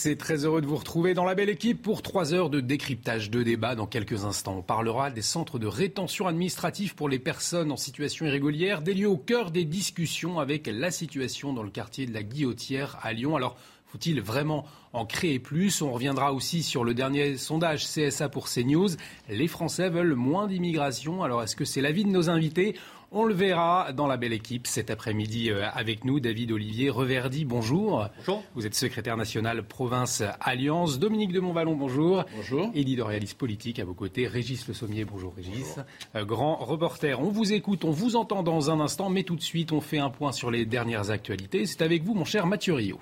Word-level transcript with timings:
C'est 0.00 0.14
très 0.14 0.44
heureux 0.44 0.60
de 0.60 0.66
vous 0.66 0.76
retrouver 0.76 1.12
dans 1.12 1.24
la 1.24 1.34
belle 1.34 1.48
équipe 1.48 1.82
pour 1.82 2.02
trois 2.02 2.32
heures 2.32 2.50
de 2.50 2.60
décryptage 2.60 3.30
de 3.30 3.42
débat. 3.42 3.74
Dans 3.74 3.88
quelques 3.88 4.24
instants, 4.24 4.58
on 4.58 4.62
parlera 4.62 5.10
des 5.10 5.22
centres 5.22 5.58
de 5.58 5.66
rétention 5.66 6.28
administrative 6.28 6.94
pour 6.94 7.08
les 7.08 7.18
personnes 7.18 7.72
en 7.72 7.76
situation 7.76 8.24
irrégulière, 8.24 8.80
des 8.80 8.94
lieux 8.94 9.08
au 9.08 9.16
cœur 9.16 9.50
des 9.50 9.64
discussions 9.64 10.38
avec 10.38 10.68
la 10.72 10.92
situation 10.92 11.52
dans 11.52 11.64
le 11.64 11.70
quartier 11.70 12.06
de 12.06 12.14
la 12.14 12.22
Guillotière 12.22 12.96
à 13.02 13.12
Lyon. 13.12 13.34
Alors, 13.34 13.56
faut-il 13.86 14.20
vraiment 14.20 14.66
en 14.92 15.04
créer 15.04 15.40
plus? 15.40 15.82
On 15.82 15.90
reviendra 15.90 16.32
aussi 16.32 16.62
sur 16.62 16.84
le 16.84 16.94
dernier 16.94 17.36
sondage 17.36 17.84
CSA 17.84 18.28
pour 18.28 18.48
CNews. 18.48 18.90
Les 19.28 19.48
Français 19.48 19.88
veulent 19.88 20.14
moins 20.14 20.46
d'immigration. 20.46 21.24
Alors, 21.24 21.42
est-ce 21.42 21.56
que 21.56 21.64
c'est 21.64 21.80
l'avis 21.80 22.04
de 22.04 22.10
nos 22.10 22.30
invités? 22.30 22.76
On 23.10 23.24
le 23.24 23.34
verra 23.34 23.92
dans 23.92 24.06
la 24.06 24.16
belle 24.16 24.32
équipe 24.32 24.66
cet 24.66 24.90
après-midi 24.90 25.50
euh, 25.50 25.68
avec 25.72 26.04
nous. 26.04 26.20
David 26.20 26.52
Olivier 26.52 26.90
Reverdy, 26.90 27.44
bonjour. 27.44 28.06
Bonjour. 28.18 28.42
Vous 28.54 28.66
êtes 28.66 28.74
secrétaire 28.74 29.16
national 29.16 29.62
province 29.62 30.22
Alliance. 30.40 30.98
Dominique 30.98 31.32
de 31.32 31.40
Montvalon, 31.40 31.74
bonjour. 31.74 32.24
Bonjour. 32.36 32.70
Éditorialiste 32.74 33.38
politique 33.38 33.78
à 33.78 33.84
vos 33.84 33.94
côtés. 33.94 34.26
Régis 34.26 34.66
Le 34.68 34.74
Sommier, 34.74 35.04
bonjour 35.04 35.34
Régis. 35.34 35.76
Euh, 36.16 36.24
grand 36.24 36.56
reporter. 36.56 37.20
On 37.20 37.30
vous 37.30 37.52
écoute, 37.52 37.84
on 37.84 37.90
vous 37.90 38.16
entend 38.16 38.42
dans 38.42 38.70
un 38.70 38.80
instant, 38.80 39.08
mais 39.08 39.22
tout 39.22 39.36
de 39.36 39.42
suite, 39.42 39.72
on 39.72 39.80
fait 39.80 39.98
un 39.98 40.10
point 40.10 40.32
sur 40.32 40.50
les 40.50 40.66
dernières 40.66 41.10
actualités. 41.10 41.66
C'est 41.66 41.82
avec 41.82 42.02
vous, 42.04 42.14
mon 42.14 42.24
cher 42.24 42.46
Mathieu 42.46 42.74
Rio. 42.74 42.98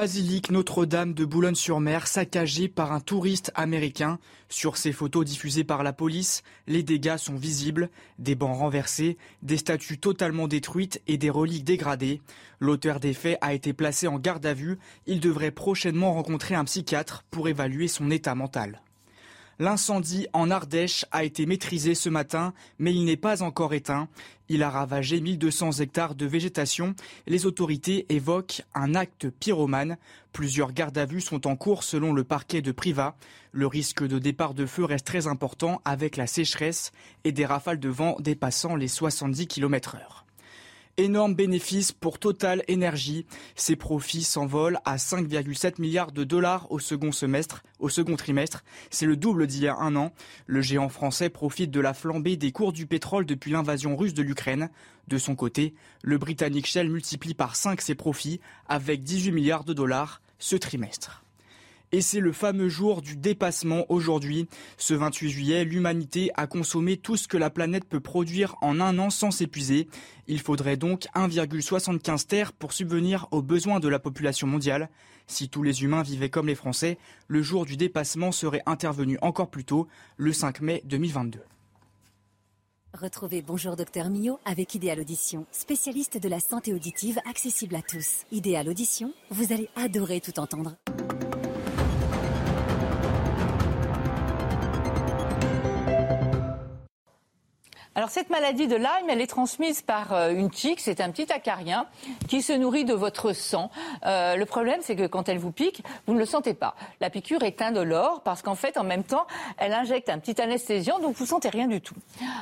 Basilique 0.00 0.50
Notre-Dame 0.50 1.12
de 1.12 1.26
Boulogne-sur-Mer 1.26 2.06
saccagée 2.06 2.68
par 2.68 2.92
un 2.92 3.00
touriste 3.00 3.52
américain. 3.54 4.18
Sur 4.48 4.78
ces 4.78 4.92
photos 4.92 5.26
diffusées 5.26 5.62
par 5.62 5.82
la 5.82 5.92
police, 5.92 6.42
les 6.66 6.82
dégâts 6.82 7.18
sont 7.18 7.34
visibles, 7.34 7.90
des 8.18 8.34
bancs 8.34 8.56
renversés, 8.56 9.18
des 9.42 9.58
statues 9.58 9.98
totalement 9.98 10.48
détruites 10.48 11.02
et 11.06 11.18
des 11.18 11.28
reliques 11.28 11.64
dégradées. 11.64 12.22
L'auteur 12.60 12.98
des 12.98 13.12
faits 13.12 13.36
a 13.42 13.52
été 13.52 13.74
placé 13.74 14.06
en 14.06 14.18
garde 14.18 14.46
à 14.46 14.54
vue. 14.54 14.78
Il 15.04 15.20
devrait 15.20 15.50
prochainement 15.50 16.14
rencontrer 16.14 16.54
un 16.54 16.64
psychiatre 16.64 17.26
pour 17.30 17.50
évaluer 17.50 17.86
son 17.86 18.10
état 18.10 18.34
mental. 18.34 18.80
L'incendie 19.60 20.26
en 20.32 20.50
Ardèche 20.50 21.04
a 21.12 21.22
été 21.22 21.44
maîtrisé 21.44 21.94
ce 21.94 22.08
matin, 22.08 22.54
mais 22.78 22.94
il 22.94 23.04
n'est 23.04 23.18
pas 23.18 23.42
encore 23.42 23.74
éteint. 23.74 24.08
Il 24.48 24.62
a 24.62 24.70
ravagé 24.70 25.20
1200 25.20 25.72
hectares 25.80 26.14
de 26.14 26.24
végétation. 26.24 26.94
Les 27.26 27.44
autorités 27.44 28.06
évoquent 28.08 28.62
un 28.74 28.94
acte 28.94 29.28
pyromane. 29.28 29.98
Plusieurs 30.32 30.72
gardes 30.72 30.96
à 30.96 31.04
vue 31.04 31.20
sont 31.20 31.46
en 31.46 31.56
cours 31.56 31.84
selon 31.84 32.14
le 32.14 32.24
parquet 32.24 32.62
de 32.62 32.72
Privat. 32.72 33.16
Le 33.52 33.66
risque 33.66 34.02
de 34.02 34.18
départ 34.18 34.54
de 34.54 34.64
feu 34.64 34.86
reste 34.86 35.06
très 35.06 35.26
important 35.26 35.82
avec 35.84 36.16
la 36.16 36.26
sécheresse 36.26 36.90
et 37.24 37.32
des 37.32 37.44
rafales 37.44 37.80
de 37.80 37.90
vent 37.90 38.16
dépassant 38.18 38.76
les 38.76 38.88
70 38.88 39.46
km 39.46 39.96
heure. 39.96 40.24
Énorme 41.00 41.34
bénéfice 41.34 41.92
pour 41.92 42.18
Total 42.18 42.62
Energy. 42.70 43.24
Ses 43.56 43.74
profits 43.74 44.22
s'envolent 44.22 44.78
à 44.84 44.96
5,7 44.96 45.80
milliards 45.80 46.12
de 46.12 46.24
dollars 46.24 46.70
au 46.70 46.78
second 46.78 47.10
semestre, 47.10 47.62
au 47.78 47.88
second 47.88 48.16
trimestre. 48.16 48.64
C'est 48.90 49.06
le 49.06 49.16
double 49.16 49.46
d'il 49.46 49.62
y 49.62 49.68
a 49.68 49.76
un 49.76 49.96
an. 49.96 50.12
Le 50.46 50.60
géant 50.60 50.90
français 50.90 51.30
profite 51.30 51.70
de 51.70 51.80
la 51.80 51.94
flambée 51.94 52.36
des 52.36 52.52
cours 52.52 52.74
du 52.74 52.86
pétrole 52.86 53.24
depuis 53.24 53.50
l'invasion 53.50 53.96
russe 53.96 54.12
de 54.12 54.20
l'Ukraine. 54.20 54.68
De 55.08 55.16
son 55.16 55.36
côté, 55.36 55.72
le 56.02 56.18
Britannique 56.18 56.66
Shell 56.66 56.90
multiplie 56.90 57.32
par 57.32 57.56
5 57.56 57.80
ses 57.80 57.94
profits 57.94 58.38
avec 58.68 59.02
18 59.02 59.32
milliards 59.32 59.64
de 59.64 59.72
dollars 59.72 60.20
ce 60.38 60.56
trimestre. 60.56 61.24
Et 61.92 62.02
c'est 62.02 62.20
le 62.20 62.32
fameux 62.32 62.68
jour 62.68 63.02
du 63.02 63.16
dépassement 63.16 63.84
aujourd'hui. 63.88 64.48
Ce 64.76 64.94
28 64.94 65.28
juillet, 65.28 65.64
l'humanité 65.64 66.30
a 66.36 66.46
consommé 66.46 66.96
tout 66.96 67.16
ce 67.16 67.26
que 67.26 67.36
la 67.36 67.50
planète 67.50 67.84
peut 67.84 68.00
produire 68.00 68.54
en 68.60 68.80
un 68.80 68.98
an 68.98 69.10
sans 69.10 69.32
s'épuiser. 69.32 69.88
Il 70.28 70.40
faudrait 70.40 70.76
donc 70.76 71.06
1,75 71.16 72.26
terres 72.26 72.52
pour 72.52 72.72
subvenir 72.72 73.26
aux 73.32 73.42
besoins 73.42 73.80
de 73.80 73.88
la 73.88 73.98
population 73.98 74.46
mondiale. 74.46 74.88
Si 75.26 75.48
tous 75.48 75.64
les 75.64 75.82
humains 75.82 76.02
vivaient 76.02 76.30
comme 76.30 76.46
les 76.46 76.54
Français, 76.54 76.96
le 77.26 77.42
jour 77.42 77.66
du 77.66 77.76
dépassement 77.76 78.30
serait 78.30 78.62
intervenu 78.66 79.18
encore 79.20 79.50
plus 79.50 79.64
tôt, 79.64 79.88
le 80.16 80.32
5 80.32 80.60
mai 80.60 80.82
2022. 80.84 81.40
Retrouvez 82.92 83.40
Bonjour 83.42 83.76
Docteur 83.76 84.10
Mio 84.10 84.38
avec 84.44 84.74
Idéal 84.74 85.00
Audition, 85.00 85.46
spécialiste 85.52 86.18
de 86.18 86.28
la 86.28 86.40
santé 86.40 86.74
auditive 86.74 87.20
accessible 87.28 87.76
à 87.76 87.82
tous. 87.82 88.24
Idéal 88.32 88.68
Audition, 88.68 89.12
vous 89.30 89.52
allez 89.52 89.68
adorer 89.76 90.20
tout 90.20 90.38
entendre. 90.40 90.74
Alors 97.96 98.10
cette 98.10 98.30
maladie 98.30 98.68
de 98.68 98.76
Lyme, 98.76 99.08
elle 99.08 99.20
est 99.20 99.26
transmise 99.26 99.82
par 99.82 100.12
euh, 100.12 100.30
une 100.30 100.48
tique, 100.48 100.78
c'est 100.78 101.00
un 101.00 101.10
petit 101.10 101.32
acarien 101.32 101.86
qui 102.28 102.40
se 102.40 102.52
nourrit 102.52 102.84
de 102.84 102.94
votre 102.94 103.32
sang. 103.32 103.68
Euh, 104.06 104.36
le 104.36 104.46
problème, 104.46 104.78
c'est 104.80 104.94
que 104.94 105.08
quand 105.08 105.28
elle 105.28 105.38
vous 105.38 105.50
pique, 105.50 105.82
vous 106.06 106.14
ne 106.14 106.20
le 106.20 106.24
sentez 106.24 106.54
pas. 106.54 106.76
La 107.00 107.10
piqûre 107.10 107.42
est 107.42 107.60
indolore 107.60 108.20
parce 108.22 108.42
qu'en 108.42 108.54
fait, 108.54 108.78
en 108.78 108.84
même 108.84 109.02
temps, 109.02 109.26
elle 109.58 109.72
injecte 109.72 110.08
un 110.08 110.20
petit 110.20 110.40
anesthésiant, 110.40 111.00
donc 111.00 111.16
vous 111.16 111.26
sentez 111.26 111.48
rien 111.48 111.66
du 111.66 111.80
tout. 111.80 111.96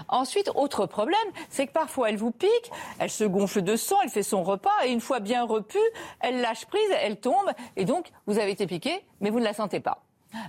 Ensuite, 0.08 0.50
autre 0.54 0.84
problème, 0.84 1.18
c'est 1.48 1.66
que 1.66 1.72
parfois 1.72 2.10
elle 2.10 2.18
vous 2.18 2.30
pique, 2.30 2.70
elle 2.98 3.10
se 3.10 3.24
gonfle 3.24 3.62
de 3.62 3.74
sang, 3.74 3.96
elle 4.04 4.10
fait 4.10 4.22
son 4.22 4.42
repas 4.42 4.84
et 4.84 4.90
une 4.90 5.00
fois 5.00 5.18
bien 5.18 5.44
repue, 5.44 5.78
elle 6.20 6.42
lâche 6.42 6.66
prise, 6.66 6.90
elle 7.00 7.18
tombe 7.18 7.52
et 7.76 7.86
donc 7.86 8.10
vous 8.26 8.38
avez 8.38 8.50
été 8.50 8.66
piqué, 8.66 9.02
mais 9.22 9.30
vous 9.30 9.40
ne 9.40 9.44
la 9.44 9.54
sentez 9.54 9.80
pas. 9.80 10.02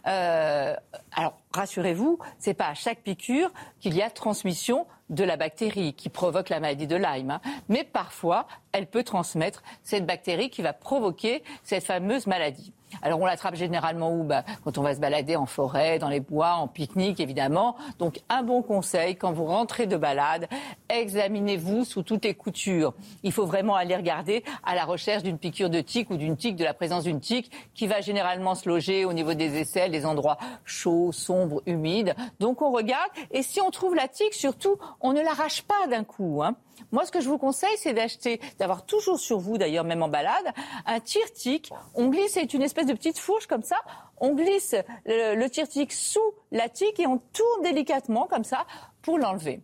Euh, 0.07 0.75
alors, 1.15 1.37
rassurez-vous, 1.53 2.19
c'est 2.37 2.53
pas 2.53 2.67
à 2.67 2.73
chaque 2.73 2.99
piqûre 2.99 3.51
qu'il 3.79 3.95
y 3.95 4.01
a 4.01 4.09
transmission 4.09 4.87
de 5.09 5.23
la 5.23 5.37
bactérie 5.37 5.93
qui 5.93 6.09
provoque 6.09 6.49
la 6.49 6.59
maladie 6.59 6.87
de 6.87 6.95
Lyme. 6.95 7.31
Hein. 7.31 7.41
Mais 7.67 7.83
parfois, 7.83 8.47
elle 8.71 8.87
peut 8.87 9.03
transmettre 9.03 9.63
cette 9.83 10.05
bactérie 10.05 10.49
qui 10.49 10.61
va 10.61 10.73
provoquer 10.73 11.43
cette 11.63 11.83
fameuse 11.83 12.27
maladie. 12.27 12.73
Alors 13.01 13.21
on 13.21 13.25
l'attrape 13.25 13.55
généralement 13.55 14.13
où? 14.13 14.23
Bah, 14.23 14.43
Quand 14.63 14.77
on 14.77 14.81
va 14.81 14.95
se 14.95 14.99
balader 14.99 15.35
en 15.35 15.45
forêt, 15.45 15.99
dans 15.99 16.09
les 16.09 16.19
bois, 16.19 16.53
en 16.53 16.67
pique-nique 16.67 17.19
évidemment. 17.19 17.75
Donc 17.97 18.19
un 18.29 18.43
bon 18.43 18.61
conseil, 18.61 19.15
quand 19.15 19.31
vous 19.31 19.45
rentrez 19.45 19.87
de 19.87 19.97
balade, 19.97 20.47
examinez-vous 20.89 21.85
sous 21.85 22.03
toutes 22.03 22.25
les 22.25 22.33
coutures. 22.33 22.93
Il 23.23 23.31
faut 23.31 23.45
vraiment 23.45 23.75
aller 23.75 23.95
regarder 23.95 24.43
à 24.63 24.75
la 24.75 24.85
recherche 24.85 25.23
d'une 25.23 25.37
piqûre 25.37 25.69
de 25.69 25.81
tique 25.81 26.09
ou 26.09 26.17
d'une 26.17 26.37
tique, 26.37 26.55
de 26.55 26.63
la 26.63 26.73
présence 26.73 27.03
d'une 27.03 27.19
tique 27.19 27.51
qui 27.73 27.87
va 27.87 28.01
généralement 28.01 28.55
se 28.55 28.67
loger 28.67 29.05
au 29.05 29.13
niveau 29.13 29.33
des 29.33 29.57
aisselles, 29.57 29.91
des 29.91 30.05
endroits 30.05 30.37
chauds, 30.65 31.11
sombres, 31.11 31.61
humides. 31.65 32.15
Donc 32.39 32.61
on 32.61 32.71
regarde 32.71 33.09
et 33.31 33.43
si 33.43 33.61
on 33.61 33.71
trouve 33.71 33.95
la 33.95 34.07
tique, 34.07 34.33
surtout, 34.33 34.77
on 35.01 35.13
ne 35.13 35.21
l'arrache 35.21 35.61
pas 35.63 35.87
d'un 35.89 36.03
coup. 36.03 36.41
Hein. 36.43 36.55
Moi, 36.91 37.05
ce 37.05 37.11
que 37.11 37.21
je 37.21 37.29
vous 37.29 37.37
conseille, 37.37 37.75
c'est 37.77 37.93
d'acheter, 37.93 38.39
d'avoir 38.57 38.85
toujours 38.85 39.19
sur 39.19 39.39
vous, 39.39 39.57
d'ailleurs, 39.57 39.85
même 39.85 40.03
en 40.03 40.07
balade, 40.07 40.53
un 40.85 40.99
tire-tique. 40.99 41.71
On 41.95 42.07
glisse, 42.07 42.33
c'est 42.33 42.53
une 42.53 42.61
espèce 42.61 42.85
de 42.85 42.93
petite 42.93 43.19
fourche 43.19 43.47
comme 43.47 43.63
ça. 43.63 43.77
On 44.17 44.33
glisse 44.33 44.75
le, 45.05 45.35
le 45.35 45.49
tire-tique 45.49 45.93
sous 45.93 46.33
la 46.51 46.69
tique 46.69 46.99
et 46.99 47.07
on 47.07 47.17
tourne 47.17 47.63
délicatement 47.63 48.27
comme 48.27 48.43
ça 48.43 48.65
pour 49.01 49.17
l'enlever. 49.17 49.61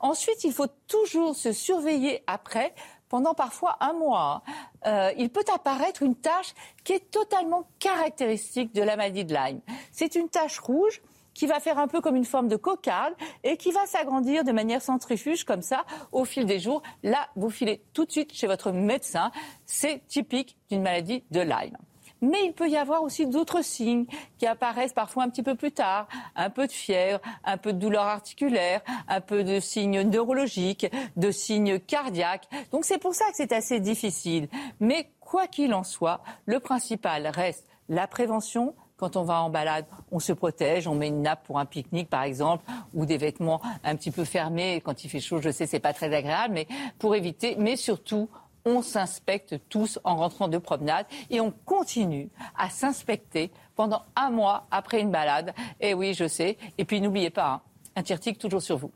Ensuite, 0.00 0.44
il 0.44 0.52
faut 0.52 0.68
toujours 0.86 1.34
se 1.34 1.52
surveiller 1.52 2.22
après 2.26 2.74
pendant 3.08 3.34
parfois 3.34 3.76
un 3.80 3.92
mois. 3.92 4.42
Euh, 4.86 5.12
il 5.16 5.30
peut 5.30 5.44
apparaître 5.52 6.02
une 6.02 6.14
tache 6.14 6.54
qui 6.84 6.92
est 6.92 7.10
totalement 7.10 7.68
caractéristique 7.78 8.74
de 8.74 8.82
la 8.82 8.96
maladie 8.96 9.24
de 9.24 9.34
Lyme. 9.34 9.60
C'est 9.92 10.14
une 10.14 10.28
tache 10.28 10.58
rouge 10.58 11.02
qui 11.38 11.46
va 11.46 11.60
faire 11.60 11.78
un 11.78 11.86
peu 11.86 12.00
comme 12.00 12.16
une 12.16 12.24
forme 12.24 12.48
de 12.48 12.56
cocarde 12.56 13.14
et 13.44 13.56
qui 13.56 13.70
va 13.70 13.86
s'agrandir 13.86 14.42
de 14.42 14.50
manière 14.50 14.82
centrifuge 14.82 15.44
comme 15.44 15.62
ça 15.62 15.84
au 16.10 16.24
fil 16.24 16.46
des 16.46 16.58
jours. 16.58 16.82
Là, 17.04 17.28
vous 17.36 17.48
filez 17.48 17.80
tout 17.92 18.04
de 18.04 18.10
suite 18.10 18.34
chez 18.34 18.48
votre 18.48 18.72
médecin. 18.72 19.30
C'est 19.64 20.04
typique 20.08 20.56
d'une 20.68 20.82
maladie 20.82 21.22
de 21.30 21.38
Lyme. 21.38 21.76
Mais 22.20 22.44
il 22.44 22.52
peut 22.52 22.68
y 22.68 22.76
avoir 22.76 23.04
aussi 23.04 23.24
d'autres 23.26 23.62
signes 23.62 24.06
qui 24.38 24.48
apparaissent 24.48 24.92
parfois 24.92 25.22
un 25.22 25.30
petit 25.30 25.44
peu 25.44 25.54
plus 25.54 25.70
tard. 25.70 26.08
Un 26.34 26.50
peu 26.50 26.66
de 26.66 26.72
fièvre, 26.72 27.20
un 27.44 27.56
peu 27.56 27.72
de 27.72 27.78
douleur 27.78 28.02
articulaire, 28.02 28.80
un 29.06 29.20
peu 29.20 29.44
de 29.44 29.60
signes 29.60 30.02
neurologiques, 30.02 30.88
de 31.16 31.30
signes 31.30 31.78
cardiaques. 31.78 32.48
Donc 32.72 32.84
c'est 32.84 32.98
pour 32.98 33.14
ça 33.14 33.26
que 33.26 33.36
c'est 33.36 33.52
assez 33.52 33.78
difficile. 33.78 34.48
Mais 34.80 35.12
quoi 35.20 35.46
qu'il 35.46 35.72
en 35.72 35.84
soit, 35.84 36.20
le 36.46 36.58
principal 36.58 37.28
reste 37.28 37.64
la 37.88 38.08
prévention, 38.08 38.74
quand 38.98 39.16
on 39.16 39.22
va 39.22 39.40
en 39.40 39.48
balade, 39.48 39.86
on 40.10 40.18
se 40.18 40.32
protège, 40.32 40.86
on 40.86 40.94
met 40.94 41.08
une 41.08 41.22
nappe 41.22 41.44
pour 41.44 41.58
un 41.58 41.64
pique-nique 41.64 42.10
par 42.10 42.24
exemple, 42.24 42.64
ou 42.92 43.06
des 43.06 43.16
vêtements 43.16 43.62
un 43.84 43.96
petit 43.96 44.10
peu 44.10 44.24
fermés. 44.24 44.82
Quand 44.84 45.04
il 45.04 45.08
fait 45.08 45.20
chaud, 45.20 45.40
je 45.40 45.50
sais, 45.50 45.66
c'est 45.66 45.80
pas 45.80 45.94
très 45.94 46.14
agréable, 46.14 46.52
mais 46.52 46.66
pour 46.98 47.14
éviter, 47.14 47.56
mais 47.58 47.76
surtout, 47.76 48.28
on 48.64 48.82
s'inspecte 48.82 49.56
tous 49.68 49.98
en 50.04 50.16
rentrant 50.16 50.48
de 50.48 50.58
promenade 50.58 51.06
et 51.30 51.40
on 51.40 51.52
continue 51.64 52.28
à 52.56 52.68
s'inspecter 52.68 53.50
pendant 53.76 54.02
un 54.16 54.30
mois 54.30 54.66
après 54.70 55.00
une 55.00 55.10
balade. 55.10 55.54
Et 55.80 55.94
oui, 55.94 56.12
je 56.12 56.28
sais. 56.28 56.58
Et 56.76 56.84
puis 56.84 57.00
n'oubliez 57.00 57.30
pas, 57.30 57.52
hein, 57.52 57.60
un 57.96 58.02
tirtique 58.02 58.38
toujours 58.38 58.62
sur 58.62 58.76
vous. 58.76 58.90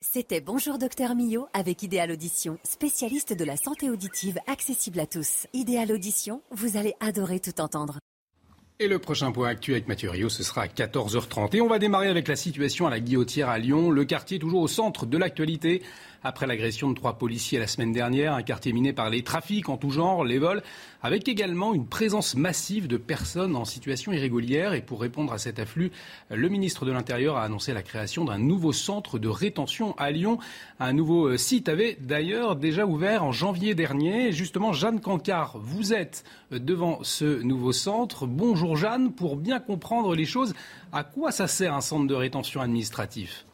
C'était 0.00 0.40
Bonjour 0.40 0.78
Docteur 0.78 1.14
Millot 1.14 1.46
avec 1.52 1.82
Idéal 1.82 2.10
Audition, 2.10 2.58
spécialiste 2.64 3.32
de 3.32 3.44
la 3.44 3.56
santé 3.56 3.88
auditive 3.88 4.38
accessible 4.48 5.00
à 5.00 5.06
tous. 5.06 5.46
Idéal 5.52 5.92
Audition, 5.92 6.42
vous 6.50 6.76
allez 6.76 6.94
adorer 7.00 7.38
tout 7.40 7.60
entendre. 7.60 7.98
Et 8.78 8.88
le 8.88 8.98
prochain 8.98 9.30
point 9.30 9.48
actuel 9.48 9.76
avec 9.76 9.88
Mathieu 9.88 10.10
Rio, 10.10 10.28
ce 10.28 10.42
sera 10.42 10.62
à 10.62 10.66
14h30. 10.66 11.56
Et 11.56 11.60
on 11.60 11.68
va 11.68 11.78
démarrer 11.78 12.08
avec 12.08 12.26
la 12.26 12.36
situation 12.36 12.86
à 12.86 12.90
la 12.90 13.00
Guillotière 13.00 13.48
à 13.48 13.58
Lyon. 13.58 13.90
Le 13.90 14.04
quartier 14.04 14.38
toujours 14.38 14.62
au 14.62 14.68
centre 14.68 15.06
de 15.06 15.18
l'actualité 15.18 15.82
après 16.24 16.46
l'agression 16.46 16.90
de 16.90 16.94
trois 16.94 17.18
policiers 17.18 17.58
la 17.58 17.66
semaine 17.66 17.92
dernière, 17.92 18.34
un 18.34 18.42
quartier 18.42 18.72
miné 18.72 18.92
par 18.92 19.10
les 19.10 19.22
trafics 19.22 19.68
en 19.68 19.76
tout 19.76 19.90
genre, 19.90 20.24
les 20.24 20.38
vols, 20.38 20.62
avec 21.02 21.28
également 21.28 21.74
une 21.74 21.86
présence 21.86 22.36
massive 22.36 22.86
de 22.86 22.96
personnes 22.96 23.56
en 23.56 23.64
situation 23.64 24.12
irrégulière. 24.12 24.74
Et 24.74 24.82
pour 24.82 25.00
répondre 25.00 25.32
à 25.32 25.38
cet 25.38 25.58
afflux, 25.58 25.90
le 26.30 26.48
ministre 26.48 26.84
de 26.84 26.92
l'Intérieur 26.92 27.36
a 27.36 27.44
annoncé 27.44 27.72
la 27.72 27.82
création 27.82 28.24
d'un 28.24 28.38
nouveau 28.38 28.72
centre 28.72 29.18
de 29.18 29.28
rétention 29.28 29.94
à 29.98 30.10
Lyon. 30.10 30.38
Un 30.78 30.92
nouveau 30.92 31.26
euh, 31.26 31.36
site 31.36 31.68
avait 31.68 31.98
d'ailleurs 32.00 32.56
déjà 32.56 32.86
ouvert 32.86 33.24
en 33.24 33.32
janvier 33.32 33.74
dernier. 33.74 34.32
Justement, 34.32 34.72
Jeanne 34.72 35.00
Cancard, 35.00 35.58
vous 35.58 35.92
êtes 35.92 36.24
devant 36.50 37.02
ce 37.02 37.42
nouveau 37.42 37.72
centre. 37.72 38.26
Bonjour 38.26 38.76
Jeanne, 38.76 39.12
pour 39.12 39.36
bien 39.36 39.58
comprendre 39.58 40.14
les 40.14 40.26
choses, 40.26 40.54
à 40.92 41.04
quoi 41.04 41.32
ça 41.32 41.46
sert 41.46 41.74
un 41.74 41.80
centre 41.80 42.06
de 42.06 42.14
rétention 42.14 42.60
administratif? 42.60 43.44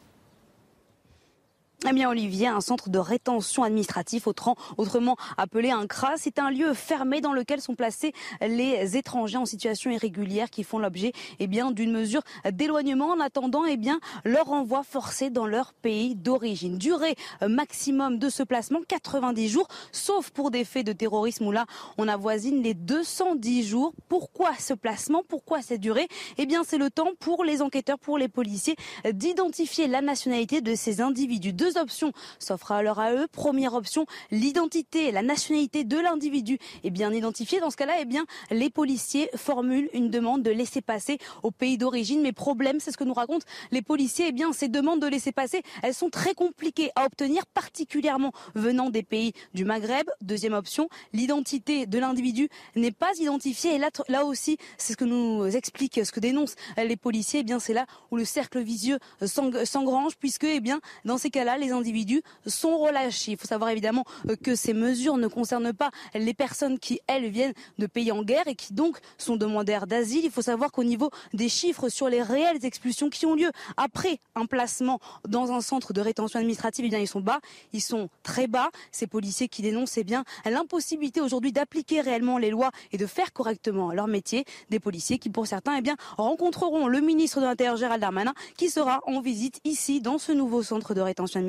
Eh 1.87 1.93
bien, 1.93 2.09
Olivier, 2.09 2.47
un 2.47 2.59
centre 2.59 2.89
de 2.89 2.99
rétention 2.99 3.63
administratif, 3.63 4.27
autrement 4.27 5.15
appelé 5.37 5.71
un 5.71 5.87
CRA, 5.87 6.15
c'est 6.17 6.37
un 6.37 6.51
lieu 6.51 6.73
fermé 6.73 7.21
dans 7.21 7.31
lequel 7.31 7.61
sont 7.61 7.75
placés 7.75 8.11
les 8.41 8.97
étrangers 8.97 9.37
en 9.37 9.45
situation 9.45 9.89
irrégulière 9.89 10.49
qui 10.49 10.63
font 10.63 10.77
l'objet 10.77 11.13
eh 11.39 11.47
d'une 11.47 11.91
mesure 11.91 12.21
d'éloignement 12.51 13.11
en 13.11 13.19
attendant 13.19 13.65
eh 13.65 13.77
bien 13.77 13.99
leur 14.23 14.47
renvoi 14.47 14.83
forcé 14.83 15.29
dans 15.29 15.45
leur 15.45 15.73
pays 15.73 16.15
d'origine. 16.15 16.77
Durée 16.77 17.15
maximum 17.47 18.19
de 18.19 18.29
ce 18.29 18.43
placement 18.43 18.79
90 18.87 19.49
jours, 19.49 19.67
sauf 19.91 20.31
pour 20.31 20.51
des 20.51 20.65
faits 20.65 20.85
de 20.85 20.93
terrorisme 20.93 21.47
où 21.47 21.51
là 21.51 21.65
on 21.97 22.07
avoisine 22.07 22.61
les 22.61 22.73
210 22.73 23.65
jours. 23.65 23.93
Pourquoi 24.09 24.51
ce 24.59 24.73
placement? 24.73 25.23
Pourquoi 25.27 25.61
cette 25.61 25.81
durée? 25.81 26.07
Eh 26.37 26.45
bien, 26.45 26.63
c'est 26.65 26.77
le 26.77 26.89
temps 26.89 27.11
pour 27.19 27.43
les 27.43 27.61
enquêteurs, 27.61 27.99
pour 27.99 28.17
les 28.17 28.27
policiers 28.27 28.75
d'identifier 29.11 29.87
la 29.87 30.01
nationalité 30.01 30.61
de 30.61 30.75
ces 30.75 31.01
individus 31.01 31.53
deux 31.69 31.79
options 31.79 32.11
s'offrent 32.39 32.71
alors 32.71 32.99
à 32.99 33.13
eux. 33.13 33.27
Première 33.31 33.73
option, 33.73 34.05
l'identité, 34.31 35.11
la 35.11 35.21
nationalité 35.21 35.83
de 35.83 35.97
l'individu 35.97 36.57
est 36.83 36.89
bien 36.89 37.13
identifiée. 37.13 37.59
Dans 37.59 37.69
ce 37.69 37.77
cas-là, 37.77 37.95
eh 37.99 38.05
bien, 38.05 38.25
les 38.49 38.69
policiers 38.69 39.29
formulent 39.35 39.89
une 39.93 40.09
demande 40.09 40.41
de 40.43 40.51
laisser 40.51 40.81
passer 40.81 41.19
au 41.43 41.51
pays 41.51 41.77
d'origine. 41.77 42.21
Mais 42.21 42.31
problème, 42.31 42.79
c'est 42.79 42.91
ce 42.91 42.97
que 42.97 43.03
nous 43.03 43.13
racontent 43.13 43.45
les 43.71 43.81
policiers. 43.81 44.27
Eh 44.29 44.31
bien, 44.31 44.51
ces 44.53 44.67
demandes 44.67 45.01
de 45.01 45.07
laisser 45.07 45.31
passer, 45.31 45.61
elles 45.83 45.93
sont 45.93 46.09
très 46.09 46.33
compliquées 46.33 46.91
à 46.95 47.05
obtenir, 47.05 47.45
particulièrement 47.45 48.31
venant 48.55 48.89
des 48.89 49.03
pays 49.03 49.33
du 49.53 49.65
Maghreb. 49.65 50.09
Deuxième 50.21 50.53
option, 50.53 50.89
l'identité 51.13 51.85
de 51.85 51.99
l'individu 51.99 52.49
n'est 52.75 52.91
pas 52.91 53.11
identifiée. 53.19 53.75
Et 53.75 53.77
là, 53.77 53.89
là 54.07 54.25
aussi, 54.25 54.57
c'est 54.77 54.93
ce 54.93 54.97
que 54.97 55.05
nous 55.05 55.45
explique, 55.45 55.99
ce 56.03 56.11
que 56.11 56.19
dénoncent 56.19 56.55
les 56.77 56.97
policiers. 56.97 57.41
Eh 57.41 57.43
bien, 57.43 57.59
c'est 57.59 57.73
là 57.73 57.85
où 58.11 58.17
le 58.17 58.25
cercle 58.25 58.59
vicieux 58.59 58.97
s'engrange, 59.23 60.15
puisque, 60.17 60.47
bien, 60.61 60.79
dans 61.05 61.17
ces 61.17 61.29
cas-là, 61.29 61.57
les 61.59 61.71
individus 61.71 62.21
sont 62.45 62.77
relâchés. 62.77 63.31
Il 63.31 63.37
faut 63.37 63.47
savoir 63.47 63.69
évidemment 63.69 64.05
euh, 64.29 64.35
que 64.35 64.55
ces 64.55 64.73
mesures 64.73 65.17
ne 65.17 65.27
concernent 65.27 65.73
pas 65.73 65.91
les 66.13 66.33
personnes 66.33 66.79
qui, 66.79 66.99
elles, 67.07 67.29
viennent 67.29 67.53
de 67.77 67.87
pays 67.87 68.11
en 68.11 68.23
guerre 68.23 68.47
et 68.47 68.55
qui 68.55 68.73
donc 68.73 68.97
sont 69.17 69.35
demandeurs 69.35 69.87
d'asile. 69.87 70.21
Il 70.23 70.31
faut 70.31 70.41
savoir 70.41 70.71
qu'au 70.71 70.83
niveau 70.83 71.11
des 71.33 71.49
chiffres 71.49 71.89
sur 71.89 72.09
les 72.09 72.21
réelles 72.21 72.65
expulsions 72.65 73.09
qui 73.09 73.25
ont 73.25 73.35
lieu 73.35 73.51
après 73.77 74.19
un 74.35 74.45
placement 74.45 74.99
dans 75.27 75.51
un 75.51 75.61
centre 75.61 75.93
de 75.93 76.01
rétention 76.01 76.39
administrative, 76.39 76.85
eh 76.85 76.89
bien, 76.89 76.99
ils 76.99 77.07
sont 77.07 77.21
bas, 77.21 77.39
ils 77.73 77.81
sont 77.81 78.09
très 78.23 78.47
bas. 78.47 78.69
Ces 78.91 79.07
policiers 79.07 79.47
qui 79.47 79.61
dénoncent 79.61 79.97
eh 79.97 80.03
bien 80.03 80.23
l'impossibilité 80.45 81.21
aujourd'hui 81.21 81.51
d'appliquer 81.51 82.01
réellement 82.01 82.37
les 82.37 82.49
lois 82.49 82.71
et 82.91 82.97
de 82.97 83.05
faire 83.05 83.33
correctement 83.33 83.91
leur 83.91 84.07
métier. 84.07 84.45
Des 84.69 84.79
policiers 84.79 85.19
qui, 85.19 85.29
pour 85.29 85.47
certains, 85.47 85.75
eh 85.77 85.81
bien, 85.81 85.95
rencontreront 86.17 86.87
le 86.87 87.01
ministre 87.01 87.39
de 87.39 87.45
l'Intérieur 87.45 87.77
Gérald 87.77 88.01
Darmanin, 88.01 88.33
qui 88.57 88.69
sera 88.69 89.01
en 89.05 89.21
visite 89.21 89.59
ici 89.63 90.01
dans 90.01 90.17
ce 90.17 90.31
nouveau 90.31 90.63
centre 90.63 90.93
de 90.93 91.01
rétention 91.01 91.39
administrative 91.39 91.48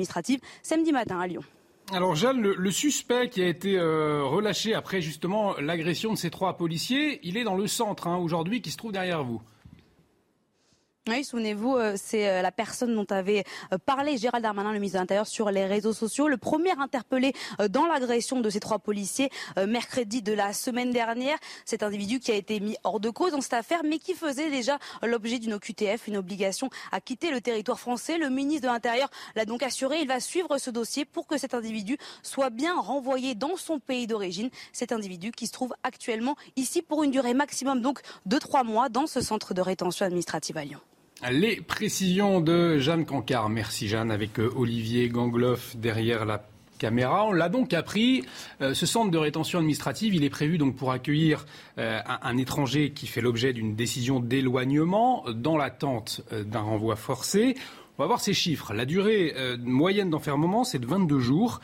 samedi 0.63 0.91
matin 0.91 1.19
à 1.19 1.27
Lyon. 1.27 1.41
Alors 1.93 2.15
Jeanne, 2.15 2.39
le, 2.41 2.71
suspect 2.71 3.29
qui 3.29 3.41
a 3.41 3.47
été 3.47 3.77
euh, 3.77 4.23
relâché 4.23 4.73
après 4.73 5.01
justement 5.01 5.55
l'agression 5.59 6.13
de 6.13 6.17
ces 6.17 6.29
trois 6.29 6.55
policiers, 6.55 7.19
il 7.23 7.35
est 7.35 7.43
dans 7.43 7.55
le 7.55 7.67
centre 7.67 8.07
hein, 8.07 8.17
aujourd'hui 8.17 8.61
qui 8.61 8.71
se 8.71 8.77
trouve 8.77 8.93
derrière 8.93 9.23
vous. 9.23 9.41
Oui, 11.09 11.23
souvenez-vous, 11.23 11.77
euh, 11.77 11.95
c'est 11.97 12.29
euh, 12.29 12.43
la 12.43 12.51
personne 12.51 12.93
dont 12.93 13.07
avait 13.09 13.43
euh, 13.73 13.79
parlé 13.83 14.17
Gérald 14.17 14.43
Darmanin, 14.43 14.71
le 14.71 14.77
ministre 14.77 14.99
de 14.99 15.01
l'Intérieur, 15.01 15.25
sur 15.25 15.49
les 15.49 15.65
réseaux 15.65 15.93
sociaux. 15.93 16.27
Le 16.27 16.37
premier 16.37 16.79
interpellé 16.79 17.33
dans 17.71 17.87
l'agression 17.87 18.39
de 18.39 18.47
ces 18.51 18.59
trois 18.59 18.77
policiers 18.77 19.31
mercredi 19.67 20.21
de 20.21 20.31
la 20.31 20.53
semaine 20.53 20.91
dernière. 20.91 21.39
Cet 21.65 21.81
individu 21.81 22.19
qui 22.19 22.31
a 22.31 22.35
été 22.35 22.59
mis 22.59 22.77
hors 22.83 22.99
de 22.99 23.09
cause 23.09 23.31
dans 23.31 23.41
cette 23.41 23.55
affaire, 23.55 23.81
mais 23.83 23.97
qui 23.97 24.13
faisait 24.13 24.51
déjà 24.51 24.77
l'objet 25.01 25.39
d'une 25.39 25.53
OQTF, 25.53 26.07
une 26.07 26.17
obligation 26.17 26.69
à 26.91 27.01
quitter 27.01 27.31
le 27.31 27.41
territoire 27.41 27.79
français. 27.79 28.19
Le 28.19 28.29
ministre 28.29 28.67
de 28.67 28.67
l'Intérieur 28.67 29.09
l'a 29.35 29.45
donc 29.45 29.63
assuré. 29.63 30.01
Il 30.01 30.07
va 30.07 30.19
suivre 30.19 30.59
ce 30.59 30.69
dossier 30.69 31.05
pour 31.05 31.25
que 31.25 31.39
cet 31.39 31.55
individu 31.55 31.97
soit 32.21 32.51
bien 32.51 32.79
renvoyé 32.79 33.33
dans 33.33 33.57
son 33.57 33.79
pays 33.79 34.05
d'origine. 34.05 34.51
Cet 34.71 34.91
individu 34.91 35.31
qui 35.31 35.47
se 35.47 35.51
trouve 35.51 35.73
actuellement 35.81 36.35
ici 36.57 36.83
pour 36.83 37.03
une 37.03 37.09
durée 37.09 37.33
maximum 37.33 37.81
donc 37.81 38.01
de 38.27 38.37
trois 38.37 38.63
mois 38.63 38.89
dans 38.89 39.07
ce 39.07 39.19
centre 39.19 39.55
de 39.55 39.61
rétention 39.61 40.05
administrative 40.05 40.57
à 40.57 40.63
Lyon. 40.63 40.79
Les 41.29 41.57
précisions 41.57 42.41
de 42.41 42.79
Jeanne 42.79 43.05
Cancard. 43.05 43.47
Merci 43.49 43.87
Jeanne, 43.87 44.09
avec 44.09 44.39
euh, 44.39 44.51
Olivier 44.55 45.07
Gangloff 45.07 45.77
derrière 45.77 46.25
la 46.25 46.43
caméra. 46.79 47.27
On 47.27 47.31
l'a 47.31 47.47
donc 47.47 47.75
appris. 47.75 48.25
Euh, 48.59 48.73
ce 48.73 48.87
centre 48.87 49.11
de 49.11 49.19
rétention 49.19 49.59
administrative, 49.59 50.15
il 50.15 50.23
est 50.23 50.31
prévu 50.31 50.57
donc 50.57 50.75
pour 50.75 50.91
accueillir 50.91 51.45
euh, 51.77 51.99
un, 52.23 52.37
étranger 52.37 52.89
qui 52.89 53.05
fait 53.05 53.21
l'objet 53.21 53.53
d'une 53.53 53.75
décision 53.75 54.19
d'éloignement 54.19 55.23
dans 55.31 55.57
l'attente 55.57 56.21
d'un 56.31 56.61
renvoi 56.61 56.95
forcé. 56.95 57.55
On 57.99 58.03
va 58.03 58.07
voir 58.07 58.19
ces 58.19 58.33
chiffres. 58.33 58.73
La 58.73 58.85
durée 58.85 59.35
moyenne 59.59 60.09
d'enfermement, 60.09 60.63
c'est 60.63 60.79
de 60.79 60.87
22 60.87 61.19
jours. 61.19 61.61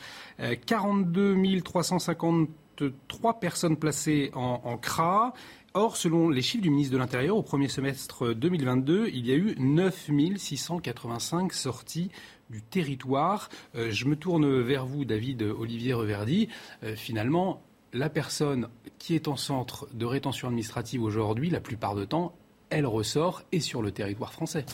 42 0.66 1.36
353 1.62 3.40
personnes 3.40 3.76
placées 3.76 4.30
en, 4.34 4.60
en 4.62 4.76
CRA. 4.78 5.34
Or, 5.74 5.98
selon 5.98 6.30
les 6.30 6.40
chiffres 6.40 6.62
du 6.62 6.70
ministre 6.70 6.94
de 6.94 6.98
l'Intérieur, 6.98 7.36
au 7.36 7.42
premier 7.42 7.68
semestre 7.68 8.32
2022, 8.32 9.10
il 9.12 9.26
y 9.26 9.32
a 9.32 9.34
eu 9.34 9.54
9 9.58 10.10
685 10.36 11.52
sorties 11.52 12.10
du 12.48 12.62
territoire. 12.62 13.50
Euh, 13.74 13.90
je 13.90 14.06
me 14.06 14.16
tourne 14.16 14.60
vers 14.62 14.86
vous, 14.86 15.04
David 15.04 15.42
Olivier 15.42 15.92
Reverdy. 15.92 16.48
Euh, 16.84 16.96
finalement, 16.96 17.62
la 17.92 18.08
personne 18.08 18.68
qui 18.98 19.14
est 19.14 19.28
en 19.28 19.36
centre 19.36 19.88
de 19.92 20.06
rétention 20.06 20.48
administrative 20.48 21.02
aujourd'hui, 21.02 21.50
la 21.50 21.60
plupart 21.60 21.94
du 21.94 22.06
temps, 22.06 22.34
elle 22.70 22.86
ressort 22.86 23.42
et 23.52 23.60
sur 23.60 23.82
le 23.82 23.92
territoire 23.92 24.32
français. 24.32 24.64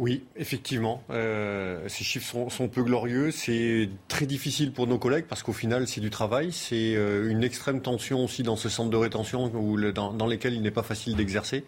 Oui, 0.00 0.24
effectivement. 0.34 1.02
Euh, 1.10 1.86
ces 1.88 2.04
chiffres 2.04 2.48
sont, 2.48 2.68
peu 2.68 2.82
glorieux. 2.82 3.30
C'est 3.30 3.90
très 4.08 4.24
difficile 4.24 4.72
pour 4.72 4.86
nos 4.86 4.96
collègues 4.96 5.26
parce 5.28 5.42
qu'au 5.42 5.52
final, 5.52 5.86
c'est 5.86 6.00
du 6.00 6.08
travail. 6.08 6.52
C'est 6.52 6.96
euh, 6.96 7.28
une 7.28 7.44
extrême 7.44 7.82
tension 7.82 8.24
aussi 8.24 8.42
dans 8.42 8.56
ce 8.56 8.70
centre 8.70 8.88
de 8.88 8.96
rétention 8.96 9.52
où 9.54 9.78
dans, 9.92 10.14
dans 10.14 10.26
lesquels 10.26 10.54
il 10.54 10.62
n'est 10.62 10.70
pas 10.70 10.82
facile 10.82 11.16
d'exercer. 11.16 11.66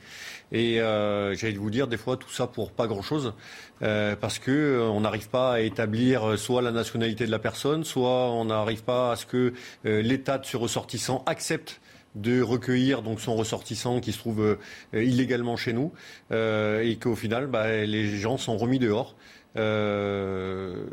Et 0.51 0.81
euh, 0.81 1.35
j'allais 1.35 1.53
vous 1.53 1.69
dire, 1.69 1.89
des 1.89 1.99
fois, 1.99 2.17
tout 2.17 2.31
ça 2.31 2.47
pour 2.47 2.73
pas 2.73 2.87
grand-chose. 2.87 3.35
parce 3.81 4.39
que 4.39 4.81
on 4.91 5.03
n'arrive 5.03 5.29
pas 5.29 5.53
à 5.53 5.61
établir 5.61 6.39
soit 6.39 6.63
la 6.63 6.71
nationalité 6.71 7.27
de 7.27 7.31
la 7.31 7.39
personne, 7.39 7.85
soit 7.85 8.31
on 8.31 8.47
n'arrive 8.47 8.83
pas 8.83 9.13
à 9.13 9.17
ce 9.17 9.27
que 9.27 9.53
l'État 9.85 10.39
de 10.39 10.47
ce 10.47 10.57
ressortissant 10.57 11.23
accepte 11.27 11.82
de 12.15 12.43
recueillir 12.43 13.03
donc 13.03 13.21
son 13.21 13.35
ressortissant 13.35 14.01
qui 14.01 14.13
se 14.13 14.19
trouve 14.19 14.41
euh, 14.43 15.05
illégalement 15.05 15.57
chez 15.57 15.73
nous 15.73 15.93
euh, 16.31 16.83
et 16.83 16.97
qu'au 16.97 17.17
final 17.17 17.47
bah, 17.47 17.85
les 17.85 18.07
gens 18.07 18.37
sont 18.37 18.57
remis 18.57 18.79
dehors. 18.79 19.15
Euh, 19.55 20.87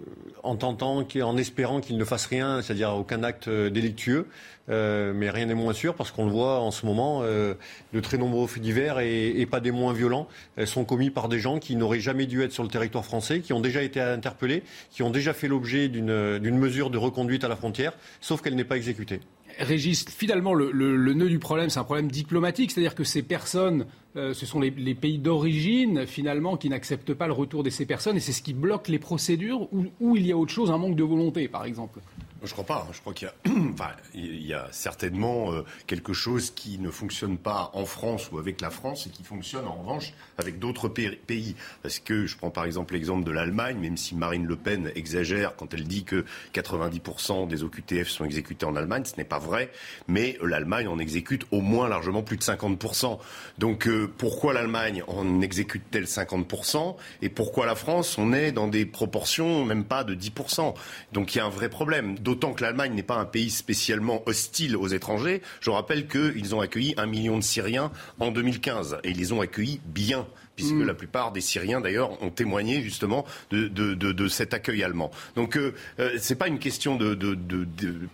en 0.43 0.57
tentant, 0.57 1.05
en 1.21 1.37
espérant 1.37 1.79
qu'il 1.79 1.97
ne 1.97 2.03
fasse 2.03 2.25
rien, 2.25 2.61
c'est-à-dire 2.61 2.93
aucun 2.93 3.23
acte 3.23 3.49
délictueux, 3.49 4.27
mais 4.67 5.29
rien 5.29 5.45
n'est 5.45 5.53
moins 5.53 5.71
sûr 5.71 5.95
parce 5.95 6.11
qu'on 6.11 6.25
le 6.25 6.31
voit 6.31 6.59
en 6.59 6.69
ce 6.69 6.85
moment, 6.85 7.21
de 7.21 7.99
très 8.01 8.17
nombreux 8.17 8.47
faits 8.47 8.61
divers 8.61 8.99
et, 8.99 9.47
pas 9.49 9.61
des 9.61 9.71
moins 9.71 9.93
violents 9.93 10.27
sont 10.65 10.83
commis 10.83 11.09
par 11.09 11.29
des 11.29 11.39
gens 11.39 11.59
qui 11.59 11.77
n'auraient 11.77 12.01
jamais 12.01 12.25
dû 12.25 12.43
être 12.43 12.51
sur 12.51 12.63
le 12.63 12.69
territoire 12.69 13.05
français, 13.05 13.39
qui 13.39 13.53
ont 13.53 13.61
déjà 13.61 13.81
été 13.81 14.01
interpellés, 14.01 14.63
qui 14.91 15.03
ont 15.03 15.09
déjà 15.09 15.33
fait 15.33 15.47
l'objet 15.47 15.87
d'une 15.87 16.57
mesure 16.57 16.89
de 16.89 16.97
reconduite 16.97 17.45
à 17.45 17.47
la 17.47 17.55
frontière, 17.55 17.93
sauf 18.19 18.41
qu'elle 18.41 18.55
n'est 18.55 18.65
pas 18.65 18.77
exécutée. 18.77 19.21
Régis, 19.59 20.05
finalement, 20.09 20.53
le, 20.53 21.13
nœud 21.13 21.29
du 21.29 21.39
problème, 21.39 21.69
c'est 21.69 21.79
un 21.79 21.83
problème 21.83 22.09
diplomatique, 22.09 22.71
c'est-à-dire 22.71 22.95
que 22.95 23.03
ces 23.03 23.21
personnes 23.21 23.85
euh, 24.15 24.33
ce 24.33 24.45
sont 24.45 24.59
les, 24.59 24.71
pays 24.95 25.19
d'origine, 25.19 26.07
finalement, 26.07 26.57
qui 26.57 26.69
n'acceptent 26.69 27.13
pas 27.13 27.27
le 27.27 27.33
retour 27.33 27.63
de 27.63 27.69
ces 27.69 27.85
personnes 27.85 28.17
et 28.17 28.19
c'est 28.19 28.31
ce 28.31 28.41
qui 28.41 28.53
bloque 28.53 28.87
les 28.87 28.97
procédures 28.97 29.67
ou 29.71 30.15
il 30.15 30.25
y 30.25 30.31
a 30.31 30.37
autre 30.37 30.51
chose, 30.51 30.71
un 30.71 30.77
manque 30.77 30.95
de 30.95 31.03
volonté, 31.03 31.47
par 31.47 31.65
exemple 31.65 31.99
je 32.43 32.51
crois 32.53 32.65
pas. 32.65 32.87
Je 32.91 32.99
crois 32.99 33.13
qu'il 33.13 33.29
y 34.45 34.53
a, 34.53 34.67
certainement 34.71 35.51
euh, 35.51 35.63
quelque 35.87 36.13
chose 36.13 36.51
qui 36.51 36.79
ne 36.79 36.89
fonctionne 36.89 37.37
pas 37.37 37.71
en 37.73 37.85
France 37.85 38.29
ou 38.31 38.37
avec 38.39 38.61
la 38.61 38.69
France 38.69 39.07
et 39.07 39.09
qui 39.09 39.23
fonctionne 39.23 39.65
en 39.65 39.75
revanche 39.75 40.13
avec 40.37 40.59
d'autres 40.59 40.87
pays. 40.89 41.55
Parce 41.81 41.99
que 41.99 42.25
je 42.25 42.37
prends 42.37 42.49
par 42.49 42.65
exemple 42.65 42.93
l'exemple 42.93 43.23
de 43.23 43.31
l'Allemagne, 43.31 43.77
même 43.77 43.97
si 43.97 44.15
Marine 44.15 44.45
Le 44.45 44.55
Pen 44.55 44.91
exagère 44.95 45.55
quand 45.55 45.73
elle 45.73 45.83
dit 45.83 46.03
que 46.03 46.25
90% 46.53 47.47
des 47.47 47.63
OQTF 47.63 48.07
sont 48.07 48.25
exécutés 48.25 48.65
en 48.65 48.75
Allemagne, 48.75 49.05
ce 49.05 49.17
n'est 49.17 49.23
pas 49.23 49.39
vrai. 49.39 49.71
Mais 50.07 50.37
l'Allemagne 50.41 50.87
en 50.87 50.99
exécute 50.99 51.45
au 51.51 51.61
moins 51.61 51.89
largement 51.89 52.23
plus 52.23 52.37
de 52.37 52.43
50%. 52.43 53.19
Donc 53.57 53.87
euh, 53.87 54.11
pourquoi 54.17 54.53
l'Allemagne 54.53 55.03
en 55.07 55.41
exécute-t-elle 55.41 56.05
50% 56.05 56.95
et 57.21 57.29
pourquoi 57.29 57.65
la 57.65 57.75
France 57.75 58.17
on 58.17 58.33
est 58.33 58.51
dans 58.51 58.67
des 58.67 58.85
proportions 58.85 59.65
même 59.65 59.83
pas 59.83 60.03
de 60.03 60.15
10% 60.15 60.73
Donc 61.13 61.35
il 61.35 61.39
y 61.39 61.41
a 61.41 61.45
un 61.45 61.49
vrai 61.49 61.69
problème 61.69 62.17
d'autant 62.29 62.53
que 62.53 62.61
l'Allemagne 62.61 62.93
n'est 62.93 63.01
pas 63.01 63.17
un 63.17 63.25
pays 63.25 63.49
spécialement 63.49 64.21
hostile 64.27 64.77
aux 64.77 64.87
étrangers. 64.87 65.41
Je 65.61 65.71
rappelle 65.71 66.07
qu'ils 66.07 66.53
ont 66.53 66.61
accueilli 66.61 66.93
un 66.97 67.07
million 67.07 67.37
de 67.37 67.43
Syriens 67.43 67.91
en 68.19 68.29
2015 68.29 68.99
et 69.03 69.09
ils 69.09 69.17
les 69.17 69.33
ont 69.33 69.41
accueillis 69.41 69.81
bien 69.83 70.27
puisque 70.59 70.73
mm. 70.73 70.83
la 70.83 70.93
plupart 70.93 71.31
des 71.31 71.39
Syriens 71.39 71.79
d'ailleurs 71.79 72.21
ont 72.21 72.31
témoigné 72.31 72.81
justement 72.81 73.25
de, 73.49 74.27
cet 74.27 74.53
accueil 74.53 74.83
allemand. 74.83 75.09
Donc 75.35 75.55
euh, 75.55 75.73
euh, 75.99 76.17
ce 76.19 76.33
n'est 76.33 76.37
pas 76.37 76.49
une 76.49 76.59
question 76.59 76.97
de, 76.97 77.17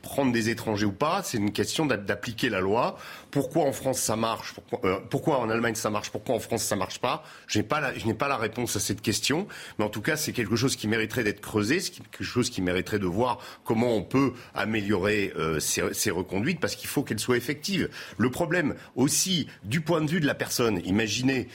prendre 0.04 0.32
des 0.32 0.50
étrangers 0.50 0.86
ou 0.86 0.92
pas, 0.92 1.24
c'est 1.24 1.40
une 1.40 1.52
question 1.52 1.88
d'appliquer 1.88 2.50
la 2.50 2.60
loi. 2.60 3.00
Pourquoi 3.32 3.64
en 3.64 3.72
France 3.74 4.00
ça 4.00 4.16
marche? 4.16 4.54
Euh, 4.84 5.00
pourquoi, 5.10 5.40
en 5.40 5.50
Allemagne 5.50 5.74
ça 5.74 5.90
marche? 5.90 6.12
Pourquoi 6.12 6.36
en 6.36 6.40
France 6.40 6.64
ça 6.64 6.76
marche 6.76 7.00
pas? 7.00 7.24
Je 7.48 7.58
n'ai 7.58 7.64
pas, 7.64 7.82
la, 7.82 7.92
pas 8.14 8.28
la 8.28 8.38
réponse 8.38 8.76
à 8.76 8.80
cette 8.80 9.02
question, 9.02 9.48
mais 9.80 9.86
en 9.86 9.90
tout 9.90 10.02
cas 10.02 10.18
c'est 10.18 10.32
quelque 10.32 10.56
chose 10.56 10.76
qui 10.76 10.88
mériterait 10.88 11.24
d'être 11.24 11.42
creusé, 11.42 11.80
c'est 11.80 11.94
quelque 11.96 12.24
chose 12.24 12.52
qui 12.52 12.62
mériterait 12.62 13.00
de 13.00 13.08
voir 13.08 13.40
comment 13.64 13.96
on 13.96 14.04
peut 14.04 14.34
améliorer 14.54 15.34
ces, 15.60 15.94
ces 15.94 16.12
reconduites 16.12 16.60
parce 16.60 16.76
qu'il 16.76 16.88
faut 16.88 17.02
qu'elles 17.02 17.20
soient 17.20 17.38
effectives. 17.38 17.90
Le 18.20 18.30
problème 18.30 18.76
aussi 18.96 19.48
du 19.64 19.82
point 19.82 20.02
de 20.02 20.10
vue 20.10 20.20
de 20.20 20.28
la 20.28 20.36
personne, 20.36 20.80
imaginez 20.86 21.48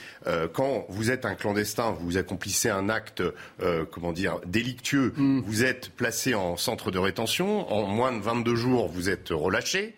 quand 0.53 0.80
vous 0.89 1.11
êtes 1.11 1.25
un 1.25 1.35
clandestin, 1.35 1.91
vous 1.99 2.17
accomplissez 2.17 2.69
un 2.69 2.89
acte, 2.89 3.23
euh, 3.61 3.85
comment 3.89 4.13
dire, 4.13 4.39
délictueux, 4.45 5.13
mm. 5.15 5.41
vous 5.45 5.63
êtes 5.63 5.89
placé 5.89 6.35
en 6.35 6.57
centre 6.57 6.91
de 6.91 6.99
rétention, 6.99 7.71
en 7.71 7.85
moins 7.87 8.11
de 8.11 8.21
22 8.21 8.55
jours, 8.55 8.87
vous 8.87 9.09
êtes 9.09 9.29
relâché. 9.29 9.95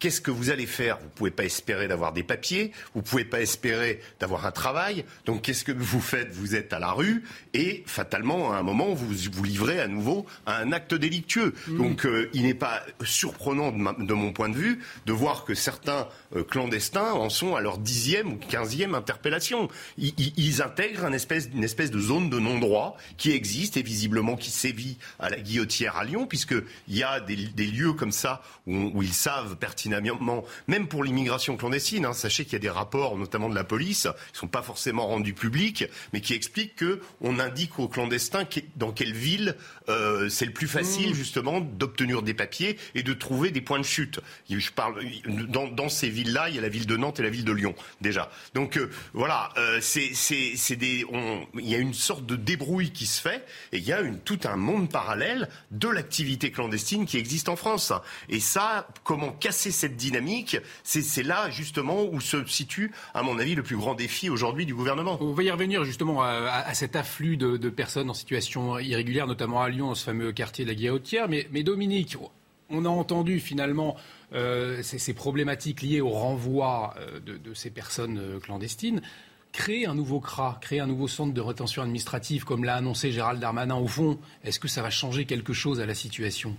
Qu'est-ce 0.00 0.22
que 0.22 0.30
vous 0.30 0.48
allez 0.48 0.64
faire? 0.64 0.96
Vous 0.96 1.04
ne 1.04 1.10
pouvez 1.10 1.30
pas 1.30 1.44
espérer 1.44 1.86
d'avoir 1.86 2.14
des 2.14 2.22
papiers, 2.22 2.72
vous 2.94 3.02
ne 3.02 3.04
pouvez 3.06 3.26
pas 3.26 3.42
espérer 3.42 4.00
d'avoir 4.18 4.46
un 4.46 4.50
travail. 4.50 5.04
Donc 5.26 5.42
qu'est-ce 5.42 5.62
que 5.62 5.72
vous 5.72 6.00
faites? 6.00 6.32
Vous 6.32 6.54
êtes 6.54 6.72
à 6.72 6.78
la 6.78 6.92
rue 6.92 7.22
et 7.52 7.84
fatalement, 7.84 8.54
à 8.54 8.56
un 8.56 8.62
moment, 8.62 8.94
vous 8.94 9.14
vous 9.30 9.44
livrez 9.44 9.78
à 9.78 9.88
nouveau 9.88 10.24
à 10.46 10.56
un 10.56 10.72
acte 10.72 10.94
délictueux. 10.94 11.52
Mmh. 11.68 11.76
Donc 11.76 12.06
euh, 12.06 12.30
il 12.32 12.44
n'est 12.44 12.54
pas 12.54 12.82
surprenant 13.04 13.72
de, 13.72 14.14
mon 14.14 14.32
point 14.32 14.48
de 14.48 14.56
vue 14.56 14.78
de 15.04 15.12
voir 15.12 15.44
que 15.44 15.54
certains 15.54 16.08
euh, 16.34 16.44
clandestins 16.44 17.12
en 17.12 17.28
sont 17.28 17.54
à 17.54 17.60
leur 17.60 17.76
dixième 17.76 18.32
ou 18.32 18.36
quinzième 18.36 18.94
interpellation. 18.94 19.68
Ils, 19.98 20.62
intègrent 20.62 21.04
une 21.04 21.14
espèce, 21.14 21.50
une 21.54 21.64
espèce 21.64 21.90
de 21.90 22.00
zone 22.00 22.30
de 22.30 22.38
non-droit 22.38 22.96
qui 23.18 23.32
existe 23.32 23.76
et 23.76 23.82
visiblement 23.82 24.36
qui 24.36 24.50
sévit 24.50 24.96
à 25.18 25.28
la 25.28 25.38
guillotière 25.38 25.98
à 25.98 26.04
Lyon, 26.04 26.26
puisqu'il 26.26 26.64
y 26.88 27.02
a 27.02 27.20
des, 27.20 27.36
lieux 27.36 27.92
comme 27.92 28.12
ça 28.12 28.42
où, 28.66 28.90
où 28.94 29.02
ils 29.02 29.12
savent 29.12 29.56
pertinemment 29.56 29.89
même 30.66 30.88
pour 30.88 31.04
l'immigration 31.04 31.56
clandestine. 31.56 32.04
Hein, 32.04 32.12
sachez 32.12 32.44
qu'il 32.44 32.54
y 32.54 32.56
a 32.56 32.60
des 32.60 32.70
rapports, 32.70 33.16
notamment 33.16 33.48
de 33.48 33.54
la 33.54 33.64
police, 33.64 34.08
qui 34.28 34.34
ne 34.34 34.38
sont 34.38 34.48
pas 34.48 34.62
forcément 34.62 35.06
rendus 35.06 35.34
publics, 35.34 35.84
mais 36.12 36.20
qui 36.20 36.34
expliquent 36.34 36.84
qu'on 36.84 37.38
indique 37.38 37.78
aux 37.78 37.88
clandestins 37.88 38.44
dans 38.76 38.92
quelle 38.92 39.14
ville 39.14 39.56
euh, 39.88 40.28
c'est 40.28 40.44
le 40.46 40.52
plus 40.52 40.68
facile, 40.68 41.10
mmh. 41.10 41.14
justement, 41.14 41.60
d'obtenir 41.60 42.22
des 42.22 42.34
papiers 42.34 42.78
et 42.94 43.02
de 43.02 43.12
trouver 43.12 43.50
des 43.50 43.60
points 43.60 43.78
de 43.78 43.84
chute. 43.84 44.20
Je 44.48 44.70
parle, 44.70 45.02
dans, 45.48 45.88
ces 45.88 46.08
villes-là, 46.08 46.48
il 46.48 46.54
y 46.54 46.58
a 46.58 46.62
la 46.62 46.68
ville 46.68 46.86
de 46.86 46.96
Nantes 46.96 47.20
et 47.20 47.22
la 47.22 47.30
ville 47.30 47.44
de 47.44 47.52
Lyon, 47.52 47.74
déjà. 48.00 48.30
Donc 48.54 48.76
euh, 48.76 48.90
voilà, 49.12 49.50
euh, 49.56 49.78
c'est, 49.80 50.76
des, 50.76 51.04
il 51.54 51.68
y 51.68 51.74
a 51.74 51.78
une 51.78 51.94
sorte 51.94 52.26
de 52.26 52.36
débrouille 52.36 52.90
qui 52.92 53.06
se 53.06 53.20
fait 53.20 53.44
et 53.72 53.78
il 53.78 53.84
y 53.84 53.92
a 53.92 54.00
une, 54.00 54.18
tout 54.20 54.38
un 54.44 54.56
monde 54.56 54.90
parallèle 54.90 55.48
de 55.70 55.88
l'activité 55.88 56.50
clandestine 56.50 57.06
qui 57.06 57.18
existe 57.18 57.48
en 57.48 57.56
France. 57.56 57.92
Et 58.28 58.40
ça, 58.40 58.88
comment 59.04 59.32
casser 59.32 59.70
cette 59.80 59.96
dynamique, 59.96 60.58
c'est 60.84 61.22
là 61.22 61.50
justement 61.50 62.04
où 62.04 62.20
se 62.20 62.44
situe, 62.46 62.92
à 63.14 63.22
mon 63.22 63.38
avis, 63.38 63.54
le 63.54 63.62
plus 63.62 63.76
grand 63.76 63.94
défi 63.94 64.30
aujourd'hui 64.30 64.66
du 64.66 64.74
gouvernement. 64.74 65.18
On 65.20 65.32
va 65.32 65.42
y 65.42 65.50
revenir 65.50 65.84
justement 65.84 66.22
à, 66.22 66.74
cet 66.74 66.96
afflux 66.96 67.36
de, 67.36 67.68
personnes 67.70 68.10
en 68.10 68.14
situation 68.14 68.78
irrégulière, 68.78 69.26
notamment 69.26 69.62
à 69.62 69.68
Lyon, 69.68 69.88
dans 69.88 69.94
ce 69.94 70.04
fameux 70.04 70.32
quartier 70.32 70.64
de 70.64 70.70
la 70.70 70.74
Guillotière. 70.74 71.28
Mais, 71.28 71.48
mais 71.50 71.62
Dominique, 71.62 72.16
on 72.70 72.84
a 72.84 72.88
entendu 72.88 73.40
finalement 73.40 73.96
euh, 74.32 74.82
ces, 74.82 75.14
problématiques 75.14 75.82
liées 75.82 76.00
au 76.00 76.10
renvoi 76.10 76.94
euh, 76.98 77.20
de, 77.20 77.54
ces 77.54 77.70
personnes 77.70 78.18
euh, 78.18 78.38
clandestines. 78.38 79.02
Créer 79.52 79.86
un 79.86 79.94
nouveau 79.94 80.20
CRA, 80.20 80.58
créer 80.60 80.78
un 80.78 80.86
nouveau 80.86 81.08
centre 81.08 81.34
de 81.34 81.40
rétention 81.40 81.82
administrative, 81.82 82.44
comme 82.44 82.62
l'a 82.62 82.76
annoncé 82.76 83.10
Gérald 83.10 83.40
Darmanin, 83.40 83.74
au 83.74 83.88
fond, 83.88 84.18
est-ce 84.44 84.60
que 84.60 84.68
ça 84.68 84.82
va 84.82 84.90
changer 84.90 85.24
quelque 85.24 85.52
chose 85.52 85.80
à 85.80 85.86
la 85.86 85.94
situation? 85.94 86.56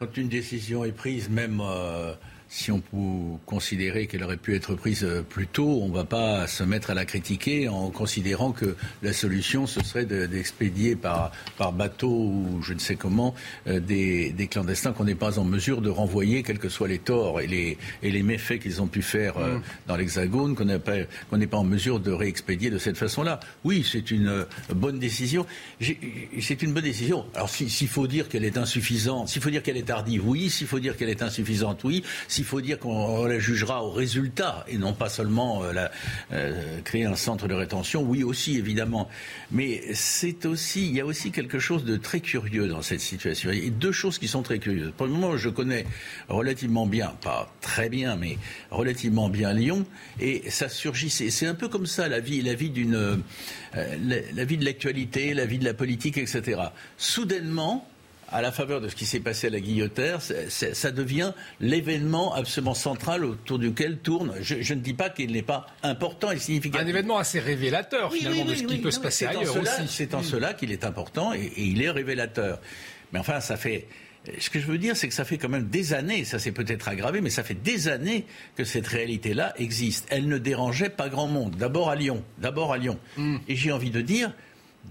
Quand 0.00 0.16
une 0.16 0.28
décision 0.28 0.82
est 0.82 0.92
prise, 0.92 1.28
même 1.28 1.60
euh, 1.62 2.14
si 2.52 2.72
on 2.72 2.80
peut 2.80 3.38
considérer 3.46 4.08
qu'elle 4.08 4.24
aurait 4.24 4.36
pu 4.36 4.56
être 4.56 4.74
prise 4.74 5.04
euh, 5.04 5.22
plus 5.22 5.46
tôt, 5.46 5.80
on 5.82 5.88
ne 5.88 5.94
va 5.94 6.02
pas 6.02 6.48
se 6.48 6.64
mettre 6.64 6.90
à 6.90 6.94
la 6.94 7.04
critiquer 7.04 7.68
en 7.68 7.90
considérant 7.90 8.50
que 8.50 8.74
la 9.04 9.12
solution, 9.12 9.68
ce 9.68 9.84
serait 9.84 10.04
d'expédier 10.04 10.96
par, 10.96 11.30
par 11.56 11.72
bateau 11.72 12.10
ou 12.10 12.60
je 12.60 12.74
ne 12.74 12.80
sais 12.80 12.96
comment 12.96 13.36
euh, 13.68 13.78
des, 13.78 14.32
des, 14.32 14.48
clandestins 14.48 14.92
qu'on 14.92 15.04
n'est 15.04 15.14
pas 15.14 15.38
en 15.38 15.44
mesure 15.44 15.80
de 15.80 15.90
renvoyer, 15.90 16.42
quels 16.42 16.58
que 16.58 16.68
soient 16.68 16.88
les 16.88 16.98
torts 16.98 17.40
et 17.40 17.46
les, 17.46 17.78
et 18.02 18.10
les 18.10 18.24
méfaits 18.24 18.58
qu'ils 18.58 18.82
ont 18.82 18.88
pu 18.88 19.00
faire 19.00 19.38
euh, 19.38 19.58
mm. 19.58 19.62
dans 19.86 19.96
l'Hexagone, 19.96 20.56
qu'on 20.56 20.64
n'est 20.64 20.80
pas, 20.80 20.96
qu'on 21.30 21.36
n'est 21.36 21.46
pas 21.46 21.58
en 21.58 21.64
mesure 21.64 22.00
de 22.00 22.10
réexpédier 22.10 22.70
de 22.70 22.78
cette 22.78 22.96
façon-là. 22.96 23.38
Oui, 23.62 23.86
c'est 23.88 24.10
une 24.10 24.44
bonne 24.74 24.98
décision. 24.98 25.46
C'est 25.80 26.62
une 26.62 26.72
bonne 26.72 26.82
décision. 26.82 27.26
Alors 27.36 27.48
s'il 27.48 27.88
faut 27.88 28.08
dire 28.08 28.28
qu'elle 28.28 28.44
est 28.44 28.58
insuffisante, 28.58 29.28
s'il 29.28 29.40
faut 29.40 29.50
dire 29.50 29.62
qu'elle 29.62 29.76
est 29.76 29.86
tardive, 29.86 30.26
oui. 30.26 30.50
S'il 30.50 30.66
faut 30.66 30.80
dire 30.80 30.96
qu'elle 30.96 31.10
est 31.10 31.22
insuffisante, 31.22 31.84
oui 31.84 32.02
il 32.40 32.46
faut 32.46 32.62
dire 32.62 32.78
qu'on 32.78 33.26
la 33.26 33.38
jugera 33.38 33.84
au 33.84 33.90
résultat 33.90 34.64
et 34.66 34.78
non 34.78 34.94
pas 34.94 35.10
seulement 35.10 35.62
euh, 35.62 35.86
euh, 36.32 36.80
créer 36.82 37.04
un 37.04 37.14
centre 37.14 37.46
de 37.46 37.54
rétention. 37.54 38.02
Oui 38.02 38.24
aussi, 38.24 38.56
évidemment. 38.56 39.08
Mais 39.50 39.82
c'est 39.92 40.46
aussi, 40.46 40.86
il 40.86 40.96
y 40.96 41.00
a 41.00 41.06
aussi 41.06 41.30
quelque 41.32 41.58
chose 41.58 41.84
de 41.84 41.96
très 41.96 42.20
curieux 42.20 42.66
dans 42.66 42.80
cette 42.80 43.00
situation. 43.00 43.50
Il 43.52 43.64
y 43.64 43.66
a 43.66 43.70
deux 43.70 43.92
choses 43.92 44.18
qui 44.18 44.26
sont 44.26 44.42
très 44.42 44.58
curieuses. 44.58 44.92
Moment, 44.98 45.36
je 45.36 45.50
connais 45.50 45.84
relativement 46.28 46.86
bien, 46.86 47.12
pas 47.20 47.52
très 47.60 47.90
bien, 47.90 48.16
mais 48.16 48.38
relativement 48.70 49.28
bien 49.28 49.52
Lyon, 49.52 49.84
et 50.18 50.50
ça 50.50 50.68
surgit. 50.68 51.10
C'est 51.10 51.46
un 51.46 51.54
peu 51.54 51.68
comme 51.68 51.86
ça 51.86 52.08
la 52.08 52.20
vie, 52.20 52.40
la 52.40 52.54
vie 52.54 52.70
d'une, 52.70 52.94
euh, 52.94 53.16
la 54.34 54.44
vie 54.44 54.56
de 54.56 54.64
l'actualité, 54.64 55.34
la 55.34 55.44
vie 55.44 55.58
de 55.58 55.64
la 55.64 55.74
politique, 55.74 56.16
etc. 56.16 56.60
Soudainement, 56.96 57.86
à 58.32 58.42
la 58.42 58.52
faveur 58.52 58.80
de 58.80 58.88
ce 58.88 58.94
qui 58.94 59.06
s'est 59.06 59.20
passé 59.20 59.48
à 59.48 59.50
la 59.50 59.60
Guillotière, 59.60 60.20
ça 60.20 60.90
devient 60.90 61.32
l'événement 61.60 62.34
absolument 62.34 62.74
central 62.74 63.24
autour 63.24 63.58
duquel 63.58 63.98
tourne. 63.98 64.34
Je, 64.40 64.74
ne 64.74 64.80
dis 64.80 64.94
pas 64.94 65.10
qu'il 65.10 65.32
n'est 65.32 65.42
pas 65.42 65.66
important 65.82 66.30
et 66.30 66.38
significatif. 66.38 66.86
Un 66.86 66.88
événement 66.88 67.18
assez 67.18 67.40
révélateur 67.40 68.12
finalement 68.12 68.44
de 68.44 68.54
ce 68.54 68.64
qui 68.64 68.78
peut 68.78 68.90
se 68.90 69.00
passer 69.00 69.26
ailleurs 69.26 69.56
aussi. 69.56 69.88
C'est 69.88 70.14
en 70.14 70.22
cela 70.22 70.54
qu'il 70.54 70.72
est 70.72 70.84
important 70.84 71.32
et, 71.34 71.52
il 71.56 71.82
est 71.82 71.90
révélateur. 71.90 72.60
Mais 73.12 73.18
enfin, 73.18 73.40
ça 73.40 73.56
fait. 73.56 73.86
Ce 74.38 74.50
que 74.50 74.60
je 74.60 74.66
veux 74.66 74.76
dire, 74.76 74.96
c'est 74.96 75.08
que 75.08 75.14
ça 75.14 75.24
fait 75.24 75.38
quand 75.38 75.48
même 75.48 75.68
des 75.68 75.94
années, 75.94 76.24
ça 76.24 76.38
s'est 76.38 76.52
peut-être 76.52 76.88
aggravé, 76.88 77.22
mais 77.22 77.30
ça 77.30 77.42
fait 77.42 77.54
des 77.54 77.88
années 77.88 78.26
que 78.54 78.64
cette 78.64 78.86
réalité-là 78.86 79.54
existe. 79.56 80.06
Elle 80.10 80.28
ne 80.28 80.36
dérangeait 80.36 80.90
pas 80.90 81.08
grand 81.08 81.26
monde. 81.26 81.56
D'abord 81.56 81.88
à 81.88 81.96
Lyon. 81.96 82.22
D'abord 82.38 82.72
à 82.72 82.78
Lyon. 82.78 82.98
Hmm. 83.16 83.38
Et 83.48 83.56
j'ai 83.56 83.72
envie 83.72 83.90
de 83.90 84.02
dire, 84.02 84.32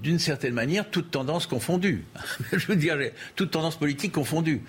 d'une 0.02 0.20
certaine 0.20 0.54
manière, 0.54 0.90
toute 0.90 1.12
tendance 1.12 1.48
confondue. 1.48 2.06
Je 2.52 2.68
veux 2.68 2.76
dire, 2.76 2.98
toute 3.36 3.52
tendance 3.52 3.78
politique 3.78 4.12
confondue. 4.12 4.62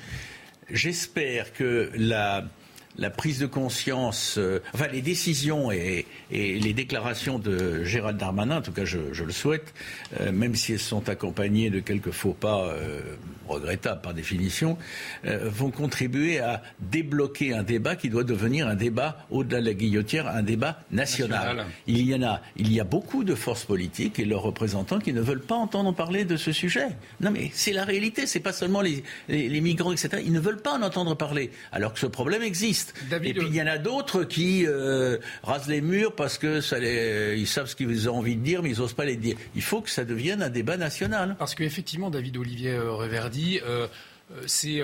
J'espère 0.70 1.52
que 1.52 1.90
la, 1.94 2.44
la 2.98 3.10
prise 3.10 3.38
de 3.38 3.46
conscience, 3.46 4.36
euh, 4.38 4.60
enfin 4.74 4.88
les 4.88 5.02
décisions 5.02 5.70
et, 5.72 6.06
les 6.30 6.72
déclarations 6.72 7.38
de 7.38 7.84
Gérald 7.84 8.18
Darmanin, 8.18 8.58
en 8.58 8.62
tout 8.62 8.72
cas 8.72 8.84
je, 8.84 8.98
le 8.98 9.32
souhaite, 9.32 9.72
euh, 10.20 10.32
même 10.32 10.54
si 10.54 10.72
elles 10.72 10.78
sont 10.78 11.08
accompagnées 11.08 11.70
de 11.70 11.80
quelques 11.80 12.10
faux 12.10 12.32
pas 12.32 12.66
euh, 12.66 13.00
regrettables 13.48 14.00
par 14.00 14.14
définition, 14.14 14.78
vont 15.24 15.70
contribuer 15.70 16.38
à 16.38 16.62
débloquer 16.78 17.52
un 17.52 17.64
débat 17.64 17.96
qui 17.96 18.08
doit 18.08 18.22
devenir 18.22 18.68
un 18.68 18.76
débat 18.76 19.26
au-delà 19.30 19.60
de 19.60 19.66
la 19.66 19.74
guillotière, 19.74 20.28
un 20.28 20.42
débat 20.42 20.82
national. 20.92 21.66
Il 21.88 22.00
y 22.02 22.14
en 22.14 22.22
a, 22.22 22.40
il 22.56 22.72
y 22.72 22.78
a 22.78 22.84
beaucoup 22.84 23.24
de 23.24 23.34
forces 23.34 23.64
politiques 23.64 24.20
et 24.20 24.24
leurs 24.24 24.42
représentants 24.42 25.00
qui 25.00 25.12
ne 25.12 25.20
veulent 25.20 25.42
pas 25.42 25.56
entendre 25.56 25.92
parler 25.92 26.24
de 26.24 26.36
ce 26.36 26.52
sujet. 26.52 26.90
Non 27.20 27.32
mais 27.32 27.50
c'est 27.52 27.72
la 27.72 27.84
réalité, 27.84 28.26
c'est 28.26 28.40
pas 28.40 28.52
seulement 28.52 28.82
les, 28.82 29.02
les 29.28 29.60
migrants, 29.60 29.90
etc. 29.90 30.22
Ils 30.24 30.32
ne 30.32 30.40
veulent 30.40 30.62
pas 30.62 30.78
en 30.78 30.82
entendre 30.82 31.16
parler, 31.16 31.50
alors 31.72 31.92
que 31.92 31.98
ce 31.98 32.06
problème 32.06 32.42
existe. 32.42 32.89
Et 33.12 33.34
puis 33.34 33.46
il 33.46 33.54
y 33.54 33.62
en 33.62 33.66
a 33.66 33.78
d'autres 33.78 34.24
qui 34.24 34.66
rasent 35.42 35.68
les 35.68 35.80
murs 35.80 36.14
parce 36.14 36.38
que 36.38 36.60
ça 36.60 36.78
les, 36.78 37.36
ils 37.36 37.46
savent 37.46 37.66
ce 37.66 37.76
qu'ils 37.76 38.08
ont 38.08 38.18
envie 38.18 38.36
de 38.36 38.42
dire, 38.42 38.62
mais 38.62 38.70
ils 38.70 38.78
n'osent 38.78 38.94
pas 38.94 39.04
les 39.04 39.16
dire. 39.16 39.36
Il 39.54 39.62
faut 39.62 39.80
que 39.80 39.90
ça 39.90 40.04
devienne 40.04 40.42
un 40.42 40.50
débat 40.50 40.76
national. 40.76 41.36
Parce 41.38 41.54
qu'effectivement, 41.54 42.10
David 42.10 42.36
Olivier 42.36 42.78
Reverdy, 42.78 43.60
ces, 44.46 44.82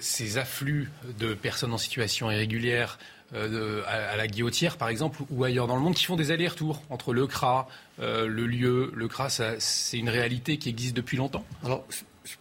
ces 0.00 0.38
afflux 0.38 0.90
de 1.18 1.34
personnes 1.34 1.72
en 1.72 1.78
situation 1.78 2.30
irrégulière 2.30 2.98
euh, 3.34 3.82
à, 3.86 4.16
la 4.16 4.26
Guillotière, 4.26 4.78
par 4.78 4.88
exemple, 4.88 5.20
ou 5.30 5.44
ailleurs 5.44 5.66
dans 5.66 5.76
le 5.76 5.82
monde, 5.82 5.94
qui 5.94 6.04
font 6.04 6.16
des 6.16 6.30
allers-retours 6.30 6.82
entre 6.88 7.12
le 7.12 7.26
CRA, 7.26 7.68
euh, 8.00 8.26
le 8.26 8.46
lieu. 8.46 8.90
Le 8.94 9.06
CRA, 9.06 9.28
c'est 9.28 9.98
une 9.98 10.08
réalité 10.08 10.56
qui 10.56 10.70
existe 10.70 10.96
depuis 10.96 11.18
longtemps 11.18 11.44
Alors, 11.62 11.86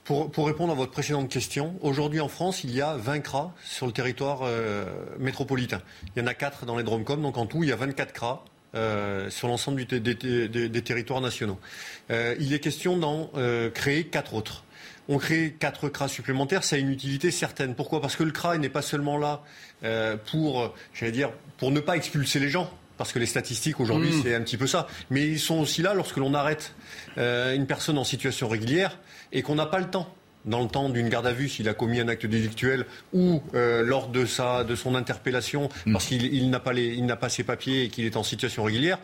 pour, 0.03 0.47
répondre 0.47 0.71
à 0.71 0.75
votre 0.75 0.91
précédente 0.91 1.29
question, 1.29 1.75
aujourd'hui 1.81 2.19
en 2.19 2.27
France, 2.27 2.63
il 2.63 2.73
y 2.73 2.81
a 2.81 2.95
20 2.95 3.19
CRA 3.21 3.53
sur 3.63 3.85
le 3.85 3.91
territoire 3.91 4.41
euh, 4.43 4.85
métropolitain. 5.19 5.81
Il 6.15 6.21
y 6.21 6.23
en 6.23 6.27
a 6.27 6.33
4 6.33 6.65
dans 6.65 6.77
les 6.77 6.83
Dromcom, 6.83 7.21
donc 7.21 7.37
en 7.37 7.45
tout, 7.45 7.63
il 7.63 7.69
y 7.69 7.73
a 7.73 7.75
24 7.75 8.13
CRA. 8.13 8.45
sur 9.29 9.47
l'ensemble 9.47 9.85
des, 9.85 9.99
des, 9.99 10.81
territoires 10.81 11.21
nationaux. 11.21 11.57
il 12.09 12.53
est 12.53 12.59
question 12.59 12.97
d'en 12.97 13.31
créer 13.73 14.03
quatre 14.05 14.33
autres 14.33 14.63
on 15.09 15.17
crée 15.17 15.55
quatre 15.57 15.89
CRA 15.89 16.07
supplémentaires, 16.07 16.63
ça 16.63 16.75
a 16.75 16.79
une 16.79 16.91
utilité 16.91 17.31
certaine. 17.31 17.75
Pourquoi? 17.75 18.01
Parce 18.01 18.15
que 18.15 18.23
le 18.23 18.31
CRA 18.31 18.57
n'est 18.57 18.69
pas 18.69 18.81
seulement 18.81 19.17
là 19.17 19.41
euh, 19.83 20.17
pour, 20.31 20.73
j'allais 20.93 21.11
dire, 21.11 21.31
pour 21.57 21.71
ne 21.71 21.79
pas 21.79 21.95
expulser 21.95 22.39
les 22.39 22.49
gens. 22.49 22.69
Parce 22.97 23.13
que 23.13 23.19
les 23.19 23.27
statistiques 23.27 23.79
aujourd'hui, 23.79 24.09
mmh. 24.09 24.21
c'est 24.23 24.33
un 24.33 24.41
petit 24.41 24.57
peu 24.57 24.65
ça. 24.65 24.87
Mais 25.11 25.27
ils 25.27 25.39
sont 25.39 25.59
aussi 25.59 25.83
là 25.83 25.93
lorsque 25.93 26.17
l'on 26.17 26.33
arrête 26.33 26.73
euh, 27.19 27.53
une 27.53 27.67
personne 27.67 27.99
en 27.99 28.03
situation 28.03 28.47
régulière 28.47 28.97
et 29.31 29.41
qu'on 29.41 29.55
n'a 29.55 29.65
pas 29.65 29.79
le 29.79 29.87
temps 29.87 30.13
dans 30.47 30.61
le 30.61 30.67
temps 30.67 30.89
d'une 30.89 31.09
garde 31.09 31.27
à 31.27 31.33
vue 31.33 31.49
s'il 31.49 31.69
a 31.69 31.73
commis 31.73 31.99
un 31.99 32.07
acte 32.07 32.25
délictuel 32.25 32.85
ou 33.13 33.41
euh, 33.53 33.83
lors 33.83 34.07
de, 34.07 34.25
sa, 34.25 34.63
de 34.63 34.75
son 34.75 34.95
interpellation 34.95 35.69
mm. 35.85 35.93
parce 35.93 36.05
qu'il 36.05 36.49
n'a 36.49 36.59
pas, 36.59 36.71
pas 37.19 37.29
ses 37.29 37.43
papiers 37.43 37.83
et 37.83 37.89
qu'il 37.89 38.05
est 38.05 38.17
en 38.17 38.23
situation 38.23 38.63
régulière, 38.63 38.97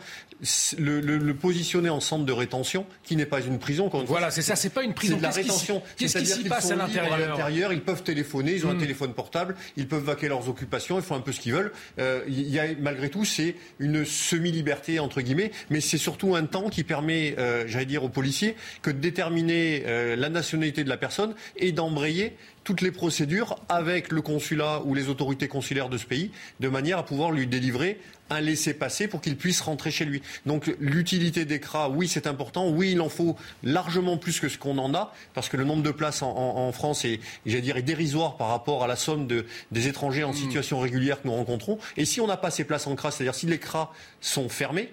le, 0.78 1.00
le, 1.00 1.34
positionner 1.34 1.90
en 1.90 2.00
centre 2.00 2.24
de 2.24 2.32
rétention 2.32 2.86
qui 3.02 3.16
n'est 3.16 3.26
pas 3.26 3.40
une 3.40 3.58
prison. 3.58 3.90
Voilà, 4.06 4.30
c'est 4.30 4.42
ça, 4.42 4.56
c'est 4.56 4.70
pas 4.70 4.82
une 4.82 4.94
prison. 4.94 5.14
C'est 5.14 5.18
de 5.18 5.22
la 5.22 5.30
rétention. 5.30 5.82
Qu'est-ce 5.96 6.18
qui 6.18 6.26
s'y 6.26 6.44
passe 6.44 6.70
à 6.70 6.76
l'intérieur 6.76 7.72
Ils 7.72 7.82
peuvent 7.82 8.02
téléphoner, 8.02 8.52
ils 8.52 8.66
ont 8.66 8.70
un 8.70 8.74
mm. 8.74 8.78
téléphone 8.78 9.14
portable, 9.14 9.56
ils 9.76 9.88
peuvent 9.88 10.04
vaquer 10.04 10.28
leurs 10.28 10.48
occupations, 10.48 10.98
ils 10.98 11.04
font 11.04 11.14
un 11.14 11.20
peu 11.20 11.32
ce 11.32 11.40
qu'ils 11.40 11.52
veulent. 11.52 11.72
Euh, 11.98 12.22
il 12.28 12.48
y 12.48 12.58
a, 12.58 12.66
malgré 12.80 13.10
tout, 13.10 13.24
c'est 13.24 13.56
une 13.78 14.04
semi-liberté 14.04 14.98
entre 14.98 15.20
guillemets, 15.20 15.50
mais 15.70 15.80
c'est 15.80 15.98
surtout 15.98 16.34
un 16.34 16.44
temps 16.44 16.68
qui 16.68 16.84
permet, 16.84 17.34
euh, 17.38 17.64
j'allais 17.66 17.86
dire 17.86 18.04
aux 18.04 18.08
policiers, 18.08 18.56
que 18.82 18.90
de 18.90 18.98
déterminer 18.98 19.84
la 20.16 20.28
nationalité 20.28 20.84
de 20.84 20.88
la 20.88 20.96
personne 20.96 21.34
et 21.56 21.72
d'embrayer 21.72 22.36
toutes 22.64 22.80
les 22.80 22.90
procédures 22.90 23.56
avec 23.68 24.10
le 24.10 24.22
consulat 24.22 24.82
ou 24.84 24.94
les 24.94 25.08
autorités 25.08 25.48
consulaires 25.48 25.88
de 25.88 25.98
ce 25.98 26.06
pays, 26.06 26.30
de 26.60 26.68
manière 26.68 26.98
à 26.98 27.04
pouvoir 27.04 27.30
lui 27.30 27.46
délivrer 27.46 28.00
un 28.30 28.40
laissez-passer 28.40 29.06
pour 29.06 29.20
qu'il 29.20 29.36
puisse 29.36 29.60
rentrer 29.60 29.90
chez 29.90 30.06
lui. 30.06 30.22
Donc 30.46 30.74
l'utilité 30.80 31.44
des 31.44 31.60
CRA, 31.60 31.90
oui, 31.90 32.08
c'est 32.08 32.26
important. 32.26 32.68
Oui, 32.70 32.92
il 32.92 33.00
en 33.02 33.10
faut 33.10 33.36
largement 33.62 34.16
plus 34.16 34.40
que 34.40 34.48
ce 34.48 34.56
qu'on 34.58 34.78
en 34.78 34.94
a, 34.94 35.12
parce 35.34 35.50
que 35.50 35.58
le 35.58 35.64
nombre 35.64 35.82
de 35.82 35.90
places 35.90 36.22
en, 36.22 36.72
France 36.72 37.04
est, 37.04 37.20
dire, 37.44 37.76
est 37.76 37.82
dérisoire 37.82 38.36
par 38.36 38.48
rapport 38.48 38.82
à 38.82 38.86
la 38.86 38.96
somme 38.96 39.26
de, 39.26 39.44
des 39.72 39.88
étrangers 39.88 40.24
en 40.24 40.30
mmh. 40.30 40.36
situation 40.36 40.80
régulière 40.80 41.20
que 41.20 41.28
nous 41.28 41.34
rencontrons. 41.34 41.78
Et 41.96 42.06
si 42.06 42.20
on 42.20 42.26
n'a 42.26 42.38
pas 42.38 42.50
ces 42.50 42.64
places 42.64 42.86
en 42.86 42.96
CRA, 42.96 43.10
c'est-à-dire 43.10 43.34
si 43.34 43.46
les 43.46 43.58
CRA 43.58 43.92
sont 44.20 44.48
fermés, 44.48 44.90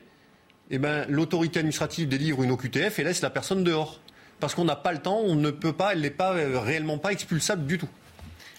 eh 0.69 0.77
ben, 0.77 1.05
l'autorité 1.09 1.59
administrative 1.59 2.07
délivre 2.07 2.43
une 2.43 2.51
OQTF 2.51 2.99
et 2.99 3.03
laisse 3.03 3.21
la 3.21 3.29
personne 3.29 3.63
dehors 3.63 3.99
parce 4.41 4.55
qu'on 4.55 4.65
n'a 4.65 4.75
pas 4.75 4.91
le 4.91 4.97
temps, 4.97 5.19
on 5.23 5.35
ne 5.35 5.51
peut 5.51 5.71
pas, 5.71 5.93
elle 5.93 6.01
n'est 6.01 6.09
pas 6.09 6.33
euh, 6.33 6.59
réellement 6.59 6.97
pas 6.97 7.13
expulsable 7.13 7.65
du 7.65 7.77
tout. 7.77 7.87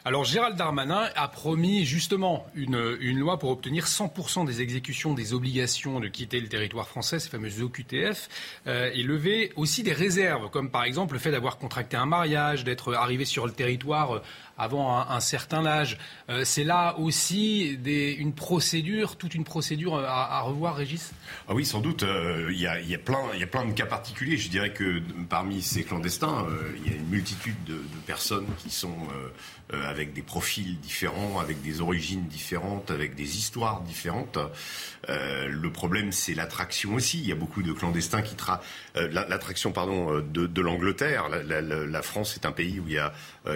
Alors 0.04 0.24
Gérald 0.24 0.56
Darmanin 0.56 1.08
a 1.14 1.28
promis 1.28 1.84
justement 1.84 2.44
une, 2.56 2.76
loi 3.20 3.38
pour 3.38 3.50
obtenir 3.50 3.86
100% 3.86 4.44
des 4.44 4.60
exécutions 4.60 5.14
des 5.14 5.32
obligations 5.32 6.00
de 6.00 6.08
quitter 6.08 6.40
le 6.40 6.48
territoire 6.48 6.88
français, 6.88 7.20
ces 7.20 7.28
fameuses 7.28 7.62
OQTF, 7.62 8.28
euh, 8.66 8.90
et 8.92 9.04
lever 9.04 9.52
aussi 9.54 9.84
des 9.84 9.92
réserves, 9.92 10.50
comme 10.50 10.70
par 10.70 10.82
exemple 10.82 11.14
le 11.14 11.20
fait 11.20 11.30
d'avoir 11.30 11.56
contracté 11.56 11.96
un 11.96 12.06
mariage, 12.06 12.64
d'être 12.64 12.92
arrivé 12.94 13.24
sur 13.24 13.46
le 13.46 13.52
territoire 13.52 14.16
euh, 14.16 14.22
avant 14.58 14.98
un, 15.08 15.20
certain 15.20 15.64
âge. 15.66 15.98
Euh, 16.28 16.44
c'est 16.44 16.64
là 16.64 16.98
aussi 16.98 17.78
une 17.84 18.32
procédure, 18.32 19.16
toute 19.16 19.34
une 19.34 19.44
procédure 19.44 19.96
à, 19.96 20.40
revoir, 20.40 20.76
Régis? 20.76 21.12
Ah 21.48 21.54
Oui, 21.54 21.64
sans 21.64 21.80
doute. 21.80 22.04
Il 22.50 22.60
y, 22.60 22.66
a, 22.66 22.98
plein, 22.98 23.64
de 23.64 23.72
cas 23.72 23.86
particuliers. 23.86 24.36
Je 24.36 24.50
dirais 24.50 24.72
que 24.72 25.00
parmi 25.28 25.62
ces 25.62 25.84
clandestins, 25.84 26.46
il 26.76 26.92
y 26.92 26.94
a 26.94 26.98
une 26.98 27.08
multitude 27.08 27.56
de, 27.64 27.80
personnes 28.06 28.46
qui 28.58 28.70
sont 28.70 28.94
avec 29.72 30.12
des 30.12 30.22
profils 30.22 30.78
différents, 30.80 31.40
avec 31.40 31.62
des 31.62 31.80
origines 31.80 32.26
différentes, 32.26 32.90
avec 32.90 33.14
des 33.14 33.36
histoires 33.38 33.80
différentes. 33.82 34.38
le 35.08 35.70
problème, 35.70 36.12
c'est 36.12 36.34
l'attraction 36.34 36.94
aussi. 36.94 37.18
Il 37.18 37.26
y 37.26 37.32
a 37.32 37.36
beaucoup 37.36 37.62
de 37.62 37.72
clandestins 37.72 38.22
qui 38.22 38.34
tra... 38.34 38.60
l'attraction 38.94 39.72
pardon 39.72 40.20
de, 40.20 40.60
l'Angleterre. 40.60 41.28
La, 41.44 42.02
France 42.02 42.36
est 42.36 42.46
un 42.46 42.52
pays 42.52 42.80
où 42.80 42.84
il 42.86 42.94
y 42.94 42.98
a 42.98 43.12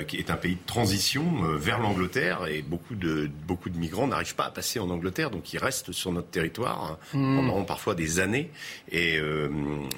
qui 0.09 0.17
est 0.17 0.31
un 0.31 0.37
pays 0.37 0.57
de 0.57 0.67
transition 0.67 1.45
euh, 1.45 1.57
vers 1.57 1.79
l'Angleterre 1.79 2.47
et 2.49 2.63
beaucoup 2.63 2.97
de, 2.97 3.31
beaucoup 3.47 3.71
de 3.71 3.79
migrants 3.79 4.09
n'arrivent 4.09 4.35
pas 4.35 4.47
à 4.47 4.51
passer 4.51 4.81
en 4.81 4.91
Angleterre, 4.91 5.31
donc 5.31 5.53
ils 5.53 5.59
restent 5.59 5.93
sur 5.93 6.11
notre 6.11 6.29
territoire 6.29 6.99
hein, 7.13 7.17
hmm. 7.17 7.37
pendant 7.37 7.65
parfois 7.65 7.95
des 7.95 8.19
années. 8.19 8.51
Et 8.91 9.17
euh, 9.19 9.49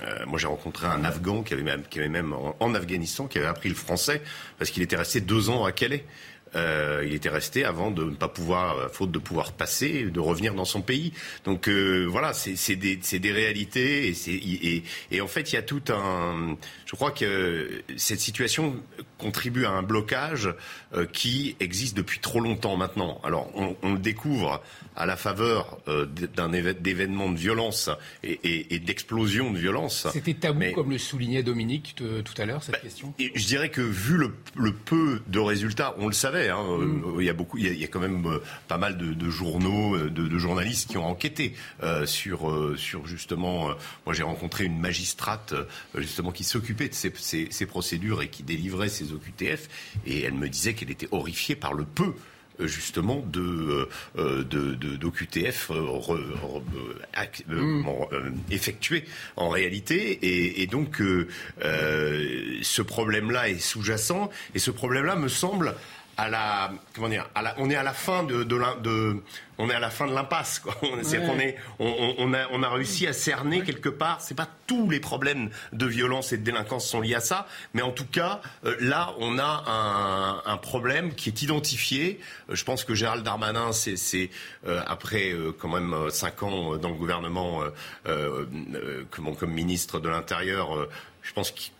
euh, 0.03 0.27
moi, 0.27 0.39
j'ai 0.39 0.47
rencontré 0.47 0.87
un 0.87 1.05
Afghan 1.05 1.43
qui 1.43 1.55
avait 1.55 1.63
même, 1.63 1.85
qui 1.89 2.01
avait 2.01 2.09
même 2.09 2.35
en 2.35 2.75
Afghanistan, 2.75 3.27
qui 3.27 3.39
avait 3.39 3.47
appris 3.47 3.69
le 3.71 3.75
français 3.75 4.23
parce 4.59 4.71
qu'il 4.71 4.83
était 4.83 4.97
resté 4.97 5.21
deux 5.21 5.49
ans 5.49 5.65
à 5.65 5.73
Calais. 5.73 6.05
Euh, 6.55 7.05
il 7.07 7.15
était 7.15 7.29
resté 7.29 7.65
avant 7.65 7.91
de 7.91 8.05
ne 8.05 8.15
pas 8.15 8.29
pouvoir, 8.29 8.91
faute 8.93 9.11
de 9.11 9.19
pouvoir 9.19 9.53
passer, 9.53 10.05
de 10.05 10.21
revenir 10.21 10.55
dans 10.55 10.65
son 10.65 10.83
pays. 10.83 11.13
Donc 11.45 11.69
euh, 11.69 12.07
voilà, 12.09 12.33
c'est 12.33 12.77
des, 12.77 12.97
des, 12.97 13.33
réalités 13.33 14.09
et, 14.09 14.15
et, 14.31 14.83
et, 15.11 15.21
en 15.21 15.29
fait 15.29 15.53
il 15.53 15.57
y 15.57 15.59
a 15.59 15.63
tout 15.63 15.83
un. 15.91 16.57
Je 16.87 16.97
crois 16.97 17.11
que 17.11 17.83
cette 17.97 18.21
situation 18.21 18.77
contribue 19.19 19.65
à 19.65 19.71
un 19.71 19.83
blocage 19.83 20.55
euh, 20.95 21.07
qui 21.07 21.57
existe 21.61 21.97
depuis 21.97 22.21
trop 22.21 22.41
longtemps 22.41 22.77
maintenant. 22.77 23.21
Alors 23.25 23.51
on, 23.55 23.77
on 23.83 23.93
le 23.93 23.99
découvre 23.99 24.63
à 24.97 25.07
la 25.07 25.17
faveur 25.17 25.79
euh, 25.89 26.07
d'un 26.07 26.53
événement 26.53 27.31
de 27.31 27.39
violence 27.39 27.89
et, 28.25 28.75
et, 28.75 28.79
d'explosion 28.79 29.53
de 29.53 29.59
violence. 29.59 30.07
C'était 30.13 30.35
tabou, 30.35 30.73
comme 30.75 30.91
le 30.91 30.99
soulignait 30.99 31.43
Dominique 31.43 31.95
tout 31.97 32.43
à 32.43 32.47
l'heure, 32.47 32.63
cette 32.63 32.75
bah, 32.75 32.81
question? 32.81 33.15
je 33.19 33.47
dirais 33.47 33.69
que 33.69 33.81
vu 33.81 34.17
le, 34.17 34.35
le, 34.57 34.73
peu 34.73 35.21
de 35.29 35.39
résultats, 35.39 35.95
on 35.99 36.09
le 36.09 36.13
savait 36.13 36.38
Hein, 36.47 36.65
euh, 36.69 36.87
mm. 36.87 37.21
il 37.21 37.27
y 37.27 37.31
a 37.31 37.33
beaucoup, 37.33 37.59
il 37.59 37.79
y 37.79 37.85
a, 37.85 37.89
quand 37.89 38.01
même 38.01 38.25
euh, 38.27 38.39
pas 38.69 38.79
mal 38.79 38.97
de, 38.97 39.31
journaux, 39.31 39.97
euh, 39.97 40.11
de, 40.11 40.39
journalistes 40.39 40.91
qui 40.91 40.97
ont 40.97 41.07
enquêté 41.07 41.55
sur 42.05 42.53
sur 42.77 43.07
justement. 43.07 43.71
moi, 44.07 44.15
j'ai 44.15 44.23
rencontré 44.23 44.65
une 44.65 44.79
magistrate 44.79 45.55
justement 45.97 46.31
qui 46.31 46.45
s'occupait 46.45 46.89
de 46.89 46.95
ces, 46.95 47.67
procédures 47.67 48.23
et 48.23 48.29
qui 48.29 48.43
délivrait 48.43 48.89
ces 48.89 49.13
OQTF, 49.13 49.69
et 50.07 50.23
elle 50.23 50.35
me 50.35 50.49
disait 50.49 50.75
qu'elle 50.75 50.91
était 50.91 51.09
horrifiée 51.11 51.57
par 51.57 51.75
le 51.75 51.85
peu 51.85 52.15
justement 52.61 53.25
de 53.27 53.89
d'OQTF 54.17 55.71
effectués 58.51 59.05
en 59.37 59.49
réalité 59.49 60.61
et, 60.61 60.67
donc 60.67 61.03
ce 61.61 62.83
problème-là 62.83 63.49
est 63.49 63.61
sous-jacent 63.61 64.31
et 64.55 64.59
ce 64.59 64.71
problème-là 64.71 65.17
me 65.17 65.29
semble 65.29 65.75
à 66.19 66.29
la 66.29 66.73
comment 66.95 67.09
dire 67.09 67.31
on 67.59 67.71
est 67.71 67.77
à 67.77 67.85
la 67.85 67.93
fin 67.93 68.25
de, 68.25 68.43
de, 68.43 69.23
on 69.57 69.71
est 69.71 69.75
à 69.75 69.79
la 69.79 69.89
fin 69.89 70.07
de 70.07 70.13
l'impasse 70.13 70.59
quoi. 70.59 70.77
On, 70.83 71.39
est, 71.39 71.57
on, 71.79 72.35
a 72.35 72.49
on 72.51 72.63
a 72.63 72.69
réussi 72.69 73.07
à 73.07 73.13
cerner 73.13 73.63
quelque 73.63 73.89
part 73.89 74.21
c'est 74.21 74.35
pas 74.35 74.49
tous 74.67 74.91
les 74.91 74.99
problèmes 74.99 75.51
de 75.73 75.87
violence 75.87 76.33
et 76.33 76.39
de 76.39 76.43
délinquance 76.43 76.87
sont 76.87 77.01
liés 77.01 77.15
à 77.15 77.21
ça 77.21 77.47
mais 77.73 77.83
en 77.83 77.93
tout 77.93 78.05
cas 78.05 78.41
euh, 78.65 78.75
là 78.81 79.15
on 79.19 79.39
a 79.39 80.43
un, 80.45 80.57
problème 80.59 81.15
qui 81.15 81.29
est 81.29 81.43
identifié. 81.43 82.19
Euh, 82.51 82.57
je 82.57 82.65
pense 82.65 82.83
que 82.83 82.95
Gérald 82.95 83.25
Darmanin 83.25 83.71
c'est 83.73 84.31
euh, 84.67 84.83
après 84.87 85.33
quand 85.59 85.69
même 85.69 86.11
cinq 86.11 86.43
ans 86.43 86.77
dans 86.77 86.89
le 86.89 86.97
gouvernement 86.97 87.63
comme, 88.05 89.37
comme 89.37 89.53
ministre 89.53 90.01
de 90.01 90.09
l'intérieur 90.09 90.89
je 91.23 91.33
pense 91.33 91.53
qu'il 91.53 91.73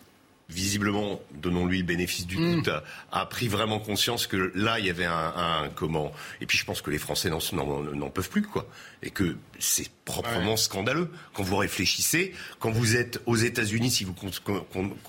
visiblement, 0.49 1.21
donnons-lui 1.35 1.79
le 1.79 1.83
bénéfice 1.85 2.25
du 2.25 2.37
mm. 2.37 2.55
doute, 2.55 2.69
a, 3.11 3.25
pris 3.25 3.47
vraiment 3.47 3.79
conscience 3.79 4.27
que 4.27 4.51
là, 4.55 4.79
il 4.79 4.85
y 4.85 4.89
avait 4.89 5.05
un, 5.05 5.69
comment. 5.75 6.11
Et 6.41 6.45
puis, 6.45 6.57
je 6.57 6.65
pense 6.65 6.81
que 6.81 6.91
les 6.91 6.97
Français 6.97 7.29
n'en 7.29 8.09
peuvent 8.09 8.29
plus, 8.29 8.41
quoi. 8.41 8.67
Et 9.01 9.11
que 9.11 9.37
c'est 9.59 9.89
proprement 10.03 10.57
scandaleux. 10.57 11.09
Quand 11.33 11.43
vous 11.43 11.57
réfléchissez, 11.57 12.33
quand 12.59 12.71
vous 12.71 12.95
êtes 12.95 13.21
aux 13.25 13.35
États-Unis, 13.35 13.91
si 13.91 14.03
vous, 14.03 14.15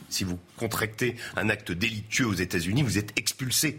si 0.09 0.25
vous 0.25 0.39
contractez 0.57 1.17
un 1.37 1.49
acte 1.49 1.73
délictueux 1.73 2.27
aux 2.27 2.35
États-Unis, 2.35 2.83
vous 2.83 2.99
êtes 2.99 3.19
expulsé. 3.19 3.79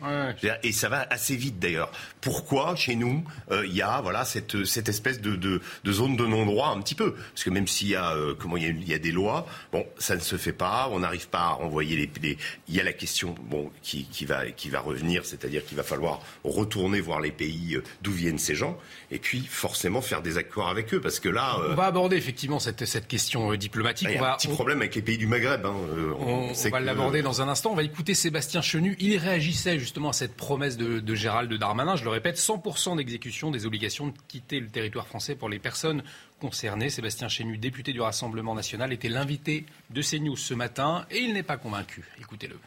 Et 0.64 0.72
ça 0.72 0.90
va 0.90 1.08
assez 1.10 1.36
vite, 1.36 1.60
d'ailleurs. 1.60 1.92
Pourquoi, 2.20 2.76
chez 2.76 2.96
nous, 2.96 3.24
euh, 3.52 3.66
il 3.66 3.74
y 3.74 3.82
a 3.82 4.02
voilà 4.02 4.26
cette, 4.26 4.66
cette 4.66 4.90
espèce 4.90 5.22
de, 5.22 5.36
de, 5.36 5.62
de 5.84 5.92
zone 5.92 6.16
de 6.18 6.26
non-droit 6.26 6.70
un 6.70 6.82
petit 6.82 6.96
peu? 6.96 7.14
Parce 7.14 7.44
que 7.44 7.50
même 7.50 7.68
s'il 7.68 7.90
y 7.90 7.96
a, 7.96 8.12
euh, 8.12 8.36
comment 8.38 8.58
il 8.58 8.64
y 8.64 8.68
a, 8.68 8.70
il 8.70 8.88
y 8.88 8.94
a 8.94 9.00
des 9.00 9.12
lois, 9.12 9.48
bon, 9.72 9.86
ça 9.98 10.16
ne 10.16 10.22
se 10.22 10.38
fait 10.38 10.54
pas, 10.54 10.90
on 10.92 11.00
n'arrive 11.00 11.30
pas 11.30 11.42
à 11.42 11.50
renvoyer 11.50 11.96
les, 11.96 12.38
Il 12.68 12.76
y 12.76 12.80
a 12.80 12.84
la 12.84 12.94
question 12.94 13.36
bon, 13.50 13.72
qui, 13.82 14.06
qui, 14.06 14.26
va, 14.26 14.50
qui 14.52 14.70
va 14.70 14.80
revenir, 14.80 15.26
c'est-à-dire 15.26 15.66
qu'il 15.66 15.78
va 15.78 15.84
falloir 15.84 16.22
retourner 16.44 17.00
voir 17.00 17.22
les 17.22 17.32
pays 17.32 17.76
euh, 17.76 17.84
d'où 18.02 18.12
viennent 18.12 18.40
ces 18.40 18.56
gens, 18.56 18.78
et 19.12 19.20
puis 19.20 19.46
forcément 19.48 20.01
faire 20.02 20.22
des 20.22 20.38
accords 20.38 20.70
avec 20.70 20.94
eux, 20.94 21.02
parce 21.02 21.20
que 21.20 21.30
là... 21.30 21.58
On 21.70 21.76
va 21.76 21.86
aborder 21.86 22.18
effectivement 22.18 22.60
cette, 22.60 22.86
cette 22.86 23.08
question 23.08 23.54
diplomatique. 23.56 24.08
Il 24.12 24.16
y 24.16 24.18
a 24.18 24.34
un 24.34 24.38
petit 24.38 24.48
problème 24.48 24.80
avec 24.80 24.96
les 24.96 25.02
pays 25.02 25.18
du 25.18 25.28
Maghreb. 25.28 25.66
Hein. 25.66 25.76
On, 26.20 26.52
va 26.70 26.80
l'aborder 26.80 27.22
dans 27.22 27.42
un 27.42 27.48
instant. 27.48 27.72
On 27.72 27.76
va 27.76 27.84
écouter 27.84 28.14
Sébastien 28.14 28.62
Chenu. 28.62 28.96
Il 29.00 29.18
réagissait 29.18 29.80
justement 29.80 30.10
à 30.10 30.14
cette 30.14 30.36
promesse 30.36 30.78
de, 30.78 31.00
de 31.00 31.16
Gérald 31.16 31.54
Darmanin. 31.54 31.96
Je 31.96 32.04
le 32.04 32.10
répète, 32.10 32.38
100% 32.38 32.98
d'exécution 32.98 33.52
des 33.52 33.66
obligations 33.66 34.08
de 34.08 34.14
quitter 34.28 34.60
le 34.60 34.68
territoire 34.68 35.08
français 35.08 35.36
pour 35.36 35.50
les 35.50 35.60
personnes 35.60 36.04
concernées. 36.40 36.90
Sébastien 36.90 37.28
Chenu, 37.28 37.58
député 37.58 37.94
du 37.94 38.02
Rassemblement 38.02 38.56
national, 38.56 38.92
était 38.94 39.10
l'invité 39.10 39.66
de 39.90 40.02
CNews 40.02 40.36
ce 40.36 40.54
matin 40.54 41.06
et 41.12 41.20
il 41.20 41.34
n'est 41.34 41.44
pas 41.44 41.58
convaincu. 41.58 42.04
Écoutez-le. 42.20 42.58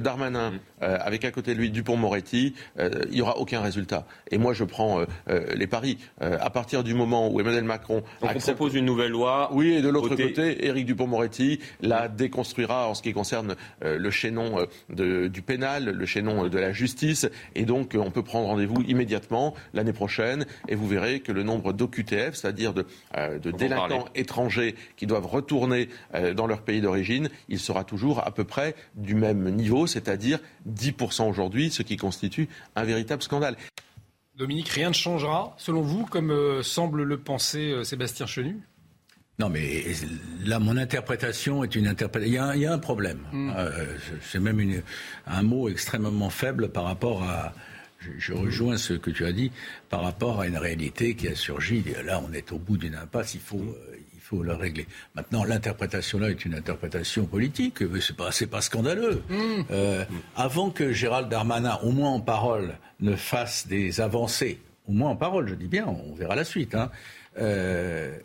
Darmanin, 0.00 0.52
euh, 0.82 0.96
avec 1.00 1.24
à 1.24 1.30
côté 1.30 1.54
de 1.54 1.58
lui 1.58 1.70
Dupont-Moretti, 1.70 2.54
euh, 2.78 2.90
il 3.10 3.16
n'y 3.16 3.20
aura 3.22 3.38
aucun 3.38 3.60
résultat. 3.60 4.06
Et 4.30 4.38
moi, 4.38 4.52
je 4.52 4.64
prends 4.64 5.00
euh, 5.00 5.54
les 5.54 5.66
paris. 5.66 5.98
à 6.20 6.50
partir 6.50 6.82
du 6.84 6.94
moment 6.94 7.28
où 7.30 7.40
Emmanuel 7.40 7.64
Macron 7.64 8.02
Donc 8.20 8.30
on 8.34 8.38
propose 8.38 8.74
une 8.74 8.84
nouvelle 8.84 9.12
loi. 9.12 9.50
Oui, 9.52 9.72
et 9.74 9.82
de 9.82 9.88
l'autre 9.88 10.16
côté, 10.16 10.66
Éric 10.66 10.86
Dupont-Moretti 10.86 11.60
la 11.80 12.08
déconstruira 12.08 12.88
en 12.88 12.94
ce 12.94 13.02
qui 13.02 13.12
concerne 13.12 13.56
le 13.82 14.10
chaînon 14.10 14.66
du 14.88 15.42
pénal, 15.42 15.84
le 15.84 16.06
chaînon 16.06 16.48
de 16.48 16.58
la 16.58 16.72
justice. 16.72 17.28
Et 17.54 17.64
donc, 17.64 17.96
on 17.98 18.10
peut 18.10 18.22
prendre 18.22 18.46
rendez-vous 18.48 18.82
immédiatement 18.82 19.54
l'année 19.74 19.92
prochaine. 19.92 20.46
Et 20.68 20.74
vous 20.74 20.86
verrez 20.86 21.20
que 21.20 21.32
le 21.32 21.42
nombre 21.42 21.72
d'OQTF, 21.72 22.34
c'est-à-dire 22.34 22.72
de, 22.72 22.86
de 23.16 23.50
délinquants 23.50 24.06
étrangers 24.14 24.74
qui 24.96 25.06
doivent 25.06 25.26
retourner 25.26 25.88
dans 26.36 26.46
leur 26.46 26.62
pays 26.62 26.80
d'origine, 26.80 27.28
il 27.48 27.58
sera 27.58 27.84
toujours 27.84 28.26
à 28.26 28.30
peu 28.30 28.44
près 28.44 28.74
du 28.94 29.14
même 29.14 29.50
niveau 29.50 29.86
c'est-à-dire 29.90 30.38
10% 30.68 31.28
aujourd'hui, 31.28 31.70
ce 31.70 31.82
qui 31.82 31.96
constitue 31.96 32.48
un 32.76 32.84
véritable 32.84 33.22
scandale. 33.22 33.56
Dominique, 34.40 34.70
rien 34.70 34.88
ne 34.88 34.94
changera, 34.94 35.54
selon 35.58 35.82
vous, 35.82 36.06
comme 36.06 36.30
euh, 36.30 36.62
semble 36.62 37.02
le 37.02 37.18
penser 37.18 37.72
euh, 37.72 37.84
Sébastien 37.84 38.24
Chenu? 38.24 38.56
Non, 39.38 39.50
mais 39.50 39.84
là, 40.44 40.58
mon 40.58 40.76
interprétation 40.78 41.62
est 41.62 41.74
une 41.74 41.86
interprétation. 41.86 42.52
Il, 42.54 42.60
y 42.60 42.66
a 42.66 42.72
un 42.72 42.78
problème. 42.78 43.20
Hmm. 43.32 43.50
Euh, 43.56 43.96
c'est 44.22 44.38
même 44.38 44.82
un 45.26 45.42
mot 45.42 45.68
extrêmement 45.68 46.30
faible 46.30 46.70
par 46.70 46.84
rapport 46.84 47.22
à. 47.22 47.52
Je, 48.18 48.32
rejoins 48.32 48.78
ce 48.78 48.94
que 48.94 49.10
tu 49.10 49.26
as 49.26 49.32
dit 49.32 49.52
par 49.90 50.02
rapport 50.02 50.40
à 50.40 50.46
une 50.46 50.56
réalité 50.56 51.14
qui 51.14 51.28
a 51.28 51.34
surgi. 51.34 51.84
Là, 52.02 52.22
on 52.26 52.32
est 52.32 52.50
au 52.50 52.58
bout 52.58 52.78
d'une 52.78 52.94
impasse. 52.94 53.34
Il 53.34 53.40
faut, 53.40 53.76
faut 54.30 54.42
le 54.42 54.54
régler. 54.54 54.86
Maintenant, 55.16 55.44
l'interprétation 55.44 56.18
là 56.20 56.30
est 56.30 56.44
une 56.44 56.54
interprétation 56.54 57.26
politique. 57.26 57.78
C'est 58.00 58.16
pas, 58.16 58.30
c'est 58.30 58.46
pas 58.46 58.60
scandaleux. 58.60 59.22
Mmh. 59.28 59.34
Euh, 59.72 60.04
avant 60.36 60.70
que 60.70 60.92
Gérald 60.92 61.28
Darmanin, 61.28 61.78
au 61.82 61.90
moins 61.90 62.10
en 62.10 62.20
parole, 62.20 62.74
ne 63.00 63.16
fasse 63.16 63.66
des 63.66 64.00
avancées, 64.00 64.60
au 64.88 64.92
moins 64.92 65.10
en 65.10 65.16
parole, 65.16 65.48
je 65.48 65.54
dis 65.54 65.66
bien, 65.66 65.86
on 65.86 66.14
verra 66.14 66.36
la 66.36 66.44
suite. 66.44 66.74
Hein, 66.74 66.90
euh, 67.38 68.16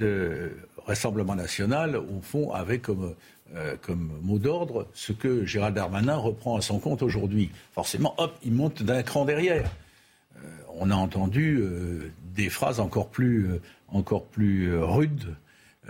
le 0.00 0.56
Rassemblement 0.86 1.34
national, 1.34 1.96
au 1.96 2.20
fond, 2.20 2.52
avait 2.52 2.78
comme, 2.78 3.14
euh, 3.54 3.76
comme 3.80 4.18
mot 4.22 4.38
d'ordre 4.38 4.88
ce 4.94 5.12
que 5.12 5.44
Gérald 5.46 5.76
Darmanin 5.76 6.16
reprend 6.16 6.56
à 6.56 6.60
son 6.60 6.78
compte 6.78 7.02
aujourd'hui. 7.02 7.50
Forcément, 7.72 8.14
hop, 8.18 8.36
il 8.44 8.52
monte 8.52 8.82
d'un 8.82 9.02
cran 9.02 9.24
derrière. 9.24 9.70
on 10.76 10.90
a 10.90 10.96
entendu 10.96 11.62
des 12.34 12.50
phrases 12.50 12.80
encore 12.80 13.08
plus 13.08 13.60
encore 13.94 14.26
plus 14.26 14.72
euh, 14.72 14.84
rude 14.84 15.36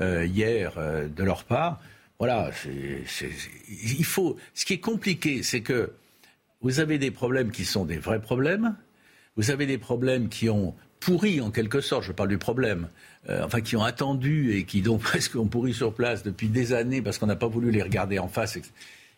euh, 0.01 0.25
hier 0.25 0.75
euh, 0.77 1.09
de 1.09 1.25
leur 1.25 1.45
part. 1.45 1.81
Voilà, 2.19 2.51
il 2.67 4.05
faut. 4.05 4.37
Ce 4.55 4.65
qui 4.65 4.75
est 4.75 4.81
compliqué, 4.81 5.43
c'est 5.43 5.63
que 5.63 5.93
vous 6.61 6.79
avez 6.79 6.99
des 6.99 7.11
problèmes 7.11 7.51
qui 7.51 7.65
sont 7.65 7.85
des 7.85 7.99
vrais 7.99 8.21
problèmes. 8.21 8.77
Vous 9.37 9.51
avez 9.51 9.67
des 9.67 9.79
problèmes 9.79 10.29
qui 10.29 10.49
ont 10.49 10.75
pourri 11.01 11.41
en 11.41 11.51
quelque 11.51 11.81
sorte, 11.81 12.05
je 12.05 12.13
parle 12.13 12.29
du 12.29 12.39
problème, 12.39 12.89
enfin 13.29 13.61
qui 13.61 13.77
ont 13.77 13.83
attendu 13.83 14.57
et 14.57 14.65
qui 14.65 14.81
donc 14.81 15.01
presque 15.03 15.35
ont 15.35 15.49
pourri 15.49 15.75
sur 15.75 15.93
place 15.93 16.23
depuis 16.23 16.49
des 16.49 16.73
années 16.73 17.03
parce 17.03 17.19
qu'on 17.19 17.27
n'a 17.27 17.37
pas 17.37 17.49
voulu 17.49 17.73
les 17.73 17.83
regarder 17.83 18.21
en 18.21 18.29
face. 18.29 18.59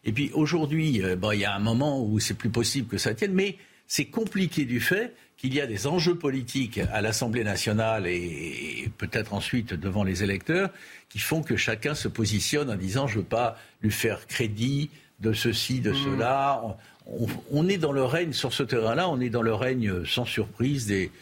Et 0.05 0.13
puis 0.13 0.31
aujourd'hui, 0.33 1.03
il 1.03 1.39
y 1.39 1.45
a 1.45 1.55
un 1.55 1.61
moment 1.61 2.03
où 2.03 2.19
c'est 2.19 2.35
plus 2.35 2.51
possible 2.51 2.89
que 2.89 2.99
ça 2.99 3.15
tienne, 3.15 3.35
mais 3.35 3.59
c'est 3.87 4.07
compliqué 4.07 4.65
du 4.65 4.81
fait 4.81 5.15
qu'il 5.37 5.55
y 5.55 5.61
a 5.61 5.67
des 5.67 5.87
enjeux 5.87 6.17
politiques 6.17 6.79
à 6.93 7.03
l'Assemblée 7.03 7.45
nationale 7.45 8.07
et, 8.07 8.91
peut-être 8.99 9.35
ensuite 9.35 9.75
devant 9.75 10.05
les 10.05 10.23
électeurs 10.23 10.71
qui 11.09 11.19
font 11.19 11.43
que 11.43 11.57
chacun 11.57 11.95
se 11.95 12.09
positionne 12.09 12.71
en 12.71 12.77
disant 12.77 13.07
je 13.07 13.17
ne 13.17 13.23
veux 13.23 13.29
pas 13.29 13.59
lui 13.83 13.91
faire 13.91 14.27
crédit 14.27 14.91
de 15.21 15.33
ceci, 15.33 15.81
de 15.81 15.93
mmh. 15.93 16.05
cela. 16.05 16.63
On, 17.53 17.69
est 17.69 17.79
dans 17.79 17.93
le 17.93 18.05
règne, 18.05 18.33
sur 18.33 18.53
ce 18.53 18.63
terrain-là, 18.63 19.09
on 19.09 19.21
est 19.21 19.31
dans 19.31 19.43
le 19.43 19.55
règne 19.55 20.05
sans 20.05 20.25
surprise 20.25 20.87
des, 20.87 21.13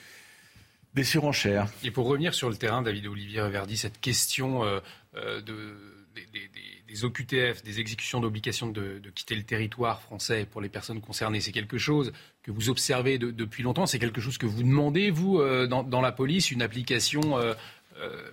des 0.95 1.05
surenchères. 1.05 1.69
Et 1.83 1.91
pour 1.91 2.07
revenir 2.07 2.35
sur 2.35 2.49
le 2.49 2.57
terrain, 2.57 2.83
David 2.83 3.07
Olivier 3.07 3.49
Verdi, 3.49 3.77
cette 3.77 4.01
question 4.01 4.65
euh, 4.65 4.81
euh, 5.17 5.41
de, 5.43 5.77
des, 6.15 7.05
OQTF, 7.05 7.63
des 7.63 7.81
exécutions 7.81 8.21
d'obligation 8.21 8.69
de, 8.69 9.01
quitter 9.15 9.35
le 9.35 9.43
territoire 9.43 10.01
français 10.01 10.47
pour 10.51 10.61
les 10.61 10.69
personnes 10.69 11.01
concernées, 11.01 11.41
c'est 11.41 11.53
quelque 11.53 11.79
chose 11.79 12.13
que 12.43 12.51
vous 12.51 12.71
observez 12.71 13.19
depuis 13.19 13.63
longtemps 13.63 13.87
C'est 13.87 13.99
quelque 13.99 14.21
chose 14.21 14.39
que 14.39 14.47
vous 14.47 14.63
demandez, 14.63 15.11
vous, 15.11 15.41
euh, 15.41 15.67
dans, 15.67 16.01
la 16.01 16.13
police, 16.13 16.51
une 16.51 16.63
application 16.63 17.39
euh, 17.39 17.55
euh, 17.99 18.31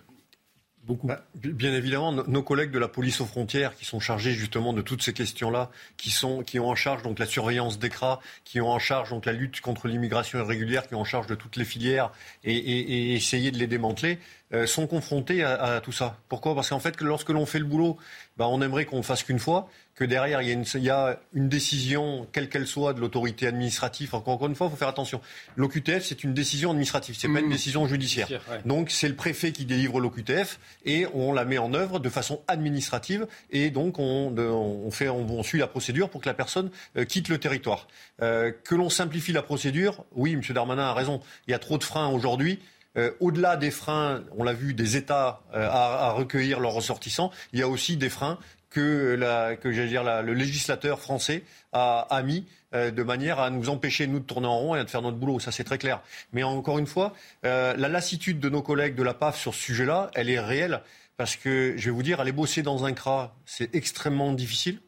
Bah, 0.88 1.24
bien 1.36 1.74
évidemment, 1.74 2.12
nos 2.12 2.42
collègues 2.42 2.72
de 2.72 2.80
la 2.80 2.88
police 2.88 3.22
aux 3.22 3.26
frontières, 3.26 3.76
qui 3.76 3.86
sont 3.86 4.00
chargés 4.00 4.32
justement 4.32 4.74
de 4.74 4.82
toutes 4.82 5.04
ces 5.04 5.14
questions-là, 5.14 5.70
qui 5.96 6.12
qui 6.46 6.60
ont 6.60 6.70
en 6.70 6.76
charge 6.76 7.04
donc 7.04 7.20
la 7.20 7.28
surveillance 7.28 7.78
d'ECRA, 7.78 8.20
qui 8.46 8.60
ont 8.62 8.70
en 8.70 8.80
charge 8.80 9.12
donc 9.12 9.26
la 9.26 9.32
lutte 9.32 9.62
contre 9.62 9.88
l'immigration 9.88 10.40
irrégulière, 10.40 10.88
qui 10.88 10.96
ont 10.96 11.02
en 11.02 11.06
charge 11.06 11.28
de 11.28 11.36
toutes 11.36 11.56
les 11.56 11.66
filières 11.66 12.12
et, 12.44 13.14
essayer 13.14 13.52
de 13.52 13.58
les 13.58 13.68
démanteler, 13.68 14.20
sont 14.66 14.88
confrontés 14.88 15.44
à, 15.44 15.82
tout 15.82 15.92
ça. 15.92 16.18
Pourquoi? 16.28 16.56
Parce 16.56 16.70
qu'en 16.70 16.80
fait, 16.80 17.00
lorsque 17.00 17.30
l'on 17.30 17.46
fait 17.46 17.60
le 17.60 17.66
boulot, 17.66 17.98
bah, 18.38 18.48
on 18.48 18.62
aimerait 18.62 18.86
qu'on 18.86 19.04
fasse 19.04 19.24
qu'une 19.24 19.40
fois 19.40 19.70
que 20.02 20.06
derrière, 20.08 20.42
il 20.42 20.48
y, 20.48 20.90
a 20.90 21.20
une, 21.36 21.48
décision, 21.48 22.28
quelle 22.32 22.50
qu'elle 22.50 22.66
soit, 22.66 22.94
de 22.94 23.00
l'autorité 23.00 23.46
administrative. 23.46 24.16
Encore, 24.16 24.48
une 24.48 24.56
fois, 24.56 24.66
il 24.66 24.72
faut 24.72 24.76
faire 24.76 24.88
attention. 24.88 25.22
L'OQTF, 25.58 26.04
c'est 26.04 26.24
une 26.24 26.34
décision 26.34 26.72
administrative, 26.72 27.16
c'est 27.16 27.28
n'est 27.28 27.36
pas 27.36 27.40
une 27.42 27.46
mmh. 27.46 27.52
décision 27.52 27.86
judiciaire. 27.86 28.28
Donc, 28.66 28.90
c'est 28.90 29.08
le 29.08 29.16
préfet 29.16 29.52
qui 29.52 29.64
délivre 29.64 30.00
l'OQTF 30.00 30.60
et 30.86 31.06
on 31.14 31.34
la 31.34 31.46
met 31.46 31.60
en 31.60 31.76
œuvre 31.76 32.00
de 32.00 32.10
façon 32.10 32.42
administrative 32.48 33.28
et 33.52 33.70
donc 33.70 34.00
on, 34.00 34.90
fait, 34.90 35.08
on, 35.08 35.44
suit 35.44 35.60
la 35.60 35.68
procédure 35.68 36.10
pour 36.10 36.20
que 36.20 36.28
la 36.28 36.34
personne 36.34 36.72
euh, 36.98 37.06
quitte 37.06 37.30
le 37.30 37.38
territoire. 37.38 37.88
Euh, 38.24 38.52
que 38.64 38.74
l'on 38.74 38.90
simplifie 38.90 39.34
la 39.34 39.44
procédure, 39.44 40.04
oui, 40.14 40.34
M. 40.34 40.42
Darmanin 40.50 40.86
a 40.86 40.94
raison. 40.94 41.22
Il 41.48 41.52
y 41.52 41.54
a 41.54 41.60
trop 41.60 41.78
de 41.78 41.84
freins 41.84 42.08
aujourd'hui. 42.08 42.60
Euh, 42.98 43.12
au-delà 43.20 43.56
des 43.56 43.70
freins, 43.70 44.24
on 44.36 44.44
l'a 44.44 44.54
vu, 44.54 44.74
des 44.74 44.98
États 44.98 45.44
à, 45.54 46.08
à, 46.08 46.12
recueillir 46.12 46.60
leurs 46.60 46.74
ressortissants, 46.74 47.32
il 47.54 47.60
y 47.60 47.62
a 47.62 47.68
aussi 47.70 47.98
des 47.98 48.10
freins 48.10 48.40
que, 48.72 49.16
la, 49.16 49.56
que 49.56 49.68
dire, 49.68 50.04
le 50.24 50.34
législateur 50.34 51.00
français 51.00 51.44
a, 51.74 52.08
a 52.10 52.24
mis 52.24 52.48
euh, 52.74 52.90
de 52.90 53.04
manière 53.04 53.40
à 53.40 53.50
nous 53.50 53.70
empêcher, 53.70 54.08
nous, 54.08 54.20
de 54.20 54.26
tourner 54.26 54.48
en 54.48 54.58
rond 54.58 54.76
et 54.76 54.84
de 54.84 54.90
faire 54.90 55.02
notre 55.02 55.18
boulot. 55.18 55.40
Ça, 55.40 55.52
c'est 55.52 55.64
très 55.64 55.78
clair. 55.78 56.02
Mais 56.34 56.42
encore 56.42 56.80
une 56.80 56.88
fois, 56.88 57.14
euh, 57.46 57.76
la 57.78 57.90
lassitude 57.90 58.40
de 58.40 58.50
nos 58.50 58.62
collègues 58.62 58.96
de 58.96 59.04
la 59.04 59.14
PAF 59.14 59.38
sur 59.38 59.54
ce 59.54 59.62
sujet-là, 59.62 60.10
elle 60.16 60.30
est 60.30 60.40
réelle. 60.40 60.82
Parce 61.18 61.36
que, 61.36 61.76
je 61.78 61.86
vais 61.86 61.92
vous 61.92 62.02
dire, 62.02 62.20
aller 62.20 62.32
bosser 62.32 62.64
dans 62.64 62.86
un 62.86 62.94
CRA, 62.94 63.36
c'est 63.46 63.76
extrêmement 63.76 64.34
difficile. 64.34 64.80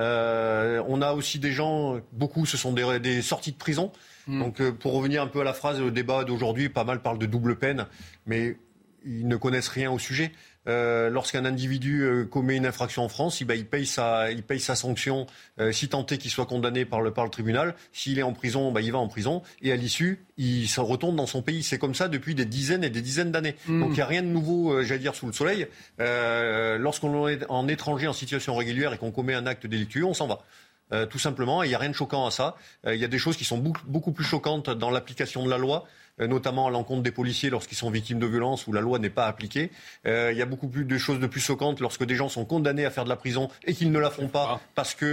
Euh, 0.00 0.82
on 0.88 1.02
a 1.02 1.12
aussi 1.12 1.38
des 1.38 1.52
gens, 1.52 2.00
beaucoup, 2.12 2.46
ce 2.46 2.56
sont 2.56 2.72
des, 2.72 2.98
des 2.98 3.22
sorties 3.22 3.52
de 3.52 3.58
prison. 3.58 3.92
Hmm. 4.26 4.40
Donc, 4.40 4.60
euh, 4.60 4.72
pour 4.72 4.94
revenir 4.94 5.22
un 5.22 5.26
peu 5.26 5.40
à 5.40 5.44
la 5.44 5.52
phrase, 5.52 5.80
le 5.80 5.90
débat 5.90 6.24
d'aujourd'hui, 6.24 6.68
pas 6.68 6.84
mal 6.84 7.02
parle 7.02 7.18
de 7.18 7.26
double 7.26 7.58
peine, 7.58 7.86
mais 8.26 8.56
ils 9.04 9.28
ne 9.28 9.36
connaissent 9.36 9.68
rien 9.68 9.90
au 9.90 9.98
sujet. 9.98 10.32
Euh, 10.68 11.08
lorsqu'un 11.08 11.44
individu 11.44 12.02
euh, 12.02 12.24
commet 12.24 12.56
une 12.56 12.66
infraction 12.66 13.02
en 13.04 13.08
France, 13.08 13.40
il, 13.40 13.46
paye, 13.46 13.86
sa, 13.86 14.30
il 14.30 14.42
paye 14.42 14.60
sa 14.60 14.74
sanction, 14.74 15.26
euh, 15.60 15.72
si 15.72 15.88
tant 15.88 16.04
est 16.06 16.18
qu'il 16.18 16.30
soit 16.30 16.46
condamné 16.46 16.84
par 16.84 17.00
le, 17.00 17.10
par 17.10 17.24
le 17.24 17.30
tribunal. 17.30 17.74
S'il 17.92 18.18
est 18.18 18.22
en 18.22 18.32
prison, 18.32 18.70
bah, 18.70 18.80
il 18.82 18.92
va 18.92 18.98
en 18.98 19.08
prison. 19.08 19.42
Et 19.62 19.72
à 19.72 19.76
l'issue, 19.76 20.24
il 20.36 20.68
se 20.68 20.80
retourne 20.80 21.16
dans 21.16 21.26
son 21.26 21.42
pays. 21.42 21.62
C'est 21.62 21.78
comme 21.78 21.94
ça 21.94 22.08
depuis 22.08 22.34
des 22.34 22.44
dizaines 22.44 22.84
et 22.84 22.90
des 22.90 23.00
dizaines 23.00 23.32
d'années. 23.32 23.56
Hmm. 23.66 23.80
Donc 23.80 23.90
il 23.90 23.94
n'y 23.94 24.00
a 24.02 24.06
rien 24.06 24.22
de 24.22 24.28
nouveau, 24.28 24.82
j'allais 24.82 25.00
dire, 25.00 25.14
sous 25.14 25.26
le 25.26 25.32
soleil. 25.32 25.66
Lorsqu'on 25.98 27.28
est 27.28 27.44
en 27.48 27.66
étranger 27.68 28.06
en 28.06 28.12
situation 28.12 28.54
régulière 28.54 28.92
et 28.92 28.98
qu'on 28.98 29.10
commet 29.10 29.34
un 29.34 29.46
acte 29.46 29.66
délictueux, 29.66 30.04
on 30.04 30.14
s'en 30.14 30.26
va. 30.26 31.06
tout 31.06 31.18
simplement, 31.18 31.62
il 31.62 31.68
n'y 31.68 31.74
a 31.74 31.78
rien 31.78 31.90
de 31.90 31.94
choquant 31.94 32.26
à 32.26 32.30
ça. 32.30 32.56
il 32.86 32.96
y 32.96 33.04
a 33.04 33.08
des 33.08 33.18
choses 33.18 33.36
qui 33.36 33.44
sont 33.44 33.58
beaucoup, 33.58 33.82
beaucoup 33.86 34.12
plus 34.12 34.24
choquantes 34.24 34.70
dans 34.70 34.90
l'application 34.90 35.44
de 35.44 35.50
la 35.50 35.58
loi 35.58 35.86
notamment 36.20 36.66
à 36.66 36.70
l'encontre 36.70 37.02
des 37.02 37.10
policiers 37.10 37.50
lorsqu'ils 37.50 37.76
sont 37.76 37.90
victimes 37.90 38.18
de 38.18 38.26
violences 38.26 38.66
où 38.66 38.72
la 38.72 38.80
loi 38.80 38.98
n'est 38.98 39.10
pas 39.10 39.26
appliquée. 39.26 39.70
il 40.04 40.36
y 40.36 40.42
a 40.42 40.46
beaucoup 40.46 40.68
plus 40.68 40.84
de 40.84 40.98
choses 40.98 41.20
de 41.20 41.26
plus 41.26 41.40
choquantes 41.40 41.80
lorsque 41.80 42.04
des 42.04 42.14
gens 42.14 42.28
sont 42.28 42.44
condamnés 42.44 42.84
à 42.84 42.90
faire 42.90 43.04
de 43.04 43.08
la 43.08 43.16
prison 43.16 43.48
et 43.64 43.74
qu'ils 43.74 43.90
ne 43.92 43.98
la 43.98 44.10
font 44.10 44.28
pas 44.28 44.60
parce 44.74 44.94
qu'il 44.94 45.06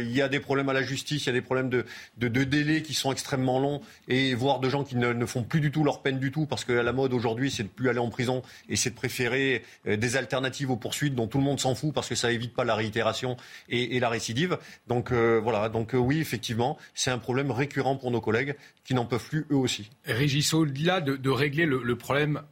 il 0.00 0.12
y 0.12 0.22
a 0.22 0.28
des 0.28 0.40
problèmes 0.40 0.68
à 0.68 0.72
la 0.72 0.82
justice, 0.82 1.24
il 1.24 1.26
y 1.26 1.30
a 1.30 1.32
des 1.32 1.42
problèmes 1.42 1.68
de, 1.68 1.84
de, 2.16 2.44
délais 2.44 2.82
qui 2.82 2.94
sont 2.94 3.12
extrêmement 3.12 3.58
longs 3.58 3.80
et 4.08 4.34
voire 4.34 4.60
de 4.60 4.68
gens 4.68 4.84
qui 4.84 4.96
ne, 4.96 5.12
ne 5.12 5.26
font 5.26 5.42
plus 5.42 5.60
du 5.60 5.70
tout 5.70 5.84
leur 5.84 6.02
peine 6.02 6.18
du 6.18 6.30
tout 6.32 6.46
parce 6.46 6.64
que 6.64 6.72
la 6.72 6.92
mode 6.92 7.12
aujourd'hui 7.12 7.50
c'est 7.50 7.64
de 7.64 7.68
plus 7.68 7.88
aller 7.88 7.98
en 7.98 8.10
prison 8.10 8.42
et 8.68 8.76
c'est 8.76 8.90
de 8.90 8.94
préférer 8.94 9.62
des 9.86 10.16
alternatives 10.16 10.70
aux 10.70 10.76
poursuites 10.76 11.14
dont 11.14 11.26
tout 11.26 11.38
le 11.38 11.44
monde 11.44 11.60
s'en 11.60 11.74
fout 11.74 11.92
parce 11.94 12.08
que 12.08 12.14
ça 12.14 12.32
évite 12.32 12.54
pas 12.54 12.64
la 12.64 12.74
réitération 12.74 13.36
et, 13.68 13.96
et 13.96 14.00
la 14.00 14.08
récidive. 14.08 14.58
Donc 14.88 15.12
voilà, 15.12 15.68
donc 15.68 15.90
oui 15.94 16.20
effectivement 16.20 16.78
c'est 16.94 17.10
un 17.10 17.18
problème 17.18 17.50
récurrent 17.50 17.96
pour 17.96 18.10
nos 18.10 18.20
collègues 18.20 18.56
qui 18.84 18.94
n'en 18.94 19.04
peuvent 19.04 19.26
plus 19.28 19.46
eux 19.50 19.56
aussi. 19.56 19.90
Régis, 20.04 20.39
au-delà 20.54 21.00
de, 21.00 21.30
régler 21.30 21.66
le, 21.66 21.96
problème 21.96 22.42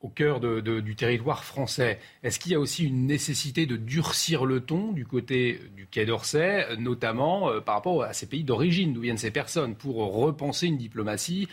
au 0.00 0.08
cœur 0.08 0.40
du 0.40 0.96
territoire 0.96 1.44
français. 1.44 1.98
Est-ce 2.22 2.38
qu'il 2.38 2.52
y 2.52 2.54
a 2.54 2.60
aussi 2.60 2.84
une 2.84 3.06
nécessité 3.06 3.64
de 3.64 3.76
durcir 3.76 4.44
le 4.44 4.60
ton 4.60 4.92
du 4.92 5.06
côté 5.06 5.60
du 5.76 5.86
Quai 5.86 6.04
d'Orsay, 6.04 6.76
notamment 6.76 7.48
euh, 7.50 7.60
par 7.60 7.76
rapport 7.76 8.02
à 8.02 8.12
ces 8.12 8.26
pays 8.26 8.44
d'origine 8.44 8.92
d'où 8.92 9.00
viennent 9.00 9.16
ces 9.16 9.30
personnes, 9.30 9.74
pour 9.74 9.96
repenser 9.96 10.66
une 10.66 10.76
diplomatie 10.76 11.48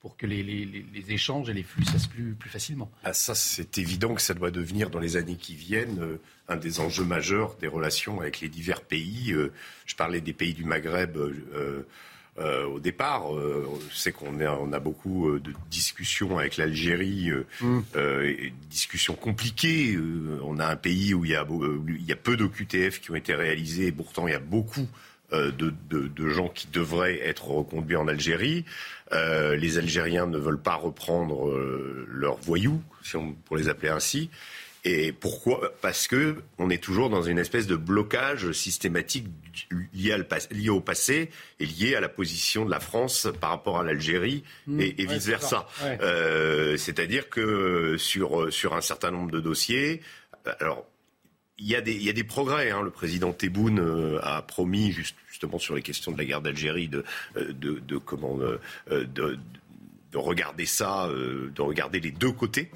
pour 0.00 0.16
que 0.16 0.26
les, 0.26 0.70
échanges 1.08 1.50
et 1.50 1.52
les 1.52 1.64
flux 1.64 1.84
se 1.84 2.08
plus, 2.08 2.34
plus 2.34 2.48
facilement? 2.48 2.90
Ah, 3.02 3.12
Ça, 3.12 3.34
c'est 3.34 3.76
évident 3.76 4.14
que 4.14 4.22
ça 4.22 4.34
doit 4.34 4.50
devenir 4.50 4.88
dans 4.88 5.00
les 5.00 5.16
années 5.16 5.36
qui 5.36 5.54
viennent 5.54 6.00
euh, 6.00 6.20
un 6.48 6.56
des 6.56 6.80
enjeux 6.80 7.04
majeurs 7.04 7.56
des 7.56 7.66
relations 7.66 8.20
avec 8.20 8.40
les 8.40 8.48
divers 8.48 8.82
pays. 8.82 9.32
Euh, 9.32 9.52
je 9.84 9.96
parlais 9.96 10.20
des 10.20 10.32
pays 10.32 10.54
du 10.54 10.64
Maghreb. 10.64 11.18
Au 12.38 12.80
départ. 12.80 13.34
Euh, 13.34 13.66
sait 13.92 14.12
qu'on 14.12 14.40
on 14.40 14.72
a 14.72 14.78
beaucoup 14.78 15.28
euh, 15.28 15.40
de 15.40 15.52
discussions 15.70 16.38
avec 16.38 16.56
l'Algérie, 16.56 17.30
mm. 17.60 17.80
discussions 18.68 19.14
compliquées. 19.14 19.98
on 20.42 20.58
a 20.58 20.66
un 20.66 20.76
pays 20.76 21.14
où 21.14 21.24
il 21.24 21.30
y 21.32 21.36
a, 21.36 21.46
il 21.88 22.06
y 22.06 22.12
a 22.12 22.16
peu 22.16 22.36
d'OQTF 22.36 23.00
qui 23.00 23.10
ont 23.10 23.16
été 23.16 23.34
réalisés, 23.34 23.86
et 23.86 23.92
pourtant 23.92 24.26
il 24.28 24.32
y 24.32 24.36
a 24.36 24.40
beaucoup 24.40 24.86
de, 25.32 25.50
de, 25.50 26.06
de, 26.06 26.28
gens 26.28 26.48
qui 26.48 26.68
devraient 26.68 27.18
être 27.20 27.48
reconduits 27.48 27.96
en 27.96 28.06
Algérie. 28.06 28.64
Euh, 29.12 29.54
les 29.56 29.78
Algériens 29.78 30.26
ne 30.26 30.38
veulent 30.38 30.60
pas 30.60 30.74
reprendre 30.74 31.48
euh, 31.48 32.06
leurs 32.10 32.38
voyous, 32.38 32.82
si 33.02 33.16
on, 33.16 33.32
pour 33.32 33.56
les 33.56 33.68
appeler 33.68 33.90
ainsi. 33.90 34.30
Et 34.88 35.10
pourquoi? 35.10 35.72
Parce 35.82 36.06
que 36.06 36.36
on 36.58 36.70
est 36.70 36.80
toujours 36.80 37.10
dans 37.10 37.22
une 37.22 37.40
espèce 37.40 37.66
de 37.66 37.74
blocage 37.74 38.52
systématique 38.52 39.26
lié, 39.92 40.70
au 40.70 40.80
passé 40.80 41.30
et 41.58 41.66
lié 41.66 41.96
à 41.96 42.00
la 42.00 42.08
position 42.08 42.64
de 42.64 42.70
la 42.70 42.78
France 42.78 43.26
par 43.40 43.50
rapport 43.50 43.80
à 43.80 43.82
l'Algérie 43.82 44.44
mmh. 44.68 44.80
et, 44.80 45.06
vice 45.06 45.26
versa. 45.26 45.66
Euh, 45.82 46.76
c'est-à-dire 46.76 47.28
que 47.28 47.96
sur 47.98 48.52
sur 48.52 48.76
un 48.76 48.80
certain 48.80 49.10
nombre 49.10 49.32
de 49.32 49.40
dossiers, 49.40 50.02
euh, 50.46 50.52
alors 50.60 50.86
il 51.58 51.66
y 51.66 51.74
a 51.74 51.80
des, 51.80 51.94
il 51.94 52.04
y 52.04 52.08
a 52.08 52.12
des 52.12 52.22
progrès. 52.22 52.70
Hein. 52.70 52.82
Le 52.82 52.90
président 52.90 53.32
Tebboune 53.32 53.80
euh, 53.80 54.20
a 54.22 54.40
promis 54.42 54.92
justement 54.92 55.58
sur 55.58 55.74
les 55.74 55.82
questions 55.82 56.12
de 56.12 56.18
la 56.18 56.24
guerre 56.24 56.42
d'Algérie 56.42 56.86
de, 56.86 57.02
de, 57.34 57.80
de, 57.80 57.96
comment 57.96 58.38
de, 58.88 59.38
de 60.12 60.18
regarder 60.18 60.66
ça, 60.66 61.06
euh, 61.06 61.50
de 61.54 61.62
regarder 61.62 62.00
les 62.00 62.10
deux 62.10 62.32
côtés. 62.32 62.70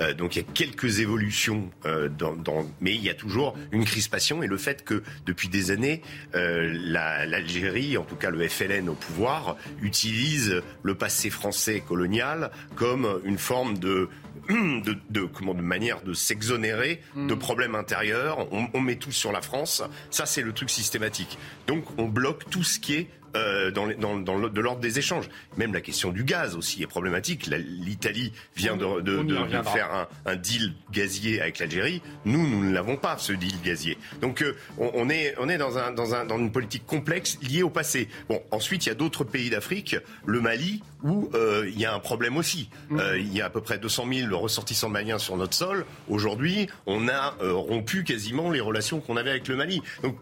Euh, 0.00 0.14
donc 0.14 0.36
il 0.36 0.42
y 0.42 0.42
a 0.42 0.48
quelques 0.54 1.00
évolutions, 1.00 1.70
euh, 1.84 2.08
dans, 2.08 2.66
mais 2.80 2.94
il 2.94 3.02
y 3.02 3.10
a 3.10 3.14
toujours 3.14 3.56
une 3.72 3.84
crispation 3.84 4.42
et 4.42 4.46
le 4.46 4.56
fait 4.56 4.84
que 4.84 5.02
depuis 5.26 5.48
des 5.48 5.70
années, 5.70 6.02
l'Algérie, 6.32 7.96
en 7.96 8.04
tout 8.04 8.16
cas 8.16 8.30
le 8.30 8.46
FLN 8.46 8.88
au 8.88 8.94
pouvoir, 8.94 9.56
utilise 9.82 10.62
le 10.82 10.94
passé 10.94 11.30
français 11.30 11.80
colonial 11.80 12.50
comme 12.74 13.20
une 13.24 13.38
forme 13.38 13.78
de 13.78 14.08
de, 14.48 14.96
de, 15.10 15.24
comment, 15.24 15.54
de 15.54 15.62
manière 15.62 16.02
de 16.02 16.12
s'exonérer 16.12 17.00
de 17.16 17.34
hmm. 17.34 17.38
problèmes 17.38 17.74
intérieurs. 17.74 18.46
On, 18.52 18.68
on, 18.74 18.80
met 18.80 18.94
tout 18.94 19.10
sur 19.10 19.32
la 19.32 19.40
France. 19.40 19.82
Ça, 20.10 20.24
c'est 20.24 20.42
le 20.42 20.52
truc 20.52 20.70
systématique. 20.70 21.36
Donc, 21.66 21.84
on 21.98 22.06
bloque 22.06 22.48
tout 22.48 22.62
ce 22.62 22.78
qui 22.78 22.94
est 22.94 23.10
euh, 23.36 23.70
dans, 23.70 23.86
dans, 23.98 24.18
dans 24.18 24.38
de 24.38 24.60
l'ordre 24.60 24.80
des 24.80 24.98
échanges. 24.98 25.28
Même 25.56 25.72
la 25.72 25.80
question 25.80 26.10
du 26.10 26.24
gaz 26.24 26.54
aussi 26.56 26.82
est 26.82 26.86
problématique. 26.86 27.46
L'Italie 27.46 28.32
vient 28.54 28.76
de, 28.76 29.00
de, 29.00 29.22
de, 29.22 29.36
faire 29.62 29.92
un, 29.92 30.08
un, 30.30 30.36
deal 30.36 30.74
gazier 30.92 31.40
avec 31.40 31.58
l'Algérie. 31.58 32.02
Nous, 32.24 32.46
nous 32.46 32.64
ne 32.64 32.72
l'avons 32.72 32.96
pas, 32.96 33.18
ce 33.18 33.32
deal 33.32 33.54
gazier. 33.64 33.98
Donc 34.20 34.42
euh, 34.42 34.56
on, 34.78 34.90
on, 34.94 35.10
est, 35.10 35.34
on 35.38 35.48
est 35.48 35.58
dans, 35.58 35.78
un, 35.78 35.92
dans, 35.92 36.14
un, 36.14 36.24
dans 36.24 36.38
une 36.38 36.52
politique 36.52 36.86
complexe 36.86 37.38
liée 37.42 37.62
au 37.62 37.70
passé. 37.70 38.08
Bon, 38.28 38.42
ensuite, 38.50 38.86
il 38.86 38.88
y 38.90 38.92
a 38.92 38.96
d'autres 38.96 39.24
pays 39.24 39.50
d'Afrique, 39.50 39.96
le 40.24 40.40
Mali, 40.40 40.82
où 41.02 41.30
euh, 41.34 41.68
il 41.68 41.78
y 41.78 41.84
a 41.84 41.94
un 41.94 41.98
problème 41.98 42.36
aussi. 42.36 42.68
Mm. 42.90 42.98
Euh, 42.98 43.18
il 43.18 43.32
y 43.32 43.40
a 43.40 43.46
à 43.46 43.50
peu 43.50 43.60
près 43.60 43.78
200 43.78 44.04
000 44.12 44.38
ressortissants 44.38 44.88
maliens 44.88 45.18
sur 45.18 45.36
notre 45.36 45.54
sol. 45.54 45.86
Aujourd'hui, 46.08 46.68
on 46.86 47.08
a 47.08 47.34
euh, 47.40 47.52
rompu 47.52 48.04
quasiment 48.04 48.50
les 48.50 48.60
relations 48.60 49.00
qu'on 49.00 49.16
avait 49.16 49.30
avec 49.30 49.48
le 49.48 49.56
Mali. 49.56 49.82
Donc 50.02 50.16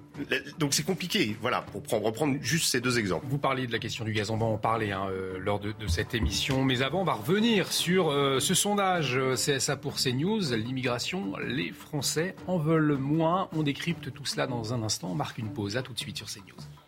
donc 0.59 0.75
c'est 0.75 0.85
compliqué, 0.85 1.37
voilà, 1.41 1.63
pour 1.63 1.83
prendre, 1.83 2.05
reprendre 2.05 2.37
juste 2.41 2.71
ces 2.71 2.81
deux 2.81 2.99
exemples. 2.99 3.27
Vous 3.29 3.39
parliez 3.39 3.67
de 3.67 3.73
la 3.73 3.79
question 3.79 4.05
du 4.05 4.13
gaz, 4.13 4.31
on 4.31 4.37
va 4.37 4.47
en 4.47 4.59
parler 4.59 4.93
hein, 4.93 5.07
euh, 5.11 5.39
lors 5.39 5.59
de, 5.59 5.73
de, 5.73 5.87
cette 5.87 6.15
émission. 6.15 6.65
Mais 6.65 6.83
avant, 6.83 7.01
on 7.01 7.05
va 7.05 7.15
revenir 7.15 7.73
sur 7.73 8.11
euh, 8.11 8.41
ce 8.41 8.55
sondage 8.55 9.17
euh, 9.17 9.35
CSA 9.35 9.77
pour 9.77 9.97
CNews, 9.97 10.41
l'immigration, 10.55 11.37
les 11.39 11.73
Français 11.73 12.35
en 12.47 12.59
veulent 12.59 12.97
moins. 12.97 13.49
On 13.53 13.63
décrypte 13.63 14.13
tout 14.13 14.25
cela 14.25 14.47
dans 14.47 14.73
un 14.73 14.83
instant, 14.83 15.11
on 15.11 15.15
marque 15.15 15.39
une 15.39 15.53
pause, 15.53 15.77
à 15.77 15.83
tout 15.83 15.93
de 15.93 15.99
suite 15.99 16.17
sur 16.17 16.27
CNews. 16.27 16.84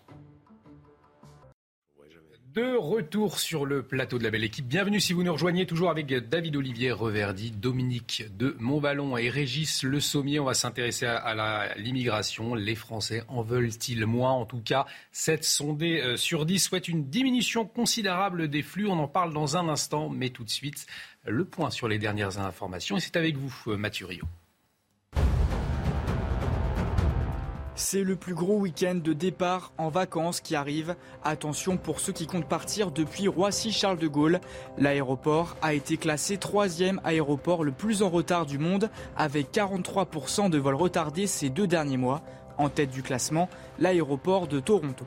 De 2.56 2.74
retour 2.74 3.38
sur 3.38 3.66
le 3.66 3.82
plateau 3.82 4.16
de 4.16 4.24
la 4.24 4.30
belle 4.30 4.42
équipe. 4.42 4.66
Bienvenue 4.66 4.98
si 4.98 5.12
vous 5.12 5.22
nous 5.22 5.32
rejoignez, 5.34 5.66
toujours 5.66 5.90
avec 5.90 6.06
David 6.06 6.56
Olivier 6.56 6.90
Reverdy, 6.90 7.50
Dominique 7.50 8.24
de 8.34 8.56
Montballon 8.58 9.18
et 9.18 9.28
Régis 9.28 9.82
Le 9.82 10.00
Sommier. 10.00 10.40
On 10.40 10.46
va 10.46 10.54
s'intéresser 10.54 11.04
à, 11.04 11.74
l'immigration. 11.76 12.54
Les 12.54 12.74
Français 12.74 13.24
en 13.28 13.42
veulent-ils 13.42 14.06
moins? 14.06 14.32
En 14.32 14.46
tout 14.46 14.62
cas, 14.62 14.86
7 15.12 15.44
sondés 15.44 16.00
euh, 16.00 16.16
sur 16.16 16.46
10 16.46 16.58
souhaitent 16.58 16.88
une 16.88 17.10
diminution 17.10 17.66
considérable 17.66 18.48
des 18.48 18.62
flux. 18.62 18.86
On 18.86 19.00
en 19.00 19.06
parle 19.06 19.34
dans 19.34 19.58
un 19.58 19.68
instant, 19.68 20.08
mais 20.08 20.30
tout 20.30 20.44
de 20.44 20.48
suite, 20.48 20.86
le 21.26 21.44
point 21.44 21.68
sur 21.68 21.88
les 21.88 21.98
dernières 21.98 22.38
informations. 22.38 22.96
Et 22.96 23.00
c'est 23.00 23.16
avec 23.16 23.36
vous, 23.36 23.54
euh, 23.66 23.76
Mathieu 23.76 24.06
Rio. 24.06 24.24
C'est 27.78 28.02
le 28.02 28.16
plus 28.16 28.32
gros 28.32 28.56
week-end 28.56 28.94
de 28.94 29.12
départ 29.12 29.70
en 29.76 29.90
vacances 29.90 30.40
qui 30.40 30.56
arrive. 30.56 30.96
Attention 31.22 31.76
pour 31.76 32.00
ceux 32.00 32.14
qui 32.14 32.26
comptent 32.26 32.48
partir 32.48 32.90
depuis 32.90 33.28
Roissy-Charles 33.28 33.98
de 33.98 34.08
Gaulle. 34.08 34.40
L'aéroport 34.78 35.58
a 35.60 35.74
été 35.74 35.98
classé 35.98 36.38
troisième 36.38 37.02
aéroport 37.04 37.64
le 37.64 37.72
plus 37.72 38.02
en 38.02 38.08
retard 38.08 38.46
du 38.46 38.56
monde 38.56 38.88
avec 39.14 39.52
43% 39.52 40.48
de 40.48 40.56
vols 40.56 40.74
retardés 40.74 41.26
ces 41.26 41.50
deux 41.50 41.66
derniers 41.66 41.98
mois. 41.98 42.22
En 42.56 42.70
tête 42.70 42.88
du 42.88 43.02
classement, 43.02 43.50
l'aéroport 43.78 44.48
de 44.48 44.58
Toronto. 44.58 45.04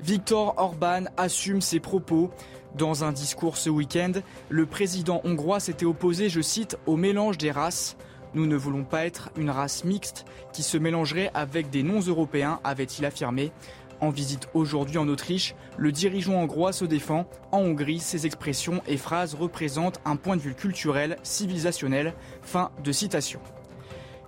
Viktor 0.00 0.54
Orban 0.56 1.04
assume 1.16 1.60
ses 1.60 1.78
propos. 1.78 2.32
Dans 2.74 3.04
un 3.04 3.12
discours 3.12 3.56
ce 3.56 3.70
week-end, 3.70 4.14
le 4.48 4.66
président 4.66 5.20
hongrois 5.22 5.60
s'était 5.60 5.86
opposé, 5.86 6.28
je 6.28 6.40
cite, 6.40 6.76
au 6.86 6.96
mélange 6.96 7.38
des 7.38 7.52
races. 7.52 7.96
Nous 8.34 8.46
ne 8.46 8.56
voulons 8.56 8.84
pas 8.84 9.06
être 9.06 9.30
une 9.36 9.50
race 9.50 9.84
mixte 9.84 10.24
qui 10.52 10.62
se 10.62 10.76
mélangerait 10.78 11.30
avec 11.34 11.70
des 11.70 11.82
non-européens, 11.82 12.60
avait-il 12.64 13.04
affirmé. 13.04 13.52
En 14.00 14.10
visite 14.10 14.48
aujourd'hui 14.54 14.98
en 14.98 15.08
Autriche, 15.08 15.54
le 15.76 15.90
dirigeant 15.90 16.34
hongrois 16.34 16.72
se 16.72 16.84
défend. 16.84 17.26
En 17.50 17.58
Hongrie, 17.58 17.98
ses 17.98 18.26
expressions 18.26 18.80
et 18.86 18.96
phrases 18.96 19.34
représentent 19.34 20.00
un 20.04 20.16
point 20.16 20.36
de 20.36 20.42
vue 20.42 20.54
culturel, 20.54 21.16
civilisationnel. 21.24 22.14
Fin 22.42 22.70
de 22.84 22.92
citation. 22.92 23.40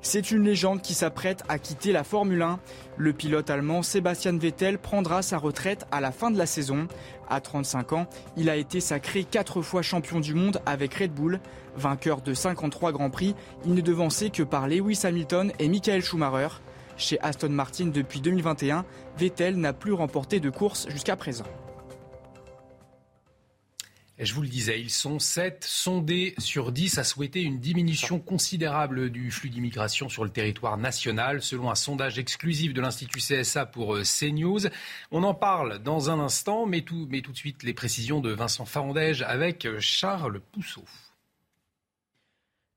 C'est 0.02 0.30
une 0.30 0.44
légende 0.44 0.80
qui 0.80 0.94
s'apprête 0.94 1.44
à 1.48 1.58
quitter 1.58 1.92
la 1.92 2.04
Formule 2.04 2.40
1. 2.40 2.58
Le 2.96 3.12
pilote 3.12 3.50
allemand 3.50 3.82
Sébastien 3.82 4.36
Vettel 4.38 4.78
prendra 4.78 5.20
sa 5.20 5.36
retraite 5.36 5.86
à 5.92 6.00
la 6.00 6.10
fin 6.10 6.30
de 6.30 6.38
la 6.38 6.46
saison. 6.46 6.88
À 7.28 7.40
35 7.42 7.92
ans, 7.92 8.06
il 8.36 8.48
a 8.48 8.56
été 8.56 8.80
sacré 8.80 9.24
quatre 9.24 9.60
fois 9.60 9.82
champion 9.82 10.20
du 10.20 10.34
monde 10.34 10.62
avec 10.64 10.94
Red 10.94 11.12
Bull. 11.12 11.38
Vainqueur 11.76 12.22
de 12.22 12.32
53 12.32 12.92
Grands 12.92 13.10
Prix, 13.10 13.34
il 13.66 13.74
ne 13.74 13.82
devançait 13.82 14.30
que 14.30 14.42
par 14.42 14.68
Lewis 14.68 15.00
Hamilton 15.04 15.52
et 15.58 15.68
Michael 15.68 16.02
Schumacher. 16.02 16.48
Chez 16.96 17.20
Aston 17.20 17.50
Martin 17.50 17.86
depuis 17.86 18.22
2021, 18.22 18.86
Vettel 19.18 19.56
n'a 19.56 19.74
plus 19.74 19.92
remporté 19.92 20.40
de 20.40 20.48
course 20.48 20.88
jusqu'à 20.88 21.16
présent. 21.16 21.44
Je 24.22 24.34
vous 24.34 24.42
le 24.42 24.48
disais, 24.48 24.78
ils 24.78 24.90
sont 24.90 25.18
7 25.18 25.64
sondés 25.64 26.34
sur 26.36 26.72
10 26.72 26.98
à 26.98 27.04
souhaiter 27.04 27.40
une 27.40 27.58
diminution 27.58 28.20
considérable 28.20 29.08
du 29.08 29.30
flux 29.30 29.48
d'immigration 29.48 30.10
sur 30.10 30.24
le 30.24 30.30
territoire 30.30 30.76
national, 30.76 31.40
selon 31.40 31.70
un 31.70 31.74
sondage 31.74 32.18
exclusif 32.18 32.74
de 32.74 32.82
l'Institut 32.82 33.20
CSA 33.20 33.64
pour 33.64 33.94
euh, 33.94 34.02
CNews. 34.02 34.68
On 35.10 35.22
en 35.22 35.32
parle 35.32 35.78
dans 35.78 36.10
un 36.10 36.20
instant, 36.20 36.66
mais 36.66 36.82
tout, 36.82 37.06
mais 37.08 37.22
tout 37.22 37.32
de 37.32 37.36
suite 37.38 37.62
les 37.62 37.72
précisions 37.72 38.20
de 38.20 38.30
Vincent 38.30 38.66
Farandège 38.66 39.22
avec 39.22 39.64
euh, 39.64 39.78
Charles 39.80 40.40
Pousseau. 40.52 40.84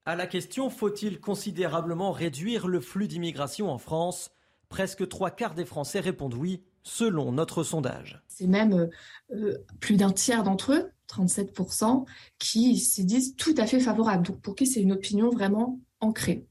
À 0.05 0.15
la 0.15 0.27
question 0.27 0.69
faut-il 0.69 1.19
considérablement 1.19 2.13
réduire 2.13 2.69
le 2.69 2.79
flux 2.79 3.09
d'immigration 3.09 3.69
en 3.69 3.79
France? 3.79 4.31
Presque 4.69 5.09
trois 5.09 5.29
quarts 5.29 5.55
des 5.55 5.65
Français 5.65 5.99
répondent 5.99 6.35
oui, 6.35 6.63
selon 6.83 7.33
notre 7.33 7.63
sondage. 7.63 8.21
C'est 8.29 8.47
même 8.47 8.89
euh, 9.33 9.57
plus 9.81 9.97
d'un 9.97 10.11
tiers 10.11 10.43
d'entre 10.43 10.71
eux 10.71 10.89
37%, 11.19 12.05
qui 12.39 12.77
se 12.77 13.01
disent 13.01 13.35
tout 13.35 13.55
à 13.57 13.65
fait 13.65 13.79
favorables, 13.79 14.25
donc 14.25 14.41
pour 14.41 14.55
qui 14.55 14.65
c'est 14.65 14.81
une 14.81 14.91
opinion 14.91 15.29
vraiment 15.29 15.79
ancrée 15.99 16.45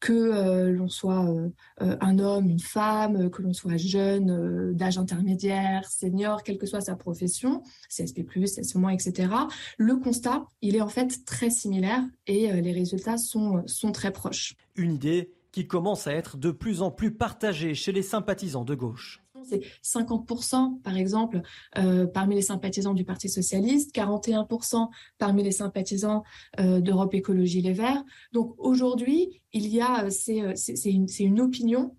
que 0.00 0.12
euh, 0.12 0.70
l'on 0.70 0.88
soit 0.88 1.24
euh, 1.28 1.48
euh, 1.82 1.96
un 2.00 2.18
homme, 2.18 2.48
une 2.48 2.60
femme, 2.60 3.30
que 3.30 3.42
l'on 3.42 3.52
soit 3.52 3.76
jeune, 3.76 4.72
d'âge 4.74 4.98
intermédiaire, 4.98 5.88
senior, 5.88 6.42
quelle 6.42 6.58
que 6.58 6.66
soit 6.66 6.80
sa 6.80 6.96
profession, 6.96 7.62
CSP+, 7.88 8.22
CSP-, 8.22 8.92
etc. 8.92 9.32
Le 9.76 9.96
constat, 9.96 10.44
il 10.62 10.76
est 10.76 10.80
en 10.80 10.88
fait 10.88 11.24
très 11.24 11.50
similaire 11.50 12.04
et 12.26 12.60
les 12.60 12.72
résultats 12.72 13.18
sont, 13.18 13.62
sont 13.66 13.92
très 13.92 14.12
proches. 14.12 14.54
Une 14.76 14.94
idée 14.94 15.32
qui 15.50 15.66
commence 15.66 16.06
à 16.06 16.12
être 16.12 16.36
de 16.36 16.50
plus 16.50 16.82
en 16.82 16.90
plus 16.90 17.12
partagée 17.12 17.74
chez 17.74 17.92
les 17.92 18.02
sympathisants 18.02 18.64
de 18.64 18.74
gauche 18.74 19.24
c'est 19.44 19.60
50% 19.82 20.80
par 20.82 20.96
exemple 20.96 21.42
euh, 21.76 22.06
parmi 22.06 22.34
les 22.34 22.42
sympathisants 22.42 22.94
du 22.94 23.04
Parti 23.04 23.28
socialiste, 23.28 23.94
41% 23.94 24.88
parmi 25.18 25.42
les 25.42 25.52
sympathisants 25.52 26.24
euh, 26.60 26.80
d'Europe 26.80 27.14
Écologie 27.14 27.62
Les 27.62 27.72
Verts. 27.72 28.04
Donc 28.32 28.54
aujourd'hui, 28.58 29.42
il 29.52 29.68
y 29.68 29.80
a 29.80 30.04
euh, 30.04 30.10
c'est 30.10 30.90
une, 30.90 31.06
une 31.18 31.40
opinion 31.40 31.96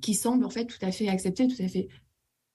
qui 0.00 0.14
semble 0.14 0.44
en 0.44 0.50
fait 0.50 0.66
tout 0.66 0.78
à 0.82 0.92
fait 0.92 1.08
acceptée, 1.08 1.48
tout 1.48 1.62
à 1.62 1.68
fait 1.68 1.88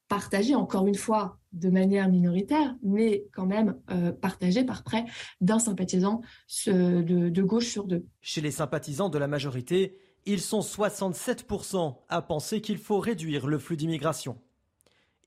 partagée, 0.07 0.55
encore 0.55 0.87
une 0.87 0.95
fois 0.95 1.39
de 1.51 1.69
manière 1.69 2.09
minoritaire, 2.09 2.75
mais 2.83 3.25
quand 3.33 3.47
même 3.47 3.75
partagée 4.21 4.63
par 4.63 4.83
près 4.83 5.05
d'un 5.41 5.57
sympathisant 5.57 6.21
de, 6.67 7.29
de 7.29 7.41
gauche 7.41 7.69
sur 7.69 7.85
deux. 7.85 8.05
Chez 8.21 8.39
les 8.39 8.51
sympathisants 8.51 9.09
de 9.09 9.17
la 9.17 9.27
majorité, 9.27 9.97
ils 10.25 10.41
sont 10.41 10.61
67% 10.61 11.95
à 12.09 12.21
penser 12.21 12.61
qu'il 12.61 12.77
faut 12.77 12.99
réduire 12.99 13.47
le 13.47 13.59
flux 13.59 13.77
d'immigration. 13.77 14.37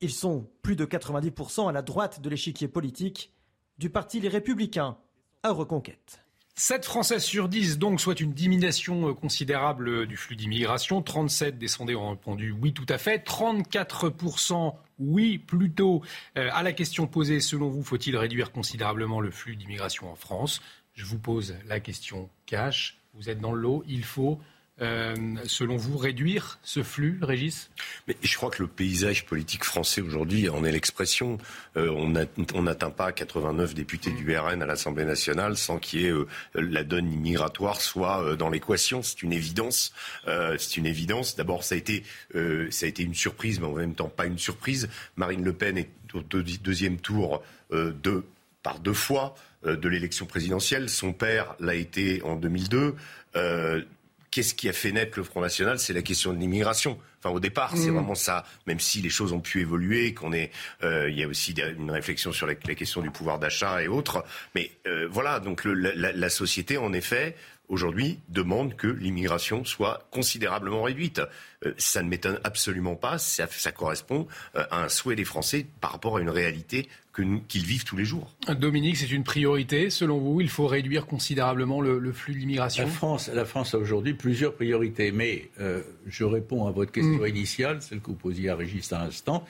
Ils 0.01 0.11
sont 0.11 0.49
plus 0.61 0.75
de 0.75 0.85
90% 0.85 1.69
à 1.69 1.71
la 1.71 1.81
droite 1.81 2.21
de 2.21 2.29
l'échiquier 2.29 2.67
politique 2.67 3.33
du 3.77 3.89
Parti 3.89 4.19
Les 4.19 4.29
Républicains 4.29 4.97
à 5.43 5.51
Reconquête. 5.51 6.21
7 6.55 6.83
Français 6.83 7.19
sur 7.19 7.47
10 7.47 7.77
donc 7.77 8.01
souhaitent 8.01 8.19
une 8.19 8.33
diminution 8.33 9.07
euh, 9.07 9.13
considérable 9.13 10.05
du 10.05 10.17
flux 10.17 10.35
d'immigration. 10.35 11.01
37 11.01 11.57
des 11.57 11.69
sondés 11.69 11.95
ont 11.95 12.09
répondu 12.09 12.51
oui 12.51 12.73
tout 12.73 12.85
à 12.89 12.97
fait. 12.97 13.25
34% 13.25 14.73
oui 14.99 15.37
plutôt 15.37 16.01
euh, 16.37 16.49
à 16.51 16.61
la 16.61 16.73
question 16.73 17.07
posée 17.07 17.39
selon 17.39 17.69
vous 17.69 17.81
faut-il 17.81 18.17
réduire 18.17 18.51
considérablement 18.51 19.21
le 19.21 19.31
flux 19.31 19.55
d'immigration 19.55 20.11
en 20.11 20.15
France? 20.15 20.61
Je 20.95 21.05
vous 21.05 21.17
pose 21.17 21.55
la 21.65 21.79
question 21.79 22.29
cash. 22.45 22.99
Vous 23.13 23.29
êtes 23.29 23.39
dans 23.39 23.53
le 23.53 23.61
lot. 23.61 23.85
Il 23.87 24.03
faut 24.03 24.37
euh, 24.81 25.15
selon 25.45 25.77
vous, 25.77 25.97
réduire 25.97 26.59
ce 26.63 26.83
flux, 26.83 27.19
Régis? 27.21 27.69
Mais 28.07 28.15
Je 28.21 28.35
crois 28.35 28.49
que 28.49 28.61
le 28.61 28.67
paysage 28.67 29.25
politique 29.25 29.63
français 29.63 30.01
aujourd'hui 30.01 30.49
en 30.49 30.63
est 30.63 30.71
l'expression. 30.71 31.37
Euh, 31.77 31.89
on 31.89 32.61
n'atteint 32.61 32.89
pas 32.89 33.11
89 33.11 33.73
députés 33.73 34.11
du 34.11 34.37
RN 34.37 34.61
à 34.61 34.65
l'Assemblée 34.65 35.05
nationale 35.05 35.57
sans 35.57 35.79
qu'il 35.79 36.01
y 36.01 36.05
ait 36.05 36.11
euh, 36.11 36.27
la 36.55 36.83
donne 36.83 37.11
immigratoire 37.11 37.81
soit 37.81 38.35
dans 38.35 38.49
l'équation. 38.49 39.01
C'est 39.01 39.21
une 39.23 39.33
évidence. 39.33 39.93
C'est 40.25 40.77
une 40.77 40.85
évidence. 40.85 41.35
D'abord, 41.35 41.63
ça 41.63 41.75
a 41.75 41.77
été 41.77 42.03
une 42.33 43.13
surprise, 43.13 43.59
mais 43.59 43.67
en 43.67 43.73
même 43.73 43.95
temps 43.95 44.09
pas 44.09 44.25
une 44.25 44.37
surprise. 44.37 44.89
Marine 45.15 45.43
Le 45.43 45.53
Pen 45.53 45.77
est 45.77 45.89
au 46.13 46.21
deuxième 46.21 46.97
tour 46.97 47.43
de 47.71 48.23
par 48.63 48.79
deux 48.79 48.93
fois 48.93 49.35
de 49.63 49.89
l'élection 49.89 50.25
présidentielle. 50.25 50.89
Son 50.89 51.13
père 51.13 51.55
l'a 51.59 51.75
été 51.75 52.21
en 52.23 52.35
2002. 52.35 52.95
Qu'est-ce 54.31 54.53
qui 54.53 54.69
a 54.69 54.73
fait 54.73 54.91
naître 54.91 55.17
le 55.17 55.23
Front 55.23 55.41
National 55.41 55.79
C'est 55.79 55.93
la 55.93 56.01
question 56.01 56.33
de 56.33 56.37
l'immigration. 56.37 56.99
Enfin, 57.19 57.33
au 57.33 57.39
départ, 57.39 57.71
c'est 57.75 57.89
mm. 57.89 57.95
vraiment 57.95 58.15
ça. 58.15 58.45
Même 58.67 58.79
si 58.79 59.01
les 59.01 59.09
choses 59.09 59.33
ont 59.33 59.39
pu 59.39 59.61
évoluer, 59.61 60.13
qu'on 60.13 60.31
est, 60.33 60.51
euh, 60.83 61.09
il 61.09 61.17
y 61.17 61.23
a 61.23 61.27
aussi 61.27 61.53
une 61.53 61.91
réflexion 61.91 62.31
sur 62.31 62.47
la, 62.47 62.55
question 62.55 63.01
du 63.01 63.11
pouvoir 63.11 63.39
d'achat 63.39 63.83
et 63.83 63.87
autres. 63.87 64.23
Mais 64.55 64.71
euh, 64.87 65.07
voilà, 65.09 65.39
donc 65.39 65.63
la, 65.65 66.29
société, 66.29 66.77
en 66.77 66.93
effet, 66.93 67.35
aujourd'hui, 67.69 68.19
demande 68.29 68.75
que 68.75 68.87
l'immigration 68.87 69.63
soit 69.63 70.07
considérablement 70.11 70.83
réduite. 70.83 71.21
Euh, 71.65 71.73
ça 71.77 72.03
ne 72.03 72.09
m'étonne 72.09 72.39
absolument 72.43 72.95
pas. 72.95 73.17
Ça, 73.17 73.47
ça 73.49 73.71
correspond 73.71 74.27
à 74.53 74.83
un 74.83 74.89
souhait 74.89 75.15
des 75.15 75.25
Français 75.25 75.65
par 75.79 75.91
rapport 75.93 76.17
à 76.17 76.21
une 76.21 76.29
réalité 76.29 76.89
qu'ils 77.47 77.65
vivent 77.65 77.83
tous 77.83 77.97
les 77.97 78.05
jours. 78.05 78.35
Dominique, 78.47 78.97
c'est 78.97 79.11
une 79.11 79.23
priorité. 79.23 79.89
Selon 79.89 80.19
vous, 80.19 80.41
il 80.41 80.49
faut 80.49 80.67
réduire 80.67 81.05
considérablement 81.05 81.81
le, 81.81 82.11
flux 82.11 82.35
d'immigration 82.35 82.85
la 82.85 82.89
France, 82.89 83.29
la 83.33 83.45
France 83.45 83.73
a 83.73 83.77
aujourd'hui 83.77 84.13
plusieurs 84.13 84.53
priorités. 84.53 85.11
Mais 85.11 85.49
euh, 85.59 85.81
je 86.07 86.23
réponds 86.23 86.67
à 86.67 86.71
votre 86.71 86.91
question 86.91 87.21
mm. 87.21 87.27
initiale, 87.27 87.81
celle 87.81 87.99
que 87.99 88.07
vous 88.07 88.15
posiez 88.15 88.49
à 88.49 88.55
Régis 88.55 88.91
à 88.93 88.99
l'instant. 88.99 89.45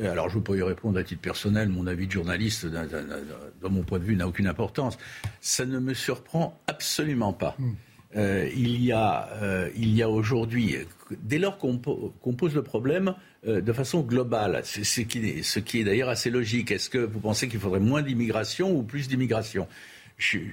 Euh, 0.00 0.10
alors, 0.10 0.28
je 0.30 0.38
ne 0.38 0.42
pas 0.42 0.54
y 0.54 0.62
répondre 0.62 0.98
à 0.98 1.04
titre 1.04 1.20
personnel. 1.20 1.68
Mon 1.68 1.86
avis 1.86 2.06
de 2.06 2.12
journaliste, 2.12 2.66
dans 2.66 3.70
mon 3.70 3.82
point 3.82 3.98
de 3.98 4.04
vue, 4.04 4.16
n'a 4.16 4.26
aucune 4.26 4.46
importance. 4.46 4.98
Ça 5.40 5.66
ne 5.66 5.78
me 5.78 5.94
surprend 5.94 6.60
absolument 6.66 7.32
pas. 7.32 7.56
Mm. 7.58 7.72
Euh, 8.16 8.50
il 8.54 8.82
y 8.84 8.92
a, 8.92 9.28
a 9.30 10.08
aujourd'hui, 10.08 10.76
dès 11.22 11.38
lors 11.38 11.58
qu'on 11.58 11.78
pose 11.78 12.54
le 12.54 12.62
problème, 12.62 13.14
euh, 13.46 13.60
de 13.60 13.72
façon 13.72 14.02
globale, 14.02 14.60
ce 14.64 15.00
qui, 15.00 15.42
ce 15.42 15.58
qui 15.58 15.80
est 15.80 15.84
d'ailleurs 15.84 16.10
assez 16.10 16.30
logique. 16.30 16.70
Est-ce 16.70 16.88
que 16.88 16.98
vous 16.98 17.20
pensez 17.20 17.48
qu'il 17.48 17.58
faudrait 17.58 17.80
moins 17.80 18.02
d'immigration 18.02 18.72
ou 18.72 18.82
plus 18.82 19.08
d'immigration? 19.08 19.66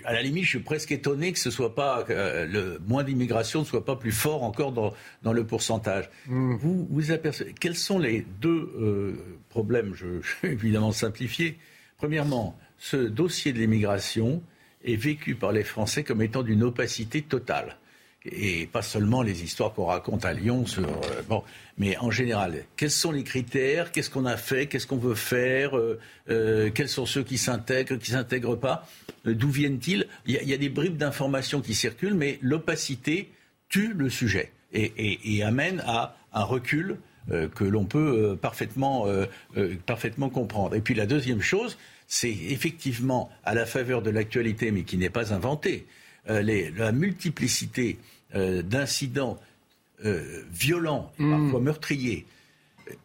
À 0.05 0.13
la 0.13 0.21
limite, 0.21 0.43
je 0.45 0.49
suis 0.49 0.59
presque 0.59 0.91
étonné 0.91 1.31
que 1.31 1.39
ce 1.39 1.51
soit 1.51 1.75
pas 1.75 2.05
euh, 2.09 2.45
le 2.45 2.79
moins 2.87 3.03
d'immigration 3.03 3.61
ne 3.61 3.65
soit 3.65 3.85
pas 3.85 3.95
plus 3.95 4.11
fort 4.11 4.43
encore 4.43 4.71
dans, 4.71 4.93
dans 5.23 5.33
le 5.33 5.45
pourcentage. 5.45 6.09
Hmm. 6.27 6.55
Vous 6.55 6.87
vous 6.89 7.11
apercevez 7.11 7.53
quels 7.59 7.75
sont 7.75 7.99
les 7.99 8.25
deux 8.41 8.71
euh, 8.79 9.13
problèmes 9.49 9.93
Je, 9.93 10.21
je 10.21 10.47
vais 10.47 10.53
évidemment 10.53 10.91
simplifier. 10.91 11.57
Premièrement, 11.97 12.57
ce 12.77 12.97
dossier 12.97 13.53
de 13.53 13.59
l'immigration 13.59 14.41
est 14.83 14.95
vécu 14.95 15.35
par 15.35 15.51
les 15.51 15.63
Français 15.63 16.03
comme 16.03 16.21
étant 16.21 16.43
d'une 16.43 16.63
opacité 16.63 17.21
totale 17.21 17.77
et 18.25 18.67
pas 18.67 18.81
seulement 18.81 19.21
les 19.21 19.43
histoires 19.43 19.73
qu'on 19.73 19.85
raconte 19.85 20.25
à 20.25 20.33
Lyon 20.33 20.65
sur 20.65 20.83
euh, 20.83 21.39
mais 21.77 21.97
en 21.97 22.11
général, 22.11 22.65
quels 22.75 22.91
sont 22.91 23.11
les 23.11 23.23
critères, 23.23 23.91
qu'est-ce 23.91 24.09
qu'on 24.09 24.25
a 24.25 24.35
fait, 24.35 24.67
qu'est-ce 24.67 24.87
qu'on 24.87 24.97
veut 24.97 25.15
faire, 25.15 25.77
euh, 25.77 25.99
euh, 26.29 26.69
quels 26.69 26.89
sont 26.89 27.05
ceux 27.05 27.23
qui 27.23 27.37
s'intègrent, 27.37 27.95
qui 27.97 28.11
s'intègrent 28.11 28.57
pas, 28.57 28.85
d'où 29.23 29.49
viennent-ils? 29.49 30.07
Il 30.25 30.33
y, 30.33 30.53
a, 30.53 30.57
des 30.57 30.69
bribes 30.69 30.97
d'informations 30.97 31.61
qui 31.61 31.73
circulent, 31.73 32.15
mais 32.15 32.39
l'opacité 32.41 33.31
tue 33.69 33.93
le 33.93 34.09
sujet 34.09 34.51
et, 34.73 35.43
amène 35.43 35.81
à 35.87 36.15
un 36.33 36.43
recul 36.43 36.97
que 37.55 37.63
l'on 37.63 37.85
peut 37.85 38.37
parfaitement, 38.41 39.05
parfaitement 39.85 40.29
comprendre. 40.29 40.75
Et 40.75 40.81
puis 40.81 40.95
la 40.95 41.05
deuxième 41.05 41.41
chose, 41.41 41.77
c'est 42.07 42.29
effectivement 42.29 43.29
à 43.43 43.53
la 43.53 43.65
faveur 43.65 44.01
de 44.01 44.09
l'actualité, 44.09 44.71
mais 44.71 44.83
qui 44.83 44.97
n'est 44.97 45.09
pas 45.09 45.33
inventée. 45.33 45.85
Euh, 46.29 46.69
la 46.77 46.91
multiplicité 46.91 47.97
euh, 48.35 48.61
d'incidents 48.61 49.39
euh, 50.05 50.43
violents 50.51 51.11
et 51.19 51.23
hmm. 51.23 51.43
parfois 51.43 51.59
meurtriers 51.59 52.25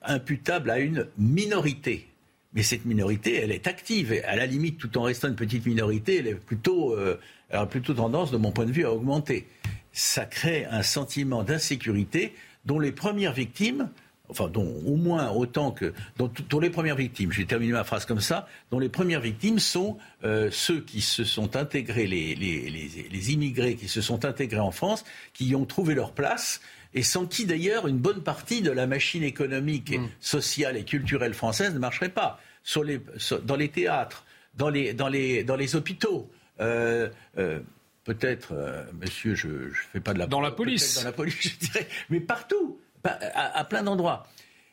imputables 0.03 0.71
à 0.71 0.79
une 0.79 1.07
minorité. 1.17 2.07
Mais 2.53 2.63
cette 2.63 2.85
minorité, 2.85 3.37
elle 3.37 3.51
est 3.51 3.67
active. 3.67 4.15
À 4.27 4.37
la 4.37 4.47
limite, 4.47 4.79
tout 4.79 4.97
en 4.99 5.03
restant 5.03 5.29
une 5.29 5.37
petite 5.37 5.65
minorité, 5.67 6.19
elle, 6.19 6.27
est 6.29 6.35
plutôt, 6.35 6.97
elle 6.97 7.19
a 7.59 7.67
plutôt 7.67 7.95
tendance, 7.95 8.31
de 8.31 8.37
mon 8.37 8.53
point 8.53 8.65
de 8.65 8.73
vue, 8.73 8.85
à 8.85 8.93
augmenter. 8.93 9.47
Ça 9.93 10.25
crée 10.25 10.65
un 10.67 10.83
sentiment 10.83 11.43
d'insécurité 11.43 12.33
dont 12.65 12.79
les 12.79 12.93
premières 12.93 13.33
victimes 13.33 13.91
enfin 14.35 14.51
dont 14.51 14.83
au 14.85 14.97
moins 14.97 15.31
autant 15.31 15.71
que 15.71 15.93
dont, 16.17 16.61
les 16.61 16.71
premières 16.71 16.97
victimes, 16.97 17.33
j'ai 17.33 17.47
terminé 17.47 17.73
ma 17.73 17.85
phrase 17.85 18.05
comme 18.05 18.21
ça, 18.21 18.49
dont 18.71 18.79
les 18.79 18.89
premières 18.89 19.21
victimes 19.21 19.59
sont 19.59 19.97
euh, 20.25 20.49
ceux 20.51 20.81
qui 20.81 21.01
se 21.01 21.25
sont 21.25 21.57
intégrés, 21.57 22.07
les, 22.07 22.35
les, 22.35 23.09
les, 23.11 23.33
immigrés 23.33 23.77
qui 23.77 23.89
se 23.89 24.01
sont 24.01 24.25
intégrés 24.25 24.61
en 24.61 24.71
France, 24.71 25.05
qui 25.33 25.47
y 25.47 25.55
ont 25.55 25.65
trouvé 25.65 25.95
leur 25.95 26.13
place 26.13 26.61
et 26.95 27.03
sans 27.03 27.27
qui 27.27 27.47
d'ailleurs 27.47 27.87
une 27.87 27.99
bonne 27.99 28.23
partie 28.23 28.63
de 28.63 28.71
la 28.71 28.87
machine 28.87 29.23
économique, 29.23 29.97
mm. 29.97 30.09
sociale 30.21 30.77
et 30.77 30.85
culturelle 30.85 31.35
française 31.35 31.75
ne 31.75 31.79
marcherait 31.79 32.09
pas. 32.09 32.41
Sur 32.63 32.83
les, 32.83 33.01
dans 33.43 33.57
les 33.57 33.69
théâtres, 33.69 34.25
dans 34.57 34.71
les, 34.71 34.95
dans 34.95 35.09
les, 35.09 35.45
dans 35.45 35.57
les 35.57 35.77
hôpitaux. 35.77 36.31
Euh, 36.61 37.11
euh, 37.37 37.61
peut-être, 38.05 38.55
monsieur, 39.01 39.35
je 39.35 39.49
ne 39.49 39.71
fais 39.93 40.01
pas 40.01 40.15
de 40.15 40.19
la... 40.19 40.27
Dans 40.27 40.41
la 40.41 40.51
police. 40.51 40.99
Dans 40.99 41.05
la 41.05 41.13
police, 41.13 41.37
je 41.61 41.67
dirais. 41.67 41.89
Mais 42.09 42.21
partout 42.21 42.79
à, 43.05 43.65
plein 43.65 43.83
d'endroits. 43.83 44.27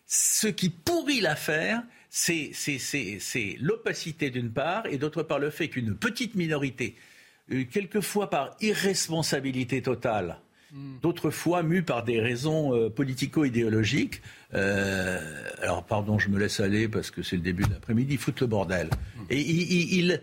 Ce 0.08 0.48
qui 0.48 0.70
pourrit 0.70 1.22
l'affaire, 1.22 1.84
c'est 2.10 2.52
l'opacité 3.60 4.30
d'une 4.30 4.52
part, 4.52 4.86
et 4.88 4.98
d'autre 4.98 5.24
part 5.24 5.39
le 5.39 5.50
fait 5.50 5.70
qu'une 5.70 5.96
petite 5.96 6.36
minorité, 6.36 6.96
euh, 7.52 7.63
quelquefois 7.72 8.30
par 8.30 8.56
irresponsabilité 8.62 9.82
totale, 9.82 10.38
hmm. 10.74 11.00
d'autres 11.02 11.32
fois 11.32 11.63
mue 11.63 11.84
par 11.84 12.04
des 12.04 12.20
raisons 12.20 12.76
euh, 12.76 12.89
politico-idéologiques, 12.89 14.22
euh, 14.54 15.20
alors 15.62 15.86
pardon, 15.86 16.20
je 16.20 16.30
me 16.30 16.38
laisse 16.38 16.60
aller 16.60 16.88
parce 16.88 17.12
que 17.12 17.24
c'est 17.24 17.38
le 17.38 17.41
début 17.41 17.63
de 17.63 17.72
l'après-midi, 17.72 18.17
foutent 18.17 18.41
le 18.41 18.48
bordel. 18.48 18.89
Hmm. 19.15 19.24
Et 19.30 19.39
il, 19.39 20.22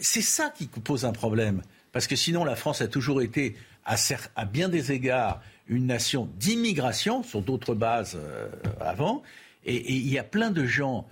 c'est 0.00 0.22
ça 0.22 0.52
qui 0.56 0.66
pose 0.66 1.04
un 1.04 1.12
problème, 1.12 1.62
parce 1.92 2.06
que 2.06 2.16
sinon 2.16 2.44
la 2.44 2.56
France 2.56 2.80
a 2.80 2.88
toujours 2.88 3.22
été, 3.22 3.56
à, 3.84 3.96
à 4.36 4.44
bien 4.44 4.68
des 4.68 4.92
égards, 4.92 5.42
une 5.68 5.86
nation 5.86 6.28
d'immigration 6.38 7.22
sur 7.22 7.42
d'autres 7.42 7.74
bases 7.74 8.16
euh, 8.16 8.48
avant. 8.80 9.22
Et, 9.64 9.92
il 9.92 10.08
y 10.08 10.18
a 10.18 10.24
plein 10.24 10.50
de 10.50 10.64
gens, 10.64 11.06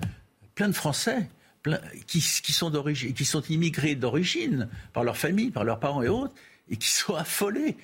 plein 0.54 0.68
de 0.68 0.74
Français, 0.74 1.28
qui, 2.06 2.20
sont 2.20 2.70
qui 3.14 3.24
sont 3.24 3.42
immigrés 3.42 3.94
d'origine 3.94 4.68
par 4.92 5.02
leur 5.02 5.16
famille, 5.16 5.50
par 5.50 5.64
leurs 5.64 5.80
parents 5.80 6.02
et 6.02 6.08
autres, 6.08 6.34
et 6.70 6.76
qui 6.76 6.88
sont 6.88 7.14
affolés. 7.14 7.76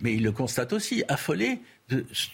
Mais 0.00 0.14
ils 0.14 0.22
le 0.22 0.32
constatent 0.32 0.72
aussi, 0.72 1.04
affolés 1.08 1.60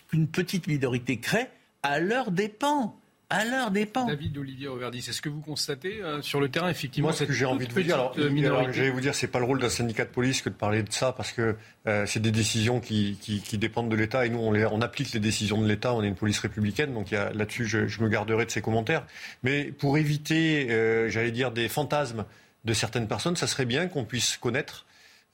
qu'une 0.09 0.28
petite 0.28 0.66
minorité 0.66 1.18
crée 1.18 1.49
à 1.82 1.99
leur 1.99 2.30
dépens 2.30 2.97
à 3.35 3.45
leur 3.45 3.70
dépens. 3.70 4.07
David 4.07 4.39
Olivier 4.39 4.68
Auverdi, 4.68 5.03
c'est 5.03 5.12
ce 5.12 5.20
que 5.20 5.28
vous 5.28 5.41
constatez 5.41 6.01
euh, 6.01 6.22
sur 6.22 6.41
le 6.41 6.49
terrain, 6.49 6.68
effectivement 6.68 7.09
Moi, 7.09 7.16
ce 7.16 7.24
que 7.24 7.32
j'ai 7.32 7.45
envie 7.45 7.66
de 7.66 7.72
vous 7.72 7.82
dire, 7.82 7.97
alors, 7.97 8.14
alors 8.16 8.72
je 8.72 8.82
vais 8.82 8.91
vous 8.91 9.01
dire, 9.01 9.14
c'est 9.14 9.26
pas 9.26 9.41
le 9.41 9.45
rôle 9.45 9.61
d'un 9.61 9.68
syndicat 9.68 10.05
de 10.05 10.11
police 10.11 10.41
que 10.41 10.49
de 10.49 10.55
parler 10.55 10.82
de 10.82 10.93
ça, 10.93 11.12
parce 11.12 11.32
que 11.32 11.57
euh, 11.89 12.07
c'est 12.07 12.20
des 12.20 12.30
décisions 12.30 12.80
qui, 12.80 13.18
qui, 13.20 13.41
qui 13.41 13.59
dépendent 13.59 13.91
de 13.91 13.97
l'État, 13.97 14.24
et 14.24 14.28
nous, 14.28 14.39
on, 14.39 14.53
les, 14.53 14.64
on, 14.66 14.80
applique 14.80 15.12
les 15.12 15.20
décisions 15.20 15.61
de 15.61 15.66
l'État, 15.66 15.95
on 15.95 16.03
est 16.03 16.09
une 16.09 16.14
police 16.14 16.39
républicaine, 16.39 16.95
donc 16.95 17.11
là-dessus, 17.11 17.66
je, 17.66 17.87
je, 17.89 18.03
me 18.03 18.09
garderai 18.09 18.47
de 18.47 18.51
ces 18.51 18.62
commentaires. 18.62 19.05
Mais 19.43 19.64
pour 19.64 19.99
éviter, 19.99 20.70
euh, 20.70 21.09
j'allais 21.09 21.32
dire, 21.32 21.51
des 21.51 21.68
fantasmes 21.68 22.24
de 22.64 22.72
certaines 22.72 23.09
personnes, 23.09 23.37
ça 23.37 23.47
serait 23.47 23.66
bien 23.66 23.89
qu'on 23.89 24.05
puisse 24.05 24.37
connaître 24.37 24.87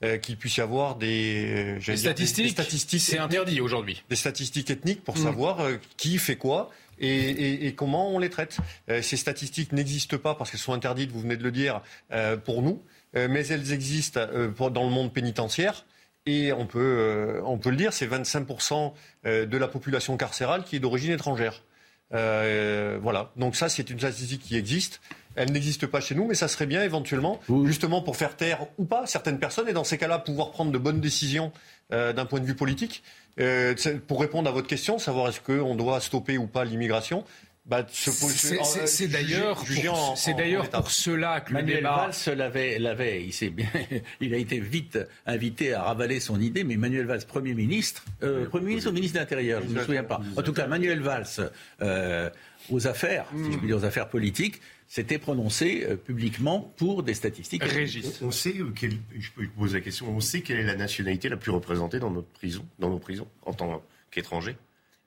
euh, 0.03 0.17
qu'il 0.17 0.35
puisse 0.35 0.57
y 0.57 0.61
avoir 0.61 0.95
des, 0.95 1.77
des 1.85 1.97
statistiques. 1.97 2.45
Des, 2.45 2.51
statistiques 2.51 3.01
c'est 3.01 3.19
interdit 3.19 3.61
aujourd'hui. 3.61 4.03
Des 4.09 4.15
statistiques 4.15 4.71
ethniques 4.71 5.03
pour 5.03 5.15
mm. 5.15 5.23
savoir 5.23 5.67
qui 5.95 6.17
fait 6.17 6.37
quoi 6.37 6.71
et, 7.01 7.73
comment 7.75 8.09
on 8.09 8.19
les 8.19 8.29
traite. 8.29 8.57
Euh, 8.89 9.01
ces 9.01 9.17
statistiques 9.17 9.71
n'existent 9.73 10.17
pas 10.17 10.35
parce 10.35 10.51
qu'elles 10.51 10.59
sont 10.59 10.73
interdites, 10.73 11.11
vous 11.11 11.21
venez 11.21 11.37
de 11.37 11.43
le 11.43 11.51
dire, 11.51 11.81
euh, 12.11 12.37
pour 12.37 12.61
nous, 12.61 12.81
euh, 13.15 13.27
mais 13.29 13.47
elles 13.47 13.73
existent 13.73 14.21
dans 14.21 14.83
le 14.83 14.89
monde 14.89 15.13
pénitentiaire. 15.13 15.85
Et 16.27 16.53
on 16.53 16.67
peut, 16.67 17.41
on 17.43 17.57
peut 17.57 17.71
le 17.71 17.75
dire, 17.75 17.93
c'est 17.93 18.05
25% 18.05 18.93
de 19.25 19.57
la 19.57 19.67
population 19.67 20.17
carcérale 20.17 20.63
qui 20.63 20.75
est 20.75 20.79
d'origine 20.79 21.11
étrangère. 21.11 21.63
voilà. 22.11 23.31
Donc 23.37 23.55
ça, 23.55 23.69
c'est 23.69 23.89
une 23.89 23.97
statistique 23.97 24.43
qui 24.43 24.55
existe. 24.55 25.01
Elle 25.35 25.51
n'existe 25.51 25.87
pas 25.87 25.99
chez 25.99 26.13
nous, 26.13 26.27
mais 26.27 26.35
ça 26.35 26.47
serait 26.47 26.67
bien 26.67 26.83
éventuellement, 26.83 27.39
justement 27.65 28.03
pour 28.03 28.17
faire 28.17 28.37
taire 28.37 28.67
ou 28.77 28.85
pas 28.85 29.07
certaines 29.07 29.39
personnes, 29.39 29.67
et 29.67 29.73
dans 29.73 29.83
ces 29.83 29.97
cas-là, 29.97 30.19
pouvoir 30.19 30.51
prendre 30.51 30.71
de 30.71 30.77
bonnes 30.77 31.01
décisions 31.01 31.51
d'un 31.89 32.25
point 32.25 32.39
de 32.39 32.45
vue 32.45 32.55
politique. 32.55 33.01
Euh, 33.39 33.73
pour 34.07 34.21
répondre 34.21 34.49
à 34.49 34.51
votre 34.51 34.67
question, 34.67 34.99
savoir 34.99 35.29
est-ce 35.29 35.39
qu'on 35.39 35.75
doit 35.75 35.99
stopper 36.01 36.37
ou 36.37 36.47
pas 36.47 36.65
l'immigration, 36.65 37.23
bah, 37.65 37.85
c'est 37.91 39.07
d'ailleurs 39.07 39.63
c'est 40.15 40.33
d'ailleurs 40.33 40.69
pour 40.69 40.89
cela 40.89 41.41
que 41.41 41.53
Manuel 41.53 41.75
le 41.75 41.81
débat... 41.81 42.09
Valls 42.25 42.37
l'avait 42.37 42.79
l'avait 42.79 43.23
il 43.23 43.49
bien 43.51 43.69
il 44.19 44.33
a 44.33 44.37
été 44.37 44.59
vite 44.59 44.97
invité 45.27 45.73
à 45.73 45.83
ravaler 45.83 46.19
son 46.19 46.41
idée 46.41 46.63
mais 46.63 46.75
Manuel 46.75 47.05
Valls 47.05 47.25
premier 47.25 47.53
ministre 47.53 48.03
euh, 48.23 48.45
premier 48.45 48.69
ministre 48.69 48.89
ou 48.89 48.93
ministre 48.93 49.15
de 49.15 49.19
l'intérieur 49.19 49.61
je 49.63 49.73
ne 49.73 49.79
me 49.79 49.83
souviens 49.83 50.03
pas. 50.03 50.21
En 50.35 50.41
tout 50.41 50.53
cas 50.53 50.65
Manuel 50.65 51.01
Valls 51.01 51.51
euh, 51.81 52.29
aux 52.71 52.87
affaires 52.87 53.27
si 53.35 53.51
je 53.51 53.57
puis 53.57 53.67
dire 53.67 53.77
aux 53.77 53.85
affaires 53.85 54.09
politiques 54.09 54.59
s'était 54.91 55.19
prononcé 55.19 55.85
euh, 55.87 55.95
publiquement 55.95 56.73
pour 56.75 57.01
des 57.01 57.13
statistiques. 57.13 57.63
Régis. 57.63 58.21
On, 58.21 58.29
sait, 58.29 58.55
euh, 58.57 58.73
je 59.17 59.31
peux 59.31 59.47
poser 59.47 59.77
la 59.77 59.81
question, 59.81 60.09
on 60.09 60.19
sait 60.19 60.41
quelle 60.41 60.59
est 60.59 60.65
la 60.65 60.75
nationalité 60.75 61.29
la 61.29 61.37
plus 61.37 61.51
représentée 61.51 61.99
dans 61.99 62.11
notre 62.11 62.27
prison, 62.27 62.65
dans 62.77 62.89
nos 62.89 62.99
prisons, 62.99 63.29
en 63.43 63.53
tant 63.53 63.81
qu'étranger 64.11 64.57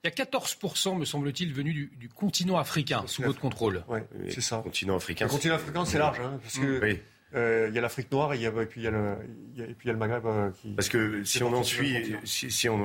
il 0.05 0.09
y 0.09 0.21
a 0.21 0.25
14%, 0.25 0.99
me 0.99 1.05
semble-t-il, 1.05 1.53
venus 1.53 1.89
du, 1.97 2.09
continent 2.11 2.59
africain, 2.59 3.05
sous 3.07 3.23
votre 3.23 3.41
contrôle. 3.41 3.85
Oui, 3.89 4.01
c'est 4.29 4.43
ça. 4.43 4.59
Continent 4.59 4.97
africain. 4.97 5.25
Le 5.25 5.31
continent 5.31 5.55
africain, 5.55 5.85
c'est 5.87 5.99
large, 5.99 6.21
hein, 6.21 6.39
parce 6.43 6.59
que 6.59 6.99
euh, 7.35 7.67
il 7.69 7.75
y 7.75 7.79
a 7.79 7.81
l'Afrique 7.81 8.13
noire 8.13 8.33
et, 8.33 8.67
puis 8.67 8.83
il 8.83 8.85
y 8.85 8.87
a 8.87 8.93
le, 8.93 9.17
et 9.59 9.75
puis 9.75 9.77
il 9.85 9.87
y 9.87 9.91
a 9.91 9.93
le 9.93 9.99
Maghreb 9.99 10.25
euh, 10.25 10.51
qui. 10.51 10.69
Parce 10.75 10.89
que 10.89 11.25
si 11.25 11.43
on 11.43 11.53
en 11.53 11.65
suit, 11.65 12.15
si, 12.23 12.49
si 12.51 12.69
on, 12.69 12.77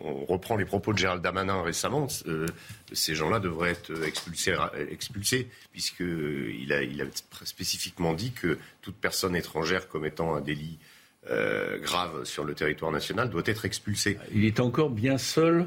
on, 0.00 0.24
reprend 0.26 0.56
les 0.56 0.64
propos 0.64 0.92
de 0.92 0.98
Gérald 0.98 1.22
Damanin 1.22 1.60
récemment, 1.62 2.06
euh, 2.28 2.46
ces 2.92 3.16
gens-là 3.16 3.40
devraient 3.40 3.70
être 3.70 4.04
expulsés, 4.04 4.54
expulsés 4.90 5.48
puisqu'il 5.72 6.72
a, 6.72 6.82
il 6.82 7.02
a 7.02 7.06
spécifiquement 7.42 8.14
dit 8.14 8.30
que 8.30 8.58
toute 8.80 8.94
personne 8.94 9.34
étrangère 9.34 9.88
commettant 9.88 10.34
un 10.36 10.40
délit 10.40 10.78
grave 11.82 12.22
sur 12.22 12.44
le 12.44 12.54
territoire 12.54 12.92
national 12.92 13.28
doit 13.28 13.42
être 13.46 13.64
expulsée. 13.64 14.16
Il 14.32 14.44
est 14.44 14.60
encore 14.60 14.90
bien 14.90 15.18
seul 15.18 15.66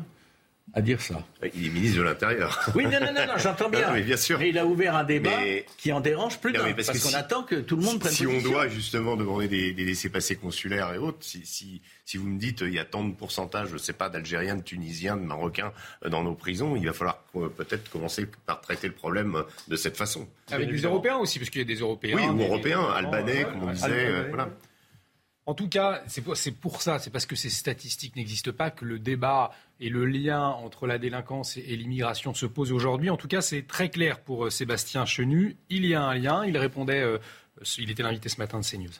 à 0.73 0.81
dire 0.81 1.01
ça. 1.01 1.23
Il 1.55 1.65
est 1.65 1.69
ministre 1.69 1.97
de 1.97 2.03
l'Intérieur. 2.03 2.69
Oui, 2.75 2.85
non, 2.85 2.99
non, 2.99 3.13
non, 3.13 3.33
j'entends 3.37 3.69
bien. 3.69 3.91
mais 3.93 4.01
bien 4.01 4.17
sûr. 4.17 4.39
Mais 4.39 4.49
il 4.49 4.57
a 4.57 4.65
ouvert 4.65 4.95
un 4.95 5.03
débat 5.03 5.39
qui 5.77 5.91
en 5.91 5.99
dérange 5.99 6.39
plus 6.39 6.51
d'un. 6.51 6.73
Parce, 6.73 6.99
qu'on 6.99 7.17
attend 7.17 7.43
que 7.43 7.55
tout 7.55 7.75
le 7.75 7.83
monde 7.83 7.99
prenne 7.99 8.11
Si 8.11 8.27
on 8.27 8.41
doit 8.41 8.67
justement 8.67 9.15
demander 9.15 9.47
des, 9.47 9.73
des 9.73 9.85
laissés-passer 9.85 10.35
consulaires 10.35 10.93
et 10.93 10.97
autres, 10.97 11.19
si, 11.21 11.45
si, 11.45 11.81
si, 12.05 12.17
vous 12.17 12.27
me 12.27 12.39
dites 12.39 12.61
il 12.61 12.73
y 12.73 12.79
a 12.79 12.85
tant 12.85 13.03
de 13.03 13.13
pourcentage, 13.13 13.69
je 13.69 13.73
ne 13.73 13.79
sais 13.79 13.93
pas, 13.93 14.09
d'Algériens, 14.09 14.55
de 14.55 14.61
Tunisiens, 14.61 15.17
de 15.17 15.23
Marocains 15.23 15.73
euh, 16.05 16.09
dans 16.09 16.23
nos 16.23 16.35
prisons, 16.35 16.75
il 16.75 16.85
va 16.85 16.93
falloir 16.93 17.23
peut-être 17.57 17.89
commencer 17.89 18.27
par 18.45 18.61
traiter 18.61 18.87
le 18.87 18.93
problème 18.93 19.35
euh, 19.35 19.43
de 19.67 19.75
cette 19.75 19.97
façon. 19.97 20.27
Avec 20.51 20.69
des 20.69 20.81
Européens 20.81 21.17
aussi, 21.17 21.39
parce 21.39 21.49
qu'il 21.49 21.61
y 21.61 21.63
a 21.63 21.67
des 21.67 21.79
Européens. 21.79 22.17
Oui, 22.17 22.27
ou 22.27 22.41
Européens, 22.41 22.83
Albanais, 22.95 23.43
comme 23.43 23.63
on 23.63 23.71
disait. 23.71 24.07
Euh, 24.07 24.25
voilà. 24.29 24.49
En 25.49 25.55
tout 25.55 25.67
cas, 25.67 26.03
c'est 26.05 26.21
pour, 26.51 26.79
ça, 26.83 26.99
c'est 26.99 27.09
parce 27.09 27.25
que 27.25 27.35
ces 27.35 27.49
statistiques 27.49 28.15
n'existent 28.15 28.51
pas 28.51 28.69
que 28.69 28.85
le 28.85 28.99
débat 28.99 29.49
et 29.79 29.89
le 29.89 30.05
lien 30.05 30.43
entre 30.43 30.85
la 30.85 30.99
délinquance 30.99 31.57
et, 31.57 31.75
l'immigration 31.75 32.35
se 32.35 32.45
pose 32.45 32.71
aujourd'hui. 32.71 33.09
En 33.09 33.17
tout 33.17 33.27
cas, 33.27 33.41
c'est 33.41 33.65
très 33.65 33.89
clair 33.89 34.19
pour 34.19 34.45
euh, 34.45 34.51
Sébastien 34.51 35.07
Chenu. 35.07 35.57
Il 35.71 35.87
y 35.87 35.95
a 35.95 36.03
un 36.03 36.13
lien. 36.13 36.45
Il 36.45 36.55
répondait, 36.55 37.01
euh, 37.01 37.17
il 37.79 37.89
était 37.89 38.03
l'invité 38.03 38.29
ce 38.29 38.37
matin 38.37 38.59
de 38.59 38.63
CNews. 38.63 38.91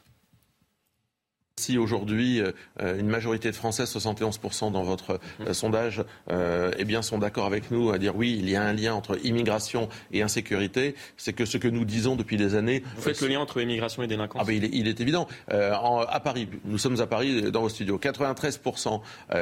Si 1.60 1.78
aujourd'hui 1.78 2.40
euh, 2.40 2.98
une 2.98 3.10
majorité 3.10 3.52
de 3.52 3.56
Français, 3.56 3.84
71% 3.84 4.72
dans 4.72 4.84
votre 4.84 5.20
euh, 5.42 5.52
sondage, 5.52 6.06
euh, 6.32 6.72
eh 6.78 6.86
bien, 6.86 7.02
sont 7.02 7.18
d'accord 7.18 7.46
avec 7.46 7.70
nous 7.70 7.92
à 7.92 7.98
dire 7.98 8.16
oui, 8.16 8.38
il 8.40 8.50
y 8.50 8.56
a 8.56 8.64
un 8.64 8.72
lien 8.72 8.94
entre 8.94 9.20
immigration 9.26 9.90
et 10.14 10.22
insécurité, 10.22 10.96
c'est 11.18 11.34
que 11.34 11.44
ce 11.44 11.58
que 11.58 11.68
nous 11.68 11.84
disons 11.84 12.16
depuis 12.16 12.38
des 12.38 12.56
années. 12.56 12.82
Vous 12.96 13.02
faites 13.02 13.20
le 13.20 13.28
lien 13.28 13.42
entre 13.42 13.60
immigration 13.60 14.04
et 14.04 14.08
délinquance 14.08 14.42
ah 14.42 14.46
ben, 14.48 14.56
il, 14.56 14.88
est, 14.88 15.02
évident. 15.02 15.28
à 15.50 16.20
Paris, 16.22 16.48
nous 16.64 16.78
sommes 16.78 17.02
à 17.02 17.08
Paris 17.08 17.52
dans 17.52 17.62
vos 17.62 17.70
studios. 17.70 17.98
93% 17.98 19.02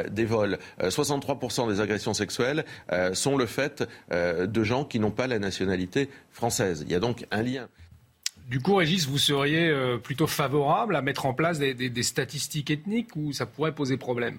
des 0.09 0.25
vols, 0.25 0.57
63% 0.81 1.69
des 1.69 1.81
agressions 1.81 2.15
sexuelles 2.15 2.65
sont 3.13 3.37
le 3.37 3.45
fait 3.45 3.87
de 4.11 4.63
gens 4.63 4.85
qui 4.85 4.99
n'ont 4.99 5.11
pas 5.11 5.27
la 5.27 5.39
nationalité 5.39 6.09
française. 6.31 6.83
Il 6.85 6.91
y 6.91 6.95
a 6.95 6.99
donc 6.99 7.25
un 7.31 7.43
lien. 7.43 7.67
Du 8.47 8.61
coup, 8.61 8.75
Régis, 8.75 9.07
vous 9.07 9.17
seriez 9.17 9.67
euh, 9.67 9.97
plutôt 9.97 10.27
favorable 10.27 10.95
à 10.95 11.01
mettre 11.01 11.25
en 11.25 11.33
place 11.33 11.59
des, 11.59 12.03
statistiques 12.03 12.71
ethniques 12.71 13.15
ou 13.15 13.33
ça 13.33 13.45
pourrait 13.45 13.75
poser 13.75 13.97
problème? 13.97 14.37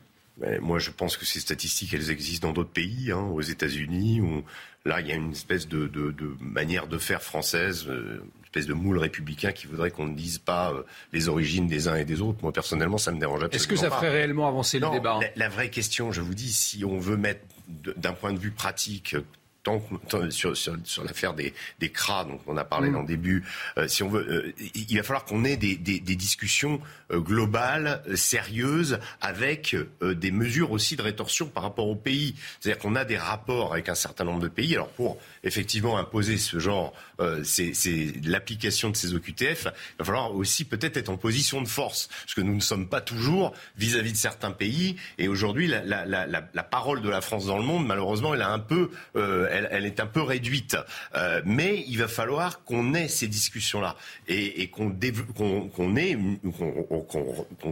Moi, 0.61 0.79
je 0.79 0.91
pense 0.91 1.17
que 1.17 1.27
ces 1.27 1.41
statistiques, 1.41 1.93
elles 1.95 2.11
existent 2.11 2.49
dans 2.49 2.55
d'autres 2.55 2.71
pays, 2.71 3.11
hein, 3.11 3.19
aux 3.19 3.41
États-Unis, 3.41 4.21
où 4.21 4.45
là, 4.85 5.01
il 5.01 5.09
y 5.09 5.13
a 5.13 5.17
une 5.17 5.33
espèce 5.33 5.67
de, 5.67 5.91
manière 6.41 6.87
de 6.87 6.97
faire 6.97 7.23
française, 7.23 7.87
euh, 7.89 8.23
une 8.23 8.45
espèce 8.45 8.67
de 8.67 8.73
moule 8.73 8.99
républicain 8.99 9.51
qui 9.51 9.67
voudrait 9.67 9.91
qu'on 9.91 10.07
ne 10.07 10.15
dise 10.15 10.39
pas 10.39 10.73
euh, 10.73 10.85
les 11.13 11.29
origines 11.29 11.67
des 11.67 11.89
uns 11.89 11.97
et 11.97 12.05
des 12.05 12.23
autres. 12.23 12.39
Moi, 12.43 12.53
personnellement, 12.53 12.99
ça 12.99 13.11
me 13.11 13.19
dérange 13.19 13.43
absolument 13.43 13.57
Est-ce 13.57 13.67
que 13.67 13.77
ça 13.77 13.91
ferait 13.91 14.11
réellement 14.11 14.47
avancer 14.47 14.79
le 14.79 14.89
débat 14.91 15.19
hein? 15.21 15.27
la, 15.35 15.49
vraie 15.49 15.71
question, 15.71 16.13
je 16.13 16.21
vous 16.21 16.35
dis, 16.35 16.53
si 16.53 16.85
on 16.85 16.99
veut 17.01 17.17
mettre 17.17 17.41
d'un 17.69 18.13
point 18.13 18.33
de 18.33 18.39
vue 18.39 18.53
pratique 18.53 19.17
sur, 20.31 20.57
sur, 20.57 21.05
l'affaire 21.05 21.35
des, 21.35 21.53
des 21.79 21.91
CRA, 21.91 22.25
dont 22.25 22.41
on 22.47 22.57
a 22.57 22.65
parlé 22.65 22.89
mm. 22.89 22.93
dans 22.93 23.01
le 23.03 23.07
début, 23.07 23.45
euh, 23.77 23.89
si 23.89 24.03
on 24.03 24.09
veut, 24.09 24.27
euh, 24.29 24.53
il 24.75 24.97
va 24.97 25.03
falloir 25.03 25.25
qu'on 25.25 25.45
ait 25.45 25.57
des, 25.57 25.77
des, 25.77 26.01
discussions 26.01 26.81
euh, 27.11 27.21
globales, 27.21 28.03
sérieuses, 28.15 28.99
avec 29.21 29.77
des 30.01 30.31
mesures 30.31 30.73
aussi 30.73 30.97
de 30.97 31.03
rétorsion 31.03 31.47
par 31.47 31.63
rapport 31.63 31.89
au 31.89 31.95
pays. 31.95 32.35
C'est-à-dire 32.61 32.81
qu'on 32.81 32.97
a 32.97 33.05
des 33.05 33.19
rapports 33.19 33.73
avec 33.73 33.89
un 33.89 33.95
certain 33.95 34.25
nombre 34.25 34.41
de 34.41 34.49
pays. 34.49 34.75
Alors 34.75 34.89
pour 34.89 35.19
effectivement 35.49 35.99
imposer 35.99 36.39
ce 36.39 36.59
genre, 36.59 36.93
c'est 37.43 37.73
l'application 38.25 38.91
de 38.91 38.97
ces 38.97 39.15
OQTF, 39.15 39.67
il 39.67 39.99
va 39.99 40.05
falloir 40.05 40.35
aussi 40.35 40.65
peut-être 40.65 40.97
être 40.97 41.09
en 41.09 41.17
position 41.17 41.61
de 41.63 41.69
force, 41.69 42.09
parce 42.23 42.35
que 42.35 42.41
nous 42.41 42.55
ne 42.55 42.61
sommes 42.61 42.89
pas 42.89 43.01
toujours 43.01 43.53
vis-à-vis 43.77 44.13
de 44.13 44.17
certains 44.17 44.53
pays. 44.53 44.97
Et 45.19 45.29
aujourd'hui, 45.29 45.67
la, 45.67 46.63
parole 46.63 47.03
de 47.03 47.09
la 47.09 47.21
France 47.21 47.47
dans 47.47 47.59
le 47.59 47.65
monde, 47.65 47.87
malheureusement, 47.87 48.35
elle 48.35 48.43
elle, 49.15 49.87
est 49.87 50.01
un 50.01 50.07
peu 50.07 50.23
réduite. 50.23 50.77
Euh, 51.15 51.41
mais 51.45 51.85
il 51.89 51.99
va 51.99 52.09
falloir 52.09 52.65
qu'on 52.65 52.95
ait 52.95 53.09
ces 53.09 53.29
discussions-là 53.29 53.97
et, 54.29 54.69
qu'on 54.69 54.93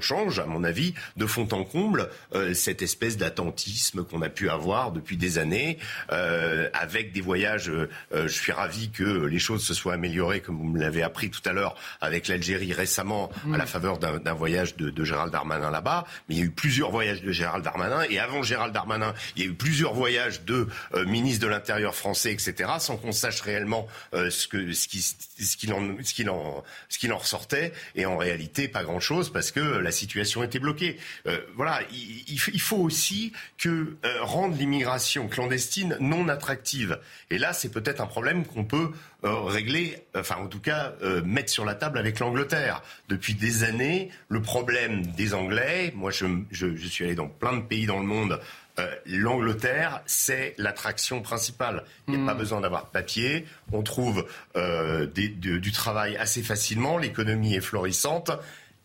change, 0.00 0.38
à 0.38 0.46
mon 0.46 0.64
avis, 0.64 0.94
de 1.16 1.26
fond 1.26 1.48
en 1.52 1.64
comble 1.64 2.08
euh, 2.34 2.54
cette 2.54 2.82
espèce 2.82 3.16
d'attentisme 3.16 4.04
qu'on 4.04 4.22
a 4.22 4.28
pu 4.28 4.48
avoir 4.48 4.92
depuis 4.92 5.16
des 5.16 5.38
années, 5.38 5.78
euh, 6.12 6.68
avec 6.72 7.12
des 7.12 7.20
voyages. 7.20 7.65
Je 8.12 8.28
suis 8.28 8.52
ravi 8.52 8.90
que 8.90 9.26
les 9.26 9.38
choses 9.38 9.64
se 9.64 9.74
soient 9.74 9.94
améliorées, 9.94 10.40
comme 10.40 10.58
vous 10.58 10.64
me 10.64 10.80
l'avez 10.80 11.02
appris 11.02 11.30
tout 11.30 11.46
à 11.46 11.52
l'heure, 11.52 11.76
avec 12.00 12.28
l'Algérie 12.28 12.72
récemment, 12.72 13.30
à 13.52 13.56
la 13.56 13.64
mm. 13.64 13.66
faveur 13.66 13.98
d'un 13.98 14.34
voyage 14.34 14.76
de, 14.76 14.90
de 14.90 15.04
Gérald 15.04 15.32
Darmanin 15.32 15.70
là-bas. 15.70 16.04
Mais 16.28 16.36
il 16.36 16.38
y 16.38 16.42
a 16.42 16.44
eu 16.44 16.50
plusieurs 16.50 16.90
voyages 16.90 17.22
de 17.22 17.32
Gérald 17.32 17.64
Darmanin 17.64 18.02
et 18.08 18.18
avant 18.18 18.42
Gérald 18.42 18.72
Darmanin, 18.72 19.14
il 19.36 19.42
y 19.42 19.46
a 19.46 19.50
eu 19.50 19.54
plusieurs 19.54 19.94
voyages 19.94 20.42
de 20.42 20.68
ministres 21.06 21.44
de 21.44 21.50
l'Intérieur 21.50 21.94
français, 21.94 22.32
etc., 22.32 22.70
sans 22.78 22.96
qu'on 22.96 23.12
sache 23.12 23.40
réellement 23.40 23.86
euh, 24.14 24.30
ce 24.30 24.48
que 24.48 24.72
ce 24.72 24.88
qui 24.88 25.00
ce 25.00 25.56
qu'il 25.56 25.72
en 25.72 25.96
ce 26.02 26.14
qu'il 26.14 26.30
en 26.30 26.62
ce 26.88 26.98
qu'il 26.98 27.12
en 27.12 27.18
ressortait. 27.18 27.72
Et 27.94 28.06
en 28.06 28.16
réalité, 28.16 28.68
pas 28.68 28.84
grand 28.84 29.00
chose 29.00 29.32
parce 29.32 29.50
que 29.50 29.60
la 29.60 29.90
situation 29.90 30.42
était 30.42 30.58
bloquée. 30.58 30.98
Euh, 31.26 31.38
voilà, 31.54 31.80
il, 31.92 32.24
il, 32.28 32.60
faut 32.60 32.76
aussi 32.76 33.32
que 33.58 33.96
euh, 34.04 34.22
rendre 34.22 34.56
l'immigration 34.56 35.28
clandestine 35.28 35.96
non 36.00 36.28
attractive. 36.28 36.98
Et 37.30 37.38
là, 37.38 37.45
c'est 37.52 37.70
peut-être 37.70 38.00
un 38.00 38.06
problème 38.06 38.44
qu'on 38.44 38.64
peut 38.64 38.90
régler, 39.22 39.98
enfin 40.16 40.36
en 40.36 40.46
tout 40.46 40.60
cas 40.60 40.92
mettre 41.24 41.50
sur 41.50 41.64
la 41.64 41.74
table 41.74 41.98
avec 41.98 42.20
l'Angleterre. 42.20 42.82
Depuis 43.08 43.34
des 43.34 43.64
années, 43.64 44.10
le 44.28 44.40
problème 44.40 45.04
des 45.06 45.34
Anglais, 45.34 45.92
moi 45.96 46.10
je, 46.10 46.26
je, 46.50 46.76
je 46.76 46.86
suis 46.86 47.04
allé 47.04 47.14
dans 47.14 47.28
plein 47.28 47.56
de 47.56 47.62
pays 47.62 47.86
dans 47.86 47.98
le 47.98 48.06
monde 48.06 48.40
euh, 48.78 48.94
l'Angleterre, 49.06 50.02
c'est 50.06 50.54
l'attraction 50.58 51.22
principale. 51.22 51.84
Il 52.08 52.14
n'y 52.14 52.22
a 52.22 52.26
pas 52.26 52.34
hmm. 52.34 52.38
besoin 52.38 52.60
d'avoir 52.60 52.90
papier. 52.90 53.46
On 53.72 53.82
trouve 53.82 54.26
euh, 54.56 55.06
du 55.06 55.72
travail 55.72 56.16
assez 56.16 56.42
facilement. 56.42 56.98
L'économie 56.98 57.54
est 57.54 57.60
florissante. 57.60 58.30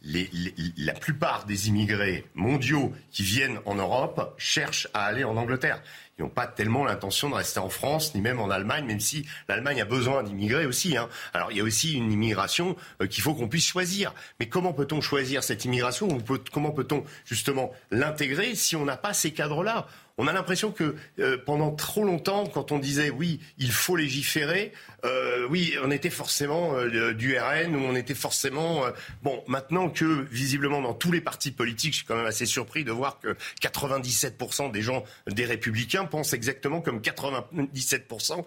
la 0.03 0.93
plupart 0.93 1.45
des 1.45 1.68
immigrés 1.68 2.26
mondiaux 2.36 2.93
qui 3.12 3.24
viennent 3.24 3.59
en 3.66 3.76
Europe 3.76 4.34
cherchent 4.38 4.88
à 4.93 5.03
aller 5.03 5.26
en 5.26 5.36
Angleterre 5.36 5.82
n'ont 6.22 6.30
pas 6.30 6.47
tellement 6.47 6.86
l'intention 6.86 7.30
de 7.30 7.36
rester 7.36 7.59
en 7.59 7.69
France, 7.69 8.15
ni 8.15 8.22
même 8.22 8.39
en 8.39 8.49
Allemagne, 8.49 8.86
même 8.86 8.99
si 8.99 9.26
l'Allemagne 9.47 9.82
a 9.82 9.86
besoin 9.86 10.24
d'immigrer 10.24 10.65
aussi. 10.65 10.97
Hein. 10.97 11.09
Alors 11.34 11.51
il 11.51 11.57
y 11.57 11.61
a 11.61 11.63
aussi 11.63 11.93
une 11.93 12.11
immigration 12.11 12.76
euh, 13.01 13.07
qu'il 13.07 13.24
faut 13.24 13.34
qu'on 13.34 13.47
puisse 13.47 13.65
choisir. 13.65 14.13
Mais 14.39 14.47
comment 14.47 14.74
peut-on 14.74 15.01
choisir 15.01 15.43
cette 15.43 15.65
immigration 15.65 16.17
Comment 16.51 16.72
peut-on 16.72 17.03
justement 17.26 17.72
l'intégrer 17.91 18.55
si 18.55 18.76
on 18.76 18.86
n'a 18.86 18.97
pas 18.97 19.13
ces 19.13 19.32
cadres-là? 19.32 19.88
On 20.17 20.28
a 20.28 20.34
l'impression 20.34 20.72
que 20.72 20.95
euh, 21.19 21.38
pendant 21.45 21.72
trop 21.72 22.03
longtemps, 22.03 22.45
quand 22.45 22.72
on 22.72 22.80
disait 22.80 23.09
oui, 23.09 23.39
il 23.57 23.72
faut 23.72 23.95
légiférer, 23.95 24.72
euh, 25.03 25.47
oui, 25.49 25.74
on 25.84 25.89
était 25.89 26.09
forcément 26.09 26.76
du 27.13 27.38
RN 27.38 27.76
ou 27.76 27.80
on 27.80 27.95
était 27.95 28.13
forcément 28.13 28.84
bon. 29.24 29.43
Maintenant 29.47 29.89
que 29.89 30.28
visiblement 30.30 30.82
dans 30.82 30.93
tous 30.93 31.11
les 31.11 31.22
partis 31.22 31.51
politiques, 31.51 31.93
je 31.93 31.97
suis 31.99 32.05
quand 32.05 32.17
même 32.17 32.26
assez 32.26 32.45
surpris 32.45 32.84
de 32.84 32.91
voir 32.91 33.19
que 33.19 33.36
97% 33.61 34.72
des 34.72 34.82
gens 34.82 35.03
des 35.28 35.45
Républicains 35.45 36.05
pensent 36.12 36.34
exactement 36.34 36.82
comme 36.82 36.99
97% 36.99 38.45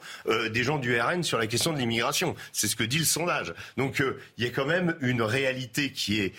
des 0.53 0.63
gens 0.63 0.79
du 0.79 1.01
RN 1.01 1.23
sur 1.23 1.39
la 1.39 1.47
question 1.47 1.73
de 1.73 1.79
l'immigration. 1.79 2.37
C'est 2.53 2.69
ce 2.69 2.77
que 2.77 2.85
dit 2.85 2.99
le 2.99 3.05
sondage. 3.05 3.55
Donc 3.77 4.03
il 4.39 4.45
y 4.45 4.47
a 4.47 4.51
quand 4.51 4.67
même 4.67 4.97
une 5.01 5.23
réalité 5.23 5.91
qui 5.91 6.21
est 6.21 6.33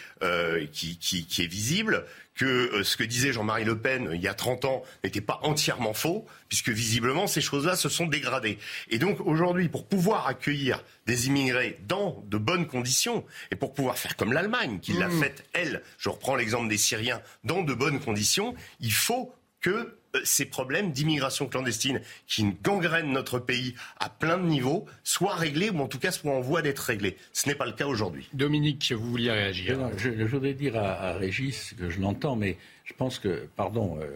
qui, 0.71 0.97
qui, 0.97 1.25
qui 1.25 1.43
est 1.43 1.47
visible 1.47 2.05
que 2.35 2.45
euh, 2.45 2.83
ce 2.83 2.97
que 2.97 3.03
disait 3.03 3.33
Jean-Marie 3.33 3.63
Le 3.63 3.77
Pen 3.77 4.09
il 4.13 4.21
y 4.21 4.27
a 4.27 4.33
30 4.33 4.65
ans 4.65 4.83
n'était 5.03 5.21
pas 5.21 5.39
entièrement 5.43 5.93
faux, 5.93 6.25
puisque 6.49 6.69
visiblement 6.69 7.27
ces 7.27 7.41
choses-là 7.41 7.75
se 7.75 7.89
sont 7.89 8.05
dégradées. 8.05 8.59
Et 8.89 8.99
donc 8.99 9.19
aujourd'hui, 9.21 9.69
pour 9.69 9.87
pouvoir 9.87 10.27
accueillir 10.27 10.83
des 11.07 11.27
immigrés 11.27 11.79
dans 11.87 12.23
de 12.27 12.37
bonnes 12.37 12.67
conditions, 12.67 13.25
et 13.51 13.55
pour 13.55 13.73
pouvoir 13.73 13.97
faire 13.97 14.15
comme 14.15 14.33
l'Allemagne, 14.33 14.79
qui 14.79 14.93
l'a 14.93 15.07
mmh. 15.07 15.19
fait, 15.19 15.45
elle, 15.53 15.81
je 15.97 16.09
reprends 16.09 16.35
l'exemple 16.35 16.67
des 16.67 16.77
Syriens, 16.77 17.21
dans 17.43 17.61
de 17.61 17.73
bonnes 17.73 17.99
conditions, 17.99 18.53
il 18.81 18.93
faut 18.93 19.33
que 19.61 19.69
euh, 19.69 19.95
ces 20.23 20.45
problèmes 20.45 20.91
d'immigration 20.91 21.47
clandestine 21.47 22.01
qui 22.27 22.45
gangrènent 22.63 23.11
notre 23.11 23.39
pays 23.39 23.75
à 23.99 24.09
plein 24.09 24.37
de 24.37 24.45
niveaux 24.45 24.85
soient 25.03 25.35
réglés 25.35 25.69
ou 25.69 25.79
en 25.79 25.87
tout 25.87 25.99
cas 25.99 26.11
soient 26.11 26.33
en 26.33 26.41
voie 26.41 26.61
d'être 26.61 26.79
réglés. 26.79 27.17
Ce 27.33 27.47
n'est 27.47 27.55
pas 27.55 27.65
le 27.65 27.73
cas 27.73 27.87
aujourd'hui. 27.87 28.29
Dominique, 28.33 28.91
vous 28.91 29.09
vouliez 29.09 29.31
réagir 29.31 29.77
je, 29.97 30.23
voudrais 30.23 30.53
dire 30.53 30.77
à, 30.77 31.13
Régis 31.13 31.73
que 31.77 31.89
je 31.89 31.99
l'entends, 31.99 32.35
mais 32.35 32.57
je 32.83 32.93
pense 32.93 33.19
que, 33.19 33.47
pardon, 33.55 33.97
euh, 34.01 34.07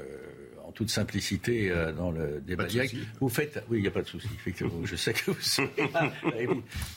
en 0.66 0.72
toute 0.72 0.90
simplicité 0.90 1.72
euh, 1.72 1.92
dans 1.92 2.12
le 2.12 2.42
débat 2.46 2.66
direct, 2.66 2.96
vous 3.20 3.30
faites. 3.30 3.64
Oui, 3.70 3.80
il 3.80 3.82
n'y 3.82 3.88
a 3.88 3.92
pas 3.92 4.02
de 4.02 4.08
souci, 4.08 4.28
effectivement. 4.36 4.74
je 4.84 4.96
sais 4.96 5.14
que 5.14 5.32
vous 5.32 5.38
serez 5.42 5.70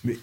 Mais 0.05 0.17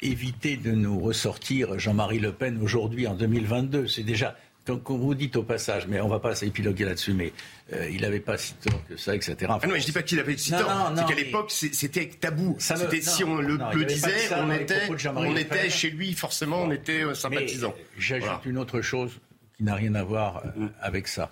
évitez 0.00 0.56
de 0.56 0.72
nous 0.72 0.98
ressortir 1.00 1.78
Jean-Marie 1.78 2.18
Le 2.18 2.32
Pen 2.32 2.60
aujourd'hui 2.62 3.06
en 3.06 3.14
2022. 3.14 3.86
C'est 3.86 4.02
déjà 4.02 4.36
quand, 4.64 4.96
vous 4.96 5.14
dites 5.14 5.36
au 5.36 5.42
passage, 5.42 5.86
mais 5.88 6.00
on 6.00 6.06
ne 6.06 6.10
va 6.10 6.20
pas 6.20 6.34
s'épiloguer 6.34 6.84
là-dessus, 6.84 7.14
mais 7.14 7.32
euh, 7.72 7.88
il 7.90 8.02
n'avait 8.02 8.20
pas 8.20 8.38
si 8.38 8.54
tort 8.54 8.80
que 8.88 8.96
ça, 8.96 9.14
etc. 9.14 9.36
ah 9.48 9.66
non, 9.66 9.74
je 9.76 9.84
dis 9.84 9.92
pas 9.92 10.02
qu'il 10.02 10.20
avait 10.20 10.36
si 10.36 10.50
tort. 10.50 10.92
C'est 10.96 11.06
qu'à 11.06 11.14
l'époque, 11.14 11.50
c'était 11.50 12.08
tabou. 12.08 12.56
C'était 12.58 13.00
si 13.00 13.24
on 13.24 13.36
le, 13.36 13.58
disait, 13.84 14.32
on 14.36 14.50
était, 14.52 14.88
on 15.14 15.36
était 15.36 15.70
chez 15.70 15.90
lui, 15.90 16.12
forcément, 16.12 16.62
on 16.62 16.70
était 16.70 17.04
euh, 17.04 17.14
sympathisant. 17.14 17.74
Euh, 17.76 17.82
j'ajoute 17.98 18.44
une 18.44 18.58
autre 18.58 18.80
chose 18.82 19.20
qui 19.56 19.64
n'a 19.64 19.74
rien 19.74 19.94
à 19.94 20.04
voir 20.04 20.44
mm. 20.56 20.68
avec 20.80 21.08
ça. 21.08 21.30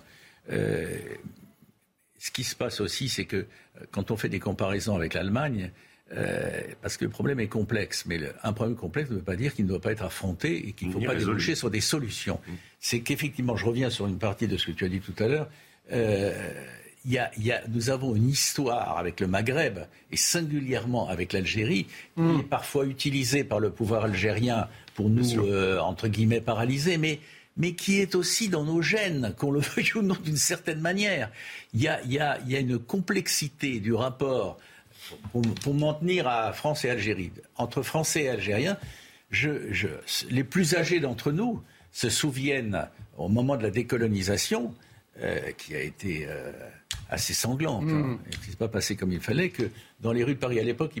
ce 0.49 2.31
qui 2.33 2.43
se 2.43 2.55
passe 2.55 2.81
aussi, 2.81 3.07
c'est 3.07 3.25
que 3.25 3.47
quand 3.91 4.11
on 4.11 4.17
fait 4.17 4.29
des 4.29 4.39
comparaisons 4.39 4.95
avec 4.95 5.13
l'Allemagne, 5.13 5.71
euh, 6.13 6.61
parce 6.81 6.97
que 6.97 7.05
le 7.05 7.11
problème 7.11 7.39
est 7.39 7.47
complexe, 7.47 8.05
mais 8.05 8.19
un 8.43 8.53
problème 8.53 8.75
complexe 8.75 9.09
ne 9.09 9.15
veut 9.15 9.21
pas 9.21 9.35
dire 9.35 9.53
qu'il 9.53 9.65
ne 9.65 9.69
doit 9.69 9.79
pas 9.79 9.91
être 9.91 10.03
affronté 10.03 10.67
et 10.67 10.71
qu'il 10.73 10.89
ne 10.89 10.93
faut 10.93 10.99
pas 10.99 11.15
déboucher 11.15 11.55
sur 11.55 11.69
des 11.69 11.81
solutions. 11.81 12.39
Mm. 12.47 12.51
C'est 12.79 12.99
qu'effectivement, 12.99 13.55
je 13.55 13.65
reviens 13.65 13.89
sur 13.89 14.07
une 14.07 14.17
partie 14.17 14.47
de 14.47 14.57
ce 14.57 14.67
que 14.67 14.71
tu 14.71 14.85
as 14.85 14.89
dit 14.89 14.99
tout 14.99 15.15
à 15.23 15.27
l'heure. 15.27 15.47
Euh, 15.93 16.33
y 17.05 17.17
a, 17.17 17.31
y 17.37 17.51
a, 17.51 17.61
nous 17.69 17.89
avons 17.89 18.15
une 18.15 18.29
histoire 18.29 18.97
avec 18.97 19.19
le 19.21 19.27
Maghreb 19.27 19.79
et 20.11 20.17
singulièrement 20.17 21.09
avec 21.09 21.33
l'Algérie 21.33 21.87
qui 22.15 22.21
mm. 22.21 22.39
est 22.41 22.49
parfois 22.49 22.85
utilisée 22.85 23.43
par 23.43 23.59
le 23.59 23.69
pouvoir 23.69 24.03
algérien 24.03 24.67
pour 24.95 25.09
nous, 25.09 25.39
euh, 25.39 25.79
entre 25.79 26.09
guillemets, 26.09 26.41
paralyser, 26.41 26.97
mais, 26.97 27.19
mais 27.55 27.73
qui 27.73 27.99
est 28.01 28.15
aussi 28.15 28.49
dans 28.49 28.65
nos 28.65 28.81
gènes, 28.81 29.33
qu'on 29.37 29.51
le 29.51 29.59
veuille 29.75 29.91
ou 29.95 30.01
non 30.01 30.17
d'une 30.21 30.35
certaine 30.35 30.81
manière. 30.81 31.31
Il 31.73 31.81
y 31.81 31.87
a, 31.87 32.03
y, 32.03 32.19
a, 32.19 32.37
y 32.45 32.55
a 32.57 32.59
une 32.59 32.79
complexité 32.79 33.79
du 33.79 33.93
rapport 33.93 34.59
pour, 35.31 35.73
m'en 35.73 35.93
tenir 35.93 36.27
à 36.27 36.53
France 36.53 36.85
et 36.85 36.89
Algérie, 36.89 37.31
entre 37.55 37.81
Français 37.81 38.23
et 38.23 38.29
Algériens, 38.29 38.77
les 40.29 40.43
plus 40.43 40.75
âgés 40.75 40.99
d'entre 40.99 41.31
nous 41.31 41.61
se 41.91 42.09
souviennent 42.09 42.87
au 43.17 43.27
moment 43.27 43.57
de 43.57 43.63
la 43.63 43.71
décolonisation, 43.71 44.73
euh, 45.21 45.51
qui 45.57 45.75
a 45.75 45.81
été 45.81 46.25
euh, 46.27 46.51
assez 47.09 47.33
sanglante, 47.33 47.83
mm. 47.83 47.89
hein, 47.89 48.19
qui 48.31 48.39
ne 48.39 48.45
s'est 48.45 48.57
pas 48.57 48.69
passé 48.69 48.95
comme 48.95 49.11
il 49.11 49.19
fallait, 49.19 49.49
que 49.49 49.69
dans 49.99 50.13
les 50.13 50.23
rues 50.23 50.35
de 50.35 50.39
Paris 50.39 50.59
à 50.59 50.63
l'époque, 50.63 50.93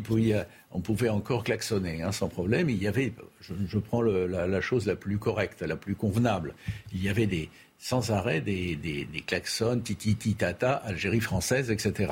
on 0.71 0.81
pouvait 0.81 1.09
encore 1.09 1.43
klaxonner 1.43 2.01
hein, 2.01 2.11
sans 2.11 2.27
problème. 2.27 2.69
Il 2.69 2.81
y 2.81 2.87
avait, 2.87 3.13
je, 3.39 3.77
prends 3.79 4.01
la, 4.01 4.61
chose 4.61 4.85
la 4.85 4.95
plus 4.95 5.17
correcte, 5.17 5.61
la 5.61 5.77
plus 5.77 5.95
convenable, 5.95 6.55
il 6.93 7.01
y 7.01 7.09
avait 7.09 7.27
des, 7.27 7.49
sans 7.79 8.11
arrêt 8.11 8.41
des, 8.41 8.75
des, 8.75 9.05
des 9.05 9.21
klaxons, 9.21 9.79
titi, 9.79 10.35
tata, 10.35 10.73
Algérie 10.73 11.21
française, 11.21 11.71
etc 11.71 12.11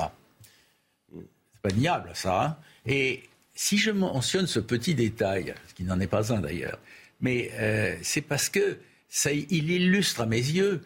pas 1.62 1.70
niable, 1.70 2.10
ça. 2.14 2.44
Hein. 2.44 2.56
Et 2.86 3.22
si 3.54 3.78
je 3.78 3.90
mentionne 3.90 4.46
ce 4.46 4.60
petit 4.60 4.94
détail, 4.94 5.54
ce 5.68 5.74
qui 5.74 5.84
n'en 5.84 6.00
est 6.00 6.06
pas 6.06 6.32
un 6.32 6.40
d'ailleurs, 6.40 6.78
mais 7.20 7.50
euh, 7.54 7.96
c'est 8.02 8.22
parce 8.22 8.48
que 8.48 8.78
ça, 9.08 9.32
il 9.32 9.70
illustre 9.70 10.22
à 10.22 10.26
mes 10.26 10.36
yeux, 10.36 10.82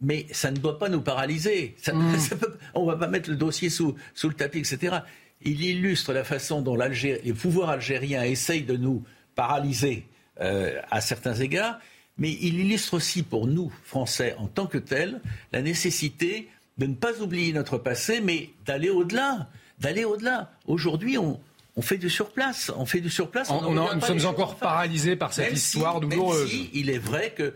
mais 0.00 0.26
ça 0.32 0.50
ne 0.50 0.56
doit 0.56 0.78
pas 0.78 0.88
nous 0.88 1.02
paralyser. 1.02 1.76
Mm. 1.86 2.16
on 2.74 2.82
ne 2.82 2.90
va 2.90 2.96
pas 2.96 3.08
mettre 3.08 3.30
le 3.30 3.36
dossier 3.36 3.70
sous, 3.70 3.94
sous 4.14 4.28
le 4.28 4.34
tapis, 4.34 4.58
etc. 4.58 4.98
Il 5.42 5.62
illustre 5.62 6.12
la 6.12 6.24
façon 6.24 6.62
dont 6.62 6.76
les 6.76 7.32
pouvoirs 7.32 7.70
algériens 7.70 8.24
essayent 8.24 8.64
de 8.64 8.76
nous 8.76 9.04
paralyser 9.34 10.04
euh, 10.40 10.80
à 10.90 11.00
certains 11.00 11.34
égards, 11.34 11.78
mais 12.16 12.32
il 12.40 12.58
illustre 12.58 12.94
aussi 12.94 13.22
pour 13.22 13.46
nous, 13.46 13.72
Français, 13.84 14.34
en 14.38 14.48
tant 14.48 14.66
que 14.66 14.78
tels, 14.78 15.20
la 15.52 15.62
nécessité 15.62 16.48
de 16.78 16.86
ne 16.86 16.94
pas 16.94 17.20
oublier 17.20 17.52
notre 17.52 17.78
passé, 17.78 18.20
mais 18.20 18.50
d'aller 18.66 18.90
au-delà 18.90 19.48
d'aller 19.80 20.04
au-delà. 20.04 20.52
Aujourd'hui, 20.66 21.18
on, 21.18 21.38
fait 21.80 21.98
du 21.98 22.10
surplace. 22.10 22.72
On 22.76 22.86
fait 22.86 23.00
du 23.00 23.10
surplace. 23.10 23.50
On, 23.50 23.72
nous 23.72 24.00
sommes 24.00 24.26
encore 24.26 24.56
paralysés 24.56 25.16
par 25.16 25.32
cette 25.32 25.52
histoire 25.52 26.00
douloureuse. 26.00 26.52
il 26.72 26.90
est 26.90 26.98
vrai 26.98 27.32
que, 27.36 27.54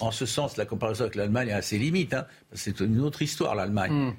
en 0.00 0.10
ce 0.10 0.26
sens, 0.26 0.56
la 0.56 0.64
comparaison 0.64 1.02
avec 1.02 1.14
l'Allemagne 1.14 1.50
a 1.52 1.56
assez 1.56 1.78
limite. 1.78 2.14
Hein. 2.14 2.26
c'est 2.52 2.80
une 2.80 3.00
autre 3.00 3.22
histoire, 3.22 3.54
l'Allemagne. 3.54 3.92
Hmm. 3.92 4.12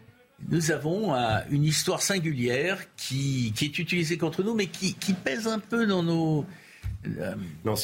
Nous 0.48 0.72
avons 0.72 1.14
une 1.50 1.66
histoire 1.66 2.02
singulière 2.02 2.80
qui, 2.96 3.54
est 3.62 3.80
utilisée 3.80 4.18
contre 4.18 4.44
nous, 4.44 4.54
mais 4.54 4.68
qui, 4.68 5.14
pèse 5.14 5.48
un 5.48 5.60
peu 5.60 5.86
dans 5.86 6.04
nos. 6.04 6.46
Euh, 7.06 7.36
non, 7.66 7.76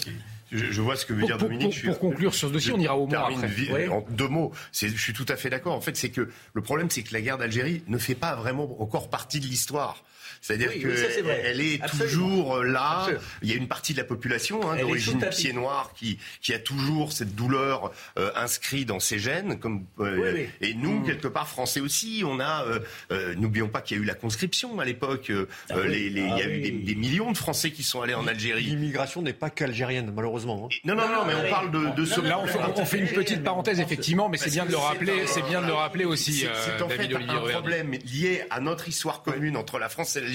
je, 0.55 0.81
vois 0.81 0.95
ce 0.95 1.05
que 1.05 1.13
veut 1.13 1.25
dire 1.25 1.37
Dominique. 1.37 1.83
Pour, 1.85 1.99
conclure 1.99 2.33
sur 2.33 2.49
ce 2.49 2.53
dossier, 2.53 2.73
on 2.73 2.79
ira 2.79 2.97
au 2.97 3.07
moins 3.07 3.19
après. 3.19 3.87
En 3.87 4.05
deux 4.09 4.27
mots, 4.27 4.51
je 4.71 4.87
suis 4.87 5.13
tout 5.13 5.25
à 5.29 5.35
fait 5.35 5.49
d'accord. 5.49 5.75
En 5.75 5.81
fait, 5.81 5.95
c'est 5.95 6.09
que 6.09 6.29
le 6.53 6.61
problème, 6.61 6.89
c'est 6.89 7.03
que 7.03 7.13
la 7.13 7.21
guerre 7.21 7.37
d'Algérie 7.37 7.83
ne 7.87 7.97
fait 7.97 8.15
pas 8.15 8.35
vraiment 8.35 8.81
encore 8.81 9.09
partie 9.09 9.39
de 9.39 9.45
l'histoire. 9.45 10.03
C'est-à-dire 10.45 10.73
qu'elle 10.73 11.59
est, 11.59 11.81
toujours 11.87 12.61
là. 12.61 13.07
Il 13.41 13.49
y 13.49 13.53
a 13.53 13.55
une 13.55 13.67
partie 13.67 13.93
de 13.93 13.97
la 13.97 14.03
population 14.03 14.69
hein, 14.69 14.77
d'origine 14.77 15.19
pied 15.31 15.53
noir 15.53 15.91
qui, 15.95 16.19
qui 16.39 16.53
a 16.53 16.59
toujours 16.59 17.13
cette 17.13 17.33
douleur 17.33 17.91
euh, 18.19 18.29
inscrite 18.35 18.87
dans 18.87 18.99
ses 18.99 19.17
gènes. 19.17 19.57
Comme, 19.57 19.85
euh, 19.99 20.45
Et 20.61 20.75
nous, 20.75 20.99
mm. 20.99 21.05
quelque 21.07 21.27
part, 21.27 21.47
français 21.47 21.79
aussi, 21.79 22.21
on 22.23 22.39
a. 22.39 22.63
Euh, 23.09 23.33
n'oublions 23.37 23.69
pas 23.69 23.81
qu'il 23.81 23.97
y 23.97 23.99
a 23.99 24.03
eu 24.03 24.05
la 24.05 24.13
conscription 24.13 24.79
à 24.79 24.85
l'époque. 24.85 25.31
Ah 25.71 25.75
il 25.87 26.15
y 26.15 26.21
a 26.21 26.35
ah 26.35 26.47
eu 26.47 26.61
des, 26.61 26.95
millions 26.95 27.31
de 27.31 27.37
Français 27.37 27.71
qui 27.71 27.81
sont 27.81 28.03
allés 28.03 28.13
en 28.13 28.27
Algérie. 28.27 28.65
L'immigration 28.65 29.23
n'est 29.23 29.33
pas 29.33 29.49
qu'algérienne, 29.49 30.11
malheureusement. 30.15 30.69
Hein. 30.71 30.75
non, 30.85 30.95
non, 30.95 31.07
non, 31.07 31.25
mais 31.25 31.33
on 31.33 31.49
parle 31.49 31.71
de, 31.71 31.95
de 31.95 32.05
ce. 32.05 32.21
Là, 32.21 32.39
on 32.39 32.85
fait, 32.85 32.99
une 32.99 33.07
petite 33.07 33.43
parenthèse, 33.43 33.79
effectivement, 33.79 34.29
mais 34.29 34.37
c'est 34.37 34.51
bien 34.51 34.67
de 34.67 34.71
le 34.71 34.77
rappeler. 34.77 35.25
C'est 35.25 35.45
bien 35.47 35.63
de 35.63 35.67
le 35.67 35.73
rappeler 35.73 36.05
aussi. 36.05 36.45
C'est 36.63 36.81
en 36.83 36.89
fait 36.89 37.11
un 37.15 37.49
problème 37.49 37.93
lié 37.93 38.43
à 38.51 38.59
notre 38.59 38.87
histoire 38.87 39.23
commune 39.23 39.57
entre 39.57 39.79
la 39.79 39.89
France 39.89 40.15
et 40.15 40.21
l'Algérie 40.21 40.34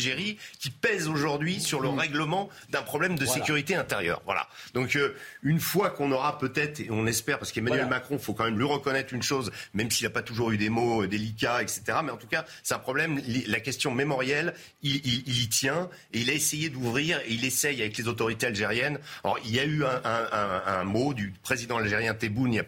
qui 0.58 0.70
pèse 0.70 1.08
aujourd'hui 1.08 1.60
sur 1.60 1.80
le 1.80 1.90
mm. 1.90 1.98
règlement 1.98 2.48
d'un 2.70 2.82
problème 2.82 3.16
de 3.16 3.24
sécurité 3.24 3.74
intérieure. 3.74 4.22
Voilà. 4.24 4.48
Donc 4.74 4.96
euh, 4.96 5.14
une 5.42 5.60
fois 5.60 5.90
qu'on 5.90 6.12
aura 6.12 6.38
peut-être, 6.38 6.80
et 6.80 6.88
on 6.90 7.06
espère, 7.06 7.38
parce 7.38 7.52
qu'Emmanuel 7.52 7.86
Macron, 7.86 8.18
faut 8.18 8.34
quand 8.34 8.44
même 8.44 8.58
lui 8.58 8.66
reconnaître 8.66 9.14
une 9.14 9.22
chose, 9.22 9.50
même 9.74 9.90
s'il 9.90 10.06
n'a 10.06 10.10
pas 10.10 10.22
toujours 10.22 10.50
eu 10.50 10.58
des 10.58 10.68
mots 10.68 11.02
euh, 11.02 11.08
délicats, 11.08 11.62
etc. 11.62 11.82
Mais 12.04 12.10
en 12.10 12.16
tout 12.16 12.26
cas, 12.26 12.44
c'est 12.62 12.74
un 12.74 12.78
problème. 12.78 13.20
La 13.46 13.60
question 13.60 13.92
mémorielle, 13.92 14.54
il, 14.82 14.96
y 14.96 15.48
tient 15.48 15.88
et 16.12 16.20
il 16.20 16.30
a 16.30 16.32
essayé 16.32 16.68
d'ouvrir 16.68 17.18
et 17.20 17.32
il 17.32 17.44
essaye 17.44 17.80
avec 17.80 17.96
les 17.96 18.08
autorités 18.08 18.46
algériennes. 18.46 18.98
Alors 19.24 19.38
il 19.44 19.54
y 19.54 19.60
a 19.60 19.64
eu 19.64 19.84
un, 19.84 20.84
mot 20.84 21.14
du 21.14 21.32
président 21.42 21.78
algérien 21.78 22.14
Tebboune 22.14 22.62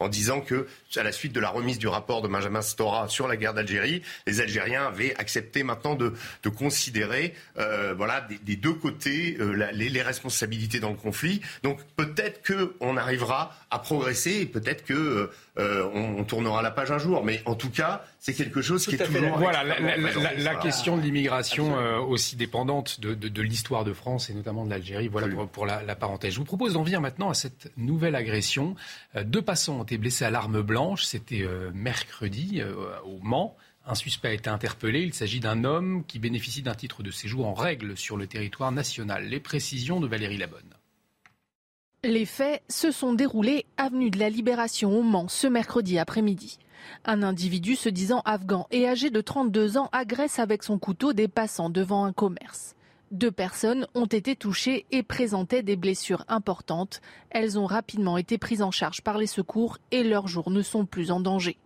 en 0.00 0.08
disant 0.08 0.40
que 0.40 0.66
à 0.96 1.02
la 1.02 1.12
suite 1.12 1.32
de 1.32 1.40
la 1.40 1.48
remise 1.48 1.78
du 1.78 1.88
rapport 1.88 2.22
de 2.22 2.28
Benjamin 2.28 2.62
Stora 2.62 3.08
sur 3.08 3.28
la 3.28 3.36
guerre 3.36 3.54
d'Algérie, 3.54 4.02
les 4.26 4.40
Algériens 4.40 4.86
avaient 4.86 5.14
accepté 5.16 5.62
maintenant 5.62 5.94
de, 5.94 6.14
considérer, 6.62 7.34
euh, 7.58 7.94
voilà, 7.96 8.26
des, 8.44 8.56
deux 8.56 8.74
côtés 8.74 9.36
les 9.72 10.02
responsabilités 10.02 10.80
dans 10.80 10.90
le 10.90 10.96
conflit. 10.96 11.40
Donc 11.62 11.78
peut-être 11.96 12.40
qu'on 12.46 12.96
arrivera 12.96 13.54
à 13.70 13.78
progresser 13.78 14.40
et 14.42 14.46
peut-être 14.46 14.84
que 14.84 15.30
euh, 15.58 15.86
on, 15.92 16.24
tournera 16.24 16.62
la 16.62 16.70
page 16.70 16.90
un 16.90 16.98
jour. 16.98 17.24
Mais 17.24 17.42
en 17.44 17.54
tout 17.54 17.68
cas, 17.68 18.04
c'est 18.18 18.32
quelque 18.32 18.62
chose 18.62 18.86
qui 18.86 18.94
est 18.94 19.04
toujours. 19.04 19.36
Voilà, 19.36 19.64
la, 19.64 20.54
question 20.54 20.96
de 20.96 21.02
l'immigration 21.02 21.76
euh, 21.76 21.98
aussi 21.98 22.36
dépendante 22.36 23.00
de, 23.00 23.42
l'histoire 23.42 23.84
de 23.84 23.92
France 23.92 24.30
et 24.30 24.34
notamment 24.34 24.64
de 24.64 24.70
l'Algérie. 24.70 25.08
Voilà 25.08 25.28
pour, 25.52 25.66
la, 25.66 25.94
parenthèse. 25.94 26.32
Je 26.32 26.38
vous 26.38 26.44
propose 26.44 26.74
d'en 26.74 26.82
venir 26.82 27.00
maintenant 27.00 27.28
à 27.28 27.34
cette 27.34 27.70
nouvelle 27.76 28.14
agression. 28.14 28.76
Euh, 29.16 29.24
deux 29.24 29.42
passants 29.42 29.80
ont 29.80 29.82
été 29.82 29.98
blessés 29.98 30.24
à 30.24 30.30
l'arme 30.30 30.62
blanche. 30.62 31.04
C'était 31.04 31.46
mercredi 31.74 32.62
au 33.04 33.18
Mans. 33.22 33.56
Un 33.84 33.94
suspect 33.94 34.28
a 34.28 34.32
été 34.32 34.48
interpellé. 34.48 35.02
Il 35.02 35.12
s'agit 35.12 35.40
d'un 35.40 35.64
homme 35.64 36.04
qui 36.06 36.18
bénéficie 36.18 36.62
d'un 36.62 36.74
titre 36.74 37.02
de 37.02 37.10
séjour 37.10 37.46
en 37.46 37.54
règle 37.54 37.96
sur 37.96 38.16
le 38.16 38.26
territoire 38.26 38.70
national. 38.70 39.26
Les 39.26 39.40
précisions 39.40 40.00
de 40.00 40.06
Valérie 40.06 40.36
Labonne. 40.38 40.74
Les 42.04 42.26
faits 42.26 42.62
se 42.68 42.90
sont 42.90 43.12
déroulés 43.12 43.64
avenue 43.76 44.10
de 44.10 44.18
la 44.18 44.28
Libération 44.28 44.98
au 44.98 45.02
Mans 45.02 45.28
ce 45.28 45.46
mercredi 45.46 45.98
après-midi. 45.98 46.58
Un 47.04 47.22
individu 47.22 47.76
se 47.76 47.88
disant 47.88 48.22
afghan 48.24 48.66
et 48.72 48.88
âgé 48.88 49.10
de 49.10 49.20
32 49.20 49.76
ans 49.78 49.88
agresse 49.92 50.40
avec 50.40 50.64
son 50.64 50.78
couteau 50.78 51.12
des 51.12 51.28
passants 51.28 51.70
devant 51.70 52.04
un 52.04 52.12
commerce. 52.12 52.74
Deux 53.12 53.30
personnes 53.30 53.86
ont 53.94 54.06
été 54.06 54.34
touchées 54.34 54.86
et 54.90 55.02
présentaient 55.02 55.62
des 55.62 55.76
blessures 55.76 56.24
importantes. 56.28 57.02
Elles 57.30 57.58
ont 57.58 57.66
rapidement 57.66 58.16
été 58.16 58.38
prises 58.38 58.62
en 58.62 58.70
charge 58.70 59.02
par 59.02 59.18
les 59.18 59.26
secours 59.26 59.78
et 59.90 60.02
leurs 60.02 60.28
jours 60.28 60.50
ne 60.50 60.62
sont 60.62 60.86
plus 60.86 61.10
en 61.10 61.20
danger. 61.20 61.56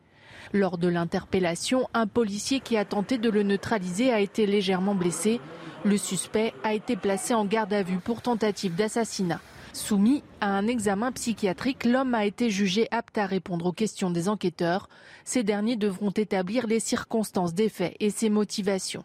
Lors 0.53 0.79
de 0.79 0.89
l'interpellation, 0.89 1.89
un 1.95 2.07
policier 2.07 2.61
qui 2.61 2.77
a 2.77 2.85
tenté 2.85 3.19
de 3.19 3.31
le 3.31 3.43
neutraliser 3.43 4.13
a 4.13 4.21
été 4.21 4.47
légèrement 4.47 4.95
blessé. 4.95 5.41
Le 5.85 5.99
suspect 5.99 6.55
a 6.65 6.75
été 6.75 6.97
placé 6.97 7.35
en 7.35 7.45
garde 7.45 7.73
à 7.73 7.83
vue 7.83 7.99
pour 7.99 8.23
tentative 8.23 8.75
d'assassinat. 8.75 9.41
Soumis 9.73 10.23
à 10.41 10.57
un 10.57 10.67
examen 10.67 11.13
psychiatrique, 11.13 11.85
l'homme 11.85 12.15
a 12.15 12.25
été 12.25 12.49
jugé 12.49 12.89
apte 12.91 13.19
à 13.19 13.27
répondre 13.27 13.67
aux 13.67 13.73
questions 13.73 14.11
des 14.11 14.29
enquêteurs. 14.29 14.89
Ces 15.25 15.43
derniers 15.43 15.77
devront 15.77 16.11
établir 16.11 16.67
les 16.67 16.81
circonstances 16.81 17.53
des 17.53 17.69
faits 17.69 17.97
et 18.01 18.11
ses 18.11 18.31
motivations. 18.31 19.05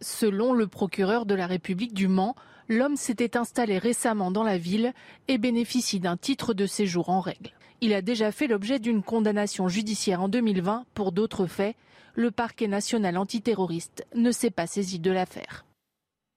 Selon 0.00 0.52
le 0.52 0.66
procureur 0.66 1.26
de 1.26 1.34
la 1.34 1.46
République 1.46 1.94
du 1.94 2.08
Mans, 2.08 2.36
l'homme 2.68 2.96
s'était 2.96 3.36
installé 3.36 3.78
récemment 3.78 4.30
dans 4.30 4.44
la 4.44 4.58
ville 4.58 4.92
et 5.28 5.38
bénéficie 5.38 6.00
d'un 6.00 6.16
titre 6.16 6.54
de 6.54 6.66
séjour 6.66 7.08
en 7.08 7.20
règle. 7.20 7.50
Il 7.80 7.92
a 7.92 8.02
déjà 8.02 8.32
fait 8.32 8.46
l'objet 8.46 8.78
d'une 8.78 9.02
condamnation 9.02 9.68
judiciaire 9.68 10.22
en 10.22 10.28
2020 10.28 10.86
pour 10.94 11.12
d'autres 11.12 11.46
faits. 11.46 11.76
Le 12.14 12.30
parquet 12.30 12.68
national 12.68 13.16
antiterroriste 13.16 14.06
ne 14.14 14.30
s'est 14.30 14.50
pas 14.50 14.66
saisi 14.66 14.98
de 14.98 15.10
l'affaire. 15.10 15.64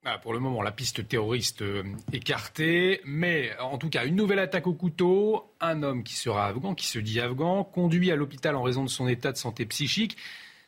Ah, 0.06 0.18
pour 0.20 0.32
le 0.32 0.40
moment, 0.40 0.62
la 0.62 0.72
piste 0.72 1.06
terroriste 1.08 1.62
euh, 1.64 1.84
écartée, 2.14 3.02
mais 3.04 3.52
en 3.60 3.78
tout 3.78 3.90
cas, 3.90 4.06
une 4.06 4.16
nouvelle 4.16 4.40
attaque 4.40 4.68
au 4.68 4.74
couteau. 4.74 5.52
Un 5.60 5.84
homme 5.84 6.04
qui 6.04 6.16
sera 6.16 6.48
afghan, 6.48 6.76
qui 6.76 6.88
se 6.88 7.00
dit 7.00 7.20
afghan, 7.20 7.64
conduit 7.66 8.12
à 8.12 8.16
l'hôpital 8.16 8.56
en 8.56 8.64
raison 8.64 8.84
de 8.84 8.90
son 8.90 9.08
état 9.08 9.34
de 9.34 9.38
santé 9.38 9.66
psychique. 9.66 10.16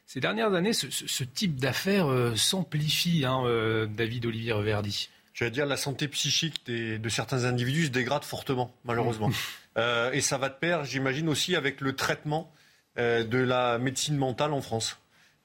Ces 0.05 0.19
dernières 0.19 0.53
années, 0.55 0.73
ce, 0.73 1.23
type 1.23 1.55
d'affaires 1.55 2.07
euh, 2.07 2.35
s'amplifie, 2.35 3.25
hein, 3.25 3.43
euh, 3.45 3.85
David 3.85 4.25
Olivier 4.25 4.53
Reverdy. 4.53 5.09
J'allais 5.39 5.51
dire, 5.51 5.65
la 5.65 5.77
santé 5.77 6.09
psychique 6.09 6.65
de 6.67 7.09
certains 7.09 7.45
individus 7.45 7.85
se 7.85 7.91
dégrade 7.91 8.25
fortement, 8.25 8.75
malheureusement. 8.83 9.29
Mmh. 9.29 9.81
et 10.11 10.19
ça 10.19 10.37
va 10.37 10.49
de 10.49 10.55
pair, 10.55 10.83
j'imagine, 10.83 11.29
aussi 11.29 11.55
avec 11.55 11.79
le 11.79 11.95
traitement 11.95 12.51
de 12.97 13.37
la 13.37 13.77
médecine 13.77 14.17
mentale 14.17 14.51
en 14.51 14.59
France. 14.59 14.97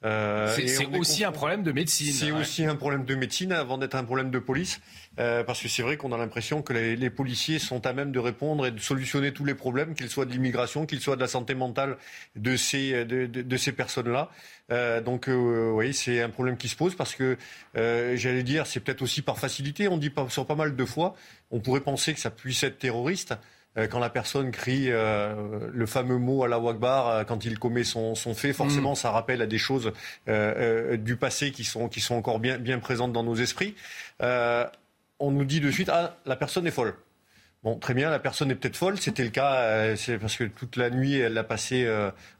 Euh, 0.05 0.55
c'est 0.67 0.87
aussi 0.97 1.25
un 1.25 1.33
problème 1.33 1.63
de 1.63 1.73
médecine. 1.73 2.13
C'est 2.13 2.31
aussi 2.31 2.65
un 2.65 2.77
problème 2.77 3.05
de 3.05 3.15
médecine 3.15 3.53
avant 3.53 3.79
d'être 3.79 3.95
un 3.95 4.05
problème 4.05 4.31
de 4.31 4.39
police. 4.39 4.81
Euh, 5.19 5.45
parce 5.45 5.63
que 5.63 5.69
c'est 5.69 5.83
vrai 5.83 5.97
qu'on 5.97 6.13
a 6.13 6.19
l'impression 6.19 6.61
que 6.61 6.73
les, 6.73 7.11
policiers 7.11 7.59
sont 7.59 7.87
à 7.87 7.93
même 7.93 8.11
de 8.13 8.19
répondre 8.19 8.67
et 8.67 8.71
de 8.71 8.81
solutionner 8.81 9.33
tous 9.33 9.45
les 9.45 9.55
problèmes, 9.55 9.95
qu'ils 9.95 10.11
soient 10.11 10.25
de 10.25 10.33
l'immigration, 10.33 10.87
qu'ils 10.87 11.01
soient 11.01 11.17
de 11.17 11.21
la 11.21 11.29
santé 11.29 11.55
mentale 11.55 11.97
de 12.35 12.57
ces, 12.57 13.05
de, 13.05 13.57
ces 13.57 13.73
personnes-là. 13.73 14.31
Euh, 14.73 15.01
donc 15.01 15.29
oui, 15.29 15.95
c'est 15.95 16.21
un 16.21 16.31
problème 16.31 16.57
qui 16.57 16.69
se 16.69 16.77
pose 16.77 16.95
parce 16.97 17.15
que 17.15 17.39
j'allais 17.75 18.43
dire, 18.43 18.67
c'est 18.67 18.81
peut-être 18.81 19.03
aussi 19.03 19.23
par 19.23 19.39
facilité. 19.39 19.89
On 19.89 19.97
dit 19.97 20.13
sur 20.29 20.47
pas 20.47 20.57
mal 20.57 20.77
de 20.77 20.85
fois, 20.85 21.15
on 21.51 21.61
pourrait 21.61 21.81
penser 21.81 22.13
que 22.13 22.21
ça 22.21 22.31
puisse 22.31 22.63
être 22.63 22.79
terroriste. 22.79 23.35
Euh, 23.77 23.87
quand 23.89 23.99
la 23.99 24.11
personne 24.11 24.51
crie 24.51 24.87
euh, 24.89 25.69
le 25.73 25.87
fameux 25.87 26.19
mot 26.19 26.45
à 26.45 26.49
la 26.49 26.59
Wakbar 26.59 27.09
euh, 27.09 27.25
quand 27.25 27.45
il 27.45 27.59
commet 27.59 27.83
son, 27.85 28.15
fait, 28.35 28.53
forcément 28.53 28.93
mm. 28.93 28.97
ça 28.97 29.11
rappelle 29.11 29.43
à 29.43 29.47
des 29.47 29.59
choses 29.59 29.93
du 30.27 31.17
passé 31.17 31.51
qui 31.51 31.65
sont, 31.65 31.89
qui 31.89 32.01
sont 32.01 32.15
encore 32.15 32.39
bien, 32.39 32.59
bien 32.59 32.79
présentes 32.79 33.13
dans 33.13 33.23
nos 33.23 33.35
esprits. 33.35 33.75
on 34.21 35.31
nous 35.31 35.45
dit 35.45 35.61
de 35.61 35.71
suite 35.71 35.89
ah 35.93 36.17
la 36.27 36.37
personne 36.37 36.67
est 36.67 36.73
folle. 36.73 36.95
Bon, 37.63 37.79
très 37.79 37.95
bien, 37.95 38.11
la 38.11 38.19
personne 38.19 38.51
est 38.51 38.57
peut-être 38.57 38.77
folle. 38.77 38.99
C'était 38.99 39.25
le 39.25 39.31
cas, 39.31 39.97
c'est 39.97 40.19
parce 40.19 40.37
que 40.37 40.45
toute 40.45 40.77
la 40.77 40.91
nuit, 40.91 41.19
elle 41.19 41.33
l'a 41.33 41.45
passé 41.45 41.87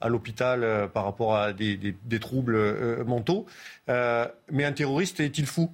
à 0.01 0.09
l'hôpital 0.09 0.91
par 0.93 1.05
rapport 1.05 1.37
à 1.37 1.55
des, 1.55 1.77
des 1.77 2.21
troubles 2.21 3.05
mentaux. 3.05 3.47
mais 3.89 4.65
un 4.65 4.73
terroriste 4.73 5.21
est-il 5.21 5.47
fou? 5.47 5.71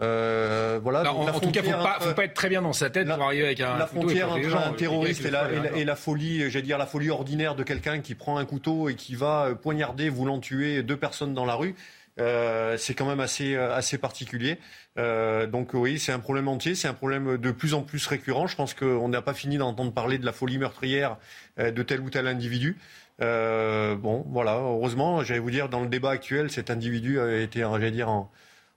Euh, 0.00 0.80
voilà. 0.82 1.12
en, 1.12 1.40
tout 1.40 1.50
cas, 1.50 1.62
faut 1.62 1.70
pas, 1.70 1.98
faut 2.00 2.14
pas 2.14 2.24
être 2.24 2.34
très 2.34 2.48
bien 2.48 2.62
dans 2.62 2.72
sa 2.72 2.90
tête 2.90 3.06
pour 3.08 3.22
arriver 3.22 3.44
avec 3.44 3.60
un 3.60 3.76
la 3.76 3.86
frontière 3.86 4.32
entre 4.32 4.56
un 4.56 4.72
terroriste 4.72 5.24
et 5.24 5.30
la, 5.30 5.48
et, 5.76 5.84
la, 5.84 5.96
folie, 5.96 6.50
j'allais 6.50 6.64
dire 6.64 6.78
la 6.78 6.86
folie 6.86 7.10
ordinaire 7.10 7.54
de 7.54 7.62
quelqu'un 7.62 8.00
qui 8.00 8.14
prend 8.14 8.38
un 8.38 8.44
couteau 8.44 8.88
et 8.88 8.94
qui 8.94 9.14
va 9.14 9.46
euh, 9.46 9.54
poignarder, 9.54 10.08
voulant 10.08 10.40
tuer 10.40 10.82
deux 10.82 10.96
personnes 10.96 11.34
dans 11.34 11.44
la 11.44 11.54
rue. 11.54 11.74
Euh, 12.18 12.76
c'est 12.76 12.94
quand 12.94 13.06
même 13.06 13.20
assez, 13.20 13.54
euh, 13.54 13.74
assez 13.74 13.96
particulier. 13.96 14.58
Euh, 14.98 15.46
donc 15.46 15.70
oui, 15.74 15.98
c'est 15.98 16.12
un 16.12 16.18
problème 16.18 16.48
entier, 16.48 16.74
c'est 16.74 16.88
un 16.88 16.94
problème 16.94 17.38
de 17.38 17.50
plus 17.50 17.74
en 17.74 17.82
plus 17.82 18.06
récurrent. 18.06 18.46
Je 18.46 18.56
pense 18.56 18.74
qu'on 18.74 19.08
n'a 19.08 19.22
pas 19.22 19.34
fini 19.34 19.58
d'entendre 19.58 19.92
parler 19.92 20.18
de 20.18 20.26
la 20.26 20.32
folie 20.32 20.58
meurtrière 20.58 21.16
de 21.58 21.82
tel 21.82 22.00
ou 22.00 22.10
tel 22.10 22.26
individu. 22.26 22.78
Euh, 23.22 23.96
bon, 23.96 24.24
voilà, 24.30 24.54
heureusement, 24.54 25.22
j'allais 25.22 25.40
vous 25.40 25.50
dire, 25.50 25.68
dans 25.68 25.80
le 25.80 25.88
débat 25.88 26.10
actuel, 26.10 26.50
cet 26.50 26.70
individu 26.70 27.20
a 27.20 27.38
été, 27.38 27.60
j'allais 27.60 27.90
dire, 27.90 28.08
en, 28.08 28.30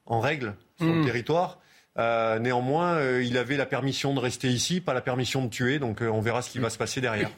en 0.06 0.20
règle 0.20 0.56
sur 0.78 0.88
le 0.88 1.01
hmm. 1.01 1.06
territoire. 1.06 1.60
Euh, 1.99 2.39
néanmoins, 2.39 2.95
euh, 2.95 3.24
il 3.24 3.38
avait 3.38 3.58
la 3.58 3.66
permission 3.66 4.14
de 4.14 4.20
rester 4.20 4.49
ici, 4.49 4.82
pas 4.82 4.93
la 4.93 5.01
permission 5.01 5.45
de 5.45 5.49
tuer. 5.49 5.80
Donc 5.80 6.01
euh, 6.01 6.08
on 6.08 6.22
verra 6.22 6.41
ce 6.41 6.49
qui 6.49 6.60
va 6.60 6.70
se 6.70 6.78
passer 6.78 7.01
derrière. 7.01 7.30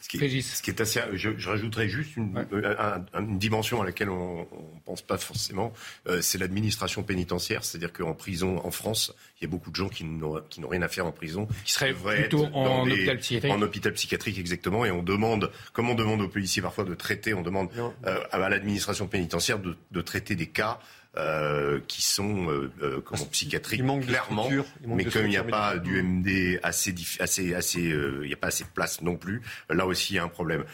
Ce 0.00 0.08
qui, 0.08 0.24
est, 0.24 0.40
ce 0.40 0.62
qui 0.62 0.70
est 0.70 0.80
assez, 0.80 1.00
je, 1.12 1.36
je 1.36 1.48
rajouterais 1.50 1.86
juste 1.86 2.16
une, 2.16 2.46
une, 2.50 3.38
dimension 3.38 3.82
à 3.82 3.84
laquelle 3.84 4.08
on 4.08 4.40
ne 4.40 4.80
pense 4.86 5.02
pas 5.02 5.18
forcément, 5.18 5.72
c'est 6.20 6.38
l'administration 6.38 7.02
pénitentiaire. 7.02 7.62
C'est-à-dire 7.62 7.92
qu'en 7.92 8.14
prison, 8.14 8.58
en 8.64 8.70
France, 8.70 9.14
il 9.38 9.44
y 9.44 9.46
a 9.46 9.50
beaucoup 9.50 9.70
de 9.70 9.76
gens 9.76 9.90
qui 9.90 10.04
n'ont 10.04 10.40
rien 10.68 10.80
à 10.80 10.88
faire 10.88 11.04
en 11.04 11.12
prison, 11.12 11.46
qui 11.64 11.72
seraient 11.72 11.92
plutôt 11.92 12.46
en 12.54 12.88
hôpital 12.88 13.18
psychiatrique. 13.18 13.52
En 13.52 13.60
hôpital 13.60 13.92
psychiatrique, 13.92 14.38
exactement. 14.38 14.86
Et 14.86 14.90
on 14.90 15.02
demande, 15.02 15.50
comme 15.74 15.90
on 15.90 15.94
demande 15.94 16.22
aux 16.22 16.28
policiers 16.28 16.62
parfois 16.62 16.84
de 16.84 16.94
traiter, 16.94 17.34
on 17.34 17.42
demande 17.42 17.68
à 18.02 18.48
l'administration 18.48 19.06
pénitentiaire 19.08 19.58
de, 19.58 19.76
de, 19.90 20.00
traiter 20.00 20.36
des 20.36 20.46
cas 20.46 20.80
euh, 21.16 21.80
qui 21.88 22.02
sont 22.02 22.48
euh, 22.48 22.70
euh, 22.82 23.00
comment, 23.04 23.24
psychiatriques, 23.24 23.80
il 23.80 23.84
manque 23.84 24.06
clairement. 24.06 24.48
De 24.48 24.62
il 24.82 24.88
manque 24.88 24.98
mais 24.98 25.04
de 25.04 25.10
comme 25.10 25.24
il 25.24 25.30
n'y 25.30 25.36
a 25.36 25.42
pas 25.42 25.74
médicale. 25.74 25.82
du 25.82 26.02
MD 26.02 26.60
assez, 26.62 26.94
assez, 27.18 27.54
assez, 27.54 27.80
il 27.80 28.26
n'y 28.26 28.32
a 28.32 28.36
pas 28.36 28.48
assez 28.48 28.62
de 28.64 28.68
place 28.68 29.00
non 29.00 29.16
plus. 29.16 29.42
Là 29.70 29.86
aussi, 29.86 30.12
il 30.12 30.16
y 30.16 30.18
a 30.18 30.24
un 30.24 30.28
problème. 30.28 30.64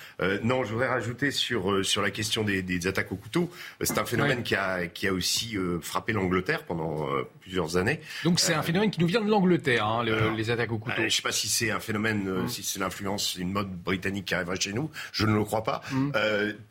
non, 0.42 0.64
je 0.64 0.72
voudrais 0.72 0.88
rajouter 0.88 1.30
sur 1.30 1.84
sur 1.84 2.02
la 2.02 2.10
question 2.10 2.42
des, 2.42 2.62
des 2.62 2.86
attaques 2.86 3.12
au 3.12 3.16
couteau. 3.16 3.50
C'est 3.80 3.96
un 3.98 4.04
phénomène 4.04 4.42
qui 4.42 4.54
a 4.54 4.86
qui 4.86 5.06
a 5.06 5.12
aussi 5.12 5.56
frappé 5.80 6.12
l'Angleterre 6.12 6.64
pendant 6.64 7.06
plusieurs 7.40 7.76
années. 7.76 8.00
Donc 8.24 8.40
c'est 8.40 8.54
un 8.54 8.62
phénomène 8.62 8.90
qui 8.90 9.00
nous 9.00 9.06
vient 9.06 9.22
de 9.22 9.30
l'Angleterre, 9.30 9.86
hein, 9.86 10.02
le, 10.02 10.34
les 10.36 10.50
attaques 10.50 10.72
au 10.72 10.78
couteau. 10.78 10.96
je 10.98 11.02
ne 11.04 11.08
sais 11.08 11.22
pas 11.22 11.32
si 11.32 11.48
c'est 11.48 11.70
un 11.70 11.80
phénomène, 11.80 12.24
Mm. 12.24 12.48
si 12.48 12.62
c'est 12.62 12.78
l'influence, 12.80 13.36
une 13.36 13.52
mode 13.52 13.70
britannique 13.70 14.26
qui 14.26 14.34
arriverait 14.34 14.60
chez 14.60 14.72
nous. 14.72 14.90
Je 15.12 15.26
ne 15.26 15.34
le 15.34 15.44
crois 15.44 15.62
pas. 15.62 15.80
Mm. 15.92 16.10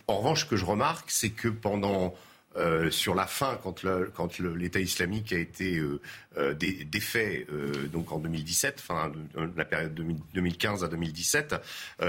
en 0.08 0.18
revanche, 0.18 0.42
ce 0.42 0.46
que 0.46 0.58
je 0.58 0.66
remarque, 0.66 1.10
c'est 1.10 1.30
que 1.30 1.48
pendant 1.48 2.14
euh, 2.56 2.92
sur 2.92 3.16
la 3.16 3.26
fin, 3.26 3.60
quand, 3.64 3.84
l'État 4.40 4.80
islamique 4.80 5.34
a 5.34 5.38
été 5.38 5.78
euh, 5.78 6.00
euh, 6.38 6.54
dé, 6.54 6.86
défait, 6.86 7.48
donc 7.92 8.12
en 8.12 8.20
2017, 8.20 8.80
enfin 8.80 9.12
la 9.56 9.66
période 9.66 9.94
2000, 9.94 10.18
2015 10.34 10.84
à 10.84 10.88
2017, 10.88 11.56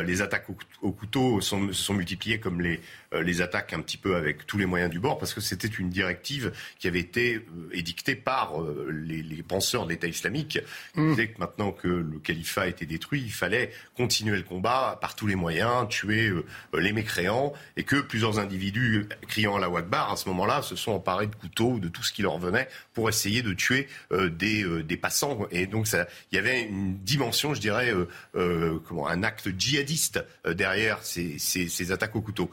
les 0.05 0.23
attaques 0.23 0.49
au, 0.51 0.57
au 0.83 0.93
couteau 0.93 1.41
sont, 1.41 1.69
se 1.69 1.75
sont 1.75 1.95
multipliées 1.95 2.41
comme 2.41 2.61
les, 2.61 2.81
les 3.13 3.43
attaques 3.43 3.73
un 3.73 3.81
petit 3.81 3.97
peu 3.97 4.17
avec 4.17 4.47
tous 4.47 4.59
les 4.59 4.67
moyens 4.67 4.91
du 4.91 4.99
bord, 4.99 5.19
parce 5.19 5.35
que 5.35 5.41
c'était 5.41 5.69
une 5.69 5.91
directive 5.91 6.53
qui 6.79 6.89
avait 6.89 7.01
été 7.01 7.45
édictée 7.73 8.17
par 8.17 8.55
les, 8.91 9.23
les, 9.23 9.43
penseurs 9.43 9.85
de 9.85 9.91
l'État 9.91 10.07
islamique, 10.07 10.59
qui 10.95 11.01
mmh. 11.01 11.11
disaient 11.11 11.29
que 11.29 11.39
maintenant 11.39 11.73
que 11.73 11.89
le 11.89 12.19
califat 12.19 12.63
a 12.63 12.67
été 12.67 12.87
détruit, 12.87 13.23
il 13.23 13.33
fallait 13.33 13.71
continuer 13.97 14.37
le 14.37 14.43
combat 14.43 14.99
par 15.01 15.15
tous 15.15 15.27
les 15.27 15.37
moyens, 15.37 15.89
tuer 15.89 16.33
les 16.77 16.93
mécréants, 16.93 17.53
et 17.77 17.85
que 17.85 18.01
plusieurs 18.01 18.39
individus 18.39 19.07
criant 19.29 19.57
à 19.57 19.61
la 19.61 19.69
Wakbar, 19.69 20.13
à 20.13 20.17
ce 20.17 20.29
moment 20.29 20.34
moment-là, 20.35 20.63
se 20.63 20.77
sont 20.77 20.93
emparés 20.93 21.27
de 21.27 21.35
couteaux, 21.35 21.79
de 21.79 21.89
tout 21.89 22.03
ce 22.03 22.13
qui 22.13 22.23
leur 22.23 22.39
venait, 22.39 22.69
pour 22.93 23.09
essayer 23.09 23.43
de 23.43 23.53
tuer 23.53 23.89
euh, 24.13 24.29
des, 24.29 24.65
euh, 24.65 24.83
des, 24.83 24.97
passants. 24.97 25.47
Et 25.51 25.67
donc, 25.67 25.89
il 26.33 26.37
y 26.37 26.39
avait 26.39 26.63
une 26.63 26.99
dimension, 26.99 27.55
je 27.55 27.61
dirais, 27.61 27.93
euh, 28.35 28.79
comment, 28.87 29.09
un 29.09 29.23
acte 29.23 29.49
djihadiste 29.59 30.25
derrière 30.47 31.03
ces, 31.03 31.39
ces, 31.39 31.69
ces 31.69 31.93
attaques 31.93 32.17
au 32.17 32.21
couteau 32.21 32.51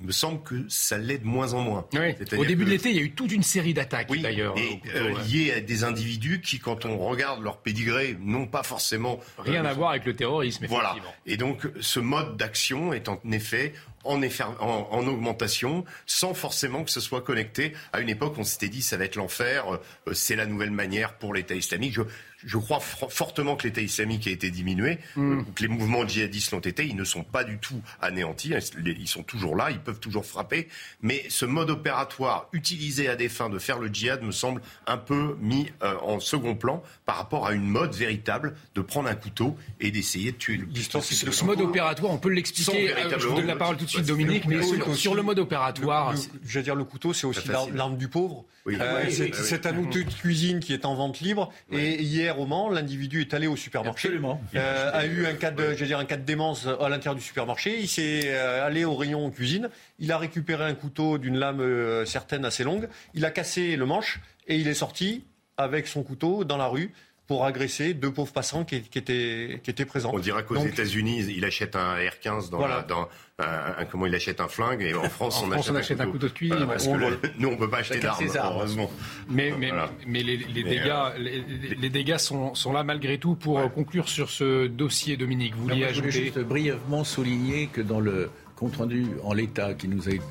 il 0.00 0.06
me 0.06 0.12
semble 0.12 0.42
que 0.42 0.64
ça 0.68 0.96
l'est 0.96 1.18
de 1.18 1.26
moins 1.26 1.54
en 1.54 1.60
moins. 1.60 1.86
Oui. 1.92 2.14
Au 2.38 2.44
début 2.44 2.64
de 2.64 2.70
l'été, 2.70 2.90
il 2.90 2.96
y 2.96 3.00
a 3.00 3.02
eu 3.02 3.12
toute 3.12 3.32
une 3.32 3.42
série 3.42 3.74
d'attaques, 3.74 4.08
oui, 4.10 4.20
d'ailleurs. 4.20 4.56
Et 4.56 4.80
euh, 4.94 5.14
liées 5.24 5.52
à 5.52 5.60
des 5.60 5.82
individus 5.82 6.40
qui, 6.40 6.60
quand 6.60 6.84
on 6.84 6.98
regarde 6.98 7.42
leur 7.42 7.58
pédigré, 7.58 8.16
n'ont 8.20 8.46
pas 8.46 8.62
forcément... 8.62 9.18
Rien 9.38 9.64
euh, 9.64 9.68
à 9.70 9.74
voir 9.74 9.90
avec 9.90 10.04
le 10.04 10.14
terrorisme, 10.14 10.66
Voilà. 10.68 10.94
Et 11.26 11.36
donc, 11.36 11.66
ce 11.80 11.98
mode 11.98 12.36
d'action 12.36 12.92
est 12.92 13.08
en 13.08 13.18
effet 13.32 13.72
en, 14.04 14.22
en, 14.22 14.88
en, 14.90 15.06
augmentation, 15.06 15.84
sans 16.06 16.32
forcément 16.32 16.84
que 16.84 16.90
ce 16.90 17.00
soit 17.00 17.20
connecté 17.20 17.72
à 17.92 18.00
une 18.00 18.08
époque 18.08 18.36
où 18.38 18.40
on 18.40 18.44
s'était 18.44 18.68
dit 18.68 18.82
ça 18.82 18.96
va 18.96 19.04
être 19.04 19.16
l'enfer, 19.16 19.80
euh, 20.06 20.12
c'est 20.14 20.36
la 20.36 20.46
nouvelle 20.46 20.70
manière 20.70 21.14
pour 21.14 21.34
l'État 21.34 21.54
islamique. 21.54 21.94
Je, 21.94 22.02
je 22.44 22.56
crois 22.56 22.80
fortement 22.80 23.56
que 23.56 23.66
l'État 23.66 23.80
islamique 23.80 24.26
a 24.26 24.30
été 24.30 24.50
diminué, 24.50 24.98
mm. 25.16 25.42
que 25.54 25.62
les 25.62 25.68
mouvements 25.68 26.06
djihadistes 26.06 26.52
l'ont 26.52 26.60
été. 26.60 26.86
Ils 26.86 26.96
ne 26.96 27.04
sont 27.04 27.24
pas 27.24 27.44
du 27.44 27.58
tout 27.58 27.80
anéantis. 28.00 28.52
Ils 28.84 29.08
sont 29.08 29.22
toujours 29.22 29.56
là. 29.56 29.70
Ils 29.70 29.80
peuvent 29.80 30.00
toujours 30.00 30.24
frapper. 30.24 30.68
Mais 31.02 31.24
ce 31.28 31.44
mode 31.44 31.70
opératoire 31.70 32.48
utilisé 32.52 33.08
à 33.08 33.16
des 33.16 33.28
fins 33.28 33.48
de 33.48 33.58
faire 33.58 33.78
le 33.78 33.88
djihad 33.88 34.22
me 34.22 34.32
semble 34.32 34.62
un 34.86 34.98
peu 34.98 35.36
mis 35.40 35.70
euh, 35.82 35.96
en 36.02 36.20
second 36.20 36.54
plan 36.54 36.82
par 37.06 37.16
rapport 37.16 37.46
à 37.46 37.52
une 37.52 37.66
mode 37.66 37.94
véritable 37.94 38.54
de 38.74 38.80
prendre 38.80 39.08
un 39.08 39.14
couteau 39.14 39.56
et 39.80 39.90
d'essayer 39.90 40.32
de 40.32 40.36
tuer 40.36 40.56
le 40.58 40.66
Ce, 40.74 41.30
ce 41.30 41.44
mode 41.44 41.60
opératoire, 41.60 42.12
on 42.12 42.18
peut 42.18 42.30
l'expliquer. 42.30 42.94
Je 43.18 43.26
vous 43.26 43.36
donne 43.36 43.46
la 43.46 43.56
parole 43.56 43.76
tout 43.76 43.84
de 43.84 43.90
suite, 43.90 44.06
Dominique. 44.06 44.46
Mais 44.46 44.62
sur, 44.62 44.96
sur, 44.96 45.14
le 45.14 45.22
mode 45.22 45.38
opératoire. 45.38 46.12
Le, 46.12 46.18
le, 46.18 46.24
je 46.46 46.58
veux 46.58 46.64
dire, 46.64 46.74
le 46.74 46.84
couteau, 46.84 47.12
c'est 47.12 47.26
aussi 47.26 47.48
l'arme 47.74 47.96
du 47.96 48.08
pauvre. 48.08 48.44
Oui. 48.68 48.76
Euh, 48.78 49.04
oui, 49.06 49.32
c'est 49.32 49.64
oui, 49.64 49.72
un 49.72 49.78
outil 49.78 50.04
de 50.04 50.10
cuisine 50.10 50.60
qui 50.60 50.74
est 50.74 50.84
en 50.84 50.94
vente 50.94 51.20
libre. 51.20 51.50
Et 51.72 52.02
hier, 52.02 52.38
au 52.38 52.44
Mans, 52.44 52.68
l'individu 52.68 53.22
est 53.22 53.32
allé 53.32 53.46
au 53.46 53.56
supermarché. 53.56 54.08
Absolument. 54.08 54.42
Euh, 54.54 54.90
a 54.92 55.06
eu 55.06 55.26
un 55.26 55.32
cas 55.32 55.50
de, 55.50 55.72
je 55.72 55.80
veux 55.80 55.86
dire, 55.86 55.98
un 55.98 56.04
cas 56.04 56.18
de 56.18 56.22
démence 56.22 56.66
à 56.66 56.88
l'intérieur 56.90 57.14
du 57.14 57.22
supermarché. 57.22 57.80
Il 57.80 57.88
s'est 57.88 58.24
euh, 58.26 58.66
allé 58.66 58.84
au 58.84 58.94
rayon 58.94 59.30
cuisine. 59.30 59.70
Il 59.98 60.12
a 60.12 60.18
récupéré 60.18 60.64
un 60.64 60.74
couteau 60.74 61.16
d'une 61.16 61.38
lame 61.38 61.60
euh, 61.60 62.04
certaine 62.04 62.44
assez 62.44 62.62
longue. 62.62 62.90
Il 63.14 63.24
a 63.24 63.30
cassé 63.30 63.74
le 63.76 63.86
manche 63.86 64.20
et 64.46 64.56
il 64.56 64.68
est 64.68 64.74
sorti 64.74 65.24
avec 65.56 65.86
son 65.86 66.02
couteau 66.02 66.44
dans 66.44 66.58
la 66.58 66.66
rue 66.66 66.92
pour 67.28 67.44
agresser 67.44 67.92
deux 67.92 68.10
pauvres 68.10 68.32
passants 68.32 68.64
qui, 68.64 68.80
qui, 68.80 68.98
étaient, 68.98 69.60
qui 69.62 69.70
étaient 69.70 69.84
présents. 69.84 70.10
On 70.14 70.18
dirait 70.18 70.44
qu'aux 70.44 70.56
États-Unis, 70.56 71.26
il 71.28 71.44
achète 71.44 71.76
un 71.76 71.96
R15 71.96 72.48
dans, 72.48 72.56
voilà. 72.56 72.76
la, 72.76 72.82
dans 72.82 73.08
un, 73.38 73.84
comment 73.84 74.06
il 74.06 74.14
achète 74.14 74.40
un 74.40 74.48
flingue 74.48 74.80
et 74.80 74.94
en 74.94 75.02
France, 75.10 75.42
en 75.42 75.46
on, 75.46 75.50
France 75.50 75.68
achète 75.68 75.74
on, 75.74 75.76
achète 75.76 76.00
un 76.00 76.06
couteau, 76.06 76.08
un 76.08 76.12
couteau 76.12 76.28
de 76.28 76.32
cuisine. 76.32 76.56
Voilà, 76.56 76.72
parce 76.72 76.86
on 76.86 76.94
que 76.94 76.98
le, 76.98 77.20
nous, 77.38 77.48
on 77.48 77.56
peut 77.58 77.68
pas 77.68 77.80
acheter 77.80 78.00
d'armes, 78.00 78.24
heureusement. 78.34 78.90
Mais, 79.28 79.52
mais, 79.58 79.68
voilà. 79.68 79.90
mais 80.06 80.22
les, 80.22 80.38
les, 80.38 80.64
mais 80.64 80.70
dégâts, 80.70 80.88
euh, 80.88 81.18
les, 81.18 81.74
les, 81.74 81.90
dégâts 81.90 82.16
sont, 82.16 82.54
sont, 82.54 82.72
là 82.72 82.82
malgré 82.82 83.18
tout. 83.18 83.34
Pour 83.34 83.56
ouais. 83.56 83.70
conclure 83.74 84.08
sur 84.08 84.30
ce 84.30 84.66
dossier, 84.66 85.18
Dominique, 85.18 85.54
vous 85.54 85.64
vouliez 85.64 85.84
ajouter 85.84 86.10
Je 86.10 86.18
voulais 86.18 86.32
juste 86.32 86.48
brièvement 86.48 87.04
souligner 87.04 87.66
que 87.66 87.82
dans 87.82 88.00
le 88.00 88.30
compte 88.56 88.76
rendu 88.76 89.06
en 89.22 89.34
l'état 89.34 89.74
qui 89.74 89.86
nous 89.86 90.08
a 90.08 90.12
été 90.12 90.24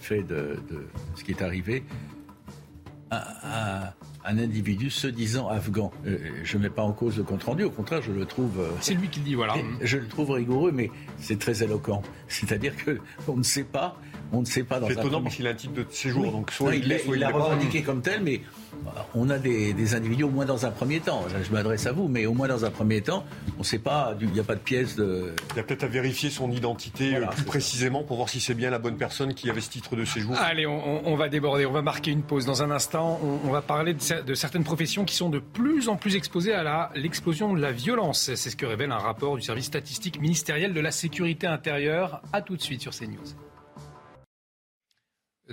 fait 0.00 0.22
de, 0.22 0.60
de 0.70 0.86
ce 1.16 1.24
qui 1.24 1.30
est 1.30 1.40
arrivé, 1.40 1.82
un, 3.10 3.22
un, 3.42 3.92
un 4.24 4.38
individu 4.38 4.90
se 4.90 5.06
disant 5.06 5.48
afghan. 5.48 5.92
Euh, 6.06 6.18
je 6.44 6.56
ne 6.56 6.62
mets 6.62 6.70
pas 6.70 6.82
en 6.82 6.92
cause 6.92 7.16
le 7.16 7.24
compte 7.24 7.42
rendu, 7.42 7.64
au 7.64 7.70
contraire, 7.70 8.02
je 8.02 8.12
le 8.12 8.24
trouve. 8.24 8.60
Euh, 8.60 8.70
c'est 8.80 8.94
lui 8.94 9.08
qui 9.08 9.20
le 9.20 9.24
dit, 9.24 9.34
voilà. 9.34 9.54
Je 9.80 9.98
le 9.98 10.06
trouve 10.06 10.30
rigoureux, 10.30 10.72
mais 10.72 10.90
c'est 11.18 11.38
très 11.38 11.62
éloquent. 11.62 12.02
C'est-à-dire 12.28 12.74
que 12.76 12.98
on 13.28 13.36
ne 13.36 13.42
sait 13.42 13.64
pas, 13.64 13.96
on 14.32 14.40
ne 14.40 14.46
sait 14.46 14.64
pas 14.64 14.80
dans. 14.80 14.86
C'est 14.86 14.94
étonnant 14.94 15.22
parce 15.22 15.36
qu'il 15.36 15.46
a 15.46 15.50
un 15.50 15.54
titre 15.54 15.74
de 15.74 15.86
séjour, 15.90 16.24
oui. 16.24 16.30
donc 16.30 16.50
soit 16.50 16.70
non, 16.70 16.76
il 16.76 16.88
l'est, 16.88 16.98
soit 16.98 17.16
il 17.16 17.20
l'a 17.20 17.30
revendiqué 17.30 17.82
comme 17.82 18.00
tel, 18.00 18.22
mais 18.22 18.40
on 19.14 19.28
a 19.30 19.38
des, 19.38 19.72
des, 19.74 19.94
individus 19.94 20.24
au 20.24 20.30
moins 20.30 20.46
dans 20.46 20.64
un 20.64 20.70
premier 20.70 21.00
temps. 21.00 21.24
Je 21.42 21.52
m'adresse 21.52 21.86
à 21.86 21.92
vous, 21.92 22.08
mais 22.08 22.26
au 22.26 22.32
moins 22.32 22.48
dans 22.48 22.64
un 22.64 22.70
premier 22.70 23.02
temps, 23.02 23.24
on 23.56 23.60
ne 23.60 23.64
sait 23.64 23.78
pas, 23.78 24.14
il 24.20 24.30
n'y 24.30 24.40
a 24.40 24.44
pas 24.44 24.54
de 24.54 24.60
pièce 24.60 24.96
de. 24.96 25.34
Il 25.52 25.56
y 25.56 25.60
a 25.60 25.62
peut-être 25.62 25.84
à 25.84 25.88
vérifier 25.88 26.30
son 26.30 26.50
identité 26.50 27.10
voilà, 27.10 27.28
plus 27.28 27.44
précisément 27.44 28.00
ça. 28.00 28.06
pour 28.06 28.16
voir 28.16 28.28
si 28.28 28.40
c'est 28.40 28.54
bien 28.54 28.70
la 28.70 28.78
bonne 28.78 28.96
personne 28.96 29.34
qui 29.34 29.50
avait 29.50 29.60
ce 29.60 29.70
titre 29.70 29.96
de 29.96 30.04
séjour. 30.04 30.34
Allez, 30.38 30.66
on, 30.66 31.06
on, 31.06 31.16
va 31.16 31.28
déborder, 31.28 31.66
on 31.66 31.72
va 31.72 31.82
marquer 31.82 32.10
une 32.10 32.22
pause 32.22 32.46
dans 32.46 32.62
un 32.62 32.70
instant. 32.70 33.20
On, 33.22 33.48
on 33.48 33.50
va 33.50 33.62
parler 33.62 33.94
de, 33.94 34.22
de, 34.22 34.34
certaines 34.34 34.64
professions 34.64 35.04
qui 35.04 35.14
sont 35.14 35.28
de 35.28 35.38
plus 35.38 35.88
en 35.88 35.96
plus 35.96 36.16
exposées 36.16 36.54
à 36.54 36.90
l'explosion 36.94 37.52
de 37.52 37.60
la 37.60 37.72
violence. 37.72 38.30
C'est 38.34 38.50
ce 38.50 38.56
que 38.56 38.66
révèle 38.66 38.92
un 38.92 38.98
rapport 38.98 39.36
du 39.36 39.42
service 39.42 39.66
statistique 39.66 40.20
ministériel 40.20 40.72
de 40.72 40.80
la 40.80 40.90
sécurité 40.90 41.46
intérieure. 41.46 42.22
À 42.32 42.40
tout 42.40 42.56
de 42.56 42.62
suite 42.62 42.80
sur 42.80 42.92
CNews. 42.92 43.51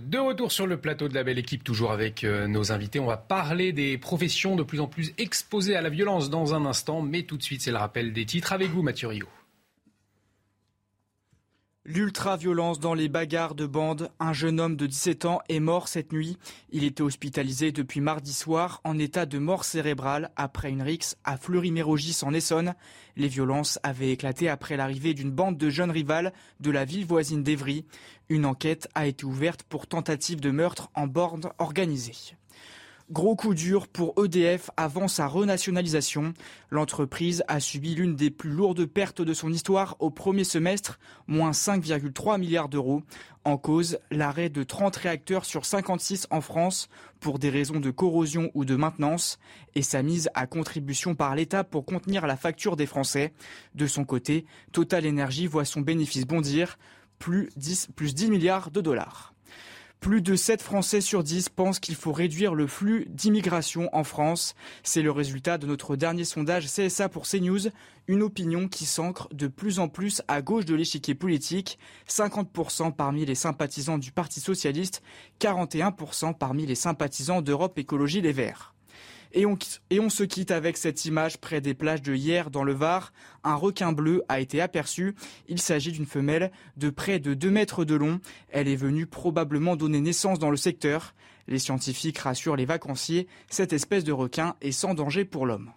De 0.01 0.17
retour 0.17 0.51
sur 0.51 0.65
le 0.65 0.77
plateau 0.77 1.09
de 1.09 1.13
la 1.13 1.23
belle 1.23 1.39
équipe, 1.39 1.63
toujours 1.63 1.91
avec 1.91 2.23
euh, 2.23 2.47
nos 2.47 2.71
invités. 2.71 2.99
On 2.99 3.05
va 3.05 3.17
parler 3.17 3.73
des 3.73 3.97
professions 3.97 4.55
de 4.55 4.63
plus 4.63 4.79
en 4.79 4.87
plus 4.87 5.13
exposées 5.17 5.75
à 5.75 5.81
la 5.81 5.89
violence 5.89 6.29
dans 6.29 6.53
un 6.53 6.65
instant, 6.65 7.01
mais 7.01 7.23
tout 7.23 7.37
de 7.37 7.43
suite, 7.43 7.61
c'est 7.61 7.71
le 7.71 7.77
rappel 7.77 8.13
des 8.13 8.25
titres. 8.25 8.53
Avec 8.53 8.69
vous, 8.69 8.81
Mathieu 8.81 9.09
Rio. 9.09 9.27
L'ultra-violence 11.91 12.79
dans 12.79 12.93
les 12.93 13.09
bagarres 13.09 13.55
de 13.55 13.65
bande. 13.65 14.11
Un 14.19 14.31
jeune 14.31 14.59
homme 14.59 14.75
de 14.75 14.85
17 14.85 15.25
ans 15.25 15.39
est 15.49 15.59
mort 15.59 15.87
cette 15.87 16.13
nuit. 16.13 16.37
Il 16.69 16.83
était 16.83 17.01
hospitalisé 17.01 17.71
depuis 17.71 17.99
mardi 17.99 18.31
soir 18.31 18.79
en 18.83 18.99
état 18.99 19.25
de 19.25 19.39
mort 19.39 19.63
cérébrale 19.63 20.29
après 20.35 20.69
une 20.69 20.83
rixe 20.83 21.17
à 21.23 21.35
Fleury-Mérogis 21.35 22.19
en 22.21 22.33
Essonne. 22.33 22.75
Les 23.15 23.27
violences 23.27 23.79
avaient 23.81 24.11
éclaté 24.11 24.49
après 24.49 24.77
l'arrivée 24.77 25.15
d'une 25.15 25.31
bande 25.31 25.57
de 25.57 25.69
jeunes 25.71 25.89
rivales 25.89 26.31
de 26.59 26.69
la 26.69 26.85
ville 26.85 27.07
voisine 27.07 27.41
d'Evry. 27.41 27.85
Une 28.31 28.45
enquête 28.45 28.87
a 28.93 29.07
été 29.07 29.25
ouverte 29.25 29.63
pour 29.63 29.87
tentative 29.87 30.39
de 30.39 30.51
meurtre 30.51 30.91
en 30.93 31.07
borne 31.07 31.49
organisée. 31.57 32.35
Gros 33.11 33.35
coup 33.35 33.55
dur 33.55 33.87
pour 33.87 34.13
EDF 34.23 34.69
avant 34.77 35.07
sa 35.07 35.25
renationalisation. 35.25 36.35
L'entreprise 36.69 37.43
a 37.47 37.59
subi 37.59 37.95
l'une 37.95 38.15
des 38.15 38.29
plus 38.29 38.51
lourdes 38.51 38.85
pertes 38.85 39.23
de 39.23 39.33
son 39.33 39.51
histoire 39.51 39.95
au 39.97 40.11
premier 40.11 40.43
semestre, 40.43 40.99
moins 41.25 41.49
5,3 41.49 42.39
milliards 42.39 42.69
d'euros. 42.69 43.01
En 43.45 43.57
cause, 43.57 43.97
l'arrêt 44.11 44.49
de 44.49 44.61
30 44.61 44.95
réacteurs 44.95 45.45
sur 45.45 45.65
56 45.65 46.27
en 46.29 46.39
France 46.39 46.87
pour 47.19 47.39
des 47.39 47.49
raisons 47.49 47.79
de 47.79 47.89
corrosion 47.89 48.51
ou 48.53 48.63
de 48.63 48.75
maintenance 48.75 49.39
et 49.73 49.81
sa 49.81 50.03
mise 50.03 50.29
à 50.35 50.45
contribution 50.45 51.15
par 51.15 51.33
l'État 51.33 51.63
pour 51.63 51.85
contenir 51.85 52.27
la 52.27 52.37
facture 52.37 52.75
des 52.75 52.85
Français. 52.85 53.33
De 53.73 53.87
son 53.87 54.05
côté, 54.05 54.45
Total 54.71 55.07
Energy 55.07 55.47
voit 55.47 55.65
son 55.65 55.81
bénéfice 55.81 56.27
bondir, 56.27 56.77
plus 57.19 57.49
10, 57.57 57.89
plus 57.95 58.15
10 58.15 58.31
milliards 58.31 58.71
de 58.71 58.81
dollars. 58.81 59.33
Plus 59.99 60.21
de 60.21 60.37
7 60.37 60.61
Français 60.61 61.01
sur 61.01 61.23
10 61.23 61.49
pensent 61.49 61.79
qu'il 61.79 61.95
faut 61.95 62.13
réduire 62.13 62.55
le 62.55 62.67
flux 62.67 63.05
d'immigration 63.09 63.89
en 63.91 64.05
France. 64.05 64.55
C'est 64.81 65.01
le 65.01 65.11
résultat 65.11 65.57
de 65.57 65.67
notre 65.67 65.97
dernier 65.97 66.23
sondage 66.23 66.67
CSA 66.67 67.09
pour 67.09 67.27
CNews, 67.27 67.67
une 68.07 68.23
opinion 68.23 68.69
qui 68.69 68.85
s'ancre 68.85 69.27
de 69.33 69.47
plus 69.47 69.77
en 69.77 69.89
plus 69.89 70.21
à 70.29 70.41
gauche 70.41 70.63
de 70.63 70.73
l'échiquier 70.73 71.15
politique, 71.15 71.79
50% 72.07 72.95
parmi 72.95 73.25
les 73.25 73.35
sympathisants 73.35 73.97
du 73.97 74.13
Parti 74.13 74.39
socialiste, 74.39 75.03
41% 75.41 76.33
parmi 76.33 76.65
les 76.65 76.75
sympathisants 76.75 77.41
d'Europe 77.41 77.77
Écologie 77.77 78.21
Les 78.21 78.31
Verts. 78.31 78.73
Et 79.31 79.45
on, 79.45 80.09
se 80.09 80.23
quitte 80.23 80.51
avec 80.51 80.77
cette 80.77 81.05
image 81.05 81.37
près 81.37 81.61
des 81.61 81.73
plages 81.73 82.01
de 82.01 82.15
hier 82.15 82.49
dans 82.49 82.63
le 82.63 82.73
Var. 82.73 83.13
Un 83.43 83.55
requin 83.55 83.91
bleu 83.91 84.23
a 84.27 84.39
été 84.39 84.59
aperçu. 84.59 85.15
Il 85.47 85.61
s'agit 85.61 85.91
d'une 85.91 86.07
femelle 86.07 86.51
de 86.77 86.89
près 86.89 87.19
de 87.19 87.33
2 87.33 87.51
mètres 87.51 87.85
de 87.85 87.95
long. 87.95 88.19
Elle 88.49 88.67
est 88.67 88.75
venue 88.75 89.05
probablement 89.05 89.75
donner 89.75 90.01
naissance 90.01 90.39
dans 90.39 90.49
le 90.49 90.57
secteur. 90.57 91.13
Les 91.47 91.59
scientifiques 91.59 92.19
rassurent 92.19 92.55
les 92.55 92.65
vacanciers, 92.65 93.27
cette 93.49 93.73
espèce 93.73 94.03
de 94.03 94.11
requin 94.11 94.55
est 94.61 94.71
sans 94.71 94.93
danger 94.93 95.25
pour 95.25 95.47
l'homme. 95.47 95.71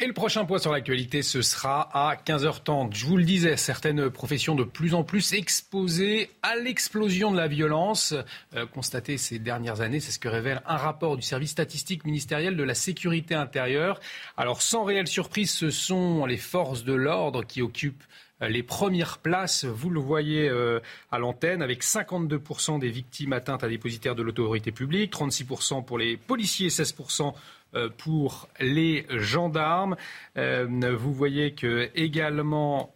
Et 0.00 0.06
le 0.08 0.12
prochain 0.12 0.44
point 0.44 0.58
sur 0.58 0.72
l'actualité, 0.72 1.22
ce 1.22 1.40
sera 1.40 1.88
à 1.92 2.16
15h30. 2.16 2.94
Je 2.94 3.06
vous 3.06 3.16
le 3.16 3.22
disais, 3.22 3.56
certaines 3.56 4.10
professions 4.10 4.56
de 4.56 4.64
plus 4.64 4.92
en 4.92 5.04
plus 5.04 5.34
exposées 5.34 6.30
à 6.42 6.56
l'explosion 6.56 7.30
de 7.30 7.36
la 7.36 7.46
violence 7.46 8.12
euh, 8.56 8.66
constatée 8.66 9.18
ces 9.18 9.38
dernières 9.38 9.82
années. 9.82 10.00
C'est 10.00 10.10
ce 10.10 10.18
que 10.18 10.28
révèle 10.28 10.62
un 10.66 10.76
rapport 10.76 11.16
du 11.16 11.22
service 11.22 11.50
statistique 11.50 12.04
ministériel 12.04 12.56
de 12.56 12.64
la 12.64 12.74
sécurité 12.74 13.36
intérieure. 13.36 14.00
Alors, 14.36 14.62
sans 14.62 14.82
réelle 14.82 15.06
surprise, 15.06 15.52
ce 15.52 15.70
sont 15.70 16.26
les 16.26 16.38
forces 16.38 16.82
de 16.82 16.92
l'ordre 16.92 17.44
qui 17.44 17.62
occupent 17.62 18.02
les 18.40 18.62
premières 18.62 19.18
places, 19.18 19.64
vous 19.64 19.90
le 19.90 20.00
voyez 20.00 20.48
euh, 20.48 20.80
à 21.10 21.18
l'antenne, 21.18 21.62
avec 21.62 21.82
52% 21.82 22.78
des 22.78 22.90
victimes 22.90 23.32
atteintes 23.32 23.64
à 23.64 23.68
dépositaires 23.68 24.14
de 24.14 24.22
l'autorité 24.22 24.72
publique, 24.72 25.12
36% 25.12 25.84
pour 25.84 25.98
les 25.98 26.16
policiers, 26.16 26.68
16% 26.68 27.32
euh, 27.74 27.88
pour 27.96 28.48
les 28.60 29.06
gendarmes. 29.10 29.96
Vous 30.36 31.12
voyez 31.12 31.54
que 31.54 31.90
également 31.94 32.94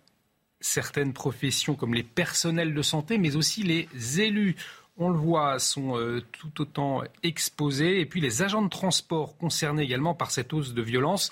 certaines 0.61 1.13
professions 1.13 1.75
comme 1.75 1.95
les 1.95 2.03
personnels 2.03 2.75
de 2.75 2.83
santé, 2.83 3.17
mais 3.19 3.37
aussi 3.37 3.63
les 3.63 4.21
élus 4.21 4.57
on 5.01 5.11
le 5.11 5.17
voit, 5.17 5.61
sont 5.61 6.21
tout 6.33 6.61
autant 6.61 7.05
exposés. 7.23 8.01
Et 8.01 8.07
puis 8.07 8.21
les 8.21 8.43
agents 8.43 8.63
de 8.63 8.69
transport 8.69 9.37
concernés 9.37 9.85
également 9.85 10.13
par 10.13 10.33
cette 10.33 10.53
hausse 10.53 10.75
de 10.75 10.83
violence 10.83 11.31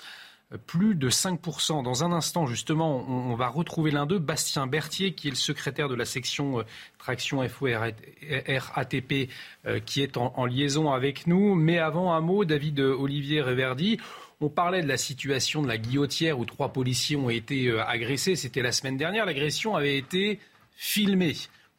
plus 0.65 0.95
de 0.95 1.09
5%. 1.09 1.83
Dans 1.83 2.03
un 2.03 2.11
instant, 2.11 2.45
justement, 2.45 3.03
on, 3.09 3.35
va 3.35 3.49
retrouver 3.49 3.91
l'un 3.91 4.05
d'eux, 4.05 4.19
Bastien 4.19 4.65
Berthier, 4.65 5.13
qui 5.13 5.27
est 5.27 5.31
le 5.31 5.35
secrétaire 5.35 5.89
de 5.89 5.95
la 5.95 6.05
section 6.05 6.59
euh, 6.59 6.63
traction 6.97 7.47
FO 7.49 7.67
RATP, 7.67 9.29
euh, 9.65 9.79
qui 9.79 10.01
est 10.01 10.15
en, 10.15 10.45
liaison 10.45 10.91
avec 10.91 11.27
nous. 11.27 11.55
Mais 11.55 11.79
avant, 11.79 12.13
un 12.13 12.21
mot, 12.21 12.45
David 12.45 12.79
Olivier 12.79 13.41
Reverdy. 13.41 13.99
On 14.39 14.49
parlait 14.49 14.83
de 14.83 14.87
la 14.87 14.97
situation 14.97 15.63
de 15.63 15.67
la 15.67 15.77
guillotière 15.77 16.37
où 16.37 16.45
trois 16.45 16.71
policiers 16.71 17.15
ont 17.17 17.29
été 17.29 17.67
euh, 17.67 17.83
agressés. 17.83 18.35
C'était 18.35 18.61
la 18.61 18.71
semaine 18.71 18.95
dernière. 18.95 19.25
L'agression 19.25 19.75
avait 19.75 19.97
été 19.97 20.39
filmée. 20.75 21.35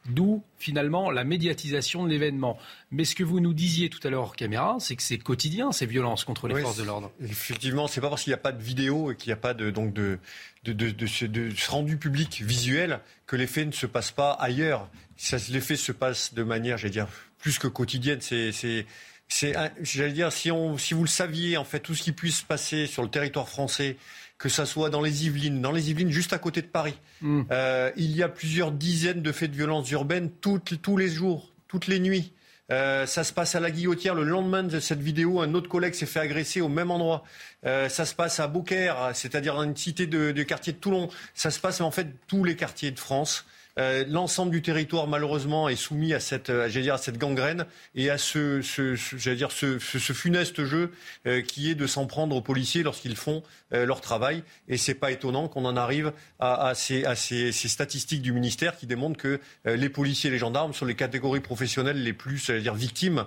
D'où 0.08 0.42
finalement 0.58 1.10
la 1.10 1.24
médiatisation 1.24 2.04
de 2.04 2.08
l'événement. 2.08 2.58
Mais 2.90 3.04
ce 3.04 3.14
que 3.14 3.24
vous 3.24 3.40
nous 3.40 3.52
disiez 3.52 3.90
tout 3.90 4.00
à 4.06 4.10
l'heure 4.10 4.34
caméra, 4.34 4.76
c'est 4.80 4.96
que 4.96 5.02
c'est 5.02 5.18
quotidien 5.18 5.72
ces 5.72 5.86
violences 5.86 6.24
contre 6.24 6.48
les 6.48 6.60
forces 6.60 6.76
de 6.78 6.84
l'ordre. 6.84 7.12
Effectivement, 7.22 7.86
c'est 7.88 8.00
pas 8.00 8.08
parce 8.08 8.22
qu'il 8.22 8.30
n'y 8.30 8.34
a 8.34 8.38
pas 8.38 8.52
de 8.52 8.62
vidéo 8.62 9.12
et 9.12 9.16
qu'il 9.16 9.28
n'y 9.28 9.34
a 9.34 9.40
pas 9.40 9.54
de, 9.54 9.70
donc 9.70 9.92
de, 9.92 10.18
de, 10.64 10.72
de, 10.72 11.06
ce, 11.06 11.70
rendu 11.70 11.96
public 11.96 12.42
visuel 12.42 13.00
que 13.26 13.36
les 13.36 13.46
faits 13.46 13.66
ne 13.66 13.72
se 13.72 13.86
passent 13.86 14.12
pas 14.12 14.32
ailleurs. 14.32 14.88
Ça, 15.16 15.36
les 15.50 15.60
faits 15.60 15.78
se 15.78 15.92
passent 15.92 16.34
de 16.34 16.42
manière, 16.42 16.78
j'allais 16.78 16.92
dire, 16.92 17.08
plus 17.38 17.58
que 17.58 17.66
quotidienne. 17.66 18.20
C'est, 18.20 18.52
c'est, 18.52 18.86
c'est, 19.28 19.54
j'allais 19.82 20.12
dire, 20.12 20.32
si, 20.32 20.50
on, 20.50 20.78
si 20.78 20.94
vous 20.94 21.02
le 21.02 21.08
saviez, 21.08 21.56
en 21.56 21.64
fait, 21.64 21.80
tout 21.80 21.94
ce 21.94 22.02
qui 22.02 22.12
puisse 22.12 22.38
se 22.38 22.44
passer 22.44 22.86
sur 22.86 23.02
le 23.02 23.10
territoire 23.10 23.48
français 23.48 23.96
que 24.38 24.48
ça 24.48 24.66
soit 24.66 24.88
dans 24.88 25.02
les 25.02 25.26
Yvelines, 25.26 25.60
dans 25.60 25.72
les 25.72 25.90
Yvelines 25.90 26.10
juste 26.10 26.32
à 26.32 26.38
côté 26.38 26.62
de 26.62 26.68
Paris. 26.68 26.98
Hmm. 27.20 27.42
Euh, 27.50 27.90
il 27.96 28.16
y 28.16 28.22
a 28.22 28.28
plusieurs 28.28 28.70
dizaines 28.72 29.20
de 29.20 29.32
faits 29.32 29.50
de 29.50 29.56
violence 29.56 29.90
urbaine 29.90 30.30
tous 30.30 30.96
les 30.96 31.08
jours, 31.08 31.52
toutes 31.66 31.88
les 31.88 31.98
nuits. 31.98 32.32
Euh, 32.70 33.06
ça 33.06 33.24
se 33.24 33.32
passe 33.32 33.54
à 33.54 33.60
la 33.60 33.70
Guillotière. 33.70 34.14
Le 34.14 34.24
lendemain 34.24 34.62
de 34.62 34.78
cette 34.78 35.00
vidéo, 35.00 35.40
un 35.40 35.54
autre 35.54 35.68
collègue 35.68 35.94
s'est 35.94 36.06
fait 36.06 36.20
agresser 36.20 36.60
au 36.60 36.68
même 36.68 36.90
endroit. 36.90 37.24
Euh, 37.64 37.88
ça 37.88 38.04
se 38.04 38.14
passe 38.14 38.40
à 38.40 38.46
Beaucaire, 38.46 39.10
c'est-à-dire 39.14 39.54
dans 39.54 39.62
une 39.62 39.76
cité 39.76 40.06
de, 40.06 40.32
de 40.32 40.42
quartier 40.42 40.72
de 40.74 40.78
Toulon. 40.78 41.08
Ça 41.34 41.50
se 41.50 41.58
passe 41.58 41.80
en 41.80 41.90
fait 41.90 42.08
tous 42.26 42.44
les 42.44 42.56
quartiers 42.56 42.90
de 42.90 42.98
France. 43.00 43.46
Euh, 43.78 44.04
l'ensemble 44.08 44.50
du 44.50 44.60
territoire, 44.60 45.06
malheureusement, 45.06 45.68
est 45.68 45.76
soumis 45.76 46.12
à 46.12 46.20
cette, 46.20 46.50
euh, 46.50 46.68
dire, 46.68 46.94
à 46.94 46.98
cette 46.98 47.18
gangrène 47.18 47.66
et 47.94 48.10
à 48.10 48.18
ce, 48.18 48.60
ce, 48.60 49.30
dire, 49.30 49.52
ce, 49.52 49.78
funeste 49.78 50.64
jeu 50.64 50.90
euh, 51.26 51.42
qui 51.42 51.70
est 51.70 51.74
de 51.74 51.86
s'en 51.86 52.06
prendre 52.06 52.34
aux 52.34 52.40
policiers 52.40 52.82
lorsqu'ils 52.82 53.16
font 53.16 53.42
leur 53.70 54.00
travail. 54.00 54.44
Et 54.68 54.78
c'est 54.78 54.94
pas 54.94 55.10
étonnant 55.10 55.46
qu'on 55.46 55.66
en 55.66 55.76
arrive 55.76 56.14
à, 56.40 56.72
ces, 56.74 57.52
statistiques 57.52 58.22
du 58.22 58.32
ministère 58.32 58.78
qui 58.78 58.86
démontrent 58.86 59.18
que 59.18 59.40
les 59.66 59.90
policiers 59.90 60.28
et 60.28 60.32
les 60.32 60.38
gendarmes 60.38 60.72
sont 60.72 60.86
les 60.86 60.94
catégories 60.94 61.40
professionnelles 61.40 62.02
les 62.02 62.14
plus 62.14 62.50
dire, 62.50 62.72
victimes. 62.72 63.26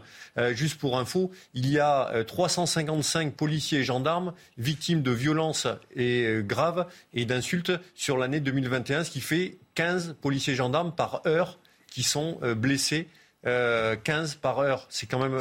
juste 0.54 0.80
pour 0.80 0.97
info, 0.97 1.30
il 1.54 1.70
y 1.70 1.78
a 1.78 2.24
355 2.26 3.36
policiers 3.36 3.82
et 3.82 3.84
gendarmes 3.84 4.34
victimes 4.58 5.04
de 5.04 5.12
violences 5.12 5.68
et, 5.95 6.39
graves 6.43 6.88
et 7.14 7.26
d'insultes 7.26 7.74
sur 7.93 8.18
l'année 8.18 8.39
2021, 8.39 9.04
ce 9.04 9.12
qui 9.12 9.22
fait 9.22 9.60
15 9.76 10.15
policiers 10.22 10.55
gendarmes 10.55 10.93
par 10.93 11.22
heure 11.26 11.59
qui 11.91 12.03
sont 12.03 12.39
euh, 12.41 12.55
blessés. 12.55 13.07
15 13.43 13.47
euh, 13.47 13.95
par 14.39 14.59
heure, 14.59 14.86
c'est 14.89 15.07
quand 15.07 15.17
même 15.17 15.34
euh, 15.34 15.39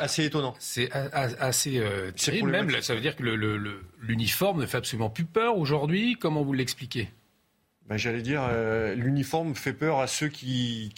assez, 0.00 0.24
étonnant. 0.24 0.54
C'est 0.58 0.90
assez 0.92 1.80
terrible 2.16 2.50
même. 2.50 2.70
Ça 2.82 2.94
veut 2.94 3.00
dire 3.00 3.14
que 3.14 3.22
l'uniforme 4.00 4.60
ne 4.60 4.66
fait 4.66 4.78
absolument 4.78 5.10
plus 5.10 5.24
peur 5.24 5.56
aujourd'hui. 5.56 6.16
Comment 6.18 6.42
vous 6.42 6.52
l'expliquez? 6.52 7.08
Ben, 7.88 7.96
J'allais 7.96 8.22
dire, 8.22 8.42
l'uniforme 8.96 9.54
fait 9.54 9.74
peur 9.74 10.00
à 10.00 10.08
ceux 10.08 10.26
qui, 10.26 10.92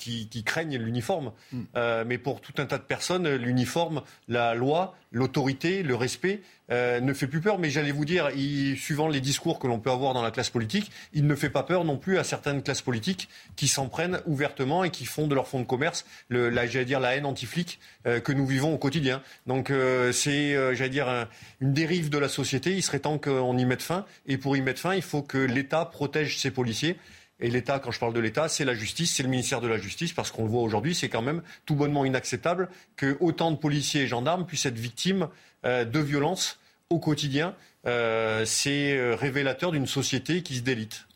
craignent 0.46 0.78
l'uniforme. 0.78 1.32
Hmm. 1.52 1.64
mais 2.06 2.16
pour 2.16 2.40
tout 2.40 2.54
un 2.56 2.64
tas 2.64 2.78
de 2.78 2.84
personnes, 2.84 3.28
l'uniforme, 3.34 4.00
la 4.26 4.54
loi, 4.54 4.96
l'autorité, 5.12 5.82
le 5.82 5.96
respect, 5.96 6.40
euh, 6.70 7.00
ne 7.00 7.12
fait 7.12 7.26
plus 7.26 7.40
peur, 7.40 7.58
mais 7.58 7.70
j'allais 7.70 7.92
vous 7.92 8.04
dire, 8.04 8.30
suivant 8.76 9.08
les 9.08 9.20
discours 9.20 9.58
que 9.58 9.66
l'on 9.66 9.78
peut 9.78 9.90
avoir 9.90 10.14
dans 10.14 10.22
la 10.22 10.30
classe 10.30 10.50
politique, 10.50 10.90
il 11.12 11.26
ne 11.26 11.34
fait 11.34 11.50
pas 11.50 11.62
peur 11.62 11.84
non 11.84 11.96
plus 11.96 12.18
à 12.18 12.24
certaines 12.24 12.62
classes 12.62 12.82
politiques 12.82 13.28
qui 13.54 13.68
s'en 13.68 13.88
prennent 13.88 14.20
ouvertement 14.26 14.82
et 14.84 14.90
qui 14.90 15.04
font 15.04 15.26
de 15.26 15.34
leur 15.34 15.46
fonds 15.46 15.60
de 15.60 15.66
commerce, 15.66 16.04
la, 16.30 16.66
dire, 16.66 17.04
haine 17.04 17.26
anti-flic 17.26 17.78
euh, 18.06 18.20
que 18.20 18.32
nous 18.32 18.46
vivons 18.46 18.74
au 18.74 18.78
quotidien. 18.78 19.22
Donc 19.46 19.70
euh, 19.70 20.12
c'est, 20.12 20.54
j'allais 20.74 20.90
dire, 20.90 21.28
une 21.60 21.72
dérive 21.72 22.10
de 22.10 22.18
la 22.18 22.28
société. 22.28 22.72
Il 22.72 22.82
serait 22.82 23.00
temps 23.00 23.18
qu'on 23.18 23.56
y 23.56 23.64
mette 23.64 23.82
fin. 23.82 24.04
Et 24.26 24.38
pour 24.38 24.56
y 24.56 24.60
mettre 24.60 24.80
fin, 24.80 24.94
il 24.94 25.02
faut 25.02 25.22
que 25.22 25.38
l'État 25.38 25.84
protège 25.84 26.38
ses 26.38 26.50
policiers. 26.50 26.96
Et 27.38 27.50
l'État, 27.50 27.78
quand 27.78 27.90
je 27.90 28.00
parle 28.00 28.14
de 28.14 28.20
l'État, 28.20 28.48
c'est 28.48 28.64
la 28.64 28.74
justice, 28.74 29.14
c'est 29.14 29.22
le 29.22 29.28
ministère 29.28 29.60
de 29.60 29.68
la 29.68 29.76
Justice, 29.76 30.14
parce 30.14 30.30
qu'on 30.30 30.44
le 30.44 30.48
voit 30.48 30.62
aujourd'hui, 30.62 30.94
c'est 30.94 31.10
quand 31.10 31.20
même 31.20 31.42
tout 31.66 31.74
bonnement 31.74 32.06
inacceptable 32.06 32.70
que 32.96 33.18
autant 33.20 33.50
de 33.50 33.56
policiers 33.56 34.02
et 34.02 34.06
gendarmes 34.06 34.46
puissent 34.46 34.64
être 34.64 34.78
victimes 34.78 35.28
de 35.66 35.98
violences 36.00 36.58
au 36.90 36.98
quotidien. 36.98 37.54
Euh, 37.86 38.44
c'est 38.44 38.96
euh, 38.96 39.14
révélateur 39.14 39.72
d'une 39.72 39.86
société 39.86 40.42
qui 40.42 40.56
se 40.56 40.62
délite. 40.62 41.06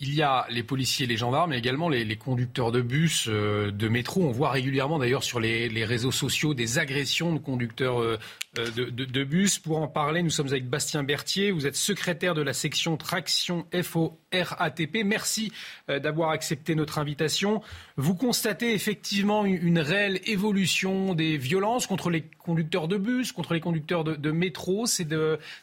Il 0.00 0.14
y 0.14 0.22
a 0.22 0.46
les 0.48 0.62
policiers, 0.62 1.08
les 1.08 1.16
gendarmes, 1.16 1.50
mais 1.50 1.58
également 1.58 1.88
les, 1.88 2.16
conducteurs 2.16 2.70
de 2.70 2.80
bus, 2.80 3.26
euh, 3.28 3.72
de 3.72 3.88
métro. 3.88 4.22
On 4.22 4.30
voit 4.30 4.50
régulièrement 4.50 5.00
d'ailleurs 5.00 5.24
sur 5.24 5.40
les, 5.40 5.84
réseaux 5.84 6.12
sociaux 6.12 6.54
des 6.54 6.78
agressions 6.78 7.32
de 7.32 7.38
conducteurs 7.38 8.00
euh, 8.00 8.16
euh, 8.58 8.90
de, 8.90 9.24
bus. 9.24 9.58
Pour 9.58 9.78
en 9.78 9.88
parler, 9.88 10.22
nous 10.22 10.30
sommes 10.30 10.48
avec 10.48 10.68
Bastien 10.68 11.02
Berthier. 11.02 11.50
Vous 11.50 11.66
êtes 11.66 11.76
secrétaire 11.76 12.34
de 12.34 12.42
la 12.42 12.52
section 12.52 12.96
Traction 12.96 13.66
FO 13.82 14.18
RATP. 14.32 15.04
Merci 15.04 15.52
d'avoir 15.88 16.30
accepté 16.30 16.74
notre 16.74 16.98
invitation. 16.98 17.62
Vous 17.96 18.14
constatez 18.14 18.74
effectivement 18.74 19.44
une, 19.44 19.78
réelle 19.78 20.20
évolution 20.26 21.14
des 21.14 21.38
violences 21.38 21.86
contre 21.86 22.10
les 22.10 22.22
conducteurs 22.22 22.88
de 22.88 22.98
bus, 22.98 23.32
contre 23.32 23.54
les 23.54 23.60
conducteurs 23.60 24.04
de, 24.04 24.30
métro 24.30 24.86
ces, 24.86 25.06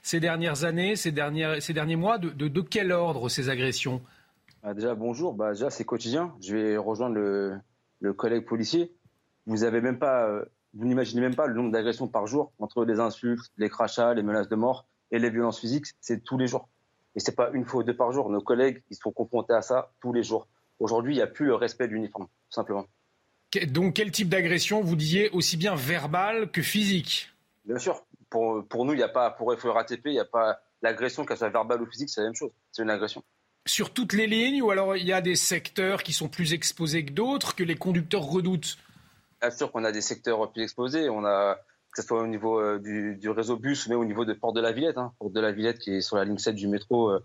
ces, 0.01 0.19
dernières 0.19 0.63
années, 0.63 0.95
ces, 0.95 1.13
ces 1.59 1.73
derniers 1.73 1.95
mois. 1.95 2.17
de 2.17 2.61
quel 2.61 2.91
ordre 2.91 3.29
ces 3.29 3.49
agressions? 3.49 4.01
Ah, 4.67 4.73
déjà, 4.73 4.95
bonjour. 4.95 5.35
Bah, 5.35 5.51
déjà, 5.51 5.69
c'est 5.69 5.85
quotidien. 5.85 6.33
Je 6.41 6.55
vais 6.55 6.77
rejoindre 6.77 7.15
le, 7.15 8.13
collègue 8.13 8.45
policier. 8.45 8.91
Vous 9.45 9.63
avez 9.63 9.79
même 9.79 9.99
pas, 9.99 10.27
euh, 10.27 10.43
vous 10.75 10.85
n'imaginez 10.85 11.21
même 11.21 11.35
pas 11.35 11.47
le 11.47 11.53
nombre 11.53 11.71
d'agressions 11.71 12.07
par 12.07 12.27
jour 12.27 12.51
entre 12.59 12.85
les 12.85 12.99
insultes, 12.99 13.49
les 13.57 13.69
crachats, 13.69 14.13
les 14.13 14.23
menaces 14.23 14.49
de 14.49 14.55
mort 14.55 14.85
et 15.11 15.19
les 15.19 15.29
violences 15.29 15.59
physiques. 15.59 15.85
C'est 16.01 16.23
tous 16.23 16.37
les 16.37 16.47
jours. 16.47 16.67
Et 17.15 17.21
c'est 17.21 17.35
pas 17.35 17.49
une 17.53 17.65
fois 17.65 17.79
ou 17.79 17.83
deux 17.83 17.95
par 17.95 18.11
jour. 18.11 18.29
Nos 18.29 18.41
collègues, 18.41 18.83
ils 18.89 18.97
sont 18.97 19.11
confrontés 19.11 19.53
à 19.53 19.61
ça 19.61 19.93
tous 20.01 20.11
les 20.11 20.21
jours. 20.21 20.47
Aujourd'hui, 20.79 21.13
il 21.13 21.17
n'y 21.17 21.21
a 21.21 21.27
plus 21.27 21.45
le 21.45 21.55
respect 21.55 21.87
de 21.87 21.93
l'uniforme, 21.93 22.25
tout 22.25 22.55
simplement. 22.55 22.85
Donc, 23.67 23.93
quel 23.93 24.11
type 24.11 24.27
d'agression 24.27 24.81
vous 24.81 24.97
disiez 24.97 25.29
aussi 25.29 25.55
bien 25.55 25.75
verbal 25.75 26.51
que 26.51 26.61
physique? 26.61 27.29
Bien 27.63 27.79
sûr. 27.79 28.03
Pour, 28.29 28.67
pour 28.67 28.83
nous, 28.83 28.91
il 28.91 28.97
n'y 28.97 29.03
a 29.03 29.07
pas, 29.07 29.31
pour 29.31 29.57
FORATP, 29.57 30.01
il 30.05 30.11
n'y 30.11 30.19
a 30.19 30.25
pas 30.25 30.59
l'agression, 30.81 31.25
qu'elle 31.25 31.37
soit 31.37 31.49
verbale 31.49 31.81
ou 31.81 31.85
physique, 31.85 32.09
c'est 32.09 32.19
la 32.19 32.27
même 32.27 32.35
chose. 32.35 32.51
C'est 32.71 32.83
une 32.83 32.89
agression 32.89 33.23
sur 33.67 33.91
toutes 33.91 34.13
les 34.13 34.27
lignes 34.27 34.61
ou 34.61 34.69
alors 34.69 34.95
il 34.95 35.07
y 35.07 35.13
a 35.13 35.21
des 35.21 35.35
secteurs 35.35 36.03
qui 36.03 36.13
sont 36.13 36.27
plus 36.27 36.53
exposés 36.53 37.03
que 37.03 37.11
d'autres, 37.11 37.55
que 37.55 37.63
les 37.63 37.75
conducteurs 37.75 38.21
redoutent? 38.21 38.77
Bien 39.45 39.55
sûr 39.55 39.71
qu'on 39.71 39.83
a 39.83 39.91
des 39.91 40.01
secteurs 40.01 40.51
plus 40.51 40.63
exposés. 40.63 41.07
On 41.07 41.23
a, 41.23 41.59
que 41.93 42.01
ce 42.01 42.07
soit 42.07 42.19
au 42.19 42.25
niveau 42.25 42.59
euh, 42.59 42.79
du, 42.79 43.29
réseau 43.29 43.57
bus, 43.57 43.87
mais 43.87 43.93
au 43.93 44.03
niveau 44.03 44.25
de 44.25 44.33
Porte 44.33 44.55
de 44.55 44.61
la 44.61 44.71
Villette. 44.71 44.97
Hein. 44.97 45.13
Porte 45.19 45.33
de 45.33 45.39
la 45.39 45.51
Villette 45.51 45.77
qui 45.77 45.91
est 45.91 46.01
sur 46.01 46.17
la 46.17 46.25
ligne 46.25 46.39
7 46.39 46.55
du 46.55 46.67
métro, 46.67 47.11
euh, 47.11 47.19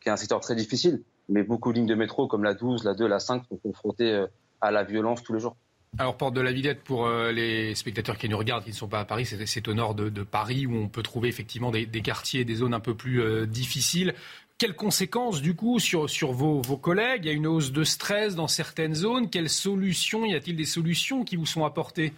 qui 0.00 0.08
est 0.08 0.12
un 0.12 0.16
secteur 0.16 0.40
très 0.40 0.54
difficile. 0.54 1.02
Mais 1.28 1.42
beaucoup 1.42 1.72
de 1.72 1.76
lignes 1.76 1.86
de 1.86 1.94
métro 1.94 2.28
comme 2.28 2.44
la 2.44 2.54
12, 2.54 2.84
la 2.84 2.94
2, 2.94 3.06
la 3.06 3.20
5 3.20 3.42
sont 3.46 3.56
confrontées 3.58 4.10
euh, 4.10 4.26
à 4.62 4.70
la 4.70 4.84
violence 4.84 5.22
tous 5.22 5.34
les 5.34 5.40
jours. 5.40 5.54
Alors, 5.98 6.16
porte 6.16 6.32
de 6.32 6.40
la 6.40 6.52
Villette, 6.52 6.82
pour 6.82 7.08
les 7.08 7.74
spectateurs 7.74 8.18
qui 8.18 8.28
nous 8.28 8.36
regardent, 8.36 8.64
qui 8.64 8.70
ne 8.70 8.74
sont 8.74 8.88
pas 8.88 9.00
à 9.00 9.04
Paris, 9.06 9.24
c'est 9.24 9.68
au 9.68 9.72
nord 9.72 9.94
de, 9.94 10.22
Paris 10.24 10.66
où 10.66 10.74
on 10.74 10.88
peut 10.88 11.02
trouver 11.02 11.28
effectivement 11.28 11.70
des, 11.70 11.86
quartiers, 12.02 12.44
des 12.44 12.56
zones 12.56 12.74
un 12.74 12.80
peu 12.80 12.94
plus 12.94 13.46
difficiles. 13.46 14.14
Quelles 14.58 14.74
conséquences, 14.74 15.42
du 15.42 15.54
coup, 15.54 15.78
sur, 15.78 16.08
sur 16.08 16.32
vos, 16.32 16.62
vos, 16.62 16.76
collègues? 16.78 17.24
Il 17.24 17.28
y 17.28 17.30
a 17.30 17.34
une 17.34 17.46
hausse 17.46 17.72
de 17.72 17.84
stress 17.84 18.34
dans 18.34 18.48
certaines 18.48 18.94
zones. 18.94 19.28
Quelles 19.28 19.50
solutions 19.50 20.24
Y 20.24 20.34
a-t-il 20.34 20.56
des 20.56 20.64
solutions 20.64 21.24
qui 21.24 21.36
vous 21.36 21.44
sont 21.46 21.64
apportées? 21.64 22.14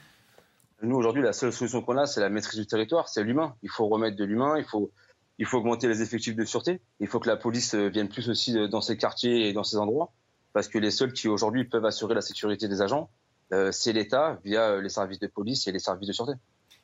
Nous, 0.82 0.94
aujourd'hui, 0.94 1.22
la 1.22 1.32
seule 1.32 1.52
solution 1.52 1.82
qu'on 1.82 1.96
a, 1.96 2.06
c'est 2.06 2.20
la 2.20 2.28
maîtrise 2.28 2.60
du 2.60 2.66
territoire, 2.66 3.08
c'est 3.08 3.24
l'humain. 3.24 3.56
Il 3.62 3.70
faut 3.70 3.88
remettre 3.88 4.16
de 4.16 4.24
l'humain, 4.24 4.56
il 4.56 4.64
faut, 4.64 4.92
il 5.38 5.46
faut 5.46 5.58
augmenter 5.58 5.88
les 5.88 6.00
effectifs 6.00 6.36
de 6.36 6.44
sûreté. 6.44 6.80
Il 7.00 7.08
faut 7.08 7.18
que 7.18 7.28
la 7.28 7.36
police 7.36 7.74
euh, 7.74 7.88
vienne 7.88 8.08
plus 8.08 8.28
aussi 8.28 8.54
dans 8.68 8.80
ces 8.80 8.96
quartiers 8.96 9.48
et 9.48 9.52
dans 9.52 9.64
ces 9.64 9.76
endroits, 9.76 10.12
parce 10.52 10.68
que 10.68 10.78
les 10.78 10.92
seuls 10.92 11.12
qui, 11.12 11.26
aujourd'hui, 11.26 11.64
peuvent 11.64 11.84
assurer 11.84 12.14
la 12.14 12.20
sécurité 12.20 12.68
des 12.68 12.82
agents, 12.82 13.10
euh, 13.52 13.72
c'est 13.72 13.92
l'État 13.92 14.38
via 14.44 14.70
euh, 14.70 14.82
les 14.82 14.90
services 14.90 15.18
de 15.18 15.26
police 15.26 15.66
et 15.66 15.72
les 15.72 15.78
services 15.78 16.08
de 16.08 16.12
sûreté. 16.12 16.32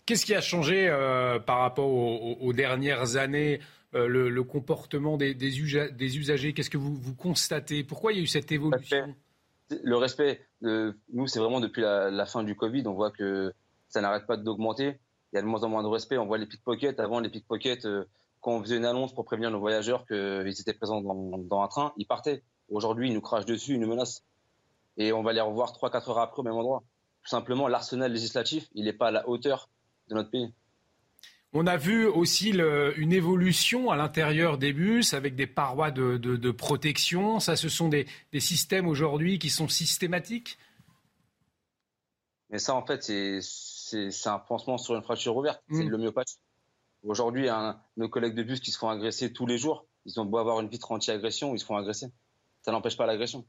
Qu'est-ce 0.07 0.27
qui 0.27 0.35
a 0.35 0.41
changé 0.41 0.89
euh, 0.89 1.39
par 1.39 1.61
rapport 1.61 1.89
aux, 1.89 2.53
dernières 2.53 3.17
années 3.17 3.61
le, 3.95 4.43
comportement 4.43 5.17
des, 5.17 5.61
usagers 5.61 6.53
Qu'est-ce 6.53 6.71
que 6.71 6.79
vous, 6.79 7.15
constatez? 7.15 7.85
Pourquoi 7.85 8.13
il 8.13 8.17
y 8.17 8.21
a 8.21 8.23
eu 8.23 8.27
cette 8.27 8.53
évolution? 8.53 9.15
Le 9.71 9.97
respect, 9.97 10.41
nous, 10.63 11.27
c'est 11.27 11.39
vraiment 11.39 11.61
depuis 11.61 11.83
la, 11.83 12.27
fin 12.27 12.43
du 12.43 12.55
Covid. 12.55 12.87
On 12.87 12.95
voit 12.95 13.11
que 13.11 13.53
ça 13.89 14.01
n'arrête 14.01 14.27
pas 14.27 14.37
d'augmenter. 14.37 14.99
Il 15.33 15.37
y 15.37 15.39
a 15.39 15.43
de 15.43 15.47
moins 15.47 15.63
en 15.63 15.69
moins 15.69 15.83
de 15.83 15.89
respect. 15.89 16.19
On 16.19 16.27
voit 16.27 16.39
les 16.39 16.47
pickpockets. 16.47 17.01
Avant, 17.01 17.21
les 17.21 17.29
pickpockets, 17.29 17.87
quand 18.41 18.53
on 18.53 18.63
faisait 18.63 18.77
une 18.77 18.85
annonce 18.85 19.15
pour 19.15 19.25
prévenir 19.25 19.51
nos 19.51 19.61
voyageurs 19.61 20.07
qu'ils 20.07 20.61
étaient 20.61 20.75
présents 20.75 21.01
dans, 21.01 21.39
dans 21.39 21.63
un 21.63 21.69
train, 21.69 21.93
ils 21.97 22.07
partaient. 22.07 22.43
Aujourd'hui, 22.69 23.09
ils 23.09 23.15
nous 23.15 23.21
crachent 23.21 23.47
dessus, 23.47 23.75
ils 23.75 23.81
nous 23.81 23.89
menacent 23.89 24.23
et 24.97 25.13
on 25.13 25.23
va 25.23 25.33
les 25.33 25.41
revoir 25.41 25.73
3-4 25.73 26.11
heures 26.11 26.19
après 26.19 26.41
au 26.41 26.43
même 26.43 26.55
endroit. 26.55 26.83
Tout 27.23 27.31
simplement, 27.31 27.69
l'arsenal 27.69 28.13
législatif, 28.13 28.69
il 28.75 28.85
n'est 28.85 28.93
pas 28.93 29.09
à 29.09 29.11
la 29.11 29.29
hauteur 29.29 29.69
de 30.09 30.15
notre 30.15 30.31
pays. 30.31 30.53
On 31.57 31.69
a 31.69 31.77
vu 31.77 32.07
aussi 32.07 32.51
une 32.51 33.13
évolution 33.13 33.93
à 33.93 33.97
l'intérieur 33.97 34.59
des 34.59 34.73
bus 34.73 35.15
avec 35.15 35.37
des 35.37 35.47
parois 35.47 35.93
de, 35.93 36.51
protection. 36.51 37.39
Ça, 37.39 37.55
ce 37.55 37.69
sont 37.69 37.89
des, 37.89 38.07
systèmes 38.41 38.89
aujourd'hui 38.89 39.39
qui 39.39 39.51
sont 39.51 39.69
systématiques 39.69 40.59
Mais 42.51 42.59
ça, 42.59 42.75
en 42.75 42.85
fait, 42.85 43.05
c'est 43.05 44.29
un 44.29 44.41
pansement 44.41 44.79
sur 44.79 44.97
une 44.97 45.03
fracture 45.03 45.37
ouverte. 45.37 45.63
C'est 45.71 45.85
le 45.85 45.91
l'homéopathie. 45.91 46.39
Aujourd'hui, 47.05 47.49
nos 47.97 48.09
collègues 48.09 48.35
de 48.35 48.43
bus 48.43 48.59
qui 48.59 48.73
se 48.73 48.79
font 48.79 48.89
agresser 48.89 49.33
tous 49.33 49.47
les 49.47 49.57
jours, 49.57 49.87
ils 50.07 50.19
ont 50.19 50.25
beau 50.25 50.39
avoir 50.39 50.59
une 50.61 50.69
vitre 50.69 50.91
anti-agression, 50.91 51.55
ils 51.55 51.61
se 51.61 51.65
font 51.65 51.77
agresser. 51.77 52.09
Ça 52.63 52.73
n'empêche 52.73 52.97
pas 52.97 53.07
l'agression. 53.07 53.47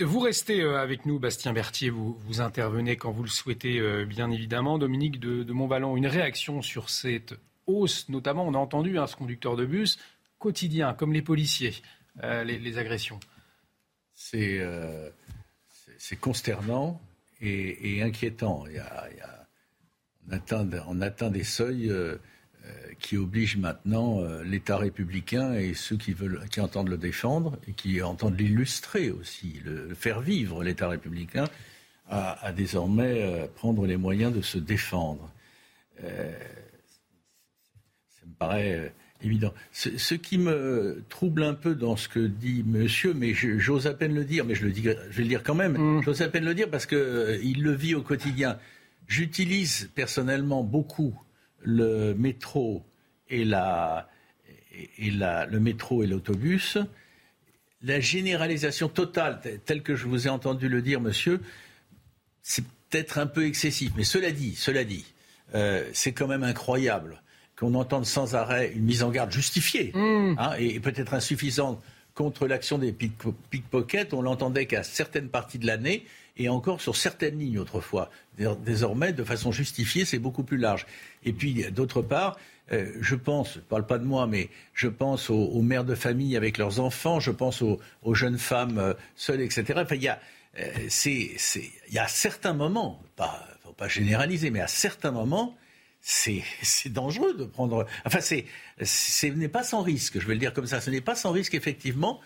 Vous 0.00 0.20
restez 0.20 0.60
euh, 0.60 0.80
avec 0.80 1.06
nous, 1.06 1.18
Bastien 1.18 1.52
Berthier. 1.52 1.90
Vous, 1.90 2.40
intervenez 2.40 2.96
quand 2.96 3.12
vous 3.12 3.22
le 3.22 3.28
souhaitez, 3.28 3.78
euh, 3.78 4.04
bien 4.04 4.30
évidemment. 4.30 4.78
Dominique 4.78 5.20
de, 5.20 5.42
de 5.42 5.52
Montvalon, 5.52 5.96
une 5.96 6.06
réaction 6.06 6.62
sur 6.62 6.90
cette 6.90 7.34
hausse, 7.66 8.08
notamment, 8.08 8.46
on 8.46 8.54
a 8.54 8.58
entendu 8.58 8.98
hein, 8.98 9.06
ce 9.06 9.16
conducteur 9.16 9.56
de 9.56 9.64
bus, 9.64 9.98
quotidien, 10.38 10.94
comme 10.94 11.12
les 11.12 11.22
policiers, 11.22 11.74
euh, 12.22 12.44
les, 12.44 12.78
agressions. 12.78 13.20
C'est 14.14 14.60
consternant 16.20 17.00
et, 17.40 18.02
inquiétant. 18.02 18.64
on, 20.28 21.00
atteint, 21.00 21.30
des 21.30 21.44
seuils 21.44 21.92
qui 23.02 23.16
oblige 23.16 23.56
maintenant 23.56 24.20
euh, 24.20 24.42
l'État 24.44 24.78
républicain 24.78 25.54
et 25.54 25.74
ceux 25.74 25.96
qui, 25.96 26.12
veulent, 26.12 26.40
qui 26.50 26.60
entendent 26.60 26.88
le 26.88 26.96
défendre 26.96 27.58
et 27.68 27.72
qui 27.72 28.00
entendent 28.00 28.38
l'illustrer 28.38 29.10
aussi, 29.10 29.60
le, 29.64 29.94
faire 29.94 30.20
vivre 30.20 30.62
l'État 30.62 30.88
républicain, 30.88 31.44
à, 32.08 32.52
désormais 32.52 33.22
euh, 33.22 33.46
prendre 33.54 33.86
les 33.86 33.96
moyens 33.96 34.34
de 34.34 34.42
se 34.42 34.58
défendre. 34.58 35.30
Euh, 36.04 36.30
ça 38.10 38.26
me 38.26 38.34
paraît 38.34 38.92
évident. 39.22 39.54
Ce, 39.72 40.14
qui 40.14 40.36
me 40.36 41.02
trouble 41.08 41.42
un 41.42 41.54
peu 41.54 41.74
dans 41.74 41.96
ce 41.96 42.08
que 42.08 42.20
dit 42.20 42.64
monsieur, 42.66 43.14
mais 43.14 43.32
j'ose 43.34 43.86
à 43.86 43.94
peine 43.94 44.14
le 44.14 44.24
dire, 44.24 44.44
mais 44.44 44.54
je, 44.54 44.64
le 44.64 44.72
dis, 44.72 44.82
je 44.82 45.16
vais 45.16 45.22
le 45.22 45.28
dire 45.28 45.42
quand 45.42 45.54
même, 45.54 45.78
mmh. 45.78 46.02
j'ose 46.02 46.22
à 46.22 46.28
peine 46.28 46.44
le 46.44 46.54
dire 46.54 46.68
parce 46.68 46.86
qu'il 46.86 47.62
le 47.62 47.72
vit 47.72 47.94
au 47.94 48.02
quotidien. 48.02 48.58
J'utilise 49.06 49.90
personnellement 49.94 50.62
beaucoup 50.62 51.18
le 51.62 52.14
métro 52.14 52.84
et, 53.28 53.44
la, 53.44 54.08
et 54.98 55.10
la, 55.10 55.46
le 55.46 55.60
métro 55.60 56.02
et 56.02 56.06
l'autobus, 56.06 56.78
la 57.82 58.00
généralisation 58.00 58.88
totale, 58.88 59.40
telle 59.64 59.82
que 59.82 59.96
je 59.96 60.06
vous 60.06 60.26
ai 60.26 60.30
entendu 60.30 60.68
le 60.68 60.82
dire, 60.82 61.00
monsieur, 61.00 61.40
c'est 62.42 62.64
peut-être 62.88 63.18
un 63.18 63.26
peu 63.26 63.46
excessif. 63.46 63.92
Mais 63.96 64.04
cela 64.04 64.30
dit, 64.30 64.54
cela 64.54 64.84
dit, 64.84 65.04
euh, 65.54 65.88
c'est 65.92 66.12
quand 66.12 66.28
même 66.28 66.44
incroyable 66.44 67.22
qu'on 67.56 67.74
entende 67.74 68.06
sans 68.06 68.34
arrêt 68.34 68.72
une 68.74 68.84
mise 68.84 69.02
en 69.02 69.10
garde 69.10 69.30
justifiée 69.30 69.92
mmh. 69.94 70.34
hein, 70.38 70.54
et 70.58 70.80
peut-être 70.80 71.14
insuffisante 71.14 71.82
contre 72.14 72.46
l'action 72.46 72.78
des 72.78 72.92
pickpockets. 72.92 74.14
On 74.14 74.22
l'entendait 74.22 74.66
qu'à 74.66 74.82
certaines 74.82 75.28
parties 75.28 75.58
de 75.58 75.66
l'année 75.66 76.04
et 76.36 76.48
encore 76.48 76.80
sur 76.80 76.96
certaines 76.96 77.38
lignes 77.38 77.58
autrefois. 77.58 78.10
Désormais, 78.38 79.12
de 79.12 79.24
façon 79.24 79.52
justifiée, 79.52 80.04
c'est 80.04 80.18
beaucoup 80.18 80.44
plus 80.44 80.56
large. 80.56 80.86
Et 81.24 81.32
puis, 81.32 81.70
d'autre 81.70 82.02
part, 82.02 82.38
euh, 82.72 82.90
je 83.00 83.14
pense, 83.14 83.54
je 83.54 83.58
ne 83.58 83.64
parle 83.64 83.86
pas 83.86 83.98
de 83.98 84.04
moi, 84.04 84.26
mais 84.26 84.48
je 84.72 84.88
pense 84.88 85.30
aux, 85.30 85.62
mères 85.62 85.84
de 85.84 85.94
famille 85.94 86.36
avec 86.36 86.58
leurs 86.58 86.80
enfants, 86.80 87.20
je 87.20 87.30
pense 87.30 87.62
aux, 87.62 88.14
jeunes 88.14 88.38
femmes 88.38 88.78
euh, 88.78 88.94
seules, 89.14 89.40
etc. 89.40 89.74
Enfin, 89.76 89.96
il 89.96 90.02
y 90.02 90.08
a, 90.08 90.20
euh, 90.58 90.88
il 91.06 91.94
y 91.94 91.98
a 91.98 92.08
certains 92.08 92.54
moments, 92.54 93.02
pas, 93.16 93.46
faut 93.62 93.72
pas 93.72 93.88
généraliser, 93.88 94.50
mais 94.50 94.60
à 94.60 94.68
certains 94.68 95.10
moments, 95.10 95.56
c'est 96.00 96.42
dangereux 96.86 97.34
de 97.34 97.44
prendre. 97.44 97.86
Enfin, 98.04 98.20
ce 98.20 99.26
n'est 99.26 99.48
pas 99.48 99.64
sans 99.64 99.82
risque, 99.82 100.18
je 100.18 100.26
vais 100.26 100.34
le 100.34 100.40
dire 100.40 100.54
comme 100.54 100.66
ça. 100.66 100.80
Ce 100.80 100.90
n'est 100.90 101.00
pas 101.00 101.14
sans 101.14 101.30
risque, 101.30 101.54
effectivement. 101.54 102.20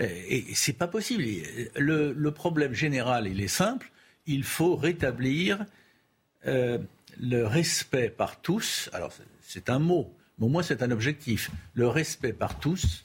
Et 0.00 0.46
c'est 0.54 0.72
pas 0.72 0.88
possible. 0.88 1.24
Le, 1.76 2.12
le, 2.12 2.30
problème 2.30 2.72
général, 2.72 3.28
il 3.28 3.40
est 3.42 3.48
simple. 3.48 3.90
Il 4.26 4.44
faut 4.44 4.74
rétablir 4.74 5.64
le 6.44 7.46
respect 7.46 8.08
par 8.08 8.40
tous. 8.40 8.88
Alors, 8.92 9.12
c'est 9.42 9.68
un 9.68 9.78
mot, 9.78 10.12
mais 10.38 10.46
au 10.46 10.48
moins 10.48 10.62
c'est 10.62 10.82
un 10.82 10.90
objectif. 10.90 11.50
Le 11.74 11.88
respect 11.88 12.32
par 12.32 12.58
tous 12.58 13.04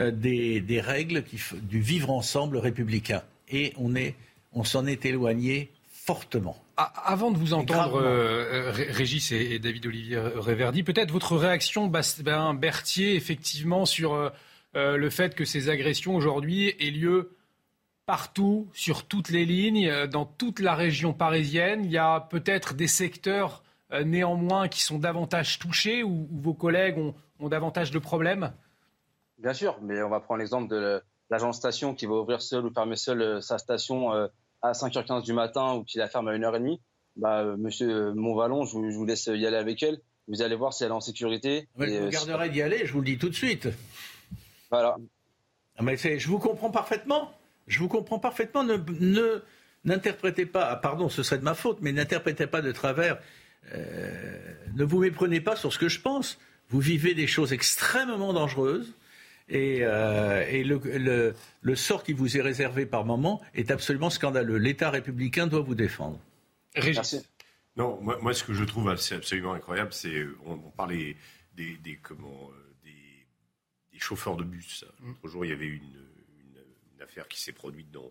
euh, 0.00 0.10
des, 0.10 0.80
règles 0.80 1.22
du 1.64 1.80
vivre 1.80 2.10
ensemble 2.10 2.56
républicain. 2.56 3.22
Et 3.50 3.74
on 3.76 3.94
est, 3.94 4.14
on 4.54 4.64
s'en 4.64 4.86
est 4.86 5.04
éloigné 5.04 5.70
fortement. 5.92 6.56
Ah, 6.78 6.90
avant 7.04 7.30
de 7.30 7.36
vous 7.36 7.52
entendre, 7.52 7.96
euh, 7.96 8.70
euh, 8.70 8.72
Régis 8.72 9.32
et, 9.32 9.58
David 9.58 9.84
Olivier 9.84 10.18
Réverdi, 10.18 10.82
peut-être 10.82 11.10
votre 11.10 11.36
réaction, 11.36 11.88
Bastien 11.88 12.54
Berthier, 12.54 13.16
effectivement, 13.16 13.84
sur 13.84 14.32
le 14.74 15.10
fait 15.10 15.34
que 15.34 15.44
ces 15.44 15.68
agressions 15.68 16.14
aujourd'hui 16.14 16.74
aient 16.80 16.90
lieu 16.90 17.36
partout, 18.06 18.68
sur 18.72 19.06
toutes 19.06 19.30
les 19.30 19.44
lignes, 19.44 20.06
dans 20.06 20.24
toute 20.24 20.60
la 20.60 20.74
région 20.74 21.12
parisienne. 21.12 21.84
Il 21.84 21.92
y 21.92 21.98
a 21.98 22.20
peut-être 22.20 22.74
des 22.74 22.88
secteurs 22.88 23.62
euh, 23.92 24.04
néanmoins 24.04 24.68
qui 24.68 24.80
sont 24.82 24.98
davantage 24.98 25.58
touchés 25.58 26.02
ou, 26.02 26.26
vos 26.30 26.54
collègues 26.54 26.98
ont, 26.98 27.48
davantage 27.48 27.90
de 27.90 27.98
problèmes? 27.98 28.52
Bien 29.38 29.52
sûr, 29.52 29.78
mais 29.82 30.02
on 30.02 30.08
va 30.08 30.20
prendre 30.20 30.38
l'exemple 30.38 30.68
de 30.68 31.02
l'agence 31.28 31.56
station 31.56 31.94
qui 31.94 32.06
va 32.06 32.14
ouvrir 32.14 32.40
seule 32.40 32.64
ou 32.64 32.72
fermer 32.72 32.96
seule 32.96 33.22
euh, 33.22 33.40
sa 33.40 33.58
station 33.58 34.14
euh, 34.14 34.28
à 34.62 34.72
5h15 34.72 35.24
du 35.24 35.32
matin 35.32 35.74
ou 35.74 35.84
qui 35.84 35.98
la 35.98 36.08
ferme 36.08 36.28
à 36.28 36.38
1h30. 36.38 36.78
Bah, 37.16 37.44
monsieur 37.58 38.12
Montvallon, 38.14 38.64
je 38.64 38.78
vous, 38.78 39.04
laisse 39.04 39.26
y 39.26 39.46
aller 39.46 39.56
avec 39.56 39.82
elle. 39.82 40.00
Vous 40.28 40.40
allez 40.40 40.54
voir 40.54 40.72
si 40.72 40.84
elle 40.84 40.90
est 40.90 40.94
en 40.94 41.00
sécurité. 41.00 41.68
je 41.76 42.04
vous 42.04 42.08
garderai 42.08 42.48
d'y 42.48 42.62
aller, 42.62 42.86
je 42.86 42.92
vous 42.92 43.00
le 43.00 43.06
dis 43.06 43.18
tout 43.18 43.28
de 43.28 43.34
suite. 43.34 43.68
Voilà. 44.72 44.96
Ah, 45.76 45.82
mais 45.82 45.96
je 45.96 46.28
vous 46.28 46.38
comprends 46.38 46.70
parfaitement. 46.70 47.32
Je 47.66 47.78
vous 47.78 47.88
comprends 47.88 48.18
parfaitement. 48.18 48.64
Ne, 48.64 49.42
n'interprétez 49.84 50.46
pas, 50.46 50.70
ah, 50.70 50.76
pardon, 50.76 51.10
ce 51.10 51.22
serait 51.22 51.38
de 51.38 51.44
ma 51.44 51.54
faute, 51.54 51.78
mais 51.82 51.92
n'interprétez 51.92 52.46
pas 52.46 52.62
de 52.62 52.72
travers 52.72 53.18
euh, 53.74 54.54
ne 54.74 54.84
vous 54.84 54.98
méprenez 54.98 55.40
pas 55.40 55.54
sur 55.56 55.72
ce 55.72 55.78
que 55.78 55.88
je 55.88 56.00
pense. 56.00 56.38
Vous 56.70 56.80
vivez 56.80 57.14
des 57.14 57.26
choses 57.26 57.52
extrêmement 57.52 58.32
dangereuses. 58.32 58.94
Et, 59.48 59.80
euh, 59.82 61.34
le, 61.60 61.74
sort 61.74 62.02
qui 62.02 62.14
vous 62.14 62.38
est 62.38 62.40
réservé 62.40 62.86
par 62.86 63.04
moment 63.04 63.42
est 63.54 63.70
absolument 63.70 64.08
scandaleux. 64.08 64.56
L'État 64.56 64.90
républicain 64.90 65.46
doit 65.46 65.60
vous 65.60 65.74
défendre. 65.74 66.18
Régis. 66.74 67.16
Non, 67.76 68.00
moi, 68.00 68.32
ce 68.32 68.42
que 68.44 68.54
je 68.54 68.64
trouve 68.64 68.88
absolument 68.88 69.52
incroyable, 69.52 69.92
c'est 69.92 70.26
on, 70.46 70.52
on 70.52 70.70
parlait 70.70 71.16
des, 71.54 71.76
des, 71.82 71.96
comment, 71.96 72.50
euh, 72.50 72.71
des, 73.92 73.98
chauffeurs 74.00 74.36
de 74.36 74.44
bus. 74.44 74.84
Mm. 75.00 75.08
L'autre 75.08 75.28
jour, 75.28 75.44
il 75.44 75.48
y 75.50 75.54
avait 75.54 75.66
une, 75.66 75.82
une 76.96 77.02
affaire 77.02 77.28
qui 77.28 77.40
s'est 77.40 77.52
produite 77.52 77.90
dans, 77.90 78.10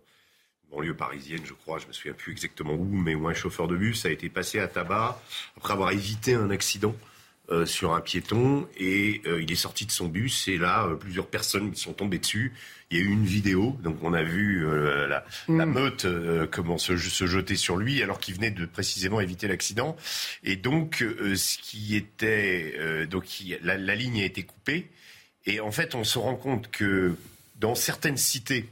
banlieue 0.72 0.96
parisienne, 0.96 1.42
je 1.46 1.54
crois, 1.54 1.80
je 1.80 1.88
me 1.88 1.92
souviens 1.92 2.14
plus 2.14 2.32
exactement 2.32 2.74
où, 2.74 2.86
mais 2.96 3.14
où 3.14 3.28
un 3.28 3.34
chauffeur 3.34 3.68
de 3.68 3.76
bus 3.76 4.06
a 4.06 4.10
été 4.10 4.30
passé 4.30 4.58
à 4.60 4.68
tabac 4.70 5.22
après 5.58 5.74
avoir 5.74 5.92
évité 5.92 6.34
un 6.34 6.50
accident 6.50 6.96
euh, 7.50 7.66
sur 7.66 7.94
un 7.94 8.00
piéton 8.00 8.70
et 8.78 9.22
euh, 9.26 9.42
il 9.42 9.52
est 9.52 9.56
sorti 9.56 9.86
de 9.86 9.92
son 9.92 10.08
bus 10.08 10.48
et 10.48 10.58
là 10.58 10.86
euh, 10.86 10.96
plusieurs 10.96 11.28
personnes 11.28 11.76
sont 11.76 11.92
tombées 11.92 12.20
dessus. 12.20 12.54
Il 12.90 12.98
y 12.98 13.02
a 13.02 13.04
eu 13.04 13.10
une 13.10 13.26
vidéo, 13.26 13.78
donc 13.84 13.98
on 14.02 14.14
a 14.14 14.24
vu 14.24 14.66
la, 14.66 15.08
la, 15.50 15.66
Mm. 15.66 15.74
meute 15.74 16.06
comment 16.52 16.78
se, 16.78 16.96
se 16.98 17.26
jeter 17.26 17.56
sur 17.58 17.76
lui 17.76 18.02
alors 18.02 18.20
qu'il 18.20 18.36
venait 18.36 18.52
de 18.52 18.66
précisément 18.66 19.20
éviter 19.20 19.48
l'accident. 19.50 19.98
Et 20.44 20.56
donc 20.56 21.04
ce 21.36 21.58
qui 21.58 21.96
était 21.98 23.08
donc 23.08 23.42
il- 23.42 23.60
la, 23.62 23.78
la 23.78 23.96
ligne 23.96 24.22
a 24.22 24.26
été 24.26 24.44
coupée 24.44 24.90
et 25.46 25.60
en 25.60 25.72
fait 25.72 25.96
on 25.96 26.04
se 26.04 26.18
rend 26.20 26.36
compte 26.36 26.70
que 26.72 27.16
dans 27.60 27.76
certaines 27.76 28.18
cités 28.18 28.70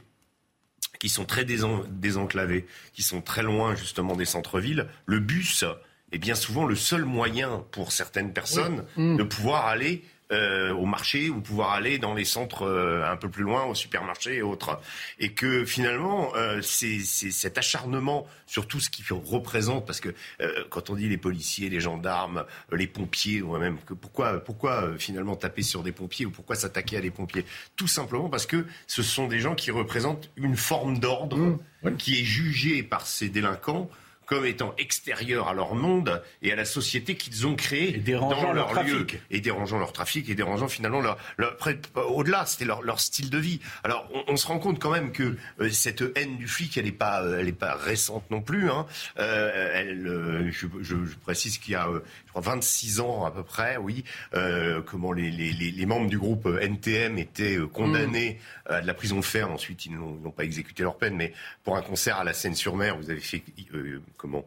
qui 0.98 1.08
sont 1.08 1.24
très 1.24 1.44
désen- 1.44 1.84
désenclavés, 1.88 2.66
qui 2.92 3.02
sont 3.02 3.20
très 3.22 3.42
loin 3.42 3.74
justement 3.74 4.16
des 4.16 4.24
centres-villes, 4.26 4.86
le 5.06 5.18
bus 5.20 5.64
est 6.12 6.18
bien 6.18 6.34
souvent 6.34 6.66
le 6.66 6.74
seul 6.76 7.04
moyen 7.04 7.64
pour 7.70 7.92
certaines 7.92 8.32
personnes 8.32 8.84
Oui. 8.96 9.04
Mm. 9.04 9.16
de 9.16 9.22
pouvoir 9.22 9.66
aller 9.66 10.04
euh, 10.32 10.72
au 10.72 10.86
marché 10.86 11.30
ou 11.30 11.40
pouvoir 11.40 11.72
aller 11.72 11.98
dans 11.98 12.14
les 12.14 12.24
centres 12.24 12.62
euh, 12.62 13.10
un 13.10 13.16
peu 13.16 13.28
plus 13.28 13.42
loin, 13.42 13.64
au 13.64 13.74
supermarché 13.74 14.36
et 14.36 14.42
autres. 14.42 14.80
Et 15.18 15.32
que 15.32 15.64
finalement, 15.64 16.32
euh, 16.36 16.60
c'est 16.62 17.00
c'est 17.00 17.30
cet 17.30 17.58
acharnement 17.58 18.26
sur 18.46 18.66
tout 18.66 18.80
ce 18.80 18.90
qui 18.90 19.02
représente, 19.10 19.86
parce 19.86 20.00
que 20.00 20.10
euh, 20.40 20.64
quand 20.70 20.90
on 20.90 20.96
dit 20.96 21.08
les 21.08 21.18
policiers, 21.18 21.68
les 21.68 21.80
gendarmes, 21.80 22.44
euh, 22.72 22.76
les 22.76 22.86
pompiers, 22.86 23.42
ou 23.42 23.56
même 23.58 23.78
que 23.86 23.94
pourquoi, 23.94 24.40
pourquoi 24.40 24.84
euh, 24.84 24.98
finalement 24.98 25.36
taper 25.36 25.62
sur 25.62 25.82
des 25.82 25.92
pompiers 25.92 26.26
ou 26.26 26.30
pourquoi 26.30 26.56
s'attaquer 26.56 26.96
à 26.96 27.00
des 27.00 27.10
pompiers? 27.10 27.44
Tout 27.76 27.88
simplement 27.88 28.28
parce 28.28 28.46
que 28.46 28.66
ce 28.86 29.02
sont 29.02 29.26
des 29.28 29.40
gens 29.40 29.54
qui 29.54 29.70
représentent 29.70 30.30
une 30.36 30.56
forme 30.56 30.98
d'ordre 30.98 31.58
qui 31.98 32.20
est 32.20 32.24
jugée 32.24 32.82
par 32.82 33.06
ces 33.06 33.28
délinquants 33.28 33.88
comme 34.30 34.46
étant 34.46 34.72
extérieur 34.78 35.48
à 35.48 35.54
leur 35.54 35.74
monde 35.74 36.22
et 36.40 36.52
à 36.52 36.56
la 36.56 36.64
société 36.64 37.16
qu'ils 37.16 37.48
ont 37.48 37.56
créée 37.56 37.90
dérangeant 37.98 38.40
dans 38.42 38.52
leur 38.52 38.72
leur 38.72 38.84
lieu 38.84 39.04
trafic. 39.04 39.20
et 39.32 39.40
dérangeant 39.40 39.78
leur 39.80 39.92
trafic 39.92 40.28
et 40.30 40.36
dérangeant 40.36 40.68
finalement 40.68 41.00
leur, 41.00 41.18
leur 41.36 41.56
au-delà 41.96 42.46
c'était 42.46 42.64
leur, 42.64 42.80
leur 42.82 43.00
style 43.00 43.28
de 43.28 43.38
vie 43.38 43.60
alors 43.82 44.08
on, 44.14 44.22
on 44.32 44.36
se 44.36 44.46
rend 44.46 44.60
compte 44.60 44.78
quand 44.78 44.92
même 44.92 45.10
que 45.10 45.36
euh, 45.60 45.68
cette 45.70 46.04
haine 46.14 46.36
du 46.38 46.46
flic 46.46 46.78
elle 46.78 46.84
n'est 46.84 46.92
pas 46.92 47.22
euh, 47.24 47.40
elle 47.40 47.48
est 47.48 47.52
pas 47.52 47.74
récente 47.74 48.30
non 48.30 48.40
plus 48.40 48.70
hein. 48.70 48.86
Euh, 49.18 49.70
elle, 49.74 50.06
euh, 50.06 50.50
je, 50.52 50.66
je- 50.80 51.04
je 51.04 51.16
précise 51.16 51.58
qu'il 51.58 51.72
y 51.72 51.76
a 51.76 51.88
euh, 51.88 52.00
26 52.34 53.00
ans 53.00 53.24
à 53.24 53.30
peu 53.30 53.42
près 53.42 53.76
oui 53.76 54.04
euh, 54.34 54.82
comment 54.82 55.12
les, 55.12 55.30
les, 55.30 55.52
les, 55.52 55.70
les 55.70 55.86
membres 55.86 56.08
du 56.08 56.18
groupe 56.18 56.46
euh, 56.46 56.60
NTM 56.60 57.18
étaient 57.18 57.56
euh, 57.56 57.66
condamnés 57.66 58.38
à 58.66 58.80
de 58.80 58.86
la 58.86 58.94
prison 58.94 59.22
ferme 59.22 59.52
ensuite 59.52 59.86
ils 59.86 59.94
n'ont 59.94 60.30
pas 60.30 60.44
exécuté 60.44 60.82
leur 60.82 60.96
peine 60.96 61.16
mais 61.16 61.32
pour 61.64 61.76
un 61.76 61.82
concert 61.82 62.18
à 62.18 62.24
la 62.24 62.32
Seine-sur-Mer 62.32 62.96
vous 62.96 63.10
avez 63.10 63.20
fait 63.20 63.42
euh, 63.74 64.00
comment 64.16 64.44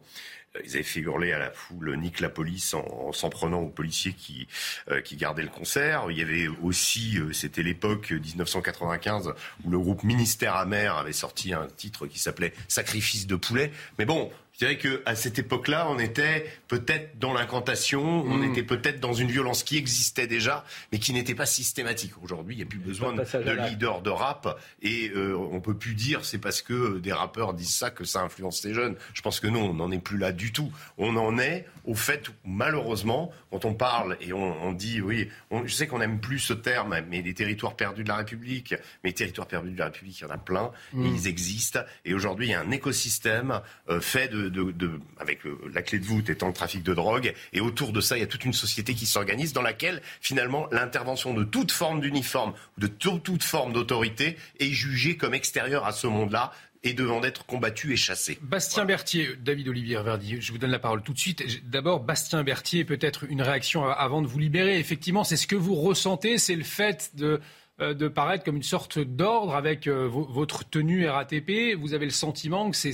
euh, 0.56 0.60
ils 0.64 0.74
avaient 0.74 0.82
fait 0.82 1.00
hurler 1.00 1.32
à 1.32 1.38
la 1.38 1.50
foule 1.50 1.96
nique 1.96 2.20
la 2.20 2.28
police 2.28 2.74
en, 2.74 2.84
en 2.86 3.12
s'en 3.12 3.30
prenant 3.30 3.60
aux 3.60 3.68
policiers 3.68 4.12
qui, 4.12 4.46
euh, 4.90 5.00
qui 5.00 5.16
gardaient 5.16 5.42
le 5.42 5.48
concert. 5.48 6.06
Il 6.10 6.18
y 6.18 6.22
avait 6.22 6.48
aussi, 6.62 7.18
euh, 7.18 7.32
c'était 7.32 7.62
l'époque 7.62 8.12
euh, 8.12 8.18
1995 8.20 9.34
où 9.64 9.70
le 9.70 9.78
groupe 9.78 10.04
Ministère 10.04 10.54
Amer 10.56 10.96
avait 10.96 11.12
sorti 11.12 11.52
un 11.52 11.66
titre 11.66 12.06
qui 12.06 12.18
s'appelait 12.18 12.52
Sacrifice 12.68 13.26
de 13.26 13.36
poulet. 13.36 13.72
Mais 13.98 14.04
bon, 14.04 14.30
je 14.54 14.58
dirais 14.58 14.78
qu'à 14.78 15.14
cette 15.16 15.38
époque-là, 15.38 15.86
on 15.90 15.98
était 15.98 16.46
peut-être 16.68 17.18
dans 17.18 17.32
l'incantation, 17.34 18.02
on 18.24 18.36
Mm. 18.38 18.44
était 18.52 18.62
peut-être 18.62 19.00
dans 19.00 19.12
une 19.12 19.28
violence 19.30 19.62
qui 19.64 19.76
existait 19.76 20.26
déjà, 20.26 20.64
mais 20.92 20.98
qui 20.98 21.12
n'était 21.12 21.34
pas 21.34 21.46
systématique. 21.46 22.12
Aujourd'hui, 22.22 22.54
il 22.54 22.58
n'y 22.58 22.62
a 22.62 22.66
plus 22.66 22.78
besoin 22.78 23.12
de, 23.12 23.22
de 23.22 23.68
leaders 23.68 24.00
de 24.02 24.10
rap 24.10 24.60
et 24.82 25.10
euh, 25.14 25.36
on 25.36 25.60
peut 25.60 25.74
plus 25.76 25.94
dire 25.94 26.24
c'est 26.24 26.38
parce 26.38 26.62
que 26.62 26.98
des 26.98 27.12
rappeurs 27.12 27.52
disent 27.54 27.74
ça 27.74 27.90
que 27.90 28.04
ça 28.04 28.20
influence 28.22 28.64
les 28.64 28.74
jeunes. 28.74 28.94
Je 29.12 29.22
pense 29.22 29.40
que 29.40 29.48
non, 29.48 29.70
on 29.70 29.74
n'en 29.74 29.90
est 29.90 29.98
plus 29.98 30.18
là 30.18 30.30
du 30.32 30.52
tout. 30.52 30.72
On 30.98 31.16
en 31.16 31.36
est 31.38 31.66
au 31.84 31.94
fait 31.94 32.28
où, 32.28 32.32
malheureusement, 32.44 33.32
quand 33.50 33.64
on 33.64 33.74
parle 33.74 34.16
et 34.20 34.32
on, 34.32 34.62
on 34.64 34.72
dit 34.72 35.00
oui, 35.00 35.28
on- 35.50 35.66
je 35.66 35.72
sais 35.74 35.86
qu'on 35.86 35.98
n'aime 35.98 36.20
plus 36.20 36.38
ce 36.38 36.52
terme, 36.52 36.96
mais 37.10 37.22
les 37.22 37.34
territoires 37.34 37.74
perdus 37.76 38.04
de 38.04 38.08
la 38.08 38.16
République, 38.16 38.72
mais 39.02 39.10
les 39.10 39.14
territoires 39.14 39.48
perdus 39.48 39.70
de 39.72 39.78
la 39.78 39.86
République, 39.86 40.20
il 40.20 40.22
y 40.22 40.26
en 40.26 40.30
a 40.30 40.38
plein 40.38 40.70
Mm. 40.92 41.06
et 41.06 41.08
ils 41.08 41.26
existent. 41.28 41.80
Et 42.04 42.14
aujourd'hui, 42.14 42.46
il 42.46 42.50
y 42.50 42.54
a 42.54 42.60
un 42.60 42.70
écosystème 42.70 43.60
euh, 43.88 44.00
fait 44.00 44.28
de, 44.28 44.48
de, 44.54 44.70
de- 44.72 44.98
avec 45.18 45.44
euh, 45.46 45.58
la 45.74 45.82
clé 45.82 45.98
de 45.98 46.04
voûte 46.06 46.30
étant 46.30 46.46
le 46.46 46.54
trafic 46.54 46.82
de 46.82 46.94
drogue. 46.94 47.34
Et 47.52 47.60
autour 47.60 47.92
de 47.92 48.00
ça, 48.00 48.16
il 48.16 48.20
y 48.20 48.24
a 48.24 48.26
toute 48.26 48.46
une 48.46 48.54
société 48.54 48.94
qui 48.94 49.04
s'organise 49.04 49.52
dans 49.52 49.60
laquelle 49.62 50.00
finalement 50.22 50.66
l'intervention 50.72 51.34
de 51.34 51.44
toute 51.44 51.72
forme 51.72 52.00
d'uniforme 52.00 52.54
ou 52.78 52.80
de 52.80 52.86
tout- 52.86 53.18
toute 53.18 53.42
forme 53.42 53.72
d'autorité 53.74 54.36
est 54.60 54.70
jugée 54.70 55.16
comme 55.18 55.34
extérieure 55.34 55.84
à 55.84 55.92
ce 55.92 56.06
monde-là 56.06 56.52
et 56.86 56.92
devant 56.92 57.20
d'être 57.20 57.46
combattue 57.46 57.92
et 57.94 57.96
chassée. 57.96 58.38
Bastien 58.42 58.84
Berthier, 58.84 59.36
David 59.42 59.68
Olivier 59.68 60.02
Verdi, 60.02 60.36
je 60.40 60.52
vous 60.52 60.58
donne 60.58 60.70
la 60.70 60.78
parole 60.78 61.02
tout 61.02 61.14
de 61.14 61.18
suite. 61.18 61.42
D'abord, 61.70 62.00
Bastien 62.00 62.44
Berthier, 62.44 62.84
peut-être 62.84 63.24
une 63.30 63.40
réaction 63.40 63.84
avant 63.86 64.20
de 64.20 64.26
vous 64.26 64.38
libérer. 64.38 64.78
Effectivement, 64.78 65.24
c'est 65.24 65.36
ce 65.38 65.46
que 65.46 65.56
vous 65.56 65.74
ressentez, 65.76 66.36
c'est 66.36 66.54
le 66.56 66.62
fait 66.62 67.12
de, 67.14 67.40
euh, 67.80 67.94
de 67.94 68.06
paraître 68.06 68.44
comme 68.44 68.56
une 68.56 68.62
sorte 68.62 68.98
d'ordre 68.98 69.54
avec 69.56 69.86
euh, 69.86 70.06
vo- 70.06 70.26
votre 70.30 70.68
tenue 70.68 71.08
RATP. 71.08 71.74
Vous 71.78 71.94
avez 71.94 72.04
le 72.04 72.10
sentiment 72.12 72.70
que, 72.70 72.76
c'est, 72.76 72.92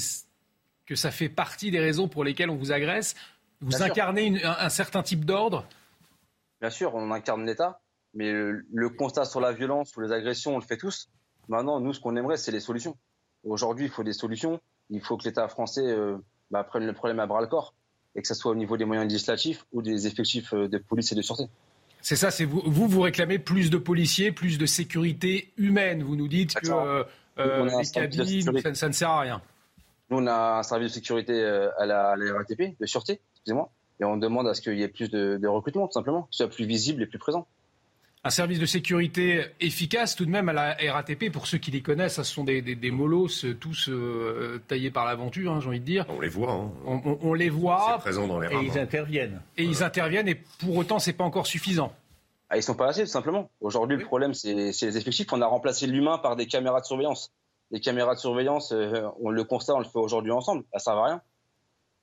que 0.91 0.97
ça 0.97 1.13
fait 1.13 1.29
partie 1.29 1.71
des 1.71 1.79
raisons 1.79 2.09
pour 2.09 2.25
lesquelles 2.25 2.51
on 2.51 2.57
vous 2.57 2.73
agresse. 2.73 3.15
Vous 3.61 3.69
Bien 3.69 3.83
incarnez 3.83 4.25
une- 4.25 4.39
un, 4.45 4.57
un 4.59 4.69
certain 4.69 5.05
type 5.05 5.25
d'ordre? 5.25 5.65
Bien 6.61 6.71
sûr, 6.71 6.97
on 6.97 7.13
incarne 7.13 7.47
l'État, 7.47 7.81
mais 8.13 8.33
le, 8.33 8.67
le 8.73 8.89
constat 8.91 9.25
sur 9.25 9.41
la 9.41 9.53
violence 9.53 9.97
ou 9.97 10.01
les 10.01 10.11
agressions, 10.11 10.57
on 10.57 10.59
le 10.59 10.65
fait 10.65 10.77
tous. 10.77 11.09
Maintenant, 11.49 11.79
nous, 11.79 11.93
ce 11.93 12.01
qu'on 12.01 12.17
aimerait, 12.17 12.37
c'est 12.37 12.51
les 12.51 12.59
solutions. 12.59 12.97
Aujourd'hui, 13.45 13.85
il 13.85 13.91
faut 13.93 14.03
des 14.03 14.13
solutions. 14.13 14.61
Il 14.91 15.01
faut 15.01 15.17
que 15.17 15.23
l'État 15.29 15.47
français 15.47 15.87
euh, 15.87 16.17
bah, 16.51 16.65
prenne 16.65 16.85
le 16.85 16.93
problème 16.93 17.21
à 17.21 17.27
bras 17.29 17.41
le 17.41 17.47
corps, 17.47 17.73
et 18.17 18.21
que 18.23 18.27
ce 18.27 18.35
soit 18.35 18.51
au 18.51 18.57
niveau 18.57 18.77
des 18.77 18.85
moyens 18.85 19.07
législatifs 19.09 19.65
ou 19.73 19.81
des 19.81 20.09
effectifs 20.09 20.53
euh, 20.55 20.67
de 20.67 20.79
police 20.79 21.13
et 21.13 21.15
de 21.15 21.23
sûreté. 21.23 21.45
C'est 22.03 22.17
ça, 22.17 22.33
c'est 22.33 22.47
vous, 22.47 22.63
vous, 22.67 22.89
vous 22.89 23.03
réclamez 23.03 23.39
plus 23.39 23.71
de 23.71 23.79
policiers, 23.79 24.33
plus 24.33 24.59
de 24.59 24.67
sécurité 24.67 25.53
humaine. 25.57 26.03
Vous 26.03 26.17
nous 26.17 26.27
dites 26.27 26.55
que 26.55 26.73
euh, 26.73 27.05
euh, 27.39 27.79
les 27.81 27.89
cabines, 27.89 28.75
ça 28.75 28.89
ne 28.89 28.93
sert 28.93 29.11
à 29.11 29.21
rien. 29.21 29.41
Nous, 30.11 30.19
on 30.19 30.27
a 30.27 30.59
un 30.59 30.63
service 30.63 30.89
de 30.91 30.95
sécurité 30.95 31.33
euh, 31.35 31.69
à 31.79 31.87
la, 31.87 32.11
à 32.11 32.17
la 32.17 32.35
RATP, 32.35 32.77
de 32.81 32.87
sûreté, 32.87 33.21
excusez-moi, 33.37 33.71
et 34.01 34.05
on 34.05 34.17
demande 34.17 34.49
à 34.49 34.55
ce 34.55 34.61
qu'il 34.61 34.77
y 34.79 34.83
ait 34.83 34.89
plus 34.89 35.11
de, 35.11 35.39
de 35.41 35.49
recrutement, 35.49 35.87
tout 35.87 35.93
simplement, 35.93 36.23
que 36.23 36.29
ce 36.33 36.39
soit 36.45 36.51
plus 36.53 36.67
visible 36.67 37.03
et 37.03 37.07
plus 37.07 37.19
présent. 37.19 37.47
Un 38.23 38.29
service 38.31 38.59
de 38.59 38.67
sécurité 38.67 39.47
efficace 39.61 40.15
tout 40.15 40.27
de 40.27 40.31
même 40.31 40.51
à 40.51 40.53
la 40.53 40.77
RATP. 40.93 41.33
Pour 41.33 41.47
ceux 41.47 41.57
qui 41.57 41.71
les 41.71 41.81
connaissent, 41.81 42.17
ce 42.17 42.23
sont 42.23 42.45
des, 42.45 42.61
des, 42.61 42.75
des 42.75 42.91
molosses 42.91 43.47
tous 43.61 43.89
euh, 43.89 44.61
taillés 44.69 44.91
par 44.91 45.07
l'aventure, 45.07 45.53
hein, 45.53 45.61
j'ai 45.63 45.69
envie 45.69 45.81
de 45.81 45.87
dire. 45.87 46.05
On 46.11 46.21
les 46.21 46.29
voit. 46.29 46.53
Hein. 46.53 46.71
On, 46.85 47.01
on- 47.07 47.19
on 47.23 47.33
les 47.33 47.49
voit. 47.49 47.95
C'est 47.97 48.03
présent 48.03 48.27
dans 48.27 48.39
les 48.39 48.51
Et 48.51 48.55
rames. 48.57 48.67
ils 48.67 48.79
interviennent. 48.79 49.41
Et 49.57 49.65
ils 49.65 49.83
interviennent 49.83 50.29
et 50.29 50.35
pour 50.35 50.77
autant, 50.77 50.99
c'est 50.99 51.15
pas 51.15 51.25
encore 51.25 51.47
suffisant. 51.47 51.95
Ah, 52.51 52.59
ils 52.59 52.63
sont 52.63 52.75
pas 52.75 52.89
assez, 52.89 53.03
tout 53.03 53.07
simplement. 53.07 53.49
Aujourd'hui, 53.63 53.97
le 53.97 54.05
problème, 54.05 54.35
c'est 54.35 54.73
c'est 54.73 54.85
les 54.87 54.99
effectifs. 54.99 55.29
On 55.33 55.41
a 55.41 55.47
remplacé 55.47 55.87
l'humain 55.87 56.19
par 56.19 56.37
des 56.37 56.47
caméras 56.47 56.81
de 56.83 56.87
surveillance. 56.87 57.33
Les 57.71 57.81
caméras 57.81 58.15
de 58.15 58.21
surveillance, 58.21 58.73
euh, 58.73 59.03
on 59.21 59.31
le 59.31 59.45
constate, 59.45 59.77
on 59.77 59.81
le 59.81 59.85
fait 59.85 59.99
aujourd'hui 59.99 60.33
ensemble. 60.33 60.65
Ça 60.73 60.79
sert 60.79 60.93
à 60.95 61.05
rien. 61.07 61.23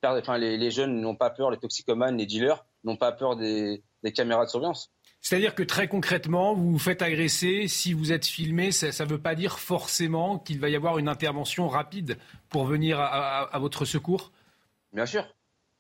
Enfin, 0.04 0.38
les, 0.38 0.58
les 0.58 0.72
jeunes 0.72 1.02
n'ont 1.02 1.16
pas 1.16 1.30
peur, 1.30 1.52
les 1.52 1.58
toxicomanes, 1.58 2.18
les 2.18 2.26
dealers 2.26 2.66
n'ont 2.84 2.96
pas 2.98 3.12
peur 3.12 3.36
des, 3.36 3.84
des 4.04 4.14
caméras 4.14 4.46
de 4.46 4.50
surveillance. 4.50 4.92
C'est-à-dire 5.20 5.56
que 5.56 5.64
très 5.64 5.88
concrètement, 5.88 6.54
vous 6.54 6.72
vous 6.72 6.80
faites 6.80 7.02
agresser, 7.02 7.68
si 7.68 7.92
vous 7.92 8.12
êtes 8.14 8.26
filmé, 8.26 8.72
ça 8.72 9.04
ne 9.04 9.10
veut 9.10 9.20
pas 9.20 9.36
dire 9.36 9.60
forcément 9.60 10.38
qu'il 10.40 10.60
va 10.60 10.70
y 10.70 10.76
avoir 10.76 11.00
une 11.00 11.10
intervention 11.10 11.68
rapide 11.68 12.18
pour 12.50 12.66
venir 12.66 13.00
à, 13.00 13.08
à- 13.08 13.44
à 13.56 13.60
votre 13.60 13.84
secours? 13.84 14.32
Bien 14.94 15.06
sûr. 15.08 15.26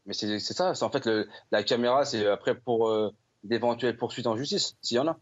Mais 0.05 0.13
c'est 0.13 0.39
c'est 0.39 0.53
ça. 0.53 0.73
C'est 0.73 0.83
en 0.83 0.89
fait 0.89 1.05
le, 1.05 1.27
la 1.51 1.63
caméra, 1.63 2.03
c'est 2.03 2.25
après 2.27 2.55
pour 2.55 2.89
euh, 2.89 3.11
d'éventuelles 3.43 3.95
poursuites 3.95 4.27
en 4.27 4.35
justice, 4.35 4.75
s'il 4.81 4.97
y 4.97 4.99
en 4.99 5.07
a. 5.07 5.17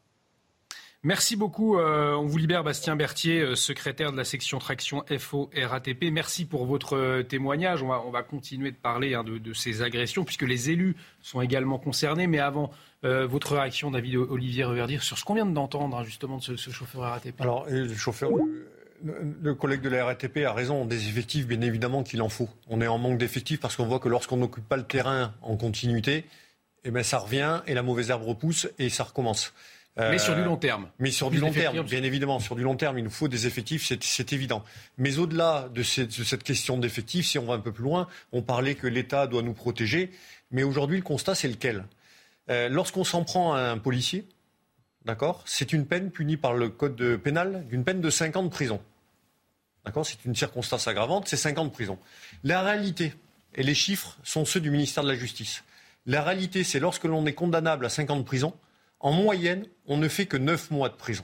Merci 1.05 1.35
beaucoup. 1.35 1.77
Euh, 1.77 2.15
on 2.15 2.25
vous 2.25 2.39
libère, 2.39 2.63
Bastien 2.63 2.95
Berthier, 2.95 3.39
euh, 3.39 3.55
secrétaire 3.55 4.11
de 4.11 4.17
la 4.17 4.23
section 4.23 4.57
Traction 4.57 5.05
FO 5.19 5.51
RATP. 5.55 6.05
Merci 6.11 6.45
pour 6.45 6.65
votre 6.65 6.97
euh, 6.97 7.21
témoignage. 7.21 7.83
On 7.83 7.89
va, 7.89 8.01
on 8.07 8.09
va 8.09 8.23
continuer 8.23 8.71
de 8.71 8.75
parler 8.75 9.13
hein, 9.13 9.23
de, 9.23 9.53
ces 9.53 9.83
agressions, 9.83 10.23
puisque 10.23 10.41
les 10.41 10.71
élus 10.71 10.95
sont 11.21 11.41
également 11.41 11.77
concernés. 11.77 12.25
Mais 12.25 12.39
avant, 12.39 12.71
votre 13.03 13.53
réaction, 13.53 13.91
David 13.91 14.15
Olivier 14.15 14.63
Reverdir, 14.63 15.03
sur 15.03 15.19
ce 15.19 15.23
qu'on 15.23 15.35
vient 15.35 15.45
d'entendre, 15.45 15.95
hein, 15.95 16.03
justement, 16.03 16.37
de 16.37 16.41
ce, 16.41 16.71
chauffeur 16.71 17.03
RATP. 17.03 17.39
Alors, 17.39 17.67
le 17.69 17.93
chauffeur, 17.93 18.31
le 19.03 19.53
collègue 19.53 19.81
de 19.81 19.89
la 19.89 20.05
RATP 20.05 20.37
a 20.37 20.53
raison. 20.53 20.85
Des 20.85 21.07
effectifs, 21.07 21.45
bien 21.45 21.61
évidemment 21.61 22.01
qu'il 22.01 22.23
en 22.23 22.29
faut. 22.29 22.49
On 22.67 22.81
est 22.81 22.87
en 22.87 22.97
manque 22.97 23.19
d'effectifs 23.19 23.59
parce 23.59 23.75
qu'on 23.75 23.85
voit 23.85 23.99
que 23.99 24.09
lorsqu'on 24.09 24.37
n'occupe 24.37 24.67
pas 24.67 24.77
le 24.77 24.85
terrain 24.85 25.35
en 25.43 25.55
continuité, 25.55 26.25
eh 26.83 26.89
ben, 26.89 27.03
ça 27.03 27.19
revient 27.19 27.61
et 27.67 27.75
la 27.75 27.83
mauvaise 27.83 28.09
herbe 28.09 28.23
repousse 28.23 28.67
et 28.79 28.89
ça 28.89 29.03
recommence. 29.03 29.53
Mais 29.97 30.03
Euh, 30.03 30.17
sur 30.17 30.35
du 30.35 30.43
long 30.43 30.57
terme. 30.57 30.89
Mais 30.99 31.09
sur 31.11 31.31
du 31.31 31.37
long 31.37 31.51
terme, 31.53 31.81
bien 31.83 32.03
évidemment, 32.03 32.39
sur 32.39 32.55
du 32.55 32.63
long 32.63 32.75
terme, 32.75 32.97
il 32.97 33.03
nous 33.05 33.09
faut 33.09 33.29
des 33.29 33.47
effectifs, 33.47 33.85
c'est- 33.85 34.33
évident. 34.33 34.63
Mais 34.97 35.17
au-delà 35.19 35.69
de 35.73 35.83
cette, 35.83 36.19
de 36.19 36.23
cette 36.25 36.43
question 36.43 36.77
d'effectifs, 36.77 37.27
si 37.27 37.39
on 37.39 37.45
va 37.45 37.53
un 37.53 37.59
peu 37.59 37.71
plus 37.71 37.83
loin, 37.85 38.07
on 38.33 38.41
parlait 38.41 38.75
que 38.75 38.87
l'État 38.87 39.25
doit 39.27 39.41
nous 39.41 39.53
protéger, 39.53 40.11
mais 40.51 40.63
aujourd'hui, 40.63 40.97
le 40.97 41.03
constat, 41.03 41.33
c'est 41.33 41.47
lequel? 41.47 41.85
Euh, 42.49 42.67
Lorsqu'on 42.67 43.05
s'en 43.05 43.23
prend 43.23 43.53
à 43.53 43.61
un 43.61 43.77
policier, 43.77 44.27
d'accord, 45.05 45.43
c'est 45.45 45.71
une 45.71 45.85
peine 45.85 46.11
punie 46.11 46.35
par 46.35 46.53
le 46.55 46.67
code 46.69 46.95
de- 46.97 47.15
pénal 47.15 47.65
d'une 47.69 47.85
peine 47.85 48.01
de 48.01 48.09
5 48.09 48.35
ans 48.35 48.43
de 48.43 48.49
prison. 48.49 48.81
D'accord 49.85 50.05
C'est 50.05 50.25
une 50.25 50.35
circonstance 50.35 50.87
aggravante, 50.89 51.27
c'est 51.29 51.37
5 51.37 51.57
ans 51.57 51.65
de 51.65 51.69
prison. 51.71 51.97
La 52.43 52.61
réalité 52.63 53.13
et 53.53 53.63
les 53.63 53.75
chiffres 53.75 54.17
sont 54.23 54.43
ceux 54.43 54.59
du 54.59 54.71
ministère 54.71 55.03
de 55.03 55.09
la 55.09 55.15
Justice. 55.15 55.63
La 56.05 56.21
réalité, 56.21 56.63
c'est 56.65 56.79
lorsque 56.81 57.05
l'on 57.05 57.25
est 57.25 57.33
condamnable 57.33 57.85
à 57.85 57.89
5 57.89 58.09
ans 58.11 58.17
de 58.17 58.23
prison, 58.23 58.53
en 58.99 59.11
moyenne, 59.11 59.65
on 59.87 59.97
ne 59.97 60.07
fait 60.07 60.25
que 60.25 60.37
9 60.37 60.71
mois 60.71 60.89
de 60.89 60.95
prison. 60.95 61.23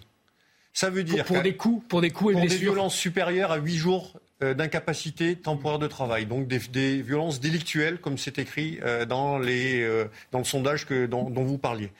Ça 0.74 0.90
veut 0.90 1.04
dire 1.04 1.26
pour, 1.26 1.42
des 1.42 1.56
coups, 1.56 1.86
pour 1.88 2.02
des 2.02 2.12
coups 2.12 2.32
et 2.32 2.40
pour 2.40 2.48
des 2.48 2.56
violences 2.56 2.96
supérieures 2.96 3.52
à 3.52 3.58
8 3.58 3.76
jours 3.76 4.14
euh, 4.44 4.56
d'incapacité 4.56 5.36
temporaire 5.36 5.78
de 5.78 5.86
travail, 5.86 6.26
donc 6.26 6.48
des, 6.48 6.58
des, 6.58 7.02
violences 7.04 7.40
délictuelles, 7.40 8.00
comme 8.00 8.18
c'est 8.18 8.40
écrit 8.40 8.80
euh, 8.82 9.06
dans, 9.06 9.38
les, 9.38 9.82
euh, 9.82 10.06
dans 10.32 10.40
le 10.40 10.46
sondage 10.46 10.88
que, 10.88 11.06
dont, 11.06 11.30
dont 11.30 11.44
vous 11.44 11.60
parliez. 11.60 11.92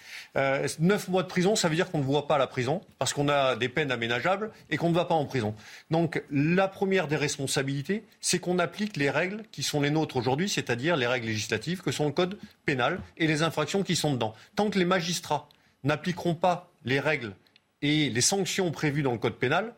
Neuf 0.80 1.08
mois 1.08 1.22
de 1.22 1.28
prison, 1.28 1.56
ça 1.56 1.70
veut 1.70 1.76
dire 1.76 1.92
qu'on 1.92 2.00
ne 2.00 2.04
voit 2.04 2.28
pas 2.28 2.40
la 2.40 2.48
prison, 2.48 2.82
parce 2.98 3.14
qu'on 3.14 3.30
a 3.30 3.56
des 3.56 3.70
peines 3.70 3.92
aménageables 3.92 4.50
et 4.72 4.78
qu'on 4.78 4.90
ne 4.90 4.96
va 4.96 5.06
pas 5.06 5.14
en 5.14 5.26
prison. 5.26 5.54
Donc 5.92 6.24
la 6.32 6.68
première 6.68 7.08
des 7.08 7.18
responsabilités, 7.18 8.04
c'est 8.22 8.40
qu'on 8.40 8.58
applique 8.58 8.98
les 8.98 9.12
règles 9.12 9.44
qui 9.52 9.62
sont 9.62 9.82
les 9.82 9.92
nôtres 9.92 10.18
aujourd'hui, 10.18 10.50
c'est-à-dire 10.50 10.96
les 10.96 11.08
règles 11.08 11.28
législatives, 11.28 11.82
que 11.82 11.92
sont 11.92 12.06
le 12.06 12.12
code 12.12 12.40
pénal 12.66 13.02
et 13.18 13.28
les 13.28 13.44
infractions 13.44 13.84
qui 13.84 13.96
sont 13.96 14.14
dedans. 14.14 14.34
Tant 14.56 14.72
que 14.72 14.80
les 14.80 14.86
magistrats 14.86 15.48
n'appliqueront 15.84 16.36
pas 16.36 16.72
les 16.86 17.00
règles 17.00 17.34
et 17.82 18.10
les 18.10 18.22
sanctions 18.22 18.72
prévues 18.72 19.02
dans 19.04 19.12
le 19.14 19.18
code 19.18 19.36
pénal, 19.38 19.74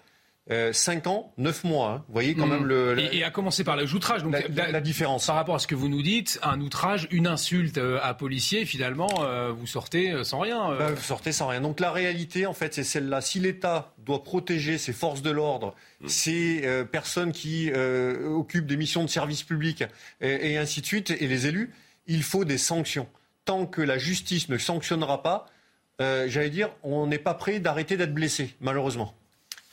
euh, 0.51 0.73
5 0.73 1.07
ans, 1.07 1.31
9 1.37 1.63
mois. 1.63 1.89
Hein. 1.89 2.03
Vous 2.09 2.13
voyez 2.13 2.35
quand 2.35 2.45
Mmh. 2.45 2.49
même 2.49 2.65
le, 2.65 2.99
Et, 2.99 3.19
et 3.19 3.23
à 3.23 3.31
commencer 3.31 3.63
par 3.63 3.77
l'outrage. 3.77 4.23
Donc, 4.23 4.35
la, 4.53 4.71
la 4.71 4.81
différence. 4.81 5.27
Par 5.27 5.35
rapport 5.35 5.55
à 5.55 5.59
ce 5.59 5.67
que 5.67 5.75
vous 5.75 5.87
nous 5.87 6.01
dites, 6.01 6.37
un 6.43 6.59
outrage, 6.59 7.07
une 7.11 7.27
insulte 7.27 7.77
euh, 7.77 7.97
à 8.03 8.13
policier, 8.13 8.65
finalement, 8.65 9.07
euh, 9.21 9.53
vous 9.53 9.67
sortez 9.67 10.11
euh, 10.11 10.25
sans 10.25 10.39
rien. 10.39 10.69
euh. 10.71 10.77
Bah, 10.77 10.91
vous 10.91 11.01
sortez 11.01 11.31
sans 11.31 11.47
rien. 11.47 11.61
Donc 11.61 11.79
la 11.79 11.93
réalité, 11.93 12.45
en 12.45 12.53
fait, 12.53 12.73
c'est 12.73 12.83
celle-là. 12.83 13.21
Si 13.21 13.39
l'État 13.39 13.93
doit 13.99 14.21
protéger 14.21 14.77
ses 14.77 14.91
forces 14.91 15.21
de 15.21 15.31
l'ordre, 15.31 15.73
ces 16.07 16.63
euh, 16.65 16.83
personnes 16.83 17.31
qui 17.31 17.71
occupent 17.71 18.67
des 18.67 18.75
missions 18.75 19.05
de 19.05 19.09
service 19.09 19.43
public 19.43 19.85
et, 20.19 20.51
et 20.51 20.57
ainsi 20.57 20.81
de 20.81 20.85
suite, 20.85 21.11
et 21.11 21.27
les 21.27 21.47
élus, 21.47 21.71
il 22.05 22.21
faut 22.21 22.43
des 22.43 22.57
sanctions. 22.57 23.07
Tant 23.45 23.65
que 23.65 23.81
la 23.81 23.97
justice 23.97 24.49
ne 24.49 24.57
sanctionnera 24.57 25.23
pas, 25.23 25.45
euh, 26.01 26.25
j'allais 26.27 26.49
dire, 26.49 26.69
on 26.83 27.07
n'est 27.07 27.17
pas 27.19 27.33
prêt 27.33 27.59
d'arrêter 27.59 27.97
d'être 27.97 28.13
blessé, 28.13 28.55
malheureusement. 28.61 29.13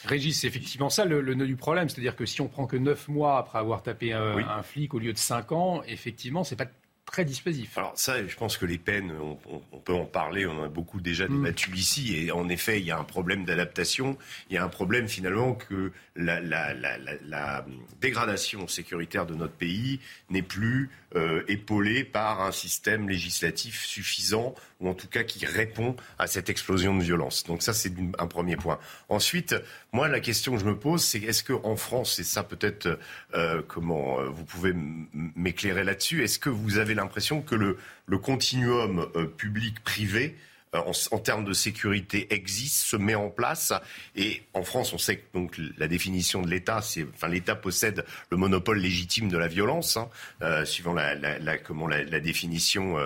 Régis, 0.05 0.41
c'est 0.41 0.47
effectivement 0.47 0.89
ça 0.89 1.05
le, 1.05 1.21
le 1.21 1.35
nœud 1.35 1.47
du 1.47 1.57
problème. 1.57 1.89
C'est-à-dire 1.91 2.17
que 2.17 2.25
si 2.25 2.41
on 2.41 2.49
prend 2.49 2.67
que 2.67 2.77
9 2.77 3.09
mois 3.09 3.37
après 3.39 3.59
avoir 3.59 3.83
tapé 3.83 4.13
un, 4.15 4.35
Oui. 4.37 4.43
un 4.49 4.63
flic 4.63 4.95
au 4.95 4.99
lieu 4.99 5.13
de 5.13 5.19
5 5.19 5.53
ans, 5.53 5.83
effectivement, 5.87 6.43
c'est 6.43 6.57
pas 6.57 6.67
très 7.11 7.25
dissuasif. 7.25 7.77
Alors 7.77 7.93
ça, 7.97 8.27
je 8.27 8.37
pense 8.37 8.57
que 8.57 8.67
les 8.67 8.79
peines, 8.79 9.11
on, 9.21 9.37
on- 9.53 9.63
on 9.73 9.79
peut 9.79 9.93
en 9.95 10.05
parler, 10.07 10.47
on 10.47 10.61
en 10.61 10.65
a 10.65 10.69
beaucoup 10.69 11.01
déjà 11.01 11.27
Mm. 11.27 11.43
débattu 11.43 11.71
ici, 11.75 12.17
et 12.17 12.31
en 12.33 12.49
effet, 12.49 12.79
il 12.81 12.87
y 12.87 12.91
a 12.93 12.99
un 12.99 13.05
problème 13.05 13.45
d'adaptation, 13.45 14.17
il 14.49 14.55
y 14.55 14.59
a 14.59 14.65
un 14.65 14.69
problème 14.69 15.09
finalement 15.09 15.55
que 15.55 15.93
la, 16.17 16.41
la- 16.41 16.73
la- 16.75 16.99
la- 16.99 17.15
la 17.27 17.67
dégradation 18.01 18.69
sécuritaire 18.69 19.27
de 19.27 19.35
notre 19.35 19.55
pays 19.55 20.01
n'est 20.31 20.43
plus 20.43 20.91
euh, 21.17 21.43
épaulée 21.49 22.05
par 22.05 22.41
un 22.41 22.53
système 22.53 23.09
législatif 23.09 23.85
suffisant, 23.85 24.55
ou 24.79 24.89
en 24.89 24.95
tout 24.95 25.09
cas 25.09 25.25
qui 25.25 25.45
répond 25.45 25.97
à 26.21 26.29
cette 26.29 26.49
explosion 26.49 26.97
de 26.97 27.03
violence. 27.03 27.43
Donc 27.43 27.63
ça, 27.63 27.73
c'est 27.73 27.93
un 28.21 28.27
premier 28.29 28.55
point. 28.57 28.79
Ensuite, 29.09 29.57
moi, 29.93 30.07
la 30.07 30.21
question 30.21 30.53
que 30.53 30.61
je 30.61 30.65
me 30.67 30.79
pose, 30.79 31.03
c'est 31.05 31.19
est-ce 31.19 31.43
qu'en 31.43 31.75
France, 31.75 32.21
et 32.21 32.25
ça 32.25 32.45
peut-être, 32.45 32.97
euh, 33.35 33.61
comment 33.67 34.21
euh, 34.21 34.29
vous 34.29 34.45
pouvez 34.45 34.73
m'éclairer 34.73 35.83
là-dessus, 35.83 36.23
est-ce 36.23 36.39
que 36.39 36.49
vous 36.49 36.79
avez 36.79 36.95
l'impression 37.01 37.43
que 37.43 37.55
le, 37.55 37.77
continuum 38.19 39.07
euh, 39.17 39.27
public-privé 39.27 40.37
euh, 40.75 40.81
en, 41.11 41.19
termes 41.19 41.45
de 41.45 41.53
sécurité 41.53 42.33
existe, 42.33 42.87
se 42.87 42.97
met 42.97 43.15
en 43.15 43.29
place. 43.29 43.73
Et 44.15 44.43
en 44.55 44.63
France, 44.63 44.93
on 44.93 44.99
sait 44.99 45.19
que 45.19 45.33
donc 45.35 45.61
la 45.79 45.89
définition 45.89 46.43
de 46.43 46.49
l'État, 46.49 46.81
c'est, 46.83 47.07
l'État 47.29 47.57
possède 47.57 48.05
le 48.31 48.37
monopole 48.37 48.79
légitime 48.79 49.29
de 49.29 49.37
la 49.37 49.49
violence, 49.49 49.97
hein, 49.97 50.09
euh, 50.43 50.65
suivant 50.65 50.93
la, 50.93 51.59
comment 51.59 51.89
la, 51.89 52.21
définition, 52.21 52.97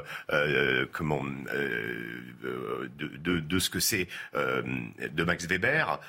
comment 0.92 1.24
de, 1.24 3.40
de, 3.40 3.58
ce 3.58 3.70
que 3.70 3.80
c'est 3.80 4.08
de 4.34 5.24
Max 5.24 5.46
Weber. 5.46 6.00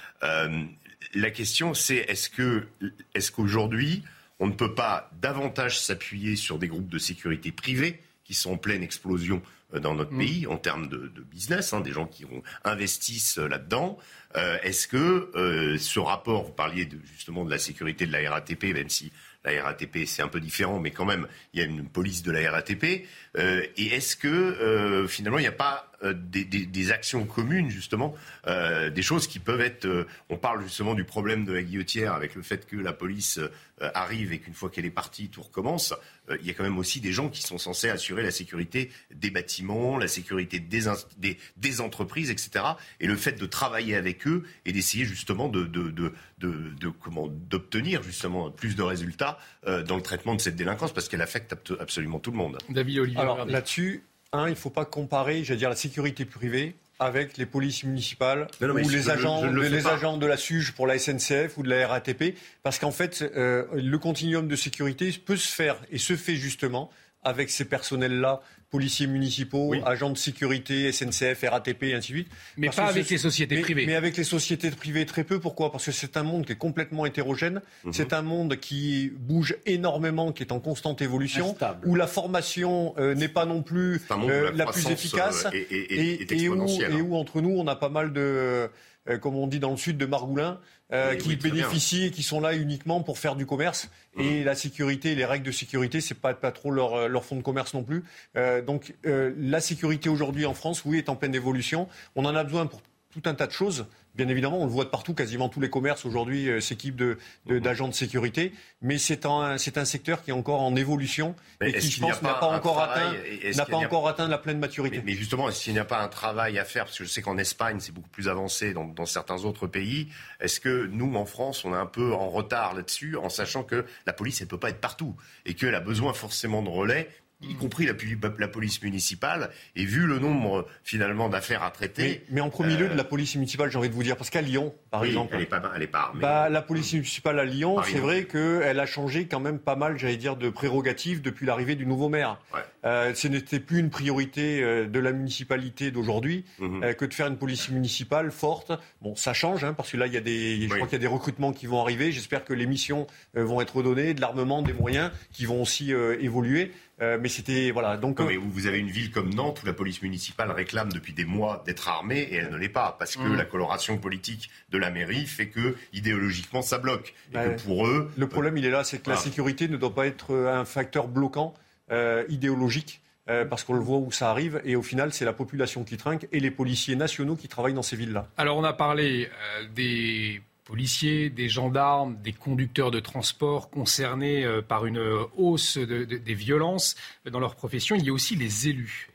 La 1.14 1.32
question, 1.32 1.74
c'est 1.74 1.98
est-ce 1.98 2.30
que, 2.30 2.68
est-ce 3.14 3.32
qu'aujourd'hui, 3.32 4.03
on 4.40 4.48
ne 4.48 4.53
peut 4.53 4.76
pas 4.76 5.10
davantage 5.22 5.80
s'appuyer 5.80 6.36
sur 6.36 6.60
des 6.60 6.68
groupes 6.68 6.90
de 6.90 6.99
sécurité 6.99 7.52
privés 7.52 8.02
qui 8.24 8.34
sont 8.34 8.53
en 8.53 8.57
pleine 8.57 8.84
explosion 8.84 9.41
euh, 9.74 9.80
dans 9.80 9.95
notre 9.95 10.16
pays 10.18 10.48
en 10.48 10.57
termes 10.57 10.88
de, 10.90 11.07
de 11.07 11.22
business, 11.22 11.74
hein, 11.74 11.82
des 11.82 11.91
gens 11.91 12.07
qui 12.07 12.26
investissent 12.64 13.38
euh, 13.38 13.48
là-dedans. 13.48 13.98
Euh, 14.36 14.57
Est-ce 14.64 14.88
que 14.88 15.32
euh, 15.36 15.78
ce 15.78 15.99
rapport, 15.99 16.44
vous 16.44 16.52
parliez 16.52 16.86
de, 16.86 16.98
justement 17.06 17.45
de 17.45 17.52
la 17.52 17.60
sécurité 17.60 18.06
de 18.06 18.12
la 18.12 18.30
RATP, 18.30 18.74
même 18.74 18.90
si 18.90 19.12
la 19.44 19.64
RATP 19.64 20.06
c'est 20.07 20.24
un 20.24 20.28
peu 20.28 20.40
différent, 20.40 20.80
mais 20.80 20.90
quand 20.91 21.06
même 21.06 21.28
il 21.53 21.60
y 21.60 21.64
a 21.64 21.66
une 21.66 21.88
police 21.88 22.24
de 22.24 22.32
la 22.32 22.52
RATP. 22.52 23.06
Euh, 23.38 23.64
et 23.78 23.86
est-ce 23.88 24.16
que 24.16 25.06
finalement 25.07 25.38
il 25.38 25.44
n'y 25.44 25.48
a 25.48 25.52
pas 25.52 25.91
des, 26.14 26.44
des- 26.45 26.65
des 26.65 26.91
actions 26.91 27.26
communes 27.26 27.69
justement, 27.69 28.14
euh, 28.48 28.90
des 28.90 29.02
choses 29.02 29.27
qui 29.27 29.40
peuvent 29.40 29.61
être. 29.61 29.86
euh, 29.86 30.06
on 30.30 30.38
parle 30.38 30.64
justement 30.64 30.94
du 30.94 31.03
problème 31.03 31.45
de 31.45 31.53
la 31.53 31.61
guillotière 31.64 32.14
avec 32.14 32.36
le 32.36 32.41
fait 32.41 32.65
que 32.68 32.76
la 32.76 32.94
police 32.94 33.38
euh, 33.82 33.90
arrive 33.94 34.32
et 34.34 34.40
qu'une 34.40 34.53
fois 34.53 34.69
qu'elle 34.69 34.86
est 34.86 34.90
partie, 34.91 35.30
tout 35.30 35.41
recommence. 35.41 35.94
Euh, 36.30 36.38
il 36.41 36.48
y 36.48 36.49
a 36.49 36.53
quand 36.53 36.64
même 36.64 36.77
aussi 36.77 37.02
des 37.02 37.11
gens 37.11 37.30
qui 37.30 37.41
sont 37.41 37.57
censés 37.57 37.90
assurer 37.90 38.23
la 38.23 38.32
sécurité 38.32 38.90
des 39.14 39.30
bâtiments, 39.32 39.98
la 39.98 40.07
sécurité 40.07 40.60
des, 40.60 40.88
ins- 40.88 40.95
des, 41.18 41.38
des 41.57 41.82
entreprises, 41.82 42.30
etc. 42.32 42.65
Et 42.99 43.07
le 43.07 43.15
fait 43.15 43.34
de 43.40 43.45
travailler 43.45 43.95
avec 43.95 44.26
eux 44.27 44.44
et 44.65 44.72
d'essayer 44.72 45.06
justement 45.06 45.49
de, 45.49 45.65
de, 45.65 45.90
de, 45.91 46.14
de, 46.40 46.69
de- 46.80 46.90
comment 46.90 47.27
d'obtenir 47.27 48.02
justement 48.03 48.49
plus 48.52 48.76
de 48.76 48.82
résultats 48.84 49.38
euh, 49.68 49.84
dans 49.84 49.98
le 49.98 50.02
traitement 50.02 50.36
de 50.36 50.41
cette 50.41 50.56
délinquance 50.56 50.94
parce 50.94 51.10
qu'elle 51.10 51.22
affecte 51.22 51.53
absolument 51.80 52.19
tout 52.19 52.32
le 52.32 52.38
monde. 52.38 52.57
David 52.69 52.99
Olivier. 52.99 53.19
Alors 53.19 53.45
là-dessus, 53.45 54.03
un, 54.34 54.47
il 54.47 54.52
ne 54.52 54.56
faut 54.56 54.69
pas 54.69 54.85
comparer, 54.85 55.43
j'allais 55.43 55.60
dire, 55.60 55.69
la 55.69 55.76
sécurité 55.76 56.26
privée 56.26 56.76
avec 56.99 57.38
les 57.38 57.45
polices 57.45 57.84
municipales 57.84 58.47
Non, 58.61 58.69
non, 58.69 58.73
mais 58.73 58.85
ou 58.85 58.89
les, 58.89 59.02
je 59.02 59.10
le 59.10 59.88
agents 59.88 60.18
de 60.18 60.26
la 60.26 60.38
SUGE 60.38 60.72
pour 60.73 60.88
la 60.88 60.97
SNCF 60.97 61.57
ou 61.57 61.64
de 61.64 61.69
la 61.69 61.88
RATP, 61.88 62.35
parce 62.64 62.80
qu'en 62.80 62.91
fait, 62.91 63.22
euh, 63.22 63.65
le 63.73 63.97
continuum 63.97 64.47
de 64.47 64.56
sécurité 64.56 65.11
peut 65.11 65.35
se 65.35 65.53
faire 65.53 65.77
et 65.91 65.97
se 65.97 66.15
fait 66.15 66.35
justement 66.35 66.89
avec 67.23 67.49
ces 67.49 67.65
personnels-là, 67.65 68.41
policiers 68.76 69.07
municipaux, 69.07 69.73
agents 69.85 70.10
de 70.10 70.18
sécurité, 70.18 70.91
SNCF, 70.91 71.43
RATP, 71.49 71.84
et 71.84 71.93
ainsi 71.93 72.11
de 72.11 72.18
suite. 72.18 72.27
Mais 72.57 72.68
Parce 72.68 72.77
pas 72.77 72.85
avec 72.88 73.06
ce- 73.06 73.11
les 73.11 73.18
sociétés 73.18 73.56
mais- 73.56 73.61
privées. 73.61 73.85
Mais 73.85 73.95
avec 73.95 74.18
les 74.18 74.23
sociétés 74.26 74.69
privées, 74.72 75.06
très 75.06 75.23
peu. 75.23 75.39
Pourquoi? 75.39 75.72
Parce 75.72 75.85
que 75.85 75.91
c'est 75.91 76.18
un 76.18 76.23
monde 76.23 76.45
qui 76.45 76.52
est 76.52 76.57
complètement 76.57 77.06
hétérogène. 77.06 77.61
Mhm. 77.85 77.93
C'est 77.93 78.11
un 78.14 78.22
monde 78.22 78.57
qui 78.57 79.11
bouge 79.18 79.56
énormément, 79.65 80.31
qui 80.34 80.43
est 80.43 80.52
en 80.52 80.60
constante 80.60 81.02
évolution, 81.02 81.52
Instable. 81.52 81.88
où 81.88 81.95
la 81.95 82.07
formation 82.07 82.93
euh, 82.97 83.15
n'est 83.15 83.27
pas 83.30 83.45
non 83.45 83.61
plus 83.64 84.02
euh, 84.11 84.52
la 84.52 84.65
la 84.65 84.72
plus 84.72 84.88
efficace 84.89 85.45
euh, 85.45 85.49
est- 85.53 85.72
est- 85.72 85.93
est- 85.93 86.31
est 86.31 86.31
et 86.31 86.49
où, 86.49 86.53
exponentielle, 86.53 86.91
hein. 86.93 86.97
et 86.97 87.02
où, 87.02 87.15
entre 87.15 87.39
nous, 87.41 87.52
on 87.57 87.65
a 87.68 87.76
pas 87.76 87.89
mal 87.89 88.11
de, 88.14 88.69
euh, 89.10 89.18
comme 89.18 89.36
on 89.36 89.48
dit 89.48 89.60
dans 89.60 89.72
le 89.72 89.77
sud, 89.77 89.98
de 89.98 90.06
margoulins 90.06 90.60
euh, 90.94 91.11
Oui, 91.11 91.18
qui 91.18 91.27
oui, 91.30 91.38
très 91.38 91.49
bien. 91.52 91.64
bénéficient 91.64 92.06
et 92.06 92.11
qui 92.11 92.23
sont 92.23 92.40
là 92.40 92.56
uniquement 92.56 93.02
pour 93.02 93.18
faire 93.18 93.36
du 93.36 93.45
commerce. 93.45 93.90
Et 94.18 94.44
la 94.44 94.56
sécurité, 94.56 95.14
les 95.15 95.26
règles 95.26 95.45
de 95.45 95.52
sécurité, 95.52 95.99
c'est 95.99 96.15
pas, 96.15 96.34
pas 96.34 96.52
trop 96.52 96.72
leur, 96.72 96.94
euh, 96.94 97.07
leur 97.07 97.26
fonds 97.26 97.36
de 97.36 97.41
commerce 97.41 97.73
non 97.73 97.84
plus. 97.84 98.03
Euh, 98.38 98.61
donc 98.61 98.94
euh, 99.06 99.34
la 99.38 99.60
sécurité 99.60 100.10
aujourd'hui 100.10 100.45
en 100.45 100.53
France, 100.53 100.84
oui, 100.86 100.98
est 100.99 101.10
en 101.10 101.15
pleine 101.15 101.36
évolution. 101.36 101.88
On 102.15 102.23
en 102.26 102.36
a 102.36 102.44
besoin 102.44 102.65
pour 102.65 102.82
tout 103.16 103.30
un 103.30 103.34
tas 103.34 103.48
de 103.48 103.52
choses. 103.54 103.86
Bien 104.16 104.28
évidemment, 104.30 104.60
on 104.62 104.66
le 104.66 104.72
voit 104.72 104.84
de 104.86 104.90
partout, 104.90 105.14
quasiment 105.14 105.48
tous 105.50 105.60
les 105.62 105.70
commerces 105.70 106.06
aujourd'hui 106.06 106.50
euh, 106.50 106.60
s'équipent 106.62 106.96
de- 106.98 107.18
Mhm. 107.46 107.54
de- 107.54 107.60
d'agents 107.60 107.88
de, 107.88 107.94
sécurité, 107.94 108.54
mais 108.82 108.98
c'est 108.98 109.26
un, 109.26 109.58
c'est 109.58 109.78
un 109.78 109.86
secteur 109.86 110.22
qui 110.24 110.30
est 110.32 110.34
encore 110.34 110.62
en 110.62 110.76
évolution 110.76 111.36
Mais 111.62 111.70
et 111.72 111.74
qui, 111.80 111.90
je 111.92 112.00
pense, 112.02 112.22
n'a 112.22 112.34
pas 112.34 112.48
encore 112.48 112.76
travail- 112.76 113.04
atteint, 113.18 113.58
n'a 113.58 113.66
pas 113.66 113.78
a- 113.78 113.86
encore 113.86 114.08
atteint 114.08 114.28
la 114.28 114.38
pleine 114.38 114.60
maturité. 114.60 114.98
Mais, 114.98 115.04
mais 115.06 115.12
justement, 115.14 115.48
est-ce 115.50 115.64
qu'il 115.64 115.74
n'y 115.74 115.80
a 115.80 115.86
pas 115.86 116.02
un 116.02 116.08
travail 116.10 116.60
à 116.60 116.66
faire 116.66 116.86
Parce 116.86 116.98
que 116.98 117.04
je 117.06 117.10
sais 117.10 117.22
qu'en 117.22 117.38
Espagne, 117.38 117.78
c'est 117.80 117.92
beaucoup 117.94 118.10
plus 118.10 118.28
avancé 118.28 118.74
dans, 118.74 118.86
dans 118.86 119.06
certains 119.06 119.44
autres 119.46 119.68
pays. 119.68 120.10
Est-ce 120.42 120.60
que 120.60 120.88
nous, 120.88 121.14
en 121.16 121.26
France, 121.26 121.64
on 121.66 121.74
est 121.74 121.78
un 121.78 121.86
peu 121.86 122.14
en 122.14 122.30
retard 122.30 122.74
là-dessus, 122.74 123.16
en 123.18 123.30
sachant 123.30 123.64
que 123.64 123.86
la 124.06 124.14
police, 124.14 124.40
elle 124.42 124.48
ne 124.48 124.50
peut 124.50 124.60
pas 124.60 124.70
être 124.70 124.82
partout 124.82 125.16
et 125.46 125.54
qu'elle 125.56 125.76
a 125.76 125.80
besoin 125.82 126.14
forcément 126.14 126.62
de 126.62 126.70
relais 126.70 127.10
y 127.41 127.56
compris 127.56 127.86
la, 127.86 128.48
police 128.48 128.82
municipale, 128.82 129.49
et 129.76 129.86
vu 129.86 130.06
le 130.06 130.20
nombre 130.20 130.68
finalement 130.84 131.30
d'affaires 131.30 131.64
à 131.64 131.72
traiter. 131.72 132.03
Mais, 132.30 132.36
mais 132.36 132.41
en 132.41 132.49
premier 132.49 132.78
lieu, 132.78 132.86
euh, 132.86 132.94
de 132.94 132.98
la 132.98 133.03
police 133.03 133.36
municipale, 133.36 133.70
j'ai 133.70 133.78
envie 133.78 133.90
de 133.90 133.94
vous 133.94 134.03
dire, 134.03 134.18
parce 134.18 134.30
qu'à 134.30 134.41
Lyon, 134.41 134.74
par 134.91 135.02
oui, 135.02 135.10
exemple, 135.10 135.34
elle 135.34 135.41
n'est 135.41 135.45
pas, 135.45 135.62
elle 135.76 135.84
est 135.84 135.88
pas 135.88 135.99
armée. 135.99 136.22
Bah, 136.22 136.49
la 136.49 136.62
police 136.62 136.94
municipale 136.94 137.40
à 137.40 137.45
Lyon, 137.45 137.78
c'est 137.84 137.99
vrai 137.99 138.26
qu'elle 138.26 138.80
a 138.80 138.86
changé 138.86 139.28
quand 139.28 139.40
même 139.40 139.60
pas 139.60 139.76
mal, 139.76 139.98
j'allais 139.98 140.18
dire, 140.18 140.36
de 140.36 140.49
prérogatives 140.49 141.22
depuis 141.22 141.45
l'arrivée 141.45 141.76
du 141.76 141.86
nouveau 141.86 142.10
maire. 142.10 142.40
Euh, 142.86 143.14
ce 143.16 143.28
n'était 143.28 143.60
plus 143.60 143.80
une 143.80 143.90
priorité 143.90 144.62
euh, 144.62 144.86
de 144.88 144.99
la 144.99 145.12
municipalité 145.12 145.90
d'aujourd'hui 145.90 146.45
Mhm. 146.60 146.84
euh, 146.84 146.94
que 146.94 147.06
de 147.06 147.14
faire 147.14 147.28
une 147.28 147.38
police 147.38 147.70
municipale 147.70 148.32
forte. 148.32 148.72
Bon, 149.02 149.16
ça 149.16 149.34
change, 149.34 149.64
hein, 149.64 149.74
parce 149.74 149.91
que 149.91 149.98
là, 149.98 150.06
il 150.06 150.14
y 150.14 150.18
a 150.18 150.22
des, 150.22 150.62
je 150.62 150.68
crois 150.68 150.86
qu'il 150.86 150.94
y 150.94 150.95
a 150.95 150.99
des 150.99 151.07
recrutements 151.07 151.52
qui 151.52 151.66
vont 151.66 151.82
arriver. 151.82 152.12
J'espère 152.12 152.45
que 152.45 152.53
les 152.53 152.68
missions 152.68 153.07
vont 153.34 153.60
être 153.62 153.82
données, 153.82 154.14
de 154.14 154.22
l'armement, 154.22 154.62
des 154.62 154.74
moyens 154.74 155.12
qui 155.32 155.45
vont 155.45 155.62
aussi 155.62 155.91
évoluer. 155.91 156.72
Euh, 157.02 157.18
mais 157.20 157.28
c'était 157.28 157.72
voilà. 157.72 157.98
Donc 157.98 158.20
Non, 158.20 158.26
euh, 158.26 158.30
mais 158.30 158.38
vous 158.38 158.50
vous 158.50 158.68
avez 158.68 158.80
une 158.80 158.90
ville 158.90 159.12
comme 159.12 159.34
Nantes 159.34 159.62
où 159.64 159.66
la 159.66 159.74
police 159.74 160.02
municipale 160.02 160.50
réclame 160.52 160.92
depuis 160.94 161.12
des 161.12 161.26
mois 161.26 161.62
d'être 161.66 161.90
armée 161.90 162.20
et 162.22 162.36
elle 162.36 162.52
ne 162.52 162.58
l'est 162.58 162.70
pas 162.70 162.96
parce 162.98 163.16
que 163.18 163.22
Mhm. 163.28 163.36
la 163.36 163.44
coloration 163.46 163.98
politique 163.98 164.50
de 164.70 164.78
la 164.78 164.92
mairie 164.92 165.26
fait 165.26 165.48
que 165.50 165.76
idéologiquement 165.92 166.62
ça 166.62 166.78
bloque 166.78 167.14
et 167.34 167.38
Ouais. 167.38 167.56
que 167.56 167.62
pour 167.64 167.86
eux 167.88 168.10
Le 168.18 168.28
problème, 168.28 168.56
il 168.58 168.66
est 168.66 168.70
là, 168.70 168.84
c'est 168.86 169.00
que 169.04 169.10
la 169.10 169.18
sécurité 169.18 169.68
ne 169.68 169.76
doit 169.78 169.94
pas 169.94 170.08
être 170.08 170.32
euh, 170.34 170.54
un 170.58 170.64
facteur 170.66 171.08
bloquant 171.10 171.54
euh, 171.92 172.24
idéologique. 172.30 173.02
euh, 173.28 173.44
parce 173.44 173.64
qu'on 173.64 173.74
le 173.74 173.80
voit 173.80 173.98
où 173.98 174.12
ça 174.12 174.30
arrive, 174.30 174.62
et 174.66 174.76
au 174.76 174.84
final, 174.84 175.12
c'est 175.12 175.26
la 175.26 175.34
population 175.34 175.84
qui 175.84 175.98
trinque 175.98 176.28
et 176.32 176.40
les 176.40 176.52
policiers 176.52 176.96
nationaux 176.96 177.36
qui 177.36 177.48
travaillent 177.48 177.74
dans 177.74 177.82
ces 177.82 177.96
villes-là. 177.96 178.28
Alors, 178.38 178.56
on 178.56 178.64
a 178.64 178.72
parlé 178.72 179.28
euh, 179.60 179.66
des 179.74 180.44
policiers, 180.66 181.30
des 181.30 181.48
gendarmes, 181.48 182.18
des 182.22 182.34
conducteurs 182.34 182.92
de 182.92 183.00
transport 183.00 183.70
concernés 183.70 184.44
euh, 184.44 184.62
par 184.62 184.86
une 184.86 185.00
hausse 185.38 185.78
des 185.78 186.34
violences 186.34 186.96
dans 187.30 187.40
leur 187.40 187.56
profession. 187.56 187.96
Il 187.96 188.04
y 188.04 188.10
a 188.10 188.14
aussi 188.14 188.36
les 188.36 188.68
élus. 188.68 189.10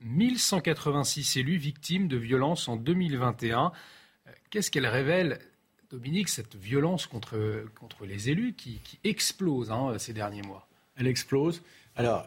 1186 0.00 1.38
élus 1.38 1.56
victimes 1.56 2.08
de 2.08 2.16
violences 2.16 2.68
en 2.68 2.76
2021. 2.76 3.72
Qu'est-ce 4.50 4.70
qu'elle 4.70 4.86
révèle 4.86 5.38
Dominique, 5.90 6.28
cette 6.28 6.56
violence 6.56 7.06
contre, 7.06 7.64
contre 7.78 8.04
les 8.06 8.28
élus 8.28 8.54
qui, 8.54 8.80
explose 9.04 9.70
hein, 9.70 9.98
ces 9.98 10.12
derniers 10.12 10.42
mois? 10.42 10.68
Elle 10.96 11.06
explose. 11.06 11.62
Alors, 11.94 12.26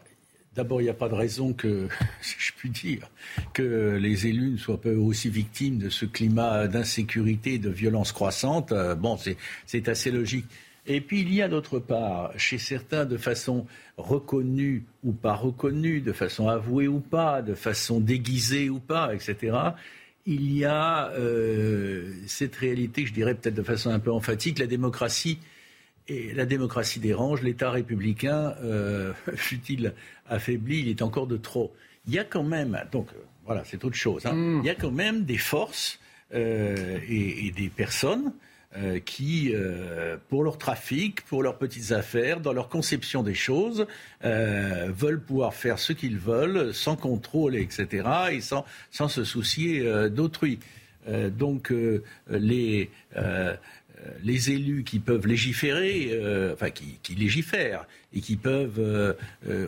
D'abord, 0.56 0.80
il 0.80 0.84
n'y 0.84 0.90
a 0.90 0.94
pas 0.94 1.08
de 1.08 1.14
raison 1.14 1.52
que, 1.52 1.88
si 2.20 2.34
je 2.38 2.52
puis 2.56 2.70
dire, 2.70 3.08
que 3.52 3.96
les 4.00 4.26
élus 4.26 4.50
ne 4.50 4.56
soient 4.56 4.80
pas 4.80 4.90
aussi 4.90 5.28
victimes 5.28 5.78
de 5.78 5.88
ce 5.88 6.04
climat 6.06 6.66
d'insécurité 6.66 7.54
et 7.54 7.58
de 7.58 7.70
violence 7.70 8.12
croissante. 8.12 8.72
Euh, 8.72 8.94
bon, 8.94 9.16
c'est 9.66 9.88
assez 9.88 10.10
logique. 10.10 10.46
Et 10.86 11.00
puis, 11.00 11.20
il 11.20 11.32
y 11.32 11.42
a 11.42 11.48
d'autre 11.48 11.78
part, 11.78 12.32
chez 12.36 12.58
certains, 12.58 13.04
de 13.04 13.16
façon 13.16 13.66
reconnue 13.96 14.86
ou 15.04 15.12
pas 15.12 15.34
reconnue, 15.34 16.00
de 16.00 16.12
façon 16.12 16.48
avouée 16.48 16.88
ou 16.88 17.00
pas, 17.00 17.42
de 17.42 17.54
façon 17.54 18.00
déguisée 18.00 18.70
ou 18.70 18.80
pas, 18.80 19.14
etc., 19.14 19.56
il 20.26 20.52
y 20.52 20.64
a 20.64 21.10
euh, 21.12 22.12
cette 22.26 22.54
réalité, 22.56 23.06
je 23.06 23.12
dirais 23.12 23.34
peut-être 23.34 23.54
de 23.54 23.62
façon 23.62 23.90
un 23.90 23.98
peu 23.98 24.12
emphatique, 24.12 24.58
la 24.58 24.66
démocratie. 24.66 25.38
Et 26.10 26.32
la 26.34 26.44
démocratie 26.44 26.98
dérange, 26.98 27.40
l'État 27.40 27.70
républicain, 27.70 28.56
euh, 28.64 29.12
fut-il 29.36 29.94
affaibli, 30.28 30.80
il 30.80 30.88
est 30.88 31.02
encore 31.02 31.28
de 31.28 31.36
trop. 31.36 31.72
Il 32.08 32.12
y 32.12 32.18
a 32.18 32.24
quand 32.24 32.42
même, 32.42 32.82
donc 32.90 33.06
euh, 33.12 33.22
voilà, 33.46 33.62
c'est 33.64 33.84
autre 33.84 33.96
chose, 33.96 34.26
hein. 34.26 34.32
mm. 34.32 34.60
il 34.64 34.66
y 34.66 34.70
a 34.70 34.74
quand 34.74 34.90
même 34.90 35.24
des 35.24 35.38
forces 35.38 36.00
euh, 36.34 36.98
et, 37.08 37.52
des 37.52 37.68
personnes 37.68 38.32
qui, 39.04 39.52
pour 40.28 40.44
leur 40.44 40.56
trafic, 40.56 41.22
pour 41.22 41.42
leurs 41.42 41.58
petites 41.58 41.90
affaires, 41.90 42.38
dans 42.38 42.52
leur 42.52 42.68
conception 42.68 43.24
des 43.24 43.34
choses, 43.34 43.84
veulent 44.22 45.20
pouvoir 45.20 45.54
faire 45.54 45.80
ce 45.80 45.92
qu'ils 45.92 46.18
veulent, 46.18 46.72
sans 46.72 46.94
contrôle, 46.94 47.56
etc., 47.56 48.08
et 48.30 48.40
sans, 48.40 48.64
sans 48.92 49.08
se 49.08 49.24
soucier 49.24 50.08
d'autrui. 50.10 50.60
donc 51.36 51.72
les 52.28 52.90
euh, 53.16 53.56
les 54.22 54.50
élus 54.50 54.84
qui 54.84 54.98
peuvent 54.98 55.26
légiférer, 55.26 56.10
euh, 56.12 56.54
enfin 56.54 56.70
qui, 56.70 57.14
légifèrent 57.14 57.86
et 58.12 58.20
qui 58.20 58.36
peuvent 58.36 58.78
euh, 58.78 59.14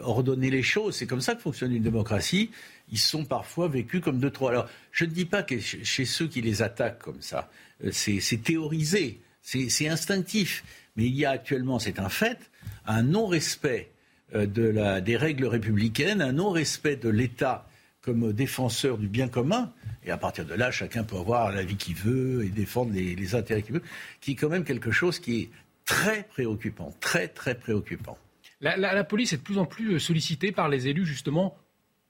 ordonner 0.02 0.50
les 0.50 0.62
choses, 0.62 0.96
c'est 0.96 1.06
comme 1.06 1.20
ça 1.20 1.34
que 1.34 1.42
fonctionne 1.42 1.72
une 1.72 1.82
démocratie, 1.82 2.50
ils 2.90 2.98
sont 2.98 3.24
parfois 3.24 3.68
vécus 3.68 4.00
comme 4.00 4.18
de 4.18 4.28
trop. 4.28 4.48
Alors, 4.48 4.68
je 4.90 5.04
ne 5.04 5.10
dis 5.10 5.24
pas 5.24 5.42
que 5.42 5.59
chez 5.59 6.04
ceux 6.04 6.26
qui 6.26 6.40
les 6.40 6.62
attaquent 6.62 6.98
comme 6.98 7.22
ça, 7.22 7.50
c'est 7.90 8.42
théorisé, 8.42 9.20
c'est 9.42 9.88
instinctif, 9.88 10.64
mais 10.96 11.06
il 11.06 11.14
y 11.14 11.24
a 11.24 11.30
actuellement, 11.30 11.78
c'est 11.78 11.98
un 11.98 12.09
fait, 12.09 12.38
un 12.86 13.02
non-respect 13.02 13.90
de 14.34 15.00
des 15.00 15.16
règles 15.16 15.46
républicaines, 15.46 16.20
un 16.20 16.32
non-respect 16.32 16.96
de 16.96 17.09
l'État 17.09 17.66
comme 18.02 18.32
défenseur 18.32 18.98
du 18.98 19.09
bien 19.09 19.28
commun, 19.28 19.72
et 20.04 20.10
à 20.10 20.16
partir 20.16 20.44
de 20.44 20.54
là, 20.54 20.70
chacun 20.70 21.04
peut 21.04 21.16
avoir 21.16 21.52
l'avis 21.52 21.76
qu'il 21.76 21.94
veut 21.94 22.44
et 22.44 22.48
défendre 22.48 22.92
les, 22.92 23.34
intérêts 23.34 23.62
qu'il 23.62 23.74
veut, 23.74 23.82
qui 24.20 24.32
est 24.32 24.34
quand 24.34 24.48
même 24.48 24.64
quelque 24.64 24.90
chose 24.90 25.18
qui 25.18 25.40
est 25.40 25.50
très 25.84 26.24
préoccupant, 26.24 26.92
très 27.00 27.28
très 27.28 27.54
préoccupant. 27.54 28.18
La, 28.60 29.04
police 29.04 29.32
est 29.32 29.38
de 29.38 29.42
plus 29.42 29.58
en 29.58 29.66
plus 29.66 29.98
sollicitée 29.98 30.52
par 30.52 30.68
les 30.68 30.88
élus 30.88 31.06
justement 31.06 31.56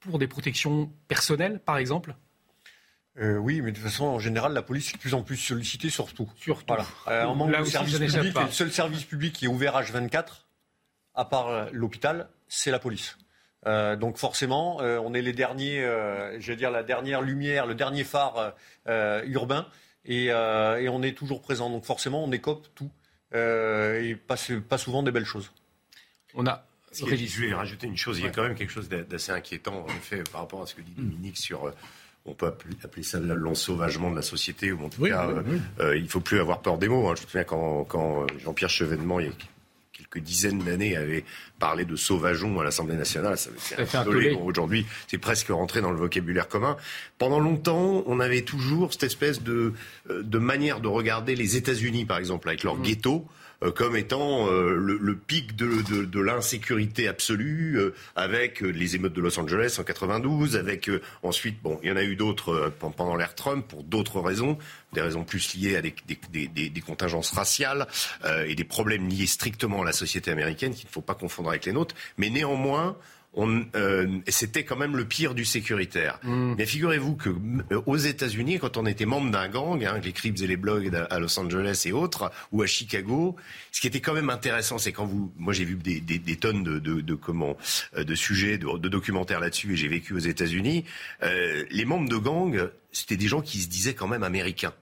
pour 0.00 0.18
des 0.18 0.26
protections 0.26 0.90
personnelles, 1.08 1.60
par 1.60 1.78
exemple? 1.78 2.14
Euh, 3.18 3.36
oui, 3.36 3.60
mais 3.60 3.72
de 3.72 3.76
toute 3.76 3.84
façon, 3.84 4.04
en 4.04 4.18
général, 4.18 4.52
la 4.52 4.62
police 4.62 4.90
est 4.90 4.94
de 4.94 4.98
plus 4.98 5.14
en 5.14 5.22
plus 5.22 5.36
sollicitée 5.36 5.90
surtout. 5.90 6.30
Surtout. 6.36 6.64
Voilà. 6.66 6.86
Euh, 7.08 7.24
en 7.24 7.34
manque 7.34 7.56
de 7.58 7.64
service 7.64 7.98
public, 7.98 8.34
le 8.34 8.50
seul 8.50 8.72
service 8.72 9.04
public 9.04 9.34
qui 9.34 9.44
est 9.44 9.48
ouvert 9.48 9.74
H24, 9.80 10.44
à 11.14 11.24
part 11.26 11.48
euh, 11.48 11.66
l'hôpital, 11.72 12.28
c'est 12.48 12.70
la 12.70 12.78
police. 12.78 13.18
Euh, 13.66 13.96
donc 13.96 14.16
forcément, 14.18 14.80
euh, 14.80 14.98
on 14.98 15.14
est 15.14 15.22
les 15.22 15.32
derniers, 15.32 15.84
euh, 15.84 16.38
je 16.40 16.50
veux 16.50 16.56
dire 16.56 16.70
la 16.70 16.82
dernière 16.82 17.22
lumière, 17.22 17.66
le 17.66 17.74
dernier 17.74 18.04
phare 18.04 18.54
urbain, 19.24 19.66
et, 20.04 20.32
on 20.32 21.02
est 21.02 21.16
toujours 21.16 21.42
présent. 21.42 21.70
Donc 21.70 21.84
forcément, 21.84 22.24
on 22.24 22.32
écope 22.32 22.66
tout 22.74 22.90
et 23.34 24.16
pas, 24.26 24.36
pas, 24.68 24.78
souvent 24.78 25.02
des 25.02 25.10
belles 25.10 25.24
choses. 25.24 25.52
On 26.34 26.46
a. 26.46 26.66
Je 26.92 27.06
vais 27.40 27.54
rajouter 27.54 27.86
une 27.86 27.96
chose. 27.96 28.18
Il 28.18 28.24
y 28.24 28.28
a 28.28 28.30
quand 28.30 28.42
même 28.42 28.54
quelque 28.54 28.72
chose 28.72 28.88
d'assez 28.88 29.32
inquiétant, 29.32 29.84
en 29.84 29.88
effet, 29.88 30.22
par 30.30 30.42
rapport 30.42 30.62
à 30.62 30.66
ce 30.66 30.74
que 30.74 30.82
dit 30.82 30.92
Dominique 30.92 31.38
sur 31.38 31.72
on 32.24 32.34
peut 32.34 32.46
appeler 32.84 33.02
ça 33.02 33.18
l'ensauvagement 33.18 34.10
de 34.10 34.16
la 34.16 34.22
société, 34.22 34.70
ou 34.70 34.84
en 34.84 34.88
tout 34.88 35.04
cas, 35.04 35.28
il 35.94 36.02
ne 36.02 36.08
faut 36.08 36.20
plus 36.20 36.40
avoir 36.40 36.60
peur 36.60 36.78
des 36.78 36.88
mots. 36.88 37.08
Hein. 37.08 37.14
Je 37.16 37.22
me 37.22 37.26
souviens 37.26 37.44
quand, 37.44 37.84
quand 37.84 38.26
Jean-Pierre 38.38 38.70
Chevènement, 38.70 39.20
il 39.20 39.26
y 39.26 39.30
a 39.30 39.32
quelques 40.12 40.24
dizaines 40.24 40.58
d'années 40.58 40.96
avait 40.96 41.24
parlé 41.58 41.84
de 41.84 41.96
sauvageon 41.96 42.60
à 42.60 42.64
l'Assemblée 42.64 42.96
nationale. 42.96 43.38
Ça, 43.38 43.50
c'est 43.58 43.96
un 43.96 44.06
Aujourd'hui, 44.44 44.86
c'est 45.08 45.18
presque 45.18 45.48
rentré 45.48 45.80
dans 45.80 45.90
le 45.90 45.98
vocabulaire 45.98 46.48
commun. 46.48 46.76
Pendant 47.18 47.38
longtemps, 47.38 48.02
on 48.06 48.20
avait 48.20 48.42
toujours 48.42 48.92
cette 48.92 49.04
espèce 49.04 49.42
de, 49.42 49.72
euh, 50.10 50.22
de 50.22 50.38
manière 50.38 50.80
de 50.80 50.88
regarder 50.88 51.34
les 51.34 51.56
États-Unis, 51.56 52.04
par 52.04 52.18
exemple, 52.18 52.48
avec 52.48 52.64
leur 52.64 52.76
mmh. 52.76 52.82
ghetto. 52.82 53.26
Euh, 53.62 53.70
comme 53.70 53.96
étant 53.96 54.48
euh, 54.48 54.74
le, 54.74 55.16
pic 55.16 55.54
de, 55.56 56.20
l'insécurité 56.20 57.08
absolue, 57.08 57.78
euh, 57.78 57.94
avec 58.16 58.60
les 58.60 58.96
émeutes 58.96 59.12
de 59.12 59.20
Los 59.20 59.38
Angeles 59.38 59.76
en 59.78 59.84
92, 59.84 60.56
avec 60.56 60.90
ensuite, 61.22 61.62
bon, 61.62 61.78
il 61.82 61.88
y 61.88 61.92
en 61.92 61.96
a 61.96 62.02
eu 62.02 62.16
d'autres 62.16 62.72
pendant 62.78 63.16
l'ère 63.16 63.34
Trump 63.34 63.66
pour 63.66 63.82
d'autres 63.82 64.20
raisons, 64.20 64.58
des 64.92 65.00
raisons 65.00 65.24
plus 65.24 65.54
liées 65.54 65.76
à 65.76 65.82
des, 65.82 65.94
des 66.48 66.80
contingences 66.80 67.30
raciales 67.30 67.86
et 68.46 68.54
des 68.54 68.64
problèmes 68.64 69.08
liés 69.08 69.26
strictement 69.26 69.82
à 69.82 69.84
la 69.84 69.92
société 70.06 70.30
américaine 70.30 70.74
qu'il 70.74 70.86
ne 70.86 70.92
faut 70.92 71.00
pas 71.00 71.14
confondre 71.14 71.50
avec 71.50 71.64
les 71.66 71.72
nôtres. 71.72 71.94
Mais 72.18 72.30
néanmoins, 72.30 72.96
euh, 73.38 74.18
c'était 74.28 74.64
quand 74.64 74.76
même 74.76 74.96
le 74.96 75.06
pire 75.06 75.34
du 75.34 75.44
sécuritaire. 75.44 76.18
Mm. 76.22 76.54
Mais 76.58 76.66
figurez-vous 76.66 77.16
que 77.16 77.30
euh, 77.30 77.80
aux 77.86 77.96
États-Unis, 77.96 78.58
quand 78.58 78.76
on 78.76 78.84
était 78.84 79.06
membre 79.06 79.30
d'un 79.30 79.48
gang, 79.48 79.82
hein, 79.84 79.98
les 80.04 80.12
Crips 80.12 80.42
et 80.42 80.46
les 80.46 80.56
Blogs 80.56 80.90
à 81.08 81.18
Los 81.18 81.38
Angeles 81.38 81.84
et 81.86 81.92
autres, 81.92 82.30
ou 82.52 82.62
à 82.62 82.66
Chicago, 82.66 83.36
ce 83.70 83.80
qui 83.80 83.86
était 83.86 84.00
quand 84.00 84.12
même 84.12 84.30
intéressant, 84.30 84.78
c'est 84.78 84.92
quand 84.92 85.06
vous, 85.06 85.32
moi 85.38 85.52
j'ai 85.54 85.64
vu 85.64 85.76
des, 85.76 86.00
des, 86.00 86.36
tonnes 86.36 86.62
de, 86.62 86.78
de, 86.78 87.00
de, 87.00 87.14
comment, 87.14 87.56
euh, 87.96 88.04
de 88.04 88.14
sujets, 88.14 88.58
de, 88.58 88.88
documentaires 88.88 89.40
là-dessus, 89.40 89.72
et 89.72 89.76
j'ai 89.76 89.88
vécu 89.88 90.12
aux 90.12 90.18
États-Unis. 90.18 90.84
les 91.22 91.84
membres 91.84 92.08
de 92.08 92.16
gang, 92.16 92.68
c'était 92.92 93.16
des 93.16 93.28
gens 93.28 93.40
qui 93.40 93.60
se 93.60 93.68
disaient 93.68 93.94
quand 93.94 94.08
même 94.08 94.22
américains. 94.22 94.74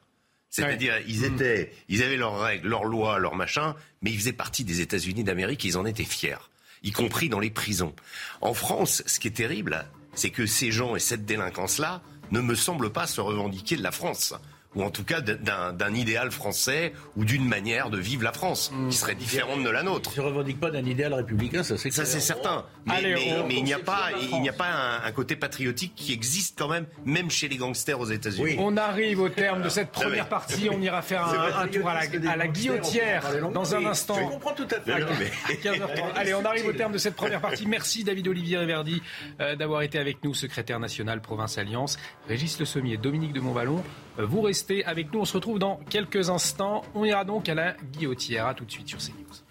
C'est-à-dire, 0.51 0.95
ils 1.07 1.21
mm. 1.21 1.35
étaient, 1.35 1.73
ils 1.89 2.03
avaient 2.03 2.17
leurs 2.17 2.41
règles, 2.41 2.69
leurs 2.69 2.85
lois, 2.85 3.19
leurs 3.19 3.37
machins, 3.37 3.75
mais 4.03 4.11
ils 4.11 4.19
faisaient 4.19 4.33
partie 4.33 4.65
des 4.65 4.81
États-Unis 4.81 5.25
d'Amérique 5.25 5.65
et 5.65 5.69
ils 5.69 5.79
en 5.79 5.87
étaient 5.87 6.05
fiers 6.05 6.37
y 6.83 6.93
compris 6.93 7.29
dans 7.29 7.41
les 7.41 7.51
prisons. 7.51 7.95
En 8.41 8.55
France, 8.55 9.03
ce 9.07 9.21
qui 9.21 9.29
est 9.29 9.33
terrible, 9.33 9.85
c'est 10.15 10.31
que 10.31 10.47
ces 10.47 10.71
gens 10.71 10.97
et 10.97 11.01
cette 11.01 11.25
délinquance-là 11.25 12.03
ne 12.31 12.41
me 12.41 12.55
semblent 12.55 12.93
pas 12.93 13.07
se 13.07 13.21
revendiquer 13.21 13.77
de 13.77 13.83
la 13.83 13.91
France 13.91 14.35
ou 14.77 14.83
en 14.85 14.91
tout 14.91 15.05
cas 15.05 15.21
d'un 15.21 15.95
idéal 15.95 16.31
français 16.31 16.93
ou 17.17 17.25
d'une 17.25 17.47
manière 17.47 17.91
de 17.91 17.99
vivre 17.99 18.23
la 18.23 18.33
France 18.33 18.73
qui 18.89 18.97
serait 18.97 19.15
différente 19.15 19.65
de 19.65 19.71
la 19.71 19.83
nôtre. 19.83 20.13
Je 20.15 20.21
ne 20.21 20.27
revendique 20.27 20.61
pas 20.61 20.71
d'un 20.71 20.85
idéal 20.85 21.13
républicain, 21.15 21.63
ça 21.63 21.77
c'est 21.77 21.91
Ça 21.91 22.05
c'est 22.05 22.21
certain. 22.21 22.65
Mais, 22.87 23.03
il 23.51 23.65
n'y 23.65 23.73
a 23.73 23.79
pas, 23.79 24.11
il 24.33 24.41
n'y 24.41 24.49
a 24.49 24.53
pas 24.53 25.01
un, 25.05 25.11
côté 25.13 25.35
patriotique 25.35 25.95
qui 25.97 26.13
existe 26.13 26.57
quand 26.59 26.69
même, 26.69 26.87
même 27.05 27.31
chez 27.31 27.49
les 27.49 27.57
gangsters 27.57 27.99
aux 27.99 28.07
États-Unis. 28.07 28.57
On 28.59 28.77
arrive 28.77 29.21
au 29.21 29.29
terme 29.29 29.63
de 29.63 29.69
cette 29.69 29.91
première 29.91 30.29
partie. 30.29 30.69
On 30.71 30.81
ira 30.81 31.03
faire 31.03 31.27
un, 31.27 31.67
tour 31.67 31.89
à 31.89 31.95
la, 31.95 32.31
à 32.31 32.37
la 32.37 32.47
guillotière 32.47 33.25
dans 33.53 33.75
un 33.75 33.87
instant. 33.87 34.15
Je 34.15 34.25
comprends 34.25 34.55
tout 34.55 34.69
à 34.71 34.81
fait. 34.81 34.93
Allez, 36.17 36.35
on 36.35 36.45
arrive 36.45 36.67
au 36.67 36.73
terme 36.73 36.93
de 36.93 36.99
cette 36.99 37.17
première 37.17 37.41
partie. 37.41 37.67
Merci 37.67 38.05
David 38.05 38.29
Olivier 38.29 38.59
Riverdi 38.59 39.03
euh, 39.41 39.57
d'avoir 39.57 39.83
été 39.83 39.99
avec 39.99 40.23
nous, 40.25 40.35
secrétaire 40.35 40.79
national 40.79 41.21
Province 41.21 41.59
Alliance. 41.59 41.99
Régis 42.29 42.59
Le 42.59 42.65
Sommier, 42.65 42.97
Dominique 42.97 43.33
de 43.33 43.41
Montvalon, 43.41 43.83
vous 44.25 44.41
restez 44.41 44.85
avec 44.85 45.13
nous. 45.13 45.21
On 45.21 45.25
se 45.25 45.35
retrouve 45.35 45.59
dans 45.59 45.77
quelques 45.89 46.31
instants. 46.31 46.83
On 46.95 47.05
ira 47.05 47.25
donc 47.25 47.49
à 47.49 47.55
la 47.55 47.77
guillotière. 47.93 48.47
À 48.47 48.55
tout 48.55 48.65
de 48.65 48.71
suite 48.71 48.89
sur 48.89 48.99
CNews. 48.99 49.45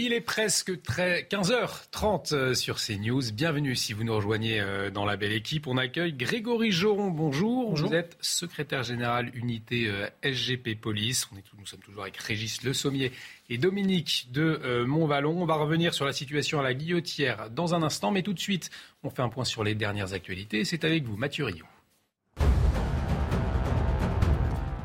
Il 0.00 0.12
est 0.12 0.20
presque 0.20 0.70
15h30 0.70 2.32
euh, 2.32 2.54
sur 2.54 2.76
CNews. 2.76 3.32
Bienvenue 3.32 3.74
si 3.74 3.92
vous 3.92 4.04
nous 4.04 4.14
rejoignez 4.14 4.60
euh, 4.60 4.90
dans 4.90 5.04
la 5.04 5.16
belle 5.16 5.32
équipe. 5.32 5.66
On 5.66 5.76
accueille 5.76 6.12
Grégory 6.12 6.70
Joron. 6.70 7.10
Bonjour. 7.10 7.74
Vous 7.74 7.94
êtes 7.94 8.16
secrétaire 8.20 8.84
général 8.84 9.34
unité 9.34 9.88
euh, 9.88 10.06
SGP 10.22 10.80
Police. 10.80 11.26
On 11.32 11.36
est, 11.36 11.42
nous 11.58 11.66
sommes 11.66 11.80
toujours 11.80 12.02
avec 12.02 12.16
Régis 12.16 12.62
Le 12.62 12.74
Sommier 12.74 13.10
et 13.50 13.58
Dominique 13.58 14.28
de 14.30 14.84
Montvalon. 14.86 15.42
On 15.42 15.46
va 15.46 15.56
revenir 15.56 15.92
sur 15.92 16.04
la 16.04 16.12
situation 16.12 16.60
à 16.60 16.62
la 16.62 16.74
guillotière 16.74 17.50
dans 17.50 17.74
un 17.74 17.82
instant. 17.82 18.12
Mais 18.12 18.22
tout 18.22 18.34
de 18.34 18.38
suite, 18.38 18.70
on 19.02 19.10
fait 19.10 19.22
un 19.22 19.28
point 19.28 19.44
sur 19.44 19.64
les 19.64 19.74
dernières 19.74 20.12
actualités. 20.12 20.64
C'est 20.64 20.84
avec 20.84 21.02
vous, 21.02 21.16
Mathieu. 21.16 21.46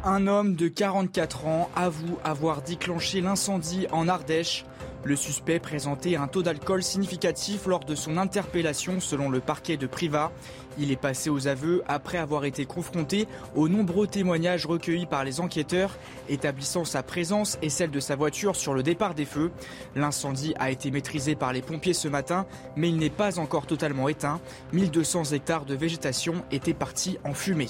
Un 0.05 0.27
homme 0.27 0.55
de 0.55 0.67
44 0.67 1.45
ans 1.45 1.69
avoue 1.77 2.17
avoir 2.25 2.61
déclenché 2.61 3.21
l'incendie 3.21 3.87
en 3.93 4.09
Ardèche. 4.09 4.65
Le 5.05 5.15
suspect 5.15 5.59
présentait 5.59 6.17
un 6.17 6.27
taux 6.27 6.43
d'alcool 6.43 6.83
significatif 6.83 7.67
lors 7.67 7.85
de 7.85 7.95
son 7.95 8.17
interpellation 8.17 8.99
selon 8.99 9.29
le 9.29 9.39
parquet 9.39 9.77
de 9.77 9.87
Privas. 9.87 10.31
Il 10.77 10.91
est 10.91 10.97
passé 10.97 11.29
aux 11.29 11.47
aveux 11.47 11.83
après 11.87 12.17
avoir 12.17 12.43
été 12.43 12.65
confronté 12.65 13.29
aux 13.55 13.69
nombreux 13.69 14.05
témoignages 14.05 14.65
recueillis 14.65 15.05
par 15.05 15.23
les 15.23 15.39
enquêteurs 15.39 15.97
établissant 16.27 16.83
sa 16.83 17.01
présence 17.01 17.57
et 17.61 17.69
celle 17.69 17.91
de 17.91 18.01
sa 18.01 18.17
voiture 18.17 18.57
sur 18.57 18.73
le 18.73 18.83
départ 18.83 19.13
des 19.13 19.25
feux. 19.25 19.51
L'incendie 19.95 20.53
a 20.59 20.69
été 20.69 20.91
maîtrisé 20.91 21.35
par 21.35 21.53
les 21.53 21.61
pompiers 21.61 21.93
ce 21.93 22.09
matin, 22.09 22.45
mais 22.75 22.89
il 22.89 22.97
n'est 22.97 23.09
pas 23.09 23.39
encore 23.39 23.67
totalement 23.67 24.09
éteint. 24.09 24.41
1200 24.73 25.31
hectares 25.31 25.63
de 25.63 25.75
végétation 25.75 26.43
étaient 26.51 26.73
partis 26.73 27.19
en 27.23 27.33
fumée. 27.33 27.69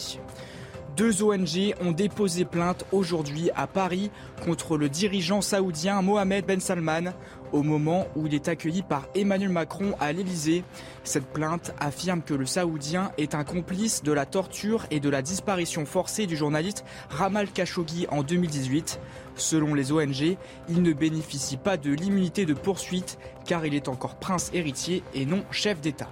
Deux 0.95 1.24
ONG 1.24 1.74
ont 1.82 1.91
déposé 1.91 2.45
plainte 2.45 2.86
aujourd'hui 2.91 3.49
à 3.56 3.65
Paris 3.65 4.11
contre 4.45 4.78
le 4.78 4.90
dirigeant 4.90 5.41
saoudien 5.41 6.03
Mohamed 6.03 6.45
Ben 6.45 6.60
Salman 6.60 7.14
au 7.52 7.64
moment 7.64 8.06
où 8.15 8.28
il 8.28 8.36
est 8.36 8.48
accueilli 8.48 8.84
par 8.84 9.07
Emmanuel 9.15 9.49
Macron 9.49 9.95
à 9.99 10.11
l'Elysée. 10.11 10.64
Cette 11.03 11.26
plainte 11.26 11.74
affirme 11.80 12.22
que 12.22 12.36
le 12.36 12.45
saoudien 12.45 13.11
est 13.18 13.34
un 13.34 13.44
complice 13.44 14.03
de 14.03 14.11
la 14.11 14.28
torture 14.28 14.86
et 14.91 14.99
de 14.99 15.10
la 15.10 15.24
disparition 15.24 15.88
forcée 15.88 16.28
du 16.28 16.38
journaliste 16.38 16.86
Ramal 17.10 17.49
Khashoggi 17.49 18.06
en 18.10 18.22
2018. 18.22 18.99
Selon 19.36 19.74
les 19.74 19.91
ONG, 19.91 20.38
il 20.70 20.82
ne 20.84 20.94
bénéficie 20.94 21.57
pas 21.57 21.76
de 21.76 21.91
l'immunité 21.91 22.45
de 22.45 22.53
poursuite 22.53 23.18
car 23.48 23.65
il 23.65 23.74
est 23.74 23.88
encore 23.88 24.15
prince 24.15 24.52
héritier 24.53 25.02
et 25.15 25.26
non 25.26 25.44
chef 25.49 25.82
d'État. 25.82 26.10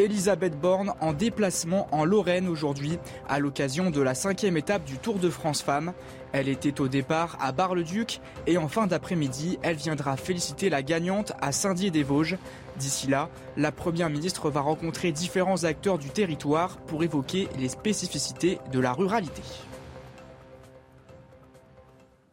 Elisabeth 0.00 0.58
Borne 0.58 0.94
en 1.02 1.12
déplacement 1.12 1.86
en 1.92 2.06
Lorraine 2.06 2.48
aujourd'hui 2.48 2.98
à 3.28 3.38
l'occasion 3.38 3.90
de 3.90 4.00
la 4.00 4.14
cinquième 4.14 4.56
étape 4.56 4.82
du 4.84 4.96
Tour 4.96 5.18
de 5.18 5.28
France 5.28 5.60
Femmes. 5.60 5.92
Elle 6.32 6.48
était 6.48 6.80
au 6.80 6.88
départ 6.88 7.36
à 7.38 7.52
Bar-le-Duc 7.52 8.22
et 8.46 8.56
en 8.56 8.66
fin 8.66 8.86
d'après-midi, 8.86 9.58
elle 9.60 9.76
viendra 9.76 10.16
féliciter 10.16 10.70
la 10.70 10.82
gagnante 10.82 11.34
à 11.42 11.52
Saint-Dié-des-Vosges. 11.52 12.38
D'ici 12.78 13.08
là, 13.08 13.28
la 13.58 13.72
Première 13.72 14.08
ministre 14.08 14.48
va 14.48 14.62
rencontrer 14.62 15.12
différents 15.12 15.64
acteurs 15.64 15.98
du 15.98 16.08
territoire 16.08 16.78
pour 16.86 17.04
évoquer 17.04 17.50
les 17.58 17.68
spécificités 17.68 18.58
de 18.72 18.80
la 18.80 18.94
ruralité. 18.94 19.42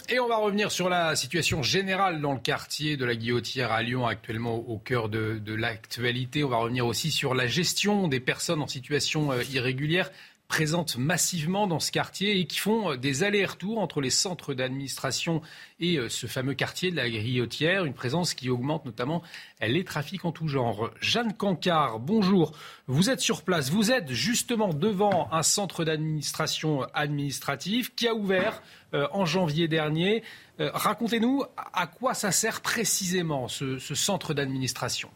Et 0.10 0.22
on 0.22 0.28
va 0.30 0.38
revenir 0.38 0.72
sur 0.72 0.88
la 0.88 1.18
situation 1.18 1.62
générale 1.62 2.22
dans 2.22 2.32
le 2.32 2.40
quartier 2.40 2.96
de 2.96 3.04
la 3.04 3.14
Guillotière 3.14 3.74
à 3.74 3.84
Lyon, 3.84 4.08
actuellement 4.08 4.56
au 4.56 4.78
cœur 4.78 5.10
de, 5.10 5.54
l'actualité. 5.54 6.46
On 6.46 6.50
va 6.50 6.58
revenir 6.58 6.86
aussi 6.86 7.12
sur 7.12 7.34
la 7.34 7.46
gestion 7.46 8.08
des 8.08 8.22
personnes 8.22 8.62
en 8.62 8.68
situation 8.68 9.34
euh, 9.34 9.44
irrégulière 9.52 10.10
présentes 10.48 10.98
massivement 10.98 11.68
dans 11.68 11.80
ce 11.80 11.92
quartier 11.92 12.40
et 12.40 12.48
qui 12.48 12.60
font 12.60 12.92
euh, 12.92 12.98
des 12.98 13.24
allers-retours 13.24 13.80
entre 13.80 14.02
les 14.02 14.10
centres 14.10 14.54
d'administration 14.54 15.42
et 15.80 15.98
euh, 15.98 16.10
ce 16.10 16.28
fameux 16.28 16.54
quartier 16.54 16.92
de 16.92 16.96
la 16.96 17.10
Guillotière, 17.10 17.86
une 17.86 17.94
présence 17.94 18.34
qui 18.34 18.50
augmente 18.50 18.86
notamment 18.86 19.22
les 19.62 19.84
trafics 19.84 20.26
en 20.26 20.32
tout 20.32 20.48
genre. 20.48 20.92
Jeanne 21.02 21.34
Cancard, 21.34 22.00
bonjour. 22.00 22.54
Vous 22.88 23.10
êtes 23.10 23.20
sur 23.20 23.44
place, 23.44 23.70
vous 23.70 23.92
êtes 23.92 24.12
justement 24.12 24.74
devant 24.74 25.28
un 25.32 25.44
centre 25.44 25.84
d'administration 25.84 26.84
administrative 26.94 27.94
qui 27.94 28.08
a 28.08 28.14
ouvert 28.14 28.62
euh, 28.94 29.08
en 29.12 29.26
janvier 29.26 29.68
dernier. 29.68 30.24
Racontez-nous 30.60 31.44
à 31.56 31.86
quoi 31.86 32.16
ça 32.16 32.32
sert 32.32 32.62
précisément 32.62 33.48
ce 33.48 33.78
centre 33.78 34.34
d'administration. 34.34 35.12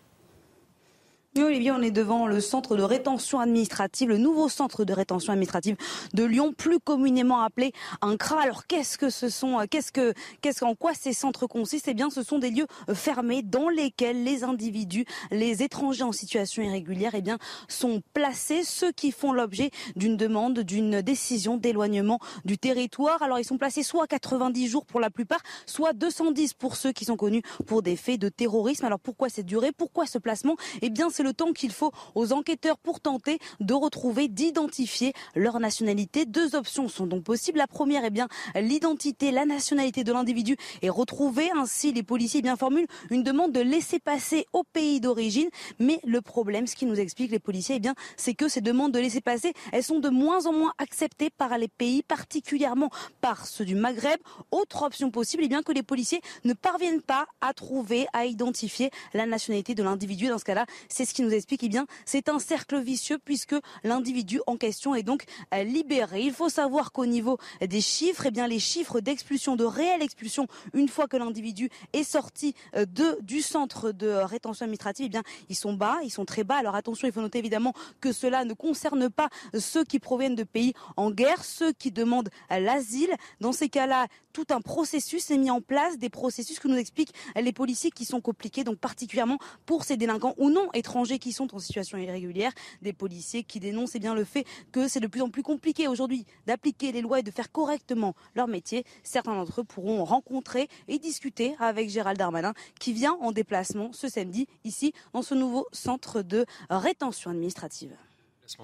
On 1.37 1.81
est 1.81 1.91
devant 1.91 2.27
le 2.27 2.41
centre 2.41 2.75
de 2.75 2.83
rétention 2.83 3.39
administrative, 3.39 4.09
le 4.09 4.17
nouveau 4.17 4.49
centre 4.49 4.83
de 4.83 4.91
rétention 4.91 5.31
administrative 5.31 5.77
de 6.13 6.25
Lyon, 6.25 6.51
plus 6.51 6.77
communément 6.79 7.39
appelé 7.41 7.71
un 8.01 8.17
CRA. 8.17 8.41
Alors, 8.41 8.67
qu'est-ce 8.67 8.97
que 8.97 9.09
ce 9.09 9.29
sont 9.29 9.57
euh, 9.57 9.63
Qu'est-ce 9.69 9.93
que, 9.93 10.13
qu'est-ce 10.41 10.65
en 10.65 10.75
quoi 10.75 10.93
ces 10.93 11.13
centres 11.13 11.47
consistent? 11.47 11.87
Eh 11.87 11.93
bien, 11.93 12.09
ce 12.09 12.21
sont 12.21 12.37
des 12.37 12.51
lieux 12.51 12.67
euh, 12.89 12.93
fermés 12.93 13.43
dans 13.43 13.69
lesquels 13.69 14.25
les 14.25 14.43
individus, 14.43 15.05
les 15.31 15.63
étrangers 15.63 16.03
en 16.03 16.11
situation 16.11 16.63
irrégulière, 16.63 17.11
eh 17.15 17.21
bien, 17.21 17.37
sont 17.69 18.01
placés. 18.13 18.63
Ceux 18.65 18.91
qui 18.91 19.13
font 19.13 19.31
l'objet 19.31 19.71
d'une 19.95 20.17
demande, 20.17 20.59
d'une 20.59 21.01
décision 21.01 21.55
d'éloignement 21.55 22.19
du 22.43 22.57
territoire. 22.57 23.21
Alors, 23.21 23.39
ils 23.39 23.45
sont 23.45 23.57
placés 23.57 23.83
soit 23.83 24.05
90 24.05 24.67
jours 24.67 24.85
pour 24.85 24.99
la 24.99 25.09
plupart, 25.09 25.39
soit 25.65 25.93
210 25.93 26.55
pour 26.55 26.75
ceux 26.75 26.91
qui 26.91 27.05
sont 27.05 27.15
connus 27.15 27.41
pour 27.67 27.83
des 27.83 27.95
faits 27.95 28.19
de 28.19 28.27
terrorisme. 28.27 28.85
Alors, 28.85 28.99
pourquoi 28.99 29.29
cette 29.29 29.45
durée? 29.45 29.71
Pourquoi 29.71 30.05
ce 30.05 30.17
placement? 30.17 30.57
Eh 30.81 30.89
bien, 30.89 31.09
le 31.22 31.34
temps 31.34 31.53
qu'il 31.53 31.72
faut 31.72 31.91
aux 32.15 32.34
enquêteurs 32.34 32.77
pour 32.77 32.99
tenter 32.99 33.39
de 33.60 33.73
retrouver, 33.73 34.27
d'identifier 34.27 35.14
leur 35.35 35.60
nationalité. 35.60 36.26
Deux 36.26 36.56
options 36.56 36.88
sont 36.88 37.07
donc 37.07 37.23
possibles. 37.23 37.57
La 37.57 37.68
première 37.68 38.06
est 38.06 38.10
bien 38.10 38.27
l'identité, 38.56 39.31
la 39.31 39.45
nationalité 39.45 40.03
de 40.03 40.11
l'individu 40.11 40.57
est 40.81 40.89
retrouvée. 40.89 41.49
Ainsi, 41.56 41.91
les 41.91 42.03
policiers 42.03 42.39
eh 42.39 42.41
bien 42.41 42.56
formulent 42.56 42.88
une 43.10 43.23
demande 43.23 43.52
de 43.52 43.60
laisser 43.60 43.99
passer 43.99 44.45
au 44.53 44.64
pays 44.64 44.99
d'origine. 44.99 45.49
Mais 45.80 45.99
le 46.06 46.22
problème, 46.22 46.68
ce 46.68 46.76
qui 46.76 46.85
nous 46.85 46.99
explique 46.99 47.31
les 47.31 47.39
policiers, 47.39 47.76
eh 47.76 47.80
bien, 47.80 47.93
c'est 48.18 48.34
que 48.34 48.48
ces 48.48 48.61
demandes 48.61 48.91
de 48.91 48.99
laisser 48.99 49.22
passer, 49.22 49.53
elles 49.72 49.84
sont 49.84 49.99
de 49.99 50.10
moins 50.10 50.45
en 50.45 50.53
moins 50.53 50.73
acceptées 50.77 51.30
par 51.30 51.57
les 51.57 51.68
pays, 51.68 52.03
particulièrement 52.03 52.89
par 53.22 53.45
ceux 53.45 53.65
du 53.65 53.76
Maghreb. 53.76 54.19
Autre 54.52 54.84
option 54.84 55.11
possible, 55.11 55.43
eh 55.45 55.48
bien, 55.48 55.61
que 55.61 55.72
les 55.72 55.84
policiers 55.84 56.22
ne 56.45 56.53
parviennent 56.53 57.02
pas 57.02 57.27
à 57.41 57.53
trouver, 57.53 58.07
à 58.14 58.26
identifier 58.26 58.91
la 59.14 59.26
nationalité 59.26 59.76
de 59.76 59.84
l'individu. 59.84 60.27
Dans 60.27 60.39
ce 60.39 60.45
cas-là, 60.45 60.65
c'est 60.89 61.06
ce 61.11 61.15
qui 61.15 61.23
nous 61.23 61.33
explique, 61.33 61.63
eh 61.63 61.69
bien, 61.69 61.85
c'est 62.05 62.29
un 62.29 62.39
cercle 62.39 62.79
vicieux 62.79 63.19
puisque 63.23 63.55
l'individu 63.83 64.39
en 64.47 64.55
question 64.55 64.95
est 64.95 65.03
donc 65.03 65.25
euh, 65.53 65.63
libéré. 65.63 66.21
Il 66.21 66.33
faut 66.33 66.47
savoir 66.47 66.93
qu'au 66.93 67.05
niveau 67.05 67.38
des 67.59 67.81
chiffres, 67.81 68.25
eh 68.25 68.47
les 68.47 68.59
chiffres 68.59 69.01
d'expulsion, 69.01 69.57
de 69.57 69.65
réelle 69.65 70.01
expulsion, 70.01 70.47
une 70.73 70.88
fois 70.88 71.07
que 71.07 71.17
l'individu 71.17 71.69
est 71.91 72.03
sorti 72.03 72.55
euh, 72.75 72.85
du 73.21 73.41
centre 73.41 73.91
de 73.91 74.07
rétention 74.07 74.63
administrative, 74.63 75.11
eh 75.13 75.19
ils 75.49 75.55
sont 75.55 75.73
bas, 75.73 75.97
ils 76.03 76.11
sont 76.11 76.25
très 76.25 76.45
bas. 76.45 76.55
Alors 76.55 76.75
attention, 76.75 77.09
il 77.09 77.11
faut 77.13 77.21
noter 77.21 77.39
évidemment 77.39 77.73
que 77.99 78.13
cela 78.13 78.45
ne 78.45 78.53
concerne 78.53 79.09
pas 79.09 79.27
ceux 79.57 79.83
qui 79.83 79.99
proviennent 79.99 80.35
de 80.35 80.43
pays 80.43 80.73
en 80.95 81.11
guerre, 81.11 81.43
ceux 81.43 81.73
qui 81.73 81.91
demandent 81.91 82.29
l'asile. 82.49 83.13
Dans 83.41 83.51
ces 83.51 83.67
cas-là, 83.67 84.07
tout 84.31 84.47
un 84.49 84.61
processus 84.61 85.29
est 85.31 85.37
mis 85.37 85.51
en 85.51 85.61
place, 85.61 85.97
des 85.97 86.09
processus 86.09 86.59
que 86.59 86.67
nous 86.67 86.77
expliquent 86.77 87.13
les 87.35 87.53
policiers 87.53 87.91
qui 87.91 88.05
sont 88.05 88.21
compliqués, 88.21 88.63
donc 88.63 88.77
particulièrement 88.77 89.37
pour 89.65 89.83
ces 89.83 89.97
délinquants 89.97 90.33
ou 90.37 90.49
non 90.49 90.69
étrangers 90.73 91.19
qui 91.19 91.31
sont 91.31 91.53
en 91.55 91.59
situation 91.59 91.97
irrégulière, 91.97 92.51
des 92.81 92.93
policiers 92.93 93.43
qui 93.43 93.59
dénoncent 93.59 93.95
eh 93.95 93.99
bien 93.99 94.15
le 94.15 94.23
fait 94.23 94.45
que 94.71 94.87
c'est 94.87 94.99
de 94.99 95.07
plus 95.07 95.21
en 95.21 95.29
plus 95.29 95.43
compliqué 95.43 95.87
aujourd'hui 95.87 96.25
d'appliquer 96.47 96.91
les 96.91 97.01
lois 97.01 97.19
et 97.19 97.23
de 97.23 97.31
faire 97.31 97.51
correctement 97.51 98.15
leur 98.35 98.47
métier. 98.47 98.85
Certains 99.03 99.35
d'entre 99.35 99.61
eux 99.61 99.63
pourront 99.63 100.03
rencontrer 100.03 100.69
et 100.87 100.99
discuter 100.99 101.55
avec 101.59 101.89
Gérald 101.89 102.17
Darmanin 102.17 102.53
qui 102.79 102.93
vient 102.93 103.17
en 103.21 103.31
déplacement 103.31 103.91
ce 103.93 104.07
samedi 104.07 104.47
ici 104.63 104.93
dans 105.13 105.21
ce 105.21 105.35
nouveau 105.35 105.67
centre 105.71 106.21
de 106.21 106.45
rétention 106.69 107.31
administrative. 107.31 107.95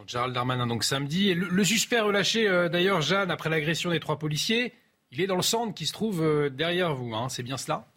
Gérald 0.06 0.34
Darmanin 0.34 0.68
donc 0.68 0.84
samedi. 0.84 1.34
le, 1.34 1.64
suspect 1.64 2.02
relâché 2.02 2.48
euh, 2.48 2.68
d'ailleurs 2.68 3.02
Jeanne 3.02 3.32
après 3.32 3.50
l'agression 3.50 3.92
des 3.92 4.00
trois 4.00 4.20
policiers. 4.20 4.74
Il 5.12 5.22
est 5.22 5.28
dans 5.28 5.36
le 5.36 5.42
centre 5.42 5.74
qui 5.74 5.86
se 5.86 5.94
trouve 5.94 6.22
euh, 6.22 6.50
derrière 6.50 6.94
vous, 6.94 7.14
hein, 7.16 7.30
c'est 7.30 7.44
bien 7.44 7.58
cela 7.58 7.88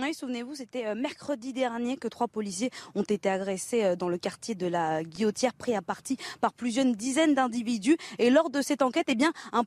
oui, 0.00 0.14
souvenez-vous, 0.14 0.54
c'était 0.54 0.86
euh, 0.86 0.94
mercredi 0.94 1.52
dernier 1.52 1.96
que 1.98 2.08
trois 2.08 2.28
policiers 2.28 2.70
ont 2.94 3.02
été 3.02 3.28
agressés 3.28 3.84
euh, 3.84 3.96
dans 3.96 4.08
le 4.08 4.16
quartier 4.16 4.54
de 4.54 4.66
la 4.66 5.02
Guillotière, 5.04 5.52
pris 5.52 5.74
à 5.74 5.82
partie 5.82 6.16
par 6.40 6.54
plusieurs 6.54 6.86
dizaines 6.86 7.34
d'individus. 7.34 7.98
Et 8.18 8.30
lors 8.30 8.48
de 8.48 8.62
cette 8.62 8.80
enquête, 8.80 9.06
eh 9.08 9.14
bien, 9.14 9.32
une 9.52 9.66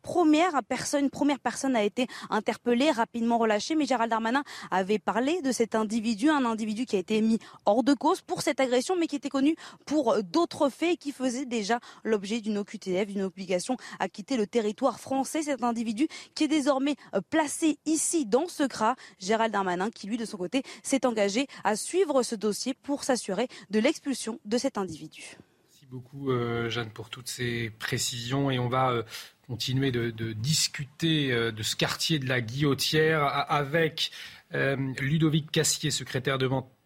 première 1.09 1.39
personne 1.39 1.75
a 1.75 1.83
été 1.83 2.07
interpellée, 2.29 2.89
rapidement 2.89 3.37
relâchée. 3.37 3.75
Mais 3.75 3.85
Gérald 3.85 4.09
Darmanin 4.09 4.43
avait 4.71 4.97
parlé 4.97 5.41
de 5.41 5.51
cet 5.51 5.75
individu, 5.75 6.29
un 6.29 6.45
individu 6.45 6.85
qui 6.85 6.95
a 6.95 6.99
été 6.99 7.21
mis 7.21 7.39
hors 7.65 7.83
de 7.83 7.93
cause 7.93 8.21
pour 8.21 8.41
cette 8.41 8.59
agression, 8.59 8.95
mais 8.99 9.07
qui 9.07 9.17
était 9.17 9.29
connu 9.29 9.55
pour 9.85 10.13
euh, 10.13 10.21
d'autres 10.21 10.69
faits 10.69 10.93
et 10.93 10.97
qui 10.97 11.11
faisait 11.11 11.45
déjà 11.45 11.79
l'objet 12.03 12.41
d'une 12.41 12.57
OQTF, 12.57 13.05
d'une 13.05 13.23
obligation 13.23 13.77
à 13.99 14.09
quitter 14.09 14.37
le 14.37 14.47
territoire 14.47 14.99
français. 14.99 15.43
Cet 15.43 15.63
individu 15.63 16.07
qui 16.33 16.45
est 16.45 16.47
désormais 16.47 16.95
placé 17.29 17.77
ici 17.85 18.25
dans 18.25 18.47
ce 18.47 18.63
CRA, 18.63 18.95
Gérald 19.19 19.53
Darmanin, 19.53 19.91
qui 19.91 20.07
lui 20.07 20.14
de 20.17 20.25
son 20.25 20.37
côté, 20.37 20.63
s'est 20.83 21.05
engagé 21.05 21.47
à 21.63 21.75
suivre 21.75 22.23
ce 22.23 22.35
dossier 22.35 22.73
pour 22.73 23.03
s'assurer 23.03 23.47
de 23.69 23.79
l'expulsion 23.79 24.39
de 24.45 24.57
cet 24.57 24.77
individu. 24.77 25.37
Merci 25.67 25.85
beaucoup, 25.89 26.31
euh, 26.31 26.69
Jeanne, 26.69 26.89
pour 26.89 27.09
toutes 27.09 27.27
ces 27.27 27.69
précisions. 27.79 28.49
Et 28.49 28.59
on 28.59 28.69
va 28.69 28.91
euh, 28.91 29.03
continuer 29.47 29.91
de, 29.91 30.11
discuter 30.33 31.31
euh, 31.31 31.51
de 31.51 31.63
ce 31.63 31.75
quartier 31.75 32.19
de 32.19 32.27
la 32.27 32.41
Guillotière 32.41 33.23
avec 33.49 34.11
Ludovic 34.51 35.51
Cassier, 35.51 35.91
secrétaire 35.91 36.37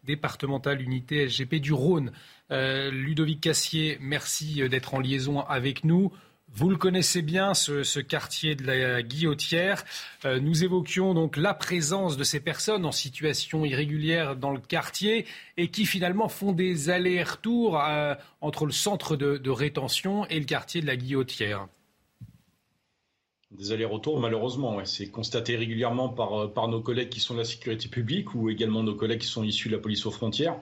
départemental 0.02 0.82
unité 0.82 1.28
SGP 1.28 1.56
du 1.56 1.72
Rhône. 1.72 2.10
Ludovic 2.50 3.40
Cassier, 3.40 3.96
merci 4.00 4.68
d'être 4.68 4.94
en 4.94 4.98
liaison 4.98 5.40
avec 5.40 5.84
nous. 5.84 6.10
Vous 6.52 6.68
le 6.68 6.76
connaissez 6.76 7.22
bien, 7.22 7.54
ce, 7.54 8.00
quartier 8.00 8.56
de 8.56 8.64
la 8.64 9.02
Guillotière. 9.02 9.84
Euh, 10.24 10.40
nous 10.40 10.64
évoquions 10.64 11.14
donc 11.14 11.36
la 11.36 11.54
présence 11.54 12.16
de 12.16 12.24
ces 12.24 12.40
personnes 12.40 12.84
en 12.84 12.92
situation 12.92 13.64
irrégulière 13.64 14.34
dans 14.34 14.50
le 14.50 14.58
quartier 14.58 15.26
et 15.56 15.68
qui 15.68 15.86
finalement 15.86 16.28
font 16.28 16.50
des 16.52 16.90
allers-retours 16.90 17.80
euh, 17.80 18.14
entre 18.40 18.66
le 18.66 18.72
centre 18.72 19.14
de, 19.16 19.50
rétention 19.50 20.26
et 20.26 20.40
le 20.40 20.44
quartier 20.44 20.80
de 20.80 20.86
la 20.86 20.96
Guillotière. 20.96 21.68
Des 23.52 23.70
allers-retours, 23.70 24.18
malheureusement, 24.18 24.84
c'est 24.84 25.08
constaté 25.08 25.56
régulièrement 25.56 26.08
par, 26.08 26.52
par 26.52 26.66
nos 26.66 26.80
collègues 26.80 27.10
qui 27.10 27.20
sont 27.20 27.34
de 27.34 27.40
la 27.40 27.44
sécurité 27.44 27.88
publique 27.88 28.34
ou 28.34 28.50
également 28.50 28.82
nos 28.82 28.94
collègues 28.94 29.20
qui 29.20 29.26
sont 29.28 29.44
issus 29.44 29.68
de 29.68 29.76
la 29.76 29.80
police 29.80 30.04
aux 30.04 30.10
frontières. 30.10 30.56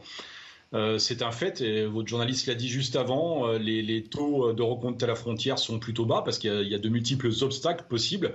C'est 0.98 1.22
un 1.22 1.30
fait, 1.30 1.60
et 1.60 1.86
votre 1.86 2.08
journaliste 2.08 2.46
l'a 2.46 2.54
dit 2.54 2.68
juste 2.68 2.96
avant, 2.96 3.52
les, 3.52 4.04
taux 4.04 4.52
de 4.52 4.62
reconduite 4.62 5.02
à 5.02 5.06
la 5.06 5.14
frontière 5.14 5.58
sont 5.58 5.78
plutôt 5.78 6.04
bas 6.04 6.22
parce 6.22 6.38
qu'il 6.38 6.68
y, 6.68 6.74
a 6.74 6.78
de 6.78 6.88
multiples 6.88 7.30
obstacles 7.40 7.84
possibles. 7.88 8.34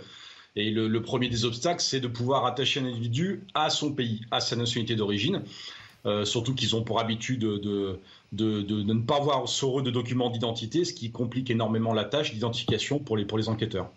Et 0.56 0.72
le, 0.72 1.02
premier 1.02 1.30
des 1.30 1.46
obstacles, 1.46 1.82
c'est 1.82 2.00
de 2.00 2.08
pouvoir 2.08 2.46
attacher 2.46 2.80
un 2.80 2.86
individu 2.86 3.44
à 3.54 3.70
son 3.70 3.92
pays, 3.92 4.22
à 4.32 4.40
sa 4.40 4.56
nationalité 4.56 4.96
d'origine. 4.96 5.44
surtout 6.24 6.56
qu'ils 6.56 6.76
ont 6.76 6.84
pour 6.84 7.00
habitude 7.00 7.42
de, 7.42 8.00
de, 8.34 8.84
ne 8.84 9.00
pas 9.02 9.18
avoir 9.18 9.48
sur 9.48 9.80
eux 9.80 9.84
de 9.84 9.92
documents 9.92 10.30
d'identité, 10.30 10.86
ce 10.86 10.94
qui 10.94 11.12
complique 11.12 11.50
énormément 11.50 11.94
la 11.94 12.06
tâche 12.06 12.34
d'identification 12.34 13.00
pour 13.00 13.18
les, 13.18 13.26
pour 13.26 13.38
les 13.38 13.50
enquêteurs. 13.50 13.90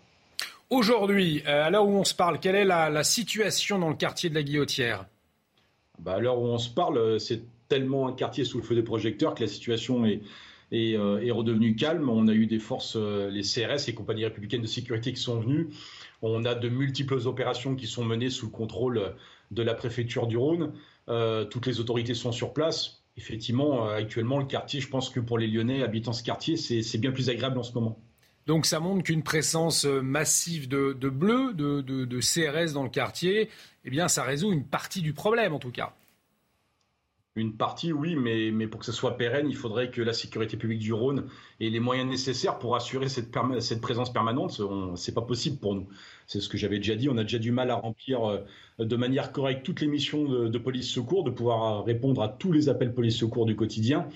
Aujourd'hui, 0.69 1.43
euh, 1.47 1.65
à 1.65 1.69
l'heure 1.69 1.87
où 1.87 1.95
on 1.95 2.03
se 2.03 2.13
parle, 2.13 2.39
quelle 2.39 2.55
est 2.55 2.65
la, 2.65 3.03
situation 3.03 3.79
dans 3.79 3.89
le 3.89 3.95
quartier 3.95 4.29
de 4.29 4.35
la 4.35 4.43
Guillotière? 4.43 5.05
Bah, 5.99 6.15
À 6.15 6.19
l'heure 6.19 6.39
où 6.39 6.45
on 6.45 6.57
se 6.57 6.69
parle, 6.69 6.97
euh, 6.97 7.19
c'est 7.19 7.41
tellement 7.67 8.07
un 8.07 8.13
quartier 8.13 8.45
sous 8.45 8.57
le 8.57 8.63
feu 8.63 8.75
des 8.75 8.83
projecteurs 8.83 9.35
que 9.35 9.43
la 9.43 9.47
situation 9.47 10.05
est, 10.05 10.21
est, 10.71 10.95
euh, 10.97 11.33
redevenue 11.33 11.75
calme. 11.75 12.09
On 12.09 12.27
a 12.27 12.33
eu 12.33 12.47
des 12.47 12.59
forces, 12.59 12.95
les 12.95 13.41
CRS, 13.41 13.87
les 13.87 13.93
compagnies 13.93 14.25
républicaines 14.25 14.61
de 14.61 14.67
sécurité 14.67 15.13
qui 15.13 15.21
sont 15.21 15.39
venues. 15.39 15.69
On 16.21 16.45
a 16.45 16.55
de 16.55 16.69
multiples 16.69 17.27
opérations 17.27 17.75
qui 17.75 17.87
sont 17.87 18.03
menées 18.03 18.29
sous 18.29 18.47
le 18.47 18.51
contrôle 18.51 19.13
de 19.51 19.63
la 19.63 19.73
préfecture 19.73 20.27
du 20.27 20.37
Rhône. 20.37 20.73
toutes 21.49 21.65
les 21.65 21.79
autorités 21.79 22.13
sont 22.13 22.31
sur 22.31 22.53
place 22.53 23.03
effectivement, 23.17 23.87
euh, 23.87 23.97
actuellement, 23.97 24.39
le 24.39 24.45
quartier, 24.45 24.79
je 24.79 24.87
pense 24.87 25.09
que 25.09 25.19
pour 25.19 25.37
les 25.37 25.47
Lyonnais 25.47 25.83
habitant 25.83 26.13
ce 26.13 26.23
quartier, 26.23 26.55
c'est 26.55 26.97
bien 26.97 27.11
plus 27.11 27.29
agréable 27.29 27.57
en 27.57 27.63
ce 27.63 27.73
moment. 27.73 27.99
Donc 28.45 28.65
ça 28.65 28.79
montre 28.79 29.03
qu'une 29.03 29.23
présence 29.23 29.85
euh, 29.85 30.01
massive 30.01 30.69
de, 30.69 30.93
bleus, 31.09 31.53
de, 31.53 32.19
CRS 32.19 32.73
dans 32.73 32.83
le 32.83 32.89
quartier, 32.89 33.49
eh 33.83 33.89
bien 33.89 34.07
ça 34.07 34.23
résout 34.23 34.53
une 34.53 34.63
partie 34.63 35.01
du 35.01 35.13
problème 35.13 35.53
en 35.53 35.59
tout 35.59 35.71
cas. 35.71 35.93
Une 37.37 37.53
partie, 37.53 37.93
oui, 37.93 38.15
mais, 38.15 38.65
pour 38.65 38.79
que 38.79 38.85
ce 38.85 38.91
soit 38.91 39.15
pérenne, 39.15 39.45
il 39.47 39.55
faudrait 39.55 39.91
que 39.91 40.01
la 40.01 40.13
sécurité 40.13 40.57
publique 40.57 40.79
du 40.79 40.91
Rhône 40.91 41.25
ait 41.61 41.69
les 41.69 41.79
moyens 41.79 42.09
nécessaires 42.09 42.57
pour 42.57 42.75
assurer 42.75 43.09
cette, 43.09 43.29
présence 43.79 44.11
permanente. 44.11 44.51
Ce 44.51 44.63
n'est 44.63 45.13
pas 45.13 45.21
possible 45.21 45.57
pour 45.57 45.75
nous. 45.75 45.87
C'est 46.25 46.39
ce 46.39 46.49
que 46.49 46.57
j'avais 46.57 46.77
déjà 46.77 46.95
dit. 46.95 47.09
On 47.09 47.17
a 47.17 47.21
déjà 47.21 47.37
du 47.37 47.51
mal 47.51 47.69
à 47.69 47.75
remplir 47.75 48.27
euh, 48.27 48.39
de 48.79 48.95
manière 48.95 49.31
correcte 49.31 49.63
toutes 49.63 49.81
les 49.81 49.87
missions 49.87 50.49
de, 50.49 50.57
police-secours, 50.57 51.23
de 51.23 51.29
pouvoir 51.29 51.85
répondre 51.85 52.23
à 52.23 52.27
tous 52.27 52.51
les 52.51 52.69
appels 52.69 52.91
police-secours 52.91 53.45
du 53.45 53.55
quotidien, 53.55 54.07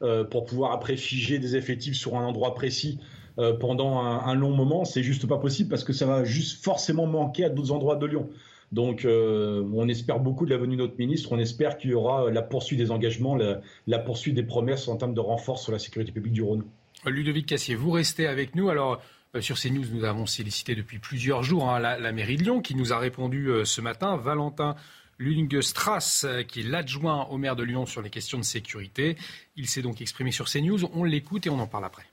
euh, 0.00 0.24
pour 0.24 0.46
pouvoir 0.46 0.72
après 0.72 0.96
figer 0.96 1.38
des 1.38 1.56
effectifs 1.56 1.96
sur 1.96 2.16
un 2.16 2.24
endroit 2.24 2.54
précis 2.54 2.98
euh, 3.38 3.52
pendant 3.52 3.98
un, 3.98 4.20
un, 4.20 4.34
long 4.34 4.56
moment. 4.56 4.86
C'est 4.86 5.02
juste 5.02 5.26
pas 5.26 5.36
possible 5.36 5.68
parce 5.68 5.84
que 5.84 5.92
ça 5.92 6.06
va 6.06 6.24
juste 6.24 6.64
forcément 6.64 7.06
manquer 7.06 7.44
à 7.44 7.50
d'autres 7.50 7.72
endroits 7.72 7.96
de 7.96 8.06
Lyon. 8.06 8.30
Donc, 8.72 9.04
euh, 9.04 9.64
on 9.74 9.88
espère 9.88 10.20
beaucoup 10.20 10.46
de 10.46 10.50
la 10.50 10.56
venue 10.56 10.76
de 10.76 10.82
notre 10.82 10.98
ministre. 10.98 11.32
On 11.32 11.38
espère 11.38 11.76
qu'il 11.76 11.90
y 11.90 11.94
aura 11.94 12.30
la 12.30 12.42
poursuite 12.42 12.78
des 12.78 12.90
engagements, 12.90 13.36
la, 13.36 13.98
poursuite 13.98 14.34
des 14.34 14.44
promesses 14.44 14.86
en 14.88 14.96
termes 14.96 15.14
de 15.14 15.20
renfort 15.20 15.58
sur 15.58 15.72
la 15.72 15.78
sécurité 15.78 16.12
publique 16.12 16.32
du 16.32 16.42
Rhône. 16.42 16.64
Ludovic 17.04 17.46
Cassier, 17.46 17.74
vous 17.74 17.90
restez 17.90 18.26
avec 18.26 18.54
nous. 18.54 18.68
Alors, 18.68 19.02
euh, 19.34 19.40
sur 19.40 19.58
CNews, 19.58 19.86
nous 19.92 20.04
avons 20.04 20.26
sollicité 20.26 20.74
depuis 20.74 20.98
plusieurs 20.98 21.42
jours 21.42 21.68
hein, 21.68 21.80
la, 21.80 22.12
mairie 22.12 22.36
de 22.36 22.44
Lyon 22.44 22.60
qui 22.60 22.76
nous 22.76 22.92
a 22.92 22.98
répondu 22.98 23.48
euh, 23.48 23.64
ce 23.64 23.80
matin. 23.80 24.16
Valentin 24.16 24.76
Lungstrass, 25.18 26.26
qui 26.48 26.60
est 26.60 26.64
l'adjoint 26.64 27.26
au 27.26 27.38
maire 27.38 27.56
de 27.56 27.62
Lyon 27.62 27.86
sur 27.86 28.02
les 28.02 28.10
questions 28.10 28.38
de 28.38 28.44
sécurité. 28.44 29.16
Il 29.56 29.66
s'est 29.66 29.82
donc 29.82 30.00
exprimé 30.00 30.30
sur 30.30 30.46
CNews. 30.48 30.88
On 30.94 31.04
l'écoute 31.04 31.46
et 31.46 31.50
on 31.50 31.58
en 31.58 31.66
parle 31.66 31.84
après 31.84 32.04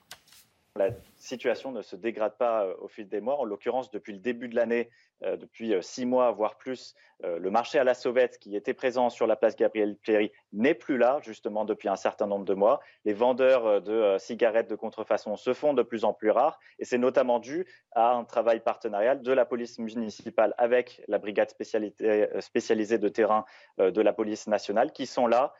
situation 1.27 1.71
ne 1.71 1.81
se 1.81 1.95
dégrade 1.95 2.37
pas 2.37 2.65
euh, 2.65 2.73
au 2.79 2.87
fil 2.87 3.07
des 3.07 3.21
mois. 3.21 3.39
En 3.39 3.43
l'occurrence, 3.43 3.91
depuis 3.91 4.13
le 4.13 4.19
début 4.19 4.47
de 4.47 4.55
l'année, 4.55 4.89
euh, 5.23 5.35
depuis 5.35 5.73
euh, 5.73 5.81
six 5.81 6.05
mois, 6.05 6.31
voire 6.31 6.57
plus, 6.57 6.95
le 7.23 7.49
marché 7.49 7.79
à 7.79 7.83
la 7.83 7.95
sauvette 7.95 8.37
qui 8.37 8.55
était 8.55 8.75
présent 8.75 9.09
sur 9.09 9.25
la 9.25 9.35
place 9.35 9.55
Gabriel 9.55 9.95
Péry 9.95 10.31
n'est 10.53 10.75
plus 10.75 10.99
là, 10.99 11.19
justement, 11.23 11.65
depuis 11.65 11.89
un 11.89 11.95
certain 11.95 12.27
nombre 12.27 12.45
de 12.45 12.53
mois. 12.53 12.79
Les 13.05 13.13
vendeurs 13.13 13.81
de 13.81 14.17
cigarettes 14.19 14.69
de 14.69 14.75
contrefaçon 14.75 15.35
se 15.35 15.55
font 15.55 15.73
de 15.73 15.81
plus 15.81 16.05
en 16.05 16.13
plus 16.13 16.29
rares 16.29 16.59
et 16.77 16.85
c'est 16.85 16.99
notamment 16.99 17.39
dû 17.39 17.65
à 17.93 18.11
un 18.11 18.23
travail 18.23 18.59
partenarial 18.59 19.23
de 19.23 19.31
la 19.31 19.45
police 19.45 19.79
municipale 19.79 20.53
avec 20.59 21.01
la 21.07 21.17
brigade 21.17 21.49
spécialisée 21.49 22.99
de 22.99 23.09
terrain 23.09 23.45
de 23.79 24.01
la 24.01 24.13
police 24.13 24.45
nationale 24.45 24.91
qui 24.91 25.07
sont 25.07 25.25
là 25.25 25.55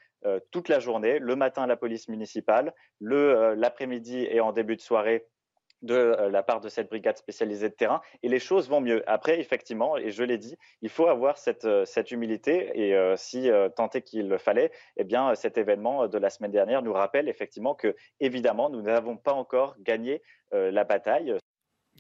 toute 0.52 0.70
la 0.70 0.80
journée, 0.80 1.18
le 1.18 1.36
matin 1.36 1.66
la 1.66 1.76
police 1.76 2.08
municipale, 2.08 2.72
l'après-midi 3.02 4.28
et 4.30 4.42
en 4.42 4.52
début 4.52 4.76
de 4.76 4.82
soirée 4.82 5.26
de 5.82 5.94
euh, 5.94 6.30
la 6.30 6.44
part 6.44 6.62
de 6.62 6.70
cette 6.70 6.90
brigade 6.90 7.18
spécialisée 7.18 7.70
de 7.70 7.74
terrain 7.74 8.02
et 8.24 8.30
les 8.30 8.40
choses 8.40 8.70
vont 8.70 8.82
mieux. 8.82 9.04
Après, 9.10 9.40
effectivement, 9.40 9.98
et 9.98 10.12
je 10.12 10.24
l'ai 10.24 10.38
dit, 10.38 10.56
il 10.82 10.90
faut 10.90 11.08
avoir 11.08 11.38
cette, 11.38 11.66
euh, 11.66 11.86
cette 11.86 12.12
humilité 12.12 12.72
et 12.74 12.96
euh, 12.96 13.16
si 13.16 13.50
tant 13.76 13.90
est 13.92 14.02
qu'il 14.02 14.28
le 14.28 14.38
fallait, 14.38 14.72
eh 14.98 15.04
bien, 15.04 15.36
cet 15.36 15.58
événement 15.58 16.08
de 16.08 16.18
la 16.18 16.30
semaine 16.30 16.52
dernière 16.52 16.82
nous 16.82 16.94
rappelle 16.94 17.30
effectivement 17.30 17.76
que, 17.76 17.96
évidemment, 18.20 18.70
nous 18.70 18.82
n'avons 18.82 19.18
pas 19.18 19.34
encore 19.34 19.76
gagné 19.80 20.22
la 20.52 20.84
bataille. 20.84 21.36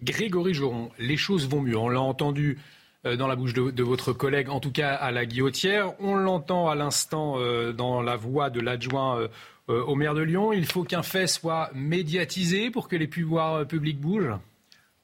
Grégory 0.01 0.53
Joron, 0.53 0.89
les 0.99 1.17
choses 1.17 1.47
vont 1.47 1.61
mieux. 1.61 1.77
On 1.77 1.89
l'a 1.89 2.01
entendu 2.01 2.59
dans 3.03 3.27
la 3.27 3.35
bouche 3.35 3.53
de, 3.53 3.83
votre 3.83 4.13
collègue, 4.13 4.49
en 4.49 4.59
tout 4.59 4.71
cas 4.71 4.93
à 4.93 5.11
la 5.11 5.25
guillotière. 5.25 5.93
On 5.99 6.15
l'entend 6.15 6.69
à 6.69 6.75
l'instant 6.75 7.37
dans 7.73 8.01
la 8.01 8.15
voix 8.15 8.49
de 8.49 8.59
l'adjoint 8.59 9.27
euh, 9.69 9.83
au 9.83 9.95
maire 9.95 10.13
de 10.13 10.21
Lyon. 10.21 10.53
Il 10.53 10.65
faut 10.65 10.83
qu'un 10.83 11.03
fait 11.03 11.27
soit 11.27 11.69
médiatisé 11.73 12.71
pour 12.71 12.87
que 12.87 12.95
les 12.95 13.07
pouvoirs 13.07 13.55
euh, 13.55 13.65
publics 13.65 13.99
bougent? 13.99 14.37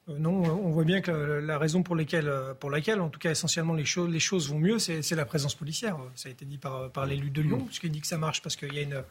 Euh, 0.08 0.18
non, 0.18 0.42
on 0.42 0.70
voit 0.70 0.84
bien 0.84 1.02
que 1.02 1.10
la, 1.10 1.58
raison 1.58 1.82
pour, 1.82 1.94
laquelle, 1.94 2.32
pour 2.60 2.70
laquelle, 2.70 3.02
en 3.02 3.10
tout 3.10 3.18
cas 3.18 3.30
essentiellement, 3.30 3.74
les, 3.74 3.84
choses, 3.84 4.08
les 4.08 4.20
choses 4.20 4.48
vont 4.48 4.58
mieux, 4.58 4.78
c'est 4.78 5.10
la 5.14 5.26
présence 5.26 5.54
policière. 5.54 5.98
Ça 6.14 6.30
a 6.30 6.32
été 6.32 6.46
dit 6.46 6.56
par, 6.56 6.90
par 6.90 7.04
l'élu 7.04 7.28
de 7.28 7.42
Lyon, 7.42 7.58
mm. 7.58 7.66
puisqu'il 7.66 7.90
dit 7.90 8.00
que 8.00 8.06
ça 8.06 8.16
marche 8.16 8.40
parce 8.40 8.56
qu'il 8.56 8.72
y 8.72 8.78
a 8.78 8.82
une, 8.82 9.02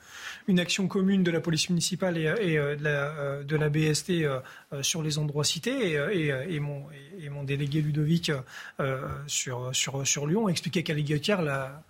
une 0.47 0.59
action 0.59 0.87
commune 0.87 1.23
de 1.23 1.29
la 1.29 1.39
police 1.39 1.69
municipale 1.69 2.17
et, 2.17 2.55
de, 2.55 2.83
la, 2.83 3.43
de, 3.43 3.55
la, 3.55 3.69
BST 3.69 4.11
sur 4.81 5.03
les 5.03 5.19
endroits 5.19 5.43
cités. 5.43 5.99
Et, 6.13 6.55
et, 6.55 6.59
mon, 6.59 6.85
et 7.19 7.29
mon, 7.29 7.43
délégué 7.43 7.81
Ludovic 7.81 8.31
sur, 9.27 9.69
sur, 9.71 10.07
sur 10.07 10.25
Lyon 10.25 10.49
expliquait 10.49 10.81
qu'à 10.81 10.95
l'Iguetière, 10.95 11.43
la 11.43 11.83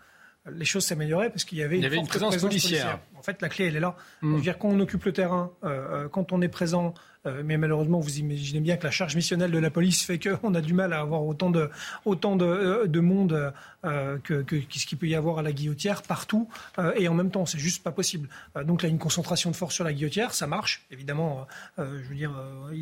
les 0.52 0.65
choses 0.65 0.86
s'amélioraient 0.86 1.30
parce 1.30 1.45
qu'il 1.45 1.57
y 1.57 1.64
avait, 1.64 1.80
une, 1.80 2.07
présence, 2.07 2.38
policière. 2.38 2.99
En 3.18 3.22
fait, 3.22 3.41
la 3.41 3.49
clé, 3.49 3.68
elle 3.68 3.76
est 3.76 3.80
là. 3.80 3.95
Mm. 4.22 4.41
dire, 4.41 4.57
quand 4.57 4.70
on 4.70 4.80
occupe 4.80 5.06
le 5.06 5.14
terrain, 5.14 5.52
euh, 5.64 6.03
euh, 6.06 6.10
quand 6.10 6.32
on 6.34 6.41
est 6.41 6.49
présent, 6.49 6.94
mais 7.26 7.58
malheureusement, 7.58 8.00
vous 8.00 8.20
imaginez 8.20 8.60
bien 8.60 8.76
que 8.76 8.84
la 8.84 8.91
charge 8.91 9.16
missionnelle 9.16 9.52
de 9.52 9.58
la 9.58 9.70
police 9.70 10.04
fait 10.04 10.20
qu'on 10.20 10.54
a 10.54 10.62
du 10.62 10.74
mal 10.74 10.91
à 10.91 11.00
avoir 11.00 11.24
autant 11.24 11.50
de, 11.50 11.70
autant 12.06 12.36
de, 12.36 12.45
euh, 12.45 12.88
de 12.88 13.00
monde 13.00 13.54
euh, 13.86 14.18
que, 14.24 14.41
que, 14.41 14.58
ce 14.70 14.86
qu'il 14.86 14.98
peut 14.98 15.08
y 15.08 15.16
avoir 15.16 15.40
à 15.40 15.41
la 15.41 15.54
guillotière 15.54 16.02
partout 16.02 16.50
et 16.95 17.08
en 17.08 17.14
même 17.14 17.32
temps. 17.32 17.45
C'est 17.45 17.60
juste 17.60 17.84
pas 17.84 17.91
possible. 17.91 18.30
donc 18.66 18.82
là, 18.82 18.90
une 18.90 18.98
concentration 18.98 19.52
de 19.52 19.56
force 19.56 19.76
sur 19.76 19.84
la 19.84 19.94
guillotière, 19.94 20.34
ça 20.34 20.48
marche. 20.48 20.86
Évidemment, 20.91 21.48
je 21.78 21.84
veux 21.84 22.16
dire, 22.16 22.34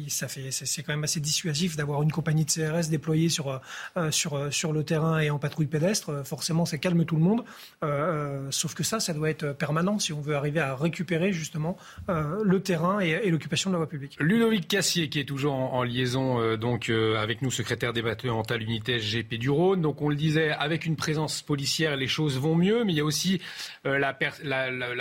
ça 0.08 0.28
fait, 0.28 0.52
c'est 0.52 0.84
quand 0.84 0.94
même 0.94 1.04
assez 1.04 1.20
dissuasif 1.20 1.76
d'avoir 1.76 2.04
une 2.04 2.12
compagnie 2.12 2.46
de 2.46 2.52
CRS 2.52 2.90
déployée 2.90 3.30
sur, 3.30 3.60
sur, 4.12 4.54
sur 4.54 4.74
le 4.74 4.84
terrain 4.84 5.20
et 5.20 5.30
en 5.30 5.40
patrouille 5.40 5.68
pédestre. 5.68 6.26
Forcément, 6.26 6.66
ça 6.66 6.78
calme 6.78 7.04
tout 7.06 7.16
le 7.16 7.24
monde. 7.24 7.44
sauf 8.52 8.74
que 8.74 8.84
ça, 8.84 9.00
ça 9.00 9.14
doit 9.14 9.30
être 9.30 9.54
permanent 9.54 9.98
si 10.00 10.14
on 10.14 10.22
veut 10.22 10.36
arriver 10.36 10.60
à 10.60 10.76
récupérer 10.76 11.34
justement 11.34 11.78
le 12.08 12.60
terrain 12.62 13.00
et 13.00 13.30
l'occupation 13.30 13.70
de 13.70 13.76
la 13.76 13.80
voie 13.80 13.90
publique. 13.90 14.18
Ludovic 14.32 14.66
Cassier, 14.66 15.10
qui 15.10 15.20
est 15.20 15.26
toujours 15.26 15.54
en, 15.54 15.84
liaison 15.84 16.40
euh, 16.40 16.56
donc 16.56 16.90
euh, 16.90 17.18
avec 17.18 17.42
nous, 17.42 17.52
secrétaire 17.52 17.92
départemental 17.92 18.62
unité 18.62 18.98
SGP 18.98 19.34
du 19.34 19.50
Rhône. 19.50 19.82
Donc 19.82 20.02
on 20.02 20.08
le 20.08 20.16
disait, 20.16 20.52
avec 20.52 20.86
une 20.86 20.96
présence 20.96 21.42
policière, 21.42 21.98
les 21.98 22.08
choses 22.08 22.40
vont 22.40 22.56
mieux, 22.56 22.86
mais 22.86 22.94
il 22.94 22.96
y 22.96 23.02
a 23.02 23.04
aussi 23.04 23.42
euh, 23.86 24.00
la, 24.00 24.14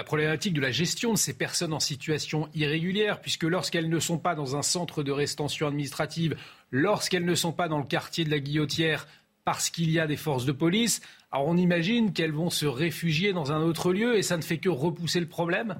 problématique 0.02 0.52
de 0.52 0.60
la 0.60 0.72
gestion 0.72 1.12
de 1.12 1.16
ces 1.16 1.32
personnes 1.32 1.72
en 1.72 1.78
situation 1.78 2.48
irrégulière, 2.56 3.20
puisque 3.20 3.44
lorsqu'elles 3.44 3.88
ne 3.88 4.00
sont 4.00 4.18
pas 4.18 4.34
dans 4.34 4.56
un 4.56 4.62
centre 4.62 5.04
de 5.04 5.12
rétention 5.12 5.68
administrative, 5.68 6.34
lorsqu'elles 6.72 7.24
ne 7.24 7.36
sont 7.36 7.52
pas 7.52 7.68
dans 7.68 7.78
le 7.78 7.84
quartier 7.84 8.24
de 8.24 8.30
la 8.32 8.40
Guillotière, 8.40 9.06
parce 9.44 9.70
qu'il 9.70 9.92
y 9.92 10.00
a 10.00 10.08
des 10.08 10.16
forces 10.16 10.44
de 10.44 10.52
police, 10.52 11.02
alors 11.30 11.46
on 11.46 11.56
imagine 11.56 12.12
qu'elles 12.12 12.32
vont 12.32 12.50
se 12.50 12.66
réfugier 12.66 13.32
dans 13.32 13.52
un 13.52 13.62
autre 13.62 13.92
lieu, 13.92 14.18
et 14.18 14.22
ça 14.22 14.36
ne 14.36 14.42
fait 14.42 14.58
que 14.58 14.68
repousser 14.68 15.20
le 15.20 15.26
problème? 15.26 15.76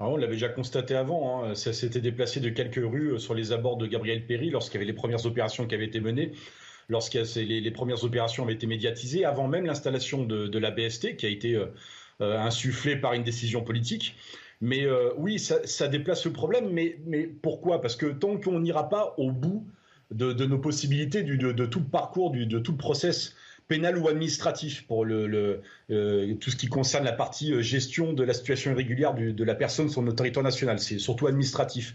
Ah, 0.00 0.08
on 0.08 0.16
l'avait 0.16 0.32
déjà 0.32 0.48
constaté 0.48 0.96
avant, 0.96 1.44
hein. 1.44 1.54
ça 1.54 1.72
s'était 1.72 2.00
déplacé 2.00 2.40
de 2.40 2.48
quelques 2.48 2.82
rues 2.84 3.12
euh, 3.12 3.18
sur 3.18 3.32
les 3.32 3.52
abords 3.52 3.76
de 3.76 3.86
Gabriel 3.86 4.26
Péry 4.26 4.50
lorsqu'il 4.50 4.74
y 4.74 4.78
avait 4.78 4.90
les 4.90 4.92
premières 4.92 5.24
opérations 5.24 5.68
qui 5.68 5.74
avaient 5.76 5.84
été 5.86 6.00
menées, 6.00 6.32
lorsque 6.88 7.14
les, 7.14 7.60
les, 7.60 7.70
premières 7.70 8.02
opérations 8.02 8.42
avaient 8.42 8.54
été 8.54 8.66
médiatisées, 8.66 9.24
avant 9.24 9.46
même 9.46 9.66
l'installation 9.66 10.24
de, 10.24 10.58
la 10.58 10.72
BST 10.72 11.14
qui 11.14 11.26
a 11.26 11.28
été 11.28 11.54
euh, 11.54 11.66
euh, 12.20 12.38
insufflée 12.40 12.96
par 12.96 13.12
une 13.12 13.22
décision 13.22 13.62
politique. 13.62 14.16
Mais 14.60 14.86
oui, 15.18 15.38
ça, 15.38 15.88
déplace 15.88 16.24
le 16.24 16.32
problème, 16.32 16.70
mais, 16.70 16.98
mais 17.04 17.24
pourquoi? 17.24 17.82
Parce 17.82 17.96
que 17.96 18.06
tant 18.06 18.38
qu'on 18.38 18.60
n'ira 18.60 18.88
pas 18.88 19.14
au 19.18 19.30
bout 19.30 19.66
de, 20.10 20.32
nos 20.46 20.58
possibilités, 20.58 21.22
de, 21.22 21.52
de, 21.52 21.66
tout 21.66 21.80
le 21.80 21.84
parcours, 21.84 22.30
de 22.30 22.58
tout 22.58 22.72
le 22.72 22.78
process 22.78 23.34
pénal 23.68 23.98
ou 23.98 24.08
administratif 24.08 24.86
pour 24.86 25.04
le, 25.04 25.62
euh, 25.90 26.34
tout 26.34 26.50
ce 26.50 26.56
qui 26.56 26.66
concerne 26.66 27.04
la 27.04 27.12
partie 27.12 27.52
euh, 27.52 27.62
gestion 27.62 28.12
de 28.12 28.22
la 28.22 28.34
situation 28.34 28.72
irrégulière 28.72 29.14
de 29.14 29.44
la 29.44 29.54
personne 29.54 29.88
sur 29.88 30.02
notre 30.02 30.16
territoire 30.16 30.44
national. 30.44 30.78
C'est 30.78 30.98
surtout 30.98 31.26
administratif. 31.26 31.94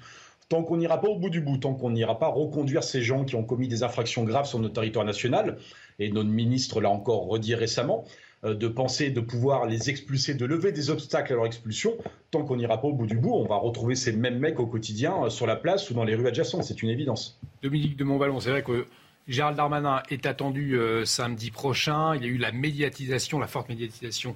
tant 0.50 0.64
qu'on 0.64 0.78
n'ira 0.78 1.00
pas 1.00 1.08
au 1.08 1.18
bout 1.18 1.30
du 1.30 1.42
bout, 1.42 1.58
tant 1.58 1.76
qu'on 1.76 1.92
n'ira 1.92 2.18
pas 2.18 2.28
reconduire 2.28 2.84
ces 2.84 3.04
gens 3.04 3.24
qui 3.24 3.36
ont 3.36 3.44
commis 3.44 3.68
des 3.68 3.84
infractions 3.84 4.24
graves 4.24 4.48
sur 4.48 4.58
notre 4.60 4.74
territoire 4.74 5.06
national, 5.06 5.58
et 6.00 6.10
notre 6.12 6.30
ministre 6.30 6.82
l'a 6.82 6.90
encore 6.90 7.28
redit 7.28 7.54
récemment, 7.54 8.04
euh, 8.46 8.56
de 8.56 8.68
penser 8.68 9.12
de 9.12 9.20
pouvoir 9.20 9.68
les 9.68 9.92
expulser, 9.92 10.34
de 10.34 10.46
lever 10.46 10.72
des 10.72 10.90
obstacles 10.90 11.34
à 11.34 11.36
leur 11.36 11.46
expulsion, 11.46 11.98
tant 12.32 12.44
qu'on 12.44 12.56
n'ira 12.56 12.82
pas 12.82 12.88
au 12.88 12.94
bout 12.94 13.06
du 13.06 13.18
bout, 13.18 13.34
on 13.34 13.46
va 13.46 13.58
retrouver 13.58 13.94
ces 13.96 14.12
mêmes 14.12 14.40
mecs 14.40 14.60
au 14.60 14.66
quotidien 14.66 15.30
sur 15.30 15.46
la 15.46 15.56
place 15.56 15.92
ou 15.92 15.94
dans 15.94 16.04
les 16.04 16.16
rues 16.16 16.28
adjacentes, 16.28 16.64
c'est 16.64 16.82
une 16.82 16.90
évidence. 16.90 17.40
Dominique 17.62 17.96
de 17.98 18.04
Montvalon, 18.06 18.40
c'est 18.40 18.50
vrai 18.50 18.64
que 18.64 18.88
Gérald 19.28 19.56
Darmanin 19.58 20.02
est 20.10 20.26
attendu 20.26 20.78
euh, 20.78 21.06
samedi 21.06 21.52
prochain. 21.52 22.16
Il 22.16 22.24
y 22.24 22.26
a 22.26 22.28
eu 22.28 22.38
la 22.38 22.52
médiatisation, 22.52 23.40
la 23.40 23.48
forte 23.48 23.70
médiatisation 23.70 24.36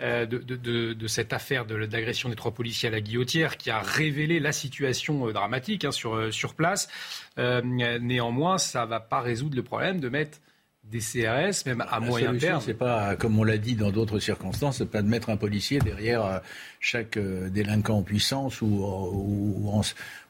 euh, 0.00 0.26
de, 0.26 1.06
cette 1.06 1.32
affaire 1.32 1.64
d'agression 1.64 2.28
des 2.28 2.34
trois 2.34 2.52
policiers 2.52 2.88
à 2.88 2.92
la 2.92 3.00
guillotière 3.00 3.56
qui 3.56 3.70
a 3.70 3.80
révélé 3.80 4.40
la 4.40 4.52
situation 4.52 5.28
euh, 5.28 5.32
dramatique 5.32 5.84
hein, 5.84 5.92
sur, 5.92 6.32
sur 6.32 6.54
place. 6.54 6.88
néanmoins, 7.36 8.58
ça 8.58 8.84
ne 8.84 8.90
va 8.90 9.00
pas 9.00 9.20
résoudre 9.20 9.56
le 9.56 9.62
problème 9.62 10.00
de 10.00 10.08
mettre 10.08 10.38
des 10.84 10.98
CRS, 10.98 11.64
même 11.64 11.84
à 11.88 12.00
moyen 12.00 12.36
terme. 12.36 12.60
C'est 12.64 12.74
pas, 12.74 13.16
comme 13.16 13.38
on 13.38 13.44
l'a 13.44 13.56
dit 13.56 13.74
dans 13.74 13.90
d'autres 13.90 14.18
circonstances, 14.18 14.78
c'est 14.78 14.90
pas 14.90 15.02
de 15.02 15.08
mettre 15.08 15.30
un 15.30 15.36
policier 15.36 15.78
derrière 15.78 16.24
euh, 16.24 16.38
chaque 16.80 17.16
euh, 17.16 17.48
délinquant 17.48 17.98
en 17.98 18.02
puissance 18.02 18.60
ou, 18.62 18.84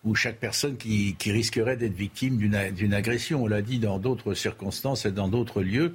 ou, 0.04 0.14
chaque 0.14 0.36
personne 0.36 0.76
qui, 0.76 1.16
qui 1.18 1.32
risquerait 1.32 1.76
d'être 1.76 1.94
victime 1.94 2.36
d'une 2.36 2.94
agression. 2.94 3.44
On 3.44 3.46
l'a 3.46 3.62
dit 3.62 3.78
dans 3.78 3.98
d'autres 3.98 4.34
circonstances 4.34 5.06
et 5.06 5.12
dans 5.12 5.28
d'autres 5.28 5.62
lieux. 5.62 5.94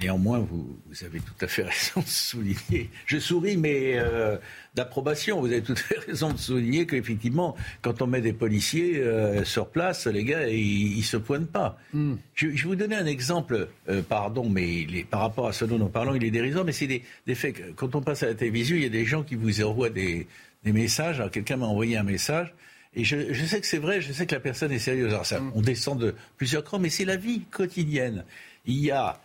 Néanmoins, 0.00 0.40
vous, 0.40 0.76
avez 1.04 1.20
tout 1.20 1.44
à 1.44 1.46
fait 1.46 1.62
raison 1.62 2.00
de 2.00 2.06
souligner. 2.06 2.90
Je 3.06 3.18
souris, 3.18 3.56
mais 3.56 3.96
euh, 3.96 4.36
d'approbation. 4.74 5.40
Vous 5.40 5.46
avez 5.46 5.62
tout 5.62 5.72
à 5.72 5.76
fait 5.76 5.98
raison 5.98 6.32
de 6.32 6.38
souligner 6.38 6.84
qu'effectivement, 6.86 7.54
quand 7.80 8.02
on 8.02 8.08
met 8.08 8.20
des 8.20 8.32
policiers 8.32 8.98
euh, 8.98 9.44
sur 9.44 9.68
place, 9.68 10.06
les 10.06 10.24
gars, 10.24 10.48
ils, 10.48 10.98
ne 10.98 11.02
se 11.02 11.16
pointent 11.16 11.50
pas. 11.50 11.78
Hmm. 11.92 12.14
Je, 12.34 12.48
vais 12.48 12.62
vous 12.62 12.74
donner 12.74 12.96
un 12.96 13.06
exemple, 13.06 13.68
euh, 13.88 14.02
pardon, 14.02 14.48
mais 14.48 14.86
par 15.08 15.20
rapport 15.20 15.46
à 15.46 15.52
ce 15.52 15.64
dont 15.64 15.78
nous 15.78 15.88
parlons, 15.88 16.14
il 16.16 16.24
est 16.24 16.32
dérisoire, 16.32 16.64
mais 16.64 16.72
c'est 16.72 16.88
des, 16.88 17.34
faits. 17.34 17.74
Quand 17.76 17.94
on 17.94 18.02
passe 18.02 18.24
à 18.24 18.26
la 18.26 18.34
télévision, 18.34 18.76
il 18.76 18.82
y 18.82 18.86
a 18.86 18.90
des 18.90 19.04
gens 19.04 19.22
qui 19.22 19.36
vous 19.36 19.62
envoient 19.62 19.90
des, 19.90 20.26
messages. 20.64 21.20
Alors, 21.20 21.30
quelqu'un 21.30 21.58
m'a 21.58 21.66
envoyé 21.66 21.96
un 21.96 22.02
message. 22.02 22.52
Et 22.96 23.04
je, 23.04 23.32
sais 23.44 23.60
que 23.60 23.66
c'est 23.66 23.78
vrai, 23.78 24.00
je 24.00 24.12
sais 24.12 24.26
que 24.26 24.34
la 24.34 24.40
personne 24.40 24.72
est 24.72 24.78
sérieuse. 24.78 25.12
Alors 25.12 25.26
ça, 25.26 25.40
hmm. 25.40 25.52
on 25.54 25.60
descend 25.60 26.00
de 26.00 26.14
plusieurs 26.36 26.64
crans, 26.64 26.80
mais 26.80 26.90
c'est 26.90 27.04
la 27.04 27.16
vie 27.16 27.42
quotidienne. 27.50 28.24
Il 28.66 28.78
y 28.78 28.90
a 28.90 29.20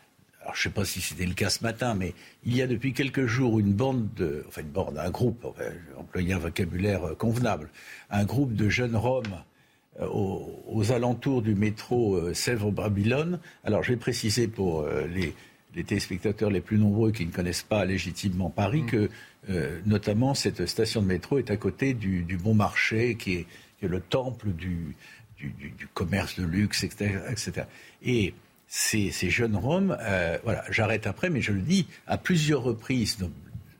alors 0.49 0.55
je 0.55 0.67
ne 0.67 0.73
sais 0.73 0.75
pas 0.75 0.85
si 0.85 0.99
c'était 0.99 1.27
le 1.27 1.35
cas 1.35 1.51
ce 1.51 1.63
matin, 1.63 1.93
mais 1.93 2.15
il 2.43 2.55
y 2.55 2.63
a 2.63 2.67
depuis 2.67 2.91
quelques 2.91 3.27
jours 3.27 3.59
une 3.59 3.71
bande, 3.71 4.11
de, 4.15 4.43
enfin 4.47 4.61
une 4.61 4.69
bande, 4.69 4.97
un 4.97 5.11
groupe, 5.11 5.45
enfin, 5.45 5.65
employer 5.95 6.33
un 6.33 6.39
vocabulaire 6.39 7.03
euh, 7.03 7.13
convenable, 7.13 7.69
un 8.09 8.25
groupe 8.25 8.55
de 8.55 8.67
jeunes 8.67 8.95
Roms 8.95 9.43
euh, 10.01 10.07
aux, 10.07 10.91
alentours 10.91 11.43
du 11.43 11.53
métro 11.53 12.15
euh, 12.15 12.33
Sèvres-Babylone. 12.33 13.39
Alors 13.63 13.83
je 13.83 13.91
vais 13.91 13.97
préciser 13.97 14.47
pour 14.47 14.87
les, 14.87 15.35
téléspectateurs 15.83 16.49
les 16.49 16.61
plus 16.61 16.79
nombreux 16.79 17.11
qui 17.11 17.27
ne 17.27 17.31
connaissent 17.31 17.61
pas 17.61 17.85
légitimement 17.85 18.49
Paris 18.49 18.81
mm. 18.81 18.85
que 18.87 19.09
notamment 19.85 20.33
cette 20.33 20.65
station 20.65 21.03
de 21.03 21.07
métro 21.07 21.37
est 21.37 21.51
à 21.51 21.57
côté 21.57 21.93
du, 21.93 22.23
bon 22.41 22.55
marché 22.55 23.15
qui 23.15 23.35
est, 23.35 23.45
le 23.83 24.01
temple 24.01 24.49
du, 24.49 24.95
du, 25.37 25.87
commerce 25.93 26.39
de 26.39 26.43
luxe, 26.43 26.83
etc. 26.83 27.19
etc. 27.29 27.67
Et 28.03 28.33
ces, 28.69 29.11
jeunes 29.31 29.55
Roms, 29.55 29.97
euh, 29.99 30.37
voilà, 30.43 30.63
j'arrête 30.69 31.07
après, 31.07 31.31
mais 31.31 31.41
je 31.41 31.51
le 31.51 31.61
dis, 31.61 31.87
à 32.05 32.17
plusieurs 32.17 32.61
reprises, 32.61 33.17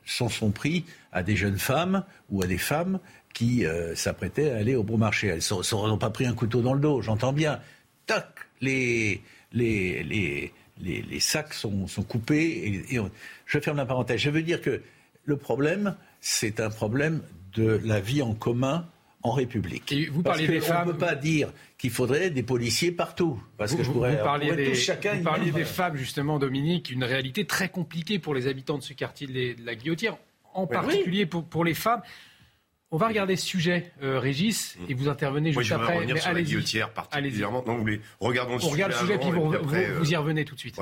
s'en 0.04 0.28
sont 0.28 0.50
pris 0.50 0.84
à 1.12 1.22
des 1.22 1.36
jeunes 1.36 1.58
femmes 1.58 2.04
ou 2.30 2.42
à 2.42 2.48
des 2.48 2.58
femmes 2.58 2.98
qui 3.32 3.64
euh, 3.64 3.94
s'apprêtaient 3.94 4.50
à 4.50 4.56
aller 4.56 4.74
au 4.74 4.82
bon 4.82 4.98
marché. 4.98 5.28
Elles 5.28 5.40
n'ont 5.72 5.98
pas 5.98 6.10
pris 6.10 6.26
un 6.26 6.34
couteau 6.34 6.60
dans 6.60 6.74
le 6.74 6.80
dos, 6.80 7.02
j'entends 7.02 7.32
bien. 7.32 7.60
Tac, 8.06 8.26
les, 8.60 9.22
les, 9.52 10.02
les, 10.02 10.52
les, 10.82 11.20
sacs 11.20 11.54
sont, 11.54 11.86
sont 11.86 12.02
coupés. 12.02 12.84
Et, 12.90 13.00
je 13.46 13.58
ferme 13.60 13.76
la 13.76 13.86
parenthèse. 13.86 14.20
Je 14.20 14.30
veux 14.30 14.42
dire 14.42 14.60
que 14.60 14.82
le 15.24 15.36
problème, 15.36 15.94
c'est 16.20 16.58
un 16.58 16.70
problème 16.70 17.22
de 17.54 17.80
la 17.84 18.00
vie 18.00 18.22
en 18.22 18.34
commun 18.34 18.88
en 19.22 19.30
République. 19.30 19.92
Et 19.92 20.06
vous 20.06 20.22
parlez 20.22 20.48
des 20.48 20.60
femmes. 20.60 20.82
On 20.84 20.86
ne 20.88 20.92
peut 20.92 20.98
pas 20.98 21.14
dire 21.14 21.52
qu'il 21.80 21.90
faudrait 21.90 22.28
des 22.28 22.42
policiers 22.42 22.92
partout. 22.92 23.42
Parce 23.56 23.74
que 23.74 23.82
je 23.82 23.90
pourrais, 23.90 24.16
vous 24.16 24.22
parliez, 24.22 24.54
des, 24.54 24.74
chacun 24.74 25.14
vous 25.14 25.22
parliez 25.22 25.50
des 25.50 25.64
femmes, 25.64 25.96
justement, 25.96 26.38
Dominique, 26.38 26.90
une 26.90 27.04
réalité 27.04 27.46
très 27.46 27.70
compliquée 27.70 28.18
pour 28.18 28.34
les 28.34 28.46
habitants 28.48 28.76
de 28.76 28.82
ce 28.82 28.92
quartier 28.92 29.26
de 29.26 29.64
la 29.64 29.74
Guillotière, 29.74 30.18
en 30.52 30.66
particulier 30.66 31.24
pour, 31.24 31.44
pour, 31.44 31.64
les 31.64 31.72
femmes. 31.72 32.02
On 32.90 32.98
va 32.98 33.08
regarder 33.08 33.36
ce 33.36 33.46
sujet, 33.46 33.92
euh, 34.02 34.18
Régis, 34.18 34.76
et 34.88 34.94
vous 34.94 35.08
intervenez 35.08 35.52
juste 35.52 35.70
Moi, 35.70 35.80
après. 35.80 35.96
revenir 35.96 36.18
sur 36.18 36.32
la 36.32 36.42
guillotière 36.42 36.92
particulièrement. 36.92 37.64
Non, 37.66 37.76
vous 37.76 37.80
voulez, 37.80 38.00
regardons 38.18 38.56
le 38.56 38.64
On 38.64 38.68
regarde 38.68 38.92
le 38.92 38.98
sujet, 38.98 39.18
puis 39.18 39.30
vous, 39.30 39.50
vous, 39.50 40.12
y 40.12 40.16
revenez 40.16 40.44
tout 40.44 40.56
de 40.56 40.60
suite. 40.60 40.78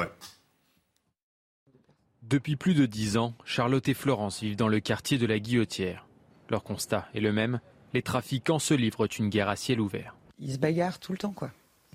Depuis 2.23 2.57
plus 2.57 2.75
de 2.75 2.87
dix 2.87 3.17
ans, 3.17 3.35
Charlotte 3.45 3.89
et 3.89 3.95
Florence 3.95 4.43
vivent 4.43 4.57
dans 4.57 4.69
le 4.69 4.81
quartier 4.81 5.17
de 5.17 5.27
la 5.27 5.39
Guillotière. 5.39 6.09
Leur 6.51 6.65
constat 6.65 7.09
est 7.15 7.21
le 7.21 7.33
même, 7.33 7.61
les 7.95 8.03
trafiquants 8.03 8.59
se 8.59 8.75
livrent 8.75 9.07
une 9.19 9.29
guerre 9.29 9.49
à 9.49 9.55
ciel 9.55 9.81
ouvert. 9.81 10.18
Ils 10.41 10.53
se 10.53 10.59
bagarrent 10.59 10.99
tout 10.99 11.13
le 11.13 11.19
temps, 11.19 11.33
quoi. 11.33 11.51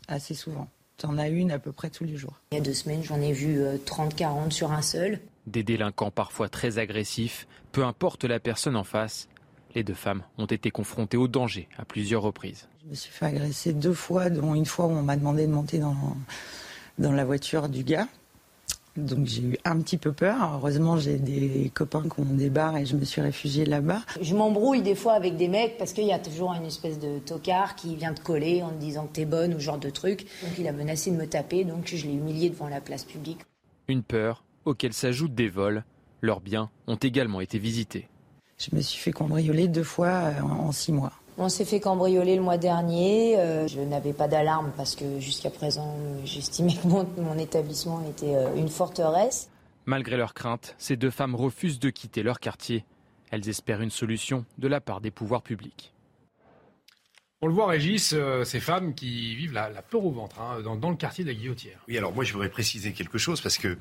Assez 0.07 0.33
souvent. 0.33 0.67
T'en 0.97 1.17
as 1.17 1.29
une 1.29 1.51
à 1.51 1.59
peu 1.59 1.71
près 1.71 1.89
tous 1.89 2.03
les 2.03 2.17
jours. 2.17 2.39
Il 2.51 2.55
y 2.55 2.61
a 2.61 2.63
deux 2.63 2.73
semaines, 2.73 3.03
j'en 3.03 3.19
ai 3.19 3.33
vu 3.33 3.59
30-40 3.59 4.47
euh, 4.47 4.49
sur 4.49 4.71
un 4.71 4.81
seul. 4.81 5.19
Des 5.47 5.63
délinquants 5.63 6.11
parfois 6.11 6.49
très 6.49 6.77
agressifs, 6.77 7.47
peu 7.71 7.83
importe 7.83 8.23
la 8.25 8.39
personne 8.39 8.75
en 8.75 8.83
face. 8.83 9.27
Les 9.75 9.83
deux 9.83 9.95
femmes 9.95 10.23
ont 10.37 10.45
été 10.45 10.69
confrontées 10.71 11.17
au 11.17 11.27
danger 11.27 11.67
à 11.77 11.85
plusieurs 11.85 12.21
reprises. 12.21 12.67
Je 12.83 12.89
me 12.91 12.95
suis 12.95 13.11
fait 13.11 13.25
agresser 13.25 13.73
deux 13.73 13.93
fois, 13.93 14.29
dont 14.29 14.53
une 14.53 14.65
fois 14.65 14.85
où 14.85 14.91
on 14.91 15.01
m'a 15.01 15.17
demandé 15.17 15.47
de 15.47 15.51
monter 15.51 15.79
dans, 15.79 15.95
dans 16.99 17.11
la 17.11 17.25
voiture 17.25 17.69
du 17.69 17.83
gars. 17.83 18.07
Donc 18.95 19.25
j'ai 19.25 19.41
eu 19.41 19.57
un 19.65 19.79
petit 19.79 19.97
peu 19.97 20.11
peur. 20.11 20.53
Heureusement, 20.55 20.97
j'ai 20.97 21.17
des 21.17 21.71
copains 21.73 22.03
qui 22.03 22.19
ont 22.19 22.25
des 22.25 22.49
bars 22.49 22.77
et 22.77 22.85
je 22.85 22.95
me 22.95 23.05
suis 23.05 23.21
réfugiée 23.21 23.65
là-bas. 23.65 24.01
Je 24.21 24.35
m'embrouille 24.35 24.83
des 24.83 24.95
fois 24.95 25.13
avec 25.13 25.35
des 25.35 25.47
mecs 25.47 25.77
parce 25.77 25.93
qu'il 25.93 26.05
y 26.05 26.13
a 26.13 26.19
toujours 26.19 26.53
une 26.53 26.65
espèce 26.65 26.99
de 26.99 27.19
tocard 27.19 27.75
qui 27.75 27.95
vient 27.95 28.13
te 28.13 28.21
coller 28.21 28.61
en 28.61 28.69
te 28.69 28.75
disant 28.75 29.07
que 29.07 29.13
t'es 29.13 29.25
bonne 29.25 29.55
ou 29.55 29.59
ce 29.59 29.63
genre 29.65 29.79
de 29.79 29.89
truc. 29.89 30.27
Donc 30.43 30.51
il 30.59 30.67
a 30.67 30.71
menacé 30.71 31.09
de 31.09 31.15
me 31.15 31.25
taper, 31.25 31.63
donc 31.63 31.87
je 31.87 32.05
l'ai 32.05 32.13
humilié 32.13 32.49
devant 32.49 32.67
la 32.67 32.81
place 32.81 33.03
publique. 33.03 33.39
Une 33.87 34.03
peur 34.03 34.43
auquel 34.65 34.93
s'ajoutent 34.93 35.35
des 35.35 35.49
vols. 35.49 35.83
Leurs 36.21 36.39
biens 36.39 36.69
ont 36.87 36.95
également 36.95 37.41
été 37.41 37.57
visités. 37.57 38.07
Je 38.57 38.75
me 38.75 38.81
suis 38.81 38.99
fait 38.99 39.11
cambrioler 39.11 39.67
deux 39.67 39.83
fois 39.83 40.07
euh, 40.07 40.41
en 40.41 40.71
six 40.71 40.91
mois. 40.91 41.11
On 41.37 41.49
s'est 41.49 41.65
fait 41.65 41.79
cambrioler 41.79 42.35
le 42.35 42.41
mois 42.41 42.57
dernier. 42.57 43.39
Euh, 43.39 43.67
je 43.67 43.81
n'avais 43.81 44.13
pas 44.13 44.27
d'alarme 44.27 44.71
parce 44.77 44.95
que 44.95 45.19
jusqu'à 45.19 45.49
présent, 45.49 45.95
j'estimais 46.25 46.73
que 46.75 46.87
mon, 46.87 47.37
établissement 47.37 48.03
était 48.07 48.35
euh, 48.35 48.55
une 48.55 48.69
forteresse. 48.69 49.49
Malgré 49.85 50.15
leurs 50.15 50.35
craintes, 50.35 50.75
ces 50.77 50.95
deux 50.95 51.09
femmes 51.09 51.35
refusent 51.35 51.79
de 51.79 51.89
quitter 51.89 52.21
leur 52.21 52.39
quartier. 52.39 52.85
Elles 53.31 53.49
espèrent 53.49 53.81
une 53.81 53.89
solution 53.89 54.45
de 54.59 54.67
la 54.67 54.79
part 54.79 55.01
des 55.01 55.09
pouvoirs 55.09 55.41
publics. 55.41 55.91
On 57.43 57.47
le 57.47 57.53
voit, 57.53 57.67
Régis, 57.67 58.13
euh, 58.13 58.45
ces 58.45 58.61
femmes 58.61 58.95
qui 58.95 59.35
vivent 59.35 59.51
la, 59.51 59.67
peur 59.81 60.05
au 60.05 60.11
ventre 60.11 60.39
hein, 60.39 60.61
dans, 60.61 60.89
le 60.89 60.95
quartier 60.95 61.25
de 61.25 61.29
la 61.29 61.35
Guillotière. 61.35 61.77
Oui, 61.89 61.97
alors 61.97 62.13
moi 62.13 62.23
je 62.23 62.31
voudrais 62.31 62.47
préciser 62.47 62.93
quelque 62.93 63.17
chose 63.17 63.41
parce 63.41 63.57
que, 63.57 63.77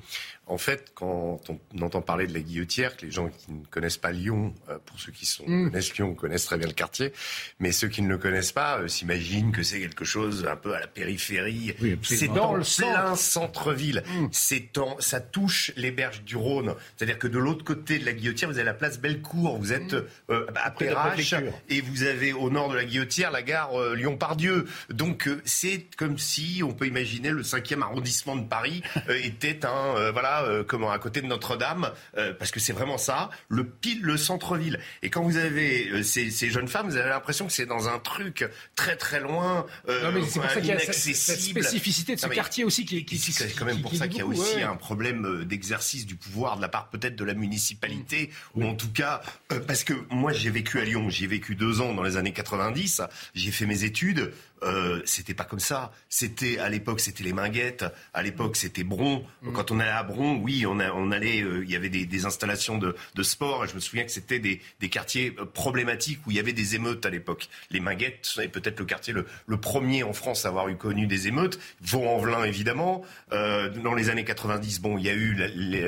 en 0.48 0.58
fait, 0.58 0.90
quand 0.96 1.40
on 1.48 1.80
entend 1.80 2.02
parler 2.02 2.26
de 2.26 2.34
la 2.34 2.40
Guillotière, 2.40 2.96
que 2.96 3.06
les 3.06 3.12
gens 3.12 3.28
qui 3.28 3.52
ne 3.52 3.64
connaissent 3.66 3.98
pas 3.98 4.10
Lyon, 4.10 4.52
euh, 4.68 4.78
pour 4.84 4.98
ceux 4.98 5.12
qui 5.12 5.26
sont, 5.26 5.44
mm. 5.46 5.70
connaissent 5.70 5.94
Lyon, 5.94 6.14
connaissent 6.16 6.46
très 6.46 6.58
bien 6.58 6.66
le 6.66 6.72
quartier, 6.72 7.12
mais 7.60 7.70
ceux 7.70 7.86
qui 7.86 8.02
ne 8.02 8.08
le 8.08 8.18
connaissent 8.18 8.50
pas 8.50 8.80
euh, 8.80 8.88
s'imaginent 8.88 9.52
que 9.52 9.62
c'est 9.62 9.78
quelque 9.78 10.04
chose 10.04 10.44
un 10.44 10.56
peu 10.56 10.74
à 10.74 10.80
la 10.80 10.88
périphérie. 10.88 11.72
c'est 12.02 12.26
dans 12.26 12.54
le 12.54 12.64
plein 12.64 13.14
centre-ville. 13.14 14.02
Mm. 14.08 14.26
C'est 14.32 14.70
ça 14.98 15.20
touche 15.20 15.70
les 15.76 15.92
berges 15.92 16.24
du 16.24 16.34
Rhône. 16.34 16.74
C'est-à-dire 16.96 17.16
que 17.20 17.28
de 17.28 17.38
l'autre 17.38 17.62
côté 17.62 18.00
de 18.00 18.06
la 18.06 18.12
Guillotière, 18.12 18.50
vous 18.50 18.56
avez 18.56 18.66
la 18.66 18.74
place 18.74 18.98
Bellecour, 18.98 19.56
vous 19.56 19.72
êtes 19.72 19.94
mm. 19.94 20.46
à 20.56 20.72
Perrache, 20.72 21.36
et 21.68 21.80
vous 21.80 22.02
avez 22.02 22.32
au 22.32 22.50
nord 22.50 22.68
de 22.68 22.74
la 22.74 22.84
Guillotière 22.84 23.30
la 23.30 23.42
euh, 23.74 23.94
Lyon-Pardieu. 23.94 24.66
Donc 24.90 25.28
euh, 25.28 25.40
c'est 25.44 25.86
comme 25.96 26.18
si 26.18 26.62
on 26.64 26.72
peut 26.72 26.86
imaginer 26.86 27.30
le 27.30 27.42
5e 27.42 27.82
arrondissement 27.82 28.36
de 28.36 28.46
Paris 28.46 28.82
euh, 29.08 29.18
était 29.22 29.64
un 29.64 30.10
voilà 30.12 30.44
comment 30.66 30.90
à 30.90 30.98
côté 30.98 31.20
de 31.20 31.26
Notre-Dame 31.26 31.90
parce 32.38 32.50
que 32.50 32.60
c'est 32.60 32.72
vraiment 32.72 32.98
ça, 32.98 33.30
le 33.48 33.64
pile 33.64 34.02
le 34.02 34.16
centre-ville. 34.16 34.78
Et 35.02 35.10
quand 35.10 35.22
vous 35.22 35.36
avez 35.36 36.02
ces, 36.02 36.30
jeunes 36.50 36.68
femmes, 36.68 36.88
vous 36.88 36.96
avez 36.96 37.08
l'impression 37.08 37.46
que 37.46 37.52
c'est 37.52 37.66
dans 37.66 37.88
un 37.88 37.98
truc 37.98 38.48
très 38.74 38.96
très 38.96 39.20
loin, 39.20 39.66
non, 39.88 40.12
mais 40.12 40.22
c'est 40.24 40.40
pour 40.40 40.50
ça 40.50 40.60
qu'il 40.60 40.66
y 40.66 40.72
a 40.72 40.78
cette, 40.78 41.14
spécificité 41.40 42.14
de 42.14 42.20
ce 42.20 42.26
quartier 42.26 42.64
aussi 42.64 42.84
qui, 42.84 43.04
qui, 43.04 43.18
c'est 43.18 43.54
quand 43.54 43.64
même 43.64 43.82
pour 43.82 43.94
ça 43.94 44.08
qu'il 44.08 44.18
y 44.18 44.22
a 44.22 44.26
aussi 44.26 44.62
un 44.62 44.76
problème 44.76 45.44
d'exercice 45.44 46.06
du 46.06 46.16
pouvoir 46.16 46.56
de 46.56 46.62
la 46.62 46.68
part 46.68 46.88
peut-être 46.88 47.16
de 47.16 47.24
la 47.24 47.34
municipalité 47.34 48.30
ou 48.54 48.64
en 48.64 48.74
tout 48.74 48.90
cas 48.90 49.22
parce 49.66 49.84
que 49.84 49.94
moi 50.10 50.32
j'ai 50.32 50.50
vécu 50.50 50.80
à 50.80 50.84
Lyon, 50.84 51.10
j'ai 51.10 51.26
vécu 51.26 51.54
deux 51.54 51.80
ans 51.80 51.94
dans 51.94 52.02
les 52.02 52.16
années 52.16 52.32
90 52.32 53.02
j'ai 53.42 53.50
fait 53.50 53.66
mes 53.66 53.84
études. 53.84 54.32
Euh, 54.64 55.02
c'était 55.04 55.34
pas 55.34 55.44
comme 55.44 55.60
ça. 55.60 55.92
C'était 56.08 56.58
à 56.58 56.68
l'époque, 56.68 57.00
c'était 57.00 57.24
les 57.24 57.32
Minguettes. 57.32 57.84
À 58.14 58.22
l'époque, 58.22 58.56
c'était 58.56 58.84
Bron. 58.84 59.24
Mm. 59.42 59.52
Quand 59.52 59.70
on 59.70 59.80
allait 59.80 59.90
à 59.90 60.02
Bron, 60.02 60.36
oui, 60.36 60.66
on, 60.66 60.78
on 60.80 61.10
allait. 61.10 61.42
Euh, 61.42 61.64
il 61.64 61.70
y 61.70 61.76
avait 61.76 61.88
des, 61.88 62.26
installations 62.26 62.78
de, 62.78 62.94
sport. 63.22 63.64
Et 63.64 63.68
je 63.68 63.74
me 63.74 63.80
souviens 63.80 64.04
que 64.04 64.10
c'était 64.10 64.38
des, 64.38 64.60
quartiers 64.88 65.34
euh, 65.38 65.44
problématiques 65.44 66.20
où 66.26 66.30
il 66.30 66.36
y 66.36 66.40
avait 66.40 66.52
des 66.52 66.74
émeutes 66.74 67.04
à 67.06 67.10
l'époque. 67.10 67.48
Les 67.70 67.80
Minguettes 67.80 68.20
c'est 68.22 68.48
peut-être 68.48 68.78
le 68.78 68.84
quartier 68.84 69.12
le, 69.12 69.26
premier 69.56 70.02
en 70.02 70.12
France 70.12 70.44
à 70.44 70.48
avoir 70.48 70.68
eu 70.68 70.76
connu 70.76 71.06
des 71.06 71.28
émeutes. 71.28 71.58
Vaux-en-Velin, 71.80 72.44
évidemment. 72.44 73.04
dans 73.30 73.94
les 73.94 74.10
années 74.10 74.24
90, 74.24 74.80
bon, 74.80 74.98
il 74.98 75.04
y 75.04 75.08
a 75.08 75.14
eu 75.14 75.34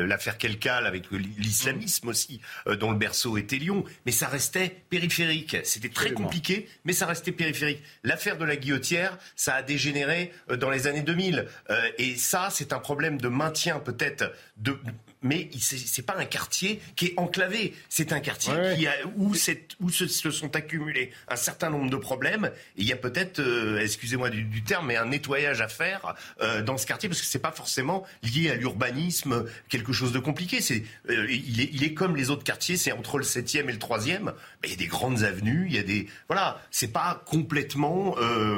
l'affaire 0.07 0.39
Kelkal 0.39 0.87
avec 0.87 1.11
l'islamisme 1.11 2.09
aussi, 2.09 2.41
dont 2.67 2.93
le 2.93 2.99
berceau 2.99 3.37
était 3.37 3.57
Lyon. 3.57 3.85
Mais 4.07 4.13
ça 4.13 4.29
restait 4.29 4.85
périphérique. 4.91 5.57
C'était 5.65 5.89
très 5.89 6.13
compliqué, 6.13 6.69
mais 6.85 6.93
ça 6.93 7.07
restait 7.07 7.33
périphérique. 7.33 7.83
L'affaire 8.05 8.39
de 8.39 8.45
la 8.45 8.57
guillotière, 8.65 9.19
ça 9.37 9.55
a 9.55 9.63
dégénéré 9.63 10.33
euh, 10.51 10.57
dans 10.57 10.71
les 10.71 10.87
années 10.87 11.03
2000. 11.03 11.47
Euh, 11.71 11.91
et 11.99 12.17
ça, 12.17 12.49
c'est 12.51 12.73
un 12.73 12.79
problème 12.79 13.21
de 13.21 13.29
maintien 13.29 13.79
peut-être 13.79 14.33
de 14.57 14.79
mais 15.25 15.49
ce 15.59 15.75
n'est 15.75 16.05
pas 16.05 16.17
un 16.17 16.27
quartier 16.27 16.81
qui 16.97 17.07
est 17.07 17.15
enclavé. 17.17 17.75
C'est 17.89 18.13
un 18.13 18.21
quartier 18.21 18.53
qui 18.77 18.87
a, 18.87 18.93
où, 19.17 19.33
où 19.81 19.91
se, 19.91 20.31
sont 20.31 20.55
accumulés 20.55 21.11
un 21.29 21.37
certain 21.37 21.71
nombre 21.71 21.91
de 21.91 21.97
problèmes. 21.97 22.51
Et 22.77 22.83
il 22.83 22.87
y 22.87 22.93
a 22.93 22.97
peut-être, 22.97 23.41
euh, 23.41 23.81
excusez-moi 23.81 24.31
du, 24.31 24.63
terme, 24.63 24.89
mais 24.89 24.97
un 24.97 25.07
nettoyage 25.07 25.63
à 25.63 25.69
faire 25.69 26.15
euh, 26.41 26.63
dans 26.63 26.77
ce 26.77 26.87
quartier 26.87 27.09
parce 27.09 27.21
que 27.21 27.27
c'est 27.27 27.39
pas 27.39 27.53
forcément 27.53 28.05
lié 28.23 28.51
à 28.51 28.55
l'urbanisme, 28.55 29.47
quelque 29.69 29.93
chose 29.93 30.13
de 30.13 30.19
compliqué. 30.19 30.61
C'est, 30.61 30.85
euh, 31.09 31.27
il, 31.31 31.61
est, 31.61 31.71
il 31.73 31.83
est 31.85 31.95
comme 31.95 32.17
les 32.17 32.29
autres 32.29 32.45
quartiers, 32.45 32.77
c'est 32.77 32.93
entre 32.93 33.17
le 33.17 33.25
7e 33.25 33.69
et 33.69 33.73
le 33.73 33.79
3e. 33.79 34.35
il 34.65 34.71
y 34.71 34.73
a 34.75 34.77
des 34.77 34.87
grandes 34.87 35.23
avenues, 35.23 35.67
il 35.69 35.75
y 35.75 35.79
a 35.79 35.83
des, 35.83 36.07
voilà, 36.29 36.61
c'est 36.71 36.93
pas 36.93 37.23
complètement 37.25 38.15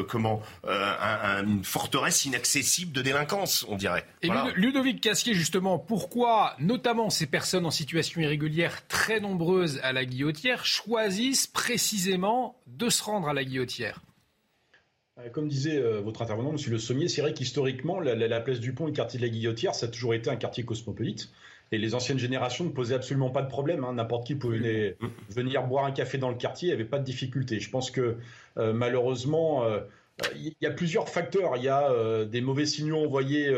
comment 0.09 0.43
une 0.65 1.63
forteresse 1.65 2.25
inaccessible 2.25 2.93
de 2.93 3.03
délinquance, 3.03 3.65
on 3.69 3.77
dirait. 3.77 4.05
Et 4.23 4.29
Ludovic 4.57 5.01
Cassier, 5.01 5.35
justement, 5.35 5.79
pourquoi 5.79 6.56
notamment 6.59 7.11
ces 7.11 7.27
personnes 7.27 7.67
en 7.67 7.71
situation 7.71 8.21
irrégulière, 8.21 8.87
très 8.89 9.21
nombreuses 9.21 9.81
à 9.83 9.93
la 9.93 10.05
guillotière, 10.05 10.65
choisissent 10.65 11.47
précisément 11.47 12.57
de 12.67 12.89
se 12.89 13.03
rendre 13.03 13.29
à 13.29 13.35
la 13.35 13.45
guillotière 13.45 14.01
euh, 15.19 15.31
comme 15.31 15.49
disait 15.49 15.79
euh, 15.79 16.01
votre 16.01 16.23
intervenant, 16.23 16.51
M. 16.51 16.59
Le 16.69 16.79
Sommier, 16.79 17.09
c'est 17.09 17.23
vrai 17.23 17.33
qu'historiquement, 17.33 18.01
la, 18.01 18.41
place 18.41 18.61
du 18.61 18.73
pont 18.75 18.85
et 18.87 18.91
le 18.91 18.97
quartier 18.97 19.19
de 19.19 19.25
la 19.25 19.31
Guillotière, 19.31 19.75
ça 19.75 19.87
a 19.87 19.89
toujours 19.89 20.15
été 20.15 20.31
un 20.31 20.37
quartier 20.37 20.65
cosmopolite. 20.65 21.31
Et 21.73 21.79
les 21.79 21.95
anciennes 21.95 22.19
générations 22.19 22.65
ne 22.65 22.71
posaient 22.71 22.95
absolument 22.95 23.31
pas 23.31 23.43
de 23.43 23.49
problème. 23.49 23.83
Hein. 23.83 23.95
N'importe 23.95 24.27
qui 24.27 24.37
pouvait 24.37 24.97
venir 25.31 25.67
boire 25.67 25.85
un 25.85 25.91
café 25.91 26.17
dans 26.17 26.29
le 26.29 26.37
quartier, 26.37 26.69
il 26.69 26.71
n'y 26.71 26.75
avait 26.75 26.89
pas 26.89 27.01
de 27.01 27.05
difficulté. 27.05 27.59
Je 27.59 27.71
pense 27.71 27.91
que 27.91 28.19
euh, 28.57 28.73
malheureusement, 28.73 29.65
il 30.37 30.55
y 30.61 30.67
a 30.67 30.71
plusieurs 30.71 31.09
facteurs. 31.09 31.57
Il 31.57 31.65
y 31.65 31.69
a 31.69 32.25
des 32.25 32.41
mauvais 32.41 32.67
signaux 32.67 32.99
envoyés 32.99 33.53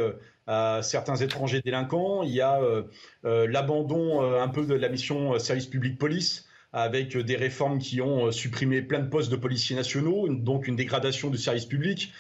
à 0.49 0.81
certains 0.83 1.17
étrangers 1.17 1.61
délinquants. 1.61 2.23
Il 2.23 2.31
y 2.31 2.41
a 2.41 2.61
euh, 2.61 2.83
euh, 3.25 3.47
l'abandon 3.47 4.23
euh, 4.23 4.41
un 4.41 4.49
peu 4.49 4.65
de 4.65 4.75
la 4.75 4.89
mission 4.89 5.39
service 5.39 5.67
public 5.67 5.99
police 5.99 6.47
avec 6.73 7.17
des 7.17 7.37
réformes 7.37 7.79
qui 7.79 8.01
ont 8.03 8.31
supprimé 8.31 8.83
plein 8.83 8.99
de 8.99 9.09
postes 9.09 9.31
de 9.31 9.37
policiers 9.37 9.77
nationaux, 9.77 10.29
donc 10.29 10.69
une 10.69 10.77
dégradation 10.77 11.31
du 11.31 11.39
service 11.39 11.65
public. 11.65 12.13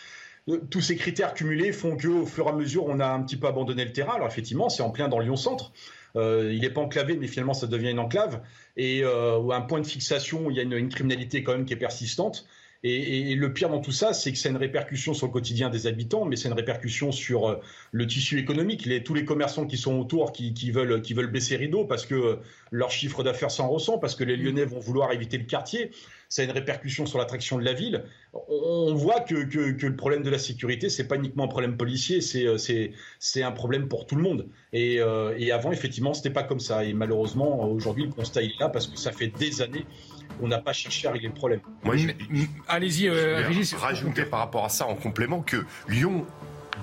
Tous 0.70 0.80
ces 0.80 0.96
critères 0.96 1.34
cumulés 1.34 1.72
font 1.72 1.98
qu'au 1.98 2.24
fur 2.24 2.46
et 2.46 2.48
à 2.48 2.52
mesure, 2.52 2.86
on 2.86 2.98
a 2.98 3.06
un 3.06 3.22
petit 3.22 3.36
peu 3.36 3.46
abandonné 3.46 3.84
le 3.84 3.92
terrain. 3.92 4.14
Alors 4.14 4.26
effectivement, 4.26 4.70
c'est 4.70 4.82
en 4.82 4.88
plein 4.88 5.08
dans 5.08 5.18
Lyon-Centre. 5.18 5.70
il 6.14 6.58
n'est 6.62 6.70
pas 6.70 6.80
enclavé, 6.80 7.18
mais 7.18 7.26
finalement, 7.26 7.52
ça 7.52 7.66
devient 7.66 7.90
une 7.90 7.98
enclave. 7.98 8.40
Et 8.78 9.04
un 9.04 9.60
point 9.60 9.82
de 9.82 9.86
fixation 9.86 10.50
il 10.50 10.56
y 10.56 10.60
a 10.60 10.62
une, 10.62 10.88
criminalité 10.88 11.42
quand 11.42 11.52
même 11.52 11.66
qui 11.66 11.74
est 11.74 11.76
persistante. 11.76 12.46
Et, 12.84 13.34
le 13.34 13.52
pire 13.52 13.70
dans 13.70 13.80
tout 13.80 13.90
ça, 13.90 14.12
c'est 14.12 14.30
que 14.30 14.38
c'est 14.38 14.50
une 14.50 14.56
répercussion 14.56 15.12
sur 15.12 15.26
le 15.26 15.32
quotidien 15.32 15.68
des 15.68 15.88
habitants, 15.88 16.24
mais 16.24 16.36
c'est 16.36 16.46
une 16.46 16.54
répercussion 16.54 17.10
sur 17.10 17.48
euh, 17.48 17.56
le 17.90 18.06
tissu 18.06 18.38
économique. 18.38 18.88
Tous 19.02 19.14
les 19.14 19.24
commerçants 19.24 19.66
qui 19.66 19.76
sont 19.76 19.98
autour, 19.98 20.30
qui, 20.32 20.70
veulent, 20.70 21.02
qui 21.02 21.12
veulent 21.12 21.30
baisser 21.30 21.56
rideau 21.56 21.84
parce 21.84 22.06
que 22.06 22.14
euh, 22.14 22.36
leur 22.70 22.92
chiffre 22.92 23.24
d'affaires 23.24 23.50
s'en 23.50 23.68
ressent, 23.68 23.98
parce 23.98 24.14
que 24.14 24.22
les 24.22 24.36
Lyonnais 24.36 24.64
vont 24.64 24.78
vouloir 24.78 25.10
éviter 25.12 25.38
le 25.38 25.44
quartier. 25.44 25.90
Ça 26.28 26.42
a 26.42 26.44
une 26.44 26.52
répercussion 26.52 27.04
sur 27.04 27.18
l'attraction 27.18 27.58
de 27.58 27.64
la 27.64 27.72
ville. 27.72 28.04
On, 28.32 28.94
voit 28.94 29.20
que, 29.22 29.34
le 29.34 29.96
problème 29.96 30.22
de 30.22 30.30
la 30.30 30.38
sécurité, 30.38 30.88
c'est 30.88 31.08
pas 31.08 31.16
uniquement 31.16 31.44
un 31.44 31.48
problème 31.48 31.76
policier, 31.76 32.20
c'est 32.20 32.46
euh, 32.46 33.44
un 33.44 33.52
problème 33.52 33.88
pour 33.88 34.06
tout 34.06 34.14
le 34.14 34.22
monde. 34.22 34.46
Et, 34.72 34.96
et 35.38 35.52
avant, 35.52 35.72
effectivement, 35.72 36.14
c'était 36.14 36.30
pas 36.30 36.44
comme 36.44 36.60
ça. 36.60 36.84
Et 36.84 36.92
malheureusement, 36.92 37.68
aujourd'hui, 37.70 38.04
le 38.04 38.12
constat 38.12 38.42
est 38.42 38.60
là 38.60 38.68
parce 38.68 38.86
que 38.86 38.98
ça 38.98 39.10
fait 39.10 39.28
des 39.28 39.62
années 39.62 39.86
on 40.40 40.48
n'a 40.48 40.58
pas 40.58 40.72
cherché 40.72 41.08
à 41.08 41.12
régler 41.12 41.28
le 41.28 41.34
problème. 41.34 41.60
Moi, 41.84 41.94
Allez-y, 42.68 43.08
euh, 43.08 43.46
Régis. 43.46 43.74
Rajouter 43.74 44.24
par 44.24 44.40
rapport 44.40 44.64
à 44.64 44.68
ça 44.68 44.86
en 44.86 44.94
complément 44.94 45.40
que 45.40 45.64
Lyon, 45.88 46.26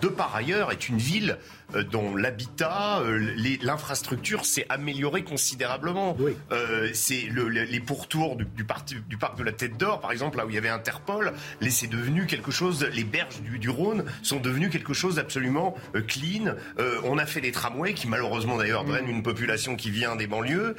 de 0.01 0.07
par 0.07 0.35
ailleurs, 0.35 0.71
est 0.71 0.89
une 0.89 0.97
ville 0.97 1.37
euh, 1.73 1.83
dont 1.83 2.15
l'habitat, 2.15 2.99
euh, 2.99 3.33
l'infrastructure 3.61 4.45
s'est 4.45 4.65
améliorée 4.69 5.23
considérablement. 5.23 6.15
Euh, 6.51 6.89
c'est 6.93 7.23
le, 7.31 7.47
les 7.47 7.79
pourtours 7.79 8.35
du, 8.35 8.63
parc, 8.63 8.93
du, 9.07 9.17
parc 9.17 9.37
de 9.37 9.43
la 9.43 9.51
Tête 9.51 9.77
d'Or, 9.77 9.99
par 9.99 10.11
exemple, 10.11 10.37
là 10.37 10.45
où 10.45 10.49
il 10.49 10.55
y 10.55 10.57
avait 10.57 10.69
Interpol, 10.69 11.33
c'est 11.69 11.87
devenu 11.87 12.25
quelque 12.25 12.51
chose. 12.51 12.87
Les 12.93 13.03
berges 13.03 13.41
du, 13.41 13.69
Rhône 13.69 14.05
sont 14.21 14.39
devenues 14.39 14.69
quelque 14.69 14.93
chose 14.93 15.15
d'absolument 15.15 15.75
clean. 16.07 16.55
on 17.03 17.17
a 17.17 17.25
fait 17.25 17.41
les 17.41 17.51
tramways 17.51 17.93
qui 17.93 18.07
malheureusement 18.07 18.57
d'ailleurs 18.57 18.83
mm. 18.83 18.87
drainent 18.87 19.09
une 19.09 19.23
population 19.23 19.75
qui 19.75 19.89
vient 19.89 20.15
des 20.15 20.27
banlieues. 20.27 20.75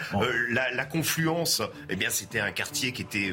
La, 0.50 0.72
la, 0.72 0.84
confluence, 0.84 1.62
eh 1.90 1.96
bien, 1.96 2.10
c'était 2.10 2.40
un 2.40 2.52
quartier 2.52 2.92
qui 2.92 3.02
était, 3.02 3.32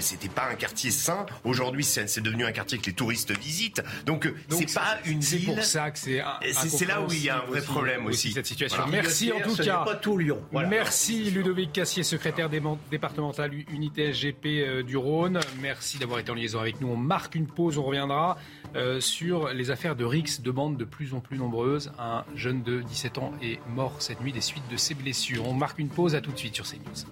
c'était 0.00 0.28
pas 0.28 0.48
un 0.50 0.54
quartier 0.54 0.90
sain. 0.90 1.26
Aujourd'hui, 1.42 1.84
c'est 1.84 2.20
devenu 2.20 2.44
un 2.44 2.52
quartier 2.52 2.78
que 2.78 2.86
les 2.86 2.92
touristes 2.92 3.36
visitent. 3.36 3.82
Donc, 4.06 4.32
c'est 4.48 4.72
pas 4.72 4.98
une 5.04 5.20
C'est 5.20 5.38
pour 5.38 5.62
ça 5.62 5.90
que 5.90 5.98
c'est 5.98 6.22
c'est 6.84 6.92
là 6.92 7.02
où 7.02 7.12
il 7.12 7.24
y 7.24 7.30
a 7.30 7.42
un 7.42 7.46
vrai 7.46 7.62
problème 7.62 8.06
aussi. 8.06 8.32
Cette 8.32 8.46
situation. 8.46 8.84
Merci 8.90 9.32
en 9.32 9.40
tout 9.40 9.56
cas. 9.56 9.84
Pas 9.84 9.96
tout 9.96 10.18
Lyon. 10.18 10.40
Merci 10.52 11.30
Ludovic 11.30 11.72
Cassier, 11.72 12.02
secrétaire 12.02 12.48
départemental 12.90 13.52
unité 13.72 14.12
SGP 14.12 14.46
euh, 14.46 14.82
du 14.82 14.96
Rhône. 14.96 15.40
Merci 15.60 15.98
d'avoir 15.98 16.18
été 16.18 16.30
en 16.30 16.34
liaison 16.34 16.60
avec 16.60 16.80
nous. 16.80 16.88
On 16.88 16.96
marque 16.96 17.34
une 17.34 17.46
pause, 17.46 17.78
on 17.78 17.82
reviendra 17.82 18.36
euh, 18.76 19.00
sur 19.00 19.48
les 19.48 19.70
affaires 19.70 19.96
de 19.96 20.04
Rix, 20.04 20.40
de 20.42 20.50
bandes 20.50 20.76
de 20.76 20.84
plus 20.84 21.14
en 21.14 21.20
plus 21.20 21.38
nombreuses. 21.38 21.92
Un 21.98 22.24
jeune 22.34 22.62
de 22.62 22.80
17 22.82 23.18
ans 23.18 23.32
est 23.42 23.58
mort 23.68 23.96
cette 24.00 24.20
nuit 24.20 24.32
des 24.32 24.40
suites 24.40 24.68
de 24.70 24.76
ses 24.76 24.94
blessures. 24.94 25.46
On 25.46 25.54
marque 25.54 25.78
une 25.78 25.88
pause, 25.88 26.14
à 26.14 26.20
tout 26.20 26.32
de 26.32 26.38
suite 26.38 26.54
sur 26.54 26.64
CNews. 26.64 27.06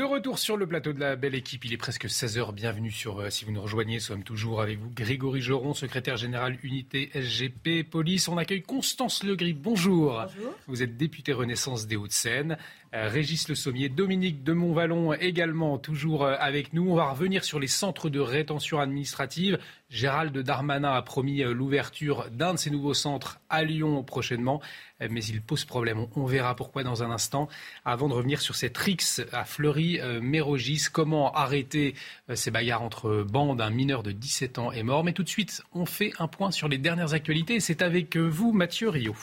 De 0.00 0.04
retour 0.06 0.38
sur 0.38 0.56
le 0.56 0.66
plateau 0.66 0.94
de 0.94 0.98
la 0.98 1.14
belle 1.14 1.34
équipe, 1.34 1.66
il 1.66 1.74
est 1.74 1.76
presque 1.76 2.06
16h. 2.06 2.54
Bienvenue 2.54 2.90
sur, 2.90 3.20
euh, 3.20 3.28
si 3.28 3.44
vous 3.44 3.52
nous 3.52 3.60
rejoignez, 3.60 3.96
nous 3.96 4.00
sommes 4.00 4.22
toujours 4.22 4.62
avec 4.62 4.78
vous. 4.78 4.88
Grégory 4.88 5.42
Joron, 5.42 5.74
secrétaire 5.74 6.16
général 6.16 6.56
unité 6.62 7.10
SGP 7.12 7.82
Police. 7.82 8.26
On 8.26 8.38
accueille 8.38 8.62
Constance 8.62 9.22
Legris. 9.24 9.52
Bonjour. 9.52 10.24
Bonjour. 10.34 10.54
Vous 10.68 10.82
êtes 10.82 10.96
député 10.96 11.34
Renaissance 11.34 11.86
des 11.86 11.96
Hauts-de-Seine. 11.96 12.56
Euh, 12.92 13.08
Régis 13.08 13.48
Le 13.48 13.54
Sommier, 13.54 13.88
Dominique 13.88 14.42
de 14.42 14.52
Montvalon 14.52 15.12
également 15.12 15.78
toujours 15.78 16.24
euh, 16.24 16.34
avec 16.40 16.72
nous. 16.72 16.90
On 16.90 16.96
va 16.96 17.10
revenir 17.10 17.44
sur 17.44 17.60
les 17.60 17.68
centres 17.68 18.10
de 18.10 18.18
rétention 18.18 18.80
administrative. 18.80 19.60
Gérald 19.90 20.36
Darmanin 20.36 20.92
a 20.92 21.02
promis 21.02 21.44
euh, 21.44 21.52
l'ouverture 21.52 22.28
d'un 22.32 22.54
de 22.54 22.58
ces 22.58 22.70
nouveaux 22.70 22.94
centres 22.94 23.38
à 23.48 23.62
Lyon 23.62 24.02
prochainement, 24.02 24.60
mais 25.08 25.24
il 25.24 25.40
pose 25.40 25.64
problème. 25.64 26.06
On 26.16 26.24
verra 26.24 26.56
pourquoi 26.56 26.82
dans 26.82 27.04
un 27.04 27.12
instant. 27.12 27.48
Avant 27.84 28.08
de 28.08 28.14
revenir 28.14 28.40
sur 28.40 28.56
cette 28.56 28.76
rixe 28.76 29.22
à 29.32 29.44
Fleury-Mérogis, 29.44 30.86
comment 30.92 31.32
arrêter 31.32 31.94
ces 32.34 32.50
bagarres 32.50 32.82
entre 32.82 33.22
bandes? 33.22 33.60
Un 33.60 33.70
mineur 33.70 34.02
de 34.02 34.12
17 34.12 34.58
ans 34.58 34.72
est 34.72 34.82
mort. 34.82 35.02
Mais 35.02 35.12
tout 35.12 35.22
de 35.22 35.28
suite, 35.28 35.62
on 35.72 35.86
fait 35.86 36.12
un 36.18 36.28
point 36.28 36.50
sur 36.50 36.68
les 36.68 36.78
dernières 36.78 37.14
actualités. 37.14 37.60
C'est 37.60 37.82
avec 37.82 38.16
vous, 38.16 38.52
Mathieu 38.52 38.88
Rio. 38.88 39.16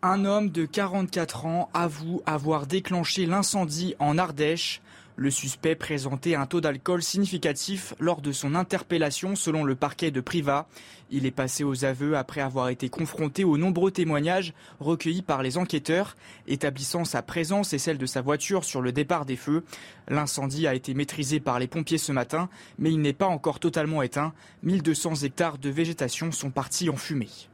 Un 0.00 0.24
homme 0.24 0.50
de 0.50 0.64
44 0.64 1.46
ans 1.46 1.70
avoue 1.74 2.22
avoir 2.24 2.68
déclenché 2.68 3.26
l'incendie 3.26 3.96
en 3.98 4.16
Ardèche. 4.16 4.80
Le 5.16 5.28
suspect 5.28 5.74
présentait 5.74 6.36
un 6.36 6.46
taux 6.46 6.60
d'alcool 6.60 7.02
significatif 7.02 7.94
lors 7.98 8.20
de 8.20 8.30
son 8.30 8.54
interpellation 8.54 9.34
selon 9.34 9.64
le 9.64 9.74
parquet 9.74 10.12
de 10.12 10.20
Privas. 10.20 10.66
Il 11.10 11.26
est 11.26 11.32
passé 11.32 11.64
aux 11.64 11.84
aveux 11.84 12.16
après 12.16 12.40
avoir 12.40 12.68
été 12.68 12.88
confronté 12.88 13.42
aux 13.42 13.58
nombreux 13.58 13.90
témoignages 13.90 14.54
recueillis 14.78 15.22
par 15.22 15.42
les 15.42 15.58
enquêteurs, 15.58 16.14
établissant 16.46 17.04
sa 17.04 17.20
présence 17.20 17.72
et 17.72 17.78
celle 17.78 17.98
de 17.98 18.06
sa 18.06 18.20
voiture 18.20 18.64
sur 18.64 18.80
le 18.80 18.92
départ 18.92 19.26
des 19.26 19.34
feux. 19.34 19.64
L'incendie 20.06 20.68
a 20.68 20.76
été 20.76 20.94
maîtrisé 20.94 21.40
par 21.40 21.58
les 21.58 21.66
pompiers 21.66 21.98
ce 21.98 22.12
matin, 22.12 22.48
mais 22.78 22.92
il 22.92 23.00
n'est 23.00 23.12
pas 23.12 23.26
encore 23.26 23.58
totalement 23.58 24.02
éteint. 24.02 24.32
1200 24.62 25.24
hectares 25.24 25.58
de 25.58 25.70
végétation 25.70 26.30
sont 26.30 26.50
partis 26.50 26.88
en 26.88 26.96
fumée 26.96 27.48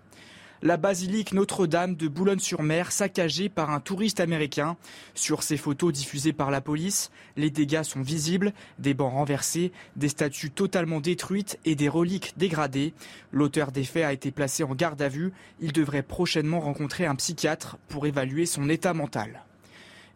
la 0.64 0.78
basilique 0.78 1.34
Notre-Dame 1.34 1.94
de 1.94 2.08
Boulogne-sur-Mer 2.08 2.90
saccagée 2.90 3.50
par 3.50 3.70
un 3.70 3.80
touriste 3.80 4.18
américain. 4.18 4.78
Sur 5.14 5.42
ces 5.42 5.58
photos 5.58 5.92
diffusées 5.92 6.32
par 6.32 6.50
la 6.50 6.62
police, 6.62 7.10
les 7.36 7.50
dégâts 7.50 7.82
sont 7.82 8.00
visibles, 8.00 8.54
des 8.78 8.94
bancs 8.94 9.12
renversés, 9.12 9.72
des 9.96 10.08
statues 10.08 10.50
totalement 10.50 11.00
détruites 11.00 11.58
et 11.66 11.74
des 11.74 11.90
reliques 11.90 12.32
dégradées. 12.38 12.94
L'auteur 13.30 13.72
des 13.72 13.84
faits 13.84 14.04
a 14.04 14.14
été 14.14 14.30
placé 14.30 14.64
en 14.64 14.74
garde 14.74 15.02
à 15.02 15.08
vue. 15.08 15.34
Il 15.60 15.72
devrait 15.72 16.02
prochainement 16.02 16.60
rencontrer 16.60 17.04
un 17.04 17.14
psychiatre 17.14 17.76
pour 17.88 18.06
évaluer 18.06 18.46
son 18.46 18.70
état 18.70 18.94
mental. 18.94 19.44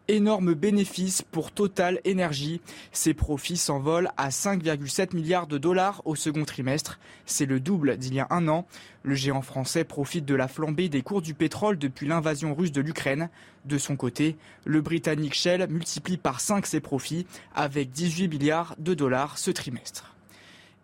Énorme 0.09 0.55
bénéfice 0.55 1.21
pour 1.21 1.51
Total 1.51 1.99
Energy. 2.03 2.61
Ses 2.91 3.13
profits 3.13 3.57
s'envolent 3.57 4.09
à 4.17 4.29
5,7 4.29 5.15
milliards 5.15 5.45
de 5.45 5.59
dollars 5.59 6.01
au 6.03 6.15
second 6.15 6.45
trimestre. 6.45 6.99
C'est 7.27 7.45
le 7.45 7.59
double 7.59 7.95
d'il 7.95 8.15
y 8.15 8.19
a 8.19 8.25
un 8.31 8.47
an. 8.47 8.65
Le 9.03 9.13
géant 9.13 9.43
français 9.43 9.83
profite 9.83 10.25
de 10.25 10.33
la 10.33 10.47
flambée 10.47 10.89
des 10.89 11.03
cours 11.03 11.21
du 11.21 11.35
pétrole 11.35 11.77
depuis 11.77 12.07
l'invasion 12.07 12.55
russe 12.55 12.71
de 12.71 12.81
l'Ukraine. 12.81 13.29
De 13.65 13.77
son 13.77 13.95
côté, 13.95 14.35
le 14.65 14.81
britannique 14.81 15.35
Shell 15.35 15.67
multiplie 15.69 16.17
par 16.17 16.41
5 16.41 16.65
ses 16.65 16.79
profits 16.79 17.27
avec 17.53 17.91
18 17.91 18.29
milliards 18.29 18.75
de 18.79 18.95
dollars 18.95 19.37
ce 19.37 19.51
trimestre. 19.51 20.15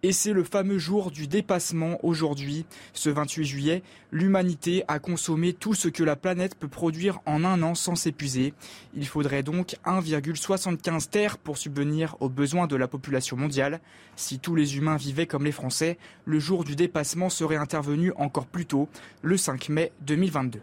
Et 0.07 0.11
c'est 0.11 0.33
le 0.33 0.43
fameux 0.43 0.77
jour 0.77 1.09
du 1.09 1.25
dépassement 1.25 1.97
aujourd'hui. 2.03 2.67
Ce 2.93 3.09
28 3.09 3.43
juillet, 3.43 3.81
l'humanité 4.11 4.83
a 4.87 4.99
consommé 4.99 5.51
tout 5.51 5.73
ce 5.73 5.87
que 5.87 6.03
la 6.03 6.15
planète 6.15 6.53
peut 6.53 6.67
produire 6.67 7.21
en 7.25 7.43
un 7.43 7.63
an 7.63 7.73
sans 7.73 7.95
s'épuiser. 7.95 8.53
Il 8.93 9.07
faudrait 9.07 9.41
donc 9.41 9.77
1,75 9.83 11.09
terres 11.09 11.39
pour 11.39 11.57
subvenir 11.57 12.17
aux 12.19 12.29
besoins 12.29 12.67
de 12.67 12.75
la 12.75 12.87
population 12.87 13.35
mondiale. 13.35 13.79
Si 14.15 14.37
tous 14.37 14.53
les 14.53 14.77
humains 14.77 14.95
vivaient 14.95 15.25
comme 15.25 15.43
les 15.43 15.51
Français, 15.51 15.97
le 16.25 16.37
jour 16.37 16.65
du 16.65 16.75
dépassement 16.75 17.31
serait 17.31 17.55
intervenu 17.55 18.11
encore 18.15 18.45
plus 18.45 18.67
tôt, 18.67 18.87
le 19.23 19.37
5 19.37 19.69
mai 19.69 19.91
2022. 20.01 20.61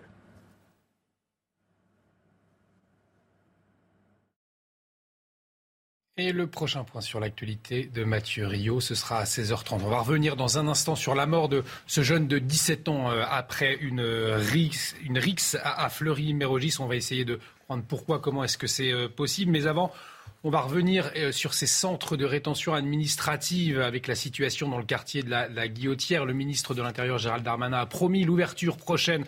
Et 6.19 6.33
le 6.33 6.47
prochain 6.47 6.85
point 6.85 7.01
sur 7.01 7.21
l'actualité 7.21 7.87
de 7.87 8.05
Mathieu 8.05 8.47
Rio, 8.47 8.83
ce 8.83 8.95
sera 8.95 9.21
à 9.21 9.25
16h30. 9.25 9.81
On 9.83 9.89
va 9.89 10.01
revenir 10.01 10.37
dans 10.37 10.59
un 10.59 10.69
instant 10.69 10.95
sur 10.95 11.15
la 11.15 11.25
mort 11.25 11.49
de 11.49 11.65
ce 11.87 12.03
jeune 12.03 12.29
de 12.29 12.39
17 12.39 12.89
ans 12.89 13.11
euh, 13.11 13.25
après 13.27 13.79
une 13.81 14.03
rixe, 14.03 15.57
à 15.65 15.89
Fleury-Mérogis. 15.89 16.77
On 16.81 16.87
va 16.87 16.97
essayer 16.97 17.25
de 17.25 17.41
comprendre 17.61 17.85
pourquoi, 17.89 18.19
comment 18.19 18.45
est-ce 18.45 18.59
que 18.59 18.67
c'est 18.67 18.93
euh, 18.93 19.09
possible. 19.09 19.53
Mais 19.53 19.67
avant, 19.67 19.91
on 20.45 20.51
va 20.51 20.61
revenir 20.61 21.11
euh, 21.17 21.31
sur 21.31 21.55
ces 21.55 21.69
centres 21.69 22.17
de 22.17 22.25
rétention 22.25 22.75
administrative 22.75 23.81
avec 23.81 24.09
la 24.09 24.15
situation 24.15 24.69
dans 24.69 24.79
le 24.79 24.85
quartier 24.85 25.23
de 25.23 25.31
la, 25.31 25.69
Guillotière. 25.69 26.27
Le 26.27 26.35
ministre 26.35 26.75
de 26.75 26.83
l'Intérieur, 26.83 27.19
Gérald 27.19 27.45
Darmanin, 27.45 27.79
a 27.79 27.87
promis 27.87 28.25
l'ouverture 28.25 28.77
prochaine 28.77 29.25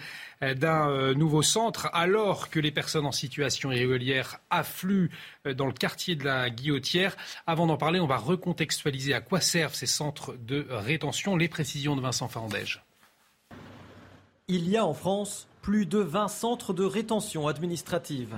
d'un 0.52 0.90
euh, 0.90 1.14
nouveau 1.14 1.42
centre 1.42 1.88
alors 1.94 2.50
que 2.50 2.60
les 2.60 2.70
personnes 2.70 3.06
en 3.06 3.12
situation 3.12 3.72
irrégulière 3.72 4.40
affluent 4.50 5.10
dans 5.56 5.66
le 5.66 5.72
quartier 5.72 6.16
de 6.16 6.24
la 6.24 6.50
Guillotière. 6.50 7.16
Avant 7.46 7.66
d'en 7.66 7.78
parler, 7.78 8.00
on 8.00 8.06
va 8.06 8.18
recontextualiser 8.18 9.14
à 9.14 9.20
quoi 9.20 9.40
servent 9.40 9.74
ces 9.74 9.86
centres 9.86 10.34
de 10.36 10.66
rétention. 10.68 11.36
Les 11.36 11.48
précisions 11.48 11.96
de 11.96 12.02
Vincent 12.02 12.28
Fandège. 12.28 12.84
Il 14.48 14.68
y 14.68 14.76
a 14.76 14.84
en 14.84 14.92
France 14.92 15.48
plus 15.62 15.86
de 15.86 15.98
20 15.98 16.28
centres 16.28 16.74
de 16.74 16.84
rétention 16.84 17.48
administrative. 17.48 18.36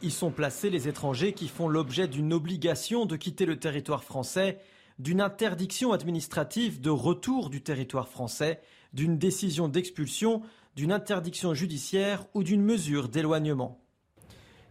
Y 0.00 0.12
sont 0.12 0.30
placés 0.30 0.70
les 0.70 0.86
étrangers 0.86 1.32
qui 1.32 1.48
font 1.48 1.66
l'objet 1.66 2.06
d'une 2.06 2.32
obligation 2.32 3.06
de 3.06 3.16
quitter 3.16 3.46
le 3.46 3.58
territoire 3.58 4.04
français, 4.04 4.60
d'une 5.00 5.20
interdiction 5.20 5.92
administrative 5.92 6.80
de 6.80 6.90
retour 6.90 7.50
du 7.50 7.62
territoire 7.62 8.08
français, 8.08 8.60
d'une 8.92 9.18
décision 9.18 9.66
d'expulsion, 9.66 10.42
d'une 10.76 10.92
interdiction 10.92 11.54
judiciaire 11.54 12.24
ou 12.34 12.42
d'une 12.42 12.62
mesure 12.62 13.08
d'éloignement. 13.08 13.80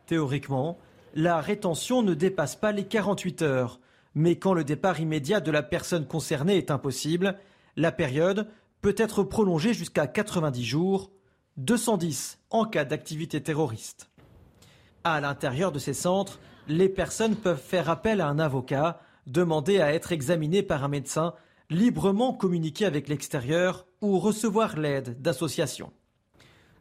Théoriquement, 0.05 0.77
la 1.13 1.41
rétention 1.41 2.01
ne 2.01 2.13
dépasse 2.13 2.55
pas 2.55 2.71
les 2.71 2.85
48 2.85 3.41
heures, 3.41 3.79
mais 4.15 4.37
quand 4.37 4.53
le 4.53 4.63
départ 4.63 4.99
immédiat 4.99 5.39
de 5.39 5.51
la 5.51 5.63
personne 5.63 6.05
concernée 6.05 6.57
est 6.57 6.71
impossible, 6.71 7.37
la 7.75 7.91
période 7.91 8.47
peut 8.81 8.95
être 8.97 9.23
prolongée 9.23 9.73
jusqu'à 9.73 10.07
90 10.07 10.63
jours, 10.63 11.11
210 11.57 12.39
en 12.49 12.65
cas 12.65 12.85
d'activité 12.85 13.41
terroriste. 13.41 14.09
À 15.03 15.21
l'intérieur 15.21 15.71
de 15.71 15.79
ces 15.79 15.93
centres, 15.93 16.39
les 16.67 16.89
personnes 16.89 17.35
peuvent 17.35 17.61
faire 17.61 17.89
appel 17.89 18.21
à 18.21 18.27
un 18.27 18.39
avocat, 18.39 19.01
demander 19.27 19.79
à 19.79 19.93
être 19.93 20.11
examinées 20.11 20.63
par 20.63 20.83
un 20.83 20.87
médecin, 20.87 21.33
librement 21.69 22.33
communiquer 22.33 22.85
avec 22.85 23.07
l'extérieur 23.07 23.85
ou 24.01 24.19
recevoir 24.19 24.77
l'aide 24.77 25.21
d'associations. 25.21 25.91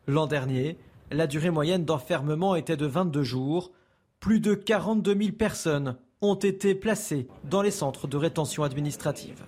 L'an 0.07 0.27
dernier, 0.27 0.77
la 1.11 1.27
durée 1.27 1.51
moyenne 1.51 1.85
d'enfermement 1.85 2.57
était 2.57 2.77
de 2.77 2.87
22 2.87 3.23
jours. 3.23 3.73
Plus 4.19 4.41
de 4.41 4.55
42 4.55 5.17
000 5.17 5.33
personnes 5.33 5.97
ont 6.21 6.35
été 6.35 6.75
placées 6.75 7.27
dans 7.45 7.63
les 7.63 7.71
centres 7.71 8.07
de 8.07 8.17
rétention 8.17 8.63
administrative. 8.65 9.45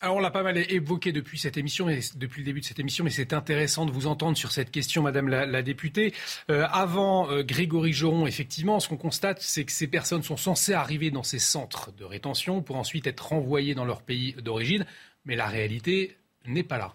Alors 0.00 0.16
on 0.16 0.20
l'a 0.20 0.30
pas 0.30 0.42
mal 0.42 0.58
évoqué 0.58 1.12
depuis 1.12 1.38
cette 1.38 1.56
émission, 1.56 1.86
depuis 2.16 2.40
le 2.40 2.44
début 2.44 2.60
de 2.60 2.64
cette 2.66 2.78
émission, 2.78 3.04
mais 3.04 3.10
c'est 3.10 3.32
intéressant 3.32 3.86
de 3.86 3.90
vous 3.90 4.06
entendre 4.06 4.36
sur 4.36 4.52
cette 4.52 4.70
question, 4.70 5.02
Madame 5.02 5.28
la, 5.28 5.62
députée. 5.62 6.12
Euh, 6.50 6.66
avant 6.70 7.30
euh, 7.30 7.42
Grégory 7.42 7.94
Joron, 7.94 8.26
effectivement, 8.26 8.80
ce 8.80 8.88
qu'on 8.88 8.98
constate, 8.98 9.40
c'est 9.40 9.64
que 9.64 9.72
ces 9.72 9.86
personnes 9.86 10.22
sont 10.22 10.36
censées 10.36 10.74
arriver 10.74 11.10
dans 11.10 11.22
ces 11.22 11.38
centres 11.38 11.90
de 11.92 12.04
rétention 12.04 12.60
pour 12.60 12.76
ensuite 12.76 13.06
être 13.06 13.28
renvoyées 13.28 13.74
dans 13.74 13.86
leur 13.86 14.02
pays 14.02 14.34
d'origine, 14.42 14.84
mais 15.24 15.36
la 15.36 15.46
réalité 15.46 16.18
n'est 16.46 16.62
pas 16.62 16.78
là. 16.78 16.94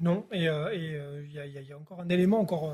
Non, 0.00 0.26
et 0.32 0.44
il 0.44 0.48
euh, 0.48 1.26
y, 1.28 1.72
a 1.72 1.76
encore 1.76 2.00
un 2.00 2.08
élément 2.08 2.40
encore 2.40 2.72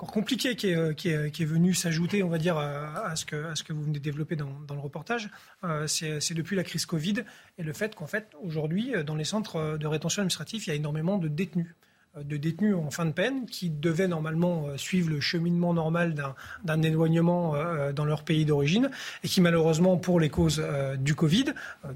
encore 0.00 0.12
compliqué 0.12 0.56
qui 0.56 0.68
est, 0.68 0.76
euh, 0.76 1.46
venu 1.46 1.74
s'ajouter, 1.74 2.22
on 2.22 2.30
va 2.30 2.38
dire, 2.38 2.56
à, 2.56 3.14
ce 3.16 3.26
que, 3.26 3.72
vous 3.72 3.82
venez 3.82 3.98
de 3.98 4.02
développer 4.02 4.34
dans, 4.34 4.48
le 4.48 4.80
reportage. 4.80 5.28
Euh, 5.62 5.86
c'est 5.86 6.32
depuis 6.32 6.56
la 6.56 6.64
crise 6.64 6.86
Covid 6.86 7.16
et 7.58 7.62
le 7.62 7.72
fait 7.74 7.94
qu'en 7.94 8.06
fait, 8.06 8.30
aujourd'hui, 8.42 8.94
dans 9.04 9.14
les 9.14 9.24
centres 9.24 9.76
de 9.76 9.86
rétention 9.86 10.22
administrative, 10.22 10.64
il 10.66 10.68
y 10.68 10.70
a 10.70 10.74
énormément 10.74 11.18
de 11.18 11.28
détenus 11.28 11.74
de 12.16 12.36
détenus 12.36 12.74
en 12.74 12.90
fin 12.90 13.06
de 13.06 13.12
peine 13.12 13.46
qui 13.46 13.70
devaient 13.70 14.08
normalement 14.08 14.66
euh, 14.66 14.76
suivre 14.76 15.10
le 15.10 15.20
cheminement 15.20 15.72
normal 15.72 16.14
d'un 16.64 16.82
éloignement 16.82 17.54
dans 17.94 18.04
leur 18.04 18.24
pays 18.24 18.44
d'origine 18.44 18.90
et 19.22 19.28
qui 19.28 19.40
malheureusement 19.40 19.96
pour 19.96 20.20
les 20.20 20.28
causes 20.28 20.62
du 20.98 21.14
Covid, 21.14 21.46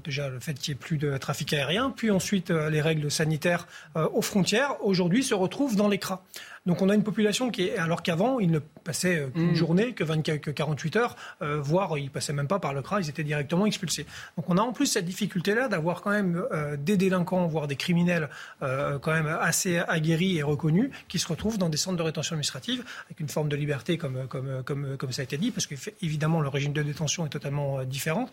déjà 0.03 0.29
le 0.29 0.39
fait 0.39 0.53
qu'il 0.53 0.73
n'y 0.73 0.77
ait 0.77 0.79
plus 0.79 0.97
de 0.97 1.17
trafic 1.17 1.53
aérien, 1.53 1.91
puis 1.95 2.11
ensuite 2.11 2.49
les 2.49 2.81
règles 2.81 3.11
sanitaires 3.11 3.67
aux 3.95 4.21
frontières, 4.21 4.75
aujourd'hui 4.83 5.23
se 5.23 5.33
retrouvent 5.33 5.75
dans 5.75 5.87
les 5.87 5.97
CRA. 5.97 6.23
Donc 6.65 6.81
on 6.81 6.89
a 6.89 6.95
une 6.95 7.03
population 7.03 7.51
qui 7.51 7.63
est, 7.63 7.77
alors 7.77 8.01
qu'avant, 8.01 8.39
ils 8.39 8.49
ne 8.49 8.59
passaient 8.59 9.17
euh, 9.17 9.29
qu'une 9.29 9.51
mm. 9.51 9.55
journée, 9.55 9.93
que, 9.93 10.03
24, 10.03 10.41
que 10.41 10.51
48 10.51 10.95
heures, 10.95 11.15
euh, 11.41 11.59
voire 11.61 11.97
ils 11.97 12.09
passaient 12.09 12.33
même 12.33 12.47
pas 12.47 12.59
par 12.59 12.73
le 12.73 12.81
CRA, 12.81 13.01
ils 13.01 13.09
étaient 13.09 13.23
directement 13.23 13.65
expulsés. 13.65 14.05
Donc 14.35 14.49
on 14.49 14.57
a 14.57 14.61
en 14.61 14.73
plus 14.73 14.87
cette 14.87 15.05
difficulté-là 15.05 15.67
d'avoir 15.67 16.01
quand 16.01 16.09
même 16.09 16.43
euh, 16.51 16.75
des 16.75 16.97
délinquants, 16.97 17.45
voire 17.47 17.67
des 17.67 17.75
criminels 17.75 18.29
quand 18.61 19.11
même 19.11 19.27
assez 19.27 19.77
aguerris 19.77 20.37
et 20.37 20.43
reconnus, 20.43 20.89
qui 21.07 21.19
se 21.19 21.27
retrouvent 21.27 21.57
dans 21.57 21.69
des 21.69 21.77
centres 21.77 21.97
de 21.97 22.03
rétention 22.03 22.33
administrative 22.33 22.83
avec 23.05 23.19
une 23.19 23.29
forme 23.29 23.49
de 23.49 23.55
liberté 23.55 23.97
comme, 23.97 24.27
comme, 24.27 24.63
comme, 24.63 24.97
comme 24.97 25.11
ça 25.11 25.21
a 25.21 25.23
été 25.23 25.37
dit, 25.37 25.51
parce 25.51 25.67
qu'évidemment 25.67 26.41
le 26.41 26.47
régime 26.47 26.73
de 26.73 26.81
détention 26.81 27.25
est 27.25 27.29
totalement 27.29 27.83
différent 27.83 28.29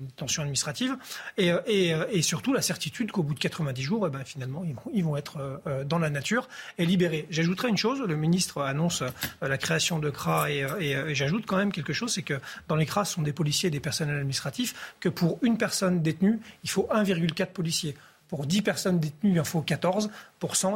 une 0.00 0.10
tension 0.10 0.42
administrative, 0.42 0.96
et, 1.38 1.52
et, 1.68 1.94
et, 2.10 2.22
surtout 2.22 2.52
la 2.52 2.62
certitude 2.62 3.12
qu'au 3.12 3.22
bout 3.22 3.34
de 3.34 3.38
90 3.38 3.80
jours, 3.80 4.04
eh 4.08 4.10
ben, 4.10 4.24
finalement, 4.24 4.64
ils 4.64 4.74
vont, 4.74 4.90
ils 4.92 5.04
vont 5.04 5.16
être 5.16 5.62
dans 5.86 6.00
la 6.00 6.10
nature 6.10 6.48
et 6.78 6.84
libérés. 6.84 7.28
J'ajouterais 7.30 7.70
une 7.74 7.78
chose, 7.78 8.00
le 8.00 8.14
ministre 8.14 8.62
annonce 8.62 9.02
euh, 9.02 9.08
la 9.42 9.58
création 9.58 9.98
de 9.98 10.08
CRA 10.08 10.48
et, 10.48 10.62
euh, 10.62 10.68
euh, 10.80 11.08
et, 11.08 11.14
j'ajoute 11.16 11.44
quand 11.44 11.56
même 11.56 11.72
quelque 11.72 11.92
chose, 11.92 12.14
c'est 12.14 12.22
que 12.22 12.40
dans 12.68 12.76
les 12.76 12.86
CRA, 12.86 13.04
ce 13.04 13.14
sont 13.14 13.22
des 13.22 13.32
policiers 13.32 13.66
et 13.66 13.70
des 13.70 13.80
personnels 13.80 14.14
administratifs, 14.14 14.94
que 15.00 15.08
pour 15.08 15.40
une 15.42 15.58
personne 15.58 16.00
détenue, 16.00 16.38
il 16.62 16.70
faut 16.70 16.88
1,4 16.92 17.46
policiers. 17.46 17.96
Pour 18.34 18.46
10 18.46 18.62
personnes 18.62 18.98
détenues, 18.98 19.30
il 19.30 19.40
en 19.40 19.44
faut 19.44 19.60
14 19.60 20.10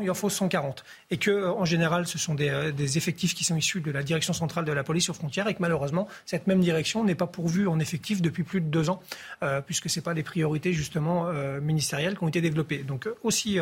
il 0.03 0.11
en 0.11 0.15
faut 0.15 0.31
140. 0.31 0.85
Et 1.11 1.17
que, 1.17 1.31
euh, 1.31 1.53
en 1.53 1.65
général, 1.65 2.07
ce 2.07 2.19
sont 2.19 2.37
euh, 2.41 2.73
des, 2.73 2.99
effectifs 2.99 3.35
qui 3.35 3.45
sont 3.45 3.57
issus 3.57 3.81
de 3.81 3.91
la 3.91 4.03
direction 4.03 4.33
centrale 4.33 4.65
de 4.65 4.73
la 4.73 4.85
police 4.85 5.09
aux 5.09 5.15
frontières 5.15 5.49
et 5.49 5.55
que 5.55 5.61
malheureusement, 5.61 6.09
cette 6.27 6.47
même 6.47 6.61
direction 6.61 7.05
n'est 7.05 7.15
pas 7.15 7.27
pourvue 7.27 7.69
en 7.69 7.79
effectif 7.79 8.23
depuis 8.23 8.43
plus 8.43 8.61
de 8.61 8.67
deux 8.67 8.91
ans, 8.91 9.01
euh, 9.43 9.61
puisque 9.61 9.91
ce 9.91 9.99
n'est 9.99 10.03
pas 10.03 10.15
les 10.15 10.23
priorités 10.23 10.73
justement 10.73 11.29
ministérielles 11.61 12.17
qui 12.17 12.25
ont 12.25 12.29
été 12.29 12.41
développées. 12.41 12.79
Donc 12.79 13.09
aussi, 13.23 13.59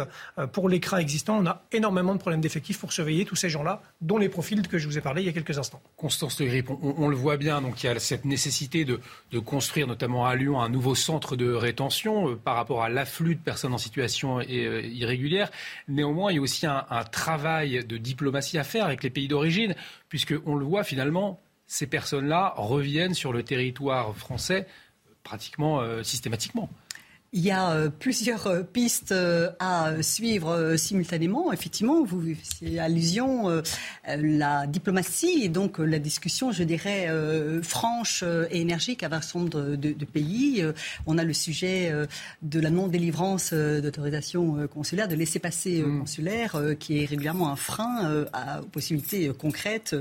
pour 0.53 0.69
les 0.69 0.81
CRA 0.81 1.01
existants, 1.01 1.39
on 1.39 1.47
a 1.47 1.63
énormément 1.73 2.15
de 2.15 2.19
problèmes 2.19 2.41
d'effectifs 2.41 2.79
pour 2.79 2.93
surveiller 2.93 3.25
tous 3.25 3.37
ces 3.37 3.49
gens-là, 3.49 3.83
dont 4.01 4.19
les 4.19 4.29
profils 4.29 4.67
que 4.67 4.79
je 4.79 4.87
vous 4.87 4.99
ai 4.99 5.01
parlé 5.01 5.23
il 5.23 5.27
y 5.27 5.29
a 5.29 5.33
quelques 5.33 5.59
instants. 5.59 5.81
Constance 5.97 6.41
Le 6.41 6.47
Grip, 6.47 6.71
on, 6.71 7.09
le 7.09 7.17
voit 7.17 7.37
bien, 7.37 7.61
donc 7.61 7.83
il 7.83 7.87
y 7.87 7.89
a 7.89 7.99
cette 7.99 8.25
nécessité 8.25 8.85
de, 8.85 9.01
construire, 9.39 9.87
notamment 9.87 10.27
à 10.27 10.35
Lyon, 10.35 10.61
un 10.61 10.69
nouveau 10.69 10.95
centre 10.95 11.37
de 11.37 11.53
rétention 11.53 12.37
par 12.37 12.57
rapport 12.57 12.83
à 12.83 12.89
l'afflux 12.89 13.35
de 13.35 13.41
personnes 13.41 13.75
en 13.75 13.79
situation 13.87 14.41
irrégulière. 14.41 15.51
Néanmoins, 15.89 16.33
il 16.33 16.37
y 16.37 16.39
a 16.39 16.43
aussi 16.43 16.67
un, 16.67 16.85
travail 17.11 17.85
de 17.85 17.97
diplomatie 17.97 18.59
à 18.59 18.65
faire 18.65 18.85
avec 18.85 19.03
les 19.03 19.11
pays 19.11 19.29
d'origine, 19.29 19.75
puisqu'on 20.09 20.55
le 20.55 20.65
voit 20.65 20.85
finalement, 20.85 21.41
ces 21.67 21.87
personnes-là 21.87 22.55
reviennent 22.57 23.15
sur 23.15 23.33
le 23.33 23.43
territoire 23.43 24.17
français 24.17 24.67
pratiquement 25.23 25.81
euh, 25.81 26.03
systématiquement. 26.03 26.71
Il 27.33 27.43
y 27.43 27.51
a 27.51 27.71
euh, 27.71 27.91
plusieurs 27.91 28.47
euh, 28.47 28.63
pistes 28.63 29.13
euh, 29.13 29.51
à 29.59 30.03
suivre 30.03 30.77
simultanément. 30.77 31.53
Effectivement, 31.53 32.03
vous 32.05 32.23
c'est 32.43 32.79
allusion 32.79 33.63
la 34.07 34.67
diplomatie 34.67 35.43
et 35.43 35.49
donc 35.49 35.79
la 35.79 35.99
discussion, 35.99 36.53
je 36.53 36.63
dirais, 36.63 37.09
franche 37.63 38.25
et 38.51 38.61
énergique 38.61 39.03
avec 39.03 39.19
un 39.19 39.21
certain 39.21 39.39
nombre 39.41 39.77
de, 39.77 40.05
pays. 40.05 40.65
On 41.07 41.19
a 41.19 41.25
le 41.25 41.33
sujet 41.33 41.93
de 42.43 42.61
la 42.61 42.71
non-délivrance 42.71 43.53
d'autorisation 43.53 44.67
consulaire, 44.69 45.09
de 45.09 45.15
laisser-passer 45.15 45.83
mm. 45.83 46.01
consulaire, 46.01 46.61
qui 46.79 47.03
est 47.03 47.07
régulièrement 47.07 47.51
un 47.51 47.57
frein 47.57 48.25
aux 48.63 48.67
possibilités 48.67 49.31
concrètes 49.39 49.97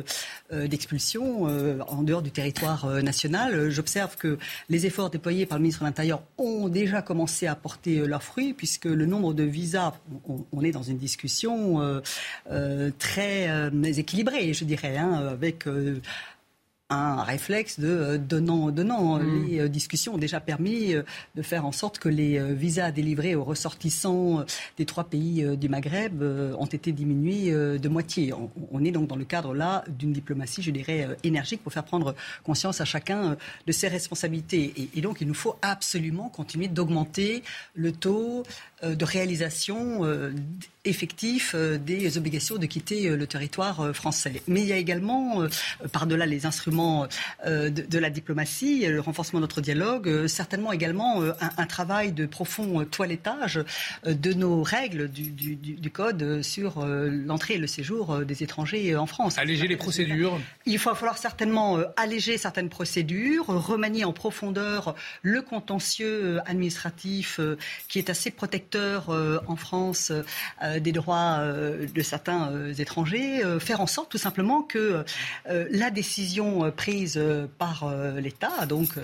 d'expulsion 0.51 1.43
en 1.87 2.03
dehors 2.03 2.21
du 2.21 2.31
territoire 2.31 2.87
national. 3.01 3.69
J'observe 3.69 4.15
que 4.15 4.37
les 4.69 4.85
efforts 4.85 5.09
déployés 5.09 5.45
par 5.45 5.57
le 5.57 5.63
ministre 5.63 5.81
de 5.81 5.85
l'Intérieur 5.85 6.21
ont 6.37 6.69
déjà 6.69 7.01
commencé 7.01 7.24
à 7.47 7.55
porter 7.55 7.99
euh, 7.99 8.07
leurs 8.07 8.23
fruits, 8.23 8.53
puisque 8.53 8.85
le 8.85 9.05
nombre 9.05 9.33
de 9.33 9.43
visas, 9.43 9.93
on, 10.51 10.61
est 10.61 10.71
dans 10.71 10.83
une 10.83 10.97
discussion 10.97 11.81
euh, 11.81 12.01
euh, 12.51 12.91
très 12.97 13.49
équilibrée, 13.83 14.53
je 14.53 14.65
dirais, 14.65 14.97
hein, 14.97 15.13
avec 15.13 15.65
un 16.89 17.23
réflexe 17.23 17.79
de 17.79 17.87
euh, 17.87 18.17
donnant-donnant. 18.17 19.17
Mm. 19.17 19.45
Les 19.47 19.59
euh, 19.61 19.67
discussions 19.67 20.15
ont 20.15 20.19
déjà 20.19 20.39
permis 20.39 20.93
euh, 20.93 21.01
de 21.35 21.41
faire 21.41 21.65
en 21.65 21.71
sorte 21.71 21.97
que 21.97 22.09
les 22.09 22.39
visas 22.53 22.91
délivrés 22.91 23.35
aux 23.35 23.43
ressortissants 23.43 24.45
des 24.77 24.85
trois 24.85 25.05
pays 25.05 25.45
du 25.57 25.69
Maghreb 25.69 26.21
ont 26.21 26.65
été 26.65 26.91
diminués 26.91 27.51
de 27.51 27.89
moitié. 27.89 28.33
On 28.71 28.83
est 28.83 28.91
donc 28.91 29.07
dans 29.07 29.15
le 29.15 29.25
cadre 29.25 29.53
là 29.53 29.83
d'une 29.87 30.13
diplomatie, 30.13 30.61
je 30.61 30.71
dirais, 30.71 31.07
énergique 31.23 31.63
pour 31.63 31.73
faire 31.73 31.83
prendre 31.83 32.15
conscience 32.43 32.81
à 32.81 32.85
chacun 32.85 33.37
de 33.65 33.71
ses 33.71 33.87
responsabilités. 33.87 34.89
Et, 34.95 35.01
donc 35.01 35.21
il 35.21 35.27
nous 35.27 35.33
faut 35.33 35.55
absolument 35.61 36.29
continuer 36.29 36.67
d'augmenter 36.67 37.43
le 37.73 37.91
taux 37.91 38.43
de 38.85 39.05
réalisation 39.05 40.01
effectif 40.83 41.55
des 41.55 42.17
obligations 42.17 42.57
de 42.57 42.65
quitter 42.65 43.09
le 43.09 43.27
territoire 43.27 43.95
français. 43.95 44.41
Mais 44.47 44.61
il 44.61 44.67
y 44.67 44.73
a 44.73 44.77
également, 44.77 45.47
par-delà 45.91 46.25
les 46.25 46.45
instruments 46.45 47.07
euh, 47.45 47.69
de, 47.69 47.99
la 47.99 48.09
diplomatie, 48.09 48.85
le 48.85 48.99
renforcement 48.99 49.39
de 49.39 49.43
notre 49.43 49.61
dialogue, 49.61 50.07
euh, 50.07 50.27
certainement 50.27 50.71
également 50.71 51.21
euh, 51.21 51.31
un, 51.57 51.65
travail 51.65 52.11
de 52.11 52.25
profond 52.25 52.85
toilettage 52.85 53.59
de 54.05 54.33
nos 54.33 54.63
règles 54.63 55.09
du, 55.09 55.89
code 55.91 56.41
sur 56.41 56.85
l'entrée 56.85 57.55
et 57.55 57.57
le 57.57 57.67
séjour 57.67 58.19
des 58.19 58.43
étrangers 58.43 58.95
en 58.95 59.05
France. 59.05 59.37
Alléger 59.37 59.67
les 59.67 59.77
procédures. 59.77 60.39
Il 60.65 60.77
va 60.77 60.95
falloir 60.95 61.17
certainement 61.17 61.79
alléger 61.95 62.37
certaines 62.37 62.69
procédures, 62.69 63.47
remanier 63.47 64.03
en 64.03 64.13
profondeur 64.13 64.95
le 65.21 65.41
contentieux 65.41 66.39
administratif 66.45 67.39
qui 67.87 67.99
est 67.99 68.09
assez 68.09 68.31
protecteur 68.31 68.74
en 68.75 69.55
France 69.55 70.11
des 70.79 70.91
droits 70.91 71.39
de 71.43 72.01
certains 72.01 72.73
étrangers, 72.77 73.41
faire 73.59 73.81
en 73.81 73.87
sorte 73.87 74.11
tout 74.11 74.17
simplement 74.17 74.61
que 74.61 75.03
la 75.47 75.91
décision 75.91 76.65
euh, 76.65 76.71
prise 76.71 77.15
euh, 77.17 77.47
par 77.57 77.83
euh, 77.83 78.19
l'État, 78.19 78.65
donc 78.65 78.95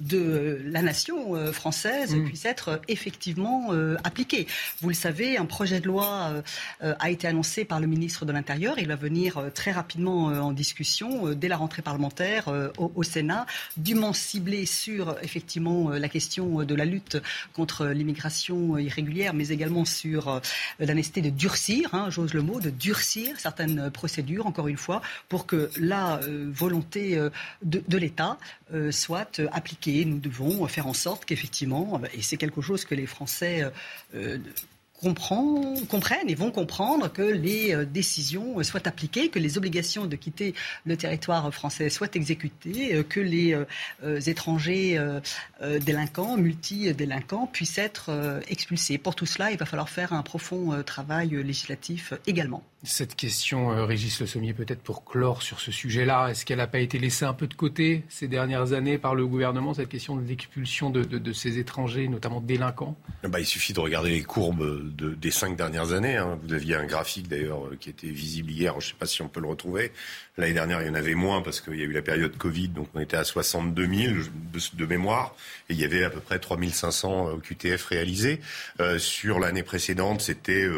de 0.00 0.60
la 0.64 0.82
nation 0.82 1.52
française, 1.52 2.14
mm. 2.14 2.24
puisse 2.24 2.44
être 2.44 2.80
effectivement 2.88 3.70
appliquée. 4.04 4.46
Vous 4.80 4.88
le 4.88 4.94
savez, 4.94 5.36
un 5.36 5.44
projet 5.44 5.80
de 5.80 5.86
loi 5.86 6.32
a 6.80 7.10
été 7.10 7.26
annoncé 7.26 7.64
par 7.64 7.80
le 7.80 7.86
ministre 7.86 8.24
de 8.24 8.32
l'Intérieur. 8.32 8.78
Il 8.78 8.88
va 8.88 8.96
venir 8.96 9.42
très 9.54 9.72
rapidement 9.72 10.26
en 10.26 10.52
discussion 10.52 11.32
dès 11.34 11.48
la 11.48 11.56
rentrée 11.56 11.82
parlementaire 11.82 12.52
au, 12.78 13.02
Sénat, 13.02 13.46
dûment 13.76 14.12
ciblé 14.12 14.66
sur 14.66 15.16
effectivement 15.22 15.90
la 15.90 16.08
question 16.08 16.64
de 16.64 16.74
la 16.74 16.84
lutte 16.84 17.18
contre 17.52 17.86
l'immigration 17.86 18.77
irrégulière, 18.78 19.34
mais 19.34 19.48
également 19.48 19.84
sur 19.84 20.40
la 20.78 20.94
nécessité 20.94 21.22
de 21.22 21.30
durcir, 21.30 21.94
hein, 21.94 22.10
j'ose 22.10 22.34
le 22.34 22.42
mot, 22.42 22.60
de 22.60 22.70
durcir 22.70 23.38
certaines 23.38 23.90
procédures, 23.90 24.46
encore 24.46 24.68
une 24.68 24.76
fois, 24.76 25.02
pour 25.28 25.46
que 25.46 25.70
la 25.78 26.20
volonté 26.48 27.16
euh, 27.16 27.30
de, 27.62 27.98
l'État 27.98 28.38
euh, 28.72 28.90
soit 28.90 29.38
euh, 29.38 29.48
appliquée. 29.52 30.04
Nous 30.04 30.18
devons 30.18 30.66
faire 30.68 30.86
en 30.86 30.92
sorte 30.92 31.24
qu'effectivement, 31.24 32.00
et 32.14 32.22
c'est 32.22 32.36
quelque 32.36 32.60
chose 32.60 32.84
que 32.84 32.94
les 32.94 33.06
Français 33.06 33.64
comprennent 35.00 36.28
et 36.28 36.34
vont 36.34 36.50
comprendre 36.50 37.12
que 37.12 37.22
les 37.22 37.86
décisions 37.86 38.62
soient 38.62 38.86
appliquées, 38.86 39.28
que 39.28 39.38
les 39.38 39.58
obligations 39.58 40.06
de 40.06 40.16
quitter 40.16 40.54
le 40.84 40.96
territoire 40.96 41.52
français 41.52 41.88
soient 41.88 42.08
exécutées, 42.14 43.04
que 43.08 43.20
les 43.20 43.56
étrangers 44.02 45.00
délinquants, 45.60 46.36
multi-délinquants 46.36 47.46
puissent 47.46 47.78
être 47.78 48.40
expulsés. 48.48 48.98
Pour 48.98 49.14
tout 49.14 49.26
cela, 49.26 49.50
il 49.50 49.58
va 49.58 49.66
falloir 49.66 49.88
faire 49.88 50.12
un 50.12 50.22
profond 50.22 50.82
travail 50.82 51.30
législatif 51.30 52.12
également. 52.26 52.62
Cette 52.84 53.16
question, 53.16 53.72
euh, 53.72 53.84
Régis 53.84 54.20
Le 54.20 54.26
Sommier, 54.26 54.52
peut-être 54.52 54.80
pour 54.80 55.04
clore 55.04 55.42
sur 55.42 55.58
ce 55.58 55.72
sujet-là, 55.72 56.28
est-ce 56.28 56.44
qu'elle 56.44 56.58
n'a 56.58 56.68
pas 56.68 56.78
été 56.78 57.00
laissée 57.00 57.24
un 57.24 57.32
peu 57.32 57.48
de 57.48 57.54
côté 57.54 58.04
ces 58.08 58.28
dernières 58.28 58.72
années 58.72 58.98
par 58.98 59.16
le 59.16 59.26
gouvernement, 59.26 59.74
cette 59.74 59.88
question 59.88 60.14
de 60.14 60.22
l'expulsion 60.22 60.88
de, 60.88 61.32
ces 61.32 61.58
étrangers, 61.58 62.06
notamment 62.06 62.40
délinquants? 62.40 62.96
Bah, 63.24 63.40
Il 63.40 63.46
suffit 63.46 63.72
de 63.72 63.80
regarder 63.80 64.10
les 64.10 64.22
courbes 64.22 64.87
des 64.88 65.30
cinq 65.30 65.56
dernières 65.56 65.92
années. 65.92 66.16
Hein. 66.16 66.38
Vous 66.42 66.52
aviez 66.52 66.76
un 66.76 66.86
graphique 66.86 67.28
d'ailleurs 67.28 67.66
euh, 67.66 67.76
qui 67.78 67.90
était 67.90 68.08
visible 68.08 68.50
hier, 68.50 68.72
je 68.80 68.86
ne 68.86 68.90
sais 68.90 68.98
pas 68.98 69.06
si 69.06 69.22
on 69.22 69.28
peut 69.28 69.40
le 69.40 69.48
retrouver. 69.48 69.92
L'année 70.38 70.54
dernière, 70.54 70.80
il 70.82 70.86
y 70.86 70.90
en 70.90 70.94
avait 70.94 71.14
moins 71.14 71.42
parce 71.42 71.60
qu'il 71.60 71.74
y 71.74 71.82
a 71.82 71.84
eu 71.84 71.92
la 71.92 72.00
période 72.00 72.36
Covid, 72.36 72.68
donc 72.68 72.88
on 72.94 73.00
était 73.00 73.16
à 73.16 73.24
62 73.24 73.86
000 73.86 74.14
de, 74.74 74.86
mémoire, 74.86 75.34
et 75.68 75.72
il 75.72 75.80
y 75.80 75.84
avait 75.84 76.04
à 76.04 76.10
peu 76.10 76.20
près 76.20 76.38
3 76.38 76.56
500 76.72 77.40
QTF 77.42 77.84
réalisés. 77.86 78.40
Euh, 78.80 78.98
sur 78.98 79.40
l'année 79.40 79.64
précédente, 79.64 80.20
c'était 80.20 80.68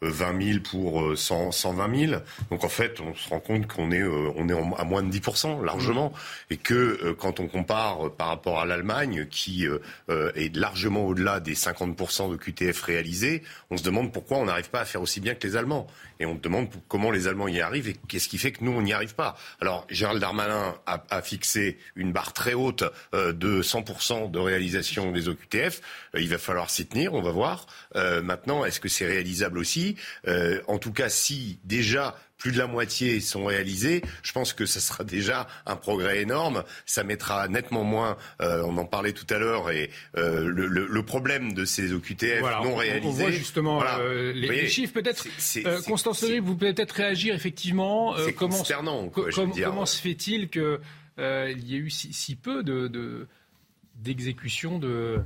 20 0.00 0.42
000 0.42 0.58
pour 0.60 1.16
100, 1.16 1.52
120 1.52 2.06
000. 2.06 2.20
Donc 2.50 2.64
en 2.64 2.68
fait, 2.68 3.00
on 3.00 3.14
se 3.14 3.28
rend 3.28 3.40
compte 3.40 3.66
qu'on 3.66 3.90
est, 3.90 4.02
euh, 4.02 4.30
on 4.36 4.48
est 4.48 4.54
à 4.78 4.84
moins 4.84 5.02
de 5.02 5.10
10 5.10 5.20
largement, 5.62 6.12
et 6.50 6.56
que 6.56 6.74
euh, 6.74 7.14
quand 7.14 7.40
on 7.40 7.48
compare 7.48 8.06
euh, 8.06 8.10
par 8.10 8.28
rapport 8.28 8.60
à 8.60 8.66
l'Allemagne, 8.66 9.26
qui 9.30 9.66
est 10.08 10.56
largement 10.56 11.06
au-delà 11.06 11.40
des 11.40 11.54
50 11.54 12.30
de 12.30 12.36
QTF 12.36 12.80
réalisés, 12.82 13.42
on 13.70 13.76
se 13.76 13.82
demande 13.82 14.12
pourquoi 14.12 14.38
on 14.38 14.46
n'arrive 14.46 14.70
pas 14.70 14.80
à 14.80 14.84
faire 14.84 15.02
aussi 15.02 15.20
bien 15.20 15.34
que 15.34 15.46
les 15.46 15.56
Allemands. 15.56 15.86
Et 16.20 16.26
on 16.26 16.34
se 16.34 16.40
demande 16.40 16.68
comment 16.88 17.10
les 17.10 17.28
Allemands 17.28 17.48
y 17.48 17.60
arrivent 17.60 17.88
et 17.88 17.96
qu'est-ce 18.08 18.28
qui 18.28 18.38
fait 18.38 18.52
que 18.52 18.64
nous, 18.64 18.72
on 18.72 18.82
n'y 18.82 18.92
arrive 18.92 19.07
pas. 19.14 19.36
Alors, 19.60 19.86
Gérald 19.88 20.20
Darmanin 20.20 20.74
a, 20.86 21.22
fixé 21.22 21.78
une 21.96 22.12
barre 22.12 22.32
très 22.32 22.54
haute 22.54 22.84
de 23.12 23.62
100% 23.62 24.30
de 24.30 24.38
réalisation 24.38 25.12
des 25.12 25.28
OQTF. 25.28 25.80
il 26.14 26.28
va 26.28 26.38
falloir 26.38 26.70
s'y 26.70 26.86
tenir, 26.86 27.14
on 27.14 27.22
va 27.22 27.30
voir. 27.30 27.66
maintenant, 27.94 28.64
est-ce 28.64 28.80
que 28.80 28.88
c'est 28.88 29.06
réalisable 29.06 29.58
aussi? 29.58 29.96
Euh, 30.26 30.60
en 30.66 30.78
tout 30.78 30.92
cas, 30.92 31.08
si 31.08 31.58
déjà 31.64 32.14
plus 32.38 32.52
de 32.52 32.58
la 32.58 32.66
moitié 32.66 33.20
sont 33.20 33.44
réalisés, 33.44 34.02
je 34.22 34.32
pense 34.32 34.52
que 34.52 34.64
ce 34.64 34.80
sera 34.80 35.04
déjà 35.04 35.48
un 35.66 35.76
progrès 35.76 36.22
énorme. 36.22 36.62
Ça 36.86 37.04
mettra 37.04 37.48
nettement 37.48 37.84
moins, 37.84 38.16
euh, 38.40 38.62
on 38.64 38.78
en 38.78 38.84
parlait 38.84 39.12
tout 39.12 39.26
à 39.28 39.38
l'heure, 39.38 39.70
et 39.70 39.90
euh, 40.16 40.44
le, 40.46 41.02
problème 41.02 41.54
de 41.54 41.64
ces 41.64 41.92
OQTF 41.92 42.42
non 42.62 42.76
réalisés. 42.76 43.08
On 43.08 43.12
voit 43.12 43.30
justement 43.30 43.82
les, 44.34 44.68
chiffres. 44.68 44.92
Peut-être, 44.92 45.26
Constance 45.86 46.24
vous 46.24 46.54
pouvez 46.54 46.72
peut-être 46.72 46.92
réagir 46.92 47.34
effectivement. 47.34 48.14
Consternant. 48.36 49.08
comment 49.08 49.86
se 49.86 50.00
fait-il 50.00 50.48
qu'il 50.48 50.78
y 51.18 51.74
ait 51.74 51.78
eu 51.78 51.90
si, 51.90 52.36
peu 52.36 52.62
de, 52.62 53.26
d'exécution 53.96 54.78
de, 54.78 55.20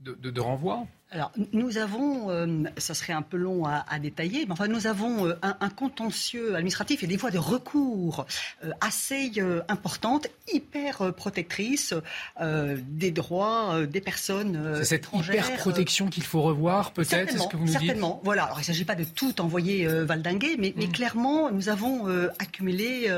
de, 0.00 0.30
de 0.30 0.40
renvoi? 0.40 0.86
Alors, 1.12 1.30
nous 1.52 1.78
avons, 1.78 2.30
euh, 2.30 2.64
ça 2.78 2.92
serait 2.92 3.12
un 3.12 3.22
peu 3.22 3.36
long 3.36 3.64
à, 3.64 3.98
détailler, 4.00 4.44
mais 4.44 4.52
enfin, 4.52 4.66
nous 4.66 4.88
avons 4.88 5.28
euh, 5.28 5.34
un, 5.40 5.70
contentieux 5.70 6.56
administratif 6.56 7.04
et 7.04 7.06
des 7.06 7.16
voies 7.16 7.30
de 7.30 7.38
recours 7.38 8.26
euh, 8.64 8.72
assez 8.80 9.30
importantes, 9.68 10.26
hyper 10.52 11.14
protectrices 11.14 11.94
des 12.40 13.10
droits 13.12 13.86
des 13.86 14.00
personnes 14.00 14.78
C'est 14.78 14.84
cette 14.84 15.08
hyper 15.12 15.56
protection 15.56 16.08
qu'il 16.08 16.24
faut 16.24 16.42
revoir, 16.42 16.90
peut-être, 16.90 17.30
c'est 17.30 17.38
ce 17.38 17.46
que 17.46 17.56
vous 17.56 17.66
nous 17.66 17.72
certainement. 17.72 18.20
Voilà. 18.24 18.44
Alors, 18.44 18.58
il 18.58 18.62
ne 18.62 18.66
s'agit 18.66 18.84
pas 18.84 18.96
de 18.96 19.04
tout 19.04 19.40
envoyer 19.40 19.86
valdinguer, 19.86 20.56
mais, 20.58 20.74
mais, 20.76 20.86
mm. 20.86 20.92
clairement, 20.92 21.50
nous 21.52 21.68
avons 21.68 22.06
accumulé 22.38 23.10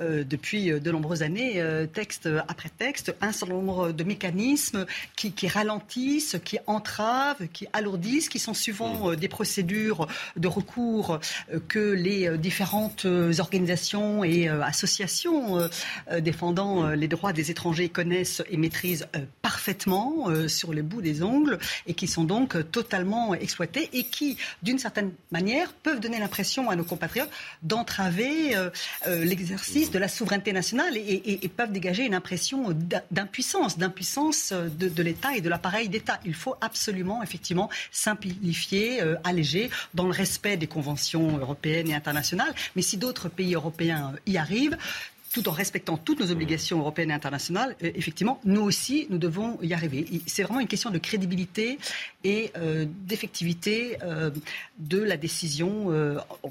depuis 0.00 0.70
de 0.70 0.90
nombreuses 0.90 1.22
années, 1.22 1.62
texte 1.92 2.28
après 2.48 2.70
texte, 2.70 3.14
un 3.20 3.32
certain 3.32 3.54
nombre 3.54 3.92
de 3.92 4.04
mécanismes 4.04 4.86
qui, 5.14 5.32
qui 5.32 5.46
ralentissent, 5.46 6.36
qui 6.44 6.58
entravent 6.66 7.27
qui 7.52 7.66
alourdissent, 7.72 8.28
qui 8.28 8.38
sont 8.38 8.54
souvent 8.54 9.10
euh, 9.10 9.16
des 9.16 9.28
procédures 9.28 10.06
de 10.36 10.48
recours 10.48 11.20
euh, 11.52 11.60
que 11.68 11.78
les 11.78 12.28
euh, 12.28 12.36
différentes 12.36 13.06
organisations 13.38 14.24
et 14.24 14.48
associations 14.48 15.68
défendant 16.20 16.88
les 16.90 17.08
droits 17.08 17.32
des 17.32 17.50
étrangers 17.50 17.88
connaissent 17.88 18.42
et 18.50 18.56
maîtrisent 18.56 19.06
parfaitement 19.42 20.28
sur 20.46 20.72
les 20.72 20.82
bouts 20.82 21.02
des 21.02 21.22
ongles 21.22 21.58
et 21.86 21.94
qui 21.94 22.06
sont 22.06 22.24
donc 22.24 22.56
totalement 22.70 23.34
exploités 23.34 23.88
et 23.92 24.04
qui, 24.04 24.36
d'une 24.62 24.78
certaine 24.78 25.12
manière, 25.30 25.72
peuvent 25.72 26.00
donner 26.00 26.18
l'impression 26.18 26.70
à 26.70 26.76
nos 26.76 26.84
compatriotes 26.84 27.30
d'entraver 27.62 28.54
l'exercice 29.06 29.90
de 29.90 29.98
la 29.98 30.08
souveraineté 30.08 30.52
nationale 30.52 30.96
et, 30.96 31.50
peuvent 31.56 31.72
dégager 31.72 32.04
une 32.04 32.14
impression 32.14 32.74
d'impuissance, 33.10 33.78
d'impuissance 33.78 34.52
de, 34.52 34.88
de 34.88 35.02
l'État 35.02 35.36
et 35.36 35.40
de 35.40 35.48
l'appareil 35.48 35.88
d'État. 35.88 36.20
Il 36.24 36.34
faut 36.34 36.56
absolument, 36.60 37.17
effectivement, 37.22 37.68
simplifier, 37.90 39.00
alléger, 39.24 39.70
dans 39.94 40.04
le 40.04 40.12
respect 40.12 40.56
des 40.56 40.66
conventions 40.66 41.38
européennes 41.38 41.90
et 41.90 41.94
internationales. 41.94 42.54
Mais 42.76 42.82
si 42.82 42.96
d'autres 42.96 43.28
pays 43.28 43.54
européens 43.54 44.14
y 44.26 44.36
arrivent, 44.36 44.76
tout 45.32 45.48
en 45.48 45.52
respectant 45.52 45.96
toutes 45.96 46.20
nos 46.20 46.30
obligations 46.30 46.78
européennes 46.78 47.10
et 47.10 47.14
internationales, 47.14 47.76
euh, 47.82 47.90
effectivement, 47.94 48.40
nous 48.44 48.62
aussi, 48.62 49.06
nous 49.10 49.18
devons 49.18 49.58
y 49.62 49.74
arriver. 49.74 50.06
C'est 50.26 50.42
vraiment 50.42 50.60
une 50.60 50.68
question 50.68 50.90
de 50.90 50.98
crédibilité 50.98 51.78
et 52.24 52.50
euh, 52.56 52.86
d'effectivité 53.06 53.98
euh, 54.02 54.30
de 54.78 54.98
la 54.98 55.16
décision 55.16 55.68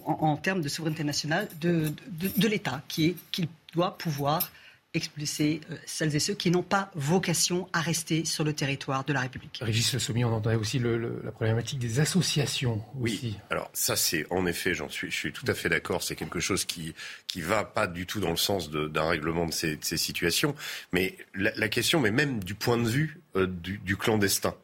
en, 0.06 0.38
termes 0.38 0.61
de 0.61 0.69
souveraineté 0.69 1.03
nationale 1.03 1.48
de, 1.60 1.91
de 2.38 2.48
l'État, 2.48 2.81
qui 2.88 3.07
est 3.07 3.15
qu'il 3.31 3.48
doit 3.73 3.98
pouvoir 3.98 4.52
expulser 4.93 5.61
euh, 5.69 5.76
celles 5.85 6.15
et 6.15 6.19
ceux 6.19 6.34
qui 6.34 6.49
n'ont 6.49 6.64
pas 6.64 6.91
vocation 6.95 7.68
à 7.73 7.81
rester 7.81 8.26
sur 8.26 8.43
le 8.43 8.53
territoire 8.53 9.03
de 9.03 9.14
la 9.14 9.22
République. 9.22 9.59
Régis 9.61 9.93
Le 9.93 9.99
Sommier, 9.99 10.26
on 10.26 10.34
entendait 10.34 10.55
aussi 10.55 10.80
la 10.80 11.31
problématique 11.31 11.80
des 11.80 11.99
associations. 11.99 12.81
Oui, 12.95 13.38
alors 13.49 13.69
ça 13.73 13.95
c'est 13.95 14.26
en 14.30 14.45
effet, 14.45 14.73
j'en 14.73 14.89
suis, 14.89 15.11
je 15.11 15.15
suis 15.15 15.34
tout 15.34 15.45
à 15.47 15.53
fait 15.53 15.69
d'accord, 15.69 16.03
c'est 16.03 16.15
quelque 16.15 16.39
chose 16.39 16.65
qui 16.65 16.93
qui 17.27 17.41
va 17.41 17.64
pas 17.64 17.88
du 17.88 18.05
tout 18.05 18.19
dans 18.19 18.31
le 18.31 18.38
sens 18.38 18.69
d'un 18.69 19.07
règlement 19.07 19.45
de 19.45 19.51
ces, 19.51 19.77
situations, 19.81 20.55
mais 20.91 21.18
la, 21.35 21.68
question, 21.69 21.99
mais 21.99 22.11
même 22.11 22.43
du 22.43 22.55
point 22.55 22.77
de 22.77 22.88
vue 22.88 23.22
euh, 23.35 23.47
du 23.47 23.97
clandestin. 23.97 24.55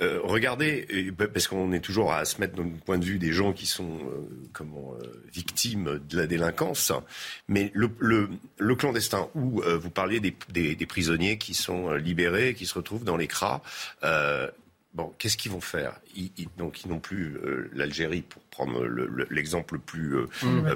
Euh, 0.00 0.20
regardez, 0.22 1.12
parce 1.32 1.48
qu'on 1.48 1.72
est 1.72 1.80
toujours 1.80 2.12
à 2.12 2.24
se 2.24 2.40
mettre 2.40 2.54
dans 2.54 2.62
le 2.62 2.70
point 2.70 2.98
de 2.98 3.04
vue 3.04 3.18
des 3.18 3.32
gens 3.32 3.52
qui 3.52 3.66
sont 3.66 3.98
euh, 3.98 4.48
comment, 4.52 4.94
euh, 5.02 5.22
victimes 5.32 6.00
de 6.08 6.16
la 6.16 6.26
délinquance, 6.26 6.92
mais 7.46 7.70
le, 7.74 7.90
le, 7.98 8.74
clandestin, 8.74 9.28
où 9.34 9.62
vous 9.62 9.90
parliez 9.90 10.20
des, 10.20 10.34
des, 10.48 10.86
prisonniers 10.86 11.36
qui 11.36 11.54
sont 11.54 11.92
libérés, 11.92 12.54
qui 12.54 12.66
se 12.66 12.74
retrouvent 12.74 13.04
dans 13.04 13.16
les 13.16 13.26
cras, 13.26 13.60
bon, 14.94 15.12
qu'est-ce 15.18 15.36
qu'ils 15.36 15.52
vont 15.52 15.60
faire? 15.60 16.00
Ils, 16.16 16.30
Donc, 16.56 16.84
ils 16.84 16.88
n'ont 16.88 16.98
plus 16.98 17.38
l'Algérie, 17.72 18.22
pour 18.22 18.42
prendre 18.44 18.84
l'exemple 19.30 19.74
le, 19.74 19.80
plus, 19.80 20.16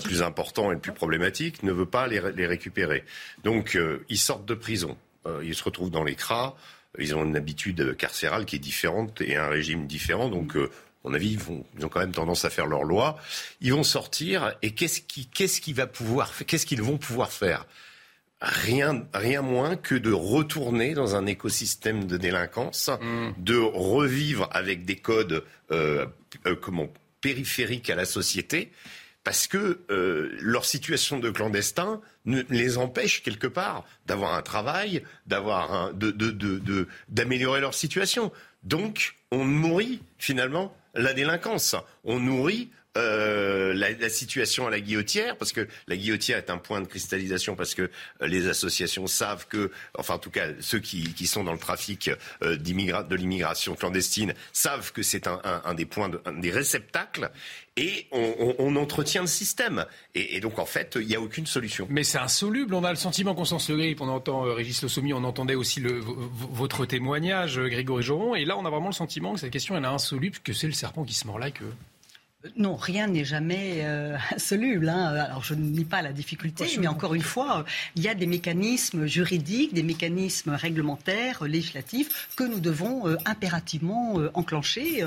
plus 0.04 0.22
important 0.22 0.70
et 0.70 0.74
le 0.74 0.80
plus 0.80 0.92
problématique, 0.92 1.62
ne 1.62 1.72
veut 1.72 1.86
pas 1.86 2.06
les, 2.06 2.20
les 2.32 2.46
récupérer. 2.46 3.04
Donc, 3.44 3.78
ils 4.08 4.18
sortent 4.18 4.46
de 4.46 4.54
prison, 4.54 4.96
ils 5.42 5.54
se 5.54 5.64
retrouvent 5.64 5.90
dans 5.90 6.04
les 6.04 6.14
cras. 6.14 6.54
Ils 6.98 7.14
ont 7.14 7.24
une 7.24 7.36
habitude 7.36 7.96
carcérale 7.96 8.44
qui 8.44 8.56
est 8.56 8.60
différente 8.60 9.20
et 9.20 9.36
un 9.36 9.48
régime 9.48 9.86
différent. 9.86 10.28
Donc, 10.28 10.56
euh, 10.56 10.70
à 11.04 11.08
mon 11.08 11.14
avis, 11.14 11.32
ils, 11.32 11.38
vont, 11.38 11.64
ils, 11.78 11.84
ont 11.84 11.88
quand 11.88 12.00
même 12.00 12.12
tendance 12.12 12.44
à 12.44 12.50
faire 12.50 12.66
leur 12.66 12.84
loi. 12.84 13.16
Ils 13.60 13.72
vont 13.72 13.82
sortir 13.82 14.56
et 14.62 14.72
qu'est-ce 14.72 15.00
qui, 15.00 15.26
qu'est-ce 15.26 15.60
qui 15.60 15.72
va 15.72 15.86
pouvoir, 15.86 16.32
qu'est-ce 16.46 16.66
qu'ils 16.66 16.82
vont 16.82 16.98
pouvoir 16.98 17.32
faire? 17.32 17.66
Rien, 18.40 19.06
rien 19.14 19.40
moins 19.40 19.76
que 19.76 19.94
de 19.94 20.12
retourner 20.12 20.92
dans 20.92 21.16
un 21.16 21.24
écosystème 21.24 22.04
de 22.04 22.18
délinquance, 22.18 22.90
mm. 23.00 23.30
de 23.38 23.56
revivre 23.56 24.48
avec 24.52 24.84
des 24.84 24.96
codes 24.96 25.42
euh, 25.70 26.06
euh, 26.46 26.54
comment, 26.54 26.88
périphériques 27.20 27.88
à 27.88 27.94
la 27.94 28.04
société 28.04 28.70
parce 29.26 29.48
que 29.48 29.80
euh, 29.90 30.30
leur 30.38 30.64
situation 30.64 31.18
de 31.18 31.30
clandestin 31.30 32.00
les 32.26 32.78
empêche 32.78 33.22
quelque 33.22 33.46
part 33.46 33.84
d'avoir 34.06 34.34
un 34.34 34.42
travail, 34.42 35.02
d'avoir 35.26 35.94
de, 35.94 36.88
d'améliorer 37.08 37.60
leur 37.60 37.74
situation. 37.74 38.32
Donc, 38.62 39.16
on 39.30 39.44
nourrit 39.44 40.02
finalement 40.18 40.76
la 40.94 41.12
délinquance. 41.12 41.76
On 42.04 42.18
nourrit 42.18 42.70
euh, 42.96 43.74
la, 43.74 44.08
situation 44.08 44.66
à 44.66 44.70
la 44.70 44.80
guillotière, 44.80 45.36
parce 45.36 45.52
que 45.52 45.68
la 45.86 45.96
guillotière 45.96 46.38
est 46.38 46.50
un 46.50 46.58
point 46.58 46.80
de 46.80 46.86
cristallisation, 46.86 47.54
parce 47.54 47.74
que 47.74 47.82
euh, 47.82 48.26
les 48.26 48.48
associations 48.48 49.06
savent 49.06 49.46
que, 49.48 49.70
enfin 49.98 50.14
en 50.14 50.18
tout 50.18 50.30
cas 50.30 50.48
ceux 50.60 50.78
qui, 50.78 51.12
qui 51.14 51.26
sont 51.26 51.44
dans 51.44 51.52
le 51.52 51.58
trafic 51.58 52.10
euh, 52.42 52.56
de 52.56 53.16
l'immigration 53.16 53.74
clandestine 53.74 54.34
savent 54.52 54.92
que 54.92 55.02
c'est 55.02 55.26
un, 55.26 55.40
un, 55.44 55.74
des 55.74 55.84
points, 55.84 56.10
des 56.38 56.50
réceptacles, 56.50 57.30
et 57.76 58.06
on, 58.10 58.54
on, 58.58 58.76
entretient 58.76 59.20
le 59.20 59.26
système. 59.26 59.84
Et, 60.14 60.40
donc 60.40 60.58
en 60.58 60.64
fait, 60.64 60.96
il 60.98 61.06
n'y 61.06 61.14
a 61.14 61.20
aucune 61.20 61.44
solution. 61.44 61.86
Mais 61.90 62.04
c'est 62.04 62.16
insoluble. 62.16 62.72
On 62.72 62.84
a 62.84 62.90
le 62.90 62.96
sentiment, 62.96 63.34
Constance 63.34 63.68
Le 63.68 63.76
Grip, 63.76 64.00
on 64.00 64.08
entend 64.08 64.42
Régis 64.42 64.82
Le 64.82 65.12
on 65.12 65.24
entendait 65.24 65.54
aussi 65.54 65.80
le, 65.80 66.00
votre 66.00 66.86
témoignage, 66.86 67.60
Grégory 67.60 68.02
Joron, 68.02 68.34
et 68.34 68.46
là 68.46 68.56
on 68.56 68.64
a 68.64 68.70
vraiment 68.70 68.88
le 68.88 68.94
sentiment 68.94 69.34
que 69.34 69.40
cette 69.40 69.50
question 69.50 69.76
elle 69.76 69.84
est 69.84 69.88
insoluble, 69.88 70.38
que 70.42 70.54
c'est 70.54 70.66
le 70.66 70.72
serpent 70.72 71.04
qui 71.04 71.14
se 71.14 71.26
mord 71.26 71.38
la 71.38 71.50
queue. 71.50 71.72
Non, 72.56 72.76
rien 72.76 73.06
n'est 73.06 73.24
jamais 73.24 73.80
euh, 73.82 74.16
insoluble. 74.34 74.88
Hein. 74.88 75.14
Alors 75.14 75.42
je 75.42 75.54
ne 75.54 75.62
nie 75.62 75.84
pas 75.84 76.02
la 76.02 76.12
difficulté, 76.12 76.66
mais 76.78 76.86
encore 76.86 77.14
une 77.14 77.22
fois, 77.22 77.64
il 77.94 78.02
y 78.02 78.08
a 78.08 78.14
des 78.14 78.26
mécanismes 78.26 79.06
juridiques, 79.06 79.74
des 79.74 79.82
mécanismes 79.82 80.50
réglementaires, 80.50 81.44
législatifs 81.44 82.28
que 82.36 82.44
nous 82.44 82.60
devons 82.60 83.08
euh, 83.08 83.16
impérativement 83.24 84.18
euh, 84.20 84.30
enclencher 84.34 85.04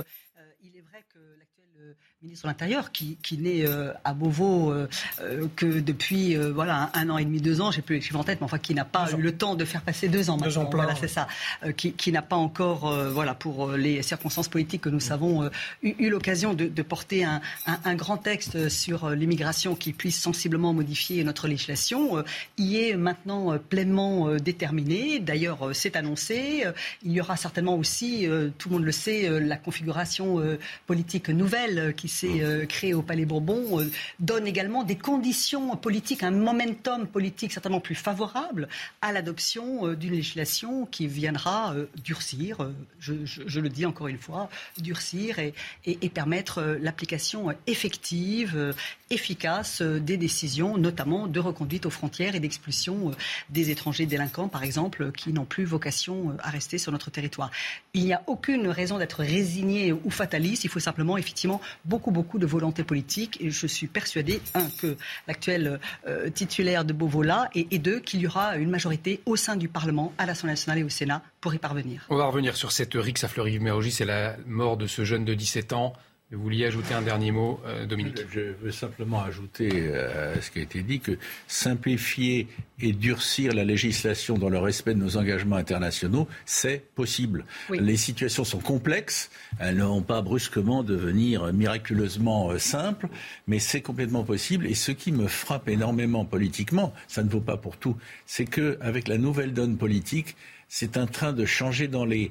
ministre 2.21 2.47
de 2.47 2.49
l'Intérieur, 2.49 2.91
qui, 2.91 3.17
qui 3.23 3.37
n'est 3.37 3.65
euh, 3.65 3.93
à 4.03 4.13
Beauvau 4.13 4.73
euh, 4.73 4.89
euh, 5.21 5.47
que 5.55 5.79
depuis 5.79 6.35
voilà 6.35 6.91
un, 6.93 7.09
an 7.09 7.17
et 7.17 7.23
demi, 7.23 7.39
deux 7.39 7.61
ans, 7.61 7.71
j'ai 7.71 7.81
plus 7.81 7.95
les 7.95 8.01
chiffres 8.01 8.19
en 8.19 8.25
tête, 8.25 8.41
mais 8.41 8.45
enfin 8.45 8.57
qui 8.57 8.75
n'a 8.75 8.83
pas 8.83 9.09
eu 9.13 9.21
le 9.21 9.37
temps 9.37 9.55
de 9.55 9.63
faire 9.63 9.81
passer 9.81 10.09
deux 10.09 10.29
ans 10.29 10.35
maintenant. 10.35 10.69
voilà, 10.69 10.95
c'est 10.95 11.07
ça. 11.07 11.29
qui, 11.77 11.93
qui 11.93 12.11
n'a 12.11 12.21
pas 12.21 12.35
encore, 12.35 12.93
voilà, 13.11 13.35
pour 13.35 13.71
les 13.71 14.01
circonstances 14.01 14.49
politiques 14.49 14.81
que 14.81 14.89
nous 14.89 14.99
savons, 14.99 15.49
eu, 15.81 16.09
l'occasion 16.09 16.53
de, 16.53 16.65
de, 16.65 16.81
porter 16.81 17.23
un, 17.23 17.39
un, 17.65 17.79
un, 17.85 17.95
grand 17.95 18.17
texte 18.17 18.67
sur 18.67 19.09
l'immigration 19.11 19.75
qui 19.75 19.93
puisse 19.93 20.19
sensiblement 20.19 20.73
modifier 20.73 21.23
notre 21.23 21.47
législation, 21.47 22.21
y 22.57 22.77
est 22.77 22.97
maintenant 22.97 23.57
pleinement 23.57 24.35
déterminé. 24.35 25.19
D'ailleurs, 25.19 25.69
c'est 25.73 25.95
annoncé. 25.95 26.65
Il 27.01 27.13
y 27.13 27.21
aura 27.21 27.37
certainement 27.37 27.77
aussi, 27.77 28.27
tout 28.57 28.67
le 28.69 28.75
monde 28.75 28.85
le 28.85 28.91
sait, 28.91 29.39
la 29.39 29.55
configuration 29.55 30.41
politique 30.85 31.29
nouvelle 31.29 31.93
qui 31.95 32.08
s'est 32.09 32.41
euh, 32.41 32.65
créé 32.65 32.93
au 32.93 33.01
Palais 33.01 33.25
Bourbon 33.25 33.79
euh, 33.79 33.91
donne 34.19 34.47
également 34.47 34.83
des 34.83 34.97
conditions 34.97 35.75
politiques, 35.77 36.23
un 36.23 36.31
momentum 36.31 37.07
politique 37.07 37.53
certainement 37.53 37.79
plus 37.79 37.95
favorable 37.95 38.67
à 39.01 39.11
l'adoption 39.11 39.87
euh, 39.87 39.95
d'une 39.95 40.13
législation 40.13 40.85
qui 40.85 41.07
viendra 41.07 41.75
durcir, 42.03 42.69
je, 42.99 43.59
le 43.59 43.69
dis 43.69 43.85
encore 43.85 44.07
une 44.07 44.17
fois, 44.17 44.49
durcir 44.77 45.39
et, 45.39 45.53
et 45.85 46.09
permettre 46.09 46.61
l'application 46.81 47.53
effective, 47.67 48.73
efficace 49.09 49.81
des 49.81 50.17
décisions, 50.17 50.77
notamment 50.77 51.27
de 51.27 51.39
reconduite 51.39 51.85
aux 51.85 51.89
frontières 51.89 52.35
et 52.35 52.39
d'expulsion 52.39 53.11
des 53.49 53.71
étrangers 53.71 54.05
délinquants, 54.05 54.47
par 54.47 54.63
exemple, 54.63 55.11
qui 55.11 55.33
n'ont 55.33 55.45
plus 55.45 55.65
vocation 55.65 56.35
à 56.41 56.49
rester 56.49 56.77
sur 56.77 56.91
notre 56.91 57.11
territoire. 57.11 57.51
Il 57.93 58.05
n'y 58.05 58.13
a 58.13 58.23
aucune 58.27 58.67
raison 58.67 58.97
d'être 58.97 59.23
résigné 59.23 59.93
ou 59.93 60.09
fataliste. 60.09 60.63
Il 60.63 60.69
faut 60.69 60.79
simplement, 60.79 61.17
effectivement, 61.17 61.61
beaucoup, 61.85 61.98
beaucoup 62.11 62.39
de 62.39 62.45
volonté 62.45 62.83
politique. 62.83 63.37
Et 63.41 63.51
je 63.51 63.67
suis 63.67 63.87
persuadé, 63.87 64.41
un, 64.53 64.67
que 64.81 64.97
l'actuel 65.27 65.79
euh, 66.07 66.29
titulaire 66.29 66.85
de 66.85 66.93
Beauvola, 66.93 67.49
et, 67.53 67.67
et 67.71 67.79
deux, 67.79 67.99
qu'il 67.99 68.21
y 68.21 68.27
aura 68.27 68.57
une 68.57 68.69
majorité 68.69 69.21
au 69.25 69.35
sein 69.35 69.55
du 69.55 69.67
Parlement, 69.67 70.13
à 70.17 70.25
l'Assemblée 70.25 70.53
nationale 70.53 70.79
et 70.79 70.83
au 70.83 70.89
Sénat, 70.89 71.21
pour 71.41 71.53
y 71.53 71.57
parvenir. 71.57 72.05
On 72.09 72.17
va 72.17 72.25
revenir 72.25 72.55
sur 72.55 72.71
cette 72.71 72.93
rixe 72.95 73.23
à 73.23 73.27
Fleury-Mérogis. 73.27 73.91
C'est 73.91 74.05
la 74.05 74.35
mort 74.45 74.77
de 74.77 74.87
ce 74.87 75.05
jeune 75.05 75.25
de 75.25 75.33
17 75.33 75.73
ans. 75.73 75.93
Vous 76.31 76.43
vouliez 76.43 76.67
ajouter 76.67 76.93
un 76.93 77.01
dernier 77.01 77.31
mot, 77.31 77.59
euh, 77.65 77.87
Dominique? 77.87 78.19
Je 78.31 78.53
veux 78.61 78.69
simplement 78.69 79.23
ajouter 79.23 79.69
euh, 79.73 80.35
à 80.37 80.41
ce 80.41 80.51
qui 80.51 80.59
a 80.59 80.61
été 80.61 80.83
dit 80.83 80.99
que 80.99 81.17
simplifier 81.47 82.47
et 82.79 82.93
durcir 82.93 83.51
la 83.53 83.63
législation 83.63 84.37
dans 84.37 84.49
le 84.49 84.59
respect 84.59 84.93
de 84.93 84.99
nos 84.99 85.17
engagements 85.17 85.55
internationaux, 85.55 86.27
c'est 86.45 86.83
possible. 86.93 87.45
Les 87.71 87.97
situations 87.97 88.43
sont 88.43 88.59
complexes, 88.59 89.31
elles 89.57 89.77
n'ont 89.77 90.03
pas 90.03 90.21
brusquement 90.21 90.83
devenir 90.83 91.51
miraculeusement 91.51 92.51
euh, 92.51 92.59
simples, 92.59 93.07
mais 93.47 93.57
c'est 93.57 93.81
complètement 93.81 94.23
possible. 94.23 94.67
Et 94.67 94.75
ce 94.75 94.91
qui 94.91 95.11
me 95.11 95.27
frappe 95.27 95.67
énormément 95.67 96.25
politiquement, 96.25 96.93
ça 97.07 97.23
ne 97.23 97.29
vaut 97.29 97.41
pas 97.41 97.57
pour 97.57 97.77
tout, 97.77 97.97
c'est 98.27 98.45
qu'avec 98.45 99.07
la 99.07 99.17
nouvelle 99.17 99.53
donne 99.53 99.77
politique, 99.77 100.35
c'est 100.67 100.95
un 100.95 101.07
train 101.07 101.33
de 101.33 101.45
changer 101.45 101.87
dans 101.87 102.05
les, 102.05 102.29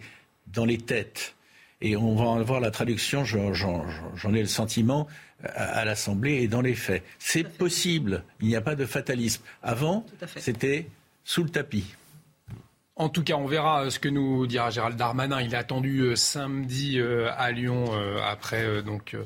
dans 0.53 0.65
les 0.65 0.79
têtes 0.79 1.35
et 1.81 1.97
on 1.97 2.15
va 2.15 2.43
voir 2.43 2.61
la 2.61 2.71
traduction, 2.71 3.25
j'en 3.25 4.35
ai 4.35 4.41
le 4.41 4.47
sentiment, 4.47 5.07
à, 5.45 5.85
l'Assemblée 5.85 6.43
et 6.43 6.49
dans 6.49 6.61
les 6.61 6.75
faits. 6.75 7.05
C'est 7.19 7.49
possible, 7.49 8.25
il 8.41 8.49
n'y 8.49 8.57
a 8.57 8.61
pas 8.61 8.75
de 8.75 8.85
fatalisme. 8.85 9.43
Avant, 9.63 10.05
c'était 10.37 10.89
sous 11.25 11.45
le 11.45 11.51
tapis. 11.51 11.95
En 12.97 13.09
tout 13.09 13.23
cas, 13.23 13.35
on 13.35 13.47
verra 13.47 13.85
euh, 13.85 13.91
ce 13.91 14.01
que 14.01 14.09
nous 14.09 14.49
dira 14.49 14.71
Gérald 14.71 14.97
Darmanin. 14.97 15.41
Il 15.41 15.55
est 15.55 15.57
attendu 15.57 16.01
euh, 16.01 16.17
samedi 16.17 16.99
euh, 16.99 17.31
à 17.37 17.53
Lyon 17.53 17.93
après 18.25 18.83
donc 18.83 19.17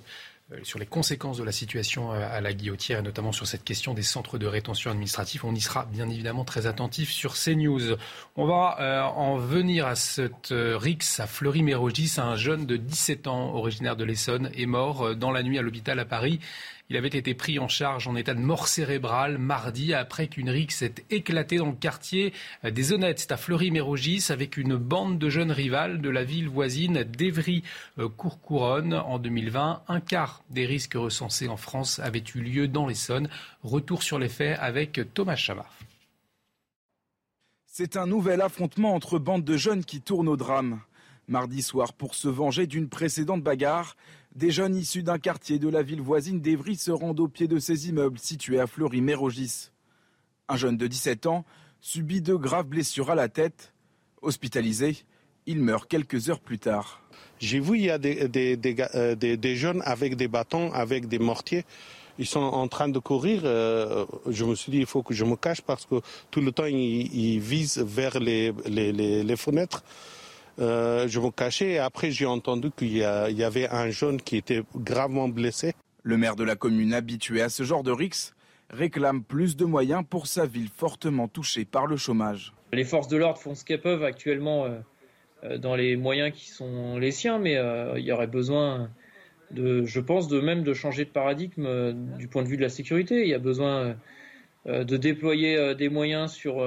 sur 0.63 0.79
les 0.79 0.87
conséquences 0.87 1.39
de 1.39 1.45
la 1.45 1.53
situation 1.53 2.11
à 2.11 2.41
la 2.41 2.53
guillotière 2.53 3.01
et 3.01 3.03
notamment 3.03 3.33
sur 3.33 3.47
cette 3.47 3.65
question 3.65 3.95
des 3.95 4.03
centres 4.03 4.39
de 4.39 4.47
rétention 4.47 4.91
administrative. 4.91 5.45
On 5.45 5.55
y 5.55 5.61
sera 5.61 5.85
bien 5.87 6.09
évidemment 6.09 6.45
très 6.45 6.67
attentif 6.67 7.11
sur 7.11 7.35
CNews. 7.35 7.97
On 8.37 8.47
va 8.47 9.13
en 9.17 9.37
venir 9.37 9.87
à 9.87 9.95
cette 9.95 10.53
rix 10.53 10.99
à 11.19 11.27
Fleury-Mérogis. 11.27 12.15
Un 12.19 12.37
jeune 12.37 12.67
de 12.67 12.77
17 12.77 13.27
ans, 13.27 13.55
originaire 13.55 13.97
de 13.97 14.05
l'Essonne, 14.05 14.51
est 14.57 14.67
mort 14.67 15.15
dans 15.17 15.31
la 15.31 15.43
nuit 15.43 15.59
à 15.59 15.63
l'hôpital 15.63 15.99
à 15.99 16.05
Paris. 16.05 16.41
Il 16.93 16.99
avait 16.99 17.09
été 17.09 17.33
pris 17.33 17.59
en 17.59 17.69
charge 17.69 18.07
en 18.07 18.17
état 18.17 18.35
de 18.35 18.41
mort 18.41 18.69
cérébrale 18.69 19.39
mardi 19.39 19.95
après 19.95 20.29
qu'une 20.29 20.51
rixe 20.51 20.81
s'est 20.81 21.07
éclatée 21.09 21.57
dans 21.57 21.71
le 21.71 21.73
quartier 21.73 22.35
des 22.65 22.93
Honnêtes. 22.93 23.33
À 23.33 23.39
Fleury-Mérogis 23.39 24.27
avec 24.29 24.59
une 24.59 24.77
bande 24.77 25.19
de 25.19 25.31
jeunes 25.31 25.53
rivales 25.53 26.03
de 26.03 26.11
la 26.11 26.23
ville 26.23 26.51
voisine 26.51 27.03
d'Evry-Courcouronne. 27.05 28.93
En 28.93 29.19
2020, 29.19 29.85
un 29.89 30.01
quart 30.01 30.43
des 30.51 30.67
risques 30.67 30.93
recensés 30.93 31.49
en 31.49 31.57
France 31.57 31.99
avaient 31.99 32.25
eu 32.35 32.41
lieu 32.41 32.69
dans 32.69 32.87
l'Essonne. 32.87 33.31
Retour 33.63 34.03
sur 34.03 34.19
les 34.19 34.29
faits 34.29 34.59
avec 34.61 35.01
Thomas 35.15 35.37
Chamard. 35.37 35.75
C'est 37.65 37.97
un 37.97 38.07
nouvel 38.07 38.43
affrontement 38.43 38.95
entre 38.95 39.19
bandes 39.19 39.45
de 39.45 39.57
jeunes 39.57 39.87
qui 39.87 40.03
tournent 40.03 40.29
au 40.29 40.37
drame. 40.37 40.83
Mardi 41.27 41.63
soir, 41.63 41.95
pour 41.95 42.15
se 42.15 42.29
venger 42.29 42.67
d'une 42.67 42.91
précédente 42.91 43.43
bagarre, 43.43 43.97
des 44.35 44.51
jeunes 44.51 44.77
issus 44.77 45.03
d'un 45.03 45.19
quartier 45.19 45.59
de 45.59 45.69
la 45.69 45.83
ville 45.83 46.01
voisine 46.01 46.41
d'Evry 46.41 46.77
se 46.77 46.91
rendent 46.91 47.21
au 47.21 47.29
pied 47.29 47.49
de 47.49 47.59
ces 47.59 47.89
immeubles 47.89 48.19
situés 48.19 48.61
à 48.61 48.67
Fleury-Mérogis. 48.67 49.71
Un 50.49 50.57
jeune 50.57 50.77
de 50.77 50.87
17 50.87 51.27
ans 51.27 51.45
subit 51.81 52.23
de 52.23 52.35
graves 52.35 52.67
blessures 52.67 53.11
à 53.11 53.15
la 53.15 53.29
tête. 53.29 53.73
Hospitalisé, 54.23 54.97
il 55.47 55.61
meurt 55.61 55.89
quelques 55.89 56.31
heures 56.31 56.41
plus 56.41 56.59
tard. 56.59 57.03
J'ai 57.41 57.61
vu 57.61 57.79
il 57.79 57.85
y 57.85 57.91
a 57.91 57.99
des, 57.99 58.29
euh, 58.95 59.55
jeunes 59.57 59.83
avec 59.85 60.17
des 60.17 60.29
bâtons, 60.29 60.73
avec 60.73 61.09
des 61.09 61.19
mortiers. 61.19 61.65
Ils 62.19 62.27
sont 62.27 62.41
en 62.41 62.69
train 62.69 62.89
de 62.89 62.99
courir. 62.99 63.43
Euh, 63.45 64.07
je 64.29 64.45
me 64.45 64.55
suis 64.55 64.71
dit, 64.71 64.79
il 64.79 64.87
faut 64.87 65.03
que 65.03 65.15
je 65.15 65.25
me 65.25 65.35
cache 65.35 65.61
parce 65.61 65.85
que 65.85 65.97
tout 66.31 66.41
le 66.41 66.53
temps, 66.53 66.67
ils, 66.67 67.41
visent 67.41 67.79
vers 67.79 68.21
les 68.21 68.53
fenêtres. 69.37 69.83
Euh, 70.63 71.09
je 71.09 71.19
me 71.19 71.31
cachais 71.31 71.73
et 71.73 71.79
après 71.79 72.13
j'ai 72.13 72.27
entendu 72.27 72.71
qu'il 72.71 72.97
y, 72.97 73.03
avait 73.05 73.69
un 73.69 73.91
jeune 73.91 74.21
qui 74.21 74.37
était 74.37 74.63
gravement 74.77 75.29
blessé. 75.29 75.75
Le 76.05 76.17
maire 76.17 76.37
de 76.37 76.45
la 76.45 76.55
commune 76.55 76.95
habitué 76.95 77.43
à 77.43 77.49
ce 77.49 77.65
genre 77.65 77.83
de 77.83 77.91
rix 77.91 78.33
réclame 78.71 79.23
plus 79.23 79.57
de 79.57 79.65
moyens 79.65 80.05
pour 80.09 80.27
sa 80.27 80.47
ville 80.47 80.69
fortement 80.75 81.27
touchée 81.27 81.65
par 81.65 81.87
le 81.87 81.97
chômage. 81.97 82.53
Les 82.73 82.85
forces 82.85 83.09
de 83.09 83.17
l'ordre 83.17 83.39
font 83.39 83.55
ce 83.55 83.65
qu'elles 83.65 83.81
peuvent 83.81 84.05
actuellement 84.05 84.65
euh, 84.65 84.79
euh, 85.45 85.59
dans 85.59 85.75
les 85.75 85.97
moyens 85.97 86.33
qui 86.33 86.49
sont 86.49 86.97
les 86.97 87.11
siens, 87.11 87.39
mais 87.39 87.59
il 87.97 88.05
y 88.05 88.13
aurait 88.13 88.29
besoin 88.29 88.89
de, 89.51 89.85
je 89.85 90.01
pense, 90.01 90.29
de 90.29 90.41
même 90.41 90.63
de 90.63 90.75
changer 90.75 91.05
de 91.05 91.11
paradigme 91.11 91.93
du 92.19 92.29
point 92.29 92.43
de 92.43 92.49
vue 92.49 92.57
de 92.57 92.63
la 92.63 92.69
sécurité. 92.69 93.23
Il 93.23 93.29
y 93.29 93.35
a 93.35 93.39
besoin 93.39 93.97
de 94.67 94.97
déployer 94.97 95.75
des 95.75 95.89
moyens 95.89 96.33
sur 96.33 96.65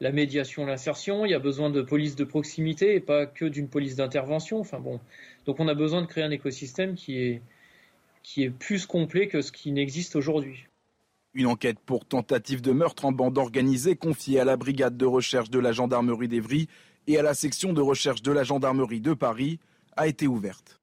la 0.00 0.12
médiation, 0.12 0.66
l'insertion. 0.66 1.24
Il 1.24 1.30
y 1.30 1.34
a 1.34 1.38
besoin 1.38 1.70
de 1.70 1.82
police 1.82 2.16
de 2.16 2.24
proximité 2.24 2.94
et 2.94 3.00
pas 3.00 3.26
que 3.26 3.44
d'une 3.44 3.68
police 3.68 3.96
d'intervention. 3.96 4.60
Enfin 4.60 4.80
bon, 4.80 5.00
donc 5.46 5.60
on 5.60 5.68
a 5.68 5.74
besoin 5.74 6.02
de 6.02 6.06
créer 6.06 6.24
un 6.24 6.30
écosystème 6.30 6.94
qui 6.94 7.18
est 7.18 7.42
qui 8.22 8.42
est 8.42 8.50
plus 8.50 8.86
complet 8.86 9.28
que 9.28 9.42
ce 9.42 9.52
qui 9.52 9.70
n'existe 9.70 10.16
aujourd'hui. 10.16 10.66
Une 11.34 11.46
enquête 11.46 11.78
pour 11.78 12.06
tentative 12.06 12.62
de 12.62 12.72
meurtre 12.72 13.04
en 13.04 13.12
bande 13.12 13.36
organisée 13.36 13.96
confiée 13.96 14.40
à 14.40 14.44
la 14.44 14.56
brigade 14.56 14.96
de 14.96 15.04
recherche 15.04 15.50
de 15.50 15.58
la 15.58 15.72
gendarmerie 15.72 16.28
d'Evry 16.28 16.68
et 17.06 17.18
à 17.18 17.22
la 17.22 17.34
section 17.34 17.72
de 17.72 17.82
recherche 17.82 18.22
de 18.22 18.32
la 18.32 18.44
gendarmerie 18.44 19.00
de 19.00 19.12
Paris 19.12 19.58
a 19.96 20.06
été 20.06 20.26
ouverte. 20.26 20.80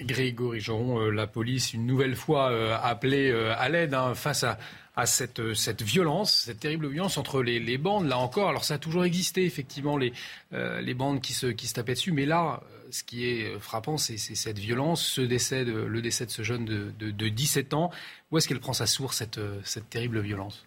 Grégory 0.00 0.60
Joron, 0.60 1.00
euh, 1.00 1.10
la 1.10 1.26
police, 1.26 1.72
une 1.72 1.86
nouvelle 1.86 2.16
fois 2.16 2.50
euh, 2.50 2.76
appelée 2.82 3.30
euh, 3.30 3.54
à 3.56 3.68
l'aide 3.68 3.94
hein, 3.94 4.14
face 4.14 4.44
à, 4.44 4.58
cette, 5.04 5.52
cette, 5.54 5.82
violence, 5.82 6.44
cette 6.46 6.60
terrible 6.60 6.88
violence 6.88 7.18
entre 7.18 7.42
les, 7.42 7.78
bandes. 7.78 8.06
Là 8.06 8.16
encore, 8.18 8.48
alors 8.48 8.64
ça 8.64 8.74
a 8.74 8.78
toujours 8.78 9.04
existé, 9.04 9.44
effectivement, 9.44 9.98
les, 9.98 10.12
les 10.52 10.94
bandes 10.94 11.20
qui 11.20 11.34
se, 11.34 11.48
qui 11.48 11.66
se 11.66 11.74
tapaient 11.74 11.92
dessus. 11.92 12.12
Mais 12.12 12.24
là, 12.24 12.62
ce 12.90 13.04
qui 13.04 13.26
est 13.26 13.58
frappant, 13.58 13.98
c'est 13.98 14.16
cette 14.16 14.58
violence, 14.58 15.04
ce 15.04 15.20
décès 15.20 15.64
le 15.64 16.00
décès 16.00 16.24
de 16.24 16.30
ce 16.30 16.42
jeune 16.42 16.64
de, 16.64 16.92
de, 16.98 17.10
de 17.10 17.28
17 17.28 17.74
ans. 17.74 17.90
Où 18.30 18.38
est-ce 18.38 18.48
qu'elle 18.48 18.60
prend 18.60 18.72
sa 18.72 18.86
source, 18.86 19.18
cette, 19.18 19.40
cette 19.64 19.90
terrible 19.90 20.20
violence? 20.20 20.64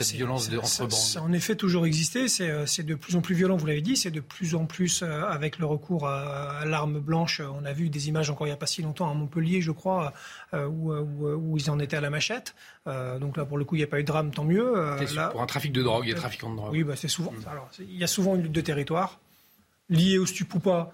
Cette 0.00 0.16
violence 0.16 0.48
de, 0.48 0.58
Ça 0.62 1.20
a 1.20 1.22
en 1.22 1.32
effet 1.32 1.54
toujours 1.54 1.86
existé. 1.86 2.26
Euh, 2.40 2.64
c'est 2.66 2.82
de 2.82 2.94
plus 2.94 3.16
en 3.16 3.20
plus 3.20 3.34
violent, 3.34 3.56
vous 3.56 3.66
l'avez 3.66 3.82
dit. 3.82 3.96
C'est 3.96 4.10
de 4.10 4.20
plus 4.20 4.54
en 4.54 4.64
plus 4.64 5.02
euh, 5.02 5.24
avec 5.24 5.58
le 5.58 5.66
recours 5.66 6.08
à, 6.08 6.64
l'arme 6.64 6.98
blanche. 6.98 7.40
On 7.40 7.64
a 7.64 7.72
vu 7.72 7.90
des 7.90 8.08
images 8.08 8.30
encore 8.30 8.46
il 8.46 8.50
n'y 8.50 8.54
a 8.54 8.58
pas 8.58 8.66
si 8.66 8.80
longtemps 8.80 9.10
à 9.10 9.14
Montpellier, 9.14 9.60
je 9.60 9.72
crois, 9.72 10.14
euh, 10.54 10.66
où, 10.66 10.94
où, 10.94 11.58
ils 11.58 11.70
en 11.70 11.78
étaient 11.78 11.96
à 11.96 12.00
la 12.00 12.10
machette. 12.10 12.54
donc 12.86 13.36
là, 13.36 13.44
pour 13.44 13.58
le 13.58 13.64
coup, 13.64 13.74
il 13.74 13.78
n'y 13.78 13.84
a 13.84 13.88
pas 13.88 13.98
eu 13.98 14.02
de 14.02 14.06
drame, 14.06 14.30
tant 14.30 14.44
mieux. 14.44 14.74
Là, 15.14 15.28
pour 15.28 15.42
un 15.42 15.46
trafic 15.46 15.72
de 15.72 15.82
drogue, 15.82 16.04
il 16.06 16.10
y 16.10 16.12
a 16.12 16.16
trafiquant 16.16 16.50
de 16.50 16.56
drogue. 16.56 16.72
Oui, 16.72 16.82
bah, 16.82 16.96
c'est 16.96 17.08
souvent. 17.08 17.32
Mm. 17.32 17.48
Alors, 17.50 17.68
il 17.78 17.96
y 17.96 18.04
a 18.04 18.08
souvent 18.08 18.34
une 18.34 18.42
lutte 18.42 18.52
de 18.52 18.60
territoire 18.60 19.20
liée 19.88 20.18
au 20.18 20.26
stupoupa. 20.26 20.92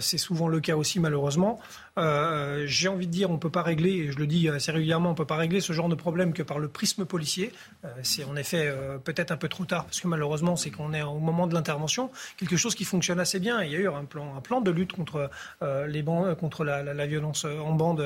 c'est 0.00 0.18
souvent 0.18 0.48
le 0.48 0.60
cas 0.60 0.76
aussi 0.76 1.00
malheureusement. 1.00 1.60
Euh, 1.98 2.64
j'ai 2.66 2.88
envie 2.88 3.06
de 3.06 3.12
dire, 3.12 3.30
on 3.30 3.34
ne 3.34 3.38
peut 3.38 3.50
pas 3.50 3.62
régler, 3.62 3.90
et 3.90 4.12
je 4.12 4.18
le 4.18 4.26
dis 4.26 4.48
assez 4.48 4.72
régulièrement, 4.72 5.10
on 5.10 5.12
ne 5.12 5.16
peut 5.16 5.26
pas 5.26 5.36
régler 5.36 5.60
ce 5.60 5.72
genre 5.72 5.88
de 5.88 5.94
problème 5.94 6.32
que 6.32 6.42
par 6.42 6.58
le 6.58 6.68
prisme 6.68 7.04
policier. 7.04 7.52
Euh, 7.84 7.88
c'est 8.02 8.24
en 8.24 8.36
effet 8.36 8.66
euh, 8.66 8.98
peut-être 8.98 9.30
un 9.30 9.36
peu 9.36 9.48
trop 9.48 9.64
tard, 9.64 9.84
parce 9.84 10.00
que 10.00 10.08
malheureusement, 10.08 10.56
c'est 10.56 10.70
qu'on 10.70 10.94
est 10.94 11.02
au 11.02 11.18
moment 11.18 11.46
de 11.46 11.54
l'intervention, 11.54 12.10
quelque 12.36 12.56
chose 12.56 12.74
qui 12.74 12.84
fonctionne 12.84 13.20
assez 13.20 13.40
bien. 13.40 13.62
Il 13.62 13.72
y 13.72 13.76
a 13.76 13.78
eu 13.78 13.88
un 13.88 14.04
plan, 14.04 14.36
un 14.36 14.40
plan 14.40 14.60
de 14.60 14.70
lutte 14.70 14.92
contre, 14.92 15.30
les 15.88 16.02
bandes, 16.02 16.34
contre 16.36 16.64
la, 16.64 17.06
violence 17.06 17.44
en 17.44 17.72
bande, 17.72 18.04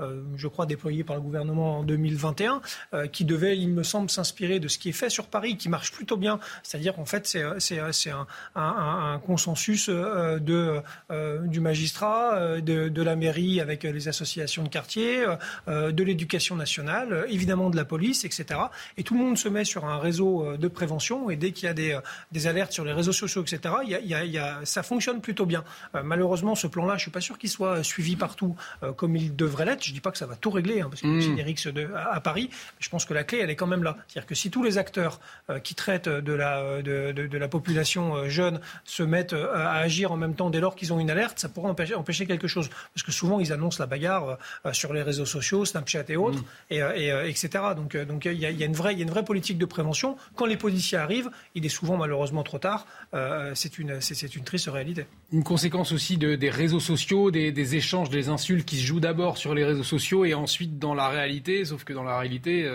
je 0.00 0.48
crois, 0.48 0.66
déployé 0.66 1.04
par 1.04 1.16
le 1.16 1.22
gouvernement 1.22 1.78
en 1.78 1.82
2021, 1.82 2.60
qui 3.12 3.24
devait, 3.24 3.58
il 3.58 3.68
me 3.68 3.82
semble, 3.82 4.10
s'inspirer 4.10 4.60
de 4.60 4.68
ce 4.68 4.78
qui 4.78 4.90
est 4.90 4.92
fait 4.92 5.10
sur 5.10 5.26
Paris, 5.26 5.56
qui 5.56 5.68
marche 5.68 5.92
plutôt 5.92 6.16
bien. 6.16 6.38
C'est-à-dire 6.62 6.94
qu'en 6.94 7.04
fait, 7.04 7.26
c'est 7.26 8.10
un, 8.10 9.20
consensus 9.26 9.88
de, 9.88 10.82
du 11.46 11.60
magistrat, 11.60 12.60
de, 12.60 13.02
la 13.02 13.16
avec 13.60 13.84
euh, 13.84 13.92
les 13.92 14.08
associations 14.08 14.62
de 14.62 14.68
quartier, 14.68 15.20
euh, 15.20 15.36
euh, 15.68 15.92
de 15.92 16.04
l'éducation 16.04 16.56
nationale, 16.56 17.26
évidemment 17.28 17.70
de 17.70 17.76
la 17.76 17.84
police, 17.84 18.24
etc. 18.24 18.60
Et 18.96 19.02
tout 19.02 19.14
le 19.14 19.20
monde 19.20 19.38
se 19.38 19.48
met 19.48 19.64
sur 19.64 19.84
un 19.84 19.98
réseau 19.98 20.56
de 20.56 20.68
prévention 20.68 21.30
et 21.30 21.36
dès 21.36 21.52
qu'il 21.52 21.66
y 21.66 21.68
a 21.68 21.74
des, 21.74 21.98
des, 22.32 22.46
alertes 22.46 22.72
sur 22.72 22.84
les 22.84 22.92
réseaux 22.92 23.12
sociaux, 23.12 23.42
etc., 23.42 23.74
il 23.84 23.90
y 23.90 23.94
a, 24.14 24.24
il 24.24 24.30
y 24.30 24.38
a, 24.38 24.60
ça 24.64 24.82
fonctionne 24.82 25.20
plutôt 25.20 25.46
bien. 25.46 25.64
malheureusement, 26.04 26.54
ce 26.54 26.66
plan-là, 26.66 26.92
je 26.92 26.96
ne 26.96 27.00
suis 27.00 27.10
pas 27.10 27.20
sûr 27.20 27.38
qu'il 27.38 27.50
soit 27.50 27.82
suivi 27.82 28.16
partout 28.16 28.56
comme 28.96 29.16
il 29.16 29.34
devrait 29.34 29.64
l'être. 29.64 29.82
Je 29.82 29.90
ne 29.90 29.94
dis 29.94 30.00
pas 30.00 30.10
que 30.10 30.18
ça 30.18 30.26
va 30.26 30.36
tout 30.36 30.50
régler, 30.50 30.80
hein, 30.80 30.88
parce 30.88 31.02
que 31.02 31.06
mmh. 31.06 31.72
de, 31.72 31.88
à, 31.94 32.20
Paris. 32.20 32.50
je 32.78 32.88
pense 32.88 33.04
que 33.04 33.14
la 33.14 33.24
clé, 33.24 33.38
elle 33.38 33.50
est 33.50 33.56
quand 33.56 33.66
même 33.66 33.82
là. 33.82 33.96
C'est-à-dire 34.08 34.26
que 34.26 34.34
si 34.34 34.50
tous 34.50 34.62
les 34.62 34.78
acteurs 34.78 35.20
qui 35.62 35.74
traitent 35.74 36.08
de 36.08 36.32
la, 36.32 36.82
de, 36.82 37.12
de, 37.12 37.38
la 37.38 37.48
population 37.48 38.28
jeune 38.28 38.60
se 38.84 39.02
mettent 39.02 39.34
à 39.34 39.72
agir 39.72 40.12
en 40.12 40.16
même 40.16 40.34
temps 40.34 40.50
dès 40.50 40.60
lors 40.60 40.76
qu'ils 40.76 40.92
ont 40.92 41.00
une 41.00 41.10
alerte, 41.10 41.38
ça 41.38 41.48
pourrait 41.48 41.70
empêcher, 41.70 41.94
empêcher 41.94 42.26
quelque 42.26 42.48
chose. 42.48 42.68
Parce 42.94 43.02
que 43.02 43.12
souvent, 43.16 43.40
ils 43.40 43.52
annoncent 43.52 43.82
la 43.82 43.86
bagarre 43.86 44.38
euh, 44.64 44.72
sur 44.72 44.92
les 44.92 45.02
réseaux 45.02 45.24
sociaux, 45.24 45.64
Snapchat 45.64 46.04
et 46.08 46.16
autres, 46.16 46.38
mm. 46.38 46.44
et, 46.70 46.82
euh, 46.82 46.90
euh, 46.96 47.28
etc. 47.28 47.48
Donc, 47.76 47.96
donc 47.96 48.24
il 48.26 48.38
y, 48.38 48.46
a, 48.46 48.50
une 48.50 48.72
vraie, 48.74 48.92
il 48.92 48.98
y 48.98 49.02
a 49.02 49.04
une 49.04 49.10
vraie 49.10 49.24
politique 49.24 49.58
de 49.58 49.66
prévention. 49.66 50.16
Quand 50.34 50.46
les 50.46 50.56
policiers 50.56 50.98
arrivent, 50.98 51.30
il 51.54 51.64
est 51.64 51.70
souvent 51.70 51.96
malheureusement 51.96 52.42
trop 52.42 52.58
tard. 52.58 52.86
c'est 53.54 53.78
une, 53.78 54.00
c'est, 54.00 54.36
une 54.36 54.44
triste 54.44 54.68
réalité. 54.68 55.06
Une 55.32 55.44
conséquence 55.44 55.92
aussi 55.92 56.18
de, 56.18 56.36
des 56.36 56.50
réseaux 56.50 56.80
sociaux, 56.80 57.30
des, 57.30 57.52
des, 57.52 57.76
échanges, 57.76 58.10
des 58.10 58.28
insultes 58.28 58.66
qui 58.66 58.76
se 58.76 58.84
jouent 58.84 59.00
d'abord 59.00 59.38
sur 59.38 59.54
les 59.54 59.64
réseaux 59.64 59.82
sociaux 59.82 60.24
et 60.24 60.34
ensuite 60.34 60.78
dans 60.78 60.94
la 60.94 61.08
réalité. 61.08 61.64
Sauf 61.64 61.84
que 61.84 61.92
dans 61.92 62.04
la 62.04 62.18
réalité, 62.18 62.68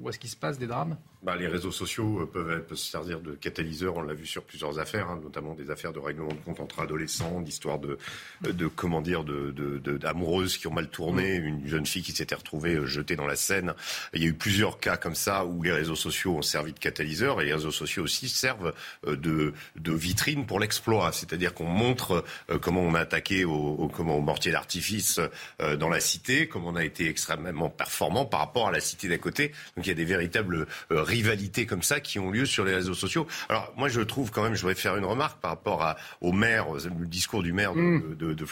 où 0.00 0.08
est-ce 0.08 0.18
qu'il 0.18 0.30
se 0.30 0.36
passe 0.36 0.58
des 0.58 0.66
drames 0.66 0.96
bah, 1.22 1.34
les 1.34 1.48
réseaux 1.48 1.72
sociaux 1.72 2.20
euh, 2.20 2.26
peuvent, 2.26 2.64
se 2.76 2.90
servir 2.90 3.20
de 3.20 3.32
catalyseur. 3.32 3.96
On 3.96 4.02
l'a 4.02 4.14
vu 4.14 4.24
sur 4.24 4.44
plusieurs 4.44 4.78
affaires, 4.78 5.10
hein, 5.10 5.18
notamment 5.20 5.54
des 5.54 5.68
affaires 5.70 5.92
de 5.92 5.98
règlement 5.98 6.28
de 6.28 6.40
compte 6.44 6.60
entre 6.60 6.78
adolescents, 6.80 7.40
d'histoires 7.40 7.80
de, 7.80 7.98
de 8.42 8.66
comment 8.68 9.00
dire, 9.00 9.24
de, 9.24 9.50
d'amoureuses 9.98 10.58
qui 10.58 10.68
ont 10.68 10.72
mal 10.72 10.88
tourné, 10.88 11.40
mm. 11.40 11.44
une 11.44 11.66
jeune 11.66 11.86
fille 11.86 12.02
qui 12.02 12.12
s'était 12.12 12.36
retrouvée 12.36 12.76
euh, 12.76 12.86
jetée 12.86 13.16
dans 13.16 13.26
la 13.26 13.34
Seine. 13.34 13.74
Il 14.14 14.22
y 14.22 14.26
a 14.26 14.28
eu 14.28 14.34
plusieurs 14.34 14.78
cas 14.78 14.96
comme 14.96 15.16
ça 15.16 15.44
où 15.44 15.62
les 15.64 15.72
réseaux 15.72 15.96
sociaux 15.96 16.36
ont 16.36 16.42
servi 16.42 16.72
de 16.72 16.78
catalyseur 16.78 17.40
et 17.40 17.46
les 17.46 17.54
réseaux 17.54 17.72
sociaux 17.72 18.04
aussi 18.04 18.28
servent 18.28 18.72
euh, 19.06 19.16
de, 19.16 19.54
de 19.74 19.92
vitrine 19.92 20.46
pour 20.46 20.60
l'exploit. 20.60 21.10
C'est-à-dire 21.10 21.52
qu'on 21.52 21.64
montre 21.64 22.24
comment 22.60 22.82
on 22.82 22.94
a 22.94 23.00
attaqué 23.00 23.44
au, 23.44 23.52
au 23.52 23.88
comment, 23.88 24.16
au 24.16 24.20
mortier 24.20 24.52
d'artifice 24.52 25.20
dans 25.58 25.88
la 25.88 26.00
cité, 26.00 26.48
comment 26.48 26.68
on 26.68 26.76
a 26.76 26.84
été 26.84 27.08
extrêmement 27.08 27.70
performant 27.70 28.24
par 28.24 28.40
rapport 28.40 28.68
à 28.68 28.72
la 28.72 28.80
cité 28.80 29.08
d'à 29.08 29.18
côté. 29.18 29.52
Donc 29.76 29.86
il 29.86 29.88
y 29.88 29.92
a 29.92 29.94
des 29.94 30.04
véritables 30.04 30.66
rivalités 31.08 31.66
comme 31.66 31.82
ça 31.82 32.00
qui 32.00 32.18
ont 32.18 32.30
lieu 32.30 32.46
sur 32.46 32.64
les 32.64 32.74
réseaux 32.74 32.94
sociaux. 32.94 33.26
Alors 33.48 33.72
moi 33.76 33.88
je 33.88 34.00
trouve 34.00 34.30
quand 34.30 34.42
même, 34.42 34.54
je 34.54 34.60
voudrais 34.60 34.74
faire 34.74 34.96
une 34.96 35.04
remarque 35.04 35.40
par 35.40 35.50
rapport 35.52 35.82
à, 35.82 35.96
au 36.20 36.32
maire, 36.32 36.66
le 36.72 37.06
discours 37.06 37.42
du 37.42 37.52
maire 37.52 37.74
de, 37.74 37.80
mm. 37.80 38.16
de, 38.16 38.44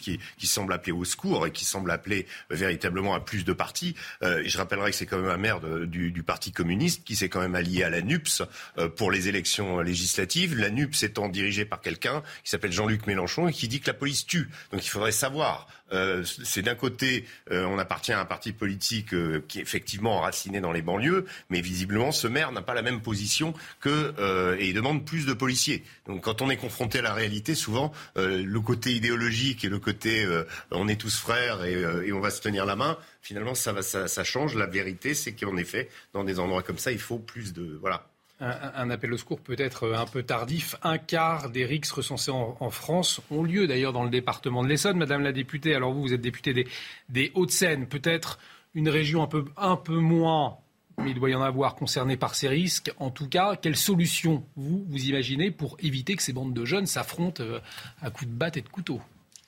qui, 0.00 0.18
qui 0.38 0.46
semble 0.46 0.72
appeler 0.72 0.92
au 0.92 1.04
secours 1.04 1.46
et 1.46 1.50
qui 1.52 1.64
semble 1.64 1.90
appeler 1.90 2.26
véritablement 2.50 3.14
à 3.14 3.20
plus 3.20 3.44
de 3.44 3.52
partis. 3.52 3.94
Euh, 4.22 4.42
je 4.44 4.58
rappellerai 4.58 4.90
que 4.90 4.96
c'est 4.96 5.06
quand 5.06 5.18
même 5.18 5.30
un 5.30 5.36
maire 5.36 5.60
du, 5.60 6.10
du, 6.10 6.22
Parti 6.22 6.52
communiste 6.52 7.04
qui 7.04 7.16
s'est 7.16 7.28
quand 7.28 7.40
même 7.40 7.54
allié 7.54 7.82
à 7.82 7.90
la 7.90 8.00
NUPS 8.00 8.42
euh, 8.78 8.88
pour 8.88 9.10
les 9.10 9.28
élections 9.28 9.80
législatives. 9.80 10.56
La 10.56 10.70
NUPS 10.70 11.02
étant 11.02 11.28
dirigée 11.28 11.64
par 11.64 11.80
quelqu'un 11.80 12.22
qui 12.44 12.50
s'appelle 12.50 12.72
Jean-Luc 12.72 13.06
Mélenchon 13.06 13.48
et 13.48 13.52
qui 13.52 13.68
dit 13.68 13.80
que 13.80 13.88
la 13.88 13.94
police 13.94 14.24
tue. 14.24 14.48
Donc 14.70 14.84
il 14.84 14.88
faudrait 14.88 15.12
savoir 15.12 15.66
euh, 15.92 16.24
c'est 16.24 16.62
d'un 16.62 16.74
côté, 16.74 17.24
euh, 17.50 17.64
on 17.66 17.78
appartient 17.78 18.12
à 18.12 18.20
un 18.20 18.24
parti 18.24 18.52
politique 18.52 19.14
euh, 19.14 19.44
qui 19.48 19.58
est 19.58 19.62
effectivement 19.62 20.18
enraciné 20.18 20.60
dans 20.60 20.72
les 20.72 20.82
banlieues, 20.82 21.26
mais 21.50 21.60
visiblement, 21.60 22.12
ce 22.12 22.26
maire 22.26 22.52
n'a 22.52 22.62
pas 22.62 22.74
la 22.74 22.82
même 22.82 23.00
position 23.00 23.54
que 23.80 24.14
et 24.58 24.68
il 24.68 24.74
demande 24.74 25.04
plus 25.04 25.26
de 25.26 25.32
policiers. 25.32 25.82
Donc, 26.06 26.22
quand 26.22 26.42
on 26.42 26.50
est 26.50 26.56
confronté 26.56 26.98
à 26.98 27.02
la 27.02 27.14
réalité, 27.14 27.54
souvent, 27.54 27.92
le 28.16 28.58
côté 28.60 28.92
idéologique 28.92 29.64
et 29.64 29.68
le 29.68 29.78
côté 29.78 30.26
on 30.70 30.88
est 30.88 31.00
tous 31.00 31.16
frères 31.16 31.64
et, 31.64 32.12
on 32.12 32.20
va 32.20 32.30
se 32.30 32.40
tenir 32.40 32.66
la 32.66 32.76
main, 32.76 32.98
finalement, 33.20 33.54
ça, 33.54 33.72
va, 33.72 33.82
ça 33.82 34.24
change. 34.24 34.54
La 34.54 34.66
vérité, 34.66 35.14
c'est 35.14 35.32
qu'en 35.32 35.56
effet, 35.56 35.88
dans 36.12 36.24
des 36.24 36.38
endroits 36.38 36.62
comme 36.62 36.78
ça, 36.78 36.92
il 36.92 36.98
faut 36.98 37.18
plus 37.18 37.52
de 37.52 37.78
voilà 37.80 38.11
un, 38.42 38.90
appel 38.90 39.12
au 39.12 39.16
secours 39.16 39.40
peut-être 39.40 39.92
un 39.94 40.06
peu 40.06 40.22
tardif. 40.22 40.76
Un 40.82 40.98
quart 40.98 41.50
des 41.50 41.64
RICS 41.64 41.92
recensés 41.92 42.30
en, 42.30 42.70
France 42.70 43.20
ont 43.30 43.42
lieu 43.42 43.66
d'ailleurs 43.66 43.92
dans 43.92 44.04
le 44.04 44.10
département 44.10 44.62
de 44.62 44.68
l'Essonne. 44.68 44.98
Madame 44.98 45.22
la 45.22 45.32
députée, 45.32 45.74
alors 45.74 45.92
vous, 45.92 46.02
vous 46.02 46.12
êtes 46.12 46.20
députée 46.20 46.66
des, 47.08 47.32
Hauts-de-Seine, 47.34 47.86
peut-être 47.86 48.38
une 48.74 48.88
région 48.88 49.22
un 49.56 49.76
peu, 49.76 49.94
moins, 49.94 50.58
mais 50.98 51.10
il 51.10 51.14
doit 51.14 51.30
y 51.30 51.34
en 51.34 51.42
avoir 51.42 51.74
concernée 51.74 52.16
par 52.16 52.34
ces 52.34 52.48
risques. 52.48 52.92
En 52.98 53.10
tout 53.10 53.28
cas, 53.28 53.56
quelle 53.56 53.76
solution 53.76 54.44
vous, 54.56 54.84
vous 54.88 55.04
imaginez 55.04 55.50
pour 55.50 55.76
éviter 55.80 56.16
que 56.16 56.22
ces 56.22 56.32
bandes 56.32 56.54
de 56.54 56.64
jeunes 56.64 56.86
s'affrontent 56.86 57.42
euh, 57.42 57.60
à 58.00 58.10
coups 58.10 58.30
de 58.30 58.36
batte 58.36 58.56
et 58.56 58.62
de 58.62 58.68
couteau? 58.68 59.00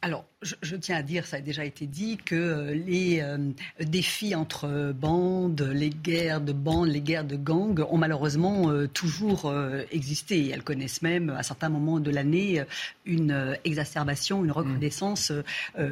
Alors, 0.02 0.26
je, 0.44 0.76
tiens 0.76 0.96
à 0.96 1.02
dire, 1.02 1.26
ça 1.26 1.38
a 1.38 1.40
déjà 1.40 1.64
été 1.64 1.86
dit, 1.86 2.18
que 2.18 2.34
euh, 2.34 2.74
les 2.74 3.20
euh, 3.20 3.38
défis 3.80 4.34
entre 4.34 4.92
bandes, 4.92 5.68
les 5.72 5.90
guerres 5.90 6.40
de 6.40 6.52
bandes, 6.52 6.88
les 6.88 7.00
guerres 7.00 7.24
de 7.24 7.36
gangs 7.36 7.84
ont 7.90 7.96
malheureusement 7.96 8.70
euh, 8.70 8.86
toujours 8.86 9.52
existé. 9.90 10.50
Elles 10.50 10.62
connaissent 10.62 11.02
même, 11.02 11.30
à 11.30 11.42
certains 11.42 11.68
moments 11.68 12.00
de 12.00 12.10
l'année, 12.10 12.62
une 13.04 13.56
exacerbation, 13.64 14.44
une 14.44 14.52
recrudescence 14.52 15.32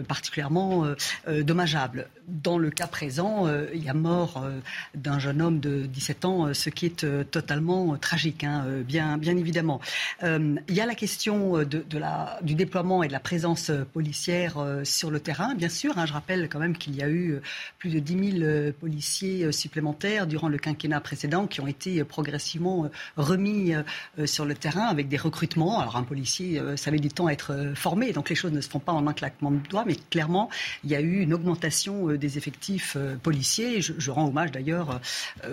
particulièrement 0.08 0.86
dommageable. 1.26 2.08
Dans 2.28 2.58
le 2.58 2.70
cas 2.70 2.86
présent, 2.86 3.46
il 3.72 3.82
y 3.82 3.88
a 3.88 3.94
mort 3.94 4.44
d'un 4.94 5.18
jeune 5.18 5.42
homme 5.42 5.60
de 5.60 5.86
17 5.86 6.24
ans, 6.24 6.54
ce 6.54 6.70
qui 6.70 6.86
est 6.86 7.30
totalement 7.30 7.96
tragique, 7.96 8.44
hein, 8.44 8.64
bien, 8.86 9.18
bien 9.18 9.36
évidemment. 9.36 9.80
il 10.22 10.60
y 10.68 10.80
a 10.80 10.86
la 10.86 10.94
question 10.94 11.58
de, 11.64 11.98
la, 11.98 12.38
du 12.42 12.54
déploiement 12.54 13.02
et 13.02 13.08
de 13.08 13.12
la 13.12 13.20
présence 13.20 13.70
policière 13.92 14.41
euh, 14.56 14.84
sur 14.84 15.10
le 15.10 15.20
terrain, 15.20 15.54
bien 15.54 15.68
sûr. 15.68 15.96
Hein. 15.98 16.06
je 16.06 16.12
rappelle 16.12 16.48
quand 16.48 16.58
même 16.58 16.76
qu'il 16.76 16.94
y 16.96 17.02
a 17.02 17.08
eu 17.08 17.32
euh, 17.32 17.42
plus 17.78 17.90
de 17.90 17.98
10 17.98 18.38
000 18.38 18.42
euh, 18.42 18.72
policiers 18.72 19.50
supplémentaires 19.52 20.26
durant 20.26 20.48
le 20.48 20.58
quinquennat 20.58 21.00
précédent 21.00 21.46
qui 21.46 21.60
ont 21.60 21.66
été 21.66 22.02
progressivement 22.04 22.90
remis 23.16 23.74
sur 24.24 24.44
le 24.44 24.54
terrain 24.54 24.86
avec 24.86 25.08
des 25.08 25.16
recrutements. 25.16 25.80
Alors 25.80 25.96
un 25.96 26.02
policier, 26.02 26.60
ça 26.76 26.90
met 26.90 26.98
du 26.98 27.08
temps 27.08 27.26
à 27.26 27.32
être 27.32 27.72
formé, 27.74 28.12
donc 28.12 28.28
les 28.28 28.34
choses 28.34 28.52
ne 28.52 28.60
se 28.60 28.68
font 28.68 28.78
pas 28.78 28.92
en 28.92 29.06
un 29.06 29.12
claquement 29.12 29.50
de 29.50 29.58
doigts, 29.68 29.84
mais 29.86 29.96
clairement, 30.10 30.48
il 30.84 30.90
y 30.90 30.96
a 30.96 31.00
eu 31.00 31.20
une 31.20 31.34
augmentation 31.34 32.08
des 32.08 32.38
effectifs 32.38 32.96
policiers. 33.22 33.80
Je, 33.80 34.10
rends 34.10 34.28
hommage 34.28 34.52
d'ailleurs 34.52 35.00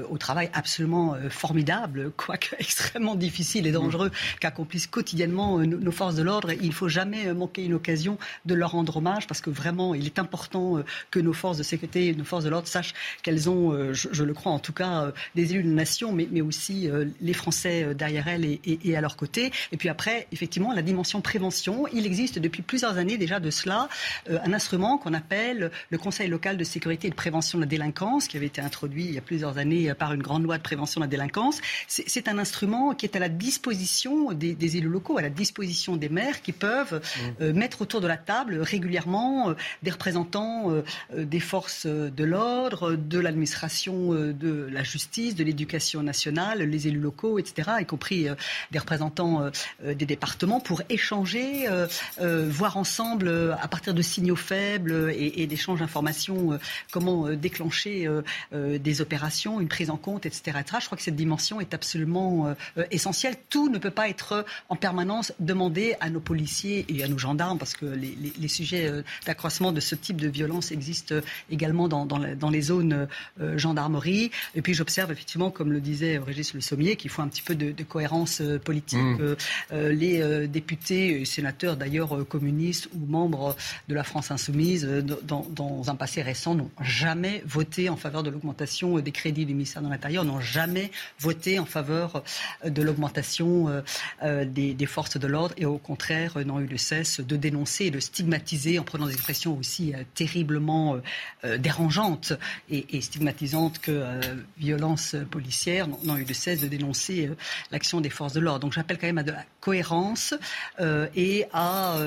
au 0.10 0.18
travail 0.18 0.50
absolument 0.54 1.16
formidable, 1.30 2.12
quoique 2.16 2.56
extrêmement 2.60 3.16
difficile 3.16 3.68
et 3.68 3.72
dangereux, 3.72 4.12
qu'accomplissent 4.40 4.88
quotidiennement 4.88 5.60
nos 5.60 5.92
forces 5.92 6.16
de 6.16 6.24
l'ordre. 6.24 6.52
Il 6.52 6.68
ne 6.68 6.74
faut 6.74 6.90
jamais 6.90 7.34
manquer 7.34 7.66
une 7.66 7.74
occasion 7.74 8.18
de 8.46 8.54
leur 8.54 8.76
rendre 8.80 8.98
hommage 8.98 9.28
parce 9.28 9.42
que 9.42 9.50
vraiment, 9.50 9.94
il 9.94 10.06
est 10.06 10.20
important 10.20 10.78
euh, 10.78 10.86
que 11.12 11.20
nos 11.20 11.34
forces 11.34 11.58
de 11.58 11.64
sécurité, 11.64 12.16
nos 12.16 12.24
forces 12.24 12.46
de 12.46 12.50
l'ordre 12.50 12.68
sachent 12.68 12.94
qu'elles 13.24 13.50
ont, 13.50 13.74
euh, 13.74 13.94
je, 13.94 14.24
le 14.24 14.34
crois 14.34 14.54
en 14.54 14.60
tout 14.60 14.72
cas, 14.72 15.04
euh, 15.04 15.12
des 15.36 15.52
élus 15.52 15.64
de 15.64 15.70
nation, 15.70 16.14
mais, 16.14 16.28
mais 16.32 16.42
aussi 16.42 16.90
les 17.22 17.34
Français 17.34 17.94
derrière 17.94 18.28
elles 18.28 18.60
et, 18.64 18.96
à 18.96 19.02
leur 19.02 19.16
côté. 19.18 19.52
Et 19.72 19.78
puis 19.78 19.90
après, 19.90 20.28
effectivement, 20.32 20.72
la 20.74 20.82
dimension 20.82 21.22
prévention. 21.22 21.86
Il 21.94 22.06
existe 22.06 22.40
depuis 22.40 22.62
plusieurs 22.62 22.98
années 22.98 23.18
déjà 23.18 23.40
de 23.40 23.50
cela 23.50 23.90
un 24.30 24.54
instrument 24.54 24.98
qu'on 24.98 25.14
appelle 25.14 25.72
le 25.90 25.98
Conseil 25.98 26.30
local 26.30 26.58
de 26.58 26.64
sécurité 26.64 27.08
et 27.08 27.10
de 27.10 27.16
prévention 27.16 27.58
de 27.58 27.64
la 27.64 27.68
délinquance, 27.68 28.28
qui 28.28 28.38
avait 28.38 28.46
été 28.46 28.62
introduit 28.62 29.06
il 29.06 29.14
y 29.14 29.18
a 29.18 29.22
plusieurs 29.22 29.58
années 29.58 29.94
par 29.94 30.14
une 30.14 30.22
grande 30.22 30.44
loi 30.44 30.58
de 30.58 30.64
prévention 30.64 31.02
de 31.02 31.06
la 31.06 31.10
délinquance. 31.10 31.60
C'est 31.88 32.28
un 32.28 32.38
instrument 32.38 32.94
qui 32.94 33.06
est 33.06 33.16
à 33.16 33.20
la 33.20 33.30
disposition 33.30 34.32
des, 34.34 34.78
élus 34.78 34.90
locaux, 34.90 35.18
à 35.18 35.22
la 35.22 35.30
disposition 35.30 35.96
des 35.96 36.10
maires 36.10 36.42
qui 36.42 36.52
peuvent 36.52 37.02
mmh. 37.40 37.52
mettre 37.52 37.82
autour 37.82 38.02
de 38.02 38.08
la 38.08 38.18
table 38.18 38.59
régulièrement 38.62 39.50
euh, 39.50 39.54
des 39.84 39.92
représentants 39.92 40.72
euh, 40.72 40.84
euh, 41.16 41.26
des 41.26 41.40
forces 41.40 41.86
de 41.86 42.24
l'ordre, 42.24 42.96
de 42.96 43.20
l'administration 43.20 44.14
de 44.14 44.70
la 44.72 44.84
justice, 44.84 45.36
de 45.36 45.44
l'éducation 45.44 46.04
nationale, 46.04 46.62
les 46.62 46.88
élus 46.88 47.00
locaux, 47.00 47.40
etc., 47.40 47.70
y 47.80 47.86
compris 47.86 48.28
des 48.72 48.80
représentants 48.80 49.50
des 49.84 50.06
départements, 50.06 50.60
pour 50.60 50.82
échanger, 50.90 51.68
voir 52.20 52.78
ensemble, 52.78 53.56
à 53.62 53.68
partir 53.68 53.94
de 53.94 54.02
signaux 54.02 54.36
faibles 54.36 55.12
et, 55.16 55.46
d'échanges 55.48 55.80
d'informations, 55.80 56.60
comment 56.92 57.30
déclencher 57.30 58.08
des 58.52 59.02
opérations, 59.02 59.60
une 59.60 59.68
prise 59.68 59.90
en 59.90 59.98
compte, 59.98 60.26
etc., 60.26 60.60
Je 60.80 60.86
crois 60.86 60.98
que 60.98 61.04
cette 61.04 61.16
dimension 61.16 61.62
est 61.62 61.74
absolument 61.74 62.54
essentielle. 62.92 63.36
Tout 63.50 63.70
ne 63.70 63.78
peut 63.78 63.92
pas 63.92 64.10
être 64.10 64.46
en 64.70 64.76
permanence 64.76 65.34
demandé 65.40 65.96
à 66.00 66.10
nos 66.10 66.20
policiers 66.20 66.86
et 66.90 67.04
à 67.04 67.08
nos 67.08 67.18
gendarmes, 67.18 67.58
parce 67.58 67.74
que 67.74 67.86
les, 67.86 68.48
sujets 68.50 68.88
euh, 68.88 69.04
d'accroissement 69.26 69.72
de 69.72 69.80
ce 69.80 69.96
type 69.96 70.20
de 70.20 70.28
violence 70.28 70.72
existent 70.72 71.16
également 71.50 71.88
dans, 71.88 72.06
dans, 72.06 72.50
les 72.50 72.62
zones 72.62 73.08
euh, 73.40 73.58
gendarmerie. 73.58 74.32
Et 74.56 74.62
puis 74.62 74.74
j'observe 74.74 75.12
effectivement, 75.12 75.52
comme 75.52 75.72
le 75.72 75.80
disait 75.80 76.18
Régis 76.18 76.54
Le 76.54 76.62
Sommier, 76.62 76.96
qu'il 76.96 77.10
faut 77.10 77.22
un 77.22 77.28
petit 77.28 77.42
peu 77.42 77.56
de, 77.56 77.84
cohérence 77.84 78.42
euh, 78.42 78.60
politique. 78.60 79.00
Mmh. 79.00 79.36
les 79.72 80.48
députés 80.48 81.22
et 81.22 81.26
sénateurs 81.26 81.78
d'ailleurs 81.78 82.28
communistes 82.28 82.90
ou 82.94 83.06
membres 83.06 83.56
de 83.88 83.96
la 83.96 84.04
France 84.04 84.32
insoumise, 84.32 84.86
dans, 85.24 85.46
dans 85.50 85.90
un 85.90 85.96
passé 85.96 86.22
récent, 86.22 86.56
n'ont 86.56 86.72
jamais 86.82 87.44
voté 87.46 87.90
en 87.90 87.96
faveur 87.96 88.24
de 88.24 88.30
l'augmentation 88.30 89.00
des 89.00 89.12
crédits 89.12 89.46
du 89.46 89.54
ministère 89.54 89.82
de 89.82 89.90
l'Intérieur, 89.90 90.26
n'ont 90.26 90.42
jamais 90.42 90.92
voté 91.20 91.60
en 91.60 91.66
faveur 91.66 92.24
de 92.66 92.82
l'augmentation 92.82 93.84
des, 94.24 94.74
des, 94.74 94.86
forces 94.86 95.18
de 95.18 95.28
l'ordre 95.28 95.56
et 95.58 95.66
au 95.66 95.78
contraire 95.78 96.38
n'ont 96.46 96.60
eu 96.60 96.68
de 96.68 96.78
cesse 96.78 97.20
de 97.20 97.36
dénoncer 97.36 97.86
et 97.86 97.92
de 97.92 98.00
en 98.80 98.84
prenant 98.84 99.08
des 99.08 99.14
expressions 99.14 99.58
aussi 99.58 99.94
euh, 99.94 100.04
terriblement 100.16 100.96
euh, 100.96 101.02
euh, 101.46 101.58
dérangeantes 101.58 102.34
et, 102.70 103.02
stigmatisantes 103.02 103.80
que 103.80 104.04
violences 104.58 105.16
policières, 105.32 105.88
n'ont 106.04 106.18
eu 106.18 106.26
de 106.26 106.34
cesse 106.34 106.62
de 106.62 106.68
dénoncer 106.68 107.30
l'action 107.72 108.02
des 108.02 108.10
forces 108.10 108.34
de 108.34 108.40
l'ordre. 108.40 108.60
Donc 108.60 108.74
j'appelle 108.74 108.98
quand 108.98 109.08
même 109.08 109.18
à 109.18 109.24
de 109.24 109.32
la 109.32 109.46
cohérence 109.62 110.34
et 111.16 111.46
à 111.54 111.98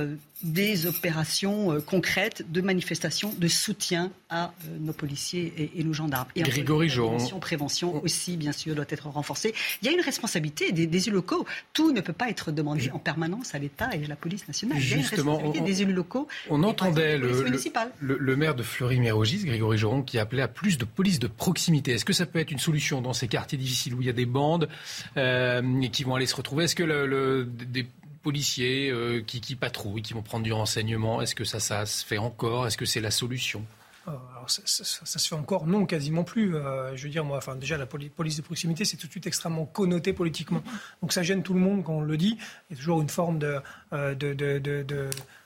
des 0.42 0.86
opérations 0.86 1.72
euh, 1.72 1.80
concrètes 1.80 2.50
de 2.50 2.60
manifestation 2.60 3.34
de 3.36 3.48
soutien 3.48 4.10
à 4.28 4.46
euh, 4.46 4.78
nos 4.80 4.92
policiers 4.92 5.70
et, 5.74 5.84
nos 5.84 5.92
gendarmes. 5.92 6.28
Et 6.36 6.42
Grégory 6.42 6.88
La 6.88 7.38
prévention 7.38 8.02
aussi, 8.02 8.36
bien 8.36 8.52
sûr, 8.52 8.74
doit 8.74 8.84
être 8.88 9.08
renforcée. 9.08 9.54
Il 9.80 9.86
y 9.86 9.88
a 9.88 9.92
une 9.92 10.00
responsabilité 10.00 10.72
des, 10.72 11.08
élus 11.08 11.14
locaux. 11.14 11.46
Tout 11.72 11.92
ne 11.92 12.00
peut 12.00 12.12
pas 12.12 12.28
être 12.28 12.52
demandé 12.52 12.90
en 12.92 12.98
permanence 12.98 13.54
à 13.54 13.58
l'État 13.58 13.90
et 13.94 14.04
à 14.04 14.08
la 14.08 14.16
police 14.16 14.46
nationale. 14.48 14.78
Justement, 14.78 14.90
Il 14.90 14.90
y 14.90 14.94
a 14.94 14.96
une 14.96 15.08
responsabilité 15.08 15.60
on, 15.60 15.64
des 15.64 15.82
élus 15.82 15.92
locaux. 15.92 16.28
On 16.50 16.62
entendait 16.62 17.18
le, 17.18 18.36
maire 18.36 18.54
de 18.54 18.62
Fleury-Mérogis, 18.62 19.44
Grégory 19.44 19.78
Joron, 19.78 20.02
qui 20.02 20.18
appelait 20.18 20.42
à 20.42 20.48
plus 20.48 20.78
de 20.78 20.84
police 20.84 21.18
de 21.18 21.26
proximité. 21.26 21.92
Est-ce 21.92 22.04
que 22.04 22.12
ça 22.12 22.26
peut 22.26 22.38
être 22.38 22.50
une 22.50 22.58
solution 22.58 23.00
dans 23.00 23.12
ces 23.12 23.28
quartiers 23.28 23.58
difficiles 23.58 23.94
où 23.94 24.00
il 24.00 24.06
y 24.06 24.10
a 24.10 24.14
des 24.14 24.26
bandes 24.26 24.68
euh, 25.16 25.88
qui 25.88 26.04
vont 26.04 26.14
aller 26.14 26.26
se 26.26 26.36
retrouver? 26.36 26.64
Est-ce 26.64 26.74
que 26.74 26.82
le, 26.82 27.44
des 27.44 27.86
policiers 28.22 28.90
euh, 28.90 29.22
qui, 29.22 29.56
patrouillent, 29.56 30.02
qui 30.02 30.14
vont 30.14 30.22
prendre 30.22 30.44
du 30.44 30.52
renseignement 30.52 31.20
Est-ce 31.22 31.34
que 31.34 31.44
ça, 31.44 31.60
ça 31.60 31.86
se 31.86 32.04
fait 32.04 32.18
encore? 32.18 32.66
Est-ce 32.66 32.76
que 32.76 32.84
c'est 32.86 33.00
la 33.00 33.10
solution? 33.10 33.64
Euh, 34.08 34.12
ça, 34.46 34.84
se 34.84 35.28
fait 35.28 35.34
encore? 35.34 35.66
Non, 35.66 35.86
quasiment 35.86 36.24
plus. 36.24 36.56
Euh, 36.56 36.96
je 36.96 37.04
veux 37.04 37.10
dire, 37.10 37.24
moi, 37.24 37.38
enfin, 37.38 37.56
déjà, 37.56 37.76
la 37.76 37.86
police 37.86 38.36
de 38.36 38.42
proximité, 38.42 38.84
c'est 38.84 38.96
tout 38.96 39.06
de 39.06 39.12
suite 39.12 39.26
extrêmement 39.26 39.66
connoté 39.66 40.12
politiquement. 40.12 40.62
Donc 41.02 41.12
ça 41.12 41.22
gêne 41.22 41.42
tout 41.42 41.54
le 41.54 41.60
monde 41.60 41.84
quand 41.84 41.94
on 41.94 42.00
le 42.00 42.16
dit. 42.16 42.38
Il 42.70 42.74
y 42.74 42.76
a 42.76 42.78
toujours 42.78 43.00
une 43.00 43.08
forme 43.08 43.38
de 43.38 43.60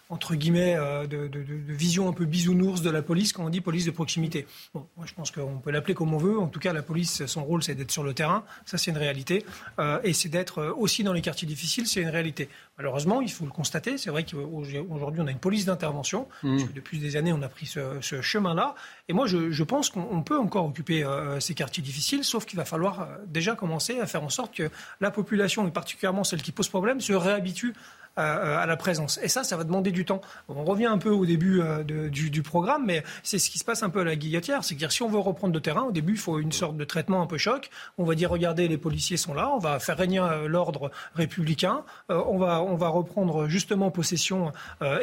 entre 0.09 0.37
guillemets, 0.37 0.77
euh, 0.77 1.07
de, 1.07 1.29
vision 1.69 2.09
un 2.09 2.13
peu 2.13 2.25
bisounours 2.25 2.81
de 2.81 2.91
la 2.91 3.03
police 3.03 3.33
quand 3.33 3.45
on 3.45 3.49
dit 3.49 3.61
police 3.61 3.85
de 3.87 3.91
proximité. 3.91 4.47
Bon, 4.73 4.87
moi, 4.97 5.05
je 5.07 5.15
pense 5.15 5.31
qu'on 5.31 5.59
peut 5.59 5.71
l'appeler 5.71 5.95
comme 5.95 6.15
on 6.15 6.19
veut. 6.19 6.39
En 6.39 6.47
tout 6.47 6.61
cas, 6.61 6.73
la 6.73 6.83
police, 6.83 7.27
son 7.27 7.45
rôle, 7.45 7.63
c'est 7.63 7.75
d'être 7.75 7.91
sur 7.91 8.05
le 8.05 8.15
terrain. 8.15 8.45
Ça, 8.65 8.79
c'est 8.79 8.91
une 8.91 8.99
réalité. 8.99 9.45
Euh, 9.81 9.99
et 10.05 10.13
c'est 10.13 10.29
d'être 10.29 10.59
euh, 10.59 10.73
aussi 10.75 11.03
dans 11.03 11.13
les 11.13 11.23
quartiers 11.23 11.49
difficiles, 11.49 11.87
c'est 11.89 12.01
une 12.01 12.09
réalité. 12.09 12.49
Malheureusement, 12.79 13.21
il 13.21 13.31
faut 13.31 13.45
le 13.45 13.51
constater. 13.51 13.99
C'est 13.99 14.11
vrai 14.11 14.25
qu'aujourd'hui, 14.25 15.21
on 15.21 15.27
a 15.27 15.31
une 15.31 15.39
police 15.39 15.65
d'intervention. 15.65 16.29
Mmh. 16.43 16.59
Depuis 16.75 16.99
des 16.99 17.17
années, 17.17 17.33
on 17.33 17.43
a 17.43 17.49
pris 17.49 17.67
ce, 17.67 18.21
chemin-là. 18.21 18.75
Et 19.09 19.13
moi, 19.13 19.27
je, 19.27 19.63
pense 19.63 19.91
qu'on 19.91 20.23
peut 20.23 20.39
encore 20.39 20.67
occuper 20.67 21.05
ces 21.41 21.55
quartiers 21.55 21.83
difficiles, 21.83 22.23
sauf 22.23 22.45
qu'il 22.45 22.57
va 22.57 22.65
falloir 22.65 23.09
déjà 23.27 23.55
commencer 23.55 23.99
à 23.99 24.07
faire 24.07 24.23
en 24.23 24.29
sorte 24.29 24.55
que 24.55 24.71
la 25.01 25.11
population, 25.11 25.67
et 25.67 25.71
particulièrement 25.71 26.25
celle 26.25 26.43
qui 26.43 26.53
pose 26.53 26.69
problème, 26.69 27.01
se 27.01 27.13
réhabitue 27.13 27.75
à 28.17 28.67
la 28.67 28.77
présence. 28.77 29.19
Et 29.23 29.29
ça, 29.29 29.45
ça 29.45 29.57
va 29.57 29.65
demander 29.65 29.93
du 29.93 30.05
temps. 30.05 30.21
On 30.49 30.65
revient 30.65 30.87
un 30.87 30.99
peu 30.99 31.11
au 31.11 31.27
début 31.27 31.61
du, 31.85 32.43
programme, 32.43 32.85
mais 32.87 33.03
c'est 33.23 33.39
ce 33.39 33.51
qui 33.51 33.59
se 33.59 33.65
passe 33.65 33.83
un 33.83 33.91
peu 33.91 34.01
à 34.01 34.05
la 34.05 34.17
guillotière. 34.17 34.65
C'est 34.65 34.75
à 34.75 34.79
dire 34.79 34.93
si 34.93 35.03
on 35.03 35.09
veut 35.09 35.19
reprendre 35.19 35.55
le 35.55 35.61
terrain, 35.61 35.83
au 35.83 35.93
début, 35.93 36.13
il 36.13 36.19
faut 36.19 36.39
une 36.39 36.53
sorte 36.53 36.77
de 36.77 36.85
traitement 36.85 37.23
un 37.23 37.27
peu 37.27 37.39
choc. 37.39 37.71
On 37.99 38.05
va 38.05 38.15
dire 38.15 38.31
regardez, 38.31 38.69
les 38.69 38.79
policiers 38.79 39.17
sont 39.17 39.35
là, 39.35 39.51
on 39.51 39.59
va 39.59 39.79
faire 39.79 39.97
régner 39.97 40.23
l'ordre 40.47 40.91
républicain, 41.15 41.85
on 42.09 42.39
va 42.39 42.63
on 42.63 42.77
va 42.77 42.89
reprendre 42.89 43.49
justement 43.49 43.91
possession 43.91 44.53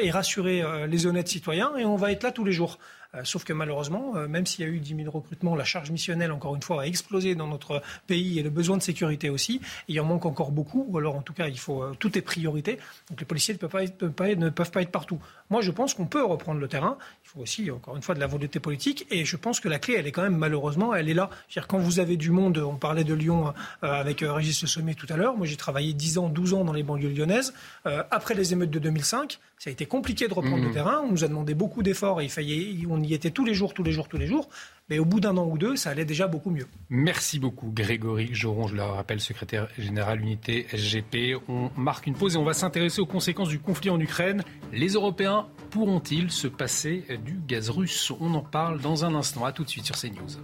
et 0.00 0.10
rassurer 0.10 0.64
les 0.88 1.06
honnêtes 1.06 1.28
citoyens, 1.28 1.76
et 1.76 1.84
on 1.84 1.96
va 1.96 2.12
être 2.12 2.22
là 2.22 2.32
tous 2.32 2.44
les 2.44 2.52
jours. 2.52 2.78
Euh, 3.14 3.20
sauf 3.24 3.44
que 3.44 3.52
malheureusement, 3.52 4.16
euh, 4.16 4.28
même 4.28 4.46
s'il 4.46 4.64
y 4.64 4.68
a 4.68 4.70
eu 4.70 4.78
10 4.78 4.96
000 4.96 5.10
recrutements, 5.10 5.54
la 5.54 5.64
charge 5.64 5.90
missionnelle, 5.90 6.32
encore 6.32 6.54
une 6.54 6.62
fois, 6.62 6.82
a 6.82 6.86
explosé 6.86 7.34
dans 7.34 7.46
notre 7.46 7.82
pays 8.06 8.38
et 8.38 8.42
le 8.42 8.50
besoin 8.50 8.76
de 8.76 8.82
sécurité 8.82 9.30
aussi. 9.30 9.60
Il 9.88 10.00
en 10.00 10.04
manque 10.04 10.26
encore 10.26 10.50
beaucoup, 10.50 10.86
ou 10.88 10.98
alors 10.98 11.16
en 11.16 11.22
tout 11.22 11.32
cas, 11.32 11.48
il 11.48 11.58
faut, 11.58 11.82
euh, 11.82 11.94
tout 11.98 12.16
est 12.18 12.22
priorité. 12.22 12.78
Donc 13.10 13.20
les 13.20 13.26
policiers 13.26 13.54
ne 13.54 13.58
peuvent 13.58 13.70
pas 13.70 13.84
être, 13.84 14.02
ne 14.02 14.50
peuvent 14.50 14.70
pas 14.70 14.82
être 14.82 14.90
partout. 14.90 15.18
Moi, 15.50 15.60
je 15.60 15.70
pense 15.70 15.94
qu'on 15.94 16.06
peut 16.06 16.24
reprendre 16.24 16.60
le 16.60 16.68
terrain. 16.68 16.98
Faut 17.34 17.42
aussi, 17.42 17.70
encore 17.70 17.96
une 17.96 18.02
fois, 18.02 18.14
de 18.14 18.20
la 18.20 18.26
volonté 18.26 18.60
politique. 18.60 19.06
Et 19.10 19.24
je 19.24 19.36
pense 19.36 19.60
que 19.60 19.68
la 19.68 19.78
clé, 19.78 19.94
elle 19.98 20.06
est 20.06 20.12
quand 20.12 20.22
même, 20.22 20.36
malheureusement, 20.36 20.94
elle 20.94 21.08
est 21.08 21.14
là. 21.14 21.30
-dire, 21.50 21.66
quand 21.66 21.78
vous 21.78 21.98
avez 21.98 22.16
du 22.16 22.30
monde, 22.30 22.58
on 22.58 22.76
parlait 22.76 23.04
de 23.04 23.14
Lyon 23.14 23.52
avec 23.82 24.24
Régis 24.26 24.62
Le 24.62 24.68
Sommet 24.68 24.94
tout 24.94 25.06
à 25.10 25.16
l'heure. 25.16 25.36
Moi, 25.36 25.46
j'ai 25.46 25.56
travaillé 25.56 25.92
10 25.92 26.18
ans, 26.18 26.28
12 26.28 26.54
ans 26.54 26.64
dans 26.64 26.72
les 26.72 26.82
banlieues 26.82 27.10
lyonnaises. 27.10 27.52
après 27.84 28.34
les 28.34 28.52
émeutes 28.52 28.70
de 28.70 28.78
2005, 28.78 29.38
ça 29.58 29.70
a 29.70 29.72
été 29.72 29.86
compliqué 29.86 30.28
de 30.28 30.34
reprendre 30.34 30.62
le 30.62 30.70
mmh. 30.70 30.74
terrain. 30.74 31.02
On 31.04 31.10
nous 31.10 31.24
a 31.24 31.28
demandé 31.28 31.54
beaucoup 31.54 31.82
d'efforts 31.82 32.20
et 32.20 32.24
il 32.24 32.30
fallait, 32.30 32.76
on 32.88 33.02
y 33.02 33.14
était 33.14 33.30
tous 33.30 33.44
les 33.44 33.54
jours, 33.54 33.72
tous 33.74 33.82
les 33.82 33.92
jours, 33.92 34.08
tous 34.08 34.18
les 34.18 34.26
jours. 34.26 34.48
Mais 34.90 34.98
au 34.98 35.06
bout 35.06 35.18
d'un 35.18 35.36
an 35.38 35.46
ou 35.46 35.56
deux, 35.56 35.76
ça 35.76 35.90
allait 35.90 36.04
déjà 36.04 36.26
beaucoup 36.26 36.50
mieux. 36.50 36.66
Merci 36.90 37.38
beaucoup, 37.38 37.70
Grégory 37.72 38.28
Joron. 38.34 38.66
Je 38.66 38.76
le 38.76 38.82
rappelle, 38.82 39.18
secrétaire 39.18 39.66
général 39.78 40.20
unité 40.20 40.66
SGP. 40.72 41.40
On 41.48 41.70
marque 41.74 42.06
une 42.06 42.14
pause 42.14 42.34
et 42.34 42.38
on 42.38 42.44
va 42.44 42.52
s'intéresser 42.52 43.00
aux 43.00 43.06
conséquences 43.06 43.48
du 43.48 43.58
conflit 43.58 43.88
en 43.88 43.98
Ukraine. 43.98 44.42
Les 44.72 44.88
Européens 44.88 45.46
pourront-ils 45.70 46.30
se 46.30 46.48
passer 46.48 47.04
du 47.24 47.40
gaz 47.46 47.70
russe? 47.70 48.12
On 48.20 48.34
en 48.34 48.42
parle 48.42 48.78
dans 48.80 49.06
un 49.06 49.14
instant. 49.14 49.46
À 49.46 49.52
tout 49.52 49.64
de 49.64 49.70
suite 49.70 49.86
sur 49.86 49.96
CNews. 49.96 50.38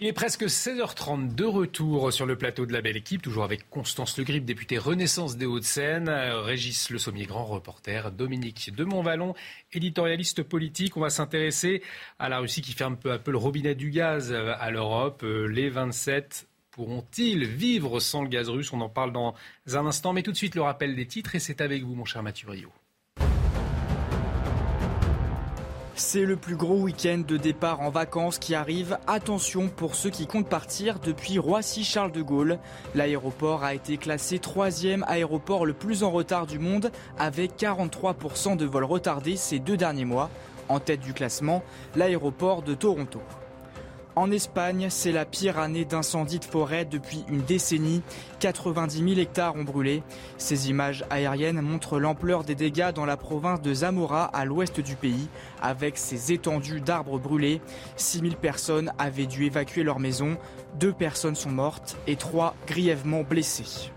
Il 0.00 0.08
est 0.08 0.12
presque 0.12 0.42
16h30 0.42 1.36
de 1.36 1.44
retour 1.44 2.12
sur 2.12 2.26
le 2.26 2.36
plateau 2.36 2.66
de 2.66 2.72
la 2.72 2.82
belle 2.82 2.96
équipe, 2.96 3.22
toujours 3.22 3.44
avec 3.44 3.70
Constance 3.70 4.18
Le 4.18 4.24
Grip, 4.24 4.44
députée 4.44 4.76
Renaissance 4.76 5.36
des 5.36 5.46
Hauts-de-Seine, 5.46 6.08
Régis 6.08 6.90
Le 6.90 6.98
Sommier, 6.98 7.26
grand 7.26 7.44
reporter, 7.44 8.10
Dominique 8.10 8.74
de 8.74 8.82
Montvalon, 8.82 9.34
éditorialiste 9.72 10.42
politique. 10.42 10.96
On 10.96 11.00
va 11.00 11.10
s'intéresser 11.10 11.80
à 12.18 12.28
la 12.28 12.40
Russie 12.40 12.60
qui 12.60 12.72
ferme 12.72 12.96
peu 12.96 13.12
à 13.12 13.20
peu 13.20 13.30
le 13.30 13.38
robinet 13.38 13.76
du 13.76 13.90
gaz 13.90 14.32
à 14.32 14.68
l'Europe. 14.72 15.22
Les 15.22 15.70
27 15.70 16.48
pourront-ils 16.72 17.44
vivre 17.44 18.00
sans 18.00 18.22
le 18.22 18.28
gaz 18.28 18.48
russe? 18.48 18.72
On 18.72 18.80
en 18.80 18.88
parle 18.88 19.12
dans 19.12 19.36
un 19.68 19.86
instant, 19.86 20.12
mais 20.12 20.24
tout 20.24 20.32
de 20.32 20.36
suite 20.36 20.56
le 20.56 20.62
rappel 20.62 20.96
des 20.96 21.06
titres 21.06 21.36
et 21.36 21.38
c'est 21.38 21.60
avec 21.60 21.84
vous 21.84 21.94
mon 21.94 22.04
cher 22.04 22.20
Mathieu 22.24 22.50
Rio. 22.50 22.72
C'est 25.96 26.24
le 26.24 26.34
plus 26.34 26.56
gros 26.56 26.80
week-end 26.80 27.22
de 27.26 27.36
départ 27.36 27.80
en 27.80 27.88
vacances 27.88 28.40
qui 28.40 28.56
arrive. 28.56 28.98
Attention 29.06 29.68
pour 29.68 29.94
ceux 29.94 30.10
qui 30.10 30.26
comptent 30.26 30.48
partir 30.48 30.98
depuis 30.98 31.38
Roissy-Charles 31.38 32.10
de 32.10 32.20
Gaulle. 32.20 32.58
L'aéroport 32.96 33.62
a 33.62 33.74
été 33.74 33.96
classé 33.96 34.40
troisième 34.40 35.04
aéroport 35.06 35.64
le 35.64 35.72
plus 35.72 36.02
en 36.02 36.10
retard 36.10 36.48
du 36.48 36.58
monde 36.58 36.90
avec 37.16 37.56
43% 37.56 38.56
de 38.56 38.64
vols 38.64 38.82
retardés 38.82 39.36
ces 39.36 39.60
deux 39.60 39.76
derniers 39.76 40.04
mois. 40.04 40.30
En 40.68 40.80
tête 40.80 41.00
du 41.00 41.12
classement, 41.12 41.62
l'aéroport 41.94 42.62
de 42.62 42.74
Toronto. 42.74 43.20
En 44.16 44.30
Espagne, 44.30 44.86
c'est 44.90 45.10
la 45.10 45.24
pire 45.24 45.58
année 45.58 45.84
d'incendie 45.84 46.38
de 46.38 46.44
forêt 46.44 46.84
depuis 46.84 47.24
une 47.28 47.42
décennie. 47.42 48.00
90 48.38 48.98
000 48.98 49.18
hectares 49.18 49.56
ont 49.56 49.64
brûlé. 49.64 50.04
Ces 50.38 50.70
images 50.70 51.04
aériennes 51.10 51.60
montrent 51.60 51.98
l'ampleur 51.98 52.44
des 52.44 52.54
dégâts 52.54 52.92
dans 52.92 53.06
la 53.06 53.16
province 53.16 53.60
de 53.60 53.74
Zamora, 53.74 54.26
à 54.26 54.44
l'ouest 54.44 54.78
du 54.78 54.94
pays, 54.94 55.28
avec 55.60 55.98
ses 55.98 56.32
étendues 56.32 56.80
d'arbres 56.80 57.18
brûlés. 57.18 57.60
6 57.96 58.20
000 58.20 58.34
personnes 58.40 58.92
avaient 58.98 59.26
dû 59.26 59.46
évacuer 59.46 59.82
leur 59.82 59.98
maison. 59.98 60.36
Deux 60.78 60.92
personnes 60.92 61.34
sont 61.34 61.50
mortes 61.50 61.96
et 62.06 62.14
trois 62.14 62.54
grièvement 62.68 63.24
blessées. 63.24 63.90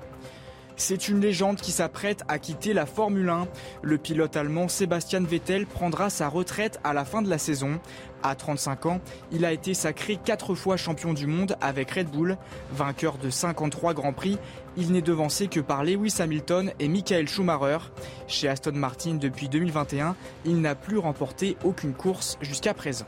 C'est 0.80 1.08
une 1.08 1.20
légende 1.20 1.60
qui 1.60 1.72
s'apprête 1.72 2.24
à 2.28 2.38
quitter 2.38 2.72
la 2.72 2.86
Formule 2.86 3.30
1. 3.30 3.48
Le 3.82 3.98
pilote 3.98 4.38
allemand 4.38 4.68
Sébastien 4.68 5.22
Vettel 5.22 5.66
prendra 5.66 6.12
sa 6.12 6.30
retraite 6.30 6.80
à 6.84 6.94
la 6.94 7.04
fin 7.04 7.24
de 7.24 7.30
la 7.30 7.40
saison. 7.40 7.80
À 8.24 8.36
35 8.36 8.86
ans, 8.88 9.02
il 9.32 9.46
a 9.46 9.52
été 9.52 9.74
sacré 9.74 10.18
quatre 10.24 10.56
fois 10.56 10.78
champion 10.78 11.14
du 11.14 11.28
monde 11.28 11.56
avec 11.62 11.92
Red 11.92 12.10
Bull, 12.10 12.38
vainqueur 12.72 13.18
de 13.18 13.30
53 13.30 13.94
Grands 13.94 14.14
Prix. 14.14 14.38
Il 14.76 14.92
n'est 14.92 15.02
devancé 15.02 15.48
que 15.48 15.60
par 15.60 15.84
Lewis 15.84 16.16
Hamilton 16.20 16.72
et 16.80 16.88
Michael 16.88 17.28
Schumacher. 17.28 17.80
Chez 18.28 18.48
Aston 18.48 18.74
Martin 18.74 19.16
depuis 19.16 19.50
2021, 19.50 20.16
il 20.46 20.62
n'a 20.62 20.76
plus 20.76 20.98
remporté 20.98 21.58
aucune 21.64 21.94
course 21.94 22.38
jusqu'à 22.42 22.74
présent. 22.74 23.06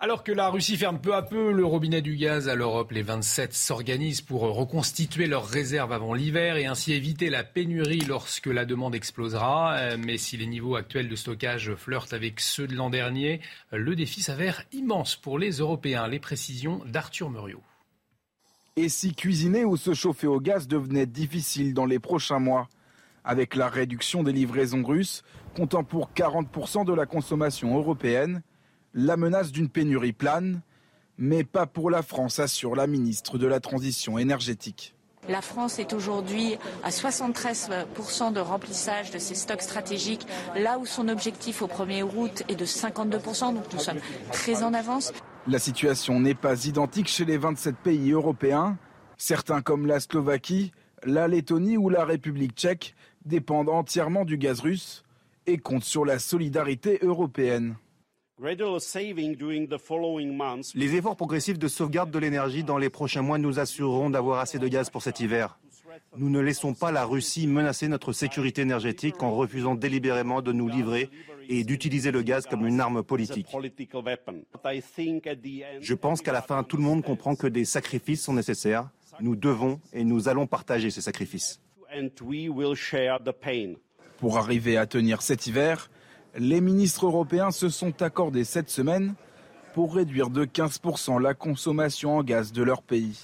Alors 0.00 0.22
que 0.22 0.30
la 0.30 0.48
Russie 0.48 0.76
ferme 0.76 1.00
peu 1.00 1.12
à 1.12 1.22
peu 1.22 1.50
le 1.50 1.64
robinet 1.64 2.02
du 2.02 2.14
gaz 2.14 2.48
à 2.48 2.54
l'Europe, 2.54 2.92
les 2.92 3.02
27 3.02 3.52
s'organisent 3.52 4.20
pour 4.20 4.42
reconstituer 4.42 5.26
leurs 5.26 5.48
réserves 5.48 5.90
avant 5.90 6.14
l'hiver 6.14 6.56
et 6.56 6.66
ainsi 6.66 6.92
éviter 6.92 7.30
la 7.30 7.42
pénurie 7.42 8.04
lorsque 8.06 8.46
la 8.46 8.64
demande 8.64 8.94
explosera. 8.94 9.74
Euh, 9.74 9.96
mais 9.98 10.16
si 10.16 10.36
les 10.36 10.46
niveaux 10.46 10.76
actuels 10.76 11.08
de 11.08 11.16
stockage 11.16 11.74
flirtent 11.74 12.12
avec 12.12 12.38
ceux 12.38 12.68
de 12.68 12.76
l'an 12.76 12.90
dernier, 12.90 13.40
le 13.72 13.96
défi 13.96 14.22
s'avère 14.22 14.62
immense 14.70 15.16
pour 15.16 15.36
les 15.36 15.50
Européens. 15.50 16.06
Les 16.06 16.20
précisions 16.20 16.80
d'Arthur 16.86 17.28
Muriot. 17.28 17.62
Et 18.76 18.88
si 18.88 19.16
cuisiner 19.16 19.64
ou 19.64 19.76
se 19.76 19.94
chauffer 19.94 20.28
au 20.28 20.38
gaz 20.38 20.68
devenait 20.68 21.06
difficile 21.06 21.74
dans 21.74 21.86
les 21.86 21.98
prochains 21.98 22.38
mois? 22.38 22.68
Avec 23.24 23.56
la 23.56 23.68
réduction 23.68 24.22
des 24.22 24.32
livraisons 24.32 24.84
russes, 24.84 25.24
comptant 25.56 25.82
pour 25.82 26.12
40% 26.14 26.84
de 26.84 26.94
la 26.94 27.04
consommation 27.04 27.76
européenne, 27.76 28.42
la 28.94 29.16
menace 29.16 29.52
d'une 29.52 29.68
pénurie 29.68 30.12
plane, 30.12 30.62
mais 31.18 31.44
pas 31.44 31.66
pour 31.66 31.90
la 31.90 32.02
France, 32.02 32.38
assure 32.38 32.74
la 32.74 32.86
ministre 32.86 33.38
de 33.38 33.46
la 33.46 33.60
Transition 33.60 34.18
énergétique. 34.18 34.94
La 35.28 35.42
France 35.42 35.78
est 35.78 35.92
aujourd'hui 35.92 36.56
à 36.82 36.88
73% 36.88 38.32
de 38.32 38.40
remplissage 38.40 39.10
de 39.10 39.18
ses 39.18 39.34
stocks 39.34 39.60
stratégiques, 39.60 40.26
là 40.54 40.78
où 40.78 40.86
son 40.86 41.08
objectif 41.08 41.60
au 41.60 41.66
1er 41.66 42.02
août 42.02 42.44
est 42.48 42.54
de 42.54 42.64
52%, 42.64 43.54
donc 43.54 43.70
nous 43.72 43.78
sommes 43.78 44.00
très 44.32 44.62
en 44.62 44.72
avance. 44.72 45.12
La 45.46 45.58
situation 45.58 46.18
n'est 46.20 46.34
pas 46.34 46.64
identique 46.64 47.08
chez 47.08 47.24
les 47.24 47.36
27 47.36 47.76
pays 47.76 48.12
européens. 48.12 48.78
Certains 49.18 49.60
comme 49.60 49.86
la 49.86 50.00
Slovaquie, 50.00 50.72
la 51.04 51.28
Lettonie 51.28 51.76
ou 51.76 51.90
la 51.90 52.04
République 52.04 52.54
tchèque 52.54 52.94
dépendent 53.26 53.68
entièrement 53.68 54.24
du 54.24 54.38
gaz 54.38 54.60
russe 54.60 55.04
et 55.46 55.58
comptent 55.58 55.84
sur 55.84 56.04
la 56.04 56.18
solidarité 56.18 57.00
européenne. 57.02 57.76
Les 58.40 58.54
efforts 60.94 61.16
progressifs 61.16 61.58
de 61.58 61.66
sauvegarde 61.66 62.10
de 62.10 62.18
l'énergie 62.18 62.62
dans 62.62 62.78
les 62.78 62.88
prochains 62.88 63.22
mois 63.22 63.38
nous 63.38 63.58
assureront 63.58 64.10
d'avoir 64.10 64.38
assez 64.38 64.60
de 64.60 64.68
gaz 64.68 64.90
pour 64.90 65.02
cet 65.02 65.18
hiver. 65.18 65.58
Nous 66.16 66.30
ne 66.30 66.38
laissons 66.38 66.74
pas 66.74 66.92
la 66.92 67.04
Russie 67.04 67.48
menacer 67.48 67.88
notre 67.88 68.12
sécurité 68.12 68.62
énergétique 68.62 69.20
en 69.22 69.34
refusant 69.34 69.74
délibérément 69.74 70.40
de 70.40 70.52
nous 70.52 70.68
livrer 70.68 71.10
et 71.48 71.64
d'utiliser 71.64 72.12
le 72.12 72.22
gaz 72.22 72.46
comme 72.46 72.66
une 72.66 72.80
arme 72.80 73.02
politique. 73.02 73.48
Je 75.80 75.94
pense 75.94 76.22
qu'à 76.22 76.32
la 76.32 76.42
fin, 76.42 76.62
tout 76.62 76.76
le 76.76 76.82
monde 76.82 77.02
comprend 77.02 77.34
que 77.34 77.48
des 77.48 77.64
sacrifices 77.64 78.22
sont 78.22 78.34
nécessaires. 78.34 78.88
Nous 79.20 79.34
devons 79.34 79.80
et 79.92 80.04
nous 80.04 80.28
allons 80.28 80.46
partager 80.46 80.90
ces 80.90 81.00
sacrifices. 81.00 81.60
Pour 84.18 84.38
arriver 84.38 84.76
à 84.76 84.86
tenir 84.86 85.22
cet 85.22 85.46
hiver, 85.46 85.90
les 86.38 86.60
ministres 86.60 87.06
européens 87.06 87.50
se 87.50 87.68
sont 87.68 88.02
accordés 88.02 88.44
cette 88.44 88.70
semaine 88.70 89.14
pour 89.74 89.94
réduire 89.94 90.30
de 90.30 90.44
15% 90.44 91.20
la 91.20 91.34
consommation 91.34 92.16
en 92.16 92.22
gaz 92.22 92.52
de 92.52 92.62
leur 92.62 92.82
pays. 92.82 93.18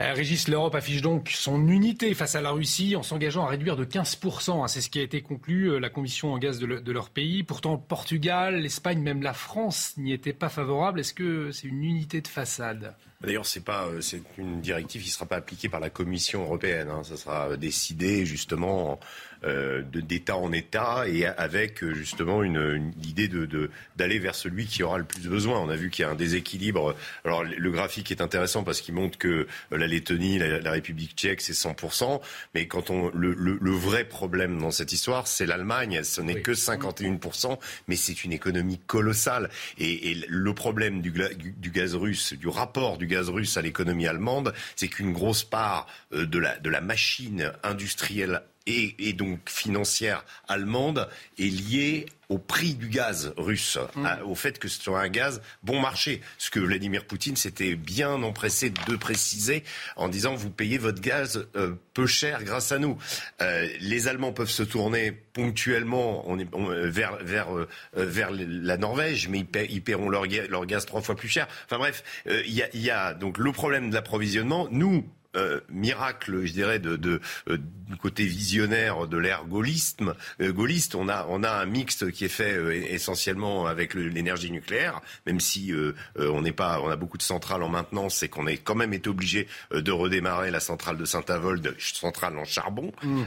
Euh, 0.00 0.14
Régis, 0.14 0.48
l'Europe 0.48 0.74
affiche 0.74 1.02
donc 1.02 1.28
son 1.28 1.68
unité 1.68 2.14
face 2.14 2.34
à 2.34 2.40
la 2.40 2.50
Russie 2.50 2.96
en 2.96 3.02
s'engageant 3.02 3.44
à 3.44 3.48
réduire 3.48 3.76
de 3.76 3.84
15%. 3.84 4.64
Hein, 4.64 4.66
c'est 4.66 4.80
ce 4.80 4.88
qui 4.88 4.98
a 4.98 5.02
été 5.02 5.20
conclu, 5.20 5.70
euh, 5.70 5.78
la 5.78 5.90
commission 5.90 6.32
en 6.32 6.38
gaz 6.38 6.58
de, 6.58 6.66
de 6.66 6.92
leur 6.92 7.10
pays. 7.10 7.42
Pourtant, 7.42 7.76
Portugal, 7.76 8.56
l'Espagne, 8.56 9.00
même 9.00 9.22
la 9.22 9.34
France 9.34 9.94
n'y 9.98 10.14
étaient 10.14 10.32
pas 10.32 10.48
favorables. 10.48 11.00
Est-ce 11.00 11.12
que 11.12 11.50
c'est 11.50 11.68
une 11.68 11.84
unité 11.84 12.22
de 12.22 12.28
façade? 12.28 12.96
D'ailleurs, 13.20 13.44
c'est 13.44 13.64
pas, 13.64 13.86
euh, 13.86 14.00
c'est 14.00 14.22
une 14.38 14.62
directive 14.62 15.02
qui 15.02 15.08
ne 15.08 15.12
sera 15.12 15.26
pas 15.26 15.36
appliquée 15.36 15.68
par 15.68 15.78
la 15.78 15.90
Commission 15.90 16.42
européenne. 16.42 16.88
Hein. 16.88 17.02
Ça 17.04 17.18
sera 17.18 17.56
décidé 17.58 18.24
justement 18.24 18.98
euh, 19.44 19.82
d'État 19.82 20.36
en 20.36 20.52
État 20.52 21.04
et 21.08 21.26
avec 21.26 21.82
euh, 21.82 21.94
justement 21.94 22.44
une, 22.44 22.92
idée 23.02 23.26
de, 23.26 23.70
d'aller 23.96 24.20
vers 24.20 24.36
celui 24.36 24.66
qui 24.66 24.84
aura 24.84 24.98
le 24.98 25.04
plus 25.04 25.28
besoin. 25.28 25.58
On 25.58 25.68
a 25.68 25.74
vu 25.74 25.90
qu'il 25.90 26.04
y 26.04 26.06
a 26.06 26.10
un 26.10 26.14
déséquilibre. 26.14 26.94
Alors 27.24 27.42
le 27.42 27.70
graphique 27.70 28.12
est 28.12 28.20
intéressant 28.20 28.62
parce 28.62 28.80
qu'il 28.80 28.94
montre 28.94 29.18
que 29.18 29.48
la 29.70 29.86
Lettonie, 29.86 30.38
la, 30.38 30.70
République 30.70 31.16
tchèque, 31.16 31.40
c'est 31.40 31.54
100%. 31.54 32.20
Mais 32.54 32.66
quand 32.66 32.90
on 32.90 33.10
le, 33.14 33.32
le, 33.32 33.70
vrai 33.72 34.04
problème 34.04 34.60
dans 34.60 34.70
cette 34.70 34.92
histoire, 34.92 35.26
c'est 35.26 35.46
l'Allemagne. 35.46 36.02
Ce 36.04 36.20
n'est 36.20 36.40
que 36.40 36.52
51%, 36.52 37.58
mais 37.88 37.96
c'est 37.96 38.24
une 38.24 38.32
économie 38.32 38.78
colossale. 38.86 39.50
Et, 39.78 40.10
et 40.10 40.24
le 40.28 40.54
problème 40.54 41.00
du, 41.00 41.10
du, 41.10 41.70
gaz 41.70 41.94
russe, 41.94 42.32
du 42.34 42.48
rapport 42.48 42.96
du 42.96 43.06
gaz 43.06 43.28
russe 43.28 43.56
à 43.56 43.62
l'économie 43.62 44.06
allemande, 44.06 44.54
c'est 44.76 44.88
qu'une 44.88 45.12
grosse 45.12 45.44
part 45.44 45.86
de 46.12 46.38
la, 46.38 46.58
de 46.58 46.70
la 46.70 46.80
machine 46.80 47.52
industrielle 47.62 48.42
et, 48.66 49.12
donc 49.12 49.48
financière 49.48 50.24
allemande 50.48 51.08
est 51.38 51.42
liée 51.42 52.06
au 52.28 52.38
prix 52.38 52.74
du 52.74 52.88
gaz 52.88 53.34
russe, 53.36 53.78
mm. 53.94 54.06
au 54.24 54.34
fait 54.34 54.58
que 54.58 54.66
ce 54.66 54.80
soit 54.80 55.00
un 55.00 55.08
gaz 55.08 55.42
bon 55.62 55.80
marché. 55.80 56.22
Ce 56.38 56.50
que 56.50 56.60
Vladimir 56.60 57.04
Poutine 57.04 57.36
s'était 57.36 57.74
bien 57.74 58.22
empressé 58.22 58.70
de 58.70 58.96
préciser 58.96 59.64
en 59.96 60.08
disant 60.08 60.34
vous 60.34 60.48
payez 60.48 60.78
votre 60.78 61.02
gaz 61.02 61.46
euh, 61.56 61.74
peu 61.92 62.06
cher 62.06 62.42
grâce 62.42 62.72
à 62.72 62.78
nous. 62.78 62.96
Euh, 63.42 63.68
les 63.80 64.08
Allemands 64.08 64.32
peuvent 64.32 64.50
se 64.50 64.62
tourner 64.62 65.12
ponctuellement 65.12 66.22
on 66.26 66.38
est, 66.38 66.48
euh, 66.54 66.88
vers, 66.90 67.18
vers, 67.22 67.48
vers 67.94 68.30
la 68.32 68.76
Norvège, 68.78 69.28
mais 69.28 69.44
ils, 69.68 69.82
paieront 69.82 70.08
leur, 70.08 70.24
leur, 70.48 70.64
gaz 70.64 70.86
trois 70.86 71.02
fois 71.02 71.16
plus 71.16 71.28
cher. 71.28 71.46
Enfin 71.66 71.78
bref, 71.78 72.02
il 72.26 72.48
y, 72.48 72.78
y, 72.78 72.90
a 72.90 73.12
donc 73.12 73.36
le 73.36 73.52
problème 73.52 73.90
de 73.90 73.94
l'approvisionnement. 73.94 74.68
Nous, 74.70 75.06
euh, 75.34 75.60
miracle, 75.70 76.44
je 76.44 76.52
dirais, 76.52 76.78
de, 76.78 76.96
de 76.96 77.18
euh, 77.48 77.56
du 77.88 77.96
côté 77.96 78.24
visionnaire 78.26 79.06
de 79.06 79.16
l'ère 79.16 79.44
gaulliste. 79.44 80.00
Euh, 80.42 80.52
gaulliste, 80.52 80.94
on 80.94 81.08
a, 81.08 81.26
on 81.30 81.42
a 81.42 81.50
un 81.50 81.64
mixte 81.64 82.10
qui 82.10 82.26
est 82.26 82.28
fait 82.28 82.92
essentiellement 82.92 83.66
avec 83.66 83.94
l'énergie 83.94 84.50
nucléaire, 84.50 85.00
même 85.26 85.40
si 85.40 85.72
on 86.16 86.40
n'est 86.42 86.52
pas, 86.52 86.80
on 86.80 86.88
a 86.88 86.96
beaucoup 86.96 87.18
de 87.18 87.22
centrales 87.22 87.62
en 87.62 87.68
maintenance 87.68 88.22
et 88.22 88.28
qu'on 88.28 88.46
est 88.46 88.56
quand 88.56 88.74
même 88.74 88.92
été 88.94 89.08
obligé 89.08 89.46
de 89.72 89.92
redémarrer 89.92 90.50
la 90.50 90.60
centrale 90.60 90.96
de 90.96 91.04
Saint-Avold, 91.04 91.74
centrale 91.78 92.38
en 92.38 92.44
charbon. 92.44 92.92
Mm. 93.02 93.22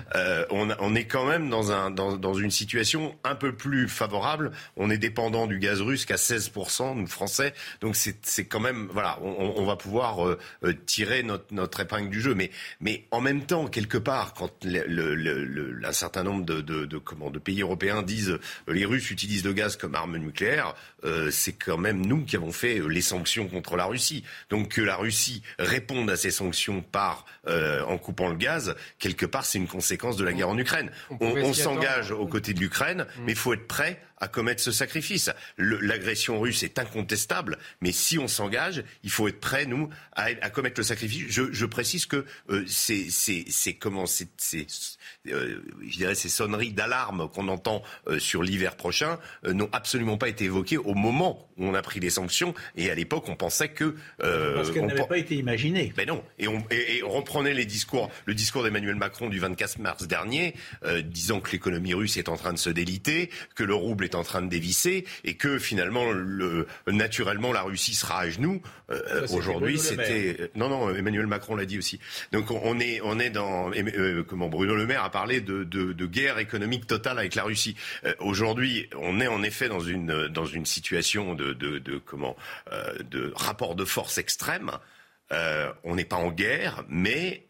On, 0.49 0.69
on, 0.79 0.95
est 0.95 1.05
quand 1.05 1.25
même 1.25 1.49
dans, 1.49 1.71
un, 1.71 1.91
dans, 1.91 2.17
dans, 2.17 2.33
une 2.33 2.51
situation 2.51 3.15
un 3.23 3.35
peu 3.35 3.53
plus 3.53 3.87
favorable. 3.87 4.51
On 4.77 4.89
est 4.89 4.97
dépendant 4.97 5.47
du 5.47 5.59
gaz 5.59 5.81
russe 5.81 6.05
qu'à 6.05 6.15
16%, 6.15 6.95
nous 6.95 7.07
Français. 7.07 7.53
Donc 7.81 7.95
c'est 7.95 8.45
quand 8.45 8.59
même, 8.59 8.87
voilà, 8.91 9.19
on, 9.21 9.53
on 9.57 9.65
va 9.65 9.75
pouvoir 9.75 10.37
tirer 10.85 11.23
notre, 11.23 11.53
notre 11.53 11.79
épargne 11.79 11.94
du 12.01 12.21
jeu. 12.21 12.35
Mais, 12.35 12.51
mais 12.79 13.05
en 13.11 13.21
même 13.21 13.45
temps, 13.45 13.67
quelque 13.67 13.97
part, 13.97 14.33
quand 14.33 14.51
le, 14.63 15.79
un 15.85 15.91
certain 15.91 16.23
nombre 16.23 16.45
de, 16.45 16.61
de, 16.61 16.85
de, 16.85 17.39
pays 17.39 17.61
européens 17.61 18.01
disent 18.01 18.31
euh, 18.31 18.73
les 18.73 18.85
Russes 18.85 19.11
utilisent 19.11 19.43
le 19.45 19.53
gaz 19.53 19.75
comme 19.75 19.95
arme 19.95 20.17
nucléaire, 20.17 20.75
euh, 21.03 21.29
c'est 21.31 21.53
quand 21.53 21.77
même 21.77 22.05
nous 22.05 22.23
qui 22.23 22.35
avons 22.35 22.51
fait 22.51 22.79
euh, 22.79 22.87
les 22.87 23.01
sanctions 23.01 23.47
contre 23.47 23.75
la 23.75 23.85
Russie. 23.85 24.23
Donc 24.49 24.69
que 24.69 24.81
la 24.81 24.95
Russie 24.95 25.41
réponde 25.59 26.09
à 26.09 26.17
ces 26.17 26.31
sanctions 26.31 26.81
par 26.81 27.25
en 27.47 27.99
coupant 27.99 28.27
le 28.27 28.35
gaz, 28.35 28.75
quelque 28.97 29.27
part, 29.27 29.45
c'est 29.45 29.59
une 29.59 29.67
conséquence 29.67 30.17
de 30.17 30.25
la 30.25 30.33
guerre 30.33 30.49
en 30.49 30.57
Ukraine. 30.57 30.89
On, 31.19 31.53
s'engage 31.53 32.09
aux 32.11 32.25
côtés 32.25 32.55
de 32.55 32.59
l'Ukraine, 32.59 33.05
mm. 33.17 33.23
mais 33.23 33.33
il 33.33 33.37
faut 33.37 33.53
être 33.53 33.67
prêt 33.67 34.01
à 34.17 34.27
commettre 34.27 34.61
ce 34.61 34.71
sacrifice. 34.71 35.29
L'agression 35.57 36.39
russe 36.39 36.63
est 36.63 36.79
incontestable, 36.79 37.57
mais 37.81 37.91
si 37.91 38.17
on 38.17 38.27
s'engage, 38.27 38.83
il 39.03 39.09
faut 39.09 39.27
être 39.27 39.39
prêt, 39.39 39.65
nous, 39.65 39.89
à, 40.13 40.49
commettre 40.49 40.79
le 40.79 40.83
sacrifice. 40.83 41.25
Je, 41.29 41.65
précise 41.65 42.05
que 42.05 42.25
euh, 42.49 42.65
c'est 42.67 43.73
comment 43.73 44.05
c'est 44.05 44.29
je 45.25 45.97
dirais 45.97 46.15
ces 46.15 46.29
sonneries 46.29 46.73
d'alarme 46.73 47.29
qu'on 47.29 47.47
entend 47.47 47.83
euh, 48.07 48.19
sur 48.19 48.43
l'hiver 48.43 48.75
prochain 48.75 49.19
euh, 49.45 49.53
n'ont 49.53 49.69
absolument 49.71 50.17
pas 50.17 50.29
été 50.29 50.45
évoquées 50.45 50.77
au 50.77 50.93
moment 50.93 51.47
où 51.57 51.65
on 51.65 51.73
a 51.73 51.81
pris 51.81 51.99
les 51.99 52.09
sanctions. 52.09 52.53
Et 52.75 52.89
à 52.89 52.95
l'époque, 52.95 53.25
on 53.27 53.35
pensait 53.35 53.69
que 53.69 53.95
parce 54.17 54.71
qu'elles 54.71 54.85
n'avaient 54.85 55.07
pas 55.07 55.17
été 55.17 55.35
imaginées. 55.35 55.93
Mais 55.97 56.05
non. 56.05 56.23
Et 56.39 56.47
on, 56.47 56.63
et, 56.69 57.01
on 57.03 57.09
reprenait 57.09 57.53
les 57.53 57.65
discours, 57.65 58.11
le 58.25 58.33
discours 58.33 58.63
d'Emmanuel 58.63 58.95
Macron 58.95 59.29
du 59.29 59.39
24 59.39 59.79
mars 59.79 60.07
dernier, 60.07 60.53
disant 61.03 61.39
que 61.39 61.51
l'économie 61.51 61.93
russe 61.93 62.17
est 62.17 62.29
en 62.29 62.35
train 62.35 62.53
de 62.53 62.57
se 62.57 62.69
déliter, 62.69 63.29
que 63.55 63.63
le 63.63 63.73
rouble 63.73 64.03
est 64.03 64.15
en 64.15 64.23
train 64.23 64.41
de 64.41 64.49
dévisser 64.49 65.05
et 65.23 65.35
que 65.35 65.57
finalement, 65.59 66.11
le, 66.11 66.67
naturellement, 66.87 67.53
la 67.53 67.61
Russie 67.61 67.95
sera 67.95 68.19
à 68.19 68.29
genoux. 68.29 68.61
Aujourd'hui, 69.31 69.79
c'était 69.79 70.51
non, 70.55 70.69
non. 70.69 70.93
Emmanuel 70.93 71.27
Macron 71.27 71.55
l'a 71.55 71.65
dit 71.65 71.77
aussi. 71.77 71.99
Donc 72.31 72.51
on 72.51 72.79
est, 72.79 73.01
on 73.03 73.19
est 73.19 73.29
dans 73.29 73.71
comment 74.27 74.49
Bruno 74.49 74.75
Le 74.75 74.85
Maire 74.85 75.03
a 75.03 75.11
parler 75.15 75.39
de, 75.39 76.05
guerre 76.07 76.39
économique 76.39 76.87
totale 76.87 77.17
avec 77.19 77.35
la 77.35 77.43
Russie. 77.43 77.77
Euh, 78.03 78.13
aujourd'hui, 78.19 78.89
on 78.99 79.21
est 79.21 79.27
en 79.27 79.43
effet 79.43 79.69
dans 79.69 79.79
une, 79.79 80.65
situation 80.65 81.35
de, 81.35 81.57
euh, 81.57 82.93
de 82.99 83.33
rapport 83.33 83.75
de 83.75 83.85
force 83.85 84.17
extrême. 84.17 84.71
Euh, 85.31 85.71
on 85.85 85.95
n'est 85.95 86.03
pas 86.03 86.17
en 86.17 86.31
guerre, 86.31 86.83
mais 86.89 87.45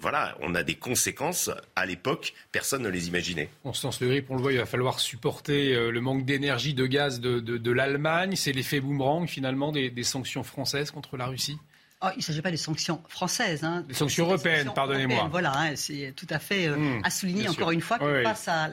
voilà, 0.00 0.36
on 0.40 0.56
a 0.56 0.64
des 0.64 0.74
conséquences. 0.74 1.50
À 1.76 1.86
l'époque, 1.86 2.34
personne 2.50 2.82
ne 2.82 2.88
les 2.88 3.06
imaginait. 3.06 3.48
Constance 3.62 4.00
Le 4.00 4.08
Grip, 4.08 4.28
on 4.28 4.34
le 4.34 4.42
voit, 4.42 4.52
il 4.52 4.58
va 4.58 4.66
falloir 4.66 4.98
supporter 4.98 5.88
le 5.88 6.00
manque 6.00 6.24
d'énergie, 6.24 6.74
de 6.74 6.86
gaz 6.86 7.20
de, 7.20 7.70
l'Allemagne. 7.70 8.34
C'est 8.34 8.52
l'effet 8.52 8.80
boomerang, 8.80 9.28
finalement, 9.28 9.70
des 9.70 10.02
sanctions 10.02 10.42
françaises 10.42 10.90
contre 10.90 11.16
la 11.16 11.26
Russie? 11.26 11.58
Oh, 12.04 12.08
il 12.14 12.18
ne 12.18 12.22
s'agit 12.22 12.42
pas 12.42 12.50
des 12.50 12.56
sanctions 12.56 13.00
françaises. 13.08 13.62
Hein. 13.62 13.84
Des 13.86 13.94
sanctions 13.94 14.26
européennes, 14.26 14.72
pardonnez-moi. 14.74 15.28
Voilà, 15.30 15.52
hein, 15.56 15.76
c'est 15.76 16.12
tout 16.16 16.26
à 16.30 16.40
fait 16.40 16.66
euh, 16.66 16.76
hmm, 16.76 17.00
à 17.04 17.10
souligner 17.10 17.48
encore 17.48 17.70
une 17.70 17.80
fois 17.80 17.98
que 17.98 18.22
face 18.24 18.48
à 18.48 18.68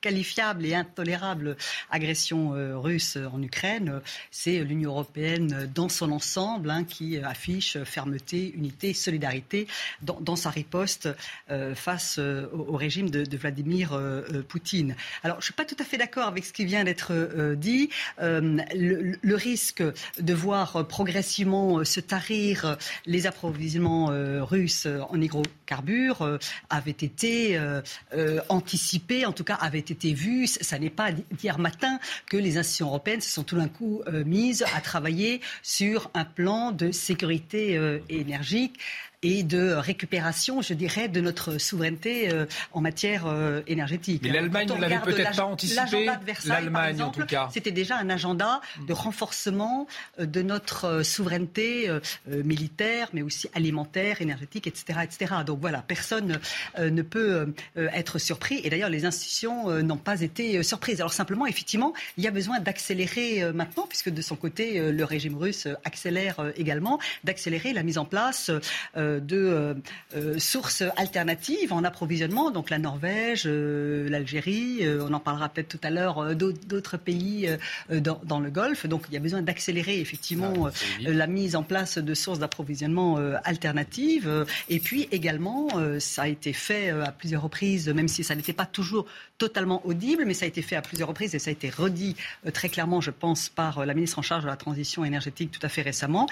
qualifiable 0.00 0.66
et 0.66 0.74
intolérable 0.74 1.56
agression 1.90 2.54
euh, 2.54 2.78
russe 2.78 3.18
en 3.32 3.42
Ukraine, 3.42 4.00
c'est 4.30 4.58
l'Union 4.64 4.90
européenne 4.90 5.70
dans 5.74 5.88
son 5.88 6.10
ensemble 6.12 6.70
hein, 6.70 6.84
qui 6.84 7.18
affiche 7.18 7.78
fermeté, 7.84 8.52
unité, 8.54 8.94
solidarité 8.94 9.66
dans, 10.02 10.36
sa 10.36 10.50
riposte 10.50 11.08
euh, 11.50 11.74
face 11.74 12.16
euh, 12.18 12.46
au, 12.52 12.76
régime 12.76 13.10
de, 13.10 13.36
Vladimir 13.36 13.98
Poutine. 14.48 14.94
Alors, 15.22 15.36
je 15.36 15.40
ne 15.40 15.44
suis 15.44 15.54
pas 15.54 15.64
tout 15.64 15.76
à 15.78 15.84
fait 15.84 15.96
d'accord 15.96 16.26
avec 16.26 16.44
ce 16.44 16.52
qui 16.52 16.64
vient 16.64 16.84
d'être 16.84 17.54
dit. 17.54 17.88
Le, 18.18 19.34
risque 19.34 19.82
de 20.18 20.34
voir 20.34 20.86
progressivement 20.86 21.82
se 21.84 22.00
tarir 22.00 22.76
les 23.06 23.26
approvisionnements 23.26 24.08
russes 24.44 24.86
en 25.08 25.20
hydrocarbures 25.20 26.38
avait 26.68 26.90
été 26.90 27.58
anticipé, 28.48 29.24
en 29.24 29.32
tout 29.32 29.44
cas 29.44 29.54
avait 29.54 29.78
été 29.78 29.89
été 29.90 30.12
vu. 30.12 30.46
Ça 30.46 30.78
n'est 30.78 30.90
pas 30.90 31.12
d'hier 31.12 31.58
matin 31.58 31.98
que 32.26 32.36
les 32.36 32.58
institutions 32.58 32.88
européennes 32.88 33.20
se 33.20 33.30
sont 33.30 33.44
tout 33.44 33.56
d'un 33.56 33.68
coup 33.68 34.02
euh, 34.06 34.24
mises 34.24 34.64
à 34.74 34.80
travailler 34.80 35.40
sur 35.62 36.10
un 36.14 36.24
plan 36.24 36.72
de 36.72 36.92
sécurité 36.92 37.76
euh, 37.76 37.98
énergique 38.08 38.78
et 39.22 39.42
de 39.42 39.72
récupération, 39.72 40.62
je 40.62 40.72
dirais, 40.72 41.08
de 41.08 41.20
notre 41.20 41.58
souveraineté 41.58 42.32
euh, 42.32 42.46
en 42.72 42.80
matière 42.80 43.26
euh, 43.26 43.60
énergétique. 43.66 44.22
Mais 44.24 44.32
l'Allemagne 44.32 44.68
ne 44.68 44.80
l'avait 44.80 45.00
peut-être 45.00 45.36
pas 45.36 45.44
anticipé. 45.44 46.08
L'Allemagne, 46.46 47.02
en 47.02 47.10
tout 47.10 47.26
cas. 47.26 47.50
C'était 47.52 47.70
déjà 47.70 47.96
un 47.98 48.08
agenda 48.08 48.62
de 48.86 48.92
renforcement 48.94 49.86
euh, 50.18 50.26
de 50.26 50.40
notre 50.42 51.02
souveraineté 51.02 51.90
militaire, 52.26 53.08
mais 53.12 53.22
aussi 53.22 53.48
alimentaire, 53.54 54.22
énergétique, 54.22 54.66
etc., 54.66 55.00
etc. 55.02 55.34
Donc 55.46 55.60
voilà, 55.60 55.82
personne 55.82 56.38
ne 56.78 57.02
peut 57.02 57.52
être 57.76 58.18
surpris. 58.18 58.60
Et 58.64 58.70
d'ailleurs, 58.70 58.88
les 58.88 59.04
institutions 59.04 59.70
n'ont 59.82 59.96
pas 59.96 60.20
été 60.20 60.62
surprises. 60.62 61.00
Alors 61.00 61.12
simplement, 61.12 61.46
effectivement, 61.46 61.92
il 62.16 62.24
y 62.24 62.28
a 62.28 62.30
besoin 62.30 62.60
d'accélérer 62.60 63.52
maintenant, 63.52 63.86
puisque 63.88 64.10
de 64.10 64.22
son 64.22 64.36
côté, 64.36 64.92
le 64.92 65.04
régime 65.04 65.36
russe 65.36 65.66
accélère 65.84 66.36
également, 66.56 66.98
d'accélérer 67.24 67.72
la 67.72 67.82
mise 67.82 67.98
en 67.98 68.04
place 68.04 68.50
euh, 69.09 69.09
euh, 69.32 70.38
sources 70.38 70.82
alternatives 70.96 71.72
en 71.72 71.84
approvisionnement, 71.84 72.50
donc 72.50 72.70
la 72.70 72.78
Norvège, 72.78 73.44
euh, 73.46 74.08
l'Algérie, 74.08 74.80
on 75.00 75.12
en 75.12 75.20
parlera 75.20 75.48
peut-être 75.48 75.68
tout 75.68 75.80
à 75.82 75.90
l'heure, 75.90 76.34
d'autres 76.34 76.96
pays 76.96 77.48
dans, 77.90 78.40
le 78.40 78.50
Golfe. 78.50 78.86
Donc 78.86 79.04
il 79.08 79.14
y 79.14 79.16
a 79.16 79.20
besoin 79.20 79.42
d'accélérer 79.42 80.00
effectivement 80.00 80.66
ah, 80.66 80.70
la 80.98 81.26
mise 81.26 81.56
en 81.56 81.62
place 81.62 81.98
de 81.98 82.14
sources 82.14 82.38
d'approvisionnement 82.38 83.16
alternatives. 83.44 84.46
Et 84.68 84.80
puis 84.80 85.08
également, 85.12 85.68
ça 85.98 86.22
a 86.22 86.28
été 86.28 86.52
fait 86.52 86.90
à 86.90 87.12
plusieurs 87.12 87.42
reprises, 87.42 87.88
même 87.88 88.08
si 88.08 88.24
ça 88.24 88.34
n'était 88.34 88.52
pas 88.52 88.66
toujours 88.66 89.06
totalement 89.38 89.84
audible, 89.86 90.24
mais 90.26 90.34
ça 90.34 90.44
a 90.44 90.48
été 90.48 90.62
fait 90.62 90.76
à 90.76 90.82
plusieurs 90.82 91.08
reprises 91.08 91.34
et 91.34 91.38
ça 91.38 91.50
a 91.50 91.52
été 91.52 91.70
redit 91.70 92.16
très 92.52 92.68
clairement, 92.68 93.00
je 93.00 93.10
pense, 93.10 93.48
par 93.48 93.84
la 93.84 93.94
ministre 93.94 94.18
en 94.18 94.22
charge 94.22 94.44
de 94.44 94.48
la 94.48 94.56
transition 94.56 95.04
énergétique 95.04 95.50
tout 95.50 95.64
à 95.64 95.68
fait 95.68 95.82
récemment 95.82 96.26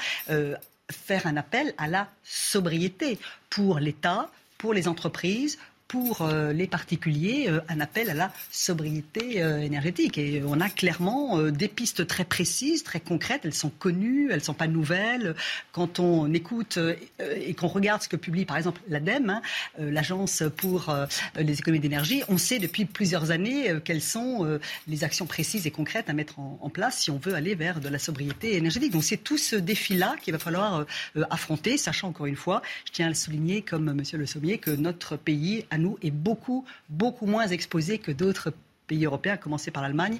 faire 0.91 1.27
un 1.27 1.37
appel 1.37 1.75
à 1.79 1.89
la 1.89 2.09
sobriété 2.25 3.19
pour 3.51 3.79
l'État, 3.79 4.31
pour 4.57 4.75
les 4.75 4.89
entreprises, 4.89 5.59
pour 5.89 6.21
euh, 6.21 6.53
les 6.53 6.67
particuliers 6.67 7.47
euh, 7.49 7.61
un 7.69 7.81
appel 7.81 8.11
à 8.11 8.15
la 8.15 8.31
sobriété 8.51 9.43
euh, 9.43 9.59
énergétique. 9.59 10.19
Et 10.19 10.43
on 10.47 10.61
a 10.61 10.69
clairement 10.69 11.43
des 11.51 11.69
pistes 11.69 12.07
très 12.07 12.25
précises, 12.25 12.85
très 12.85 13.01
concrètes. 13.01 13.43
Elles 13.45 13.55
sont 13.55 13.71
connues, 13.71 14.29
elles 14.31 14.39
ne 14.39 14.45
sont 14.45 14.55
pas 14.55 14.67
nouvelles. 14.67 15.35
Quand 15.73 15.99
on 15.99 16.33
écoute 16.35 16.79
et 17.21 17.55
qu'on 17.55 17.69
regarde 17.69 18.03
ce 18.03 18.09
que 18.09 18.17
publie 18.17 18.45
par 18.45 18.59
exemple 18.59 18.81
l'ADEME, 18.89 19.31
hein, 19.31 19.43
l'Agence 19.79 20.43
pour 20.57 20.95
les 21.37 21.59
économies 21.59 21.81
d'énergie, 21.81 22.23
on 22.29 22.37
sait 22.37 22.59
depuis 22.59 22.85
plusieurs 22.85 23.31
années 23.31 23.75
quelles 23.85 24.03
sont 24.03 24.59
les 24.87 25.05
actions 25.05 25.27
précises 25.27 25.67
et 25.67 25.71
concrètes 25.71 26.11
à 26.11 26.13
mettre 26.13 26.39
en, 26.39 26.69
place 26.69 26.99
si 26.99 27.11
on 27.11 27.19
veut 27.19 27.35
aller 27.35 27.55
vers 27.55 27.81
de 27.81 27.89
la 27.89 27.99
sobriété 27.99 28.57
énergétique. 28.57 28.93
Donc 28.93 29.05
c'est 29.05 29.17
tout 29.17 29.39
ce 29.39 29.57
défi-là 29.57 30.17
qu'il 30.21 30.33
va 30.33 30.39
falloir 30.39 30.85
affronter, 31.31 31.79
sachant 31.79 32.09
encore 32.09 32.27
une 32.27 32.37
fois, 32.37 32.63
je 32.85 32.93
tiens 32.93 33.07
à 33.07 33.11
le 33.11 33.15
souligner 33.15 33.63
comme 33.63 33.93
Monsieur 33.93 34.19
Le 34.19 34.27
Sommier, 34.27 34.59
que 34.59 34.71
notre 34.71 35.17
pays 35.17 35.65
a 35.71 35.78
nous, 35.79 35.99
est 36.03 36.11
beaucoup, 36.11 36.65
beaucoup 36.89 37.27
moins 37.27 37.47
exposé 37.47 37.99
que 37.99 38.13
d'autres 38.13 38.53
pays 38.89 39.05
européens, 39.05 39.35
à 39.35 39.37
commencer 39.37 39.71
par 39.71 39.83
l'Allemagne, 39.83 40.19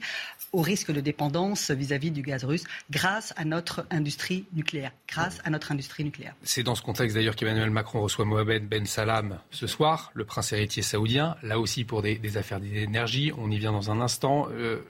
au 0.53 0.61
risque 0.61 0.93
de 0.93 1.01
dépendance 1.01 1.71
vis-à-vis 1.71 2.11
du 2.11 2.23
gaz 2.23 2.45
russe 2.45 2.65
grâce 2.91 3.35
à 3.37 3.45
notre 3.45 3.87
industrie 3.91 4.45
nucléaire. 4.53 4.93
Grâce 5.09 5.41
à 5.45 5.51
notre 5.51 5.73
industrie 5.73 6.05
nucléaire. 6.05 6.35
C'est 6.43 6.63
dans 6.63 6.75
ce 6.75 6.83
contexte 6.83 7.17
d'ailleurs 7.17 7.35
qu'Emmanuel 7.35 7.71
Macron 7.71 8.01
reçoit 8.03 8.25
Mohamed 8.25 8.69
Ben 8.69 8.87
Salam 8.87 9.41
ce 9.51 9.67
soir, 9.67 10.13
le 10.15 10.25
prince 10.25 10.53
héritier 10.53 10.83
saoudien, 10.83 11.37
là 11.43 11.59
aussi 11.59 11.85
pour 11.85 12.03
des, 12.03 12.37
affaires 12.37 12.61
d'énergie. 12.61 13.33
On 13.37 13.51
y 13.51 13.59
vient 13.59 13.73
dans 13.73 13.91
un 13.91 14.01
instant. 14.01 14.49
Euh, 14.51 14.81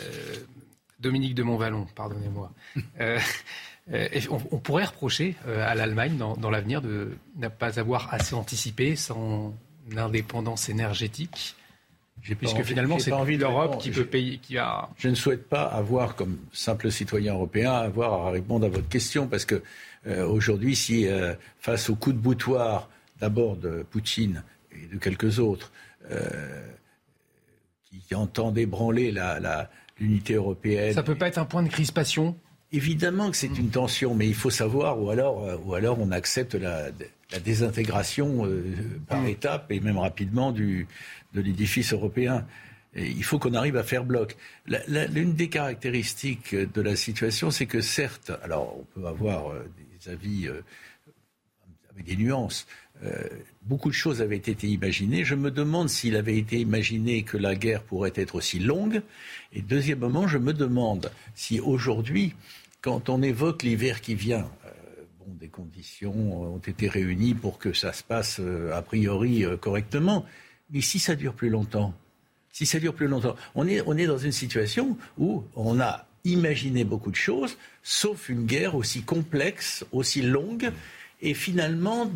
euh, 0.00 0.36
Dominique 0.98 1.34
de 1.34 1.42
Montvalon, 1.42 1.86
pardonnez-moi. 1.94 2.52
Euh, 3.00 3.18
on, 3.90 4.58
pourrait 4.58 4.84
reprocher 4.84 5.36
à 5.46 5.74
l'Allemagne 5.74 6.16
dans, 6.16 6.50
l'avenir 6.50 6.82
de 6.82 7.16
ne 7.36 7.48
pas 7.48 7.78
avoir 7.80 8.12
assez 8.14 8.34
anticipé 8.34 8.96
son 8.96 9.54
indépendance 9.96 10.68
énergétique 10.68 11.56
Puisque 12.38 12.62
finalement, 12.62 12.98
c'est 13.00 13.10
l'Europe 13.10 13.78
qui 13.78 13.90
peut 13.90 14.04
payer, 14.04 14.38
qui 14.38 14.56
a. 14.56 14.88
Je 14.96 15.08
ne 15.08 15.14
souhaite 15.14 15.48
pas 15.48 15.64
avoir, 15.64 16.14
comme 16.14 16.38
simple 16.52 16.90
citoyen 16.90 17.34
européen, 17.34 17.72
avoir 17.72 18.26
à 18.26 18.30
répondre 18.30 18.64
à 18.64 18.68
votre 18.68 18.88
question, 18.88 19.26
parce 19.26 19.44
que 19.44 19.60
euh, 20.06 20.24
aujourd'hui, 20.26 20.76
si 20.76 21.08
euh, 21.08 21.34
face 21.58 21.90
au 21.90 21.96
coup 21.96 22.12
de 22.12 22.18
boutoir, 22.18 22.88
d'abord 23.20 23.56
de 23.56 23.84
Poutine 23.90 24.44
et 24.72 24.86
de 24.86 24.98
quelques 24.98 25.40
autres, 25.40 25.72
euh, 26.10 26.28
qui 28.06 28.14
entendent 28.14 28.58
ébranler 28.58 29.12
l'unité 29.98 30.34
européenne. 30.34 30.94
Ça 30.94 31.02
ne 31.02 31.06
peut 31.06 31.16
pas 31.16 31.26
être 31.26 31.38
un 31.38 31.44
point 31.44 31.62
de 31.62 31.68
crispation? 31.68 32.36
Évidemment 32.72 33.30
que 33.30 33.36
c'est 33.36 33.58
une 33.58 33.70
tension, 33.70 34.14
mais 34.14 34.26
il 34.26 34.34
faut 34.34 34.50
savoir, 34.50 35.00
ou 35.00 35.10
alors, 35.10 35.60
ou 35.66 35.74
alors 35.74 36.00
on 36.00 36.10
accepte 36.10 36.54
la, 36.54 36.90
désintégration 37.44 38.48
par 39.08 39.22
mm. 39.22 39.28
étapes 39.28 39.70
et 39.72 39.80
même 39.80 39.98
rapidement 39.98 40.52
du, 40.52 40.86
de 41.34 41.40
l'édifice 41.40 41.92
européen. 41.92 42.46
Et 42.94 43.08
il 43.08 43.24
faut 43.24 43.38
qu'on 43.38 43.54
arrive 43.54 43.76
à 43.76 43.82
faire 43.82 44.04
bloc. 44.04 44.36
L'une 44.66 45.34
des 45.34 45.48
caractéristiques 45.48 46.54
de 46.54 46.80
la 46.82 46.94
situation, 46.94 47.50
c'est 47.50 47.66
que 47.66 47.80
certes, 47.80 48.32
alors 48.42 48.76
on 48.78 49.00
peut 49.00 49.06
avoir 49.06 49.50
euh, 49.50 49.66
des 49.98 50.10
avis 50.10 50.46
euh, 50.46 50.60
avec 51.90 52.04
des 52.04 52.16
nuances, 52.16 52.66
euh, 53.04 53.24
beaucoup 53.62 53.88
de 53.88 53.94
choses 53.94 54.20
avaient 54.20 54.36
été 54.36 54.68
imaginées. 54.68 55.24
Je 55.24 55.34
me 55.34 55.50
demande 55.50 55.88
s'il 55.88 56.16
avait 56.16 56.36
été 56.36 56.60
imaginé 56.60 57.22
que 57.22 57.38
la 57.38 57.54
guerre 57.54 57.82
pourrait 57.82 58.12
être 58.14 58.34
aussi 58.34 58.58
longue. 58.58 59.02
Et 59.54 59.62
deuxièmement, 59.62 60.28
je 60.28 60.38
me 60.38 60.52
demande 60.52 61.10
si 61.34 61.60
aujourd'hui, 61.60 62.34
quand 62.82 63.08
on 63.08 63.22
évoque 63.22 63.62
l'hiver 63.62 64.00
qui 64.00 64.14
vient, 64.14 64.46
bon, 65.18 65.32
des 65.40 65.48
conditions 65.48 66.42
ont 66.54 66.58
été 66.58 66.88
réunies 66.88 67.34
pour 67.34 67.58
que 67.58 67.72
ça 67.72 67.92
se 67.92 68.02
passe 68.02 68.40
a 68.72 68.82
priori 68.82 69.44
correctement. 69.60 70.26
Mais 70.70 70.80
si 70.80 70.98
ça 70.98 71.14
dure 71.14 71.34
plus 71.34 71.48
longtemps, 71.48 71.94
on 73.54 73.66
est, 73.66 74.06
dans 74.06 74.18
une 74.18 74.32
situation 74.32 74.96
où 75.18 75.44
on 75.56 75.80
a 75.80 76.06
imaginé 76.24 76.84
beaucoup 76.84 77.10
de 77.10 77.16
choses, 77.16 77.56
sauf 77.82 78.28
une 78.28 78.44
guerre 78.46 78.74
aussi 78.74 79.02
complexe, 79.02 79.84
aussi 79.92 80.22
longue, 80.22 80.70
et 81.20 81.34
finalement 81.34 82.10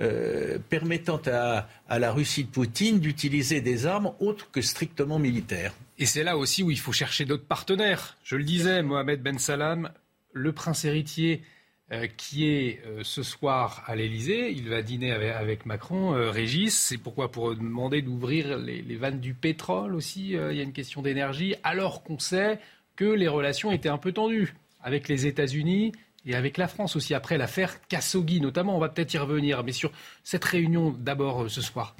euh, 0.00 0.58
permettant 0.68 1.20
à, 1.26 1.98
la 1.98 2.12
Russie 2.12 2.44
de 2.44 2.48
Poutine 2.48 2.98
d'utiliser 2.98 3.60
des 3.60 3.86
armes 3.86 4.12
autres 4.20 4.50
que 4.50 4.62
strictement 4.62 5.18
militaires. 5.18 5.74
Et 6.02 6.04
c'est 6.04 6.24
là 6.24 6.36
aussi 6.36 6.64
où 6.64 6.72
il 6.72 6.80
faut 6.80 6.90
chercher 6.90 7.26
d'autres 7.26 7.46
partenaires. 7.46 8.18
Je 8.24 8.34
le 8.34 8.42
disais, 8.42 8.82
Mohamed 8.82 9.22
Ben 9.22 9.38
Salam, 9.38 9.88
le 10.32 10.50
prince 10.50 10.84
héritier 10.84 11.44
euh, 11.92 12.08
qui 12.16 12.48
est 12.48 12.82
euh, 12.84 13.04
ce 13.04 13.22
soir 13.22 13.84
à 13.86 13.94
l'Elysée. 13.94 14.50
Il 14.50 14.68
va 14.68 14.82
dîner 14.82 15.12
avec, 15.12 15.64
Macron. 15.64 16.12
Euh, 16.12 16.32
Régis, 16.32 16.76
c'est 16.76 16.98
pourquoi 16.98 17.30
Pour 17.30 17.54
demander 17.54 18.02
d'ouvrir 18.02 18.58
les, 18.58 18.82
vannes 18.96 19.20
du 19.20 19.32
pétrole 19.32 19.94
aussi. 19.94 20.30
il 20.30 20.56
y 20.56 20.58
a 20.58 20.64
une 20.64 20.72
question 20.72 21.02
d'énergie, 21.02 21.54
alors 21.62 22.02
qu'on 22.02 22.18
sait 22.18 22.58
que 22.96 23.04
les 23.04 23.28
relations 23.28 23.70
étaient 23.70 23.88
un 23.88 23.96
peu 23.96 24.10
tendues 24.10 24.56
avec 24.82 25.06
les 25.06 25.28
États-Unis 25.28 25.92
et 26.26 26.34
avec 26.34 26.56
la 26.56 26.66
France 26.66 26.96
aussi, 26.96 27.14
après 27.14 27.38
l'affaire 27.38 27.80
Khashoggi 27.86 28.40
notamment. 28.40 28.74
On 28.76 28.80
va 28.80 28.88
peut-être 28.88 29.14
y 29.14 29.18
revenir, 29.18 29.62
mais 29.62 29.70
sur 29.70 29.92
cette 30.24 30.44
réunion 30.44 30.90
d'abord 30.98 31.48
ce 31.48 31.60
soir. 31.60 31.94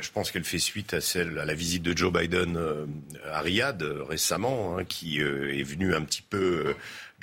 Je 0.00 0.10
pense 0.10 0.30
qu'elle 0.30 0.44
fait 0.44 0.58
suite 0.58 0.94
à 0.94 1.00
celle 1.00 1.38
à 1.38 1.44
la 1.44 1.54
visite 1.54 1.82
de 1.82 1.96
Joe 1.96 2.10
Biden 2.10 2.58
à 3.30 3.40
Riyad 3.40 3.82
récemment, 4.08 4.78
hein, 4.78 4.84
qui 4.84 5.20
est 5.20 5.62
venu 5.62 5.94
un 5.94 6.02
petit 6.02 6.22
peu 6.22 6.74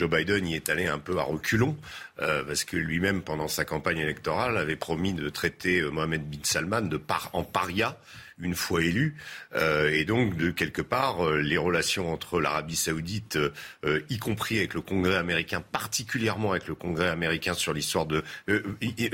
Joe 0.01 0.09
Biden 0.09 0.47
y 0.47 0.55
est 0.55 0.69
allé 0.69 0.87
un 0.87 0.97
peu 0.97 1.19
à 1.19 1.21
reculons, 1.21 1.77
euh, 2.21 2.43
parce 2.43 2.63
que 2.63 2.75
lui-même, 2.75 3.21
pendant 3.21 3.47
sa 3.47 3.65
campagne 3.65 3.99
électorale, 3.99 4.57
avait 4.57 4.75
promis 4.75 5.13
de 5.13 5.29
traiter 5.29 5.79
euh, 5.79 5.91
Mohamed 5.91 6.27
bin 6.27 6.39
Salman 6.41 6.81
de 6.81 6.97
par 6.97 7.29
en 7.33 7.43
paria 7.43 7.97
une 8.39 8.55
fois 8.55 8.81
élu. 8.81 9.15
Euh, 9.55 9.91
et 9.91 10.05
donc, 10.05 10.37
de 10.37 10.51
quelque 10.51 10.81
part, 10.81 11.25
euh, 11.25 11.41
les 11.41 11.57
relations 11.57 12.11
entre 12.11 12.39
l'Arabie 12.39 12.75
saoudite, 12.75 13.37
euh, 13.85 14.01
y 14.09 14.17
compris 14.17 14.57
avec 14.57 14.73
le 14.73 14.81
Congrès 14.81 15.15
américain, 15.15 15.61
particulièrement 15.61 16.51
avec 16.51 16.67
le 16.67 16.75
Congrès 16.75 17.09
américain 17.09 17.53
sur 17.53 17.73
l'histoire 17.73 18.05
de... 18.05 18.23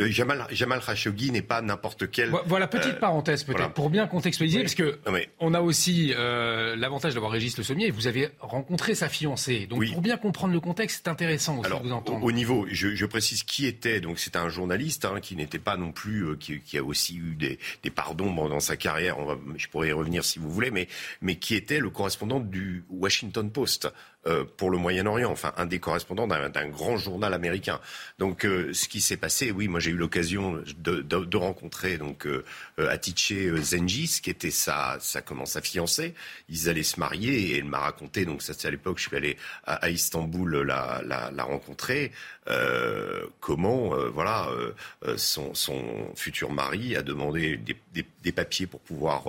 Jamal, 0.10 0.46
Jamal 0.52 0.82
Khashoggi 0.86 1.32
n'est 1.32 1.42
pas 1.42 1.62
n'importe 1.62 2.10
quel... 2.12 2.32
Voilà, 2.46 2.68
petite 2.68 3.00
parenthèse 3.00 3.44
peut-être, 3.44 3.74
pour 3.74 3.90
bien 3.90 4.08
contextualiser, 4.08 4.62
parce 4.62 4.76
que 4.76 5.00
on 5.40 5.54
a 5.54 5.62
aussi 5.62 6.14
l'avantage 6.16 7.14
d'avoir 7.14 7.32
Régis 7.32 7.58
Le 7.58 7.64
Sommier, 7.64 7.92
vous 7.92 8.08
avez 8.08 8.30
rencontré 8.40 8.96
sa 8.96 9.10
fiancée. 9.10 9.68
Donc, 9.68 9.90
pour 9.92 10.02
bien 10.02 10.18
comprendre 10.18 10.54
le 10.54 10.60
contexte, 10.60 11.02
c'est 11.04 11.10
intéressant 11.10 11.58
aussi 11.60 11.70
de 11.70 11.76
vous 11.76 11.92
entendre. 11.92 12.24
Au, 12.24 12.32
niveau, 12.32 12.66
je, 12.70 13.06
précise 13.06 13.44
qui 13.44 13.66
était, 13.66 14.02
donc 14.02 14.20
c'est 14.20 14.36
un 14.36 14.50
journaliste 14.50 15.06
hein, 15.06 15.20
qui 15.22 15.36
n'était 15.36 15.60
pas 15.60 15.78
non 15.78 15.92
plus, 15.92 16.38
qui, 16.38 16.60
qui, 16.60 16.78
a 16.78 16.84
aussi 16.84 17.18
eu 17.18 17.36
des, 17.36 17.58
des 17.84 17.90
pardons 17.90 18.28
dans 18.48 18.60
sa 18.60 18.76
carrière. 18.76 19.18
Je 19.56 19.68
pourrais 19.68 19.90
y 19.90 19.92
revenir 19.92 20.24
si 20.28 20.40
vous 20.40 20.52
voulez, 20.52 20.72
mais, 20.72 21.36
qui 21.36 21.56
était 21.56 21.80
le 21.80 21.90
correspondant 21.90 22.40
du 22.40 22.86
Washington 22.90 23.52
Post. 23.52 23.90
Euh, 24.26 24.44
pour 24.58 24.72
le 24.72 24.78
Moyen-Orient, 24.78 25.32
enfin 25.32 25.54
un 25.58 25.66
des 25.66 25.80
correspondants 25.80 26.28
d'un 26.28 26.68
grand 26.68 26.98
journal 26.98 27.34
américain. 27.34 27.80
Donc 28.20 28.46
euh, 28.46 28.74
ce 28.74 28.90
qui 28.90 29.00
s'est 29.00 29.16
passé, 29.16 29.52
oui, 29.52 29.68
moi 29.70 29.80
j'ai 29.80 29.92
eu 29.92 29.96
l'occasion 29.96 30.62
de, 30.78 31.38
rencontrer 31.38 31.98
donc 31.98 32.26
euh, 32.26 32.44
Atiche 32.78 33.34
Zengis, 33.62 34.20
qui 34.22 34.30
était 34.30 34.52
sa, 34.52 34.98
sa, 35.00 35.22
comment, 35.22 35.46
sa 35.46 35.62
fiancée. 35.62 36.14
Ils 36.50 36.68
allaient 36.68 36.84
se 36.84 37.00
marier 37.00 37.52
et 37.52 37.58
elle 37.60 37.66
m'a 37.66 37.80
raconté, 37.80 38.26
donc 38.26 38.42
ça 38.42 38.54
c'est 38.54 38.68
à 38.68 38.72
l'époque, 38.72 38.98
je 38.98 39.08
suis 39.08 39.16
allé 39.16 39.38
à, 39.66 39.90
Istanbul 39.90 40.62
la, 40.62 41.02
la, 41.06 41.44
rencontrer, 41.44 42.12
comment 43.40 43.96
voilà 44.10 44.50
son, 45.16 45.54
son, 45.54 46.12
futur 46.16 46.52
mari 46.52 46.96
a 46.96 47.04
demandé 47.04 47.60
des, 47.94 48.32
papiers 48.32 48.68
pour 48.68 48.82
pouvoir 48.82 49.26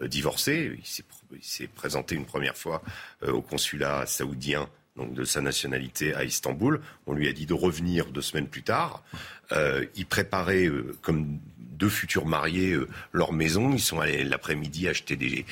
divorcer. 0.00 0.78
Il 0.78 0.86
il 1.32 1.44
s'est 1.44 1.66
présenté 1.66 2.14
une 2.14 2.24
première 2.24 2.56
fois 2.56 2.82
euh, 3.22 3.32
au 3.32 3.42
consulat 3.42 4.06
saoudien 4.06 4.68
donc 4.96 5.14
de 5.14 5.24
sa 5.24 5.40
nationalité 5.40 6.12
à 6.14 6.24
Istanbul. 6.24 6.80
On 7.06 7.12
lui 7.12 7.28
a 7.28 7.32
dit 7.32 7.46
de 7.46 7.54
revenir 7.54 8.06
deux 8.06 8.22
semaines 8.22 8.48
plus 8.48 8.64
tard. 8.64 9.04
Euh, 9.52 9.86
il 9.94 10.06
préparait, 10.06 10.66
euh, 10.66 10.96
comme 11.02 11.38
deux 11.56 11.88
futurs 11.88 12.26
mariés, 12.26 12.76
leur 13.12 13.32
maison. 13.32 13.72
Ils 13.72 13.80
sont 13.80 14.00
allés 14.00 14.24
l'après-midi 14.24 14.88
acheter 14.88 15.14
des, 15.14 15.46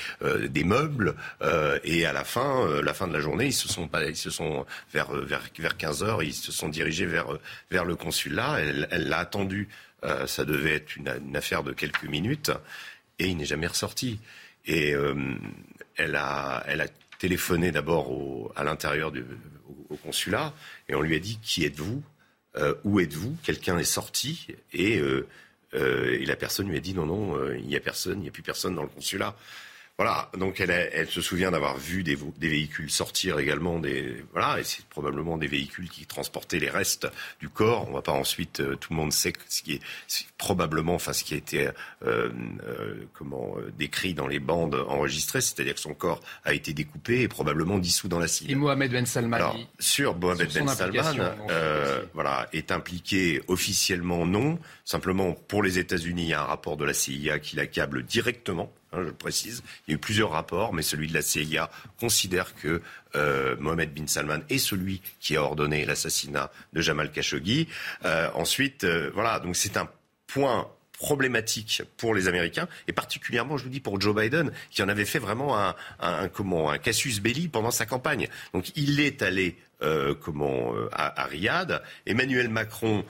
des 0.48 0.65
meubles. 0.65 1.15
et 1.85 2.05
à 2.05 2.12
la 2.12 2.24
fin, 2.24 2.82
la 2.82 2.94
fin 2.94 3.07
de 3.07 3.12
la 3.12 3.20
journée, 3.20 3.47
ils 3.47 3.53
se 3.53 3.69
sont, 3.69 3.89
vers, 4.93 5.12
vers, 5.12 5.43
vers 5.57 5.77
15 5.77 6.03
heures, 6.03 6.24
ils 6.24 6.35
se 6.35 6.51
sont 6.51 6.69
dirigés 6.69 7.07
vers, 7.07 7.28
vers 7.70 7.85
le 7.85 7.94
consulat. 7.94 8.57
Elle 8.59 9.09
l'a 9.09 9.19
attendu. 9.19 9.69
ça 10.27 10.44
devait 10.44 10.74
être 10.74 10.97
une, 10.97 11.12
une, 11.24 11.36
affaire 11.36 11.62
de 11.62 11.73
quelques 11.73 12.03
minutes. 12.03 12.51
Et 13.20 13.28
il 13.28 13.36
n'est 13.36 13.44
jamais 13.44 13.69
ressorti. 13.69 14.19
Et 14.66 14.94
euh, 14.94 15.14
elle, 15.97 16.16
a, 16.16 16.64
téléphoné 17.18 17.70
d'abord 17.70 18.52
à 18.56 18.64
l'intérieur 18.64 19.10
du 19.10 19.24
au, 19.88 19.97
consulat 19.97 20.52
et 20.88 20.94
on 20.94 21.01
lui 21.01 21.14
a 21.14 21.18
dit 21.18 21.38
qui 21.43 21.64
êtes-vous? 21.64 22.02
Euh, 22.56 22.74
Où 22.84 23.01
êtes-vous? 23.01 23.36
Quelqu'un 23.43 23.78
est 23.78 23.84
sorti 23.84 24.48
et, 24.72 24.98
euh, 24.98 25.26
et, 25.72 26.26
la 26.26 26.36
personne 26.36 26.68
lui 26.68 26.76
a 26.76 26.80
dit 26.80 26.94
non 26.94 27.06
non 27.06 27.52
il 27.55 27.66
n'y 27.66 27.76
a 27.76 27.80
personne, 27.80 28.18
il 28.18 28.22
n'y 28.22 28.28
a 28.28 28.32
plus 28.32 28.43
personne 28.43 28.74
dans 28.74 28.82
le 28.82 28.88
consulat. 28.88 29.36
Voilà, 29.98 30.31
donc 30.36 30.60
elle, 30.60 30.70
elle 30.70 31.09
se 31.09 31.23
souvient 31.23 31.51
d'avoir 31.51 31.78
vu 31.78 32.02
des, 32.02 32.18
des, 32.36 32.48
véhicules 32.48 32.90
sortir 32.90 33.39
également, 33.39 33.78
des, 33.78 34.23
voilà, 34.32 34.60
et 34.60 34.64
c'est 34.64 34.85
probablement 34.85 35.39
des 35.39 35.47
véhicules 35.47 35.89
qui 35.89 36.05
transportaient 36.05 36.59
les 36.59 36.68
restes 36.68 37.09
du 37.40 37.48
corps. 37.48 37.89
On 37.89 37.94
va 37.94 38.02
pas 38.02 38.12
ensuite, 38.12 38.60
euh, 38.60 38.77
tout 38.77 38.93
le 38.93 38.97
monde 38.97 39.10
sait 39.14 39.32
ce 39.48 39.62
qui 39.62 39.73
est, 39.73 39.81
probablement, 40.36 40.97
enfin 40.97 41.14
ce 41.14 41.24
qui 41.24 41.32
a 41.32 41.39
été 41.39 41.68
euh, 41.68 41.70
euh, 42.02 43.06
comment 43.14 43.56
décrit 43.78 44.12
dans 44.12 44.27
les 44.27 44.39
bandes 44.39 44.74
enregistrées, 44.74 45.40
c'est-à-dire 45.40 45.74
que 45.74 45.81
son 45.81 45.94
corps 45.94 46.20
a 46.44 46.52
été 46.52 46.74
découpé 46.74 47.23
et 47.23 47.28
probablement 47.28 47.78
dissous 47.78 48.09
dans 48.09 48.18
l'acide. 48.18 48.51
Et 48.51 48.55
Mohamed 48.55 48.93
Ben 48.93 49.06
Salman. 49.06 49.36
Alors, 49.36 49.56
sur 49.78 50.14
Mohamed 50.18 50.52
Ben 50.52 50.68
Salman, 50.68 51.32
voilà, 52.12 52.48
est 52.52 52.70
impliqué 52.70 53.40
officiellement 53.48 54.27
non. 54.27 54.59
Simplement 54.86 55.34
pour 55.34 55.62
les 55.62 55.78
États-Unis, 55.78 56.22
il 56.22 56.28
y 56.28 56.34
a 56.34 56.40
un 56.40 56.46
rapport 56.46 56.78
de 56.78 56.86
la 56.86 56.94
CIA 56.94 57.38
qui 57.38 57.56
l'accable 57.56 58.04
directement 58.04 58.72
Hein, 58.96 59.02
je 59.02 59.08
le 59.08 59.14
précise. 59.14 59.62
Il 59.86 59.90
y 59.90 59.94
a 59.94 59.96
eu 59.96 59.98
plusieurs 59.98 60.30
rapports, 60.30 60.72
mais 60.72 60.82
celui 60.82 61.08
de 61.08 61.14
la 61.14 61.22
CIA 61.22 61.70
considère 61.98 62.54
que 62.54 62.80
euh, 63.14 63.56
Mohamed 63.58 63.92
bin 63.92 64.06
Salman 64.06 64.40
est 64.48 64.58
celui 64.58 65.00
qui 65.20 65.36
a 65.36 65.42
ordonné 65.42 65.84
l'assassinat 65.84 66.50
de 66.72 66.80
Jamal 66.80 67.10
Khashoggi. 67.10 67.68
Euh, 68.04 68.30
ensuite, 68.34 68.84
euh, 68.84 69.10
voilà, 69.14 69.40
donc 69.40 69.56
c'est 69.56 69.76
un 69.76 69.88
point 70.26 70.68
problématique 70.92 71.82
pour 71.98 72.14
les 72.14 72.26
Américains 72.26 72.68
et 72.88 72.92
particulièrement, 72.92 73.58
je 73.58 73.64
vous 73.64 73.70
dis, 73.70 73.80
pour 73.80 74.00
Joe 74.00 74.16
Biden, 74.16 74.50
qui 74.70 74.82
en 74.82 74.88
avait 74.88 75.04
fait 75.04 75.18
vraiment 75.18 75.58
un, 75.58 76.28
comment, 76.28 76.70
un 76.70 76.78
casus 76.78 77.20
belli 77.20 77.48
pendant 77.48 77.70
sa 77.70 77.84
campagne. 77.84 78.28
Donc 78.54 78.72
il 78.76 78.98
est 79.00 79.20
allé 79.20 79.56
euh, 79.82 80.14
comment, 80.14 80.72
à, 80.92 81.20
à 81.20 81.26
Riyad. 81.26 81.82
Emmanuel 82.06 82.48
Macron, 82.48 83.04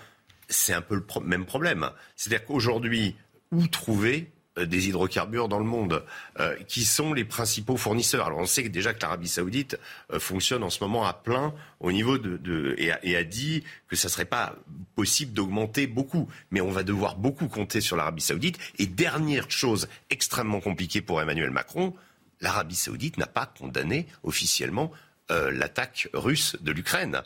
c'est 0.49 0.73
un 0.73 0.83
peu 0.83 0.95
le 0.95 1.05
même 1.25 1.47
problème. 1.47 1.91
C'est-à-dire 2.15 2.45
qu'aujourd'hui, 2.45 3.17
où 3.53 3.67
trouver 3.67 4.31
euh, 4.59 4.67
des 4.67 4.89
hydrocarbures 4.89 5.49
dans 5.49 5.59
le 5.59 5.65
monde, 5.65 6.03
euh, 6.41 6.57
qui 6.67 6.85
sont 6.85 7.13
les 7.13 7.25
principaux 7.25 7.77
fournisseurs? 7.77 8.27
Alors 8.27 8.39
on 8.39 8.47
sait 8.47 8.69
déjà 8.69 8.95
que 8.95 9.03
l'Arabie 9.03 9.29
saoudite 9.29 9.79
euh, 10.13 10.19
fonctionne 10.19 10.63
en 10.63 10.71
ce 10.71 10.83
moment 10.83 11.05
à 11.05 11.13
plein 11.13 11.55
au 11.81 11.93
niveau 11.93 12.19
de, 12.19 12.75
et, 12.79 13.17
a, 13.17 13.25
dit 13.25 13.65
que 13.89 13.97
ça 13.97 14.09
serait 14.09 14.25
pas 14.25 14.57
possible 14.95 15.33
d'augmenter 15.33 15.87
beaucoup, 15.87 16.29
mais 16.51 16.61
on 16.61 16.71
va 16.71 16.83
devoir 16.83 17.17
beaucoup 17.17 17.49
compter 17.49 17.81
sur 17.81 17.97
l'Arabie 17.97 18.23
saoudite. 18.23 18.59
Et 18.79 18.87
dernière 18.87 19.51
chose 19.51 19.89
extrêmement 20.11 20.61
compliquée 20.61 21.03
pour 21.03 21.21
Emmanuel 21.21 21.51
Macron, 21.51 21.95
l'Arabie 22.41 22.77
saoudite 22.77 23.19
n'a 23.19 23.27
pas 23.27 23.47
condamné 23.47 24.07
officiellement 24.23 24.91
euh, 25.31 25.51
l'attaque 25.51 26.09
russe 26.13 26.57
de 26.61 26.73
l'Ukraine. 26.73 27.23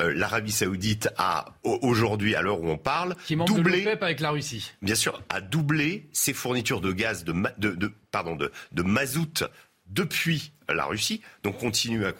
Euh, 0.00 0.12
L'Arabie 0.14 0.52
Saoudite 0.52 1.08
a 1.16 1.54
aujourd'hui, 1.62 2.34
à 2.34 2.42
l'heure 2.42 2.60
où 2.60 2.68
on 2.68 2.78
parle, 2.78 3.14
qui 3.26 3.36
doublé 3.36 3.86
avec 3.86 4.20
la 4.20 4.30
Russie. 4.30 4.72
Bien 4.82 4.94
sûr, 4.94 5.22
a 5.28 5.40
doublé 5.40 6.08
ses 6.12 6.32
fournitures 6.32 6.80
de 6.80 6.92
gaz 6.92 7.24
de, 7.24 7.34
de, 7.58 7.70
de 7.70 7.92
pardon 8.10 8.36
de, 8.36 8.50
de 8.72 8.82
mazout 8.82 9.44
depuis 9.86 10.52
la 10.72 10.84
Russie, 10.84 11.20
donc 11.42 11.58
continue 11.58 12.06
à... 12.06 12.12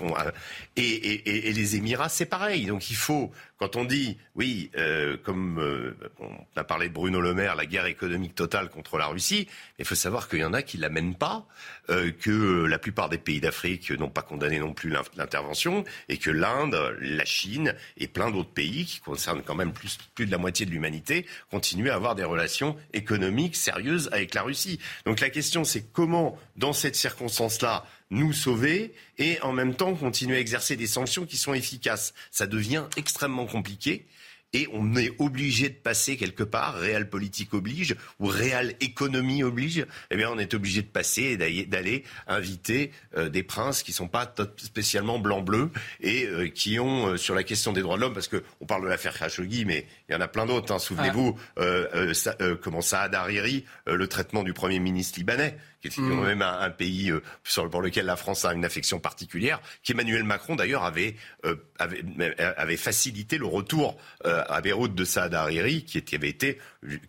Et, 0.77 0.83
et, 0.83 1.49
et 1.49 1.53
les 1.53 1.77
Émirats, 1.77 2.09
c'est 2.09 2.27
pareil. 2.27 2.67
Donc 2.67 2.91
il 2.91 2.97
faut, 2.97 3.33
quand 3.59 3.77
on 3.77 3.85
dit, 3.85 4.19
oui, 4.35 4.71
euh, 4.77 5.17
comme 5.23 5.59
euh, 5.59 5.97
on 6.19 6.31
a 6.57 6.65
parlé 6.65 6.89
de 6.89 6.93
Bruno 6.93 7.21
Le 7.21 7.33
Maire, 7.33 7.55
la 7.55 7.67
guerre 7.67 7.87
économique 7.87 8.35
totale 8.35 8.69
contre 8.69 8.99
la 8.99 9.07
Russie, 9.07 9.49
il 9.79 9.85
faut 9.85 9.95
savoir 9.95 10.29
qu'il 10.29 10.41
y 10.41 10.45
en 10.45 10.53
a 10.53 10.63
qui 10.63 10.77
ne 10.77 10.83
l'amènent 10.83 11.15
pas, 11.15 11.47
euh, 11.91 12.11
que 12.11 12.65
la 12.65 12.79
plupart 12.79 13.09
des 13.09 13.19
pays 13.19 13.41
d'Afrique 13.41 13.91
n'ont 13.93 14.11
pas 14.11 14.23
condamné 14.23 14.59
non 14.59 14.75
plus 14.75 14.91
l'intervention, 15.17 15.85
et 16.09 16.19
que 16.19 16.31
l'Inde, 16.31 16.97
la 17.01 17.25
Chine 17.25 17.75
et 17.97 18.09
plein 18.09 18.31
d'autres 18.31 18.53
pays, 18.53 18.85
qui 18.85 19.01
concernent 19.01 19.43
quand 19.43 19.55
même 19.55 19.73
plus, 19.73 19.99
plus 20.15 20.27
de 20.27 20.31
la 20.33 20.39
moitié 20.39 20.67
de 20.67 20.71
l'humanité, 20.71 21.27
continuent 21.51 21.91
à 21.91 21.95
avoir 21.95 22.15
des 22.15 22.25
relations 22.25 22.77
économiques 22.93 23.57
sérieuses 23.57 24.09
avec 24.13 24.35
la 24.35 24.43
Russie. 24.43 24.81
Donc 25.07 25.21
la 25.21 25.31
question, 25.31 25.65
c'est 25.65 25.93
comment, 25.93 26.39
dans 26.57 26.73
cette 26.73 26.97
circonstance-là, 26.97 27.87
nous 28.11 28.33
sauver 28.33 28.95
et 29.19 29.41
en 29.43 29.53
même 29.53 29.75
temps 29.75 29.95
continuer 29.95 30.37
à 30.37 30.41
exercer 30.41 30.77
des 30.77 30.87
sanctions 30.87 31.27
qui 31.27 31.37
sont 31.37 31.55
efficaces. 31.55 32.15
Ça 32.31 32.47
devient 32.47 32.85
extrêmement 32.97 33.47
compliqué 33.47 34.07
et 34.55 34.69
on 34.73 34.95
est 34.95 35.13
obligé 35.19 35.69
de 35.69 35.75
passer 35.75 36.17
quelque 36.17 36.45
part, 36.45 36.77
réelle 36.77 37.11
politique 37.11 37.53
oblige 37.53 37.97
ou 38.21 38.27
réelle 38.27 38.77
économie 38.81 39.43
oblige, 39.43 39.85
eh 40.11 40.17
bien 40.17 40.31
on 40.31 40.39
est 40.39 40.55
obligé 40.55 40.81
de 40.81 40.87
passer 40.87 41.37
et 41.41 41.67
d'aller 41.67 42.05
inviter 42.29 42.93
euh, 43.17 43.29
des 43.29 43.43
princes 43.43 43.83
qui 43.83 43.93
sont 43.93 44.09
pas 44.09 44.33
spécialement 44.57 45.19
blanc-bleu 45.19 45.71
et 46.01 46.27
euh, 46.27 46.49
qui 46.49 46.79
ont 46.79 47.09
euh, 47.09 47.17
sur 47.17 47.35
la 47.35 47.43
question 47.43 47.73
des 47.73 47.83
droits 47.83 47.97
de 47.97 48.03
l'homme, 48.03 48.15
parce 48.15 48.29
que 48.29 48.45
on 48.61 48.67
parle 48.67 48.85
de 48.85 48.89
l'affaire 48.89 49.19
Khashoggi, 49.19 49.65
mais 49.65 49.87
il 50.09 50.13
y 50.13 50.15
en 50.17 50.21
a 50.21 50.29
plein 50.29 50.47
d'autres. 50.47 50.73
Hein, 50.73 50.79
Souvenez-vous, 50.79 51.39
ah. 51.57 52.15
ça, 52.15 52.37
comment 52.63 52.81
Saad 52.81 53.15
Hariri, 53.15 53.65
le 53.87 54.07
traitement 54.07 54.43
du 54.43 54.53
premier 54.53 54.79
ministre 54.79 55.19
libanais 55.19 55.57
qui 55.91 56.01
est 56.01 56.03
quand 56.03 56.23
même 56.23 56.43
un, 56.43 56.61
un 56.61 56.71
pays 56.71 57.11
euh, 57.11 57.23
sur, 57.45 57.69
pour 57.69 57.83
lequel 57.83 58.07
la 58.07 58.17
France 58.17 58.45
a 58.45 58.53
une 58.55 58.65
affection 58.65 59.01
particulière, 59.01 59.61
qu'Emmanuel 59.83 60.25
Macron 60.25 60.57
d'ailleurs 60.57 60.85
avait, 60.85 61.17
euh, 61.45 61.57
avait, 61.79 62.03
avait, 62.39 62.77
facilité 62.77 63.39
le 63.39 63.47
retour 63.47 63.99
euh, 64.25 64.43
à 64.49 64.61
Beyrouth 64.61 64.95
de 64.95 65.05
Saad 65.05 65.35
Hariri, 65.35 65.85
qui, 65.85 66.15
avait 66.15 66.29
été 66.29 66.59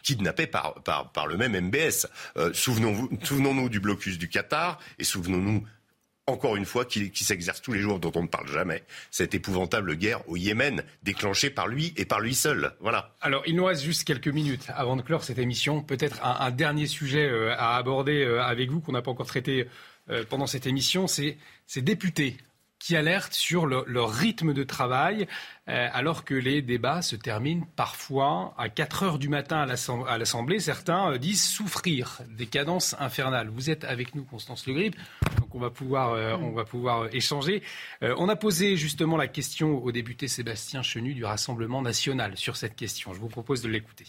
kidnappé 0.04 0.48
par, 0.48 0.76
par, 0.84 1.12
par 1.12 1.28
le 1.28 1.38
même 1.38 1.58
MBS. 1.68 2.08
Euh, 2.38 2.52
souvenons-nous 2.54 3.10
souvenons 3.24 3.68
du 3.68 3.80
blocus 3.80 4.18
du 4.18 4.30
Qatar 4.30 4.80
et 5.00 5.04
souvenons-nous 5.04 5.66
encore 6.28 6.56
une 6.56 6.66
fois, 6.66 6.86
qui, 6.86 7.12
s'exerce 7.14 7.62
tous 7.62 7.72
les 7.72 7.80
jours, 7.80 8.00
dont 8.00 8.12
on 8.16 8.24
ne 8.24 8.28
parle 8.28 8.48
jamais, 8.48 8.84
cette 9.12 9.36
épouvantable 9.36 9.96
guerre 9.96 10.28
au 10.28 10.38
Yémen, 10.38 10.84
déclenchée 11.04 11.52
par 11.52 11.68
lui 11.68 11.94
et 11.98 12.06
par 12.06 12.20
lui 12.20 12.34
seul. 12.34 12.74
Voilà. 12.80 13.14
Alors, 13.22 13.44
il 13.46 13.56
nous 13.56 13.66
reste 13.66 13.84
juste 13.84 14.06
quelques 14.06 14.28
minutes 14.28 14.66
avant 14.74 14.96
de 14.96 15.04
clore 15.04 15.24
cette 15.24 15.38
émission. 15.38 15.84
Peut-être 15.84 16.26
un, 16.26 16.38
un, 16.48 16.52
dernier 16.52 16.88
sujet 16.88 17.30
euh, 17.30 17.54
à 17.58 17.78
aborder 17.78 18.24
euh, 18.24 18.42
avec 18.42 18.72
vous 18.72 18.82
qu'on 18.82 18.94
n'a 18.94 19.04
pas 19.04 19.12
encore 19.12 19.28
traité 19.28 19.68
euh, 20.10 20.24
pendant 20.28 20.48
cette 20.48 20.66
émission, 20.66 21.06
c'est 21.06 21.38
ces 21.68 21.82
députés 21.82 22.38
qui 22.86 22.96
alertent 22.96 23.34
sur 23.34 23.66
le, 23.66 23.84
leur 23.88 24.12
rythme 24.12 24.54
de 24.54 24.64
travail, 24.64 25.26
euh, 25.70 25.88
alors 25.92 26.24
que 26.24 26.36
les 26.36 26.62
débats 26.62 27.02
se 27.02 27.16
terminent 27.16 27.66
parfois 27.76 28.54
à 28.60 28.70
4 28.70 29.02
heures 29.02 29.18
du 29.18 29.28
matin 29.28 29.66
à 30.08 30.18
l'Assemblée. 30.20 30.60
Certains 30.60 31.14
euh, 31.14 31.18
disent 31.18 31.44
souffrir 31.44 32.22
des 32.30 32.46
cadences 32.46 32.96
infernales. 33.00 33.50
Vous 33.50 33.72
êtes 33.72 33.86
avec 33.86 34.14
nous, 34.14 34.24
Constance 34.24 34.68
Le 34.68 34.74
Grip, 34.74 34.96
donc 35.40 35.56
on 35.56 35.60
va 35.60 35.72
pouvoir, 35.72 36.14
euh, 36.14 36.36
on 36.40 36.52
va 36.52 36.64
pouvoir 36.64 37.08
échanger. 37.12 37.64
On 38.02 38.30
a 38.30 38.36
posé 38.36 38.78
justement 38.78 39.18
la 39.18 39.28
question 39.28 39.84
au 39.84 39.92
député 39.92 40.28
Sébastien 40.28 40.84
Chenu 40.84 41.16
du 41.16 41.26
Rassemblement 41.26 41.82
national 41.82 42.38
sur 42.38 42.56
cette 42.56 42.76
question. 42.76 43.16
Je 43.16 43.20
vous 43.20 43.30
propose 43.30 43.64
de 43.64 43.68
l'écouter. 43.68 44.06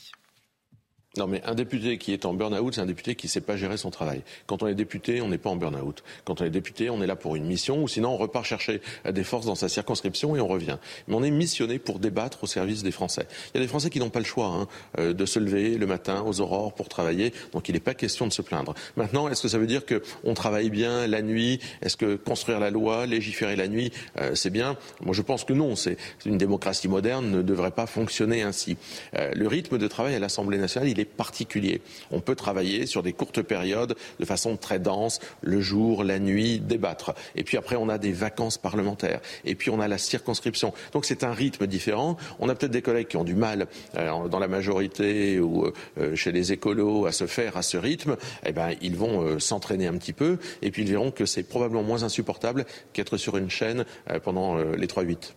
Non, 1.17 1.27
mais 1.27 1.43
un 1.45 1.55
député 1.55 1.99
qui 1.99 2.13
est 2.13 2.27
en 2.27 2.35
burn-out, 2.35 2.75
c'est 2.75 2.81
un 2.81 2.87
député 2.87 3.15
qui 3.15 3.27
ne 3.27 3.31
sait 3.31 3.41
pas 3.41 3.57
gérer 3.57 3.77
son 3.77 3.91
travail. 3.91 4.23
Quand 4.47 4.63
on 4.63 4.67
est 4.67 4.75
député, 4.75 5.21
on 5.23 5.29
n'est 5.29 5.39
pas 5.39 5.51
en 5.51 5.57
burn-out. 5.57 6.03
Quand 6.25 6.41
on 6.41 6.45
est 6.45 6.51
député, 6.51 6.91
on 6.91 7.03
est 7.03 7.07
là 7.07 7.17
pour 7.17 7.37
une 7.37 7.47
mission, 7.47 7.83
ou 7.83 7.89
sinon 7.89 8.11
on 8.11 8.17
repart 8.17 8.45
chercher 8.45 8.81
des 9.11 9.25
forces 9.25 9.47
dans 9.47 9.55
sa 9.55 9.69
circonscription 9.69 10.37
et 10.37 10.41
on 10.41 10.47
revient. 10.47 10.79
Mais 11.09 11.15
on 11.15 11.23
est 11.23 11.31
missionné 11.31 11.79
pour 11.79 11.99
débattre 11.99 12.45
au 12.45 12.47
service 12.47 12.83
des 12.83 12.91
Français. 12.91 13.27
Il 13.55 13.59
y 13.59 13.61
a 13.61 13.65
des 13.65 13.69
Français 13.69 13.91
qui 13.91 13.99
n'ont 13.99 14.11
pas 14.11 14.19
le 14.19 14.25
choix 14.25 14.47
hein, 14.47 14.69
euh, 14.99 15.13
de 15.13 15.27
se 15.27 15.39
lever 15.39 15.79
le 15.79 15.87
matin 15.87 16.23
aux 16.27 16.41
aurores 16.41 16.75
pour 16.75 16.89
travailler, 16.89 17.33
donc 17.53 17.69
il 17.69 17.73
n'est 17.73 17.81
pas 17.81 17.95
question 17.95 18.27
de 18.27 18.33
se 18.33 18.43
plaindre. 18.43 18.75
Maintenant, 18.97 19.29
est-ce 19.29 19.43
que 19.43 19.49
ça 19.49 19.59
veut 19.59 19.67
dire 19.67 19.83
qu'on 19.87 20.35
travaille 20.35 20.71
bien 20.71 21.07
la 21.07 21.23
nuit? 21.23 21.61
Est-ce 21.83 21.97
que 21.97 22.17
construire 22.17 22.61
la 22.61 22.71
loi, 22.71 23.07
légiférer 23.07 23.57
la 23.57 23.69
nuit, 23.69 23.93
euh, 24.21 24.35
c'est 24.35 24.51
bien? 24.51 24.77
Moi, 25.01 25.15
je 25.15 25.23
pense 25.23 25.45
que 25.45 25.53
non. 25.53 25.77
C'est 25.77 25.97
une 26.25 26.39
démocratie 26.39 26.89
moderne 26.89 27.31
ne 27.31 27.43
devrait 27.43 27.71
pas 27.71 27.87
fonctionner 27.87 28.43
ainsi. 28.43 28.77
Euh, 29.17 29.33
le 29.35 29.47
rythme 29.49 29.79
de 29.79 29.89
travail 29.89 30.15
à 30.15 30.19
l'Assemblée 30.19 30.59
nationale, 30.59 30.89
il 30.89 31.01
est 31.01 31.06
particulier. 31.07 31.81
On 32.11 32.21
peut 32.21 32.35
travailler 32.35 32.87
sur 32.87 33.03
des 33.03 33.13
courtes 33.13 33.43
périodes 33.43 33.95
de 34.21 34.25
façon 34.25 34.57
très 34.57 34.79
dense, 34.79 35.21
le 35.43 35.61
jour, 35.61 36.05
la 36.05 36.19
nuit, 36.19 36.61
débattre. 36.61 37.15
Et 37.35 37.45
puis 37.45 37.57
après, 37.57 37.77
on 37.77 37.89
a 37.89 37.99
des 37.99 38.13
vacances 38.13 38.59
parlementaires. 38.59 39.21
Et 39.45 39.55
puis 39.55 39.71
on 39.71 39.81
a 39.81 39.89
la 39.89 39.99
circonscription. 39.99 40.73
Donc 40.93 41.05
c'est 41.05 41.25
un 41.25 41.33
rythme 41.33 41.67
différent. 41.67 42.17
On 42.39 42.49
a 42.49 42.55
peut-être 42.55 42.73
des 42.73 42.83
collègues 42.83 43.09
qui 43.09 43.17
ont 43.17 43.25
du 43.25 43.35
mal 43.35 43.67
euh, 43.97 44.29
dans 44.29 44.39
la 44.39 44.49
majorité 44.49 45.41
ou 45.41 45.67
euh, 45.99 46.17
chez 46.17 46.33
les 46.33 46.53
écolos 46.53 47.07
à 47.07 47.13
se 47.13 47.27
faire 47.27 47.57
à 47.57 47.63
ce 47.63 47.77
rythme. 47.77 48.17
Eh 48.45 48.53
ben, 48.53 48.71
ils 48.83 48.97
vont 48.97 49.23
euh, 49.23 49.39
s'entraîner 49.39 49.87
un 49.87 49.97
petit 49.97 50.13
peu 50.13 50.39
et 50.63 50.71
puis 50.71 50.83
ils 50.83 50.91
verront 50.91 51.11
que 51.11 51.27
c'est 51.27 51.43
probablement 51.43 51.83
moins 51.83 52.03
insupportable 52.03 52.67
qu'être 52.93 53.17
sur 53.17 53.37
une 53.37 53.51
chaîne 53.51 53.85
pendant 54.23 54.57
les 54.57 54.87
3-8. 54.87 55.35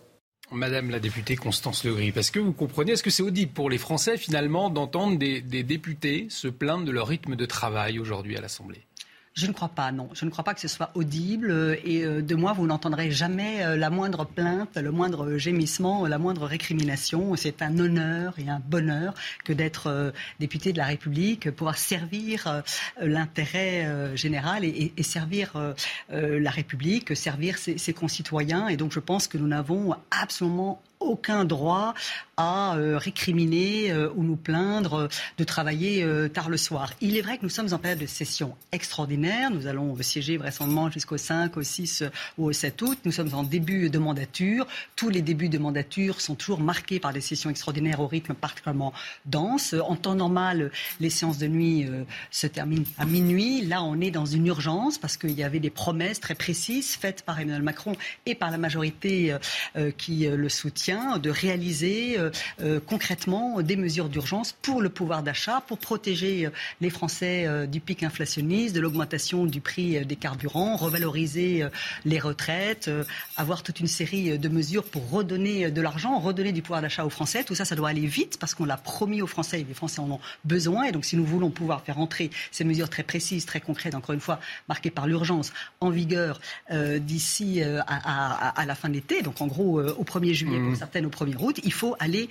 Madame 0.52 0.90
la 0.90 0.98
députée 0.98 1.36
Constance 1.36 1.84
Legris, 1.84 2.12
parce 2.12 2.30
que 2.30 2.40
vous 2.40 2.52
comprenez, 2.52 2.92
est-ce 2.92 3.02
que 3.02 3.10
c'est 3.10 3.22
audible 3.22 3.52
pour 3.52 3.70
les 3.70 3.78
Français 3.78 4.16
finalement 4.18 4.68
d'entendre 4.68 5.16
des, 5.16 5.40
des, 5.40 5.62
députés 5.62 6.26
se 6.28 6.48
plaindre 6.48 6.84
de 6.84 6.90
leur 6.90 7.06
rythme 7.06 7.36
de 7.36 7.46
travail 7.46 7.98
aujourd'hui 7.98 8.36
à 8.36 8.40
l'Assemblée? 8.40 8.82
Je 9.34 9.46
ne 9.46 9.52
crois 9.52 9.68
pas, 9.68 9.92
non. 9.92 10.08
Je 10.12 10.24
ne 10.24 10.30
crois 10.30 10.42
pas 10.42 10.54
que 10.54 10.60
ce 10.60 10.68
soit 10.68 10.90
audible. 10.94 11.78
Et 11.84 12.04
euh, 12.04 12.20
de 12.20 12.34
moi, 12.34 12.52
vous 12.52 12.66
n'entendrez 12.66 13.12
jamais 13.12 13.64
euh, 13.64 13.76
la 13.76 13.88
moindre 13.88 14.24
plainte, 14.24 14.76
le 14.76 14.90
moindre 14.90 15.36
gémissement, 15.36 16.06
la 16.06 16.18
moindre 16.18 16.46
récrimination. 16.46 17.36
C'est 17.36 17.62
un 17.62 17.78
honneur 17.78 18.34
et 18.38 18.48
un 18.48 18.58
bonheur 18.58 19.14
que 19.44 19.52
d'être 19.52 19.86
euh, 19.86 20.10
député 20.40 20.72
de 20.72 20.78
la 20.78 20.86
République, 20.86 21.50
pouvoir 21.52 21.78
servir 21.78 22.62
l'intérêt 23.00 24.16
général 24.16 24.64
et, 24.64 24.92
servir 25.02 25.52
la 26.08 26.50
République, 26.50 27.16
servir 27.16 27.58
ses 27.58 27.92
concitoyens. 27.92 28.68
Et 28.68 28.76
donc, 28.76 28.92
je 28.92 29.00
pense 29.00 29.28
que 29.28 29.38
nous 29.38 29.46
n'avons 29.46 29.94
absolument 30.10 30.82
aucun 31.00 31.44
droit 31.44 31.94
à 32.36 32.76
euh, 32.76 32.96
récriminer 32.96 33.90
euh, 33.90 34.08
ou 34.14 34.22
nous 34.22 34.36
plaindre 34.36 34.94
euh, 34.94 35.08
de 35.36 35.44
travailler 35.44 36.06
tard 36.32 36.48
le 36.48 36.56
soir. 36.56 36.92
Il 37.00 37.16
est 37.16 37.20
vrai 37.22 37.38
que 37.38 37.42
nous 37.42 37.50
sommes 37.50 37.72
en 37.72 37.78
période 37.78 37.98
de 37.98 38.06
session 38.06 38.56
extraordinaire. 38.72 39.50
Nous 39.50 39.66
allons 39.66 39.96
siéger 40.00 40.36
vraisemblablement 40.36 40.90
jusqu'au 40.90 41.16
5, 41.16 41.56
au 41.56 41.62
6 41.62 42.04
ou 42.38 42.46
au 42.46 42.52
7 42.52 42.80
août. 42.82 42.98
Nous 43.04 43.12
sommes 43.12 43.34
en 43.34 43.42
début 43.42 43.90
de 43.90 43.98
mandature. 43.98 44.66
Tous 44.96 45.08
les 45.08 45.22
débuts 45.22 45.48
de 45.48 45.58
mandature 45.58 46.20
sont 46.20 46.34
toujours 46.34 46.60
marqués 46.60 47.00
par 47.00 47.12
des 47.12 47.20
sessions 47.20 47.50
extraordinaires 47.50 48.00
au 48.00 48.06
rythme 48.06 48.34
particulièrement 48.34 48.92
dense. 49.26 49.74
En 49.86 49.96
temps 49.96 50.14
normal, 50.14 50.70
les 51.00 51.10
séances 51.10 51.38
de 51.38 51.46
nuit 51.46 51.88
se 52.30 52.46
terminent 52.46 52.84
à 52.98 53.04
minuit. 53.04 53.62
Là, 53.62 53.82
on 53.82 54.00
est 54.00 54.10
dans 54.10 54.26
une 54.26 54.46
urgence 54.46 54.98
parce 54.98 55.16
qu'il 55.16 55.32
y 55.32 55.42
avait 55.42 55.60
des 55.60 55.70
promesses 55.70 56.20
très 56.20 56.34
précises 56.34 56.94
faites 56.94 57.22
par 57.22 57.40
Emmanuel 57.40 57.62
Macron 57.62 57.92
et 58.26 58.34
par 58.34 58.50
la 58.50 58.58
majorité 58.58 59.36
qui 59.96 60.26
le 60.26 60.48
soutient 60.48 60.89
soutien, 60.90 61.18
de 61.18 61.30
réaliser 61.30 62.16
concrètement 62.86 63.62
des 63.62 63.76
mesures 63.76 64.08
d'urgence 64.08 64.52
pour 64.52 64.82
le 64.82 64.88
pouvoir 64.88 65.22
d'achat, 65.22 65.62
pour 65.66 65.78
protéger 65.78 66.48
les 66.80 66.90
Français 66.90 67.46
du 67.66 67.80
pic 67.80 68.02
inflationniste, 68.02 68.74
de 68.74 68.80
l'augmentation 68.80 69.44
du 69.44 69.60
prix 69.60 70.04
des 70.04 70.16
carburants, 70.16 70.76
revaloriser 70.76 71.66
les 72.04 72.18
retraites, 72.18 72.90
avoir 73.36 73.62
toute 73.62 73.80
une 73.80 73.86
série 73.86 74.38
de 74.38 74.48
mesures 74.48 74.84
pour 74.84 75.08
redonner 75.10 75.70
de 75.70 75.80
l'argent, 75.80 76.18
redonner 76.18 76.52
du 76.52 76.62
pouvoir 76.62 76.82
d'achat 76.82 77.04
aux 77.04 77.10
Français. 77.10 77.44
Tout 77.44 77.54
ça, 77.54 77.64
ça 77.64 77.76
doit 77.76 77.88
aller 77.88 78.06
vite 78.06 78.38
parce 78.38 78.54
qu'on 78.54 78.64
l'a 78.64 78.76
promis 78.76 79.22
aux 79.22 79.26
Français 79.26 79.60
et 79.60 79.64
les 79.64 79.74
Français 79.74 80.00
en 80.00 80.10
ont 80.10 80.20
besoin. 80.44 80.84
Et 80.84 80.92
donc, 80.92 81.04
si 81.04 81.16
nous 81.16 81.24
voulons 81.24 81.50
pouvoir 81.50 81.82
faire 81.82 81.98
entrer 81.98 82.30
ces 82.50 82.64
mesures 82.64 82.88
très 82.88 83.02
précises, 83.02 83.46
très 83.46 83.60
concrètes, 83.60 83.94
encore 83.94 84.14
une 84.14 84.20
fois, 84.20 84.40
marquées 84.68 84.90
par 84.90 85.06
l'urgence, 85.06 85.52
en 85.80 85.90
vigueur 85.90 86.40
euh, 86.70 86.98
d'ici 86.98 87.62
euh, 87.62 87.80
à, 87.86 88.64
la 88.66 88.74
fin 88.74 88.88
de 88.88 88.94
l'été, 88.94 89.22
donc 89.22 89.40
en 89.40 89.46
gros 89.46 89.78
euh, 89.78 89.94
au 89.98 90.04
1er 90.04 90.32
juillet, 90.32 90.58
mmh. 90.58 90.79
Certaines 90.80 91.06
au 91.06 91.10
1er 91.10 91.36
août, 91.38 91.60
il 91.62 91.72
faut 91.72 91.94
aller 91.98 92.28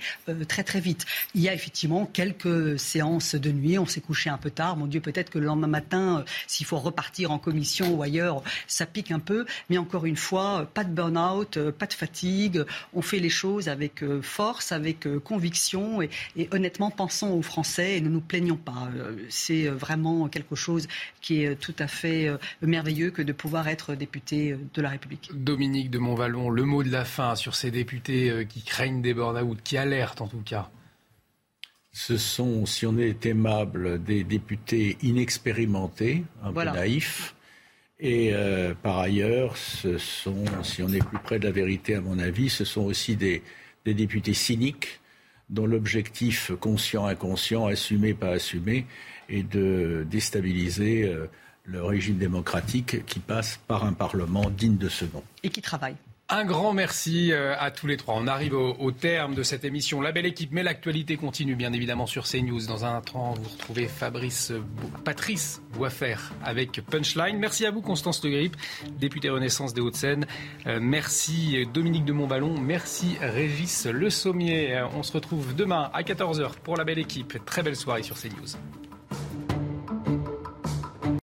très 0.48 0.64
très 0.64 0.80
vite. 0.80 1.06
Il 1.34 1.40
y 1.40 1.48
a 1.48 1.54
effectivement 1.54 2.06
quelques 2.06 2.78
séances 2.78 3.34
de 3.34 3.50
nuit, 3.50 3.78
on 3.78 3.86
s'est 3.86 4.00
couché 4.00 4.28
un 4.30 4.38
peu 4.38 4.50
tard, 4.50 4.76
mon 4.76 4.86
Dieu, 4.86 5.00
peut-être 5.00 5.30
que 5.30 5.38
le 5.38 5.46
lendemain 5.46 5.66
matin, 5.66 6.24
s'il 6.46 6.66
faut 6.66 6.78
repartir 6.78 7.30
en 7.30 7.38
commission 7.38 7.94
ou 7.94 8.02
ailleurs, 8.02 8.42
ça 8.66 8.86
pique 8.86 9.10
un 9.10 9.20
peu, 9.20 9.46
mais 9.68 9.78
encore 9.78 10.04
une 10.06 10.16
fois, 10.16 10.68
pas 10.74 10.84
de 10.84 10.92
burn-out, 10.92 11.58
pas 11.70 11.86
de 11.86 11.94
fatigue, 11.94 12.64
on 12.92 13.02
fait 13.02 13.18
les 13.18 13.30
choses 13.30 13.68
avec 13.68 14.04
force, 14.22 14.72
avec 14.72 15.06
conviction 15.24 16.02
et, 16.02 16.10
et 16.36 16.48
honnêtement, 16.52 16.90
pensons 16.90 17.30
aux 17.30 17.42
Français 17.42 17.96
et 17.96 18.00
ne 18.00 18.08
nous 18.08 18.20
plaignons 18.20 18.56
pas. 18.56 18.88
C'est 19.28 19.68
vraiment 19.68 20.28
quelque 20.28 20.56
chose 20.56 20.88
qui 21.20 21.44
est 21.44 21.56
tout 21.56 21.74
à 21.78 21.86
fait 21.86 22.28
euh, 22.28 22.38
merveilleux 22.62 23.10
que 23.10 23.22
de 23.22 23.32
pouvoir 23.32 23.68
être 23.68 23.94
député 23.94 24.52
euh, 24.52 24.58
de 24.74 24.82
la 24.82 24.90
République. 24.90 25.30
Dominique 25.34 25.90
de 25.90 25.98
Montvalon, 25.98 26.50
le 26.50 26.64
mot 26.64 26.82
de 26.82 26.90
la 26.90 27.04
fin 27.04 27.34
sur 27.34 27.54
ces 27.54 27.70
députés 27.70 28.30
euh, 28.30 28.39
qui 28.46 28.62
craignent 28.62 29.02
des 29.02 29.14
burn-out, 29.14 29.58
qui 29.62 29.76
alertent 29.76 30.20
en 30.20 30.28
tout 30.28 30.42
cas. 30.44 30.70
Ce 31.92 32.16
sont, 32.16 32.66
si 32.66 32.86
on 32.86 32.96
est 32.98 33.26
aimable, 33.26 34.02
des 34.02 34.22
députés 34.22 34.96
inexpérimentés, 35.02 36.24
un 36.42 36.52
peu 36.52 36.64
naïfs. 36.64 37.34
Et 37.98 38.32
par 38.82 38.98
ailleurs, 38.98 39.56
ce 39.56 39.98
sont, 39.98 40.44
si 40.62 40.82
on 40.82 40.88
est 40.88 41.04
plus 41.04 41.18
près 41.18 41.40
de 41.40 41.44
la 41.44 41.50
vérité, 41.50 41.96
à 41.96 42.00
mon 42.00 42.18
avis, 42.20 42.48
ce 42.48 42.64
sont 42.64 42.82
aussi 42.82 43.16
des, 43.16 43.42
des 43.84 43.94
députés 43.94 44.34
cyniques 44.34 45.00
dont 45.48 45.66
l'objectif 45.66 46.52
conscient, 46.60 47.06
inconscient, 47.06 47.66
assumé, 47.66 48.14
pas 48.14 48.30
assumé, 48.30 48.86
est 49.28 49.42
de 49.42 50.06
déstabiliser 50.08 51.12
le 51.64 51.84
régime 51.84 52.18
démocratique 52.18 53.04
qui 53.04 53.18
passe 53.18 53.58
par 53.66 53.84
un 53.84 53.92
Parlement 53.92 54.48
digne 54.50 54.76
de 54.76 54.88
ce 54.88 55.04
nom. 55.04 55.22
Et 55.42 55.50
qui 55.50 55.60
travaille. 55.60 55.96
Un 56.32 56.44
grand 56.44 56.72
merci 56.72 57.32
euh, 57.32 57.56
à 57.58 57.72
tous 57.72 57.88
les 57.88 57.96
trois. 57.96 58.14
On 58.16 58.28
arrive 58.28 58.54
au, 58.54 58.92
terme 58.92 59.34
de 59.34 59.42
cette 59.42 59.64
émission. 59.64 60.00
La 60.00 60.12
belle 60.12 60.26
équipe, 60.26 60.52
mais 60.52 60.62
l'actualité 60.62 61.16
continue 61.16 61.56
bien 61.56 61.72
évidemment 61.72 62.06
sur 62.06 62.24
CNews. 62.24 62.66
Dans 62.66 62.84
un 62.84 63.00
temps, 63.00 63.34
vous 63.34 63.48
retrouvez 63.48 63.88
Fabrice, 63.88 64.52
Patrice 65.04 65.60
Boisfer 65.72 66.14
avec 66.44 66.82
Punchline. 66.82 67.36
Merci 67.36 67.66
à 67.66 67.72
vous, 67.72 67.80
Constance 67.80 68.22
Le 68.22 68.30
Grip, 68.30 68.56
députée 68.92 69.28
Renaissance 69.28 69.74
des 69.74 69.80
Hauts-de-Seine. 69.80 70.26
Euh, 70.68 70.78
merci 70.80 71.66
Dominique 71.74 72.04
de 72.04 72.12
Montballon. 72.12 72.60
Merci 72.60 73.16
Régis 73.20 73.86
Le 73.86 74.08
Sommier. 74.08 74.76
Euh, 74.76 74.86
on 74.94 75.02
se 75.02 75.12
retrouve 75.12 75.56
demain 75.56 75.90
à 75.92 76.02
14h 76.02 76.58
pour 76.62 76.76
la 76.76 76.84
belle 76.84 77.00
équipe. 77.00 77.44
Très 77.44 77.64
belle 77.64 77.76
soirée 77.76 78.04
sur 78.04 78.16
CNews. 78.16 78.56